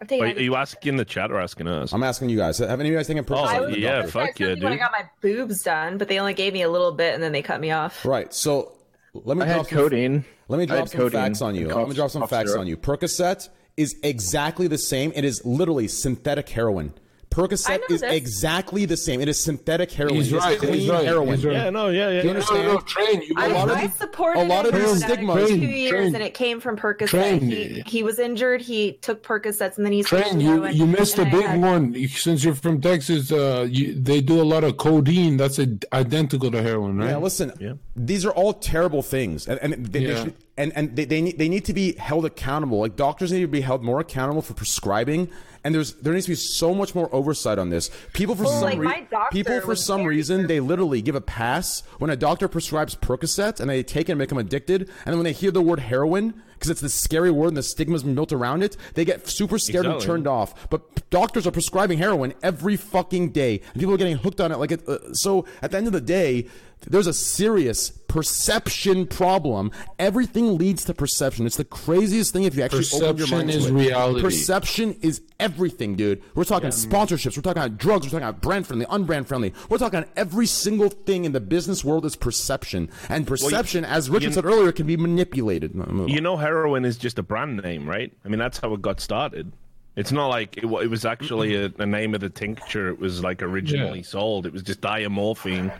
I've 0.00 0.06
taken 0.06 0.26
Wait, 0.26 0.38
are 0.38 0.42
you 0.42 0.54
asking 0.54 0.96
the 0.96 1.04
chat 1.04 1.30
or 1.32 1.40
asking 1.40 1.66
us? 1.66 1.92
I'm 1.92 2.04
asking 2.04 2.28
you 2.28 2.36
guys. 2.36 2.58
Have 2.58 2.70
any 2.80 2.88
of 2.88 2.92
you 2.92 2.98
guys 2.98 3.08
taken 3.08 3.24
Percocet? 3.24 3.58
Oh, 3.58 3.72
from 3.72 3.80
yeah, 3.80 4.06
fuck 4.06 4.38
yeah, 4.38 4.54
when 4.54 4.72
I 4.72 4.76
got 4.76 4.92
my 4.92 5.04
boobs 5.20 5.62
done, 5.62 5.98
but 5.98 6.06
they 6.08 6.20
only 6.20 6.34
gave 6.34 6.52
me 6.52 6.62
a 6.62 6.70
little 6.70 6.92
bit 6.92 7.14
and 7.14 7.22
then 7.22 7.32
they 7.32 7.42
cut 7.42 7.60
me 7.60 7.72
off. 7.72 8.04
Right. 8.04 8.32
So 8.32 8.74
let 9.12 9.36
me 9.36 9.42
I 9.42 9.46
had 9.46 9.54
drop 9.54 9.66
some, 9.68 9.78
codeine. 9.78 10.24
Let 10.48 10.58
me 10.58 10.66
drop 10.66 10.88
some 10.88 11.10
facts 11.10 11.42
on 11.42 11.54
you. 11.54 11.62
and 11.68 11.68
Let 11.70 11.78
me 11.80 11.84
cough- 11.88 11.94
drop 11.96 12.10
some 12.10 12.26
facts 12.26 12.50
syrup. 12.50 12.60
on 12.62 12.66
you. 12.66 12.76
Percocet 12.76 13.48
is 13.76 13.96
exactly 14.02 14.66
the 14.66 14.78
same. 14.78 15.12
It 15.14 15.24
is 15.24 15.44
literally 15.44 15.88
synthetic 15.88 16.48
heroin. 16.48 16.94
I 17.30 17.34
Percocet 17.40 17.80
is 17.90 18.00
this. 18.00 18.12
exactly 18.12 18.84
the 18.84 18.96
same. 18.96 19.20
It 19.20 19.28
is 19.28 19.38
synthetic 19.42 19.92
heroin. 19.92 20.16
He's 20.16 20.32
It 20.32 20.36
is 20.36 20.42
right. 20.44 20.58
clean 20.58 20.74
He's 20.74 20.88
right. 20.88 21.04
heroin. 21.04 21.28
He's 21.36 21.44
right. 21.44 21.52
Yeah, 21.54 21.70
no, 21.70 21.88
yeah, 21.88 22.08
yeah. 22.10 22.20
Do 22.22 22.26
you 22.28 22.34
understand? 22.34 22.62
No, 22.66 22.74
no, 22.74 22.80
train. 22.80 23.22
You 23.22 23.34
I, 23.36 23.46
A 23.46 23.52
lot 23.54 23.70
I 23.70 23.86
the- 23.86 23.92
supported 23.92 24.40
a 24.40 24.44
lot 24.44 24.66
of 24.66 24.74
him 24.74 24.80
the 24.80 24.88
for 24.88 24.96
stigma- 24.96 25.46
two 25.46 25.56
years, 25.58 25.90
train. 25.90 26.14
and 26.14 26.24
it 26.24 26.34
came 26.34 26.58
from 26.60 26.76
Percocet. 26.76 27.08
Train. 27.08 27.40
He, 27.42 27.82
he 27.86 28.02
was 28.02 28.18
injured. 28.18 28.60
He 28.62 28.92
took 28.94 29.22
Percocets, 29.22 29.76
and 29.76 29.84
then 29.86 29.92
he's 29.92 30.08
switched 30.08 30.24
Train, 30.30 30.38
to 30.38 30.44
you 30.44 30.50
heroin, 30.52 30.76
you 30.76 30.86
missed 30.86 31.18
a 31.18 31.22
and 31.22 31.30
I 31.30 31.36
big 31.36 31.46
had- 31.46 31.60
one. 31.60 32.08
Since 32.08 32.44
you're 32.44 32.54
from 32.54 32.80
Texas, 32.80 33.30
uh, 33.30 33.66
you, 33.70 33.94
they 33.94 34.20
do 34.20 34.40
a 34.40 34.44
lot 34.44 34.64
of 34.64 34.76
codeine. 34.78 35.36
That's 35.36 35.58
a, 35.58 35.68
identical 35.92 36.50
to 36.50 36.62
heroin, 36.62 36.96
right? 36.98 37.10
Yeah, 37.10 37.16
listen. 37.18 37.52
yeah. 37.60 37.74
These 37.94 38.24
are 38.24 38.30
all 38.30 38.52
terrible 38.54 39.02
things, 39.02 39.46
and 39.46 39.58
and 39.60 39.86
they, 39.86 40.04
they 40.04 40.14
should, 40.14 40.34
and 40.56 40.72
and 40.76 40.96
they 40.96 41.04
they 41.04 41.20
need, 41.20 41.38
they 41.38 41.48
need 41.48 41.64
to 41.66 41.72
be 41.74 41.94
held 41.96 42.24
accountable. 42.24 42.78
Like 42.80 42.96
doctors 42.96 43.32
need 43.32 43.40
to 43.42 43.48
be 43.48 43.60
held 43.60 43.82
more 43.82 44.00
accountable 44.00 44.40
for 44.42 44.54
prescribing. 44.54 45.28
And 45.68 45.74
there's 45.74 45.92
there 45.96 46.14
needs 46.14 46.24
to 46.24 46.30
be 46.32 46.34
so 46.34 46.74
much 46.74 46.94
more 46.94 47.14
oversight 47.14 47.58
on 47.58 47.68
this. 47.68 47.90
People 48.14 48.34
for 48.34 48.44
Well, 48.44 48.52
some 48.52 48.62
like, 48.70 48.78
rea- 48.78 48.86
my 48.88 49.00
doctor 49.10 49.34
people 49.36 49.60
for 49.60 49.76
some 49.76 50.02
reason 50.04 50.46
they 50.46 50.60
literally 50.60 51.02
give 51.02 51.14
a 51.14 51.20
pass 51.20 51.82
when 51.98 52.08
a 52.10 52.16
doctor 52.16 52.48
prescribes 52.48 52.94
Percocet 52.94 53.60
and 53.60 53.68
they 53.68 53.82
take 53.82 54.08
it 54.08 54.12
and 54.12 54.18
become 54.18 54.38
addicted. 54.38 54.80
And 55.04 55.08
then 55.08 55.16
when 55.16 55.24
they 55.24 55.34
hear 55.34 55.50
the 55.50 55.60
word 55.60 55.80
heroin, 55.80 56.42
because 56.54 56.70
it's 56.70 56.80
the 56.80 56.88
scary 56.88 57.30
word 57.30 57.48
and 57.48 57.56
the 57.58 57.62
stigma's 57.62 58.02
been 58.02 58.14
built 58.14 58.32
around 58.32 58.62
it, 58.62 58.78
they 58.94 59.04
get 59.04 59.28
super 59.28 59.58
scared 59.58 59.84
and 59.84 60.00
turned 60.00 60.26
off. 60.26 60.70
But 60.70 61.10
doctors 61.10 61.46
are 61.46 61.50
prescribing 61.50 61.98
heroin 61.98 62.32
every 62.42 62.76
fucking 62.78 63.32
day, 63.32 63.60
and 63.72 63.74
people 63.78 63.92
are 63.92 63.98
getting 63.98 64.16
hooked 64.16 64.40
on 64.40 64.50
it. 64.50 64.56
Like 64.56 64.72
it, 64.72 64.88
uh, 64.88 65.12
so, 65.12 65.44
at 65.60 65.70
the 65.70 65.76
end 65.76 65.86
of 65.86 65.92
the 65.92 66.00
day, 66.00 66.48
there's 66.82 67.06
a 67.06 67.12
serious 67.12 67.90
perception 67.90 69.06
problem. 69.06 69.70
Everything 69.98 70.56
leads 70.56 70.84
to 70.84 70.94
perception. 70.94 71.44
It's 71.46 71.56
the 71.56 71.64
craziest 71.64 72.32
thing 72.32 72.44
if 72.44 72.54
you 72.54 72.62
actually 72.62 72.86
open 72.94 73.16
your 73.18 73.26
Perception 73.26 73.36
mind 73.38 73.50
to 73.50 73.56
is 73.58 73.66
it. 73.66 73.72
reality. 73.72 74.20
Perception 74.22 74.96
is 75.02 75.20
everything, 75.40 75.96
dude. 75.96 76.22
We're 76.34 76.44
talking 76.44 76.70
sponsorships. 76.70 77.36
We're 77.36 77.42
talking 77.42 77.62
about 77.62 77.78
drugs. 77.78 78.06
We're 78.06 78.10
talking 78.18 78.28
about 78.28 78.40
brand 78.40 78.66
friendly, 78.66 78.86
unbrand 78.86 79.26
friendly. 79.26 79.52
We're 79.68 79.78
talking 79.78 79.98
about 79.98 80.10
every 80.16 80.46
single 80.46 80.88
thing 80.88 81.24
in 81.24 81.32
the 81.32 81.40
business 81.40 81.84
world 81.84 82.04
is 82.06 82.16
perception, 82.16 82.88
and 83.08 83.26
perception, 83.26 83.84
as 83.84 84.08
Richard 84.08 84.28
you- 84.28 84.32
said 84.34 84.44
earlier, 84.44 84.72
can 84.72 84.86
be 84.86 84.96
manipulated. 84.96 85.74
You 86.06 86.20
know, 86.20 86.36
heroin 86.36 86.84
is 86.84 86.96
just 86.96 87.18
a 87.18 87.22
brand 87.22 87.62
name, 87.62 87.88
right? 87.88 88.12
I 88.24 88.28
mean, 88.28 88.38
that's 88.38 88.58
how 88.58 88.72
it 88.74 88.82
got 88.82 89.00
started. 89.00 89.52
It's 89.96 90.12
not 90.12 90.28
like 90.28 90.56
it, 90.56 90.64
it 90.64 90.88
was 90.90 91.04
actually 91.04 91.56
a, 91.56 91.72
a 91.78 91.86
name 91.86 92.14
of 92.14 92.20
the 92.20 92.30
tincture. 92.30 92.88
It 92.88 93.00
was 93.00 93.22
like 93.22 93.42
originally 93.42 93.98
Yeah. 93.98 94.04
sold. 94.04 94.46
It 94.46 94.52
was 94.52 94.62
just 94.62 94.80
diamorphine. 94.80 95.72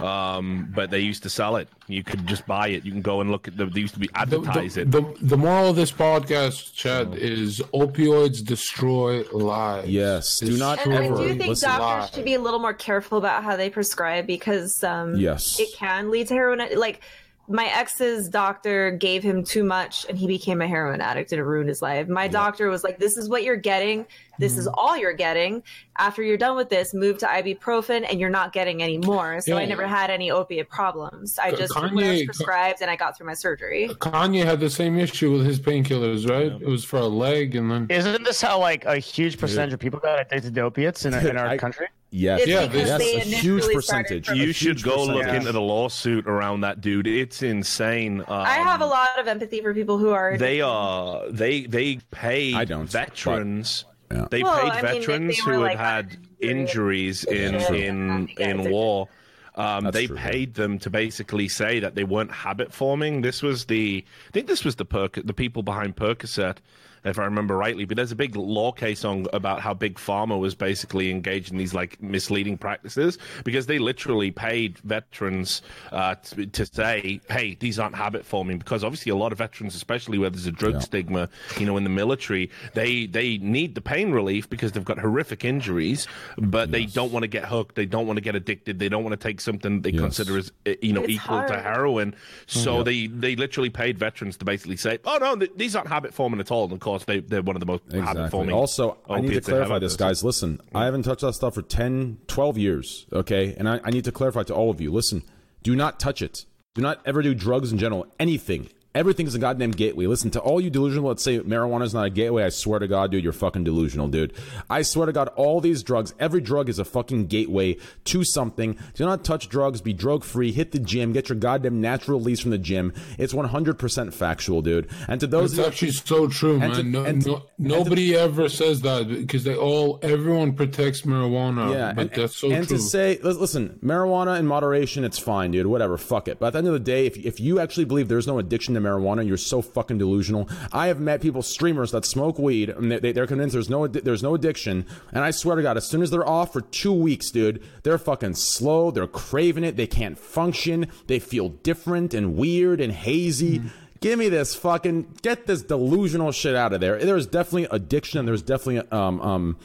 Um, 0.00 0.70
but 0.74 0.90
they 0.90 1.00
used 1.00 1.22
to 1.22 1.30
sell 1.30 1.56
it. 1.56 1.68
You 1.88 2.02
could 2.02 2.26
just 2.26 2.46
buy 2.46 2.68
it. 2.68 2.84
You 2.84 2.92
can 2.92 3.02
go 3.02 3.20
and 3.20 3.30
look 3.30 3.48
at 3.48 3.56
the. 3.56 3.66
They 3.66 3.80
used 3.80 3.94
to 3.94 4.00
be 4.00 4.08
The, 4.08 4.18
advertise 4.18 4.74
the, 4.74 4.82
it. 4.82 4.90
the, 4.90 5.02
the 5.22 5.36
moral 5.36 5.70
of 5.70 5.76
this 5.76 5.92
podcast, 5.92 6.74
Chad, 6.74 7.14
is 7.14 7.60
opioids 7.72 8.44
destroy 8.44 9.22
lives. 9.32 9.88
Yes, 9.88 10.38
do 10.40 10.56
not 10.56 10.84
And 10.84 10.94
I 10.94 11.04
ever 11.06 11.16
do 11.16 11.28
think 11.34 11.46
listen. 11.48 11.68
doctors 11.70 12.14
should 12.14 12.24
be 12.24 12.34
a 12.34 12.40
little 12.40 12.60
more 12.60 12.74
careful 12.74 13.18
about 13.18 13.44
how 13.44 13.56
they 13.56 13.70
prescribe 13.70 14.26
because 14.26 14.82
um, 14.84 15.16
Yes. 15.16 15.58
it 15.60 15.68
can 15.76 16.10
lead 16.10 16.28
to 16.28 16.34
heroin. 16.34 16.60
Like 16.76 17.00
my 17.48 17.66
ex's 17.66 18.28
doctor 18.28 18.90
gave 18.90 19.22
him 19.22 19.44
too 19.44 19.62
much, 19.64 20.04
and 20.08 20.18
he 20.18 20.26
became 20.26 20.60
a 20.60 20.66
heroin 20.66 21.00
addict, 21.00 21.32
and 21.32 21.38
it 21.40 21.44
ruined 21.44 21.68
his 21.68 21.80
life. 21.82 22.08
My 22.08 22.26
doctor 22.28 22.68
was 22.68 22.82
like, 22.84 22.98
"This 22.98 23.16
is 23.16 23.28
what 23.28 23.42
you're 23.44 23.56
getting. 23.56 24.06
This 24.38 24.52
Mm-hmm. 24.52 24.60
is 24.60 24.66
all 24.74 24.96
you're 24.96 25.12
getting. 25.14 25.62
After 25.98 26.22
you're 26.22 26.36
done 26.36 26.56
with 26.56 26.68
this, 26.68 26.92
move 26.92 27.16
to 27.18 27.26
ibuprofen, 27.26 28.06
and 28.10 28.20
you're 28.20 28.28
not 28.30 28.52
getting 28.52 28.82
any 28.82 28.98
more." 28.98 29.40
So 29.40 29.56
I 29.56 29.64
never 29.64 29.86
had 29.86 30.10
any 30.10 30.30
opiate 30.30 30.68
problems. 30.68 31.38
I 31.38 31.50
just 31.52 31.72
took 31.72 31.82
was 31.92 31.92
Kanye- 32.04 32.24
prescribed, 32.26 32.82
and 32.82 32.90
I 32.90 32.96
got 32.96 33.16
through 33.16 33.26
my 33.28 33.34
surgery. 33.34 33.88
Kanye 34.00 34.44
had 34.44 34.60
the 34.60 34.70
same 34.70 34.98
issue 34.98 35.32
with 35.32 35.46
his 35.46 35.60
painkillers, 35.60 36.28
right? 36.28 36.52
It 36.60 36.66
was 36.68 36.84
for 36.84 36.98
a 36.98 37.06
leg, 37.06 37.54
and 37.54 37.70
then 37.70 37.86
Isn't 37.90 38.24
this 38.24 38.40
how 38.42 38.58
like 38.58 38.84
a 38.84 38.98
huge 38.98 39.38
percentage 39.38 39.72
of 39.72 39.78
people 39.80 40.00
got 40.00 40.20
addicted 40.20 40.54
to 40.54 40.60
opiates 40.62 41.04
in, 41.04 41.14
in 41.14 41.36
our 41.36 41.46
I- 41.54 41.56
country? 41.58 41.86
Yes, 42.16 42.40
It's 42.40 42.48
Yeah, 42.48 42.66
because 42.66 42.88
yes, 42.88 43.00
a 43.26 43.36
huge 43.36 43.64
percentage. 43.64 44.26
from- 44.26 44.36
you 44.36 44.50
A 44.50 44.52
should 44.54 44.78
huge 44.78 44.82
go 44.82 45.04
look 45.04 45.26
into 45.26 45.52
the 45.52 45.60
lawsuit 45.60 46.26
around 46.26 46.62
that 46.62 46.80
dude. 46.80 47.06
It's 47.06 47.42
insane. 47.42 48.20
Um, 48.20 48.26
I 48.28 48.54
have 48.54 48.80
a 48.80 48.86
lot 48.86 49.18
of 49.18 49.28
empathy 49.28 49.60
for 49.60 49.74
people 49.74 49.98
who 49.98 50.10
are. 50.10 50.38
They 50.38 50.62
are 50.62 51.28
they 51.30 51.62
they 51.66 51.98
paid 52.10 52.54
I 52.54 52.64
don't, 52.64 52.88
veterans. 52.88 53.84
but- 54.08 54.16
yeah. 54.16 54.26
They 54.30 54.42
Well, 54.42 54.54
paid 54.62 54.70
I 54.70 54.74
mean, 54.76 54.82
they- 54.92 54.98
veterans 54.98 55.36
they 55.44 55.50
who 55.52 55.58
like, 55.58 55.76
had 55.76 56.04
had 56.12 56.16
injuries 56.40 57.24
in 57.24 57.60
True. 57.60 57.76
in 57.76 58.28
in 58.38 58.70
war. 58.70 59.08
Um, 59.54 59.90
they 59.90 60.06
true. 60.06 60.16
paid 60.16 60.54
them 60.54 60.78
to 60.80 60.90
basically 60.90 61.48
say 61.48 61.80
that 61.80 61.94
they 61.96 62.04
weren't 62.04 62.30
habit 62.30 62.72
forming. 62.72 63.20
This 63.22 63.42
was 63.42 63.66
the 63.66 64.04
I 64.28 64.30
think 64.32 64.46
this 64.46 64.64
was 64.64 64.76
the 64.76 64.84
Perc 64.86 65.26
the 65.26 65.34
people 65.34 65.62
behind 65.62 65.96
Percocet, 65.96 66.58
if 67.08 67.18
I 67.18 67.24
remember 67.24 67.56
rightly. 67.56 67.84
But 67.84 67.96
there's 67.96 68.12
a 68.12 68.16
big 68.16 68.36
law 68.36 68.72
case 68.72 69.04
on 69.04 69.26
about 69.32 69.60
how 69.60 69.74
big 69.74 69.96
pharma 69.96 70.38
was 70.38 70.54
basically 70.54 71.10
engaged 71.10 71.50
in 71.52 71.58
these 71.58 71.74
like 71.74 72.00
misleading 72.02 72.58
practices 72.58 73.18
because 73.44 73.66
they 73.66 73.78
literally 73.78 74.30
paid 74.30 74.78
veterans 74.78 75.62
uh, 75.92 76.14
to, 76.16 76.46
to 76.46 76.66
say, 76.66 77.20
"Hey, 77.28 77.56
these 77.58 77.78
aren't 77.78 77.94
habit 77.96 78.24
forming." 78.24 78.58
Because 78.58 78.82
obviously, 78.84 79.10
a 79.10 79.16
lot 79.16 79.32
of 79.32 79.38
veterans, 79.38 79.74
especially 79.74 80.18
where 80.18 80.30
there's 80.30 80.46
a 80.46 80.52
drug 80.52 80.74
Yeah. 80.74 80.80
stigma, 80.80 81.28
you 81.58 81.66
know, 81.66 81.76
in 81.76 81.84
the 81.84 81.90
military, 81.90 82.50
they 82.74 83.06
they 83.06 83.38
need 83.38 83.74
the 83.74 83.80
pain 83.80 84.12
relief 84.12 84.48
because 84.48 84.72
they've 84.72 84.84
got 84.84 84.98
horrific 84.98 85.44
injuries, 85.44 86.06
but 86.38 86.70
they 86.70 86.86
don't 86.86 87.12
want 87.12 87.22
to 87.24 87.28
get 87.28 87.44
hooked. 87.44 87.74
They 87.74 87.86
don't 87.86 88.06
want 88.06 88.16
to 88.16 88.20
get 88.22 88.34
addicted. 88.34 88.78
They 88.78 88.88
don't 88.88 89.04
want 89.04 89.18
to 89.18 89.28
take 89.28 89.40
something 89.40 89.82
they 89.82 89.90
Yes. 89.90 90.00
consider 90.00 90.36
as 90.38 90.52
uh, 90.66 90.72
you 90.82 90.92
know 90.92 91.02
It's 91.02 91.12
equal 91.12 91.44
to 91.46 91.60
heroin. 91.60 92.14
So 92.46 92.82
they 92.82 93.06
they 93.06 93.36
literally 93.36 93.70
paid 93.70 93.98
veterans 93.98 94.36
to 94.38 94.44
basically 94.44 94.76
say, 94.76 94.98
"Oh 95.04 95.18
no, 95.20 95.36
th- 95.36 95.52
these 95.56 95.74
aren't 95.76 95.88
habit 95.88 96.12
forming 96.14 96.40
at 96.40 96.50
all." 96.50 96.64
And 96.64 96.72
of 96.72 96.80
course, 96.80 96.95
they 97.04 97.20
they're 97.20 97.42
one 97.42 97.56
of 97.56 97.60
the 97.60 97.66
most 97.66 97.82
Exactly. 97.90 98.52
Also, 98.52 98.98
I 99.08 99.20
need 99.20 99.28
to 99.28 99.28
opiates 99.28 99.46
they 99.46 99.52
have 99.52 99.66
clarify 99.66 99.78
this, 99.78 99.96
guys. 99.96 100.24
Listen, 100.24 100.60
I 100.74 100.84
haven't 100.84 101.02
touched 101.02 101.20
that 101.20 101.34
stuff 101.34 101.54
for 101.54 101.62
10, 101.62 102.18
12 102.26 102.58
years, 102.58 103.06
okay? 103.12 103.54
And 103.58 103.68
I, 103.68 103.80
I 103.84 103.90
need 103.90 104.04
to 104.04 104.12
clarify 104.12 104.42
to 104.44 104.54
all 104.54 104.70
of 104.70 104.80
you 104.80 104.92
listen, 104.92 105.22
do 105.62 105.76
not 105.76 106.00
touch 106.00 106.22
it. 106.22 106.46
Do 106.74 106.82
not 106.82 107.00
ever 107.04 107.22
do 107.22 107.34
drugs 107.34 107.72
in 107.72 107.78
general, 107.78 108.06
anything. 108.20 108.68
Everything 108.96 109.26
is 109.26 109.34
a 109.34 109.38
goddamn 109.38 109.72
gateway. 109.72 110.06
Listen 110.06 110.30
to 110.30 110.40
all 110.40 110.58
you 110.58 110.70
delusional. 110.70 111.08
Let's 111.08 111.22
say 111.22 111.38
marijuana 111.40 111.82
is 111.84 111.92
not 111.92 112.06
a 112.06 112.10
gateway. 112.10 112.44
I 112.44 112.48
swear 112.48 112.78
to 112.78 112.88
God, 112.88 113.10
dude, 113.10 113.22
you're 113.22 113.34
fucking 113.34 113.62
delusional, 113.62 114.08
dude. 114.08 114.32
I 114.70 114.80
swear 114.80 115.04
to 115.04 115.12
God, 115.12 115.28
all 115.36 115.60
these 115.60 115.82
drugs, 115.82 116.14
every 116.18 116.40
drug 116.40 116.70
is 116.70 116.78
a 116.78 116.84
fucking 116.84 117.26
gateway 117.26 117.76
to 118.04 118.24
something. 118.24 118.78
Do 118.94 119.04
not 119.04 119.22
touch 119.22 119.50
drugs. 119.50 119.82
Be 119.82 119.92
drug 119.92 120.24
free. 120.24 120.50
Hit 120.50 120.72
the 120.72 120.78
gym. 120.78 121.12
Get 121.12 121.28
your 121.28 121.36
goddamn 121.36 121.82
natural 121.82 122.20
release 122.20 122.40
from 122.40 122.52
the 122.52 122.58
gym. 122.58 122.94
It's 123.18 123.34
100% 123.34 124.14
factual, 124.14 124.62
dude. 124.62 124.88
And 125.08 125.20
to 125.20 125.26
those 125.26 125.58
It's 125.58 125.68
actually 125.68 125.90
so 125.92 126.26
true, 126.28 126.58
man. 126.58 126.70
to- 126.70 126.82
no, 126.82 127.04
and 127.04 127.22
to- 127.24 127.28
no, 127.28 127.42
nobody 127.58 128.16
ever 128.16 128.48
says 128.48 128.80
that 128.80 129.08
because 129.08 129.44
they 129.44 129.54
all, 129.54 129.98
everyone 130.00 130.54
protects 130.54 131.02
marijuana. 131.02 131.70
Yeah, 131.70 131.92
but 131.92 132.00
and, 132.00 132.10
that's 132.22 132.36
so 132.36 132.48
true. 132.48 132.56
and 132.56 132.66
true. 132.66 132.78
to 132.78 132.82
say, 132.82 133.18
listen, 133.22 133.78
marijuana 133.84 134.38
in 134.38 134.46
moderation, 134.46 135.04
it's 135.04 135.18
fine, 135.18 135.50
dude. 135.50 135.66
Whatever, 135.66 135.98
fuck 135.98 136.28
it. 136.28 136.38
But 136.38 136.46
at 136.46 136.52
the 136.54 136.58
end 136.60 136.68
of 136.68 136.72
the 136.72 136.80
day, 136.80 137.04
if 137.04 137.18
if 137.18 137.40
you 137.40 137.60
actually 137.60 137.84
believe 137.84 138.08
there's 138.08 138.26
no 138.26 138.38
addiction 138.38 138.72
to 138.74 138.85
marijuana, 138.86 139.26
you're 139.26 139.36
so 139.36 139.60
fucking 139.62 139.98
delusional. 139.98 140.48
I 140.72 140.86
have 140.88 141.00
met 141.00 141.20
people, 141.20 141.42
streamers 141.42 141.90
that 141.92 142.04
smoke 142.04 142.38
weed, 142.38 142.70
and 142.70 142.90
they, 142.90 143.12
they're 143.12 143.26
convinced 143.26 143.52
there's 143.54 143.70
no 143.70 143.86
there's 143.86 144.22
no 144.22 144.34
addiction. 144.34 144.86
And 145.12 145.24
I 145.24 145.30
swear 145.30 145.56
to 145.56 145.62
God, 145.62 145.76
as 145.76 145.86
soon 145.86 146.02
as 146.02 146.10
they're 146.10 146.28
off 146.28 146.52
for 146.52 146.60
two 146.60 146.92
weeks, 146.92 147.30
dude, 147.30 147.62
they're 147.82 147.98
fucking 147.98 148.34
slow. 148.34 148.90
They're 148.90 149.06
craving 149.06 149.64
it. 149.64 149.76
They 149.76 149.86
can't 149.86 150.18
function. 150.18 150.86
They 151.06 151.18
feel 151.18 151.50
different 151.50 152.14
and 152.14 152.36
weird 152.36 152.80
and 152.80 152.92
hazy. 152.92 153.58
Mm-hmm. 153.58 153.68
Give 154.00 154.18
me 154.18 154.28
this 154.28 154.54
fucking 154.54 155.14
get 155.22 155.46
this 155.46 155.62
delusional 155.62 156.32
shit 156.32 156.54
out 156.54 156.72
of 156.72 156.80
there. 156.80 156.98
There's 156.98 157.26
definitely 157.26 157.68
addiction. 157.70 158.20
and 158.20 158.28
There's 158.28 158.42
definitely 158.42 158.88
um 158.90 159.20
um 159.20 159.56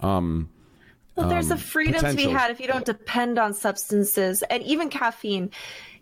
um. 0.00 0.50
Well, 1.16 1.28
there's 1.28 1.50
a 1.50 1.54
um, 1.54 1.58
freedom 1.58 2.00
to 2.00 2.14
be 2.14 2.28
had 2.28 2.50
if 2.50 2.60
you 2.60 2.66
don't 2.66 2.84
depend 2.84 3.38
on 3.38 3.52
substances 3.52 4.42
and 4.44 4.62
even 4.62 4.88
caffeine. 4.88 5.50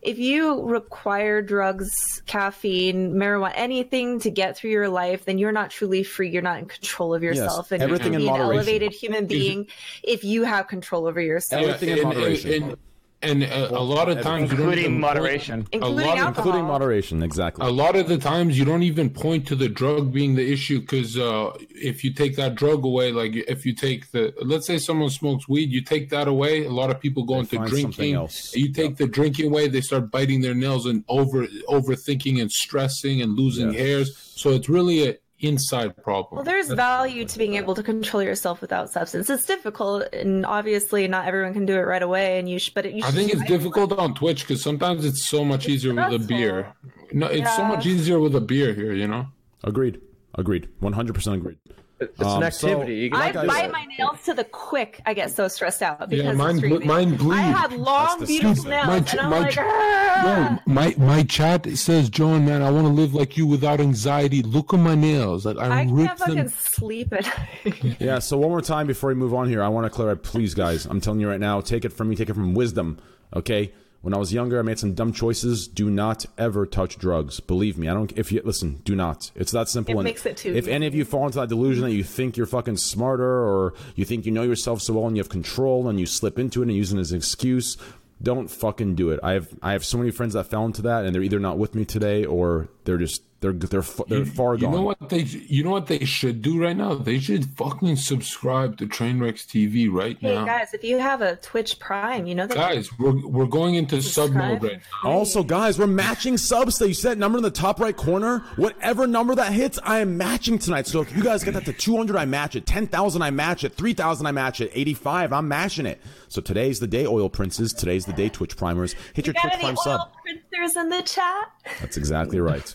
If 0.03 0.19
you 0.19 0.63
require 0.63 1.43
drugs, 1.43 2.23
caffeine, 2.27 3.15
marijuana, 3.15 3.53
anything 3.55 4.21
to 4.21 4.31
get 4.31 4.57
through 4.57 4.71
your 4.71 4.89
life, 4.89 5.25
then 5.25 5.39
you're 5.39 5.53
not 5.53 5.71
truly 5.71 6.03
free. 6.03 6.31
You're 6.31 6.43
not 6.43 6.59
in 6.59 6.67
control 6.67 7.15
of 7.15 7.23
yourself, 7.23 7.73
and 7.73 7.83
everything 7.83 8.13
you 8.13 8.21
in 8.21 8.25
can 8.27 8.27
be 8.27 8.29
an 8.29 8.39
moderation. 8.39 8.57
elevated 8.57 8.93
human 8.93 9.27
being 9.27 9.67
if 10.05 10.23
you 10.25 10.45
have 10.45 10.69
control 10.69 11.07
over 11.07 11.21
yourself, 11.21 11.63
Everything 11.63 11.89
in 11.89 11.99
and, 11.99 12.09
moderation. 12.09 12.53
And, 12.53 12.65
and, 12.65 12.77
and 13.21 13.43
a, 13.43 13.77
a 13.77 13.81
lot 13.81 14.09
of 14.09 14.21
times, 14.23 14.51
you 14.51 14.57
don't 14.57 14.67
including 14.67 14.85
even 14.85 15.01
moderation. 15.01 15.63
Point, 15.63 15.75
including 15.75 16.05
a 16.05 16.07
lot 16.07 16.19
of, 16.19 16.25
alcohol. 16.25 16.47
Including 16.47 16.67
moderation, 16.67 17.23
exactly. 17.23 17.67
a 17.67 17.71
lot 17.71 17.97
of 17.97 18.07
the 18.09 18.17
times, 18.17 18.57
you 18.57 18.65
don't 18.65 18.85
even 18.85 19.11
point 19.11 19.47
to 19.49 19.57
the 19.57 19.69
drug 19.69 20.13
being 20.13 20.37
the 20.37 20.53
issue 20.53 20.81
because 20.81 21.19
uh, 21.19 21.51
if 21.71 22.05
you 22.05 22.13
take 22.13 22.37
that 22.37 22.55
drug 22.55 22.85
away, 22.85 23.11
like 23.11 23.35
if 23.35 23.67
you 23.67 23.75
take 23.75 24.11
the, 24.13 24.33
let's 24.43 24.67
say 24.67 24.79
someone 24.79 25.11
smokes 25.11 25.49
weed, 25.49 25.71
you 25.73 25.83
take 25.83 26.11
that 26.11 26.29
away. 26.29 26.65
A 26.65 26.71
lot 26.71 26.91
of 26.91 27.01
people 27.01 27.25
go 27.25 27.41
into 27.41 27.59
drinking. 27.67 28.15
else. 28.15 28.55
You 28.55 28.73
take 28.73 28.97
the 28.97 29.09
drinking 29.09 29.47
away, 29.47 29.67
they 29.67 29.81
start 29.81 30.11
biting 30.13 30.41
their 30.41 30.55
nails 30.55 30.87
and 30.87 31.05
over 31.09 31.47
overthinking 31.69 32.41
and 32.41 32.51
stressing 32.53 33.21
and 33.21 33.37
losing 33.37 33.73
Yes. 33.73 33.81
hairs. 33.81 34.33
So 34.37 34.51
it's 34.51 34.69
really 34.69 35.09
a 35.09 35.17
inside 35.41 35.97
problem. 35.97 36.37
Well, 36.37 36.45
there's 36.45 36.69
value 36.69 37.25
to 37.25 37.39
being 37.39 37.55
able 37.55 37.75
to 37.75 37.83
control 37.83 38.23
yourself 38.23 38.61
without 38.61 38.91
substance. 38.91 39.31
It's 39.31 39.47
difficult, 39.47 40.13
and 40.13 40.45
obviously, 40.45 41.07
not 41.09 41.27
everyone 41.27 41.53
can 41.53 41.67
do 41.67 41.75
it 41.75 41.83
right 41.83 42.03
away. 42.03 42.39
And 42.39 42.49
you, 42.49 42.59
sh- 42.59 42.71
but 42.71 42.87
it, 42.87 42.95
you 42.95 43.05
I 43.05 43.11
think 43.11 43.33
it's 43.33 43.45
difficult 43.45 43.93
on 43.93 44.15
Twitch 44.15 44.43
because 44.43 44.63
sometimes 44.63 45.05
it's 45.05 45.29
so 45.29 45.45
much 45.45 45.69
easier 45.69 45.95
with 45.95 46.13
a 46.13 46.19
beer. 46.19 46.73
No, 47.13 47.27
it's 47.27 47.55
so 47.57 47.65
much 47.65 47.87
easier 47.87 48.19
with 48.19 48.35
a 48.35 48.41
beer 48.41 48.75
here, 48.75 48.93
you 48.93 49.07
know. 49.07 49.27
Agreed. 49.65 50.01
Agreed. 50.35 50.69
100% 50.83 51.35
agreed. 51.35 51.59
It's 52.01 52.21
Um, 52.23 52.37
an 52.39 52.43
activity. 52.45 52.93
so- 52.93 53.03
You 53.03 53.11
can- 53.11 53.21
I 53.21 53.25
Like 53.27 53.37
I 53.37 53.47
bite 53.47 53.61
said- 53.63 53.73
my 53.73 53.87
nails 53.99 54.19
to 54.27 54.35
the 54.35 54.45
quick. 54.45 55.01
I 55.05 55.15
get 55.15 55.33
so 55.33 55.49
stressed 55.49 55.83
out 55.83 56.09
because 56.09 56.25
Yeah, 56.27 56.33
mine, 56.33 56.61
ble- 56.61 56.81
mine 56.87 57.17
bleed. 57.17 57.39
I 57.39 57.43
have 57.43 57.73
long, 57.73 58.25
beautiful 58.25 58.65
nails, 58.71 58.87
My 58.87 58.97
and 58.99 59.21
I'm 59.21 59.31
my 59.31 59.39
like, 59.41 59.51
ch- 59.55 59.59
"Ah." 59.61 60.61
Yo, 60.67 60.73
my 60.73 60.95
my 60.97 61.23
chat 61.25 61.67
says, 61.77 62.09
John, 62.09 62.45
man, 62.47 62.63
I 62.63 62.71
want 62.71 62.87
to 62.87 62.93
live 62.93 63.15
like 63.15 63.37
you 63.37 63.47
without 63.47 63.81
anxiety. 63.81 64.43
Look 64.43 64.73
at 64.73 64.79
my 64.81 64.95
nails. 64.95 65.45
Like 65.45 65.59
I, 65.59 65.81
I 65.81 65.85
can't 65.87 66.19
fucking 66.19 66.35
them. 66.37 66.49
sleep 66.49 67.13
at 67.13 67.25
night. 67.27 67.97
Yeah, 68.01 68.21
so 68.21 68.37
one 68.39 68.51
more 68.51 68.61
time 68.63 68.87
before 68.87 69.09
we 69.09 69.15
move 69.15 69.35
on 69.35 69.49
here, 69.49 69.63
I 69.63 69.69
want 69.69 69.85
to 69.87 69.91
clarify, 69.91 70.21
please, 70.23 70.55
guys. 70.55 70.87
I'm 70.87 71.01
telling 71.01 71.19
you 71.21 71.29
right 71.29 71.41
now, 71.41 71.61
take 71.61 71.85
it 71.85 71.93
from 71.93 72.09
me, 72.11 72.15
take 72.17 72.29
it 72.31 72.35
from 72.35 72.55
wisdom, 72.55 72.99
okay? 73.35 73.73
When 74.01 74.15
I 74.15 74.17
was 74.17 74.33
younger, 74.33 74.59
I 74.59 74.63
made 74.63 74.79
some 74.79 74.95
dumb 74.95 75.13
choices. 75.13 75.67
Do 75.67 75.91
not 75.91 76.25
ever 76.39 76.67
touch 76.67 76.99
drugs. 76.99 77.41
Believe 77.41 77.77
me, 77.77 77.89
I 77.89 77.95
don't. 77.95 78.13
If 78.17 78.31
you 78.31 78.41
listen, 78.45 78.81
do 78.85 78.95
not. 78.95 79.33
It's 79.35 79.51
that 79.53 79.69
simple. 79.69 79.95
It 79.95 79.99
And 79.99 80.05
makes 80.05 80.25
it 80.25 80.37
too 80.37 80.55
If 80.55 80.69
any 80.69 80.87
of 80.87 80.95
you 80.95 81.05
fall 81.05 81.27
into 81.27 81.41
that 81.41 81.49
delusion 81.49 81.83
that 81.85 81.93
you 81.93 82.05
think 82.05 82.37
you're 82.37 82.47
fucking 82.47 82.77
smarter, 82.77 83.45
or 83.45 83.75
you 83.97 84.05
think 84.05 84.25
you 84.25 84.33
know 84.33 84.45
yourself 84.45 84.83
so 84.83 84.95
well 84.95 85.09
and 85.09 85.17
you 85.17 85.23
have 85.23 85.29
control, 85.29 85.89
and 85.89 85.99
you 85.99 86.07
slip 86.07 86.39
into 86.39 86.63
it 86.63 86.69
and 86.69 86.77
use 86.77 86.93
it 86.93 86.99
as 86.99 87.11
an 87.11 87.19
excuse, 87.19 87.77
don't 88.23 88.49
fucking 88.49 88.95
do 88.95 89.11
it. 89.11 89.19
I 89.23 89.33
have 89.33 89.49
I 89.63 89.73
have 89.73 89.85
so 89.85 89.99
many 89.99 90.11
friends 90.13 90.35
that 90.35 90.45
fell 90.45 90.65
into 90.65 90.83
that, 90.83 91.05
and 91.05 91.15
they're 91.15 91.23
either 91.23 91.41
not 91.41 91.59
with 91.59 91.75
me 91.75 91.85
today 91.85 92.25
or 92.25 92.69
they're 92.85 92.99
just 92.99 93.23
they're 93.41 93.53
they're 93.53 93.85
they're 94.09 94.25
far 94.27 94.55
You 94.57 94.63
gone. 94.63 94.73
know 94.73 94.83
what 94.83 95.09
they 95.09 95.21
you 95.21 95.63
know 95.63 95.71
what 95.71 95.87
they 95.87 96.05
should 96.05 96.43
do 96.43 96.61
right 96.61 96.77
now? 96.77 96.95
They 96.95 97.19
should 97.21 97.47
fucking 97.57 97.97
subscribe 97.97 98.77
to 98.79 98.87
Trainwrecks 98.87 99.47
TV 99.47 99.89
right 99.93 100.21
now. 100.23 100.29
hey 100.29 100.35
now. 100.35 100.45
guys, 100.45 100.75
if 100.75 100.83
you 100.83 100.99
have 100.99 101.23
a 101.23 101.37
Twitch 101.37 101.79
Prime, 101.79 102.27
you 102.27 102.35
know 102.35 102.47
that 102.49 102.57
Guys, 102.57 102.91
we're 102.99 103.27
we're 103.27 103.47
going 103.47 103.77
into 103.77 104.03
sub 104.03 104.33
mode 104.33 104.63
right 104.63 104.81
now. 105.05 105.11
Also, 105.11 105.43
guys, 105.45 105.79
we're 105.79 105.87
matching 105.87 106.37
subs. 106.37 106.79
That 106.79 106.89
You 106.89 106.95
see 106.95 107.09
that 107.09 107.19
number 107.19 107.39
in 107.39 107.45
the 107.45 107.51
top 107.51 107.79
right 107.81 107.97
corner? 107.97 108.41
Whatever 108.57 109.07
number 109.07 109.35
that 109.37 109.53
hits, 109.53 109.79
I 109.85 110.01
am 110.01 110.17
matching 110.17 110.59
tonight. 110.59 110.87
So 110.89 111.01
if 111.01 111.17
you 111.17 111.23
guys 111.23 111.45
get 111.45 111.55
that 111.55 111.65
to 111.67 111.73
200, 111.73 112.17
I 112.17 112.25
match 112.25 112.57
it. 112.57 112.67
10,000, 112.67 113.23
I 113.23 113.31
match 113.31 113.63
it. 113.63 113.75
3,000, 113.75 114.27
I 114.27 114.33
match 114.33 114.61
it. 114.61 114.71
85, 114.75 115.33
I'm 115.33 115.47
matching 115.49 115.87
it. 115.87 116.01
So 116.29 116.41
today's 116.41 116.81
the 116.81 116.87
day, 116.89 117.07
Oil 117.07 117.29
Princes. 117.31 117.73
Today's 117.73 118.05
the 118.05 118.13
day, 118.13 118.29
Twitch 118.29 118.57
Primers. 118.57 118.95
Hit 119.15 119.27
your 119.27 119.35
got 119.35 119.43
Twitch 119.43 119.53
any 119.55 119.63
Prime 119.63 119.77
oil 119.79 119.99
sub. 119.99 120.13
printers 120.23 120.77
in 120.77 120.89
the 120.89 121.03
chat? 121.03 121.53
That's 121.81 121.97
exactly 121.97 122.41
right. 122.41 122.75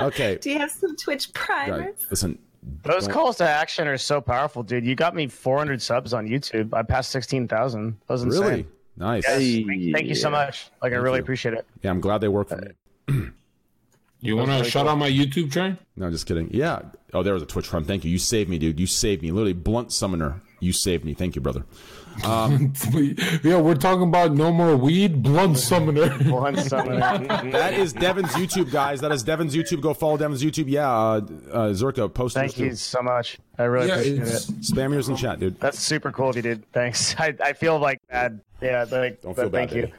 Okay, 0.00 0.36
Do 0.40 0.50
you 0.50 0.58
have 0.58 0.70
some 0.70 0.96
Twitch 0.96 1.32
guys, 1.32 1.68
primers? 1.68 2.06
listen. 2.10 2.38
Those 2.82 3.04
don't- 3.04 3.12
calls 3.12 3.36
to 3.36 3.48
action 3.48 3.86
are 3.88 3.98
so 3.98 4.20
powerful, 4.20 4.62
dude. 4.62 4.84
You 4.86 4.94
got 4.94 5.14
me 5.14 5.26
400 5.26 5.82
subs 5.82 6.14
on 6.14 6.26
YouTube. 6.26 6.72
I 6.72 6.82
passed 6.82 7.10
16,000. 7.10 7.90
That 8.06 8.12
was 8.12 8.22
insane. 8.22 8.42
Really? 8.42 8.66
Nice. 8.96 9.24
Yes. 9.26 9.38
Hey. 9.38 9.64
Thank, 9.64 9.92
thank 9.94 10.06
you 10.08 10.14
so 10.14 10.30
much. 10.30 10.70
Like, 10.82 10.92
I 10.92 10.96
really 10.96 11.18
appreciate 11.20 11.54
it. 11.54 11.66
Yeah, 11.82 11.90
I'm 11.90 12.00
glad 12.00 12.20
they 12.22 12.28
work 12.28 12.48
for 12.48 12.56
me. 13.08 13.30
You 14.20 14.36
want 14.38 14.50
to 14.64 14.70
shut 14.70 14.86
on 14.86 14.98
my 14.98 15.10
YouTube 15.10 15.52
train? 15.52 15.76
No, 15.96 16.10
just 16.10 16.26
kidding. 16.26 16.48
Yeah. 16.52 16.80
Oh, 17.12 17.22
there 17.22 17.34
was 17.34 17.42
a 17.42 17.46
Twitch 17.46 17.68
Prime. 17.68 17.84
Thank 17.84 18.04
you. 18.04 18.10
You 18.10 18.18
saved 18.18 18.48
me, 18.48 18.58
dude. 18.58 18.80
You 18.80 18.86
saved 18.86 19.20
me. 19.22 19.30
Literally, 19.30 19.52
blunt 19.52 19.92
summoner. 19.92 20.40
You 20.60 20.72
saved 20.72 21.04
me. 21.04 21.12
Thank 21.12 21.34
you, 21.36 21.42
brother. 21.42 21.64
yeah, 22.24 23.60
we're 23.60 23.74
talking 23.74 24.04
about 24.04 24.32
no 24.34 24.52
more 24.52 24.76
weed, 24.76 25.22
blunt 25.22 25.58
summoner. 25.58 26.10
One 26.30 26.56
summoner. 26.56 27.00
That 27.50 27.74
is 27.74 27.92
Devin's 27.92 28.30
YouTube, 28.30 28.70
guys. 28.70 29.00
That 29.00 29.12
is 29.12 29.22
Devin's 29.22 29.54
YouTube. 29.54 29.80
Go 29.80 29.94
follow 29.94 30.16
Devin's 30.16 30.42
YouTube. 30.42 30.66
Yeah, 30.68 30.88
uh, 30.88 30.94
uh, 30.96 31.20
Zherka, 31.70 32.12
post 32.12 32.34
Thank 32.34 32.58
you 32.58 32.74
so 32.74 33.02
much. 33.02 33.38
I 33.58 33.64
really 33.64 33.88
yeah, 33.88 33.94
appreciate 33.94 34.18
it. 34.20 34.60
Spam 34.60 34.92
yours 34.92 35.08
in 35.08 35.16
chat, 35.16 35.40
dude. 35.40 35.58
That's 35.60 35.78
super 35.78 36.12
cool 36.12 36.30
of 36.30 36.36
you, 36.36 36.42
dude. 36.42 36.72
Thanks. 36.72 37.14
I, 37.18 37.34
I 37.42 37.52
feel 37.52 37.78
like 37.78 38.00
bad. 38.08 38.40
Yeah, 38.62 38.86
like, 38.90 39.20
Don't 39.20 39.34
feel 39.34 39.50
bad, 39.50 39.70
thank 39.70 39.72
you. 39.74 39.92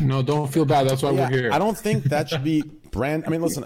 no, 0.00 0.22
don't 0.22 0.52
feel 0.52 0.64
bad. 0.64 0.88
That's 0.88 1.02
why 1.02 1.12
Yeah, 1.12 1.30
we're 1.30 1.36
here. 1.42 1.52
I 1.52 1.58
don't 1.58 1.78
think 1.78 2.04
that 2.04 2.28
should 2.28 2.44
be 2.44 2.62
brand. 2.90 3.24
I 3.26 3.30
mean, 3.30 3.42
listen. 3.42 3.64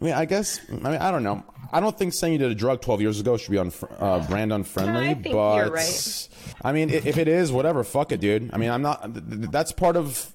I 0.00 0.04
mean, 0.04 0.14
I 0.14 0.24
guess. 0.24 0.60
I 0.70 0.74
mean, 0.74 0.86
I 0.86 1.10
don't 1.10 1.22
know. 1.22 1.44
I 1.72 1.80
don't 1.80 1.96
think 1.98 2.12
saying 2.14 2.34
you 2.34 2.38
did 2.38 2.50
a 2.50 2.54
drug 2.54 2.80
12 2.80 3.00
years 3.00 3.18
ago 3.20 3.36
should 3.36 3.50
be 3.50 3.58
on 3.58 3.72
uh, 3.98 4.24
brand 4.28 4.52
unfriendly. 4.52 5.08
I 5.08 5.14
think 5.14 5.34
but 5.34 5.56
you're 5.56 5.70
right. 5.72 6.28
I 6.62 6.72
mean, 6.72 6.90
if 6.90 7.16
it 7.18 7.28
is, 7.28 7.50
whatever. 7.50 7.82
Fuck 7.82 8.12
it, 8.12 8.20
dude. 8.20 8.50
I 8.52 8.58
mean, 8.58 8.70
I'm 8.70 8.82
not. 8.82 9.12
th- 9.12 9.26
th- 9.28 9.50
That's 9.50 9.72
part 9.72 9.96
of. 9.96 10.32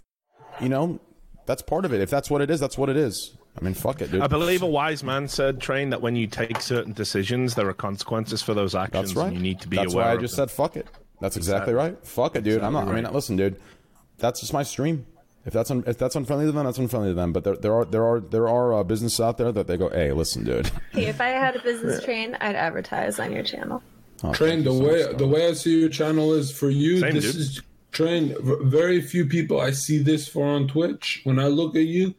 You 0.59 0.69
know, 0.69 0.99
that's 1.45 1.61
part 1.61 1.85
of 1.85 1.93
it. 1.93 2.01
If 2.01 2.09
that's 2.09 2.29
what 2.29 2.41
it 2.41 2.49
is, 2.51 2.59
that's 2.59 2.77
what 2.77 2.89
it 2.89 2.97
is. 2.97 3.35
I 3.59 3.63
mean, 3.63 3.73
fuck 3.73 4.01
it, 4.01 4.11
dude. 4.11 4.21
I 4.21 4.27
believe 4.27 4.61
a 4.61 4.67
wise 4.67 5.03
man 5.03 5.27
said, 5.27 5.59
"Train 5.61 5.89
that 5.91 6.01
when 6.01 6.15
you 6.15 6.27
take 6.27 6.61
certain 6.61 6.93
decisions, 6.93 7.55
there 7.55 7.67
are 7.69 7.73
consequences 7.73 8.41
for 8.41 8.53
those 8.53 8.75
actions. 8.75 9.09
That's 9.09 9.15
right. 9.15 9.27
And 9.27 9.35
you 9.35 9.41
need 9.41 9.61
to 9.61 9.67
be 9.67 9.77
That's 9.77 9.93
aware. 9.93 10.05
why 10.07 10.11
I 10.13 10.17
just 10.17 10.35
them. 10.35 10.47
said 10.49 10.55
fuck 10.55 10.75
it. 10.75 10.87
That's 11.21 11.37
exactly 11.37 11.73
right. 11.73 11.97
Fuck 12.05 12.35
it, 12.35 12.43
dude. 12.43 12.61
I'm 12.63 12.73
not. 12.73 12.87
I 12.87 12.93
mean, 12.93 13.11
listen, 13.13 13.35
dude. 13.37 13.59
That's 14.17 14.39
just 14.39 14.53
my 14.53 14.63
stream. 14.63 15.05
If 15.45 15.53
that's 15.53 15.71
un, 15.71 15.83
if 15.87 15.97
that's 15.97 16.15
unfriendly 16.15 16.45
to 16.45 16.51
them, 16.51 16.65
that's 16.65 16.77
unfriendly 16.77 17.11
to 17.11 17.15
them. 17.15 17.33
But 17.33 17.43
there, 17.43 17.55
there 17.55 17.73
are 17.73 17.85
there 17.85 18.05
are 18.05 18.19
there 18.19 18.47
are 18.47 18.73
uh, 18.73 18.83
businesses 18.83 19.19
out 19.19 19.37
there 19.37 19.51
that 19.51 19.65
they 19.67 19.75
go, 19.77 19.89
hey, 19.89 20.11
listen, 20.11 20.43
dude. 20.43 20.69
Hey, 20.91 21.05
if 21.05 21.19
I 21.19 21.29
had 21.29 21.55
a 21.55 21.61
business 21.63 22.03
train, 22.03 22.37
I'd 22.41 22.55
advertise 22.55 23.19
on 23.19 23.31
your 23.31 23.43
channel. 23.43 23.81
Oh, 24.23 24.33
Train 24.33 24.63
the 24.63 24.71
so 24.71 24.83
way 24.85 25.03
much, 25.07 25.17
the 25.17 25.27
way 25.27 25.47
I 25.47 25.53
see 25.53 25.79
your 25.79 25.89
channel 25.89 26.33
is 26.33 26.51
for 26.51 26.69
you. 26.69 26.99
Same, 26.99 27.13
this 27.15 27.31
dude. 27.31 27.35
is 27.41 27.61
train. 27.91 28.35
Very 28.69 29.01
few 29.01 29.25
people 29.25 29.59
I 29.59 29.71
see 29.71 29.97
this 29.97 30.27
for 30.27 30.45
on 30.45 30.67
Twitch. 30.67 31.21
When 31.23 31.39
I 31.39 31.47
look 31.47 31.75
at 31.75 31.85
you, 31.85 32.13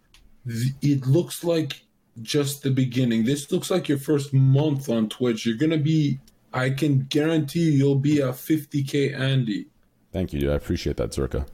th- 0.49 0.75
it 0.83 1.07
looks 1.07 1.45
like 1.45 1.81
just 2.23 2.65
the 2.65 2.71
beginning. 2.73 3.25
This 3.25 3.53
looks 3.53 3.71
like 3.71 3.89
your 3.89 3.99
first 3.99 4.35
month 4.35 4.89
on 4.89 5.09
Twitch. 5.09 5.47
You're 5.47 5.57
gonna 5.57 5.79
be. 5.79 6.19
I 6.53 6.71
can 6.71 7.07
guarantee 7.09 7.61
you, 7.61 7.71
you'll 7.71 7.95
be 7.95 8.19
a 8.19 8.29
50k 8.31 9.19
Andy. 9.19 9.67
Thank 10.13 10.33
you, 10.35 10.41
dude. 10.41 10.51
I 10.51 10.55
appreciate 10.55 10.97
that, 10.99 11.11
Zherka. 11.13 11.47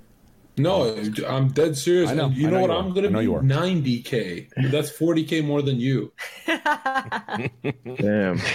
No, 0.59 0.95
I'm 1.27 1.49
dead 1.49 1.77
serious. 1.77 2.11
I 2.11 2.15
know, 2.15 2.27
And 2.27 2.37
you 2.37 2.49
I 2.49 2.51
know, 2.51 2.57
know 2.57 2.61
what? 2.63 2.71
you. 2.71 2.77
I'm 2.77 2.95
gonna 2.95 3.19
I 3.19 3.23
be 3.23 4.03
90k. 4.03 4.71
That's 4.71 4.91
40k 4.91 5.45
more 5.45 5.63
than 5.63 5.79
you. 5.81 6.13
Damn. 7.97 8.41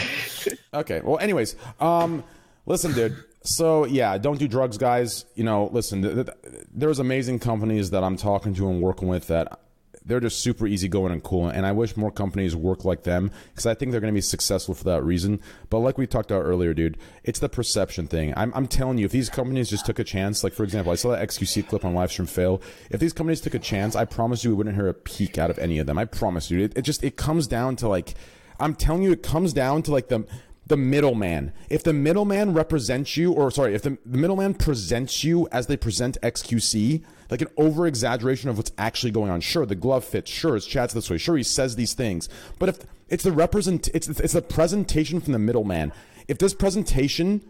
Okay. 0.74 1.00
Well, 1.02 1.20
anyways, 1.20 1.56
um, 1.80 2.24
listen, 2.66 2.92
dude. 2.94 3.16
So 3.44 3.86
yeah, 3.86 4.18
don't 4.18 4.40
do 4.40 4.48
drugs, 4.48 4.78
guys. 4.78 5.24
You 5.36 5.44
know, 5.44 5.70
listen. 5.72 6.02
Th- 6.02 6.16
th- 6.16 6.30
there's 6.74 7.00
amazing 7.00 7.40
companies 7.40 7.92
that 7.92 8.04
I'm 8.04 8.18
talking 8.18 8.54
to 8.56 8.68
and 8.70 8.82
working 8.82 9.08
with 9.08 9.28
that 9.28 9.60
they're 10.06 10.20
just 10.20 10.40
super 10.40 10.68
easygoing 10.68 11.12
and 11.12 11.24
cool. 11.24 11.48
And 11.48 11.66
I 11.66 11.72
wish 11.72 11.96
more 11.96 12.12
companies 12.12 12.56
work 12.56 12.86
like 12.86 13.04
them 13.04 13.32
because 13.52 13.66
I 13.66 13.74
think 13.74 13.92
they're 13.92 14.02
going 14.02 14.14
to 14.14 14.18
be 14.18 14.22
successful 14.22 14.76
for 14.76 14.84
that 14.86 15.04
reason. 15.04 15.40
But 15.70 15.80
like 15.80 15.98
we 15.98 16.08
talked 16.08 16.32
about 16.32 16.44
earlier, 16.44 16.74
dude, 16.74 16.98
it's 17.24 17.40
the 17.40 17.50
perception 17.50 18.08
thing. 18.08 18.34
I'm, 18.36 18.52
I'm 18.54 18.68
telling 18.68 18.98
you, 18.98 19.06
if 19.06 19.12
these 19.12 19.30
companies 19.30 19.70
just 19.70 19.86
took 19.86 20.00
a 20.00 20.04
chance, 20.04 20.44
like 20.44 20.54
for 20.54 20.64
example, 20.64 20.92
I 20.92 20.96
saw 20.96 21.12
that 21.12 21.28
XQC 21.28 21.68
clip 21.68 21.86
on 21.86 21.94
Livestream 21.94 22.28
fail. 22.28 22.62
If 22.90 23.00
these 23.00 23.14
companies 23.14 23.42
took 23.42 23.54
a 23.54 23.60
chance, 23.60 23.96
I 23.96 24.06
promise 24.06 24.44
you, 24.44 24.52
we 24.52 24.58
wouldn't 24.58 24.76
hear 24.76 24.88
a 24.88 24.94
peak 24.94 25.38
out 25.38 25.50
of 25.50 25.60
any 25.60 25.80
of 25.80 25.88
them. 25.88 25.98
I 25.98 26.06
promise 26.06 26.52
you. 26.52 26.60
It, 26.60 26.78
it 26.78 26.82
just 26.82 27.04
it 27.04 27.16
comes 27.16 27.48
down 27.48 27.76
to 27.78 27.88
like, 27.88 28.16
I'm 28.60 28.76
telling 28.76 29.04
you, 29.04 29.12
it 29.12 29.24
comes 29.24 29.54
down 29.54 29.84
to 29.84 29.92
like 29.92 30.10
the 30.10 30.26
the 30.66 30.78
middleman. 30.78 31.52
If 31.70 31.84
the 31.84 31.94
middleman 31.94 32.54
represents 32.54 33.18
you, 33.18 33.34
or 33.34 33.52
sorry, 33.52 33.76
if 33.76 33.82
the, 33.82 33.98
the 34.06 34.18
middleman 34.18 34.54
presents 34.54 35.24
you 35.24 35.48
as 35.52 35.68
they 35.68 35.78
present 35.78 36.18
XQC, 36.22 37.04
like 37.30 37.42
an 37.42 37.48
over 37.58 37.88
exaggeration 37.88 38.50
of 38.50 38.58
what's 38.58 38.72
actually 38.78 39.12
going 39.12 39.32
on. 39.32 39.42
Sure, 39.42 39.66
the 39.66 39.76
glove 39.76 40.06
fits. 40.06 40.30
Sure, 40.30 40.56
his 40.56 40.66
chat's 40.66 40.94
this 40.94 41.10
way. 41.10 41.18
Sure, 41.18 41.36
he 41.36 41.44
says 41.44 41.76
these 41.76 41.94
things. 41.94 42.30
But 42.60 42.70
if 42.70 42.80
it's 43.10 43.24
the 43.24 43.32
represent, 43.32 43.90
it's 43.94 44.08
it's 44.08 44.34
the 44.34 44.42
presentation 44.42 45.20
from 45.20 45.34
the 45.34 45.40
middleman. 45.40 45.92
If 46.28 46.38
this 46.38 46.54
presentation 46.54 47.42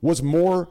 was 0.00 0.22
more 0.22 0.68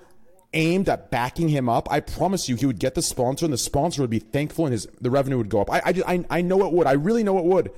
aimed 0.54 0.88
at 0.88 1.12
backing 1.12 1.50
him 1.50 1.68
up, 1.68 1.92
I 1.92 2.00
promise 2.00 2.48
you, 2.48 2.56
he 2.56 2.66
would 2.66 2.80
get 2.80 2.96
the 2.96 3.02
sponsor, 3.02 3.46
and 3.46 3.54
the 3.54 3.58
sponsor 3.58 4.02
would 4.02 4.10
be 4.10 4.20
thankful, 4.20 4.66
and 4.66 4.72
his 4.72 4.88
the 5.02 5.12
revenue 5.12 5.38
would 5.38 5.50
go 5.50 5.62
up. 5.62 5.70
I 5.70 5.82
I 5.86 5.94
I, 6.08 6.26
I 6.30 6.42
know 6.42 6.66
it 6.66 6.74
would. 6.74 6.88
I 6.88 6.94
really 6.94 7.24
know 7.24 7.38
it 7.38 7.46
would. 7.46 7.72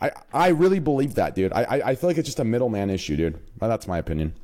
I, 0.00 0.10
I 0.32 0.48
really 0.48 0.78
believe 0.78 1.14
that, 1.14 1.34
dude. 1.34 1.52
I, 1.52 1.62
I 1.62 1.80
I 1.90 1.94
feel 1.94 2.10
like 2.10 2.18
it's 2.18 2.28
just 2.28 2.38
a 2.40 2.44
middleman 2.44 2.90
issue, 2.90 3.16
dude. 3.16 3.38
But 3.58 3.68
that's 3.68 3.86
my 3.88 3.98
opinion. 3.98 4.34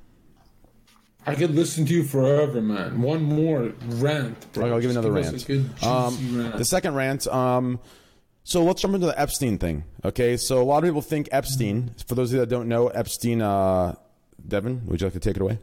I 1.27 1.35
could 1.37 1.55
listen 1.55 1.87
to 1.87 1.95
you 1.95 2.03
forever, 2.05 2.61
man. 2.61 3.01
One 3.01 3.23
more 3.23 3.73
rant, 3.87 4.53
bro. 4.53 4.67
I'll 4.67 4.81
give 4.81 4.91
you 4.91 4.95
Just 4.95 5.07
another 5.07 5.17
us 5.21 5.27
rant. 5.27 5.43
a 5.43 5.47
good, 5.47 5.71
juicy 5.77 5.87
Um, 5.87 6.39
rant. 6.43 6.57
the 6.57 6.65
second 6.65 6.95
rant. 6.95 7.27
Um, 7.29 7.79
so 8.45 8.65
let's 8.65 8.83
jump 8.83 8.95
into 8.95 9.07
the 9.07 9.21
Epstein 9.21 9.57
thing. 9.59 9.85
Okay, 10.05 10.37
so 10.37 10.61
a 10.61 10.65
lot 10.65 10.83
of 10.83 10.89
people 10.89 11.01
think 11.03 11.29
Epstein. 11.31 11.95
For 12.09 12.17
those 12.17 12.31
of 12.31 12.35
you 12.35 12.41
that 12.41 12.49
don't 12.49 12.69
know, 12.69 12.89
Epstein. 12.89 13.41
Uh, 13.41 13.95
Devin, 14.49 14.83
would 14.87 15.01
you 15.01 15.07
like 15.07 15.15
to 15.15 15.21
take 15.21 15.37
it 15.37 15.43
away? 15.43 15.59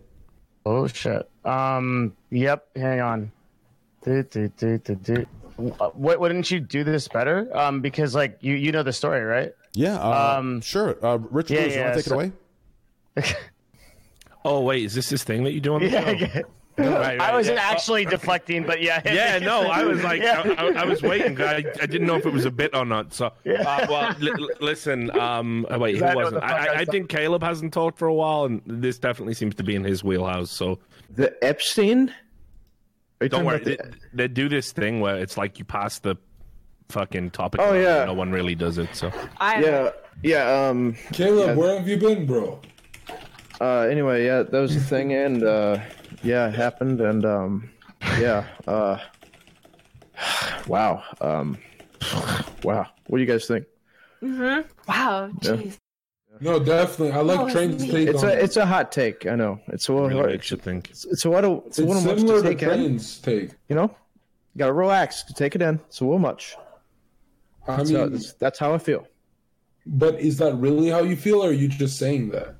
Oh 0.65 0.87
shit. 0.87 1.29
Um. 1.43 2.15
Yep. 2.29 2.77
Hang 2.77 3.01
on. 3.01 3.31
Do, 4.05 4.23
do, 4.23 4.47
do, 4.55 4.77
do, 4.77 4.95
do. 4.95 5.25
Uh, 5.81 5.89
What? 5.89 6.21
Wouldn't 6.21 6.49
you 6.51 6.61
do 6.61 6.85
this 6.85 7.09
better? 7.09 7.49
Um. 7.57 7.81
Because 7.81 8.15
like 8.15 8.37
you, 8.39 8.53
you 8.55 8.71
know 8.71 8.83
the 8.83 8.93
story, 8.93 9.21
right? 9.23 9.51
Yeah. 9.73 9.95
Uh, 9.99 10.37
Um, 10.39 10.61
sure. 10.61 10.97
Uh, 11.05 11.17
Richard, 11.17 11.53
yeah, 11.53 11.59
Lewis, 11.61 11.75
you 11.75 11.81
want 11.81 11.93
to 11.93 11.99
take 12.01 12.05
so- 12.05 12.19
it 12.19 12.33
away? 13.25 13.35
Oh 14.45 14.61
wait, 14.61 14.85
is 14.85 14.95
this 14.95 15.09
this 15.09 15.23
thing 15.23 15.43
that 15.43 15.51
you 15.51 15.59
do 15.59 15.73
on 15.75 15.81
the 15.81 15.89
Yeah. 15.91 16.05
show? 16.05 16.11
yeah. 16.25 16.41
Right, 16.97 17.19
I 17.19 17.33
wasn't 17.33 17.57
yeah. 17.57 17.71
actually 17.71 18.05
deflecting, 18.05 18.63
but 18.65 18.81
yeah. 18.81 19.01
Yeah, 19.05 19.37
no, 19.39 19.63
I 19.63 19.83
was 19.83 20.01
like, 20.01 20.21
Yeah. 20.21 20.41
I, 20.57 20.67
I, 20.67 20.81
I 20.83 20.85
was 20.85 21.01
waiting. 21.01 21.35
'cause 21.35 21.45
I, 21.47 21.57
I 21.81 21.85
didn't 21.85 22.07
know 22.07 22.15
if 22.15 22.25
it 22.25 22.31
was 22.31 22.45
a 22.45 22.51
bit 22.51 22.73
or 22.73 22.85
not. 22.85 23.13
So, 23.13 23.25
uh, 23.25 23.31
well, 23.89 24.15
li- 24.19 24.31
li- 24.37 24.53
listen. 24.61 25.11
Um, 25.19 25.67
oh, 25.69 25.77
wait, 25.77 25.97
who 25.97 26.05
I 26.05 26.15
wasn't? 26.15 26.41
I, 26.41 26.47
I 26.47 26.65
I, 26.67 26.75
I 26.77 26.85
think 26.85 27.09
Caleb 27.09 27.43
hasn't 27.43 27.73
talked 27.73 27.97
for 27.99 28.07
a 28.07 28.13
while, 28.13 28.45
and 28.45 28.61
this 28.65 28.97
definitely 28.97 29.33
seems 29.33 29.55
to 29.55 29.63
be 29.63 29.75
in 29.75 29.83
his 29.83 30.05
wheelhouse. 30.05 30.51
So, 30.51 30.79
The 31.13 31.35
Epstein. 31.43 32.13
Don't 33.27 33.43
worry. 33.43 33.59
the- 33.59 33.75
They, 33.75 33.89
they 34.13 34.27
do 34.29 34.47
this 34.47 34.71
thing 34.71 35.01
where 35.01 35.17
it's 35.17 35.35
like 35.35 35.59
you 35.59 35.65
pass 35.65 35.99
the 35.99 36.15
fucking 36.89 37.31
topic. 37.31 37.61
Oh, 37.63 37.73
yeah. 37.73 38.05
no 38.05 38.13
one 38.13 38.31
really 38.31 38.55
does 38.55 38.77
it. 38.77 38.93
So, 38.95 39.11
I 39.39 39.61
yeah, 39.61 39.89
yeah. 40.23 40.67
Um. 40.67 40.95
Caleb, 41.13 41.57
where 41.57 41.77
have 41.77 41.87
you 41.87 41.97
been, 41.97 42.25
bro? 42.25 42.59
Uh. 43.61 43.81
Anyway, 43.81 44.25
yeah, 44.25 44.43
that 44.43 44.59
was 44.59 44.73
the 44.73 44.81
thing, 44.81 45.13
and 45.13 45.43
uh, 45.43 45.79
yeah, 46.23 46.47
it 46.47 46.55
happened, 46.55 47.01
and 47.01 47.25
um, 47.25 47.69
yeah. 48.19 48.45
Uh. 48.67 48.97
Wow. 50.67 51.03
Um. 51.21 51.57
Wow. 52.63 52.87
What 53.07 53.17
do 53.19 53.23
you 53.23 53.27
guys 53.31 53.47
think? 53.47 53.65
Mhm. 54.21 54.65
Wow, 54.87 55.29
jeez. 55.39 55.77
No, 56.41 56.59
definitely. 56.59 57.13
I 57.13 57.21
like 57.21 57.39
Oh, 57.39 57.49
Train's 57.49 57.83
take 57.89 58.09
It's 58.09 58.21
on 58.23 58.29
a 58.29 58.33
it. 58.33 58.39
it's 58.43 58.57
a 58.57 58.65
hot 58.65 58.91
take. 58.91 59.25
I 59.25 59.35
know. 59.35 59.59
It's 59.67 59.87
a 59.87 59.93
little 59.93 60.09
really 60.09 60.19
hard. 60.19 60.31
makes 60.33 60.51
you 60.51 60.57
think. 60.57 60.89
It's, 60.89 61.05
it's 61.05 61.23
a 61.23 61.29
what 61.29 61.45
a, 61.45 61.53
it's 61.67 61.79
a 61.79 61.83
It's 61.83 61.87
little 61.93 62.01
much 62.03 62.19
similar 62.19 62.41
to 62.41 62.43
to 62.43 62.49
take 62.49 62.61
in. 62.63 62.67
Train's 62.69 63.17
take. 63.19 63.51
You 63.69 63.75
know, 63.77 63.83
you 64.53 64.59
gotta 64.59 64.73
relax 64.73 65.23
to 65.23 65.33
take 65.33 65.55
it 65.55 65.61
in. 65.61 65.75
It's 65.87 66.01
a 66.01 66.03
little 66.03 66.19
much. 66.19 66.55
I 67.69 67.83
So 67.83 67.93
mean, 68.03 68.13
that's, 68.13 68.33
that's 68.33 68.59
how 68.59 68.73
I 68.73 68.77
feel. 68.77 69.07
but 69.85 70.19
is 70.19 70.37
that 70.37 70.55
really 70.55 70.89
how 70.89 71.01
you 71.03 71.15
feel, 71.15 71.43
or 71.43 71.49
are 71.49 71.53
you 71.53 71.67
just 71.67 71.97
saying 71.97 72.29
that? 72.31 72.55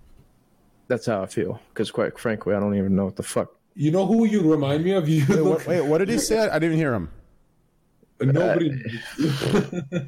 That's 0.88 1.06
how 1.06 1.22
I 1.22 1.26
feel. 1.28 1.60
Because 1.70 1.92
quite 1.92 2.18
frankly, 2.18 2.56
I 2.56 2.60
don't 2.60 2.76
even 2.76 2.96
know 2.96 3.06
what 3.06 3.16
the 3.16 3.24
fuck. 3.24 3.54
You 3.76 3.92
know 3.92 4.06
who 4.06 4.26
you 4.26 4.42
remind 4.52 4.84
me 4.84 4.92
of? 4.94 5.08
You 5.08 5.26
Wait, 5.30 5.40
look 5.40 5.60
what, 5.60 5.68
wait, 5.68 5.82
what 5.86 5.98
did 6.00 6.10
he 6.10 6.18
say? 6.18 6.40
I, 6.40 6.56
I 6.56 6.60
didn't 6.60 6.78
hear 6.78 6.94
him. 6.94 7.10
nobody. 8.22 8.72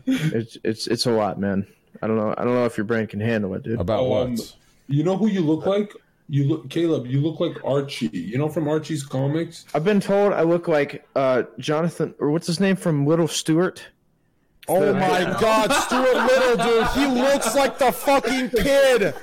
It's 0.06 0.58
it's 0.64 0.88
it's 0.88 1.06
a 1.06 1.12
lot, 1.12 1.40
man. 1.40 1.66
I 2.02 2.08
don't 2.08 2.18
know. 2.18 2.34
I 2.38 2.44
don't 2.44 2.54
know 2.54 2.66
if 2.66 2.78
your 2.78 2.86
brain 2.86 3.08
can 3.08 3.20
handle 3.20 3.54
it, 3.54 3.64
dude. 3.64 3.80
About 3.80 4.02
Um, 4.04 4.32
what? 4.36 4.56
You 4.88 5.04
know 5.04 5.18
who 5.18 5.28
you 5.28 5.42
look 5.42 5.66
like? 5.66 5.94
You 6.28 6.46
look, 6.48 6.70
Caleb. 6.70 7.06
You 7.08 7.22
look 7.22 7.40
like 7.40 7.64
Archie. 7.64 8.08
You 8.08 8.38
know 8.38 8.50
from 8.50 8.68
Archie's 8.68 9.04
comics. 9.04 9.66
I've 9.74 9.84
been 9.84 10.00
told 10.00 10.34
I 10.34 10.42
look 10.44 10.68
like 10.68 11.06
uh, 11.16 11.44
Jonathan, 11.60 12.14
or 12.20 12.32
what's 12.32 12.48
his 12.48 12.60
name 12.60 12.76
from 12.76 13.06
Little 13.06 13.28
Stuart. 13.28 13.86
Oh 14.74 14.94
my 14.94 15.38
God, 15.40 15.72
Stuart 15.72 16.16
Little, 16.26 16.66
dude. 16.66 16.88
He 16.90 17.06
looks 17.22 17.56
like 17.56 17.78
the 17.78 17.92
fucking 17.92 18.50
kid, 18.52 19.14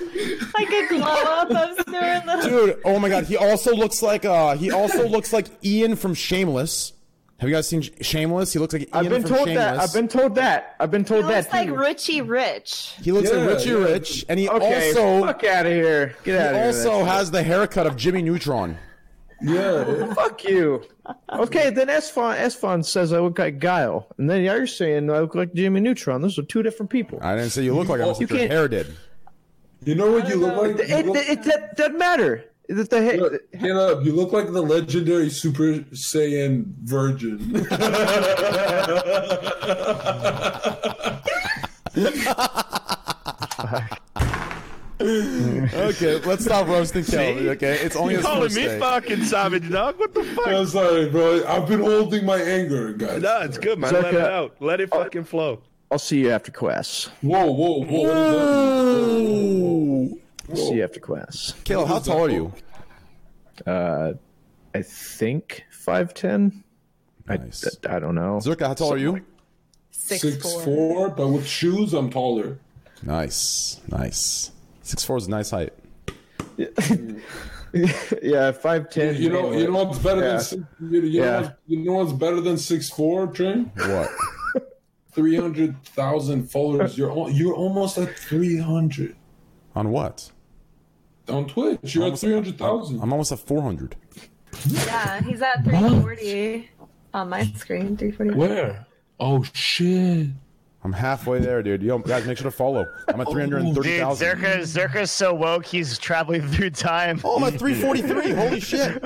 Like 0.55 0.71
a 0.71 0.89
glow 0.89 1.01
up 1.03 1.51
of 1.51 1.81
Stuart 1.81 2.27
Little. 2.27 2.67
dude. 2.67 2.81
Oh 2.85 2.99
my 2.99 3.09
God, 3.09 3.25
he 3.25 3.37
also 3.37 3.75
looks 3.75 4.03
like 4.03 4.25
uh, 4.25 4.55
he 4.57 4.71
also 4.71 5.09
looks 5.09 5.33
like 5.33 5.47
Ian 5.65 5.97
from 5.97 6.15
Shameless. 6.15 6.93
Have 7.41 7.49
you 7.49 7.55
guys 7.55 7.69
seen 7.69 7.83
Shameless? 7.83 8.53
He 8.53 8.59
looks 8.59 8.75
like 8.75 8.83
Ian 8.83 8.91
I've 8.93 9.09
been 9.11 9.23
from 9.23 9.31
told 9.31 9.47
Shameless. 9.49 9.65
that. 9.65 9.79
I've 9.81 9.93
been 9.95 10.09
told 10.09 10.35
that. 10.35 10.77
I've 10.81 10.91
been 10.91 11.03
He 11.03 11.09
told 11.09 11.25
that 11.27 11.29
He 11.31 11.37
looks 11.37 11.53
like 11.53 11.69
too. 11.69 11.77
Richie 11.77 12.21
Rich. 12.23 12.95
He 13.03 13.13
looks 13.13 13.31
Yeah, 13.31 13.37
like 13.37 13.49
Richie 13.57 13.69
yeah. 13.71 13.75
Rich, 13.77 14.27
and 14.29 14.41
he 14.41 14.49
okay, 14.49 14.89
also 14.89 15.25
fuck 15.27 15.45
out 15.45 15.67
of 15.67 15.73
here. 15.73 16.17
Get 16.25 16.33
he 16.33 16.33
out 16.33 16.47
of 16.49 16.53
here. 16.55 16.63
He 16.63 16.67
also 16.89 17.05
has 17.05 17.31
the 17.31 17.43
haircut 17.45 17.87
of 17.87 17.97
Jimmy 17.97 18.23
Neutron. 18.23 18.77
Yeah. 19.41 20.13
Fuck 20.15 20.45
you. 20.45 20.83
Okay, 21.33 21.71
then 21.71 21.87
Esfon 21.89 22.37
Esfon 22.37 22.85
says 22.85 23.13
I 23.13 23.21
look 23.21 23.39
like 23.39 23.59
Guile, 23.61 24.07
and 24.19 24.29
then 24.29 24.43
you're 24.43 24.67
saying 24.67 25.11
I 25.11 25.21
look 25.21 25.35
like 25.35 25.55
Jimmy 25.55 25.81
Neutron. 25.81 26.23
Those 26.23 26.39
are 26.39 26.43
two 26.43 26.63
different 26.63 26.91
people. 26.91 27.19
I 27.23 27.37
didn't 27.37 27.51
say 27.51 27.63
you 27.63 27.75
look 27.75 27.89
like 27.89 28.01
him. 28.01 28.09
I 28.09 28.13
said 28.13 28.21
You 28.23 28.27
your 28.29 28.39
can't- 28.39 28.51
hair 28.51 28.69
did. 28.69 28.97
You 29.85 29.95
know 29.95 30.11
what 30.11 30.29
you 30.29 30.37
look 30.37 30.57
like? 30.57 30.79
It, 30.81 30.89
You 30.89 30.97
it, 30.97 31.07
look- 31.07 31.17
it, 31.29 31.43
that 31.45 31.77
doesn't 31.77 31.99
matter. 31.99 32.45
That 32.69 32.91
the 32.91 33.17
Look, 33.17 33.53
Caleb, 33.59 34.05
you 34.05 34.13
look 34.13 34.33
like 34.33 34.53
the 34.53 34.61
legendary 34.61 35.31
Super 35.31 35.79
Saiyan 35.95 36.65
Virgin. 36.83 37.39
Okay, 45.01 46.19
let's 46.25 46.45
stop 46.45 46.67
roasting 46.67 47.05
Kelly. 47.05 47.49
Okay, 47.51 47.79
it's 47.81 47.95
only 47.95 48.15
his 48.17 48.25
calling 48.25 48.43
first 48.43 48.57
me 48.57 48.65
day. 48.65 48.79
fucking 48.81 49.25
savage 49.25 49.71
dog. 49.71 49.97
What 49.99 50.13
the 50.13 50.25
fuck? 50.25 50.49
I'm 50.49 50.67
sorry, 50.67 51.09
bro. 51.09 51.45
I've 51.47 51.69
been 51.69 51.81
holding 51.81 52.27
my 52.27 52.41
anger, 52.41 52.93
guys. 52.95 53.23
No, 53.23 53.41
it's 53.43 53.59
good, 53.59 53.79
man. 53.79 53.93
Let 53.93 54.13
it 54.15 54.21
out. 54.21 54.57
Let 54.61 54.81
it 54.81 54.91
fucking 54.91 55.25
flow. 55.25 55.63
I'll 55.91 55.99
see 55.99 56.21
you 56.21 56.31
after 56.31 56.51
class. 56.51 57.09
Whoa, 57.23 57.47
whoa, 57.51 57.85
whoa. 57.85 58.99
I'll 60.51 60.57
see 60.57 60.75
you 60.75 60.85
after 60.85 61.01
class. 61.01 61.55
Caleb, 61.65 61.89
how 61.89 61.99
tall 62.01 62.25
are 62.25 62.31
you? 62.31 62.53
Uh, 63.67 64.13
I 64.75 64.83
think 64.83 65.65
five 65.71 66.13
ten. 66.13 66.65
Nice. 67.29 67.65
I, 67.87 67.97
I 67.97 67.99
don't 68.01 68.15
know. 68.17 68.39
Zherka, 68.43 68.67
how 68.67 68.75
tall 68.75 68.93
are 68.95 68.99
you? 68.99 69.25
Six, 69.91 70.23
Six 70.23 70.43
four. 70.43 70.63
four, 70.63 71.09
but 71.11 71.29
with 71.29 71.47
shoes, 71.47 71.93
I'm 71.95 72.11
taller. 72.11 72.59
Nice, 73.03 73.81
nice. 73.89 74.51
Six 74.89 75.05
four 75.05 75.19
is 75.19 75.27
a 75.27 75.31
nice 75.31 75.51
height. 75.51 75.75
yeah, 78.23 78.53
five 78.53 78.89
ten. 78.91 79.17
You 79.21 79.29
know, 79.29 79.53
you 79.53 79.71
know 79.71 79.85
what's 79.85 79.99
better 79.99 80.23
Yeah. 80.23 80.29
than 80.31 80.41
six, 80.41 80.63
you, 80.81 81.01
you 81.03 81.21
Yeah. 81.21 81.25
know, 81.25 81.41
what's, 81.43 81.55
you 81.67 81.77
know 81.85 81.93
what's 81.93 82.13
better 82.13 82.41
than 82.41 82.57
six 82.59 82.89
four, 82.89 83.27
Train? 83.27 83.71
What? 83.77 84.11
Three 85.13 85.37
hundred 85.37 85.83
thousand 85.85 86.51
followers. 86.51 86.97
You're 86.97 87.11
al- 87.11 87.29
you're 87.31 87.55
almost 87.55 87.99
at 87.99 88.17
three 88.19 88.59
hundred 88.59 89.15
On 89.75 89.91
what? 89.91 90.31
on 91.29 91.47
Twitch. 91.47 91.95
You're 91.95 92.11
at 92.13 92.19
three 92.19 92.33
hundred 92.33 92.57
thousand. 92.57 93.01
I'm 93.03 93.13
almost 93.13 93.33
at 93.33 93.41
four 93.41 93.61
hundred. 93.61 93.95
Yeah, 94.67 95.21
he's 95.23 95.43
at 95.43 95.63
340 95.65 96.71
on 97.13 97.29
my 97.29 97.45
screen. 97.57 97.97
340. 97.99 98.35
Where? 98.39 98.87
Oh 99.21 99.43
shit! 99.53 100.29
I'm 100.89 100.95
halfway 100.95 101.39
there, 101.39 101.63
dude. 101.63 101.83
Yo, 101.83 101.99
guys, 101.99 102.27
make 102.27 102.39
sure 102.39 102.45
to 102.45 102.51
follow. 102.51 102.87
I'm 103.09 103.21
at 103.21 103.27
oh, 103.27 103.33
three 103.33 103.43
hundred 103.43 103.61
and 103.61 103.75
thirty 103.75 103.99
Dude. 103.99 104.01
Zherka, 104.01 104.61
Zherka's 104.61 105.11
so 105.11 105.35
woke, 105.35 105.67
he's 105.67 105.99
traveling 105.99 106.49
through 106.49 106.71
time. 106.71 107.21
Oh, 107.25 107.37
I'm 107.37 107.45
at 107.53 107.59
three 107.59 107.75
forty 107.75 108.01
three. 108.01 108.31
Holy 108.31 108.59
shit! 108.59 109.03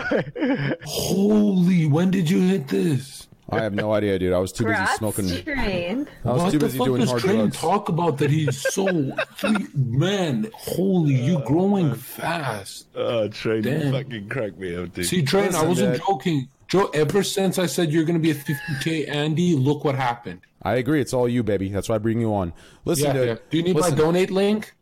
Holy! 0.85 1.87
When 1.87 2.13
did 2.13 2.31
you 2.31 2.39
hit 2.41 2.69
this? 2.69 3.27
I 3.51 3.63
have 3.63 3.75
no 3.75 3.93
idea, 3.93 4.17
dude. 4.17 4.33
I 4.33 4.39
was 4.39 4.53
too 4.53 4.63
busy 4.63 4.77
Congrats, 4.77 4.99
smoking. 4.99 5.43
Train. 5.43 6.09
I 6.25 6.31
was 6.31 6.43
what 6.43 6.53
too 6.53 6.59
the 6.61 6.67
busy 6.67 6.79
fuck 6.79 6.87
doing 6.87 7.05
hard 7.05 7.21
Train 7.21 7.37
drugs. 7.39 7.57
talk 7.59 7.89
about 7.89 8.19
that 8.19 8.31
he's 8.31 8.61
so 8.73 8.87
three, 9.37 9.67
man? 9.75 10.49
Holy, 10.55 11.15
you 11.15 11.39
oh, 11.39 11.45
growing 11.49 11.95
fast. 11.97 12.87
Oh, 12.95 13.27
Train, 13.27 13.63
Damn. 13.63 13.87
you 13.87 13.93
fucking 13.93 14.29
crack 14.29 14.57
me 14.57 14.77
up, 14.77 14.95
dude. 14.95 15.05
See, 15.07 15.23
Train, 15.23 15.53
I 15.57 15.65
wasn't 15.65 15.95
dude. 15.95 16.03
joking. 16.07 16.49
Joe, 16.73 16.87
ever 16.95 17.23
since 17.23 17.59
I 17.59 17.67
said 17.67 17.93
you're 17.93 18.05
going 18.05 18.19
to 18.19 18.23
be 18.23 18.31
a 18.31 18.35
50k 18.35 19.07
Andy, 19.07 19.55
look 19.55 19.85
what 19.85 19.95
happened. 19.95 20.41
I 20.63 20.77
agree. 20.77 21.03
It's 21.03 21.13
all 21.13 21.29
you, 21.29 21.43
baby. 21.43 21.69
That's 21.69 21.91
why 21.91 21.97
I 21.97 21.99
bring 21.99 22.19
you 22.19 22.33
on. 22.35 22.55
Listen, 22.87 23.09
Yeah, 23.09 23.13
dude. 23.13 23.29
yeah. 23.29 23.35
Do 23.51 23.57
you 23.59 23.63
need 23.63 23.77
listen. 23.77 23.91
my 23.91 23.97
donate 23.99 24.31
link? 24.31 24.73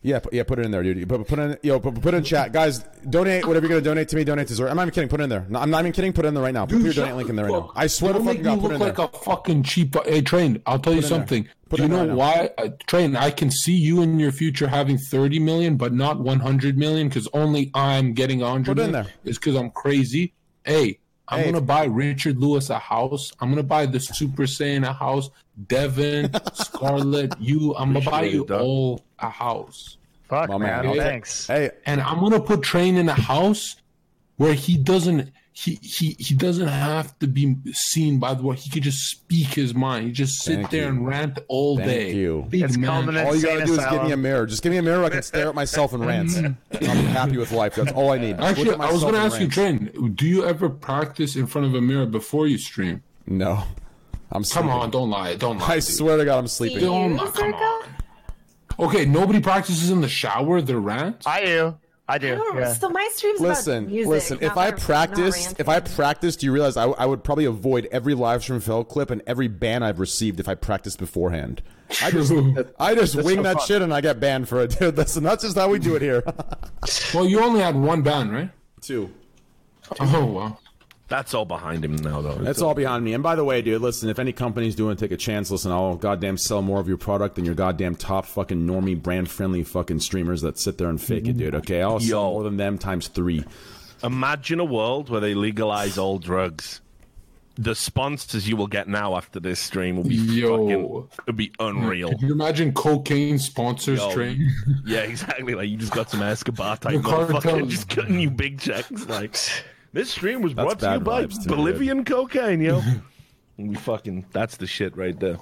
Yeah, 0.00 0.20
yeah. 0.32 0.44
Put 0.44 0.60
it 0.60 0.64
in 0.64 0.70
there, 0.70 0.82
dude. 0.82 1.06
Put, 1.06 1.26
put 1.28 1.38
in, 1.38 1.58
yo, 1.62 1.78
put, 1.78 2.00
put 2.00 2.14
it 2.14 2.16
in 2.16 2.24
chat, 2.24 2.52
guys. 2.52 2.78
Donate 3.10 3.44
whatever 3.46 3.66
you're 3.66 3.80
gonna 3.80 3.84
donate 3.84 4.08
to 4.08 4.16
me. 4.16 4.24
Donate 4.24 4.48
to 4.48 4.54
Zora. 4.54 4.70
I'm 4.70 4.76
not 4.76 4.84
even 4.84 4.94
kidding. 4.94 5.10
Put 5.10 5.20
it 5.20 5.24
in 5.24 5.28
there. 5.28 5.44
No, 5.50 5.58
I'm 5.58 5.68
not 5.68 5.80
even 5.80 5.92
kidding. 5.92 6.14
Put 6.14 6.24
it 6.24 6.28
in 6.28 6.34
there 6.34 6.42
right 6.42 6.54
now. 6.54 6.64
Put 6.64 6.80
your 6.80 6.94
donate 6.94 7.16
link 7.16 7.28
in 7.28 7.36
there 7.36 7.46
the 7.48 7.52
right 7.52 7.58
now. 7.64 7.72
I 7.74 7.86
swear 7.86 8.14
to 8.14 8.18
Don't 8.20 8.26
fucking 8.28 8.42
make 8.42 8.50
me 8.50 8.56
God, 8.56 8.62
put 8.62 8.70
it 8.70 8.74
in 8.76 8.80
look 8.80 8.96
there. 8.96 9.04
like 9.04 9.14
a 9.14 9.18
fucking 9.18 9.62
cheap. 9.64 9.94
Hey, 10.06 10.22
Train, 10.22 10.62
I'll 10.64 10.78
tell 10.78 10.94
you 10.94 10.98
in 10.98 11.02
there. 11.02 11.08
something. 11.10 11.48
Put 11.68 11.76
Do 11.78 11.82
you 11.82 11.88
know 11.90 12.06
right 12.06 12.16
why? 12.16 12.50
Uh, 12.56 12.68
Train, 12.86 13.14
I 13.14 13.30
can 13.30 13.50
see 13.50 13.76
you 13.76 14.00
in 14.00 14.18
your 14.18 14.32
future 14.32 14.68
having 14.68 14.96
30 14.96 15.38
million, 15.40 15.76
but 15.76 15.92
not 15.92 16.18
100 16.20 16.78
million 16.78 17.08
because 17.08 17.28
only 17.34 17.70
I'm 17.74 18.14
getting 18.14 18.40
100 18.40 18.64
Put 18.64 18.78
it 18.80 18.84
in 18.86 18.92
there. 18.92 19.06
It's 19.24 19.36
because 19.36 19.56
I'm 19.56 19.70
crazy. 19.70 20.32
Hey, 20.64 21.00
I'm 21.28 21.40
Hey. 21.40 21.44
gonna 21.46 21.60
buy 21.60 21.84
Richard 21.84 22.38
Lewis 22.38 22.70
a 22.70 22.78
house. 22.78 23.32
I'm 23.40 23.50
gonna 23.50 23.62
buy 23.62 23.86
the 23.86 23.98
Super 24.00 24.44
Saiyan 24.44 24.88
a 24.88 24.92
house. 24.92 25.30
Devin, 25.68 26.30
Scarlett, 26.54 27.34
you. 27.40 27.74
I'm 27.76 27.92
gonna 27.92 28.04
buy 28.08 28.22
you 28.24 28.44
it, 28.44 28.50
all 28.50 29.02
a 29.18 29.28
house. 29.30 29.96
Fuck, 30.28 30.48
My 30.50 30.58
man. 30.58 30.84
man. 30.84 30.86
Okay. 30.92 30.98
Thanks. 31.00 31.46
Hey, 31.46 31.70
and 31.86 32.00
I'm 32.00 32.20
gonna 32.20 32.40
put 32.40 32.62
Train 32.62 32.96
in 32.96 33.08
a 33.08 33.14
house 33.14 33.76
where 34.36 34.54
he 34.54 34.76
doesn't 34.76 35.30
he 35.58 35.78
he 35.82 36.14
he 36.18 36.34
doesn't 36.34 36.68
have 36.68 37.18
to 37.20 37.26
be 37.26 37.56
seen 37.72 38.18
by 38.18 38.34
the 38.34 38.42
world. 38.42 38.58
He 38.58 38.68
could 38.68 38.82
just 38.82 39.08
speak 39.10 39.46
his 39.54 39.74
mind. 39.74 40.04
He 40.06 40.12
just 40.12 40.42
sit 40.42 40.56
Thank 40.56 40.70
there 40.70 40.82
you. 40.82 40.88
and 40.88 41.06
rant 41.06 41.38
all 41.48 41.78
Thank 41.78 41.88
day. 41.88 42.14
you. 42.14 42.44
Big 42.50 42.62
It's 42.64 42.76
man. 42.76 42.90
All 42.90 43.34
you 43.34 43.40
gotta 43.42 43.60
Insane 43.62 43.66
do 43.66 43.72
is 43.80 43.86
give 43.90 44.02
me 44.02 44.12
a 44.12 44.16
mirror. 44.18 44.44
Just 44.44 44.62
give 44.62 44.70
me 44.70 44.76
a 44.76 44.82
mirror. 44.82 45.02
I 45.04 45.08
can 45.08 45.22
stare 45.32 45.48
at 45.48 45.54
myself 45.54 45.94
and 45.94 46.04
rant. 46.04 46.28
Mm-hmm. 46.28 46.76
and 46.76 46.88
I'll 46.88 46.94
be 47.02 47.08
happy 47.08 47.36
with 47.38 47.52
life. 47.52 47.74
That's 47.76 47.90
all 47.92 48.12
I 48.12 48.18
need. 48.18 48.38
Actually, 48.38 48.74
I 48.74 48.92
was 48.92 49.00
going 49.00 49.14
to 49.14 49.20
and 49.20 49.32
ask 49.32 49.40
you, 49.40 49.48
rant. 49.62 49.94
Train. 49.94 50.14
Do 50.14 50.26
you 50.26 50.44
ever 50.44 50.68
practice 50.68 51.36
in 51.36 51.46
front 51.46 51.66
of 51.68 51.74
a 51.74 51.80
mirror 51.80 52.04
before 52.06 52.46
you 52.46 52.58
stream? 52.58 53.02
No, 53.26 53.64
I'm 54.32 54.44
Come 54.44 54.68
on, 54.68 54.90
don't 54.90 55.08
lie. 55.08 55.36
Don't 55.36 55.56
lie. 55.58 55.66
I 55.68 55.74
dude. 55.76 55.84
swear 55.84 56.18
to 56.18 56.24
God, 56.26 56.38
I'm 56.38 56.48
sleeping. 56.48 56.80
Don't 56.80 57.16
lie. 57.16 57.30
Come 57.30 57.54
on. 57.54 57.82
Okay, 58.78 59.06
nobody 59.06 59.40
practices 59.40 59.90
in 59.90 60.02
the 60.02 60.08
shower. 60.08 60.60
Their 60.60 60.80
rant. 60.80 61.26
I 61.26 61.44
do. 61.46 61.78
I 62.08 62.14
I 62.14 62.18
do. 62.18 62.34
don't- 62.36 62.56
Yeah. 62.56 62.72
So 62.72 62.88
my 62.88 63.08
stream's 63.12 63.40
Listen, 63.40 63.78
about 63.84 63.92
music. 63.92 64.08
listen. 64.10 64.38
If 64.40 64.56
I 64.56 64.70
practiced, 64.70 65.58
if 65.58 65.68
I 65.68 65.74
ranting. 65.74 65.94
practiced, 65.96 66.42
you 66.42 66.52
realize 66.52 66.76
I, 66.76 66.84
I 66.86 67.04
would 67.06 67.24
probably 67.24 67.46
avoid 67.46 67.88
every 67.90 68.14
live 68.14 68.42
stream 68.42 68.60
fail 68.60 68.84
clip 68.84 69.10
and 69.10 69.22
every 69.26 69.48
ban 69.48 69.82
I've 69.82 69.98
received 69.98 70.38
if 70.38 70.48
I 70.48 70.54
practiced 70.54 70.98
beforehand. 71.00 71.62
I 72.02 72.10
just, 72.12 72.32
I 72.78 72.94
just 72.94 73.16
wing 73.16 73.38
so 73.38 73.42
that 73.42 73.56
fun. 73.58 73.66
shit 73.66 73.82
and 73.82 73.92
I 73.92 74.00
get 74.00 74.20
banned 74.20 74.48
for 74.48 74.62
it, 74.62 74.78
dude. 74.78 74.96
Listen, 74.96 75.24
that's 75.24 75.42
just 75.42 75.56
how 75.56 75.68
we 75.68 75.78
do 75.80 75.96
it 75.96 76.02
here. 76.02 76.22
well, 77.12 77.26
you 77.26 77.40
only 77.40 77.60
had 77.60 77.74
one 77.74 78.02
ban, 78.02 78.30
right? 78.30 78.50
Two. 78.80 79.10
Oh 80.00 80.26
wow. 80.26 80.58
That's 81.08 81.34
all 81.34 81.44
behind 81.44 81.84
him 81.84 81.94
now, 81.96 82.20
though. 82.20 82.34
That's 82.34 82.60
all 82.60 82.74
behind 82.74 83.04
me. 83.04 83.14
And 83.14 83.22
by 83.22 83.36
the 83.36 83.44
way, 83.44 83.62
dude, 83.62 83.80
listen, 83.80 84.08
if 84.08 84.18
any 84.18 84.32
company's 84.32 84.74
doing 84.74 84.96
take 84.96 85.12
a 85.12 85.16
chance, 85.16 85.50
listen, 85.52 85.70
I'll 85.70 85.94
goddamn 85.94 86.36
sell 86.36 86.62
more 86.62 86.80
of 86.80 86.88
your 86.88 86.96
product 86.96 87.36
than 87.36 87.44
your 87.44 87.54
goddamn 87.54 87.94
top 87.94 88.26
fucking 88.26 88.66
normie 88.66 89.00
brand 89.00 89.30
friendly 89.30 89.62
fucking 89.62 90.00
streamers 90.00 90.42
that 90.42 90.58
sit 90.58 90.78
there 90.78 90.88
and 90.88 91.00
fake 91.00 91.28
it, 91.28 91.36
dude. 91.38 91.48
Mm-hmm. 91.54 91.56
Okay, 91.58 91.80
I'll 91.82 92.00
sell 92.00 92.08
Yo. 92.24 92.30
more 92.32 92.42
than 92.42 92.56
them 92.56 92.76
times 92.76 93.06
three. 93.06 93.44
Imagine 94.02 94.58
a 94.58 94.64
world 94.64 95.08
where 95.08 95.20
they 95.20 95.34
legalize 95.34 95.96
all 95.96 96.18
drugs. 96.18 96.80
The 97.58 97.74
sponsors 97.74 98.46
you 98.46 98.56
will 98.56 98.66
get 98.66 98.86
now 98.88 99.16
after 99.16 99.40
this 99.40 99.60
stream 99.60 99.96
will 99.96 100.04
be 100.04 100.16
Yo. 100.16 100.58
fucking, 100.58 101.08
it'll 101.28 101.36
be 101.36 101.52
unreal. 101.60 102.10
Can 102.10 102.18
you 102.28 102.32
imagine 102.34 102.72
cocaine 102.74 103.38
sponsors 103.38 104.00
Yo, 104.00 104.12
train? 104.12 104.52
Yeah, 104.84 104.98
exactly. 105.00 105.54
Like 105.54 105.68
you 105.70 105.76
just 105.78 105.92
got 105.92 106.10
some 106.10 106.20
Escobar 106.20 106.76
type 106.76 106.92
The 107.02 107.08
motherfucker 107.08 107.42
cartels. 107.42 107.70
just 107.70 107.88
cutting 107.88 108.18
you 108.20 108.28
big 108.28 108.58
checks. 108.60 109.06
Like 109.08 109.36
this 109.92 110.10
stream 110.10 110.42
was 110.42 110.54
brought 110.54 110.78
to 110.80 110.92
you 110.94 111.00
by 111.00 111.24
vibes 111.24 111.42
too, 111.42 111.48
Bolivian 111.48 112.04
cocaine, 112.04 112.60
yo. 112.60 112.82
we 113.56 113.74
fucking 113.74 114.26
that's 114.32 114.56
the 114.56 114.66
shit 114.66 114.96
right 114.96 115.18
there. 115.18 115.38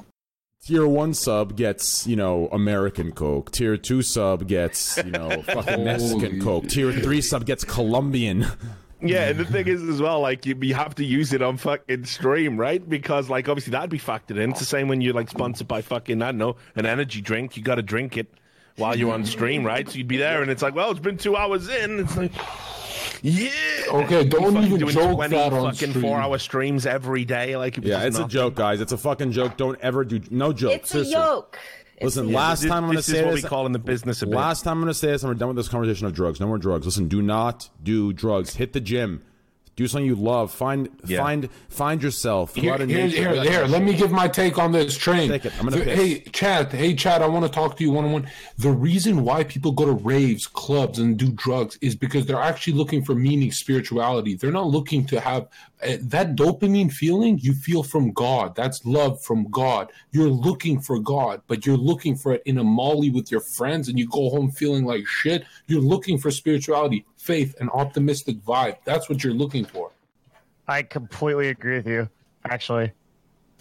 Tier 0.65 0.87
one 0.87 1.13
sub 1.13 1.57
gets, 1.57 2.07
you 2.07 2.17
know, 2.17 2.49
American 2.51 3.13
Coke. 3.13 3.51
Tier 3.51 3.77
two 3.77 4.01
sub 4.01 4.49
gets, 4.49 4.97
you 4.97 5.11
know, 5.11 5.43
fucking 5.47 5.85
Mexican 5.85 6.41
Coke. 6.41 6.69
Tier 6.69 6.91
three 6.91 7.21
sub 7.21 7.45
gets 7.45 7.65
Colombian. 7.65 8.47
Yeah, 9.03 9.29
and 9.29 9.39
the 9.39 9.45
thing 9.45 9.69
is 9.69 9.83
as 9.83 10.01
well, 10.01 10.21
like 10.21 10.47
you, 10.47 10.57
you 10.63 10.75
have 10.75 10.95
to 10.95 11.05
use 11.05 11.35
it 11.35 11.43
on 11.43 11.59
fucking 11.59 12.07
stream, 12.07 12.57
right? 12.57 12.87
Because 12.89 13.29
like 13.29 13.49
obviously 13.51 13.73
that'd 13.73 13.91
be 13.91 13.99
factored 13.99 14.39
in. 14.39 14.51
It's 14.51 14.61
the 14.61 14.65
same 14.65 14.89
when 14.89 15.03
you're 15.03 15.13
like 15.13 15.29
sponsored 15.29 15.69
by 15.69 15.83
fucking 15.83 16.23
I 16.23 16.27
don't 16.27 16.39
know 16.39 16.57
an 16.77 16.87
energy 16.87 17.21
drink. 17.21 17.59
You 17.59 17.63
got 17.63 17.75
to 17.75 17.83
drink 17.83 18.17
it 18.17 18.33
while 18.77 18.97
you're 18.97 19.13
on 19.13 19.27
stream, 19.27 19.65
right? 19.65 19.87
So 19.89 19.99
you'd 19.99 20.09
be 20.09 20.17
there, 20.17 20.41
and 20.41 20.51
it's 20.51 20.63
like, 20.63 20.75
well, 20.75 20.91
it's 20.91 21.01
been 21.01 21.19
two 21.19 21.37
hours 21.37 21.69
in. 21.69 22.01
It's 22.01 22.17
like, 22.17 22.33
yeah. 23.23 23.51
Okay, 23.89 24.25
don't 24.25 24.53
Fucking 24.55 24.63
even 24.67 24.79
doing 24.81 24.93
joke 24.95 25.15
20 25.15 25.37
that 25.37 25.53
on 25.53 25.73
fucking 25.73 25.91
stream. 25.91 26.03
four-hour 26.03 26.39
streams 26.39 26.87
every 26.87 27.25
day. 27.25 27.57
Like, 27.57 27.79
it 27.79 27.85
Yeah, 27.85 27.97
just 27.97 28.07
it's 28.07 28.19
a 28.19 28.29
joke, 28.29 28.55
guys. 28.55 28.81
It's 28.81 28.93
a 28.93 28.99
fucking 28.99 29.33
joke. 29.33 29.57
Don't 29.57 29.79
ever 29.81 30.05
do 30.05 30.21
no 30.31 30.53
joke. 30.53 30.73
It's 30.73 30.91
a 30.91 31.05
Seriously. 31.05 31.13
yoke. 31.15 31.59
It's 31.97 32.05
Listen, 32.17 32.27
a 32.29 32.31
last 32.37 32.63
This- 32.63 32.71
time 32.71 32.85
I'm 32.85 32.91
going 32.91 32.97
to 32.97 33.03
say 33.03 33.13
this 33.13 33.21
say 33.21 33.21
is 33.21 33.27
what 33.27 33.35
this. 33.37 33.45
we 33.45 33.49
call 33.49 33.67
in 33.67 33.73
the 33.73 33.79
business 33.79 34.21
a 34.23 34.27
bit. 34.27 34.35
Last 34.35 34.63
time 34.65 34.73
I'm 34.79 34.81
going 34.81 34.89
to 34.93 34.99
say 34.99 35.09
this, 35.09 35.23
and 35.23 35.31
we're 35.31 35.35
done 35.39 35.49
with 35.49 35.57
this 35.57 35.69
conversation 35.69 36.07
of 36.07 36.13
drugs. 36.13 36.41
No 36.41 36.47
more 36.49 36.59
drugs. 36.59 36.87
Listen, 36.87 37.07
do 37.09 37.23
not 37.23 37.69
do 37.83 38.13
drugs. 38.13 38.57
Hit 38.57 38.73
the 38.73 38.81
gym. 38.81 39.23
Do 39.77 39.89
something 39.89 40.07
you 40.07 40.15
love. 40.15 40.53
Find 40.53 40.89
Yeah. 41.07 41.19
find 41.19 41.49
find 41.69 42.01
yourself. 42.03 42.55
Here, 42.55 42.77
here, 42.79 43.07
here, 43.09 43.43
here, 43.43 43.65
let 43.67 43.83
me 43.83 43.93
give 43.95 44.13
my 44.13 44.29
take 44.29 44.57
on 44.57 44.71
this 44.71 44.97
train. 44.97 45.29
Take 45.29 45.47
it. 45.47 45.53
I'm 45.59 45.69
gonna 45.69 45.85
The- 45.85 45.95
Hey, 45.97 46.21
Chad. 46.33 46.71
Hey, 46.73 46.95
Chad. 46.95 47.23
I 47.23 47.27
want 47.27 47.45
to 47.45 47.51
talk 47.51 47.77
to 47.79 47.83
you 47.85 47.91
one 47.91 48.05
on 48.05 48.13
one. 48.13 48.27
The 48.59 48.71
reason 48.71 49.25
why 49.25 49.43
people 49.43 49.73
go 49.73 49.85
to 49.85 49.93
raves, 49.93 50.47
clubs, 50.47 51.01
and 51.01 51.17
do 51.17 51.29
drugs 51.33 51.77
is 51.81 51.97
because 51.97 52.25
they're 52.27 52.41
actually 52.41 52.75
looking 52.75 53.05
for 53.05 53.15
meaning, 53.17 53.51
spirituality. 53.51 54.35
They're 54.37 54.53
not 54.53 54.69
looking 54.69 55.07
to 55.07 55.19
have 55.19 55.49
Eh, 55.85 55.99
that 56.01 56.35
dopamine 56.35 56.91
feeling 56.91 57.39
you 57.39 57.53
feel 57.53 57.83
from 57.83 58.11
God. 58.13 58.57
That's 58.57 58.85
love 58.87 59.23
from 59.23 59.51
God. 59.51 59.93
You're 60.13 60.31
looking 60.31 60.81
for 60.81 60.99
God, 60.99 61.43
but 61.47 61.67
you're 61.67 61.77
looking 61.77 62.17
for 62.17 62.33
it 62.33 62.43
in 62.47 62.57
a 62.59 62.65
molly 62.65 63.11
with 63.11 63.31
your 63.31 63.43
friends, 63.43 63.89
and 63.89 63.99
you 63.99 64.09
go 64.09 64.31
home 64.31 64.51
feeling 64.51 64.87
like 64.87 65.07
shit. 65.07 65.45
You're 65.67 65.83
looking 65.83 66.17
for 66.17 66.31
spirituality, 66.31 67.05
faith, 67.19 67.55
and 67.61 67.69
optimistic 67.71 68.39
vibe. 68.39 68.79
That's 68.85 69.11
what 69.11 69.23
you're 69.23 69.35
looking 69.35 69.67
for. 69.67 69.91
I 70.67 70.83
completely 70.83 71.49
agree 71.49 71.77
with 71.77 71.87
you. 71.87 72.09
Actually, 72.49 72.93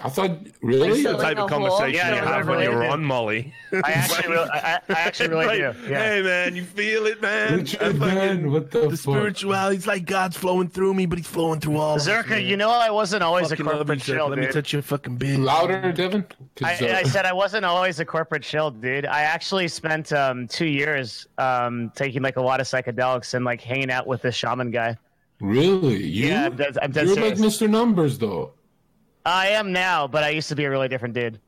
I 0.06 0.10
thought, 0.10 0.32
really? 0.62 0.90
This 0.90 0.98
is 0.98 1.04
the 1.06 1.10
Filling 1.12 1.26
type 1.26 1.38
of 1.38 1.50
conversation 1.50 1.94
Yeah, 1.94 2.10
you 2.10 2.16
yeah, 2.16 2.26
have 2.26 2.48
when 2.48 2.58
really 2.60 2.72
you're 2.72 2.84
do. 2.84 2.90
on 2.90 3.06
Molly. 3.06 3.54
I 3.72 3.78
actually, 3.94 4.34
really, 4.34 4.50
I, 4.50 4.58
I 4.58 4.80
I 4.90 4.94
actually 5.00 5.30
really 5.30 5.46
Like, 5.46 5.58
do. 5.60 5.90
Yeah. 5.90 6.04
Hey 6.04 6.22
man, 6.22 6.56
you 6.58 6.64
feel 6.66 7.06
it, 7.06 7.22
man? 7.22 7.56
Richard, 7.60 7.80
fucking- 7.80 8.00
man, 8.00 8.52
what 8.52 8.70
the 8.72 8.90
the 8.90 8.98
spirituality. 8.98 9.78
It's 9.78 9.88
like 9.88 10.06
God's 10.06 10.36
flowing 10.36 10.68
through 10.68 10.94
me, 10.94 11.06
but 11.06 11.18
He's 11.20 11.28
flowing 11.28 11.60
through 11.62 11.78
all. 11.78 11.96
of 11.96 12.02
us, 12.02 12.08
Zherka, 12.08 12.46
you 12.46 12.58
know 12.58 12.70
I 12.70 12.90
wasn't 12.92 13.24
always 13.24 13.50
Fucking 13.50 13.66
a 13.66 13.70
corporate 13.72 14.06
you, 14.08 14.14
Zherka. 14.14 14.18
shill, 14.18 14.28
Let 14.28 14.40
me 14.40 14.46
dude. 14.46 14.54
touch 14.54 14.74
your 14.74 14.82
fucking 14.82 15.16
beard. 15.16 15.40
Louder, 15.40 15.92
Devin. 15.94 16.24
'Cause, 16.56 16.82
I, 16.82 16.90
uh, 16.90 16.98
I 16.98 17.04
said 17.04 17.26
I 17.26 17.34
wasn't 17.34 17.64
always 17.66 18.00
a 18.00 18.06
corporate 18.06 18.44
shill, 18.44 18.72
dude. 18.72 19.06
I 19.06 19.22
actually 19.22 19.68
spent 19.70 20.12
um, 20.12 20.48
two 20.48 20.66
years 20.68 21.28
um, 21.38 21.92
taking 21.96 22.22
like 22.22 22.36
a 22.38 22.42
lot 22.42 22.60
of 22.60 22.68
psychedelics 22.68 23.34
and 23.36 23.46
like 23.46 23.62
hanging 23.62 23.90
out 23.90 24.06
with 24.06 24.22
this 24.22 24.36
shaman 24.36 24.70
guy. 24.70 24.98
really, 25.40 26.04
you? 26.04 26.28
Yeah, 26.28 26.46
I'm 26.48 26.56
dead- 26.56 26.78
I'm 26.82 26.92
dead 26.92 27.08
You're 27.08 27.16
like. 27.16 27.36
Mr. 27.36 27.70
Numbers, 27.70 28.18
though. 28.18 28.52
I 29.26 29.48
am 29.50 29.72
now, 29.72 30.08
but 30.08 30.24
I 30.24 30.30
used 30.30 30.50
to 30.50 30.56
be 30.56 30.66
a 30.66 30.70
really 30.70 30.88
different 30.88 31.14
dude. 31.14 31.40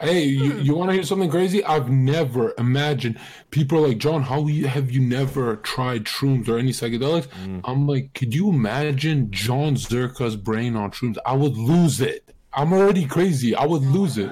Hey, 0.00 0.24
you, 0.24 0.54
you 0.54 0.74
want 0.74 0.88
to 0.90 0.94
hear 0.94 1.02
something 1.02 1.30
crazy? 1.30 1.62
I've 1.62 1.90
never 1.90 2.54
imagined 2.56 3.18
people 3.50 3.84
are 3.84 3.88
like, 3.88 3.98
John, 3.98 4.22
how 4.22 4.46
have 4.46 4.90
you 4.90 5.00
never 5.00 5.56
tried 5.56 6.04
shrooms 6.04 6.48
or 6.48 6.58
any 6.58 6.70
psychedelics? 6.70 7.26
Mm. 7.44 7.60
I'm 7.64 7.86
like, 7.86 8.14
could 8.14 8.34
you 8.34 8.48
imagine 8.48 9.30
John 9.30 9.74
Zherka's 9.74 10.36
brain 10.36 10.74
on 10.74 10.90
shrooms? 10.92 11.18
I 11.26 11.34
would 11.34 11.54
lose 11.56 12.00
it. 12.00 12.24
I'm 12.54 12.72
already 12.72 13.04
crazy. 13.04 13.54
I 13.54 13.66
would 13.66 13.82
lose 13.82 14.16
it. 14.16 14.30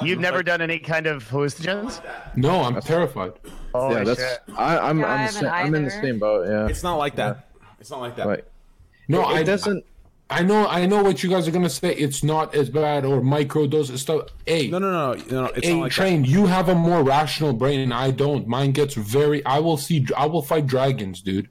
You've 0.00 0.20
never 0.20 0.44
done 0.44 0.60
any 0.60 0.78
kind 0.78 1.08
of 1.08 1.28
hallucinogens? 1.28 2.00
No, 2.36 2.62
I'm 2.62 2.80
terrified. 2.80 3.32
Holy 3.74 3.96
yeah, 3.96 4.04
that's 4.04 4.20
shit. 4.20 4.42
I, 4.56 4.78
I'm 4.78 5.00
Yeah, 5.00 5.06
I 5.06 5.26
I'm, 5.26 5.34
the 5.34 5.52
I'm 5.52 5.66
in 5.74 5.84
the 5.84 5.90
either. 5.92 6.02
same 6.02 6.18
boat. 6.20 6.46
Yeah, 6.48 6.68
It's 6.68 6.84
not 6.84 6.96
like 6.96 7.16
that. 7.16 7.48
It's 7.80 7.90
not 7.90 8.00
like 8.00 8.14
that. 8.16 8.26
like 8.28 8.46
No, 9.08 9.22
it, 9.22 9.34
I 9.34 9.42
doesn't. 9.42 9.84
I 9.84 9.93
know, 10.42 10.66
I 10.66 10.86
know 10.86 11.02
what 11.02 11.22
you 11.22 11.28
guys 11.30 11.46
are 11.46 11.50
gonna 11.50 11.68
say. 11.70 11.94
It's 11.94 12.24
not 12.24 12.54
as 12.54 12.70
bad 12.70 13.04
or 13.04 13.20
micro 13.22 13.66
dose 13.66 13.88
and 13.90 14.00
stuff. 14.00 14.28
Hey, 14.46 14.68
No, 14.68 14.78
no, 14.78 14.90
no, 14.90 15.12
no. 15.30 15.40
no 15.42 15.46
it's 15.48 15.66
Hey, 15.66 15.74
like 15.74 15.92
train. 15.92 16.24
You 16.24 16.46
have 16.46 16.68
a 16.68 16.74
more 16.74 17.02
rational 17.02 17.52
brain, 17.52 17.80
and 17.80 17.92
I 17.92 18.10
don't. 18.10 18.48
Mine 18.48 18.72
gets 18.72 18.94
very. 18.94 19.44
I 19.44 19.58
will 19.60 19.76
see. 19.76 20.06
I 20.16 20.26
will 20.26 20.42
fight 20.42 20.66
dragons, 20.66 21.20
dude. 21.20 21.48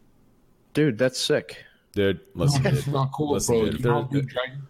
Dude, 0.74 0.98
that's 0.98 1.20
sick. 1.20 1.58
Dude, 1.94 2.20
listen, 2.34 2.64
That's 2.64 2.86
dude. 2.86 2.94
not 2.96 3.12
cool, 3.14 3.34
Listen, 3.34 3.56
bro. 3.56 3.66
dude, 3.66 3.74
You 3.74 3.80
there- 3.84 3.92
know 3.92 4.02
how 4.02 4.08
dragon- 4.08 4.64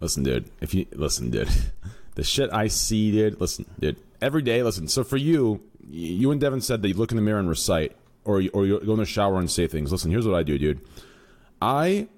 Listen, 0.00 0.22
dude. 0.22 0.50
If 0.62 0.72
you 0.74 0.86
listen, 0.94 1.30
dude, 1.30 1.48
the 2.14 2.24
shit 2.24 2.50
I 2.52 2.68
see, 2.68 3.12
dude. 3.12 3.38
Listen, 3.40 3.66
dude. 3.78 3.96
Every 4.22 4.40
day, 4.42 4.62
listen. 4.62 4.88
So 4.88 5.04
for 5.04 5.18
you, 5.18 5.60
you 5.86 6.30
and 6.30 6.40
Devin 6.40 6.62
said 6.62 6.80
that 6.82 6.88
you 6.88 6.94
look 6.94 7.10
in 7.12 7.16
the 7.16 7.22
mirror 7.22 7.38
and 7.38 7.48
recite, 7.48 7.94
or 8.24 8.40
you, 8.40 8.50
or 8.54 8.64
you 8.66 8.80
go 8.80 8.92
in 8.94 8.98
the 9.00 9.04
shower 9.04 9.38
and 9.38 9.50
say 9.50 9.66
things. 9.66 9.92
Listen, 9.92 10.10
here's 10.10 10.26
what 10.26 10.34
I 10.34 10.42
do, 10.42 10.56
dude. 10.58 10.80
I 11.60 12.08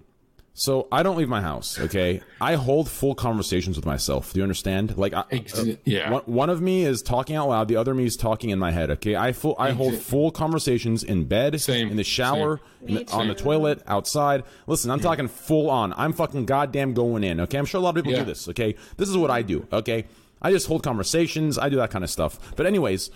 so 0.57 0.87
I 0.93 1.03
don't 1.03 1.17
leave 1.17 1.29
my 1.29 1.41
house. 1.41 1.81
Okay, 1.81 2.21
I 2.41 2.55
hold 2.55 2.89
full 2.89 3.15
conversations 3.17 3.77
with 3.77 3.85
myself. 3.85 4.33
Do 4.33 4.39
you 4.39 4.45
understand? 4.45 4.97
Like, 4.97 5.13
I, 5.13 5.25
Ex- 5.33 5.59
uh, 5.59 5.75
yeah. 5.85 6.11
One, 6.11 6.23
one 6.27 6.51
of 6.51 6.63
me 6.63 6.85
is 6.85 7.03
talking 7.03 7.35
out 7.35 7.49
loud. 7.49 7.67
The 7.69 7.75
other 7.77 7.93
me 7.93 8.05
is 8.05 8.17
talking 8.17 8.51
in 8.51 8.59
my 8.61 8.71
head. 8.71 8.91
Okay, 8.93 9.17
I 9.17 9.33
full 9.33 9.57
I 9.59 9.73
hold 9.73 9.95
full 9.97 10.31
conversations 10.31 11.03
in 11.03 11.25
bed, 11.25 11.61
Same. 11.61 11.91
in 11.91 11.97
the 11.97 12.05
shower, 12.05 12.61
Same. 12.87 12.99
in 12.99 13.05
the- 13.05 13.13
on 13.13 13.27
the 13.29 13.35
toilet, 13.35 13.83
outside. 13.87 14.45
Listen, 14.69 14.91
I'm 14.93 15.01
talking 15.01 15.27
full 15.29 15.69
on. 15.69 15.93
I'm 15.97 16.13
fucking 16.13 16.45
goddamn 16.47 16.95
going 16.95 17.25
in. 17.25 17.41
Okay, 17.41 17.59
I'm 17.59 17.67
sure 17.67 17.81
a 17.81 17.83
lot 17.83 17.91
of 17.91 17.97
people 17.97 18.13
Yeah. 18.13 18.21
do 18.21 18.25
this. 18.27 18.49
Okay, 18.49 18.77
this 18.97 19.09
is 19.09 19.17
what 19.17 19.31
I 19.33 19.43
do. 19.43 19.67
Okay, 19.73 20.05
I 20.41 20.53
just 20.53 20.67
hold 20.69 20.83
conversations. 20.85 21.59
I 21.59 21.69
do 21.69 21.77
that 21.77 21.91
kind 21.91 22.05
of 22.05 22.11
stuff. 22.11 22.39
But 22.55 22.67
anyways, 22.67 23.11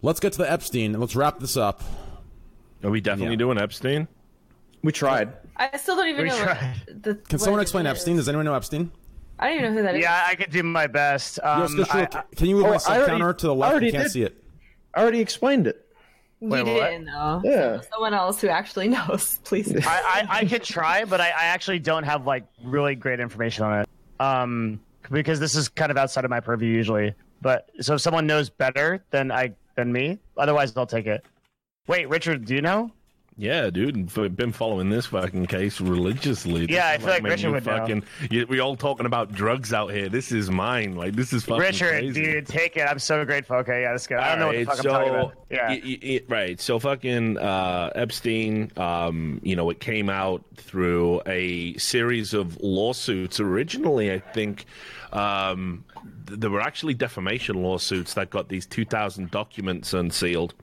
let's 0.00 0.20
get 0.20 0.32
to 0.32 0.38
the 0.38 0.50
Epstein 0.50 0.92
and 0.92 1.00
let's 1.00 1.14
wrap 1.16 1.38
this 1.38 1.56
up. 1.56 1.82
Are 2.82 2.90
we 2.90 3.00
definitely 3.02 3.34
Yeah. 3.34 3.38
doing 3.38 3.58
Epstein? 3.58 4.08
We 4.82 4.90
tried. 4.90 5.32
I 5.56 5.76
still 5.76 5.96
don't 5.96 6.08
even 6.08 6.24
We 6.24 6.28
know. 6.30 6.36
tried. 6.42 6.58
What 6.86 7.02
the, 7.02 7.14
Can 7.14 7.24
what 7.30 7.40
someone 7.40 7.60
it 7.60 7.62
explain 7.62 7.86
is. 7.86 7.90
Epstein? 7.92 8.16
Does 8.16 8.28
anyone 8.28 8.44
know 8.46 8.54
Epstein? 8.54 8.90
I 9.38 9.48
don't 9.48 9.58
even 9.58 9.74
know 9.74 9.80
who 9.80 9.86
that 9.86 9.96
is. 9.96 10.02
Yeah, 10.02 10.24
I 10.26 10.34
could 10.34 10.50
do 10.50 10.62
my 10.62 10.86
best. 10.86 11.38
Yo, 11.42 11.50
Um, 11.50 11.62
Skishro, 11.76 11.94
I- 11.94 12.06
ca- 12.06 12.24
can 12.36 12.46
you 12.46 12.56
move 12.56 12.66
Oh, 12.66 12.70
my 12.70 12.76
sub 12.78 12.96
already- 12.96 13.10
counter 13.10 13.32
to 13.34 13.46
the 13.48 13.54
I 13.54 13.58
left? 13.58 13.70
already 13.72 13.86
You 13.86 13.92
can't 13.92 14.04
did. 14.04 14.12
see 14.12 14.22
it. 14.22 14.42
I 14.94 15.00
already 15.02 15.20
explained 15.20 15.66
it. 15.66 15.86
You 16.40 16.48
Wait, 16.48 16.64
didn't 16.64 17.04
know. 17.04 17.40
Yeah. 17.44 17.80
Someone 17.92 18.14
else 18.14 18.40
who 18.40 18.48
actually 18.48 18.88
knows, 18.96 19.38
please. 19.44 19.72
I, 19.86 20.26
I, 20.28 20.38
I 20.40 20.44
could 20.44 20.62
try, 20.64 21.04
but 21.04 21.20
I, 21.20 21.28
I 21.28 21.44
actually 21.46 21.78
don't 21.78 22.02
have 22.04 22.26
like 22.26 22.44
really 22.64 22.94
great 22.94 23.20
information 23.20 23.64
on 23.64 23.80
it. 23.80 23.88
Um, 24.20 24.80
because 25.10 25.38
this 25.40 25.54
is 25.54 25.68
kind 25.68 25.90
of 25.90 25.96
outside 25.96 26.24
of 26.24 26.30
my 26.30 26.40
purview 26.40 26.68
usually. 26.74 27.14
But 27.40 27.70
so 27.80 27.94
if 27.94 28.00
someone 28.00 28.26
knows 28.26 28.50
better 28.50 29.04
than 29.10 29.30
I 29.32 29.54
than 29.76 29.92
me, 29.92 30.18
otherwise 30.36 30.76
I'll 30.76 30.86
take 30.86 31.06
it. 31.06 31.24
Wait, 31.88 32.08
Richard, 32.08 32.44
do 32.44 32.54
you 32.54 32.62
know? 32.62 32.90
Yeah, 33.42 33.70
dude, 33.70 34.16
I've 34.16 34.36
been 34.36 34.52
following 34.52 34.88
this 34.88 35.06
fucking 35.06 35.46
case 35.46 35.80
religiously. 35.80 36.66
This 36.66 36.76
Yeah, 36.76 36.90
I 36.90 36.98
feel 36.98 37.08
like 37.08 37.24
making 37.24 37.50
Richard 37.50 37.50
would 37.50 37.66
know. 37.66 37.76
fucking. 37.76 38.04
You, 38.30 38.46
we 38.46 38.60
all 38.60 38.76
talking 38.76 39.04
about 39.04 39.32
drugs 39.32 39.72
out 39.72 39.88
here. 39.92 40.08
This 40.08 40.30
is 40.30 40.48
mine. 40.48 40.94
Like 40.94 41.16
this 41.16 41.32
is 41.32 41.42
fucking 41.42 41.60
Richard, 41.60 41.88
crazy. 41.88 42.22
dude, 42.22 42.46
take 42.46 42.76
it. 42.76 42.82
I'm 42.82 43.00
so 43.00 43.24
grateful. 43.24 43.56
Okay, 43.56 43.82
yeah, 43.82 43.90
let's 43.90 44.06
go. 44.06 44.16
I 44.16 44.28
don't 44.36 44.38
know 44.38 44.46
what 44.46 44.56
the 44.58 44.64
fuck 44.64 44.78
I'm 44.78 44.84
talking 44.84 45.08
about. 45.08 45.34
Yeah. 45.50 46.18
right. 46.28 46.60
So 46.60 46.78
fucking 46.78 47.38
uh, 47.38 47.90
Epstein, 47.96 48.70
um, 48.76 49.40
you 49.42 49.56
know, 49.56 49.70
it 49.70 49.80
came 49.80 50.08
out 50.08 50.44
through 50.54 51.22
a 51.26 51.76
series 51.78 52.34
of 52.34 52.56
lawsuits. 52.62 53.40
Originally, 53.40 54.12
I 54.12 54.20
think 54.20 54.66
um, 55.12 55.84
th- 56.28 56.38
there 56.38 56.50
were 56.50 56.60
actually 56.60 56.94
defamation 56.94 57.60
lawsuits 57.60 58.14
that 58.14 58.30
got 58.30 58.50
these 58.50 58.66
2,000 58.66 59.32
documents 59.32 59.92
unsealed. 59.92 60.54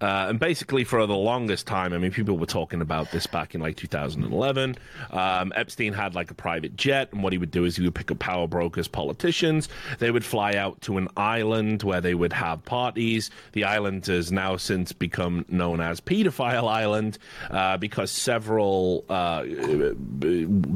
Uh, 0.00 0.26
and 0.28 0.38
basically, 0.38 0.84
for 0.84 1.06
the 1.06 1.16
longest 1.16 1.66
time, 1.66 1.92
I 1.92 1.98
mean, 1.98 2.12
people 2.12 2.38
were 2.38 2.46
talking 2.46 2.80
about 2.80 3.10
this 3.10 3.26
back 3.26 3.54
in 3.54 3.60
like 3.60 3.76
2011. 3.76 4.76
Um, 5.10 5.52
Epstein 5.56 5.92
had 5.92 6.14
like 6.14 6.30
a 6.30 6.34
private 6.34 6.76
jet, 6.76 7.12
and 7.12 7.22
what 7.22 7.32
he 7.32 7.38
would 7.38 7.50
do 7.50 7.64
is 7.64 7.76
he 7.76 7.84
would 7.84 7.94
pick 7.94 8.10
up 8.10 8.18
power 8.18 8.46
brokers, 8.46 8.88
politicians. 8.88 9.68
They 9.98 10.10
would 10.10 10.24
fly 10.24 10.54
out 10.54 10.80
to 10.82 10.98
an 10.98 11.08
island 11.16 11.82
where 11.82 12.00
they 12.00 12.14
would 12.14 12.32
have 12.32 12.64
parties. 12.64 13.30
The 13.52 13.64
island 13.64 14.06
has 14.06 14.30
now 14.30 14.56
since 14.56 14.92
become 14.92 15.44
known 15.48 15.80
as 15.80 16.00
Pedophile 16.00 16.68
Island 16.68 17.18
uh, 17.50 17.76
because 17.76 18.10
several 18.10 19.04
uh, 19.08 19.42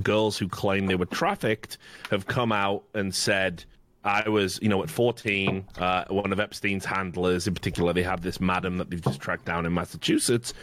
girls 0.03 0.39
who 0.39 0.49
claim 0.49 0.87
they 0.87 0.95
were 0.95 1.07
trafficked 1.07 1.79
have 2.11 2.27
come 2.27 2.53
out 2.53 2.85
and 2.95 3.15
said. 3.15 3.65
I 4.05 4.29
was, 4.29 4.59
you 4.61 4.69
know, 4.69 4.83
at 4.83 4.91
14, 4.91 5.65
uh, 5.79 6.05
one 6.09 6.33
of 6.33 6.41
Epstein's 6.41 6.85
handlers, 6.85 7.47
in 7.47 7.55
particular, 7.55 7.93
they 7.93 8.03
have 8.03 8.23
this 8.23 8.41
madam 8.41 8.79
that 8.79 8.91
they've 8.91 9.01
just 9.01 9.21
tracked 9.21 9.45
down 9.45 9.65
in 9.65 9.73
Massachusetts. 9.73 10.55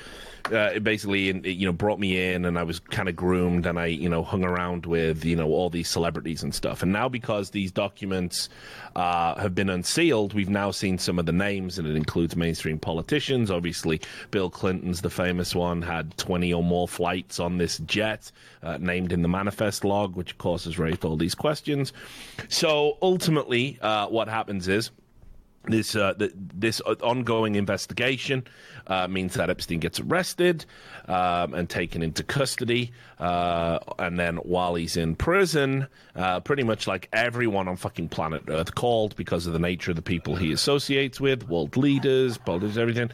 Uh, 0.52 0.72
it 0.76 0.84
basically, 0.84 1.48
you 1.48 1.66
know, 1.66 1.74
brought 1.74 2.00
me 2.00 2.34
in, 2.34 2.46
and 2.46 2.58
I 2.58 2.64
was 2.64 2.80
kind 2.80 3.08
of 3.10 3.16
groomed, 3.16 3.66
and 3.66 3.80
I, 3.80 3.88
you 3.88 4.10
know, 4.10 4.24
hung 4.24 4.44
around 4.44 4.86
with, 4.86 5.24
you 5.26 5.36
know, 5.36 5.48
all 5.48 5.70
these 5.70 5.90
celebrities 5.90 6.44
and 6.44 6.54
stuff. 6.54 6.82
And 6.82 6.92
now, 6.92 7.10
because 7.10 7.52
these 7.52 7.72
documents 7.72 8.50
uh, 8.96 9.40
have 9.40 9.54
been 9.54 9.70
unsealed, 9.70 10.34
we've 10.34 10.50
now 10.50 10.72
seen 10.72 10.98
some 10.98 11.20
of 11.20 11.26
the 11.26 11.32
names, 11.32 11.78
and 11.78 11.88
it 11.88 11.96
includes 11.96 12.36
mainstream 12.36 12.80
politicians. 12.80 13.52
Obviously, 13.52 14.02
Bill 14.32 14.50
Clinton's 14.50 15.02
the 15.02 15.10
famous 15.10 15.54
one, 15.54 15.82
had 15.82 16.18
20 16.18 16.54
or 16.54 16.64
more 16.64 16.88
flights 16.88 17.40
on 17.40 17.58
this 17.58 17.78
jet, 17.80 18.32
uh, 18.64 18.78
named 18.80 19.12
in 19.12 19.22
the 19.22 19.30
manifest 19.30 19.86
log, 19.86 20.16
which 20.16 20.32
of 20.32 20.38
course 20.38 20.66
has 20.66 20.80
raised 20.80 21.06
all 21.06 21.16
these 21.16 21.36
questions. 21.36 21.94
So 22.48 22.98
ultimately, 23.02 23.78
uh, 23.82 24.08
what 24.08 24.28
happens 24.28 24.68
is 24.68 24.92
this 25.72 25.96
uh, 25.96 26.14
th- 26.14 26.32
this 26.36 26.82
ongoing 26.82 27.56
investigation 27.56 28.46
uh, 28.88 29.08
means 29.08 29.36
that 29.36 29.50
Epstein 29.50 29.80
gets 29.80 30.00
arrested 30.00 30.66
um, 31.08 31.54
and 31.54 31.70
taken 31.70 32.02
into 32.02 32.24
custody, 32.24 32.92
uh, 33.20 33.80
and 34.00 34.20
then 34.20 34.38
while 34.38 34.76
he's 34.76 34.98
in 34.98 35.16
prison, 35.16 35.88
uh, 36.16 36.40
pretty 36.40 36.64
much 36.64 36.88
like 36.88 37.08
everyone 37.14 37.68
on 37.68 37.76
fucking 37.76 38.10
planet 38.10 38.44
Earth 38.48 38.76
called 38.76 39.16
because 39.16 39.48
of 39.48 39.54
the 39.54 39.60
nature 39.60 39.92
of 39.92 39.96
the 39.96 40.02
people 40.02 40.36
he 40.36 40.52
associates 40.52 41.20
with, 41.20 41.48
world 41.48 41.78
leaders, 41.78 42.38
politics, 42.38 42.78
everything. 42.78 43.10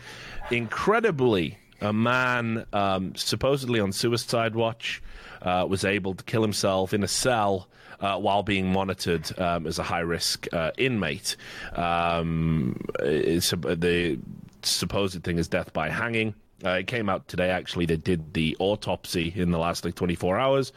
Incredibly, 0.52 1.58
a 1.82 1.94
man 1.94 2.66
um, 2.74 3.16
supposedly 3.16 3.80
on 3.80 3.92
suicide 3.92 4.56
watch 4.56 5.02
uh, 5.42 5.66
was 5.68 5.86
able 5.86 6.14
to 6.14 6.24
kill 6.24 6.42
himself 6.42 6.94
in 6.94 7.04
a 7.04 7.08
cell 7.08 7.68
uh, 8.06 8.20
while 8.20 8.44
being 8.44 8.72
monitored 8.72 9.28
um, 9.40 9.66
as 9.66 9.80
a 9.80 9.84
high 9.84 10.00
risk 10.00 10.48
uh, 10.54 10.70
inmate. 10.78 11.36
Um, 11.74 12.80
the 13.00 14.20
supposed 14.62 15.24
thing 15.24 15.40
is 15.40 15.48
death 15.48 15.74
by 15.74 15.90
hanging. 15.90 16.36
Uh, 16.64 16.70
it 16.82 16.88
came 16.88 17.10
out 17.10 17.28
today. 17.28 17.50
Actually, 17.50 17.88
they 17.88 17.98
did 17.98 18.34
the 18.34 18.56
autopsy 18.60 19.34
in 19.36 19.50
the 19.50 19.58
last 19.58 19.84
like 19.84 19.96
24 19.96 20.38
hours. 20.38 20.72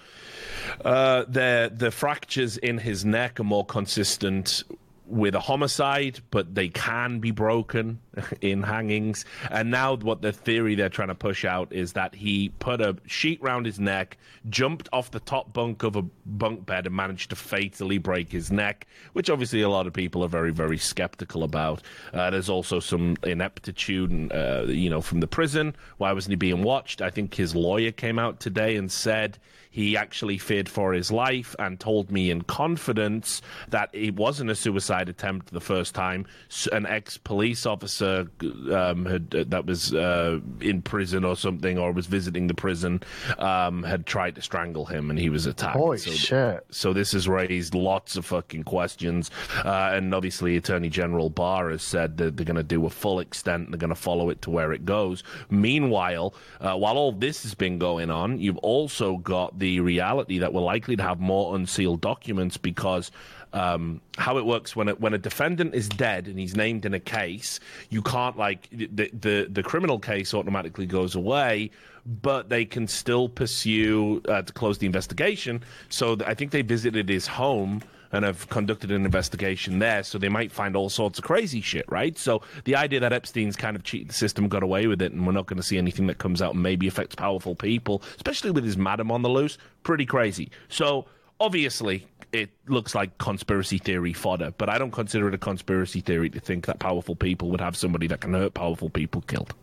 Uh, 0.85 1.25
the 1.29 1.71
the 1.75 1.91
fractures 1.91 2.57
in 2.57 2.79
his 2.79 3.05
neck 3.05 3.39
are 3.39 3.45
more 3.45 3.65
consistent 3.65 4.65
with 5.09 5.35
a 5.35 5.41
homicide, 5.41 6.21
but 6.31 6.55
they 6.55 6.69
can 6.69 7.19
be 7.19 7.31
broken 7.31 7.99
in 8.41 8.63
hangings. 8.63 9.25
And 9.51 9.71
now, 9.71 9.97
what 9.97 10.23
the 10.23 10.33
theory 10.33 10.75
they're 10.75 10.89
trying 10.89 11.09
to 11.09 11.15
push 11.15 11.45
out 11.45 11.73
is 11.73 11.95
that 11.95 12.15
he 12.15 12.51
put 12.59 12.81
a 12.81 12.97
sheet 13.07 13.43
round 13.43 13.67
his 13.67 13.81
neck, 13.81 14.19
jumped 14.49 14.89
off 14.93 15.11
the 15.11 15.21
top 15.21 15.53
bunk 15.53 15.83
of 15.83 15.97
a 15.97 16.03
bunk 16.27 16.67
bed, 16.67 16.87
and 16.87 16.95
managed 16.95 17.31
to 17.31 17.37
fatally 17.37 17.99
break 17.99 18.31
his 18.31 18.53
neck, 18.53 18.87
which 19.15 19.31
obviously 19.31 19.63
a 19.63 19.69
lot 19.69 19.87
of 19.87 19.93
people 19.93 20.23
are 20.23 20.29
very, 20.29 20.53
very 20.53 20.79
skeptical 20.79 21.43
about. 21.43 21.83
Uh, 22.13 22.31
there's 22.31 22.51
also 22.51 22.81
some 22.81 23.17
ineptitude, 23.23 24.33
uh, 24.33 24.65
you 24.67 24.91
know, 24.91 25.01
from 25.01 25.21
the 25.21 25.27
prison. 25.27 25.75
Why 25.97 26.13
wasn't 26.13 26.33
he 26.33 26.37
being 26.37 26.63
watched? 26.63 27.01
I 27.01 27.11
think 27.11 27.35
his 27.35 27.55
lawyer 27.55 27.93
came 27.93 28.19
out 28.19 28.41
today 28.41 28.77
and 28.77 28.93
said 28.93 29.39
he 29.79 29.97
actually 29.97 30.39
feared 30.39 30.69
for 30.69 30.93
his 30.93 31.13
life 31.13 31.55
and 31.61 31.79
told 31.79 32.11
me 32.11 32.33
in 32.33 32.43
confidence 32.43 33.41
that 33.69 33.89
it 33.93 34.17
wasn't 34.17 34.51
a 34.51 34.55
suicide 34.57 35.09
attempt 35.09 35.53
the 35.53 35.61
first 35.61 35.95
time. 35.95 36.27
An 36.73 36.85
ex 36.85 37.17
police 37.17 37.65
officer 37.65 38.27
um, 38.73 39.07
had, 39.07 39.33
uh, 39.33 39.45
that 39.47 39.67
was 39.67 39.95
uh, 39.95 40.41
in 40.61 40.83
prison 40.83 41.25
or 41.25 41.37
something, 41.37 41.79
or 41.79 41.93
was 41.93 42.07
visiting 42.07 42.49
the 42.49 42.55
prison, 42.55 43.01
um, 43.39 43.85
had 43.85 44.05
tried 44.05 44.35
to 44.35 44.43
strangle 44.43 44.85
him 44.85 45.11
and 45.11 45.19
he 45.19 45.31
was 45.31 45.47
attacked. 45.47 45.77
Holy 45.77 45.99
so, 45.99 46.11
shit. 46.11 46.67
So 46.71 46.93
this 46.93 47.13
has 47.13 47.29
raised 47.29 47.73
lots 47.73 48.17
of 48.17 48.27
fucking 48.27 48.65
questions. 48.65 49.31
Uh, 49.65 49.93
and 49.93 50.13
obviously, 50.13 50.57
Attorney 50.57 50.89
General 50.89 51.31
Barr 51.31 51.71
has 51.71 51.85
said 51.85 52.17
that 52.17 52.37
they're 52.37 52.45
going 52.45 52.57
to 52.57 52.65
do 52.65 52.85
a 52.85 52.91
full 52.91 53.21
extent, 53.21 53.71
they're 53.71 53.79
going 53.79 53.91
to 53.91 53.95
follow 53.95 54.29
it 54.29 54.43
to 54.43 54.51
where 54.51 54.73
it 54.73 54.85
goes. 54.85 55.23
Meanwhile, 55.51 56.35
uh, 56.61 56.75
while 56.75 56.99
all 56.99 57.13
this 57.13 57.45
has 57.45 57.55
been 57.55 57.79
going 57.79 58.11
on, 58.11 58.41
you've 58.41 58.59
also 58.59 59.19
got 59.19 59.57
the 59.57 59.68
reality 59.81 60.39
that 60.39 60.53
we're 60.53 60.63
likely 60.63 60.97
to 60.97 61.03
have 61.03 61.21
more 61.21 61.55
unsealed 61.55 62.01
documents 62.01 62.57
because 62.57 63.11
um, 63.53 64.01
how 64.17 64.39
it 64.39 64.47
works 64.47 64.77
when 64.77 64.89
a, 64.89 64.95
when 64.95 65.15
a 65.15 65.19
defendant 65.19 65.75
is 65.75 65.89
dead 65.89 66.27
and 66.27 66.39
he's 66.39 66.55
named 66.57 66.85
in 66.85 66.95
a 66.95 67.01
case, 67.01 67.61
you 67.91 68.03
can't 68.03 68.37
like 68.37 68.69
the 68.71 69.11
the, 69.13 69.49
the 69.51 69.63
criminal 69.63 69.99
case 69.99 70.35
automatically 70.35 70.87
goes 70.87 71.15
away, 71.15 71.71
but 72.05 72.49
they 72.49 72.65
can 72.65 72.87
still 72.87 73.29
pursue 73.29 74.23
uh, 74.29 74.43
to 74.43 74.53
close 74.53 74.79
the 74.79 74.87
investigation. 74.87 75.63
So 75.89 76.17
I 76.27 76.35
think 76.35 76.51
they 76.51 76.63
visited 76.63 77.09
his 77.09 77.27
home 77.27 77.83
and 78.13 78.25
have 78.25 78.49
conducted 78.49 78.91
an 78.91 79.05
investigation 79.05 79.79
there, 79.79 80.03
so 80.03 80.19
they 80.19 80.29
might 80.29 80.51
find 80.51 80.77
all 80.77 80.89
sorts 80.89 81.19
of 81.19 81.25
crazy 81.25 81.61
shit, 81.61 81.85
right? 81.89 82.17
So 82.19 82.43
the 82.65 82.77
idea 82.77 83.01
that 83.01 83.13
Epstein's 83.13 83.57
kind 83.57 83.77
of 83.77 83.83
cheated 83.83 84.09
the 84.09 84.15
system, 84.15 84.49
got 84.49 84.63
away 84.63 84.87
with 84.87 85.03
it, 85.03 85.13
and 85.13 85.27
we're 85.27 85.33
not 85.33 85.47
going 85.47 85.59
to 85.59 85.63
see 85.63 85.79
anything 85.79 86.07
that 86.07 86.19
comes 86.19 86.41
out 86.41 86.55
and 86.55 86.63
maybe 86.63 86.89
affects 86.89 87.15
powerful 87.15 87.55
people, 87.55 88.03
especially 88.17 88.51
with 88.51 88.65
his 88.65 88.77
madam 88.77 89.11
on 89.11 89.23
the 89.23 89.29
loose, 89.29 89.59
pretty 89.83 90.07
crazy. 90.07 90.51
So 90.69 91.07
obviously 91.41 92.07
it 92.33 92.51
looks 92.67 92.95
like 92.95 93.17
conspiracy 93.19 93.79
theory 93.79 94.13
fodder, 94.13 94.53
but 94.59 94.69
I 94.69 94.79
don't 94.79 94.91
consider 94.91 95.29
it 95.29 95.35
a 95.35 95.39
conspiracy 95.39 96.01
theory 96.01 96.31
to 96.31 96.41
think 96.41 96.67
that 96.67 96.79
powerful 96.79 97.17
people 97.17 97.51
would 97.51 97.61
have 97.61 97.77
somebody 97.77 98.07
that 98.09 98.21
can 98.21 98.35
hurt 98.35 98.55
powerful 98.55 98.91
people 98.91 99.23
killed. 99.23 99.55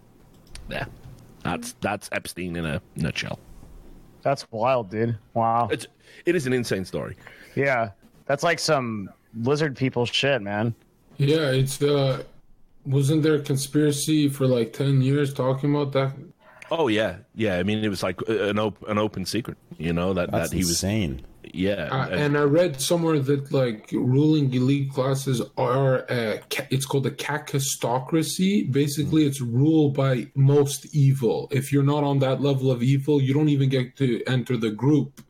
There. 0.67 0.87
That's 1.43 1.75
that's 1.79 2.09
Epstein 2.11 2.55
in 2.55 2.65
a 2.65 2.81
nutshell. 2.95 3.39
That's 4.23 4.49
wild, 4.49 4.89
dude. 4.89 5.17
Wow. 5.35 5.69
It's 5.71 5.85
it 6.25 6.35
is 6.35 6.47
an 6.47 6.53
insane 6.53 6.85
story. 6.85 7.15
Yeah. 7.55 7.91
That's 8.25 8.43
like 8.43 8.59
some 8.59 9.09
lizard 9.41 9.75
people 9.75 10.05
shit, 10.05 10.41
man. 10.41 10.73
Yeah, 11.17 11.51
it's 11.51 11.81
uh 11.81 12.23
wasn't 12.85 13.23
there 13.23 13.35
a 13.35 13.39
conspiracy 13.41 14.29
for 14.29 14.45
like 14.47 14.73
10 14.73 15.01
years 15.01 15.33
talking 15.33 15.73
about 15.73 15.91
that? 15.93 16.13
Oh 16.71 16.87
yeah, 16.87 17.17
yeah. 17.35 17.57
I 17.57 17.63
mean, 17.63 17.83
it 17.83 17.89
was 17.89 18.03
like 18.03 18.19
an 18.27 18.57
op- 18.59 18.87
an 18.87 18.97
open 18.97 19.25
secret, 19.25 19.57
you 19.77 19.93
know 19.93 20.13
that 20.13 20.31
That's 20.31 20.49
that 20.49 20.55
he 20.55 20.61
was 20.63 20.79
saying. 20.79 21.21
yeah. 21.53 21.87
Uh, 21.91 22.07
and- 22.09 22.21
and 22.21 22.37
I 22.37 22.41
read 22.43 22.81
somewhere 22.81 23.19
that 23.19 23.51
like 23.51 23.89
ruling 23.91 24.51
elite 24.53 24.91
classes 24.91 25.41
are 25.57 26.05
uh, 26.11 26.37
it's 26.71 26.85
called 26.87 27.05
a 27.05 27.11
kakistocracy. 27.11 28.71
Basically, 28.71 29.25
it's 29.25 29.41
ruled 29.41 29.95
by 29.95 30.27
most 30.35 30.93
evil. 30.95 31.47
If 31.51 31.71
you're 31.71 31.83
not 31.83 32.03
on 32.03 32.19
that 32.19 32.41
level 32.41 32.71
of 32.71 32.81
evil, 32.83 33.21
you 33.21 33.33
don't 33.33 33.49
even 33.49 33.69
get 33.69 33.95
to 33.97 34.23
enter 34.27 34.57
the 34.57 34.71
group. 34.71 35.21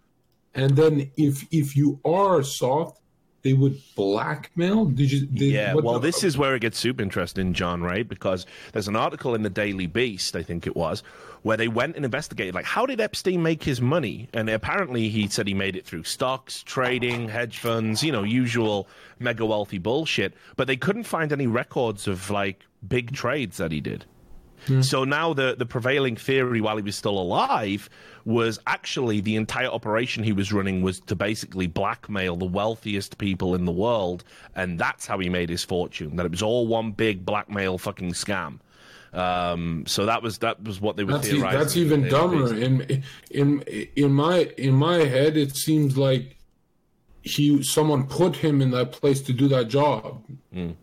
And 0.56 0.76
then 0.76 1.12
if 1.18 1.46
if 1.52 1.76
you 1.76 2.00
are 2.06 2.42
soft, 2.42 3.02
they 3.44 3.54
would 3.54 3.80
blackmail. 3.96 4.86
Did 4.86 5.12
you? 5.12 5.28
Yeah, 5.32 5.76
well, 5.76 5.96
the- 5.96 6.00
this 6.08 6.24
is 6.24 6.38
where 6.38 6.56
it 6.56 6.62
gets 6.62 6.80
super 6.80 7.04
interesting, 7.04 7.54
John, 7.54 7.82
right? 7.82 8.08
Because 8.08 8.46
there's 8.74 8.88
an 8.88 8.96
article 8.96 9.36
in 9.36 9.44
the 9.44 9.50
Daily 9.50 9.86
Beast, 9.86 10.36
I 10.36 10.42
think 10.44 10.66
it 10.66 10.76
was, 10.76 11.04
where 11.44 11.58
they 11.58 11.68
went 11.68 11.96
and 11.96 12.04
investigated, 12.06 12.56
like, 12.56 12.66
how 12.66 12.86
did 12.88 13.00
Epstein 13.00 13.44
make 13.44 13.64
his 13.64 13.82
money? 13.82 14.30
And 14.34 14.50
apparently 14.50 15.10
he 15.10 15.28
said 15.28 15.48
he 15.48 15.54
made 15.54 15.76
it 15.76 15.86
through 15.86 16.06
stocks, 16.06 16.64
trading, 16.64 17.30
hedge 17.30 17.60
funds, 17.60 18.02
you 18.02 18.12
know, 18.12 18.24
usual 18.24 18.88
mega 19.20 19.46
wealthy 19.46 19.78
bullshit. 19.78 20.34
But 20.56 20.66
they 20.66 20.78
couldn't 20.78 21.04
find 21.04 21.32
any 21.32 21.46
records 21.46 22.08
of, 22.08 22.32
like, 22.32 22.66
big 22.88 23.12
trades 23.14 23.58
that 23.58 23.72
he 23.72 23.80
did. 23.82 24.06
So 24.82 25.04
now 25.04 25.34
the, 25.34 25.56
the 25.56 25.66
prevailing 25.66 26.16
theory 26.16 26.60
while 26.62 26.76
he 26.78 26.82
was 26.84 26.96
still 26.96 27.20
alive 27.20 27.90
was 28.26 28.60
actually 28.66 29.22
the 29.22 29.36
entire 29.36 29.68
operation 29.68 30.24
he 30.24 30.34
was 30.34 30.52
running 30.52 30.82
was 30.82 31.00
to 31.02 31.16
basically 31.16 31.68
blackmail 31.68 32.36
the 32.36 32.46
wealthiest 32.46 33.18
people 33.20 33.54
in 33.54 33.66
the 33.66 33.72
world, 33.72 34.24
and 34.56 34.80
that's 34.80 35.06
how 35.06 35.20
he 35.20 35.30
made 35.30 35.50
his 35.50 35.64
fortune. 35.64 36.16
That 36.16 36.26
it 36.26 36.32
was 36.32 36.42
all 36.42 36.66
one 36.66 36.92
big 36.92 37.26
blackmail 37.26 37.78
fucking 37.78 38.14
scam. 38.14 38.60
Um, 39.14 39.86
so 39.88 40.06
that 40.08 40.22
was 40.22 40.40
that 40.40 40.62
was 40.64 40.82
what 40.82 40.98
they 40.98 41.04
were 41.04 41.14
That's, 41.14 41.28
e- 41.28 41.32
theorizing. 41.34 41.60
that's 41.60 41.78
even 41.78 42.08
dumber. 42.10 42.54
In 42.56 43.04
in 43.30 43.62
in 43.96 44.12
my 44.12 44.52
in 44.58 44.74
my 44.74 44.98
head, 44.98 45.38
it 45.38 45.56
seems 45.56 45.96
like 45.98 46.36
he 47.22 47.64
someone 47.64 48.08
put 48.08 48.36
him 48.36 48.62
in 48.62 48.72
that 48.72 48.92
place 48.92 49.22
to 49.22 49.34
do 49.34 49.48
that 49.50 49.68
job. 49.68 50.24
Mm. 50.54 50.76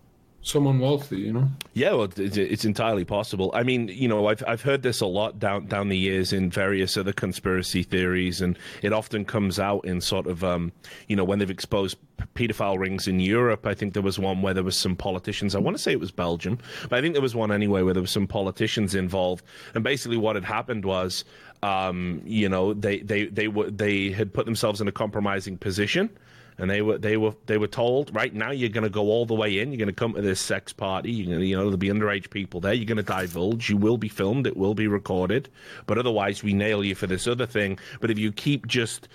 Someone 0.44 0.80
wealthy, 0.80 1.20
you 1.20 1.32
know. 1.32 1.48
Yeah, 1.72 1.92
well, 1.92 2.08
it's, 2.16 2.36
it's 2.36 2.64
entirely 2.64 3.04
possible. 3.04 3.52
I 3.54 3.62
mean, 3.62 3.86
you 3.86 4.08
know, 4.08 4.26
I've 4.26 4.42
I've 4.44 4.62
heard 4.62 4.82
this 4.82 5.00
a 5.00 5.06
lot 5.06 5.38
down 5.38 5.66
down 5.66 5.88
the 5.88 5.96
years 5.96 6.32
in 6.32 6.50
various 6.50 6.96
other 6.96 7.12
conspiracy 7.12 7.84
theories, 7.84 8.40
and 8.40 8.58
it 8.82 8.92
often 8.92 9.24
comes 9.24 9.60
out 9.60 9.84
in 9.84 10.00
sort 10.00 10.26
of, 10.26 10.42
um, 10.42 10.72
you 11.06 11.14
know, 11.14 11.22
when 11.22 11.38
they've 11.38 11.48
exposed 11.48 11.96
pedophile 12.34 12.76
rings 12.76 13.06
in 13.06 13.20
Europe. 13.20 13.66
I 13.66 13.74
think 13.74 13.94
there 13.94 14.02
was 14.02 14.18
one 14.18 14.42
where 14.42 14.52
there 14.52 14.64
was 14.64 14.76
some 14.76 14.96
politicians. 14.96 15.54
I 15.54 15.60
want 15.60 15.76
to 15.76 15.82
say 15.82 15.92
it 15.92 16.00
was 16.00 16.10
Belgium, 16.10 16.58
but 16.88 16.98
I 16.98 17.00
think 17.00 17.14
there 17.14 17.22
was 17.22 17.36
one 17.36 17.52
anyway 17.52 17.82
where 17.82 17.94
there 17.94 18.02
was 18.02 18.10
some 18.10 18.26
politicians 18.26 18.96
involved, 18.96 19.44
and 19.76 19.84
basically 19.84 20.16
what 20.16 20.34
had 20.34 20.44
happened 20.44 20.84
was, 20.84 21.24
um, 21.62 22.20
you 22.24 22.48
know, 22.48 22.74
they 22.74 22.98
they 22.98 23.26
they 23.26 23.46
were 23.46 23.70
they 23.70 24.10
had 24.10 24.34
put 24.34 24.46
themselves 24.46 24.80
in 24.80 24.88
a 24.88 24.92
compromising 24.92 25.56
position 25.56 26.10
and 26.58 26.70
they 26.70 26.82
were 26.82 26.98
they 26.98 27.16
were 27.16 27.34
they 27.46 27.58
were 27.58 27.66
told 27.66 28.14
right 28.14 28.34
now 28.34 28.50
you're 28.50 28.68
going 28.68 28.84
to 28.84 28.90
go 28.90 29.02
all 29.02 29.26
the 29.26 29.34
way 29.34 29.58
in. 29.58 29.72
You're 29.72 29.78
going 29.78 29.88
to 29.88 29.92
come 29.92 30.14
to 30.14 30.22
this 30.22 30.40
sex 30.40 30.72
party. 30.72 31.10
You're 31.10 31.26
going 31.26 31.40
to 31.40 31.46
you 31.46 31.56
know 31.56 31.62
there'll 31.62 31.76
be 31.76 31.88
underage 31.88 32.30
people 32.30 32.60
there. 32.60 32.72
You're 32.72 32.86
going 32.86 32.96
to 32.96 33.02
divulge. 33.02 33.68
You 33.70 33.76
will 33.76 33.98
be 33.98 34.08
filmed. 34.08 34.46
It 34.46 34.56
will 34.56 34.74
be 34.74 34.86
recorded. 34.86 35.48
But 35.86 35.98
otherwise, 35.98 36.42
we 36.42 36.52
nail 36.52 36.84
you 36.84 36.94
for 36.94 37.06
this 37.06 37.26
other 37.26 37.46
thing. 37.46 37.78
But 38.00 38.10
if 38.10 38.18
you 38.18 38.32
keep 38.32 38.66
just 38.66 39.08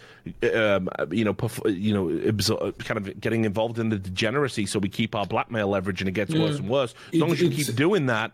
um, 0.53 0.89
you 1.11 1.23
know 1.23 1.33
perf- 1.33 1.79
you 1.79 1.93
know 1.93 2.07
absor- 2.07 2.77
kind 2.79 2.97
of 2.97 3.19
getting 3.19 3.45
involved 3.45 3.79
in 3.79 3.89
the 3.89 3.99
degeneracy, 3.99 4.65
so 4.65 4.79
we 4.79 4.89
keep 4.89 5.15
our 5.15 5.25
blackmail 5.25 5.69
leverage 5.69 6.01
and 6.01 6.09
it 6.09 6.13
gets 6.13 6.33
worse 6.33 6.57
and 6.57 6.69
worse. 6.69 6.93
As 7.13 7.19
long 7.19 7.31
as 7.31 7.41
you 7.41 7.49
keep 7.49 7.73
doing 7.75 8.07
that, 8.07 8.31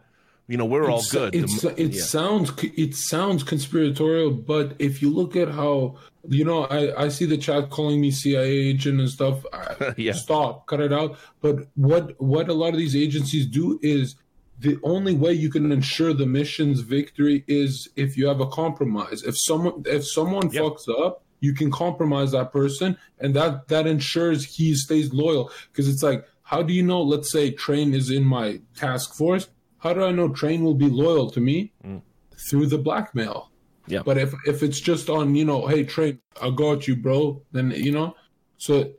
you 0.48 0.58
know 0.58 0.66
we're 0.66 0.90
all 0.90 1.04
good. 1.10 1.36
It 1.36 1.50
yeah. 1.50 2.02
sounds 2.02 2.52
it 2.62 2.96
sounds 2.96 3.44
conspiratorial, 3.44 4.32
but 4.32 4.76
if 4.80 5.02
you 5.02 5.10
look 5.10 5.36
at 5.36 5.50
how 5.50 5.98
you 6.30 6.46
know, 6.46 6.66
I, 6.66 7.04
I 7.06 7.08
see 7.10 7.26
the 7.26 7.38
chat 7.38 7.70
calling 7.70 8.00
me 8.00 8.12
CIA 8.12 8.50
agent 8.50 9.00
and 9.00 9.10
stuff. 9.10 9.44
Yeah. 9.98 10.14
Stop, 10.14 10.66
cut 10.68 10.80
it 10.80 10.94
out. 10.94 11.18
But 11.42 11.68
what 11.76 12.20
what 12.22 12.50
a 12.50 12.54
lot 12.54 12.70
of 12.74 12.78
these 12.78 12.96
agencies 12.96 13.46
do 13.46 13.80
is 13.82 14.16
the 14.60 14.78
only 14.84 15.14
way 15.14 15.34
you 15.34 15.50
can 15.50 15.72
ensure 15.72 16.14
the 16.14 16.26
mission's 16.26 16.80
victory 16.82 17.44
is 17.48 17.90
if 17.96 18.16
you 18.18 18.28
have 18.28 18.40
a 18.40 18.48
compromise. 18.48 19.24
If 19.24 19.38
someone 19.38 19.84
if 19.86 20.08
someone 20.08 20.50
Yep. 20.52 20.64
fucks 20.64 20.88
up, 21.06 21.24
you 21.42 21.54
can 21.54 21.70
compromise 21.72 22.32
that 22.32 22.52
person, 22.54 22.98
and 23.20 23.36
that 23.36 23.68
that 23.68 23.86
ensures 23.88 24.46
he 24.46 24.74
stays 24.76 25.14
loyal. 25.14 25.52
Because 25.72 25.88
it's 25.90 26.02
like, 26.04 26.26
how 26.44 26.62
do 26.64 26.74
you 26.74 26.84
know? 26.84 27.02
Let's 27.02 27.32
say 27.32 27.52
Train 27.52 27.94
is 27.94 28.10
in 28.10 28.24
my 28.24 28.62
task 28.78 29.16
force. 29.16 29.50
How 29.80 29.94
do 29.94 30.04
I 30.06 30.12
know 30.12 30.30
Train 30.30 30.64
will 30.64 30.76
be 30.76 30.90
loyal 30.90 31.30
to 31.32 31.42
me? 31.42 31.74
Mm. 31.86 32.02
Through 32.50 32.68
the 32.68 32.78
blackmail. 32.78 33.52
Yeah. 33.88 34.02
But 34.04 34.18
if 34.18 34.34
if 34.46 34.64
it's 34.64 34.80
just 34.80 35.10
on, 35.10 35.36
you 35.36 35.46
know, 35.46 35.68
hey 35.68 35.84
Train, 35.84 36.20
I 36.42 36.50
got 36.50 36.88
you, 36.88 36.96
bro. 36.96 37.42
Then 37.52 37.72
you 37.72 37.92
know, 37.92 38.16
so. 38.58 38.92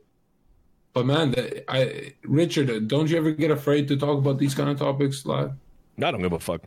But 0.93 1.05
man, 1.05 1.31
that, 1.31 1.69
I 1.69 2.13
Richard, 2.23 2.87
don't 2.87 3.09
you 3.09 3.17
ever 3.17 3.31
get 3.31 3.51
afraid 3.51 3.89
to 3.89 3.97
talk 3.97 4.17
about 4.17 4.37
these 4.37 4.55
kind 4.55 4.69
of 4.69 4.79
topics 4.79 5.25
live? 5.25 5.51
No, 5.97 6.07
I 6.07 6.11
don't 6.11 6.21
give 6.21 6.31
a 6.31 6.39
fuck. 6.39 6.61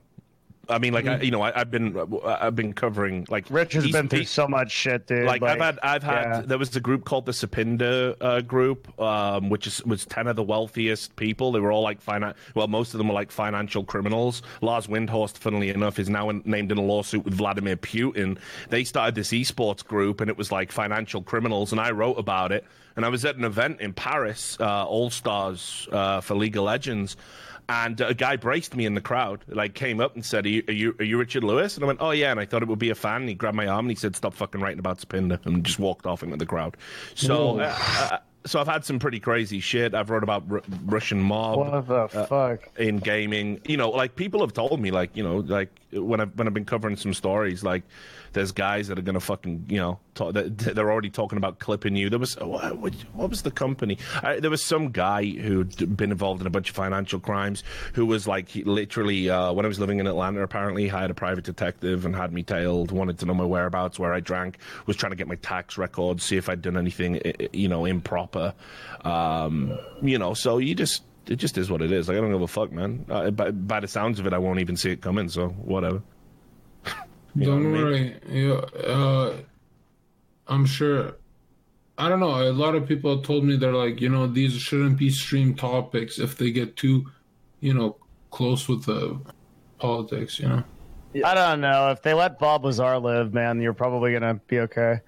I 0.71 0.79
mean, 0.79 0.93
like 0.93 1.07
I, 1.07 1.21
you 1.21 1.31
know, 1.31 1.41
I, 1.41 1.59
I've 1.59 1.71
been 1.71 1.97
I've 2.25 2.55
been 2.55 2.75
covering 2.75 3.27
like 3.31 3.47
Rich 3.51 3.73
has 3.73 3.85
these- 3.85 3.93
been 3.93 4.09
through 4.09 4.25
so 4.25 4.47
much 4.47 4.71
shit, 4.71 5.07
dude. 5.07 5.25
like, 5.25 5.43
I've 5.43 5.59
had 5.59 5.79
I've 5.83 6.03
had 6.03 6.25
yeah. 6.25 6.41
there 6.43 6.59
was 6.59 6.75
a 6.77 6.81
group 6.81 7.05
called 7.05 7.25
the 7.27 7.33
Sapinda 7.33 8.15
uh, 8.21 8.41
group, 8.43 9.01
um, 9.01 9.49
which 9.49 9.67
is 9.67 9.83
was 9.85 10.05
ten 10.05 10.27
of 10.27 10.37
the 10.37 10.43
wealthiest 10.43 11.17
people. 11.17 11.53
They 11.53 11.61
were 11.61 11.73
all 11.73 11.83
like 11.83 12.05
finan- 12.05 12.35
well, 12.55 12.69
most 12.69 12.93
of 12.93 12.99
them 12.99 13.09
were 13.09 13.15
like 13.15 13.31
financial 13.31 13.83
criminals. 13.85 14.43
Lars 14.61 14.87
Windhorst, 14.87 15.39
funnily 15.39 15.71
enough, 15.71 15.99
is 15.99 16.11
now 16.11 16.29
in, 16.29 16.43
named 16.45 16.71
in 16.71 16.79
a 16.79 16.83
lawsuit 16.83 17.25
with 17.25 17.35
Vladimir 17.35 17.77
Putin. 17.77 18.39
They 18.69 18.85
started 18.85 19.15
this 19.15 19.31
esports 19.31 19.85
group, 19.85 20.21
and 20.21 20.29
it 20.31 20.37
was 20.37 20.53
like 20.53 20.71
financial 20.71 21.23
criminals. 21.23 21.73
And 21.73 21.81
I 21.81 21.93
wrote 21.93 22.19
about 22.19 22.53
it. 22.53 22.65
And 22.97 23.05
I 23.07 23.11
was 23.11 23.25
at 23.25 23.37
an 23.37 23.45
event 23.45 23.81
in 23.81 23.93
Paris, 23.93 24.57
uh, 24.59 24.85
All 24.85 25.09
Stars 25.09 25.89
uh, 25.93 26.21
for 26.21 26.35
League 26.35 26.57
of 26.57 26.65
Legends. 26.65 27.17
And 27.71 28.01
a 28.01 28.15
guy 28.15 28.37
braced 28.37 28.75
me 28.75 28.87
in 28.87 28.95
the 28.95 29.01
crowd, 29.03 29.45
like 29.47 29.75
came 29.75 30.01
up 30.01 30.15
and 30.15 30.25
said, 30.25 30.47
are 30.47 30.49
you, 30.49 30.63
are 30.69 30.73
you, 30.73 30.97
are 30.99 31.05
you 31.05 31.19
Richard 31.19 31.45
Lewis? 31.45 31.75
And 31.77 31.85
I 31.85 31.87
went, 31.87 32.01
oh, 32.01 32.13
yeah. 32.13 32.31
And 32.31 32.41
I 32.41 32.47
thought 32.47 32.63
it 32.63 32.69
would 32.69 32.79
be 32.79 32.89
a 32.89 32.95
fan. 32.95 33.21
And 33.21 33.29
he 33.29 33.35
grabbed 33.35 33.57
my 33.57 33.67
arm 33.67 33.81
and 33.85 33.91
he 33.91 33.95
said, 33.95 34.17
stop 34.17 34.33
fucking 34.33 34.61
writing 34.61 34.79
about 34.79 34.99
Sapinda 35.01 35.45
and 35.45 35.65
just 35.65 35.79
walked 35.79 36.07
off 36.07 36.23
into 36.23 36.39
the 36.39 36.47
crowd. 36.47 36.79
So, 37.15 37.61
uh, 37.61 37.77
uh, 37.79 38.19
so 38.47 38.59
I've 38.59 38.69
had 38.69 38.87
some 38.87 38.99
pretty 38.99 39.21
crazy 39.21 39.61
shit. 39.61 39.95
I've 39.95 40.09
wrote 40.09 40.23
about 40.23 40.45
R- 40.51 40.63
Russian 40.87 41.21
mob 41.21 41.59
What 41.59 41.87
the 41.87 42.09
fuck? 42.09 42.61
in 42.79 42.99
gaming. 42.99 43.61
You 43.67 43.77
know, 43.77 43.91
like 43.91 44.17
people 44.17 44.41
have 44.41 44.55
told 44.55 44.81
me, 44.81 44.91
like 44.91 45.15
you 45.15 45.23
know, 45.23 45.39
like 45.39 45.69
when 45.93 46.21
I've 46.23 46.35
when 46.39 46.47
I've 46.47 46.55
been 46.55 46.65
covering 46.65 46.97
some 46.97 47.13
stories, 47.13 47.63
like 47.63 47.83
there's 48.39 48.53
guys 48.53 48.87
that 48.87 48.99
are 48.99 49.03
gonna 49.03 49.19
fucking, 49.19 49.67
you 49.69 49.79
know, 49.79 49.99
talk, 50.15 50.33
they're 50.33 50.91
already 50.91 51.11
talking 51.11 51.39
about 51.39 51.59
clipping 51.59 51.97
you. 51.97 52.09
There 52.09 52.21
was 52.21 52.37
what, 52.37 52.95
what 53.13 53.31
was 53.31 53.43
the 53.43 53.51
company? 53.51 53.99
I, 54.23 54.39
there 54.39 54.51
was 54.51 54.63
some 54.63 54.91
guy 54.91 55.25
who'd 55.25 55.97
been 55.97 56.13
involved 56.13 56.41
in 56.41 56.47
a 56.47 56.51
bunch 56.51 56.71
of 56.71 56.77
financial 56.77 57.19
crimes 57.19 57.65
who 57.95 58.07
was 58.07 58.29
like 58.29 58.55
literally 58.55 59.29
uh, 59.29 59.53
when 59.53 59.65
I 59.65 59.69
was 59.69 59.81
living 59.81 59.99
in 59.99 60.07
Atlanta. 60.07 60.41
Apparently, 60.43 60.87
hired 60.87 61.11
a 61.11 61.15
private 61.15 61.45
detective 61.45 62.07
and 62.07 62.15
had 62.15 62.33
me 62.33 62.45
tailed. 62.45 62.93
Wanted 62.93 63.19
to 63.19 63.27
know 63.27 63.35
my 63.35 63.45
whereabouts, 63.45 63.99
where 63.99 64.15
I 64.15 64.21
drank. 64.21 64.59
Was 64.87 64.97
trying 64.97 65.11
to 65.11 65.17
get 65.17 65.27
my 65.27 65.37
tax 65.37 65.77
records, 65.77 66.23
see 66.23 66.37
if 66.37 66.49
I'd 66.49 66.63
done 66.63 66.77
anything, 66.77 67.21
you 67.53 67.69
know, 67.69 67.87
improper. 67.87 68.55
Um, 69.05 69.77
you 70.01 70.19
know, 70.19 70.35
so 70.35 70.59
you 70.59 70.77
just 70.77 71.03
it 71.27 71.37
just 71.37 71.59
is 71.59 71.71
what 71.71 71.83
it 71.83 71.91
is. 71.91 72.07
Like 72.07 72.19
I 72.19 72.21
don't 72.21 72.31
give 72.31 72.41
a 72.41 72.47
fuck, 72.47 72.71
man. 72.71 73.05
Uh, 73.11 73.31
by, 73.31 73.51
by 73.51 73.81
the 73.81 73.89
sounds 73.89 74.21
of 74.21 74.27
it, 74.29 74.33
I 74.33 74.39
won't 74.39 74.61
even 74.61 74.77
see 74.77 74.93
it 74.93 75.01
coming. 75.01 75.29
So 75.29 75.49
whatever. 75.49 76.03
You 77.35 77.47
Don't 77.47 77.73
what 77.73 77.81
I 77.81 77.83
mean? 77.83 77.85
worry. 77.85 78.21
Yeah, 78.29 78.93
uh, 78.93 79.37
I'm 80.47 80.67
sure. 80.67 81.17
I 81.97 82.09
don't 82.09 82.21
know. 82.21 82.31
A 82.49 82.53
lot 82.53 82.75
of 82.75 82.87
people 82.87 83.21
told 83.23 83.45
me 83.45 83.57
they're 83.57 83.73
like, 83.73 84.01
you 84.01 84.09
know, 84.09 84.27
these 84.27 84.55
shouldn't 84.55 84.99
be 84.99 85.11
stream 85.11 85.55
topics 85.55 86.19
if 86.19 86.37
they 86.37 86.51
get 86.53 86.77
too, 86.77 87.07
you 87.61 87.75
know, 87.75 87.97
close 88.31 88.69
with 88.69 88.85
the 88.87 89.21
politics. 89.79 90.39
You 90.39 90.49
know. 90.49 90.65
I 91.25 91.35
don't 91.35 91.61
know. 91.61 91.91
If 91.91 92.03
they 92.03 92.15
let 92.15 92.39
Bob 92.39 92.65
Lazar 92.65 92.99
live, 92.99 93.35
man, 93.35 93.61
you're 93.61 93.75
probably 93.75 94.13
gonna 94.13 94.35
be 94.47 94.61
okay. 94.61 95.01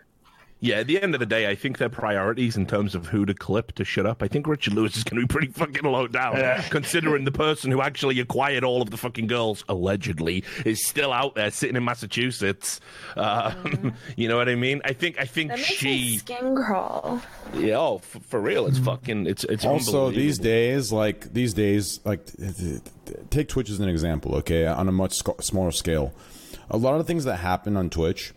Yeah, 0.63 0.77
at 0.77 0.87
the 0.89 1.01
end 1.03 1.15
of 1.15 1.21
the 1.21 1.27
day, 1.27 1.49
I 1.49 1.55
think 1.55 1.79
their 1.79 1.89
priorities 1.89 2.55
in 2.57 2.67
terms 2.67 2.95
of 2.95 3.07
who 3.07 3.25
to 3.25 3.33
clip 3.33 3.73
to 3.77 3.85
shut 3.85 4.05
up. 4.05 4.23
I 4.23 4.29
think 4.29 4.47
Richard 4.47 4.75
Lewis 4.75 4.95
is 4.97 5.05
going 5.05 5.19
to 5.21 5.27
be 5.27 5.33
pretty 5.33 5.49
fucking 5.53 5.85
low 5.91 6.07
down, 6.07 6.37
Yeah. 6.37 6.61
considering 6.69 7.25
the 7.25 7.33
person 7.33 7.71
who 7.71 7.81
actually 7.81 8.21
acquired 8.21 8.63
all 8.63 8.83
of 8.83 8.91
the 8.91 8.99
fucking 8.99 9.27
girls 9.27 9.65
allegedly 9.71 10.45
is 10.67 10.87
still 10.87 11.15
out 11.15 11.35
there 11.35 11.51
sitting 11.51 11.77
in 11.77 11.85
Massachusetts. 11.85 12.79
Uh, 13.17 13.55
you 14.17 14.29
know 14.29 14.37
what 14.37 14.51
I 14.51 14.55
mean? 14.55 14.83
I 14.85 14.93
think 14.93 15.19
I 15.19 15.25
think 15.25 15.49
That 15.51 15.57
makes 15.59 15.69
she. 15.71 16.19
skin 16.19 16.55
crawl. 16.55 17.23
Yeah, 17.55 17.79
oh, 17.79 17.99
for, 17.99 18.21
for 18.21 18.41
real, 18.41 18.67
it's 18.67 18.79
fucking. 18.79 19.27
It's 19.27 19.45
it's 19.45 19.65
also 19.65 20.11
these 20.11 20.39
days 20.39 20.93
like 20.93 21.33
these 21.33 21.55
days 21.55 22.01
like 22.05 22.27
take 23.31 23.49
twitch 23.49 23.71
as 23.71 23.81
an 23.81 23.89
example 23.89 24.35
okay 24.37 24.67
on 24.67 24.89
a 24.89 24.93
much 24.93 25.15
sc- 25.15 25.41
smaller 25.43 25.71
scale 25.73 26.13
a 26.71 26.77
lot 26.77 26.93
of 26.93 26.99
the 26.99 27.05
things 27.05 27.25
that 27.25 27.37
happen 27.37 27.77
on 27.77 27.91
twitch 27.91 28.33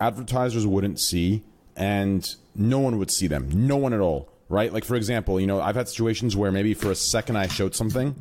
advertisers 0.00 0.66
wouldn't 0.66 1.00
see 1.00 1.42
and 1.76 2.36
no 2.54 2.78
one 2.78 2.98
would 2.98 3.10
see 3.10 3.26
them 3.26 3.48
no 3.52 3.76
one 3.76 3.92
at 3.92 4.00
all 4.00 4.28
right 4.48 4.72
like 4.72 4.84
for 4.84 4.94
example 4.94 5.40
you 5.40 5.46
know 5.46 5.60
i've 5.60 5.76
had 5.76 5.88
situations 5.88 6.36
where 6.36 6.52
maybe 6.52 6.74
for 6.74 6.90
a 6.90 6.94
second 6.94 7.36
i 7.36 7.46
showed 7.46 7.74
something 7.74 8.14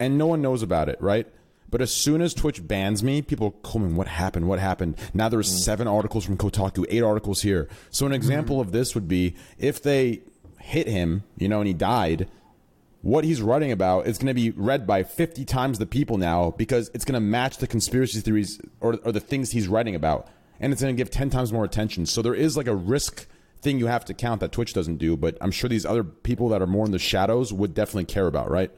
and 0.00 0.18
no 0.18 0.26
one 0.26 0.42
knows 0.42 0.62
about 0.62 0.88
it 0.88 1.00
right 1.00 1.26
but 1.72 1.80
as 1.80 1.90
soon 1.90 2.20
as 2.20 2.34
Twitch 2.34 2.68
bans 2.68 3.02
me, 3.02 3.22
people 3.22 3.52
call 3.62 3.80
me, 3.80 3.94
what 3.94 4.06
happened? 4.06 4.46
What 4.46 4.58
happened? 4.58 4.98
Now 5.14 5.30
there's 5.30 5.50
mm. 5.50 5.58
seven 5.58 5.88
articles 5.88 6.22
from 6.22 6.36
Kotaku, 6.36 6.84
eight 6.90 7.02
articles 7.02 7.40
here. 7.40 7.66
So 7.88 8.04
an 8.04 8.12
mm. 8.12 8.16
example 8.16 8.60
of 8.60 8.72
this 8.72 8.94
would 8.94 9.08
be 9.08 9.34
if 9.56 9.82
they 9.82 10.20
hit 10.58 10.86
him, 10.86 11.24
you 11.38 11.48
know, 11.48 11.60
and 11.60 11.66
he 11.66 11.72
died, 11.72 12.28
what 13.00 13.24
he's 13.24 13.40
writing 13.40 13.72
about 13.72 14.06
is 14.06 14.18
going 14.18 14.28
to 14.28 14.34
be 14.34 14.50
read 14.50 14.86
by 14.86 15.02
50 15.02 15.46
times 15.46 15.78
the 15.78 15.86
people 15.86 16.18
now 16.18 16.50
because 16.52 16.90
it's 16.92 17.06
going 17.06 17.14
to 17.14 17.20
match 17.20 17.56
the 17.56 17.66
conspiracy 17.66 18.20
theories 18.20 18.60
or, 18.80 18.98
or 19.02 19.10
the 19.10 19.20
things 19.20 19.50
he's 19.50 19.66
writing 19.66 19.94
about. 19.94 20.28
And 20.62 20.72
it's 20.72 20.80
going 20.80 20.96
to 20.96 20.98
give 20.98 21.10
10 21.10 21.28
times 21.28 21.52
more 21.52 21.64
attention. 21.64 22.06
So 22.06 22.22
there 22.22 22.34
is 22.34 22.56
like 22.56 22.68
a 22.68 22.74
risk 22.74 23.26
thing 23.60 23.78
you 23.78 23.86
have 23.86 24.04
to 24.06 24.14
count 24.14 24.40
that 24.40 24.52
Twitch 24.52 24.72
doesn't 24.72 24.96
do, 24.96 25.16
but 25.16 25.36
I'm 25.40 25.50
sure 25.50 25.68
these 25.68 25.84
other 25.84 26.04
people 26.04 26.48
that 26.50 26.62
are 26.62 26.66
more 26.66 26.86
in 26.86 26.92
the 26.92 26.98
shadows 26.98 27.52
would 27.52 27.74
definitely 27.74 28.06
care 28.06 28.26
about, 28.26 28.50
right? 28.50 28.70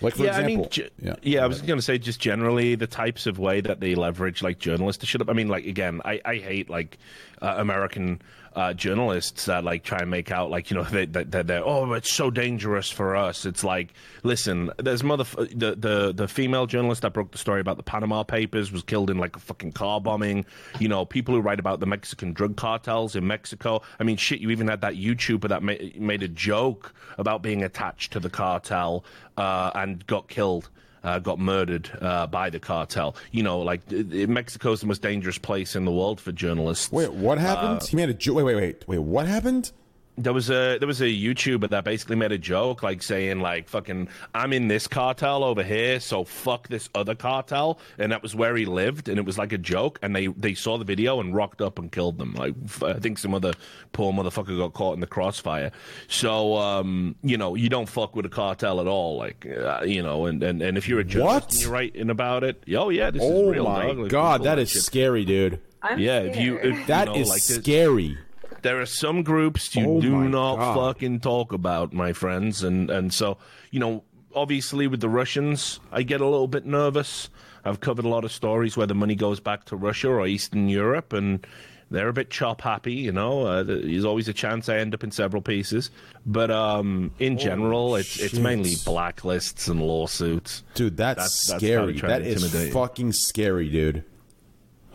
Like, 0.00 0.14
for 0.14 0.24
yeah, 0.24 0.30
example, 0.30 0.52
I 0.52 0.56
mean, 0.56 0.68
ge- 0.70 0.90
yeah. 1.02 1.14
yeah, 1.22 1.44
I 1.44 1.46
was 1.46 1.60
going 1.60 1.78
to 1.78 1.82
say 1.82 1.98
just 1.98 2.20
generally 2.20 2.74
the 2.74 2.86
types 2.86 3.26
of 3.26 3.38
way 3.38 3.60
that 3.60 3.80
they 3.80 3.94
leverage 3.94 4.42
like 4.42 4.58
journalists 4.58 5.00
to 5.00 5.06
shut 5.06 5.20
up. 5.20 5.28
I 5.28 5.32
mean, 5.32 5.48
like 5.48 5.66
again, 5.66 6.00
I, 6.04 6.20
I 6.24 6.36
hate 6.36 6.70
like 6.70 6.98
uh, 7.42 7.54
American 7.58 8.22
uh, 8.54 8.72
journalists 8.72 9.46
that 9.46 9.64
like 9.64 9.82
try 9.82 9.98
and 9.98 10.10
make 10.10 10.30
out 10.30 10.50
like 10.50 10.70
you 10.70 10.76
know 10.76 10.82
they 10.90 11.06
they 11.06 11.24
they're, 11.24 11.42
they're 11.42 11.64
oh 11.64 11.92
it's 11.92 12.12
so 12.12 12.30
dangerous 12.30 12.90
for 12.90 13.16
us. 13.16 13.44
It's 13.44 13.64
like 13.64 13.92
listen, 14.22 14.70
there's 14.78 15.02
mother 15.02 15.24
the 15.24 15.74
the 15.74 16.12
the 16.14 16.28
female 16.28 16.66
journalist 16.66 17.02
that 17.02 17.12
broke 17.12 17.32
the 17.32 17.38
story 17.38 17.60
about 17.60 17.76
the 17.76 17.82
Panama 17.82 18.22
Papers 18.22 18.72
was 18.72 18.82
killed 18.82 19.10
in 19.10 19.18
like 19.18 19.36
a 19.36 19.40
fucking 19.40 19.72
car 19.72 20.00
bombing. 20.00 20.44
You 20.78 20.88
know, 20.88 21.04
people 21.04 21.34
who 21.34 21.40
write 21.40 21.60
about 21.60 21.80
the 21.80 21.86
Mexican 21.86 22.32
drug 22.32 22.56
cartels 22.56 23.16
in 23.16 23.26
Mexico. 23.26 23.82
I 24.00 24.04
mean, 24.04 24.16
shit, 24.16 24.40
you 24.40 24.50
even 24.50 24.68
had 24.68 24.80
that 24.80 24.94
YouTuber 24.94 25.48
that 25.48 25.62
ma- 25.62 25.74
made 25.96 26.22
a 26.22 26.28
joke 26.28 26.94
about 27.18 27.42
being 27.42 27.62
attached 27.62 28.12
to 28.12 28.20
the 28.20 28.30
cartel 28.30 29.04
uh, 29.36 29.70
and 29.74 30.06
got 30.06 30.28
killed. 30.28 30.68
Uh, 31.04 31.18
got 31.18 31.38
murdered 31.38 31.90
uh, 32.00 32.26
by 32.26 32.50
the 32.50 32.60
cartel. 32.60 33.16
You 33.32 33.42
know, 33.42 33.60
like 33.60 33.90
Mexico's 33.90 34.80
the 34.80 34.86
most 34.86 35.02
dangerous 35.02 35.38
place 35.38 35.76
in 35.76 35.84
the 35.84 35.92
world 35.92 36.20
for 36.20 36.32
journalists. 36.32 36.90
Wait, 36.92 37.12
what 37.12 37.38
happened? 37.38 37.82
Uh, 37.82 37.86
he 37.86 37.96
made 37.96 38.08
a 38.08 38.14
joke. 38.14 38.36
Wait, 38.36 38.44
wait, 38.44 38.56
wait, 38.56 38.84
wait. 38.86 38.98
What 38.98 39.26
happened? 39.26 39.72
There 40.18 40.32
was 40.32 40.50
a 40.50 40.78
there 40.78 40.86
was 40.86 41.00
a 41.00 41.04
YouTuber 41.06 41.70
that 41.70 41.84
basically 41.84 42.16
made 42.16 42.32
a 42.32 42.38
joke 42.38 42.82
like 42.82 43.02
saying 43.02 43.40
like 43.40 43.68
fucking 43.68 44.08
I'm 44.34 44.52
in 44.52 44.68
this 44.68 44.86
cartel 44.86 45.44
over 45.44 45.62
here, 45.62 46.00
so 46.00 46.24
fuck 46.24 46.68
this 46.68 46.88
other 46.94 47.14
cartel, 47.14 47.78
and 47.98 48.12
that 48.12 48.22
was 48.22 48.34
where 48.34 48.56
he 48.56 48.64
lived, 48.66 49.08
and 49.08 49.18
it 49.18 49.24
was 49.24 49.38
like 49.38 49.52
a 49.52 49.58
joke, 49.58 49.98
and 50.02 50.14
they 50.14 50.26
they 50.26 50.54
saw 50.54 50.76
the 50.78 50.84
video 50.84 51.20
and 51.20 51.34
rocked 51.34 51.62
up 51.62 51.78
and 51.78 51.90
killed 51.92 52.18
them. 52.18 52.34
Like 52.34 52.54
f- 52.64 52.82
I 52.82 52.94
think 52.94 53.18
some 53.18 53.32
other 53.34 53.52
poor 53.92 54.12
motherfucker 54.12 54.58
got 54.58 54.74
caught 54.74 54.94
in 54.94 55.00
the 55.00 55.06
crossfire. 55.06 55.70
So 56.08 56.56
um, 56.56 57.14
you 57.22 57.36
know 57.38 57.54
you 57.54 57.68
don't 57.68 57.88
fuck 57.88 58.14
with 58.16 58.26
a 58.26 58.30
cartel 58.30 58.80
at 58.80 58.86
all, 58.86 59.16
like 59.16 59.46
uh, 59.46 59.82
you 59.84 60.02
know, 60.02 60.26
and, 60.26 60.42
and 60.42 60.60
and 60.62 60.76
if 60.76 60.88
you're 60.88 61.00
a 61.00 61.04
journalist 61.04 61.62
you're 61.62 61.70
writing 61.72 62.10
about 62.10 62.44
it, 62.44 62.62
oh 62.76 62.88
yeah, 62.90 63.10
this 63.10 63.22
Oh 63.24 63.48
is 63.50 63.54
real. 63.56 63.64
my 63.64 63.86
dog. 63.86 64.08
God, 64.08 64.32
people 64.40 64.44
that 64.44 64.56
like 64.58 64.62
is 64.64 64.70
shit. 64.70 64.82
scary, 64.82 65.24
dude. 65.24 65.60
I'm 65.80 65.98
Yeah, 66.00 66.20
if 66.20 66.36
you 66.36 66.58
scared. 66.58 66.74
if, 66.76 66.86
That 66.88 67.06
you 67.08 67.14
know, 67.14 67.20
is 67.20 67.28
like 67.28 67.42
this- 67.44 67.56
scary. 67.56 68.18
There 68.62 68.80
are 68.80 68.86
some 68.86 69.22
groups 69.22 69.74
you 69.76 69.86
Oh 69.86 70.00
do 70.00 70.28
not 70.28 70.56
God. 70.56 70.74
fucking 70.94 71.20
talk 71.20 71.52
about, 71.52 71.92
my 71.92 72.12
friends, 72.12 72.62
and 72.62 72.90
and 72.90 73.12
so 73.12 73.38
you 73.70 73.80
know, 73.80 74.02
obviously 74.34 74.86
with 74.86 75.00
the 75.00 75.08
Russians, 75.08 75.80
I 75.92 76.02
get 76.02 76.20
a 76.20 76.26
little 76.26 76.48
bit 76.48 76.66
nervous. 76.66 77.30
I've 77.64 77.80
covered 77.80 78.04
a 78.04 78.08
lot 78.08 78.24
of 78.24 78.32
stories 78.32 78.76
where 78.76 78.86
the 78.86 78.94
money 78.94 79.14
goes 79.14 79.40
back 79.40 79.64
to 79.66 79.76
Russia 79.76 80.08
or 80.08 80.26
Eastern 80.26 80.68
Europe, 80.68 81.12
and 81.12 81.46
they're 81.90 82.08
a 82.08 82.12
bit 82.12 82.30
chop 82.30 82.60
happy. 82.62 82.94
You 82.94 83.12
know, 83.12 83.42
uh, 83.46 83.62
there's 83.62 84.04
always 84.04 84.28
a 84.28 84.32
chance 84.32 84.68
I 84.68 84.78
end 84.78 84.94
up 84.94 85.02
in 85.04 85.10
several 85.10 85.42
pieces, 85.42 85.90
but 86.24 86.50
um, 86.50 87.10
in 87.18 87.36
general, 87.36 87.96
it's 87.96 88.18
it's 88.20 88.38
mainly 88.38 88.70
blacklists 88.70 89.68
and 89.68 89.82
lawsuits. 89.82 90.62
Dude, 90.74 90.96
that's, 90.96 91.16
That's- 91.16 91.46
that's 91.46 91.62
scary. 91.64 91.94
try 91.94 92.08
that 92.10 92.22
is 92.22 92.72
fucking 92.72 93.12
scary, 93.12 93.68
dude. 93.68 94.04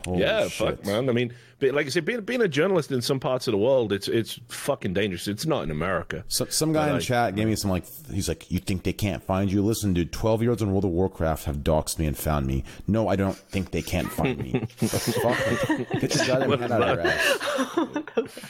Holy 0.05 0.21
yeah, 0.21 0.47
shit. 0.47 0.51
fuck, 0.77 0.85
man. 0.85 1.09
I 1.09 1.13
mean, 1.13 1.33
but 1.59 1.73
like 1.73 1.85
I 1.85 1.89
said, 1.89 2.03
being 2.03 2.21
being 2.21 2.41
a 2.41 2.47
journalist 2.47 2.91
in 2.91 3.01
some 3.01 3.19
parts 3.19 3.47
of 3.47 3.53
the 3.53 3.57
world, 3.57 3.93
it's 3.93 4.07
it's 4.09 4.39
fucking 4.49 4.93
dangerous. 4.93 5.27
It's 5.29 5.45
not 5.45 5.63
in 5.63 5.71
America. 5.71 6.25
So, 6.27 6.45
some 6.49 6.73
guy 6.73 6.87
But 6.87 6.91
in 6.91 6.95
I- 6.97 6.99
chat 6.99 7.35
gave 7.35 7.47
me 7.47 7.55
some 7.55 7.71
like 7.71 7.85
he's 8.11 8.27
like, 8.27 8.51
"You 8.51 8.59
think 8.59 8.83
they 8.83 8.91
can't 8.91 9.23
find 9.23 9.49
you? 9.51 9.61
Listen, 9.63 9.93
dude, 9.93 10.11
twelve 10.11 10.41
year 10.41 10.51
olds 10.51 10.61
in 10.61 10.71
World 10.71 10.83
of 10.83 10.91
Warcraft 10.91 11.45
have 11.45 11.57
doxed 11.57 11.99
me 11.99 12.05
and 12.05 12.17
found 12.17 12.47
me. 12.47 12.63
No, 12.87 13.07
I 13.07 13.15
don't 13.15 13.35
think 13.37 13.71
they 13.71 13.81
can't 13.81 14.11
find 14.11 14.37
me. 14.39 14.51
the 14.79 14.87
fuck? 14.89 16.01
Get 16.01 16.15
your 16.15 16.25
goddamn 16.27 16.59
head 16.59 16.71
out 16.71 16.81
of 16.81 16.89
your 16.97 17.07
ass. 17.07 17.39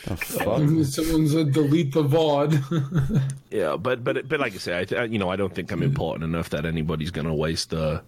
the 0.05 0.17
fuck? 0.17 0.85
Someone 0.85 1.27
said 1.27 1.51
delete 1.53 1.93
the 1.93 2.03
VOD. 2.03 3.21
Yeah, 3.51 3.75
but 3.77 4.03
but 4.03 4.27
but 4.27 4.39
like 4.39 4.53
I 4.53 4.57
say, 4.57 4.79
I 4.79 4.85
th- 4.85 5.11
you 5.11 5.19
know 5.19 5.29
I 5.29 5.35
don't 5.35 5.53
think 5.53 5.71
I'm 5.71 5.83
important 5.83 6.23
enough 6.23 6.49
that 6.49 6.65
anybody's 6.65 7.11
gonna 7.11 7.35
waste 7.35 7.71
uh 7.71 8.01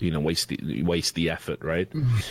you 0.00 0.10
know 0.10 0.20
waste 0.20 0.48
the 0.48 0.82
waste 0.82 1.14
the 1.14 1.30
effort, 1.30 1.62
right? 1.62 1.88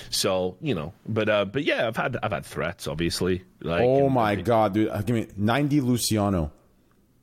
So 0.10 0.58
you 0.62 0.74
know, 0.76 0.94
but 1.08 1.30
uh, 1.30 1.46
but 1.46 1.64
yeah, 1.64 1.88
I've 1.88 1.98
had 1.98 2.18
I've 2.24 2.32
had 2.32 2.46
threats, 2.46 2.88
obviously. 2.88 3.44
Like, 3.62 3.82
Oh 3.82 4.06
and- 4.06 4.14
my 4.14 4.36
god, 4.36 4.74
dude! 4.74 4.90
Uh, 4.90 5.02
Give 5.02 5.16
me 5.16 5.28
ninety 5.38 5.82
Luciano. 5.82 6.52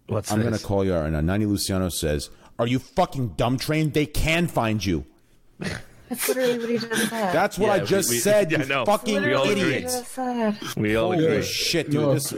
what's 0.06 0.30
I'm 0.32 0.42
gonna 0.42 0.58
call 0.58 0.84
you 0.84 0.94
out 0.94 1.02
right 1.02 1.12
now. 1.12 1.20
Ninety 1.20 1.46
Luciano 1.46 1.88
says, 1.88 2.30
"Are 2.58 2.66
you 2.66 2.78
fucking 2.78 3.30
dumb 3.36 3.56
trained? 3.58 3.92
They 3.94 4.06
can 4.06 4.46
find 4.46 4.84
you." 4.84 5.04
That's 6.08 6.28
literally 6.28 6.58
what 6.58 6.68
he 6.70 6.78
just 6.78 7.08
said. 7.10 7.32
That's 7.32 7.58
what 7.58 7.66
Yeah, 7.66 7.72
I 7.72 7.78
just 7.80 8.10
we- 8.10 8.18
said. 8.18 8.52
yeah, 8.52 8.58
you 8.60 8.66
no. 8.66 8.84
fucking 8.84 9.22
We 9.24 9.32
all 9.34 9.42
agree. 9.42 9.54
What 9.54 9.66
he 9.70 9.74
idiots. 9.74 10.14
just. 10.16 10.76
We 10.76 10.94
all 10.94 11.12
Holy 11.12 11.26
agree. 11.26 11.42
shit, 11.42 11.86
dude! 11.90 12.00
No, 12.00 12.14
this, 12.14 12.32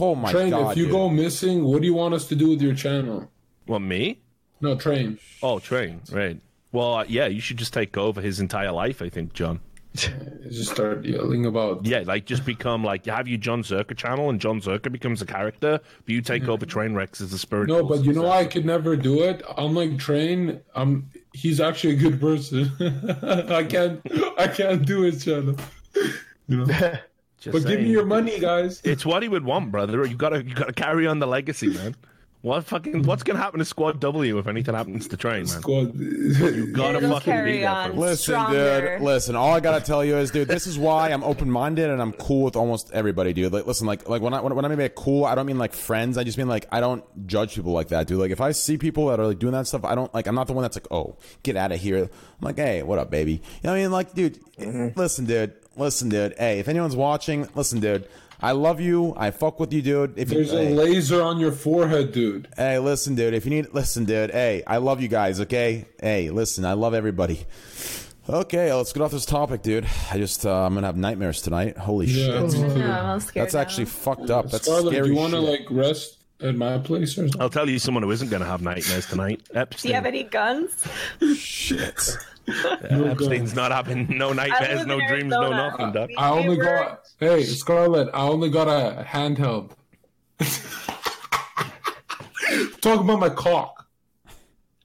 oh 0.00 0.14
my 0.14 0.30
Train, 0.30 0.50
god, 0.50 0.70
if 0.72 0.76
you 0.78 0.84
dude. 0.84 0.92
go 0.92 1.08
missing, 1.08 1.64
what 1.64 1.80
do 1.80 1.86
you 1.88 1.94
want 1.94 2.14
us 2.14 2.28
to 2.28 2.36
do 2.36 2.50
with 2.50 2.62
your 2.62 2.74
channel? 2.74 3.28
Well, 3.66 3.80
me? 3.80 4.20
No, 4.60 4.76
train. 4.76 5.18
Oh, 5.42 5.58
train, 5.58 6.00
right? 6.12 6.40
Well, 6.72 6.94
uh, 6.94 7.04
yeah, 7.08 7.26
you 7.26 7.40
should 7.40 7.56
just 7.56 7.72
take 7.72 7.96
over 7.96 8.20
his 8.20 8.40
entire 8.40 8.72
life. 8.72 9.00
I 9.02 9.08
think, 9.08 9.32
John. 9.32 9.60
Just 10.50 10.70
start 10.72 11.04
yelling 11.04 11.46
about. 11.46 11.84
Yeah, 11.84 12.02
like 12.06 12.24
just 12.26 12.44
become 12.44 12.84
like 12.84 13.06
have 13.06 13.26
you 13.26 13.38
John 13.38 13.62
Zherka 13.62 13.96
channel, 13.96 14.30
and 14.30 14.40
John 14.40 14.60
Zherka 14.60 14.92
becomes 14.92 15.22
a 15.22 15.26
character, 15.26 15.80
but 15.80 16.08
you 16.08 16.20
take 16.20 16.46
over 16.46 16.64
Trainwrecks 16.66 17.20
as 17.20 17.30
the 17.30 17.38
spiritual. 17.38 17.78
No, 17.78 17.84
but 17.84 18.04
you 18.04 18.12
know 18.12 18.30
I 18.30 18.44
could 18.44 18.64
never 18.64 18.96
do 18.96 19.22
it. 19.22 19.42
Unlike 19.56 19.98
Train, 19.98 20.60
I'm 20.74 21.10
he's 21.32 21.60
actually 21.60 21.94
a 21.94 21.96
good 21.96 22.20
person. 22.20 22.70
I 23.50 23.64
can't 23.64 24.00
I 24.38 24.46
can't 24.46 24.86
do 24.86 25.00
his 25.00 25.24
channel. 25.24 25.56
You 26.46 26.64
know. 26.64 26.92
Just 27.40 27.52
But 27.52 27.68
give 27.68 27.80
me 27.80 27.90
your 27.90 28.04
money, 28.04 28.40
guys. 28.40 28.80
It's 28.82 29.06
what 29.06 29.22
he 29.22 29.28
would 29.28 29.44
want, 29.44 29.70
brother. 29.70 30.04
You 30.04 30.16
gotta 30.16 30.44
you 30.44 30.54
gotta 30.54 30.72
carry 30.72 31.06
on 31.06 31.18
the 31.20 31.26
legacy, 31.26 31.68
man. 31.68 31.94
What 32.40 32.64
fucking 32.66 33.02
what's 33.02 33.24
gonna 33.24 33.40
happen 33.40 33.58
to 33.58 33.64
Squad 33.64 33.98
W 33.98 34.38
if 34.38 34.46
anything 34.46 34.72
happens 34.72 35.08
to 35.08 35.16
Train, 35.16 35.38
man? 35.38 35.46
Squad. 35.46 35.94
You 35.98 36.72
gotta 36.72 36.98
It'll 36.98 37.10
fucking 37.10 37.32
carry 37.32 37.52
be 37.52 37.58
there 37.60 37.70
on. 37.70 37.90
for 37.90 37.92
him. 37.94 37.98
Listen, 37.98 38.34
Stronger. 38.34 38.98
dude. 38.98 39.02
Listen, 39.02 39.34
all 39.34 39.52
I 39.52 39.60
gotta 39.60 39.84
tell 39.84 40.04
you 40.04 40.16
is, 40.16 40.30
dude, 40.30 40.46
this 40.46 40.68
is 40.68 40.78
why 40.78 41.10
I'm 41.10 41.24
open 41.24 41.50
minded 41.50 41.90
and 41.90 42.00
I'm 42.00 42.12
cool 42.12 42.44
with 42.44 42.54
almost 42.54 42.92
everybody, 42.92 43.32
dude. 43.32 43.52
Like, 43.52 43.66
listen, 43.66 43.88
like, 43.88 44.08
like 44.08 44.22
when 44.22 44.34
I 44.34 44.40
when, 44.40 44.54
when 44.54 44.64
I 44.64 44.68
mean 44.68 44.88
cool, 44.90 45.24
I 45.24 45.34
don't 45.34 45.46
mean 45.46 45.58
like 45.58 45.72
friends. 45.72 46.16
I 46.16 46.22
just 46.22 46.38
mean 46.38 46.46
like 46.46 46.66
I 46.70 46.80
don't 46.80 47.02
judge 47.26 47.56
people 47.56 47.72
like 47.72 47.88
that, 47.88 48.06
dude. 48.06 48.18
Like 48.18 48.30
if 48.30 48.40
I 48.40 48.52
see 48.52 48.78
people 48.78 49.08
that 49.08 49.18
are 49.18 49.26
like 49.26 49.40
doing 49.40 49.54
that 49.54 49.66
stuff, 49.66 49.84
I 49.84 49.96
don't 49.96 50.12
like. 50.14 50.28
I'm 50.28 50.36
not 50.36 50.46
the 50.46 50.52
one 50.52 50.62
that's 50.62 50.76
like, 50.76 50.86
oh, 50.92 51.16
get 51.42 51.56
out 51.56 51.72
of 51.72 51.80
here. 51.80 52.04
I'm 52.04 52.10
like, 52.40 52.56
hey, 52.56 52.84
what 52.84 53.00
up, 53.00 53.10
baby? 53.10 53.32
You 53.32 53.40
know 53.64 53.70
what 53.70 53.78
I 53.78 53.82
mean? 53.82 53.90
Like, 53.90 54.14
dude, 54.14 54.38
mm-hmm. 54.58 54.98
listen, 54.98 55.24
dude, 55.24 55.54
listen, 55.76 56.08
dude. 56.08 56.34
Hey, 56.38 56.60
if 56.60 56.68
anyone's 56.68 56.96
watching, 56.96 57.48
listen, 57.56 57.80
dude. 57.80 58.06
I 58.40 58.52
love 58.52 58.80
you. 58.80 59.14
I 59.16 59.30
fuck 59.32 59.58
with 59.58 59.72
you, 59.72 59.82
dude. 59.82 60.14
If 60.16 60.28
There's 60.28 60.52
you, 60.52 60.58
a 60.58 60.64
hey, 60.66 60.74
laser 60.74 61.20
on 61.22 61.38
your 61.40 61.50
forehead, 61.52 62.12
dude. 62.12 62.48
Hey, 62.56 62.78
listen, 62.78 63.14
dude. 63.16 63.34
If 63.34 63.44
you 63.44 63.50
need, 63.50 63.74
listen, 63.74 64.04
dude. 64.04 64.30
Hey, 64.30 64.62
I 64.66 64.76
love 64.76 65.00
you 65.02 65.08
guys. 65.08 65.40
Okay. 65.40 65.86
Hey, 66.00 66.30
listen, 66.30 66.64
I 66.64 66.74
love 66.74 66.94
everybody. 66.94 67.46
Okay, 68.30 68.72
let's 68.74 68.92
get 68.92 69.02
off 69.02 69.10
this 69.10 69.24
topic, 69.24 69.62
dude. 69.62 69.86
I 70.10 70.18
just, 70.18 70.44
uh, 70.44 70.54
I'm 70.66 70.74
gonna 70.74 70.86
have 70.86 70.98
nightmares 70.98 71.40
tonight. 71.40 71.78
Holy 71.78 72.06
Yeah. 72.06 72.46
shit. 72.48 72.60
No, 72.76 72.90
I'm 72.92 73.20
scared. 73.20 73.46
That's 73.46 73.54
actually 73.54 73.86
fucked 73.86 74.28
up. 74.30 74.50
That's 74.50 74.64
Scarlett, 74.66 74.92
scary 74.92 75.08
do 75.08 75.14
you 75.14 75.18
want 75.18 75.32
to 75.32 75.40
like 75.40 75.62
rest 75.70 76.17
at 76.40 76.54
my 76.54 76.78
place 76.78 77.12
or 77.18 77.22
something? 77.28 77.40
I'll 77.40 77.50
tell 77.50 77.68
you 77.68 77.78
someone 77.78 78.02
who 78.02 78.10
isn't 78.10 78.30
gonna 78.30 78.44
have 78.44 78.62
nightmares 78.62 79.06
tonight. 79.06 79.42
Do 79.52 79.88
you 79.88 79.94
have 79.94 80.06
any 80.06 80.24
guns? 80.24 80.84
shit. 81.36 82.16
Uh, 82.48 83.04
Epstein's 83.04 83.54
not 83.54 83.72
having 83.72 84.06
no 84.16 84.32
nightmares, 84.32 84.86
no 84.86 84.98
in 84.98 85.06
dreams, 85.08 85.30
no 85.30 85.50
nothing, 85.50 85.92
Doc. 85.92 86.08
I 86.16 86.30
only 86.30 86.56
Hey, 86.56 86.62
got 86.62 87.00
hey 87.20 87.42
Scarlett. 87.44 88.08
I 88.14 88.22
only 88.26 88.48
got 88.48 88.68
a 88.68 89.04
handheld. 89.04 89.72
Talk 92.80 93.00
about 93.00 93.20
my 93.20 93.28
cock. 93.28 93.86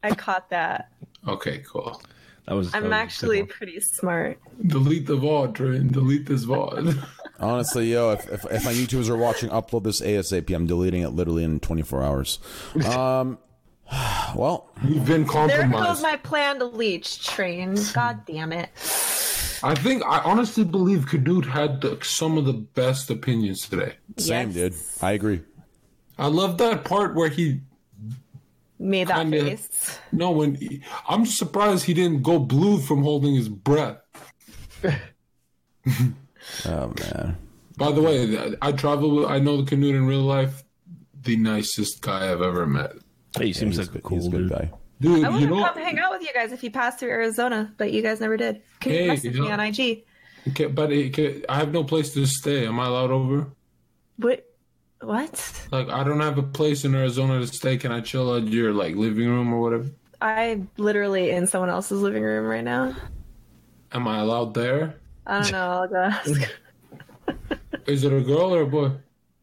I 0.03 0.13
caught 0.13 0.49
that. 0.49 0.89
Okay, 1.27 1.63
cool. 1.65 2.01
That 2.47 2.55
was. 2.55 2.73
I'm 2.75 2.83
was 2.83 2.91
actually 2.91 3.43
pretty 3.43 3.79
smart. 3.79 4.39
Delete 4.67 5.05
the 5.05 5.15
VOD, 5.15 5.55
Train. 5.55 5.87
Delete 5.87 6.25
this 6.25 6.43
VOD. 6.45 7.01
Honestly, 7.39 7.91
yo, 7.91 8.11
if, 8.11 8.31
if, 8.31 8.45
if 8.51 8.63
my 8.65 8.71
YouTubers 8.73 9.09
are 9.09 9.17
watching, 9.17 9.49
upload 9.49 9.83
this 9.83 10.01
ASAP. 10.01 10.53
I'm 10.55 10.67
deleting 10.67 11.01
it 11.01 11.09
literally 11.09 11.43
in 11.43 11.59
24 11.59 12.03
hours. 12.03 12.39
Um, 12.85 13.37
well, 14.35 14.69
you've 14.85 15.05
been 15.05 15.25
compromised. 15.25 15.73
There 15.73 15.83
goes 15.83 16.01
my 16.01 16.15
plan 16.17 16.59
to 16.59 16.65
leech 16.65 17.25
train. 17.27 17.77
God 17.93 18.25
damn 18.25 18.53
it. 18.53 18.69
I 19.65 19.75
think 19.75 20.03
I 20.03 20.19
honestly 20.19 20.63
believe 20.63 21.05
Knut 21.05 21.45
had 21.45 21.81
the, 21.81 21.97
some 22.03 22.37
of 22.37 22.45
the 22.45 22.53
best 22.53 23.09
opinions 23.09 23.67
today. 23.67 23.93
same, 24.17 24.51
Yes. 24.51 24.55
dude. 24.55 25.03
I 25.03 25.11
agree. 25.13 25.41
I 26.17 26.27
love 26.27 26.57
that 26.59 26.83
part 26.83 27.15
where 27.15 27.29
he 27.29 27.61
Made 28.79 29.07
that 29.07 29.21
Kinda. 29.21 29.41
face. 29.45 29.97
no 30.11 30.31
when 30.31 30.55
he, 30.55 30.81
I'm 31.07 31.25
surprised 31.25 31.85
he 31.85 31.93
didn't 31.93 32.21
go 32.21 32.37
blue 32.39 32.79
from 32.79 33.01
holding 33.01 33.33
his 33.35 33.47
breath. 33.47 33.97
Oh 36.65 36.93
man. 36.99 37.37
By 37.77 37.91
the 37.91 38.01
way, 38.01 38.55
I 38.61 38.71
travel 38.71 39.27
I 39.27 39.39
know 39.39 39.61
the 39.61 39.75
Knut 39.75 39.89
in 39.95 40.05
real 40.05 40.21
life. 40.21 40.63
The 41.23 41.37
nicest 41.37 42.01
guy 42.01 42.31
I've 42.31 42.41
ever 42.41 42.65
met. 42.67 42.91
He 43.39 43.53
seems 43.53 43.77
He's, 43.77 43.87
like 43.87 43.89
a 43.89 43.91
good- 43.93 44.03
cool 44.03 44.17
he's 44.17 44.27
a 44.27 44.29
good 44.29 44.37
dude. 44.41 44.49
guy. 44.49 44.71
Dude, 45.01 45.25
I 45.25 45.29
you 45.39 45.47
would 45.49 45.57
know 45.57 45.65
come 45.65 45.77
hang 45.77 45.99
out 45.99 46.11
with 46.11 46.21
you 46.21 46.33
guys 46.33 46.51
if 46.51 46.63
you 46.63 46.71
passed 46.71 46.99
through 46.99 47.09
Arizona, 47.09 47.73
but 47.77 47.91
you 47.91 48.01
guys 48.01 48.19
never 48.21 48.37
did. 48.37 48.61
Can 48.79 48.91
you 48.91 48.97
Hey, 48.99 49.07
message 49.07 49.39
me 49.39 49.49
on 49.51 49.59
IG? 49.59 50.03
Okay, 50.49 50.65
but 50.67 50.91
it, 50.91 51.45
I 51.49 51.55
have 51.57 51.71
no 51.73 51.83
place 51.83 52.13
to 52.13 52.25
stay. 52.25 52.67
Am 52.67 52.79
I 52.79 52.85
allowed 52.87 53.11
over? 53.11 53.47
What? 54.17 54.45
What? 55.01 55.67
Like, 55.71 55.89
I 55.89 56.03
don't 56.03 56.19
have 56.21 56.37
a 56.37 56.43
place 56.43 56.85
in 56.85 56.93
Arizona 56.95 57.39
to 57.39 57.47
stay. 57.47 57.77
Can 57.77 57.91
I 57.91 57.99
chill 58.01 58.33
at 58.35 58.47
your 58.47 58.71
like 58.73 58.95
living 58.95 59.27
room 59.27 59.53
or 59.53 59.59
whatever? 59.61 59.89
I'm 60.21 60.69
literally 60.77 61.31
in 61.31 61.47
someone 61.47 61.69
else's 61.69 62.01
living 62.01 62.23
room 62.23 62.45
right 62.45 62.63
now. 62.63 62.95
Am 63.91 64.07
I 64.07 64.19
allowed 64.19 64.53
there? 64.53 64.95
I 65.25 65.41
don't 65.41 65.51
know. 65.53 65.69
I'll 65.69 65.87
go 65.87 65.95
ask. 65.97 66.49
Is 67.87 68.03
it 68.03 68.13
a 68.13 68.21
girl 68.21 68.53
or 68.55 68.61
a 68.61 68.67
boy? 68.67 68.91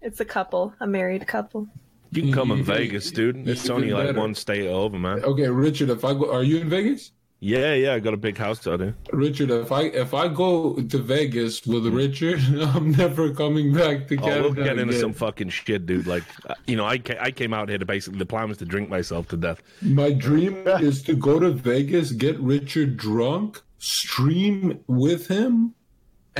It's 0.02 0.20
a 0.20 0.24
couple, 0.24 0.72
a 0.80 0.86
married 0.86 1.26
couple. 1.26 1.68
You 2.12 2.22
can 2.22 2.32
come 2.32 2.50
in 2.50 2.64
Vegas, 2.64 3.10
dude. 3.10 3.46
It's 3.48 3.64
Even 3.66 3.76
only 3.76 3.92
like 3.92 4.06
better. 4.08 4.18
one 4.18 4.34
state 4.34 4.66
over, 4.66 4.98
man. 4.98 5.22
Okay, 5.22 5.48
Richard. 5.48 5.90
If 5.90 6.04
I 6.04 6.12
go, 6.14 6.32
are 6.32 6.42
you 6.42 6.58
in 6.58 6.68
Vegas? 6.68 7.12
Yeah, 7.42 7.72
yeah, 7.74 7.94
I 7.94 8.00
got 8.00 8.12
a 8.12 8.18
big 8.18 8.36
house 8.36 8.66
out 8.66 8.80
there. 8.80 8.94
Richard, 9.12 9.50
if 9.50 9.70
I 9.72 9.82
if 9.84 10.12
I 10.12 10.28
go 10.28 10.74
to 10.74 10.98
Vegas 10.98 11.64
with 11.66 11.86
Richard, 11.86 12.40
I'm 12.60 12.90
never 12.90 13.32
coming 13.32 13.72
back 13.72 14.08
to 14.08 14.16
Oh, 14.20 14.40
we'll 14.42 14.52
get 14.52 14.78
into 14.78 14.88
again. 14.88 15.00
some 15.00 15.12
fucking 15.14 15.48
shit, 15.50 15.86
dude. 15.86 16.06
Like, 16.06 16.24
uh, 16.48 16.54
you 16.66 16.76
know, 16.76 16.84
I 16.84 16.98
ca- 16.98 17.18
I 17.20 17.30
came 17.30 17.54
out 17.54 17.68
here 17.68 17.78
to 17.78 17.86
basically 17.86 18.18
the 18.18 18.26
plan 18.26 18.48
was 18.48 18.58
to 18.58 18.66
drink 18.66 18.88
myself 18.90 19.28
to 19.28 19.36
death. 19.36 19.62
My 19.80 20.12
dream 20.12 20.66
is 20.66 21.02
to 21.04 21.14
go 21.14 21.38
to 21.38 21.50
Vegas, 21.50 22.12
get 22.12 22.38
Richard 22.40 22.96
drunk, 22.98 23.62
stream 23.78 24.80
with 24.86 25.28
him, 25.28 25.74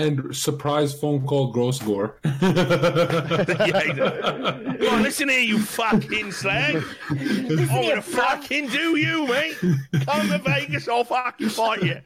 and 0.00 0.34
surprise 0.34 0.98
phone 0.98 1.26
call 1.26 1.52
Gross 1.52 1.78
Gore. 1.78 2.16
yeah, 2.24 2.30
exactly. 3.60 3.94
Go 3.94 4.90
on, 4.90 5.02
listen 5.02 5.28
here, 5.28 5.40
you 5.40 5.58
fucking 5.58 6.32
slag. 6.32 6.82
I'm 7.10 7.66
gonna 7.66 8.02
fucking 8.02 8.68
do 8.68 8.96
you, 8.96 9.26
mate. 9.26 9.56
Come 10.04 10.28
to 10.28 10.38
Vegas, 10.38 10.88
I'll 10.88 11.04
fucking 11.04 11.50
fight 11.50 11.82
you. 11.82 12.00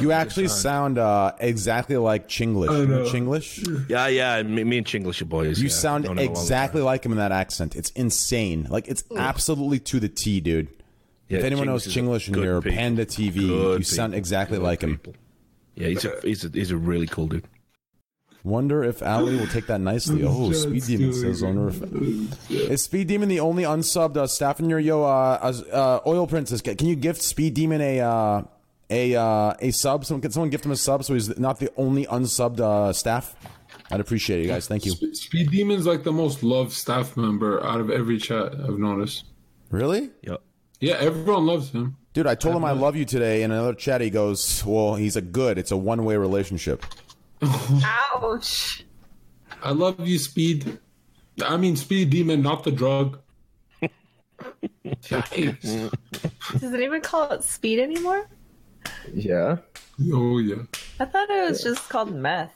You 0.00 0.12
actually 0.12 0.48
sound 0.48 0.98
uh, 0.98 1.32
exactly 1.40 1.96
like 1.96 2.28
Chinglish. 2.28 2.68
I 2.70 2.78
You 2.80 2.86
know 2.86 3.02
know. 3.02 3.10
Chinglish? 3.10 3.88
Yeah, 3.88 4.06
yeah. 4.08 4.42
Me, 4.42 4.62
me 4.62 4.78
and 4.78 4.86
Chinglish 4.86 5.22
are 5.22 5.26
boys. 5.26 5.58
You 5.58 5.68
yeah. 5.68 5.74
sound 5.74 6.04
Known 6.04 6.18
him 6.18 6.30
exactly 6.30 6.82
like 6.82 7.04
him 7.04 7.12
in 7.12 7.18
that 7.18 7.32
accent. 7.32 7.74
It's 7.74 7.90
insane. 7.90 8.66
Like 8.70 8.88
it's 8.88 9.04
absolutely 9.16 9.80
to 9.80 10.00
the 10.00 10.08
T, 10.08 10.40
dude. 10.40 10.68
Yeah, 11.28 11.38
if 11.38 11.44
anyone 11.44 11.66
Chinglish 11.66 11.70
knows 11.70 11.86
Chinglish 11.88 12.28
in 12.28 12.34
here. 12.34 12.60
Panda 12.60 13.06
TV, 13.06 13.48
Good 13.48 13.78
you 13.78 13.84
sound 13.84 14.14
exactly 14.14 14.58
Good 14.58 14.64
like 14.64 14.82
him. 14.82 15.00
People. 15.76 15.82
Yeah, 15.82 15.88
he's 15.88 16.04
a, 16.04 16.20
he's 16.26 16.44
a 16.44 16.48
he's 16.48 16.70
a 16.70 16.76
really 16.76 17.06
cool 17.06 17.26
dude. 17.28 17.44
Wonder 18.44 18.84
if 18.84 19.02
Ali 19.02 19.36
will 19.36 19.48
take 19.48 19.66
that 19.66 19.80
nicely. 19.80 20.22
Oh, 20.24 20.52
Speed 20.52 20.84
Demon 20.84 21.12
says, 21.12 21.42
"Wonder 21.42 21.68
if 21.68 21.82
is 22.50 22.82
Speed 22.84 23.08
Demon 23.08 23.28
the 23.28 23.40
only 23.40 23.64
unsubbed 23.64 24.16
uh, 24.16 24.26
staff 24.28 24.60
in 24.60 24.70
your 24.70 24.78
yo 24.78 25.02
uh, 25.02 25.38
uh, 25.42 25.74
uh, 25.74 26.00
Oil 26.08 26.28
Princess? 26.28 26.60
Can 26.60 26.76
can 26.76 26.86
you 26.86 26.94
gift 26.94 27.22
Speed 27.22 27.54
Demon 27.54 27.80
a 27.80 28.00
uh, 28.00 28.42
a 28.88 29.16
uh, 29.16 29.54
a 29.58 29.72
sub? 29.72 30.04
Someone 30.04 30.22
can 30.22 30.30
someone 30.30 30.50
gift 30.50 30.64
him 30.64 30.70
a 30.70 30.76
sub 30.76 31.04
so 31.04 31.14
he's 31.14 31.36
not 31.38 31.58
the 31.58 31.72
only 31.76 32.06
unsubbed 32.06 32.60
uh, 32.60 32.92
staff. 32.92 33.34
I'd 33.90 33.98
appreciate 34.00 34.44
it, 34.44 34.46
guys. 34.48 34.68
Thank 34.68 34.84
you. 34.84 34.92
Sp- 34.94 35.14
Speed 35.14 35.50
Demon's 35.50 35.86
like 35.86 36.04
the 36.04 36.12
most 36.12 36.44
loved 36.44 36.70
staff 36.72 37.16
member 37.16 37.64
out 37.64 37.80
of 37.80 37.90
every 37.90 38.18
chat 38.18 38.52
I've 38.54 38.78
noticed. 38.78 39.24
Really, 39.70 40.10
Yep. 40.22 40.40
Yeah, 40.80 40.94
everyone 41.00 41.46
loves 41.46 41.70
him. 41.70 41.96
Dude? 42.16 42.26
I 42.26 42.34
told 42.34 42.56
him 42.56 42.64
I 42.64 42.72
love 42.72 42.96
you 42.96 43.04
today. 43.04 43.42
In 43.42 43.52
another 43.52 43.74
chat, 43.74 44.00
he 44.00 44.08
goes, 44.08 44.64
"Well, 44.64 44.94
he's 44.94 45.16
a 45.16 45.20
good. 45.20 45.58
It's 45.58 45.70
a 45.70 45.76
one 45.76 46.02
way 46.04 46.16
relationship." 46.16 46.84
Ouch. 47.42 48.84
I 49.62 49.70
love 49.72 50.00
you, 50.00 50.18
Speed. 50.18 50.78
I 51.44 51.58
mean, 51.58 51.76
Speed 51.76 52.10
Demon, 52.10 52.42
not 52.42 52.64
the 52.64 52.72
drug. 52.72 53.20
Yikes. 54.84 55.92
Does 56.58 56.72
anyone 56.72 57.02
call 57.02 57.30
it 57.32 57.44
speed 57.44 57.80
anymore? 57.80 58.26
Yeah. 59.12 59.58
Oh, 60.12 60.38
yeah. 60.38 60.62
I 60.98 61.04
thought 61.04 61.28
it 61.28 61.50
was 61.50 61.62
just 61.62 61.88
called 61.88 62.14
meth. 62.14 62.54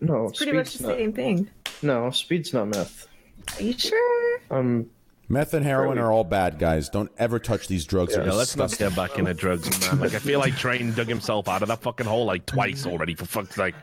No, 0.00 0.26
it's 0.26 0.38
Pretty 0.38 0.52
much 0.52 0.68
speed's 0.68 0.78
the 0.80 0.88
not, 0.88 0.96
same 0.96 1.12
thing. 1.12 1.50
No, 1.82 2.10
speed's 2.10 2.52
not 2.54 2.68
meth. 2.68 3.06
Are 3.56 3.62
you 3.62 3.72
sure? 3.76 4.40
Um, 4.50 4.88
Meth 5.28 5.54
and 5.54 5.64
heroin 5.64 5.98
are 5.98 6.12
all 6.12 6.24
bad, 6.24 6.58
guys. 6.58 6.88
Don't 6.90 7.10
ever 7.18 7.38
touch 7.38 7.66
these 7.66 7.84
drugs. 7.84 8.14
They're 8.14 8.26
Yeah, 8.26 8.32
let's 8.32 8.56
not 8.56 8.68
disgusting. 8.70 8.88
get 8.88 8.96
back 9.10 9.18
into 9.18 9.32
drugs, 9.34 9.80
man. 9.80 10.00
Like 10.00 10.14
I 10.14 10.18
feel 10.18 10.38
like 10.38 10.54
Train 10.56 10.92
dug 10.92 11.06
himself 11.08 11.48
out 11.48 11.62
of 11.62 11.68
that 11.68 11.80
fucking 11.82 12.06
hole 12.06 12.26
like 12.26 12.44
twice 12.46 12.86
already. 12.86 13.14
For 13.14 13.24
fuck's 13.24 13.54
sake, 13.54 13.74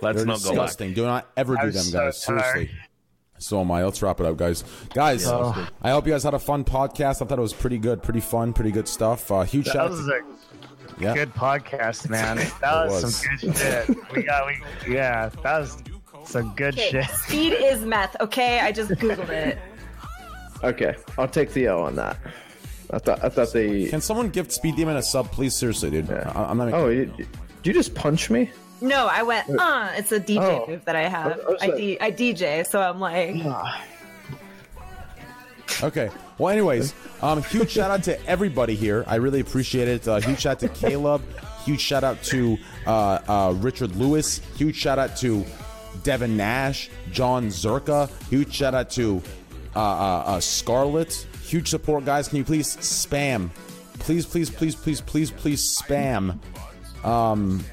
let's 0.00 0.16
They're 0.16 0.24
not 0.26 0.38
go 0.42 0.50
back. 0.50 0.66
disgusting. 0.68 0.94
Do 0.94 1.04
not 1.04 1.28
ever 1.36 1.54
do 1.56 1.60
I'm 1.62 1.70
them, 1.72 1.82
so 1.82 1.98
guys. 1.98 2.22
Seriously. 2.22 2.70
So 3.38 3.60
am 3.60 3.70
I. 3.70 3.84
Let's 3.84 4.02
wrap 4.02 4.20
it 4.20 4.26
up, 4.26 4.36
guys. 4.36 4.64
Guys, 4.94 5.24
Yeah. 5.24 5.66
I 5.82 5.90
hope 5.90 6.06
you 6.06 6.12
guys 6.12 6.24
had 6.24 6.34
a 6.34 6.38
fun 6.38 6.64
podcast. 6.64 7.22
I 7.22 7.26
thought 7.26 7.38
it 7.38 7.42
was 7.42 7.54
pretty 7.54 7.78
good, 7.78 8.02
pretty 8.02 8.20
fun, 8.20 8.52
pretty 8.52 8.70
good 8.70 8.86
stuff. 8.88 9.30
Uh, 9.30 9.42
huge 9.42 9.66
shout 9.66 9.76
out. 9.76 9.90
That 9.92 10.12
out. 10.22 10.88
To, 10.88 10.96
a 10.96 11.02
yeah. 11.02 11.14
good 11.14 11.32
podcast, 11.34 12.08
man. 12.10 12.36
That 12.60 12.86
was, 12.88 13.02
was. 13.04 13.16
some 13.16 13.50
good 13.50 13.56
shit. 13.56 13.88
We 14.14 14.22
got, 14.24 14.46
we, 14.46 14.92
yeah, 14.94 15.30
that 15.42 15.58
was 15.60 15.82
some 16.24 16.52
good 16.54 16.74
Okay, 16.74 16.90
shit. 16.90 17.08
speed 17.10 17.52
is 17.54 17.80
meth. 17.86 18.14
Okay, 18.20 18.60
I 18.60 18.72
just 18.72 18.90
googled 18.92 19.28
it. 19.30 19.58
okay, 20.64 20.94
I'll 21.18 21.28
take 21.28 21.52
the 21.52 21.66
L 21.66 21.82
on 21.82 21.96
that. 21.96 22.16
I 22.92 22.98
thought 22.98 23.22
I 23.24 23.28
thought 23.28 23.52
the. 23.52 23.88
Can 23.88 24.00
someone 24.00 24.30
gift 24.30 24.52
Speed 24.52 24.76
Demon 24.76 24.96
a 24.96 25.02
sub, 25.02 25.30
please? 25.30 25.56
Seriously, 25.56 25.90
dude. 25.90 26.10
I, 26.10 26.46
I'm 26.48 26.58
not. 26.58 26.66
Making, 26.66 26.80
Oh, 26.80 26.88
you, 26.88 27.04
did 27.06 27.28
you 27.64 27.72
just 27.72 27.94
punch 27.94 28.30
me? 28.30 28.50
No, 28.80 29.06
I 29.06 29.22
went. 29.22 29.48
Uh, 29.50 29.90
it's 29.94 30.10
a 30.10 30.18
DJ 30.18 30.38
Oh. 30.40 30.66
move 30.66 30.84
that 30.86 30.96
I 30.96 31.06
have. 31.08 31.32
I 31.32 31.36
was 31.50 31.62
I, 31.62 31.66
like- 31.66 31.76
D- 31.76 31.98
I 32.00 32.10
DJ, 32.10 32.66
so 32.66 32.80
I'm 32.80 32.98
like, 32.98 33.36
Okay. 35.82 36.10
Well, 36.38 36.52
anyways, 36.52 36.94
um, 37.22 37.42
huge 37.42 37.70
shout 37.70 37.90
out 37.90 38.02
to 38.04 38.26
everybody 38.26 38.74
here. 38.74 39.04
I 39.06 39.16
really 39.16 39.40
appreciate 39.40 39.88
it. 39.88 40.06
Uh, 40.08 40.20
huge 40.20 40.40
shout 40.40 40.52
out 40.54 40.60
to 40.60 40.68
Caleb. 40.80 41.22
Huge 41.64 41.80
shout 41.80 42.04
out 42.04 42.22
to 42.24 42.56
uh, 42.86 43.18
uh, 43.28 43.54
Richard 43.58 43.94
Lewis. 43.96 44.38
Huge 44.56 44.76
shout 44.76 44.98
out 44.98 45.16
to 45.18 45.44
Devin 46.02 46.36
Nash, 46.36 46.90
John 47.12 47.48
Zherka. 47.48 48.10
Huge 48.30 48.52
shout 48.52 48.74
out 48.74 48.90
to 48.92 49.22
uh, 49.74 49.78
uh, 49.78 50.22
uh, 50.26 50.40
Scarlett. 50.40 51.26
Huge 51.42 51.68
support, 51.68 52.04
guys. 52.04 52.28
Can 52.28 52.38
you 52.38 52.44
please 52.44 52.76
spam? 52.76 53.50
Please, 53.98 54.24
please, 54.26 54.50
please, 54.50 54.74
please, 54.74 55.00
please, 55.00 55.30
please 55.30 55.78
spam. 55.80 56.38
Um, 57.04 57.64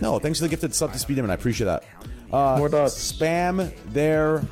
no, 0.00 0.18
thanks 0.18 0.38
for 0.38 0.44
the 0.44 0.48
gifted 0.48 0.74
sub 0.74 0.92
to 0.92 0.98
Speed 0.98 1.16
Demon. 1.16 1.30
I 1.30 1.34
appreciate 1.34 1.66
that. 1.66 1.84
Uh, 2.32 2.56
More 2.58 2.68
dots. 2.68 3.12
Spam 3.12 3.72
their 3.92 4.42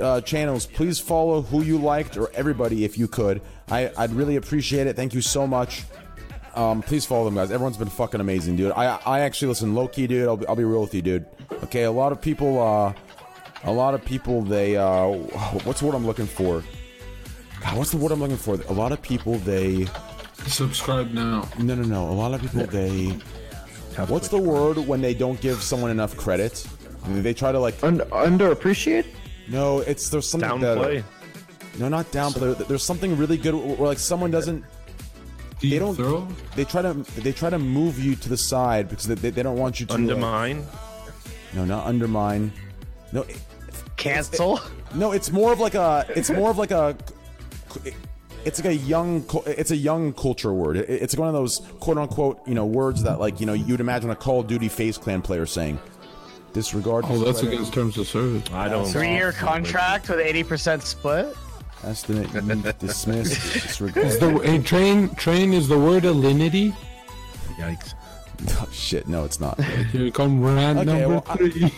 uh, 0.00 0.20
channels. 0.22 0.66
Please 0.66 0.98
follow 0.98 1.42
who 1.42 1.62
you 1.62 1.78
liked 1.78 2.16
or 2.16 2.30
everybody 2.32 2.84
if 2.84 2.96
you 2.96 3.08
could. 3.08 3.42
I, 3.68 3.90
I'd 3.98 4.12
really 4.12 4.36
appreciate 4.36 4.86
it. 4.86 4.96
Thank 4.96 5.14
you 5.14 5.20
so 5.20 5.46
much. 5.46 5.84
Um, 6.54 6.82
please 6.82 7.06
follow 7.06 7.24
them, 7.24 7.34
guys. 7.34 7.50
Everyone's 7.50 7.76
been 7.76 7.88
fucking 7.88 8.20
amazing, 8.20 8.56
dude. 8.56 8.72
I 8.72 8.98
I 9.06 9.20
actually 9.20 9.48
listen 9.48 9.74
low 9.74 9.86
key, 9.86 10.06
dude. 10.08 10.26
I'll 10.26 10.36
be, 10.36 10.46
I'll 10.48 10.56
be 10.56 10.64
real 10.64 10.80
with 10.80 10.94
you, 10.94 11.02
dude. 11.02 11.26
Okay, 11.64 11.84
a 11.84 11.92
lot 11.92 12.10
of 12.10 12.20
people, 12.20 12.60
uh, 12.60 12.92
a 13.64 13.72
lot 13.72 13.94
of 13.94 14.04
people, 14.04 14.42
they, 14.42 14.76
uh, 14.76 15.08
what's 15.64 15.80
the 15.80 15.86
word 15.86 15.94
I'm 15.94 16.06
looking 16.06 16.26
for? 16.26 16.62
God, 17.60 17.76
what's 17.76 17.90
the 17.90 17.98
word 17.98 18.12
I'm 18.12 18.20
looking 18.20 18.36
for? 18.36 18.54
A 18.68 18.72
lot 18.72 18.92
of 18.92 19.02
people, 19.02 19.34
they, 19.40 19.86
Subscribe 20.46 21.10
now. 21.12 21.46
no, 21.58 21.74
no, 21.74 21.82
no. 21.82 22.08
A 22.10 22.16
lot 22.16 22.32
of 22.32 22.40
people, 22.40 22.64
they, 22.66 23.08
what's 24.08 24.28
the 24.28 24.38
word 24.38 24.78
when 24.78 25.02
they 25.02 25.12
don't 25.12 25.38
give 25.40 25.62
someone 25.62 25.90
enough 25.90 26.16
credit? 26.16 26.66
They 27.08 27.34
try 27.34 27.52
to 27.52 27.58
like, 27.58 27.82
Un- 27.84 27.98
underappreciate? 28.00 29.06
no, 29.48 29.80
it's 29.80 30.08
there's 30.08 30.28
something 30.28 30.48
Downplay. 30.50 31.02
That, 31.72 31.78
no, 31.78 31.88
not 31.88 32.06
downplay. 32.12 32.56
There's 32.66 32.82
something 32.82 33.16
really 33.16 33.36
good 33.38 33.54
where 33.54 33.88
like 33.88 33.98
someone 33.98 34.30
doesn't. 34.30 34.64
Deep 35.60 35.70
They 35.72 35.78
don't. 35.78 35.94
throw? 35.94 36.26
They 36.56 36.64
try 36.64 36.82
to. 36.82 36.92
They 37.20 37.32
try 37.32 37.48
to 37.48 37.58
move 37.58 37.98
you 37.98 38.16
to 38.16 38.28
the 38.28 38.36
side 38.36 38.88
because 38.88 39.06
they, 39.06 39.14
they, 39.14 39.30
they 39.30 39.42
don't 39.42 39.56
want 39.58 39.78
you 39.80 39.86
to 39.86 39.94
Undermine. 39.94 40.66
no, 41.54 41.64
not 41.64 41.86
undermine. 41.86 42.52
No, 43.12 43.24
it- 44.00 44.14
Cancel. 44.14 44.60
no. 44.94 45.12
It's 45.12 45.30
more 45.30 45.52
of 45.52 45.60
like 45.60 45.74
a. 45.74 46.06
It's 46.14 46.30
more 46.30 46.50
of 46.50 46.58
like 46.58 46.70
a. 46.70 46.96
It's 48.44 48.58
like 48.58 48.72
a 48.72 48.76
young. 48.76 49.24
It's 49.46 49.70
a 49.70 49.76
young 49.76 50.12
culture 50.12 50.52
word. 50.52 50.76
It- 50.78 50.88
It's 50.88 51.16
one 51.16 51.28
of 51.28 51.34
those 51.34 51.60
quote 51.80 51.98
unquote 51.98 52.40
you 52.46 52.54
know 52.54 52.66
words 52.66 53.02
that 53.02 53.20
like 53.20 53.40
you 53.40 53.46
know 53.46 53.52
you'd 53.52 53.80
imagine 53.80 54.10
a 54.10 54.16
Call 54.16 54.40
of 54.40 54.46
Duty 54.46 54.68
FaZe 54.68 54.98
Clan 54.98 55.22
player 55.22 55.46
saying. 55.46 55.78
Disregard. 56.52 57.04
Oh, 57.06 57.10
that's 57.18 57.38
discredit, 57.40 57.52
against 57.54 57.72
terms 57.72 57.96
of 57.96 58.08
service. 58.08 58.42
I 58.52 58.68
don't. 58.68 58.84
Three 58.84 59.12
year 59.12 59.30
contract 59.30 60.08
with 60.08 60.18
80% 60.18 60.82
split. 60.82 61.36
Estimate. 61.84 62.34
leave, 62.34 62.78
Dismiss. 62.80 63.52
Disregard. 63.52 64.04
Is 64.06 64.18
the 64.18 64.36
hey, 64.40 64.58
train 64.60 65.14
train 65.14 65.52
is 65.52 65.68
the 65.68 65.78
word 65.78 66.02
alinity? 66.02 66.74
Yikes. 67.56 67.94
Oh, 68.62 68.68
shit. 68.72 69.06
No, 69.08 69.24
it's 69.24 69.38
not. 69.40 69.60
Here 69.62 70.10
come 70.10 70.42
rant 70.42 70.78
Okay, 70.78 70.86
number 70.86 71.08
well, 71.08 71.24
I- 71.28 71.36
three. 71.36 71.70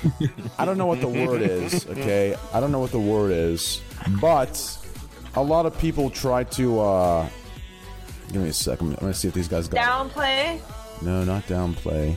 I 0.58 0.64
don't 0.64 0.78
know 0.78 0.86
what 0.86 1.00
the 1.00 1.08
word 1.08 1.42
is, 1.42 1.86
okay? 1.88 2.36
I 2.52 2.60
don't 2.60 2.70
know 2.72 2.78
what 2.80 2.92
the 2.92 2.98
word 3.00 3.32
is, 3.32 3.80
but 4.20 4.78
a 5.34 5.42
lot 5.42 5.66
of 5.66 5.76
people 5.78 6.08
try 6.10 6.44
to, 6.44 6.80
uh, 6.80 7.28
give 8.32 8.42
me 8.42 8.48
a 8.48 8.52
second. 8.52 8.88
I'm 8.94 8.94
gonna 9.00 9.14
see 9.14 9.28
if 9.28 9.34
these 9.34 9.48
guys 9.48 9.68
got 9.68 10.10
downplay. 10.10 10.56
it. 10.56 10.62
No, 11.02 11.24
not 11.24 11.42
downplay. 11.44 12.16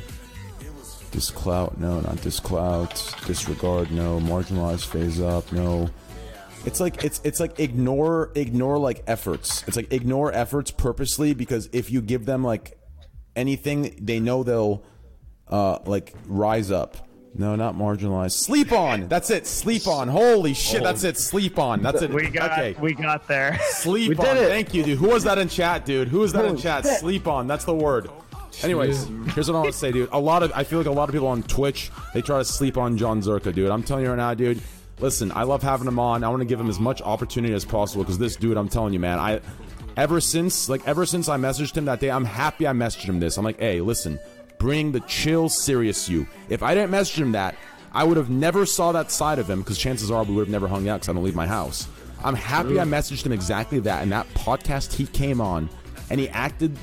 Disclout, 1.11 1.77
no, 1.79 2.01
not 2.01 2.21
disclout. 2.21 3.15
Disregard, 3.25 3.89
no. 3.91 4.19
Marginalized 4.19 4.85
phase 4.85 5.21
up, 5.21 5.49
no. 5.51 5.89
It's 6.65 6.79
like 6.79 7.03
it's 7.05 7.21
it's 7.23 7.39
like 7.39 7.59
ignore 7.59 8.31
ignore 8.35 8.77
like 8.77 9.03
efforts. 9.07 9.63
It's 9.67 9.77
like 9.77 9.93
ignore 9.93 10.33
efforts 10.33 10.71
purposely 10.71 11.33
because 11.33 11.69
if 11.71 11.89
you 11.91 12.01
give 12.01 12.25
them 12.25 12.43
like 12.43 12.77
anything, 13.35 13.95
they 13.99 14.19
know 14.19 14.43
they'll 14.43 14.83
uh 15.47 15.79
like 15.85 16.13
rise 16.27 16.71
up. 16.71 16.97
No, 17.37 17.55
not 17.57 17.75
marginalized. 17.75 18.31
Sleep 18.31 18.71
on. 18.71 19.09
That's 19.09 19.29
it. 19.29 19.45
Sleep 19.45 19.87
on. 19.87 20.07
Holy 20.07 20.53
shit, 20.53 20.81
that's 20.81 21.03
it. 21.03 21.17
Sleep 21.17 21.59
on. 21.59 21.81
That's 21.81 22.01
it. 22.01 22.09
We 22.09 22.29
got, 22.29 22.53
okay. 22.53 22.75
we 22.79 22.93
got 22.93 23.27
there. 23.27 23.59
Sleep 23.71 24.09
We 24.09 24.15
on. 24.15 24.35
did 24.35 24.43
it. 24.43 24.47
Thank 24.47 24.73
you, 24.73 24.83
dude. 24.83 24.97
Who 24.97 25.09
was 25.09 25.25
that 25.25 25.37
in 25.37 25.49
chat, 25.49 25.85
dude? 25.85 26.07
Who 26.07 26.19
was 26.19 26.31
that 26.31 26.45
in 26.45 26.55
chat? 26.55 26.85
Sleep 26.85 27.27
on. 27.27 27.45
That's 27.45 27.65
the 27.65 27.75
word. 27.75 28.09
Anyways, 28.63 29.05
here's 29.33 29.49
what 29.49 29.57
I 29.57 29.59
want 29.59 29.73
to 29.73 29.77
say, 29.77 29.91
dude. 29.91 30.07
A 30.13 30.19
lot 30.19 30.43
of 30.43 30.51
I 30.55 30.63
feel 30.63 30.79
like 30.79 30.87
a 30.87 30.91
lot 30.91 31.09
of 31.09 31.13
people 31.13 31.27
on 31.27 31.43
Twitch 31.43 31.91
they 32.13 32.21
try 32.21 32.37
to 32.37 32.45
sleep 32.45 32.77
on 32.77 32.97
John 32.97 33.21
Zherka, 33.21 33.53
dude. 33.53 33.69
I'm 33.69 33.83
telling 33.83 34.05
you 34.05 34.09
right 34.11 34.15
now, 34.15 34.33
dude. 34.33 34.61
Listen, 34.99 35.29
I 35.33 35.43
love 35.43 35.61
having 35.61 35.89
him 35.89 35.99
on. 35.99 36.23
I 36.23 36.29
want 36.29 36.39
to 36.39 36.45
give 36.45 36.57
him 36.57 36.69
as 36.69 36.79
much 36.79 37.01
opportunity 37.01 37.53
as 37.53 37.65
possible 37.65 38.05
because 38.05 38.17
this 38.17 38.37
dude, 38.37 38.55
I'm 38.55 38.69
telling 38.69 38.93
you, 38.93 38.99
man, 38.99 39.19
I 39.19 39.41
ever 39.97 40.19
since 40.21 40.69
like 40.69 40.87
ever 40.87 41.05
since 41.05 41.29
I 41.29 41.37
messaged 41.37 41.75
him 41.77 41.85
that 41.85 41.99
day, 41.99 42.11
I'm 42.11 42.25
happy 42.25 42.67
I 42.67 42.71
messaged 42.73 43.05
him 43.05 43.19
this. 43.19 43.37
I'm 43.37 43.45
like, 43.45 43.59
hey, 43.59 43.81
listen, 43.81 44.19
bring 44.57 44.91
the 44.91 45.01
chill, 45.01 45.49
serious 45.49 46.09
you. 46.09 46.27
If 46.49 46.63
I 46.63 46.73
didn't 46.75 46.91
message 46.91 47.19
him 47.19 47.31
that, 47.33 47.55
I 47.93 48.03
would 48.03 48.17
have 48.17 48.29
never 48.29 48.65
saw 48.65 48.91
that 48.91 49.11
side 49.11 49.39
of 49.39 49.49
him 49.49 49.61
because 49.61 49.77
chances 49.77 50.11
are 50.11 50.23
we 50.23 50.33
would 50.35 50.41
have 50.41 50.49
never 50.49 50.67
hung 50.67 50.89
out 50.89 50.97
because 51.01 51.09
I 51.09 51.13
don't 51.13 51.23
leave 51.23 51.35
my 51.35 51.47
house. 51.47 51.87
I'm 52.23 52.35
happy 52.35 52.79
I 52.79 52.83
messaged 52.85 53.25
him 53.25 53.31
exactly 53.31 53.79
that. 53.81 54.01
And 54.01 54.11
that 54.11 54.27
podcast 54.29 54.93
he 54.93 55.05
came 55.05 55.39
on 55.39 55.69
and 56.09 56.19
he 56.19 56.27
acted 56.29 56.77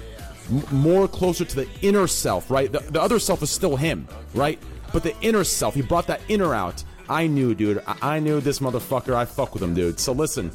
m- 0.50 0.64
more 0.70 1.08
closer 1.08 1.44
to 1.44 1.56
the 1.56 1.68
inner 1.80 2.06
self, 2.06 2.50
right? 2.50 2.70
The, 2.70 2.78
the 2.78 3.00
other 3.02 3.18
self 3.18 3.42
is 3.42 3.50
still 3.50 3.76
him, 3.76 4.06
right? 4.34 4.58
But 4.92 5.02
the 5.02 5.18
inner 5.20 5.42
self, 5.42 5.74
he 5.74 5.82
brought 5.82 6.06
that 6.06 6.20
inner 6.28 6.54
out. 6.54 6.84
I 7.08 7.26
knew, 7.26 7.54
dude. 7.54 7.82
I, 7.86 8.16
I 8.16 8.18
knew 8.20 8.40
this 8.40 8.60
motherfucker. 8.60 9.14
I 9.14 9.24
fuck 9.24 9.52
with 9.54 9.62
him, 9.62 9.74
dude. 9.74 9.98
So 9.98 10.12
listen, 10.12 10.52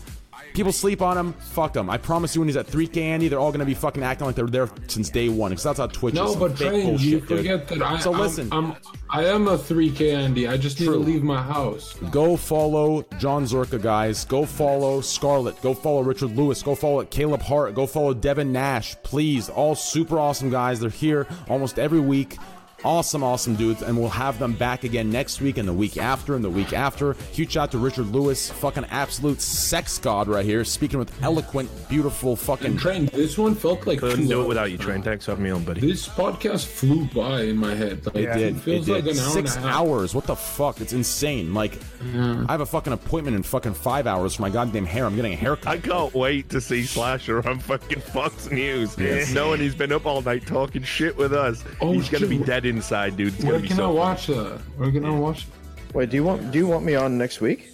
people 0.58 0.72
sleep 0.74 1.02
on 1.02 1.18
him. 1.18 1.34
Fuck 1.34 1.74
them. 1.74 1.90
I 1.90 1.98
promise 1.98 2.34
you, 2.36 2.42
when 2.42 2.48
he's 2.50 2.58
at 2.58 2.66
3K 2.68 2.98
Andy, 2.98 3.27
they're 3.27 3.40
all 3.40 3.52
gonna 3.52 3.64
be 3.64 3.76
fucking 3.76 4.02
acting 4.03 4.26
like 4.27 4.36
they're 4.36 4.48
there 4.48 4.68
since 4.88 5.10
day 5.10 5.30
one. 5.30 5.52
Because 5.52 5.64
that's 5.64 5.77
how 5.80 5.88
Twitch 5.88 6.16
No, 6.16 6.26
is. 6.26 6.32
Some 6.32 6.40
but 6.40 6.58
train, 6.58 6.88
bullshit, 6.88 7.08
you 7.08 7.19
dude. 7.22 7.68
that 7.69 7.82
I, 7.82 8.00
So 8.00 8.11
I'm- 8.11 8.19
listen. 8.22 8.50
I'm, 8.52 8.76
I 9.10 9.24
am 9.26 9.48
a 9.48 9.58
3K 9.58 10.14
Andy. 10.16 10.48
I 10.48 10.58
just 10.58 10.80
need 10.80 10.88
True. 10.88 10.95
to 10.95 11.00
leave 11.00 11.24
my 11.24 11.42
house. 11.42 11.94
Go 12.11 12.36
follow 12.36 13.06
John 13.19 13.45
Zherka, 13.45 13.82
guys. 13.82 14.26
Go 14.26 14.45
follow 14.45 15.00
Scarlett. 15.02 15.61
Go 15.61 15.74
follow 15.74 16.02
Richard 16.02 16.36
Lewis. 16.36 16.61
Go 16.64 16.74
follow 16.76 17.03
Caleb 17.06 17.42
Hart. 17.44 17.76
Go 17.76 17.86
follow 17.86 18.14
Devin 18.16 18.52
Nash. 18.52 18.95
Please, 19.03 19.50
all 19.50 19.76
super 19.76 20.18
awesome 20.19 20.50
guys. 20.50 20.80
They're 20.80 20.90
here 20.90 21.27
almost 21.48 21.77
every 21.80 22.00
week. 22.02 22.38
Awesome, 22.83 23.23
awesome 23.23 23.56
dudes. 23.56 23.81
And 23.81 23.97
we'll 23.97 24.07
have 24.09 24.38
them 24.38 24.53
back 24.53 24.83
again 24.83 25.09
next 25.09 25.41
week 25.41 25.57
and 25.57 25.67
the 25.67 25.73
week 25.73 25.97
after 25.97 26.35
and 26.35 26.43
the 26.43 26.49
week 26.49 26.73
after. 26.73 27.14
Huge 27.31 27.51
shout 27.53 27.64
out 27.64 27.72
to 27.72 27.77
Richard 27.80 28.07
Lewis. 28.07 28.51
Fucking 28.51 28.85
absolute 28.91 29.41
sex 29.41 29.97
god 29.97 30.27
right 30.27 30.45
here. 30.45 30.64
Speaking 30.64 30.99
with 30.99 31.11
eloquent, 31.23 31.69
beautiful 31.89 32.35
fucking. 32.35 32.77
Train, 32.77 33.07
this 33.07 33.35
one 33.38 33.56
felt 33.56 33.88
like 33.88 33.99
Couldn't 33.99 34.19
two 34.23 34.27
do 34.27 34.41
it 34.43 34.47
without 34.47 34.69
you, 34.72 34.77
Train. 34.77 35.01
Thanks 35.01 35.25
for 35.25 35.31
having 35.31 35.45
me 35.45 35.49
on, 35.49 35.64
buddy. 35.64 35.81
This 35.81 36.07
podcast 36.07 36.67
flew 36.67 37.06
by 37.07 37.41
in 37.43 37.57
my 37.57 37.73
head. 37.73 38.06
Like, 38.06 38.15
It 38.15 38.33
did. 38.38 38.61
feels 38.61 38.88
it 38.88 38.91
like 38.93 39.03
did. 39.06 39.15
an 39.17 39.23
hour 39.23 39.30
Six 39.31 39.56
and 39.56 39.65
a 39.65 39.67
half. 39.69 39.77
hours. 39.81 40.14
What 40.14 40.25
the 40.25 40.35
fuck? 40.35 40.80
It's 40.80 40.93
insane. 40.93 41.53
Like, 41.56 41.80
I 42.14 42.51
have 42.51 42.61
a 42.61 42.65
fucking 42.65 42.93
appointment 42.93 43.35
in 43.35 43.41
fucking 43.43 43.73
five 43.73 44.06
hours 44.06 44.35
for 44.35 44.43
my 44.43 44.49
goddamn 44.51 44.85
hair. 44.85 45.06
I'm 45.06 45.15
getting 45.15 45.33
a 45.33 45.38
haircut. 45.38 45.67
I 45.67 45.77
can't 45.80 46.14
wait 46.14 46.49
to 46.51 46.61
see 46.61 46.83
Slasher 46.83 47.45
on 47.47 47.57
fucking 47.59 48.01
Fox 48.01 48.51
News, 48.51 48.95
knowing 49.33 49.59
he's 49.59 49.75
been 49.75 49.91
up 49.91 50.06
all 50.06 50.22
night 50.22 50.45
talking 50.45 50.83
shit 50.83 51.17
with 51.17 51.33
us. 51.33 51.64
Oh, 51.81 51.91
he's 51.91 52.07
gonna 52.09 52.27
be 52.27 52.38
dead 52.38 52.65
inside, 52.68 53.18
dude. 53.18 53.34
It's 53.34 53.44
Where 53.44 53.54
gonna 53.54 53.62
be 53.64 53.68
can 53.70 53.76
I 53.78 53.78
so. 53.80 53.88
funny. 53.88 53.98
watch 54.00 54.28
that? 54.28 54.60
Where 54.78 54.92
can 54.92 55.06
I 55.06 55.10
watch? 55.12 55.48
Wait, 55.94 56.10
do 56.10 56.16
you 56.18 56.24
want 56.24 56.52
do 56.52 56.58
you 56.60 56.68
want 56.68 56.86
me 56.86 56.96
on 56.96 57.18
next 57.18 57.42
week? 57.42 57.70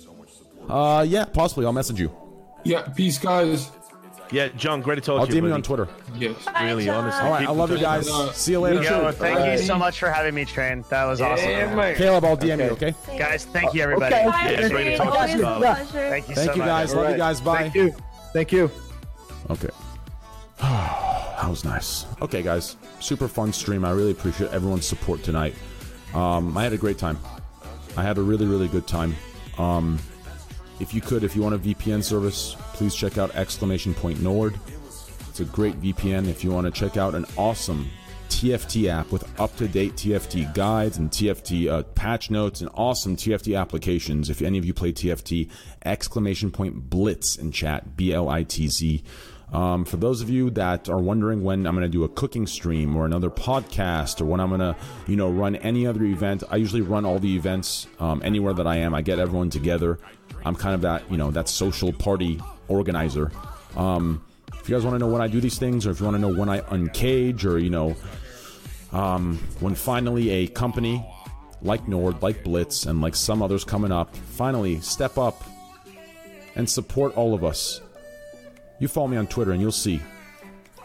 Uh, 0.69 1.05
yeah, 1.07 1.25
possibly. 1.25 1.65
I'll 1.65 1.73
message 1.73 1.99
you. 1.99 2.11
Yeah, 2.63 2.83
peace, 2.83 3.17
guys. 3.17 3.69
Yeah, 4.31 4.47
John, 4.55 4.81
great 4.81 4.95
to 4.95 5.01
talk 5.01 5.19
I'll 5.19 5.27
to 5.27 5.35
you. 5.35 5.41
DM 5.41 5.47
you 5.49 5.53
on 5.53 5.61
Twitter. 5.61 5.87
Yes. 6.15 6.35
Really, 6.61 6.89
honestly. 6.89 7.21
All 7.23 7.29
right, 7.31 7.47
I 7.47 7.51
love 7.51 7.69
you 7.69 7.77
guys. 7.77 8.09
Uh, 8.09 8.31
See 8.31 8.53
you 8.53 8.61
later. 8.61 8.81
Yo, 8.81 9.11
thank 9.11 9.37
you 9.39 9.45
Bye. 9.45 9.55
so 9.57 9.77
much 9.77 9.99
for 9.99 10.09
having 10.09 10.33
me, 10.33 10.43
Train. 10.45 10.83
That 10.89 11.05
was 11.05 11.21
awesome. 11.21 11.45
Caleb, 11.95 12.23
I'll 12.25 12.37
DM 12.37 12.57
you. 12.59 12.71
Okay. 12.71 12.95
Guys, 13.17 13.45
thank 13.45 13.73
you, 13.75 13.83
everybody. 13.83 14.15
Okay. 14.15 14.25
Bye, 14.25 14.51
Yeah, 14.59 14.69
great 14.69 14.83
to 14.85 14.97
talk 14.97 15.13
to 15.13 15.29
you, 15.29 15.35
a 15.35 15.37
Scarlett. 15.37 15.61
pleasure. 15.61 16.09
Thank 16.09 16.29
you 16.29 16.35
Thank 16.35 16.47
so 16.49 16.53
you 16.53 16.59
much. 16.59 16.67
guys. 16.67 16.95
Love 16.95 17.11
you 17.11 17.17
guys. 17.17 17.41
Bye. 17.41 17.57
Thank 17.57 17.75
you. 17.75 17.95
Thank 18.33 18.51
you. 18.53 18.71
Okay. 19.51 19.69
that 21.41 21.49
was 21.49 21.65
nice. 21.65 22.05
Okay, 22.21 22.41
guys. 22.41 22.77
Super 23.01 23.27
fun 23.27 23.51
stream. 23.51 23.83
I 23.83 23.91
really 23.91 24.11
appreciate 24.11 24.51
everyone's 24.51 24.85
support 24.85 25.21
tonight. 25.21 25.55
Um, 26.13 26.57
I 26.57 26.63
had 26.63 26.71
a 26.71 26.77
great 26.77 26.97
time. 26.97 27.19
I 27.97 28.03
had 28.03 28.17
a 28.17 28.21
really, 28.21 28.45
really 28.45 28.69
good 28.69 28.87
time. 28.87 29.13
Um, 29.57 29.99
if 30.79 30.93
you 30.93 31.01
could, 31.01 31.25
if 31.25 31.35
you 31.35 31.41
want 31.41 31.55
a 31.55 31.57
VPN 31.57 32.01
service, 32.01 32.55
please 32.73 32.95
check 32.95 33.17
out 33.17 33.35
exclamation 33.35 33.93
point 33.93 34.21
Nord. 34.21 34.57
It's 35.29 35.41
a 35.41 35.45
great 35.45 35.81
VPN. 35.81 36.29
If 36.29 36.45
you 36.45 36.51
want 36.51 36.65
to 36.65 36.71
check 36.71 36.95
out 36.95 37.13
an 37.13 37.25
awesome 37.35 37.89
TFT 38.29 38.87
app 38.87 39.11
with 39.11 39.27
up-to-date 39.39 39.93
TFT 39.95 40.53
guides 40.53 40.97
and 40.97 41.11
TFT 41.11 41.69
uh, 41.69 41.83
patch 41.83 42.31
notes 42.31 42.61
and 42.61 42.69
awesome 42.73 43.17
TFT 43.17 43.59
applications. 43.59 44.29
If 44.29 44.41
any 44.41 44.57
of 44.57 44.63
you 44.65 44.73
play 44.73 44.93
TFT, 44.93 45.49
exclamation 45.83 46.51
point 46.51 46.89
Blitz 46.89 47.35
in 47.35 47.51
chat, 47.51 47.97
B-L-I-T-Z. 47.97 49.03
Um, 49.53 49.85
for 49.85 49.97
those 49.97 50.21
of 50.21 50.29
you 50.29 50.49
that 50.51 50.89
are 50.89 50.97
wondering 50.97 51.43
when 51.43 51.67
I'm 51.67 51.75
going 51.75 51.85
to 51.85 51.91
do 51.91 52.03
a 52.03 52.09
cooking 52.09 52.47
stream 52.47 52.95
or 52.95 53.05
another 53.05 53.29
podcast 53.29 54.19
or 54.19 54.25
when 54.25 54.39
I'm 54.39 54.49
going 54.49 54.61
to, 54.61 54.75
you 55.07 55.15
know, 55.15 55.29
run 55.29 55.55
any 55.57 55.85
other 55.85 56.03
event, 56.03 56.43
I 56.49 56.55
usually 56.55 56.81
run 56.81 57.05
all 57.05 57.19
the 57.19 57.35
events 57.35 57.87
um, 57.99 58.21
anywhere 58.25 58.53
that 58.53 58.65
I 58.65 58.77
am. 58.77 58.95
I 58.95 59.03
get 59.03 59.19
everyone 59.19 59.51
together. 59.51 59.99
I'm 60.43 60.55
kind 60.55 60.73
of 60.73 60.81
that, 60.81 61.09
you 61.11 61.17
know, 61.17 61.29
that 61.31 61.47
social 61.47 61.93
party 61.93 62.41
organizer. 62.67 63.31
Um, 63.75 64.23
if 64.63 64.69
you 64.69 64.75
guys 64.75 64.85
want 64.85 64.95
to 64.95 64.99
know 64.99 65.11
when 65.11 65.21
I 65.21 65.27
do 65.27 65.39
these 65.39 65.59
things, 65.59 65.85
or 65.85 65.91
if 65.91 65.99
you 65.99 66.05
want 66.05 66.15
to 66.15 66.21
know 66.21 66.33
when 66.33 66.49
I 66.49 66.61
uncage, 66.61 67.45
or 67.45 67.57
you 67.57 67.69
know, 67.69 67.95
um, 68.91 69.37
when 69.59 69.75
finally 69.75 70.29
a 70.29 70.47
company 70.47 71.05
like 71.61 71.87
Nord, 71.87 72.21
like 72.21 72.43
Blitz, 72.43 72.85
and 72.85 73.01
like 73.01 73.13
some 73.15 73.41
others 73.41 73.63
coming 73.63 73.91
up, 73.91 74.15
finally 74.15 74.79
step 74.79 75.17
up 75.17 75.43
and 76.55 76.69
support 76.69 77.15
all 77.17 77.33
of 77.33 77.43
us. 77.43 77.81
You 78.79 78.87
follow 78.87 79.07
me 79.07 79.17
on 79.17 79.27
Twitter, 79.27 79.51
and 79.51 79.61
you'll 79.61 79.71
see. 79.71 80.01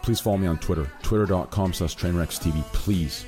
Please 0.03 0.21
follow 0.21 0.39
me 0.39 0.47
on 0.47 0.59
Twitter, 0.59 0.91
twitter.com 1.03 1.73
slash 1.73 1.97
trainwreckstv. 1.97 2.63
Please. 2.73 3.27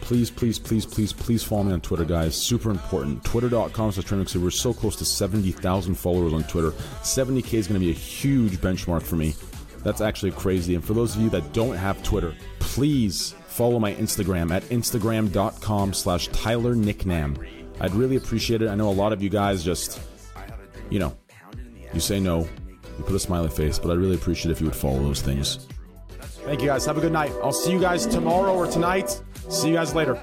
Please, 0.00 0.30
please, 0.30 0.58
please, 0.58 0.84
please, 0.84 1.12
please 1.12 1.42
follow 1.42 1.64
me 1.64 1.72
on 1.72 1.80
Twitter, 1.80 2.04
guys. 2.04 2.36
Super 2.36 2.70
important. 2.70 3.24
Twitter.com 3.24 3.92
slash 3.92 4.06
trainwreckstv. 4.06 4.42
We're 4.42 4.50
so 4.50 4.72
close 4.74 4.96
to 4.96 5.04
70,000 5.04 5.94
followers 5.94 6.32
on 6.32 6.44
Twitter. 6.44 6.70
70K 7.02 7.54
is 7.54 7.66
going 7.66 7.80
to 7.80 7.84
be 7.84 7.90
a 7.90 7.94
huge 7.94 8.58
benchmark 8.58 9.02
for 9.02 9.16
me. 9.16 9.34
That's 9.82 10.00
actually 10.00 10.32
crazy. 10.32 10.74
And 10.74 10.84
for 10.84 10.94
those 10.94 11.14
of 11.14 11.22
you 11.22 11.30
that 11.30 11.52
don't 11.52 11.76
have 11.76 12.02
Twitter, 12.02 12.34
please 12.58 13.34
follow 13.46 13.78
my 13.78 13.94
Instagram 13.94 14.50
at 14.50 14.62
instagram.com 14.64 15.92
slash 15.92 16.28
Tyler 16.28 16.74
Niknam. 16.74 17.46
I'd 17.80 17.94
really 17.94 18.16
appreciate 18.16 18.62
it. 18.62 18.68
I 18.68 18.74
know 18.74 18.88
a 18.88 18.92
lot 18.92 19.12
of 19.12 19.22
you 19.22 19.28
guys 19.28 19.64
just, 19.64 20.00
you 20.90 20.98
know, 20.98 21.16
you 21.92 22.00
say 22.00 22.18
no, 22.20 22.48
you 22.98 23.04
put 23.04 23.14
a 23.14 23.18
smiley 23.18 23.48
face, 23.48 23.78
but 23.78 23.90
I 23.90 23.94
really 23.94 24.14
appreciate 24.14 24.52
if 24.52 24.60
you 24.60 24.66
would 24.66 24.76
follow 24.76 25.02
those 25.02 25.20
things. 25.20 25.66
Thank 26.44 26.60
you 26.60 26.66
guys. 26.66 26.84
Have 26.86 26.98
a 26.98 27.00
good 27.00 27.12
night. 27.12 27.32
I'll 27.42 27.52
see 27.52 27.72
you 27.72 27.80
guys 27.80 28.06
tomorrow 28.06 28.54
or 28.54 28.66
tonight. 28.66 29.20
See 29.48 29.68
you 29.68 29.74
guys 29.74 29.94
later. 29.94 30.22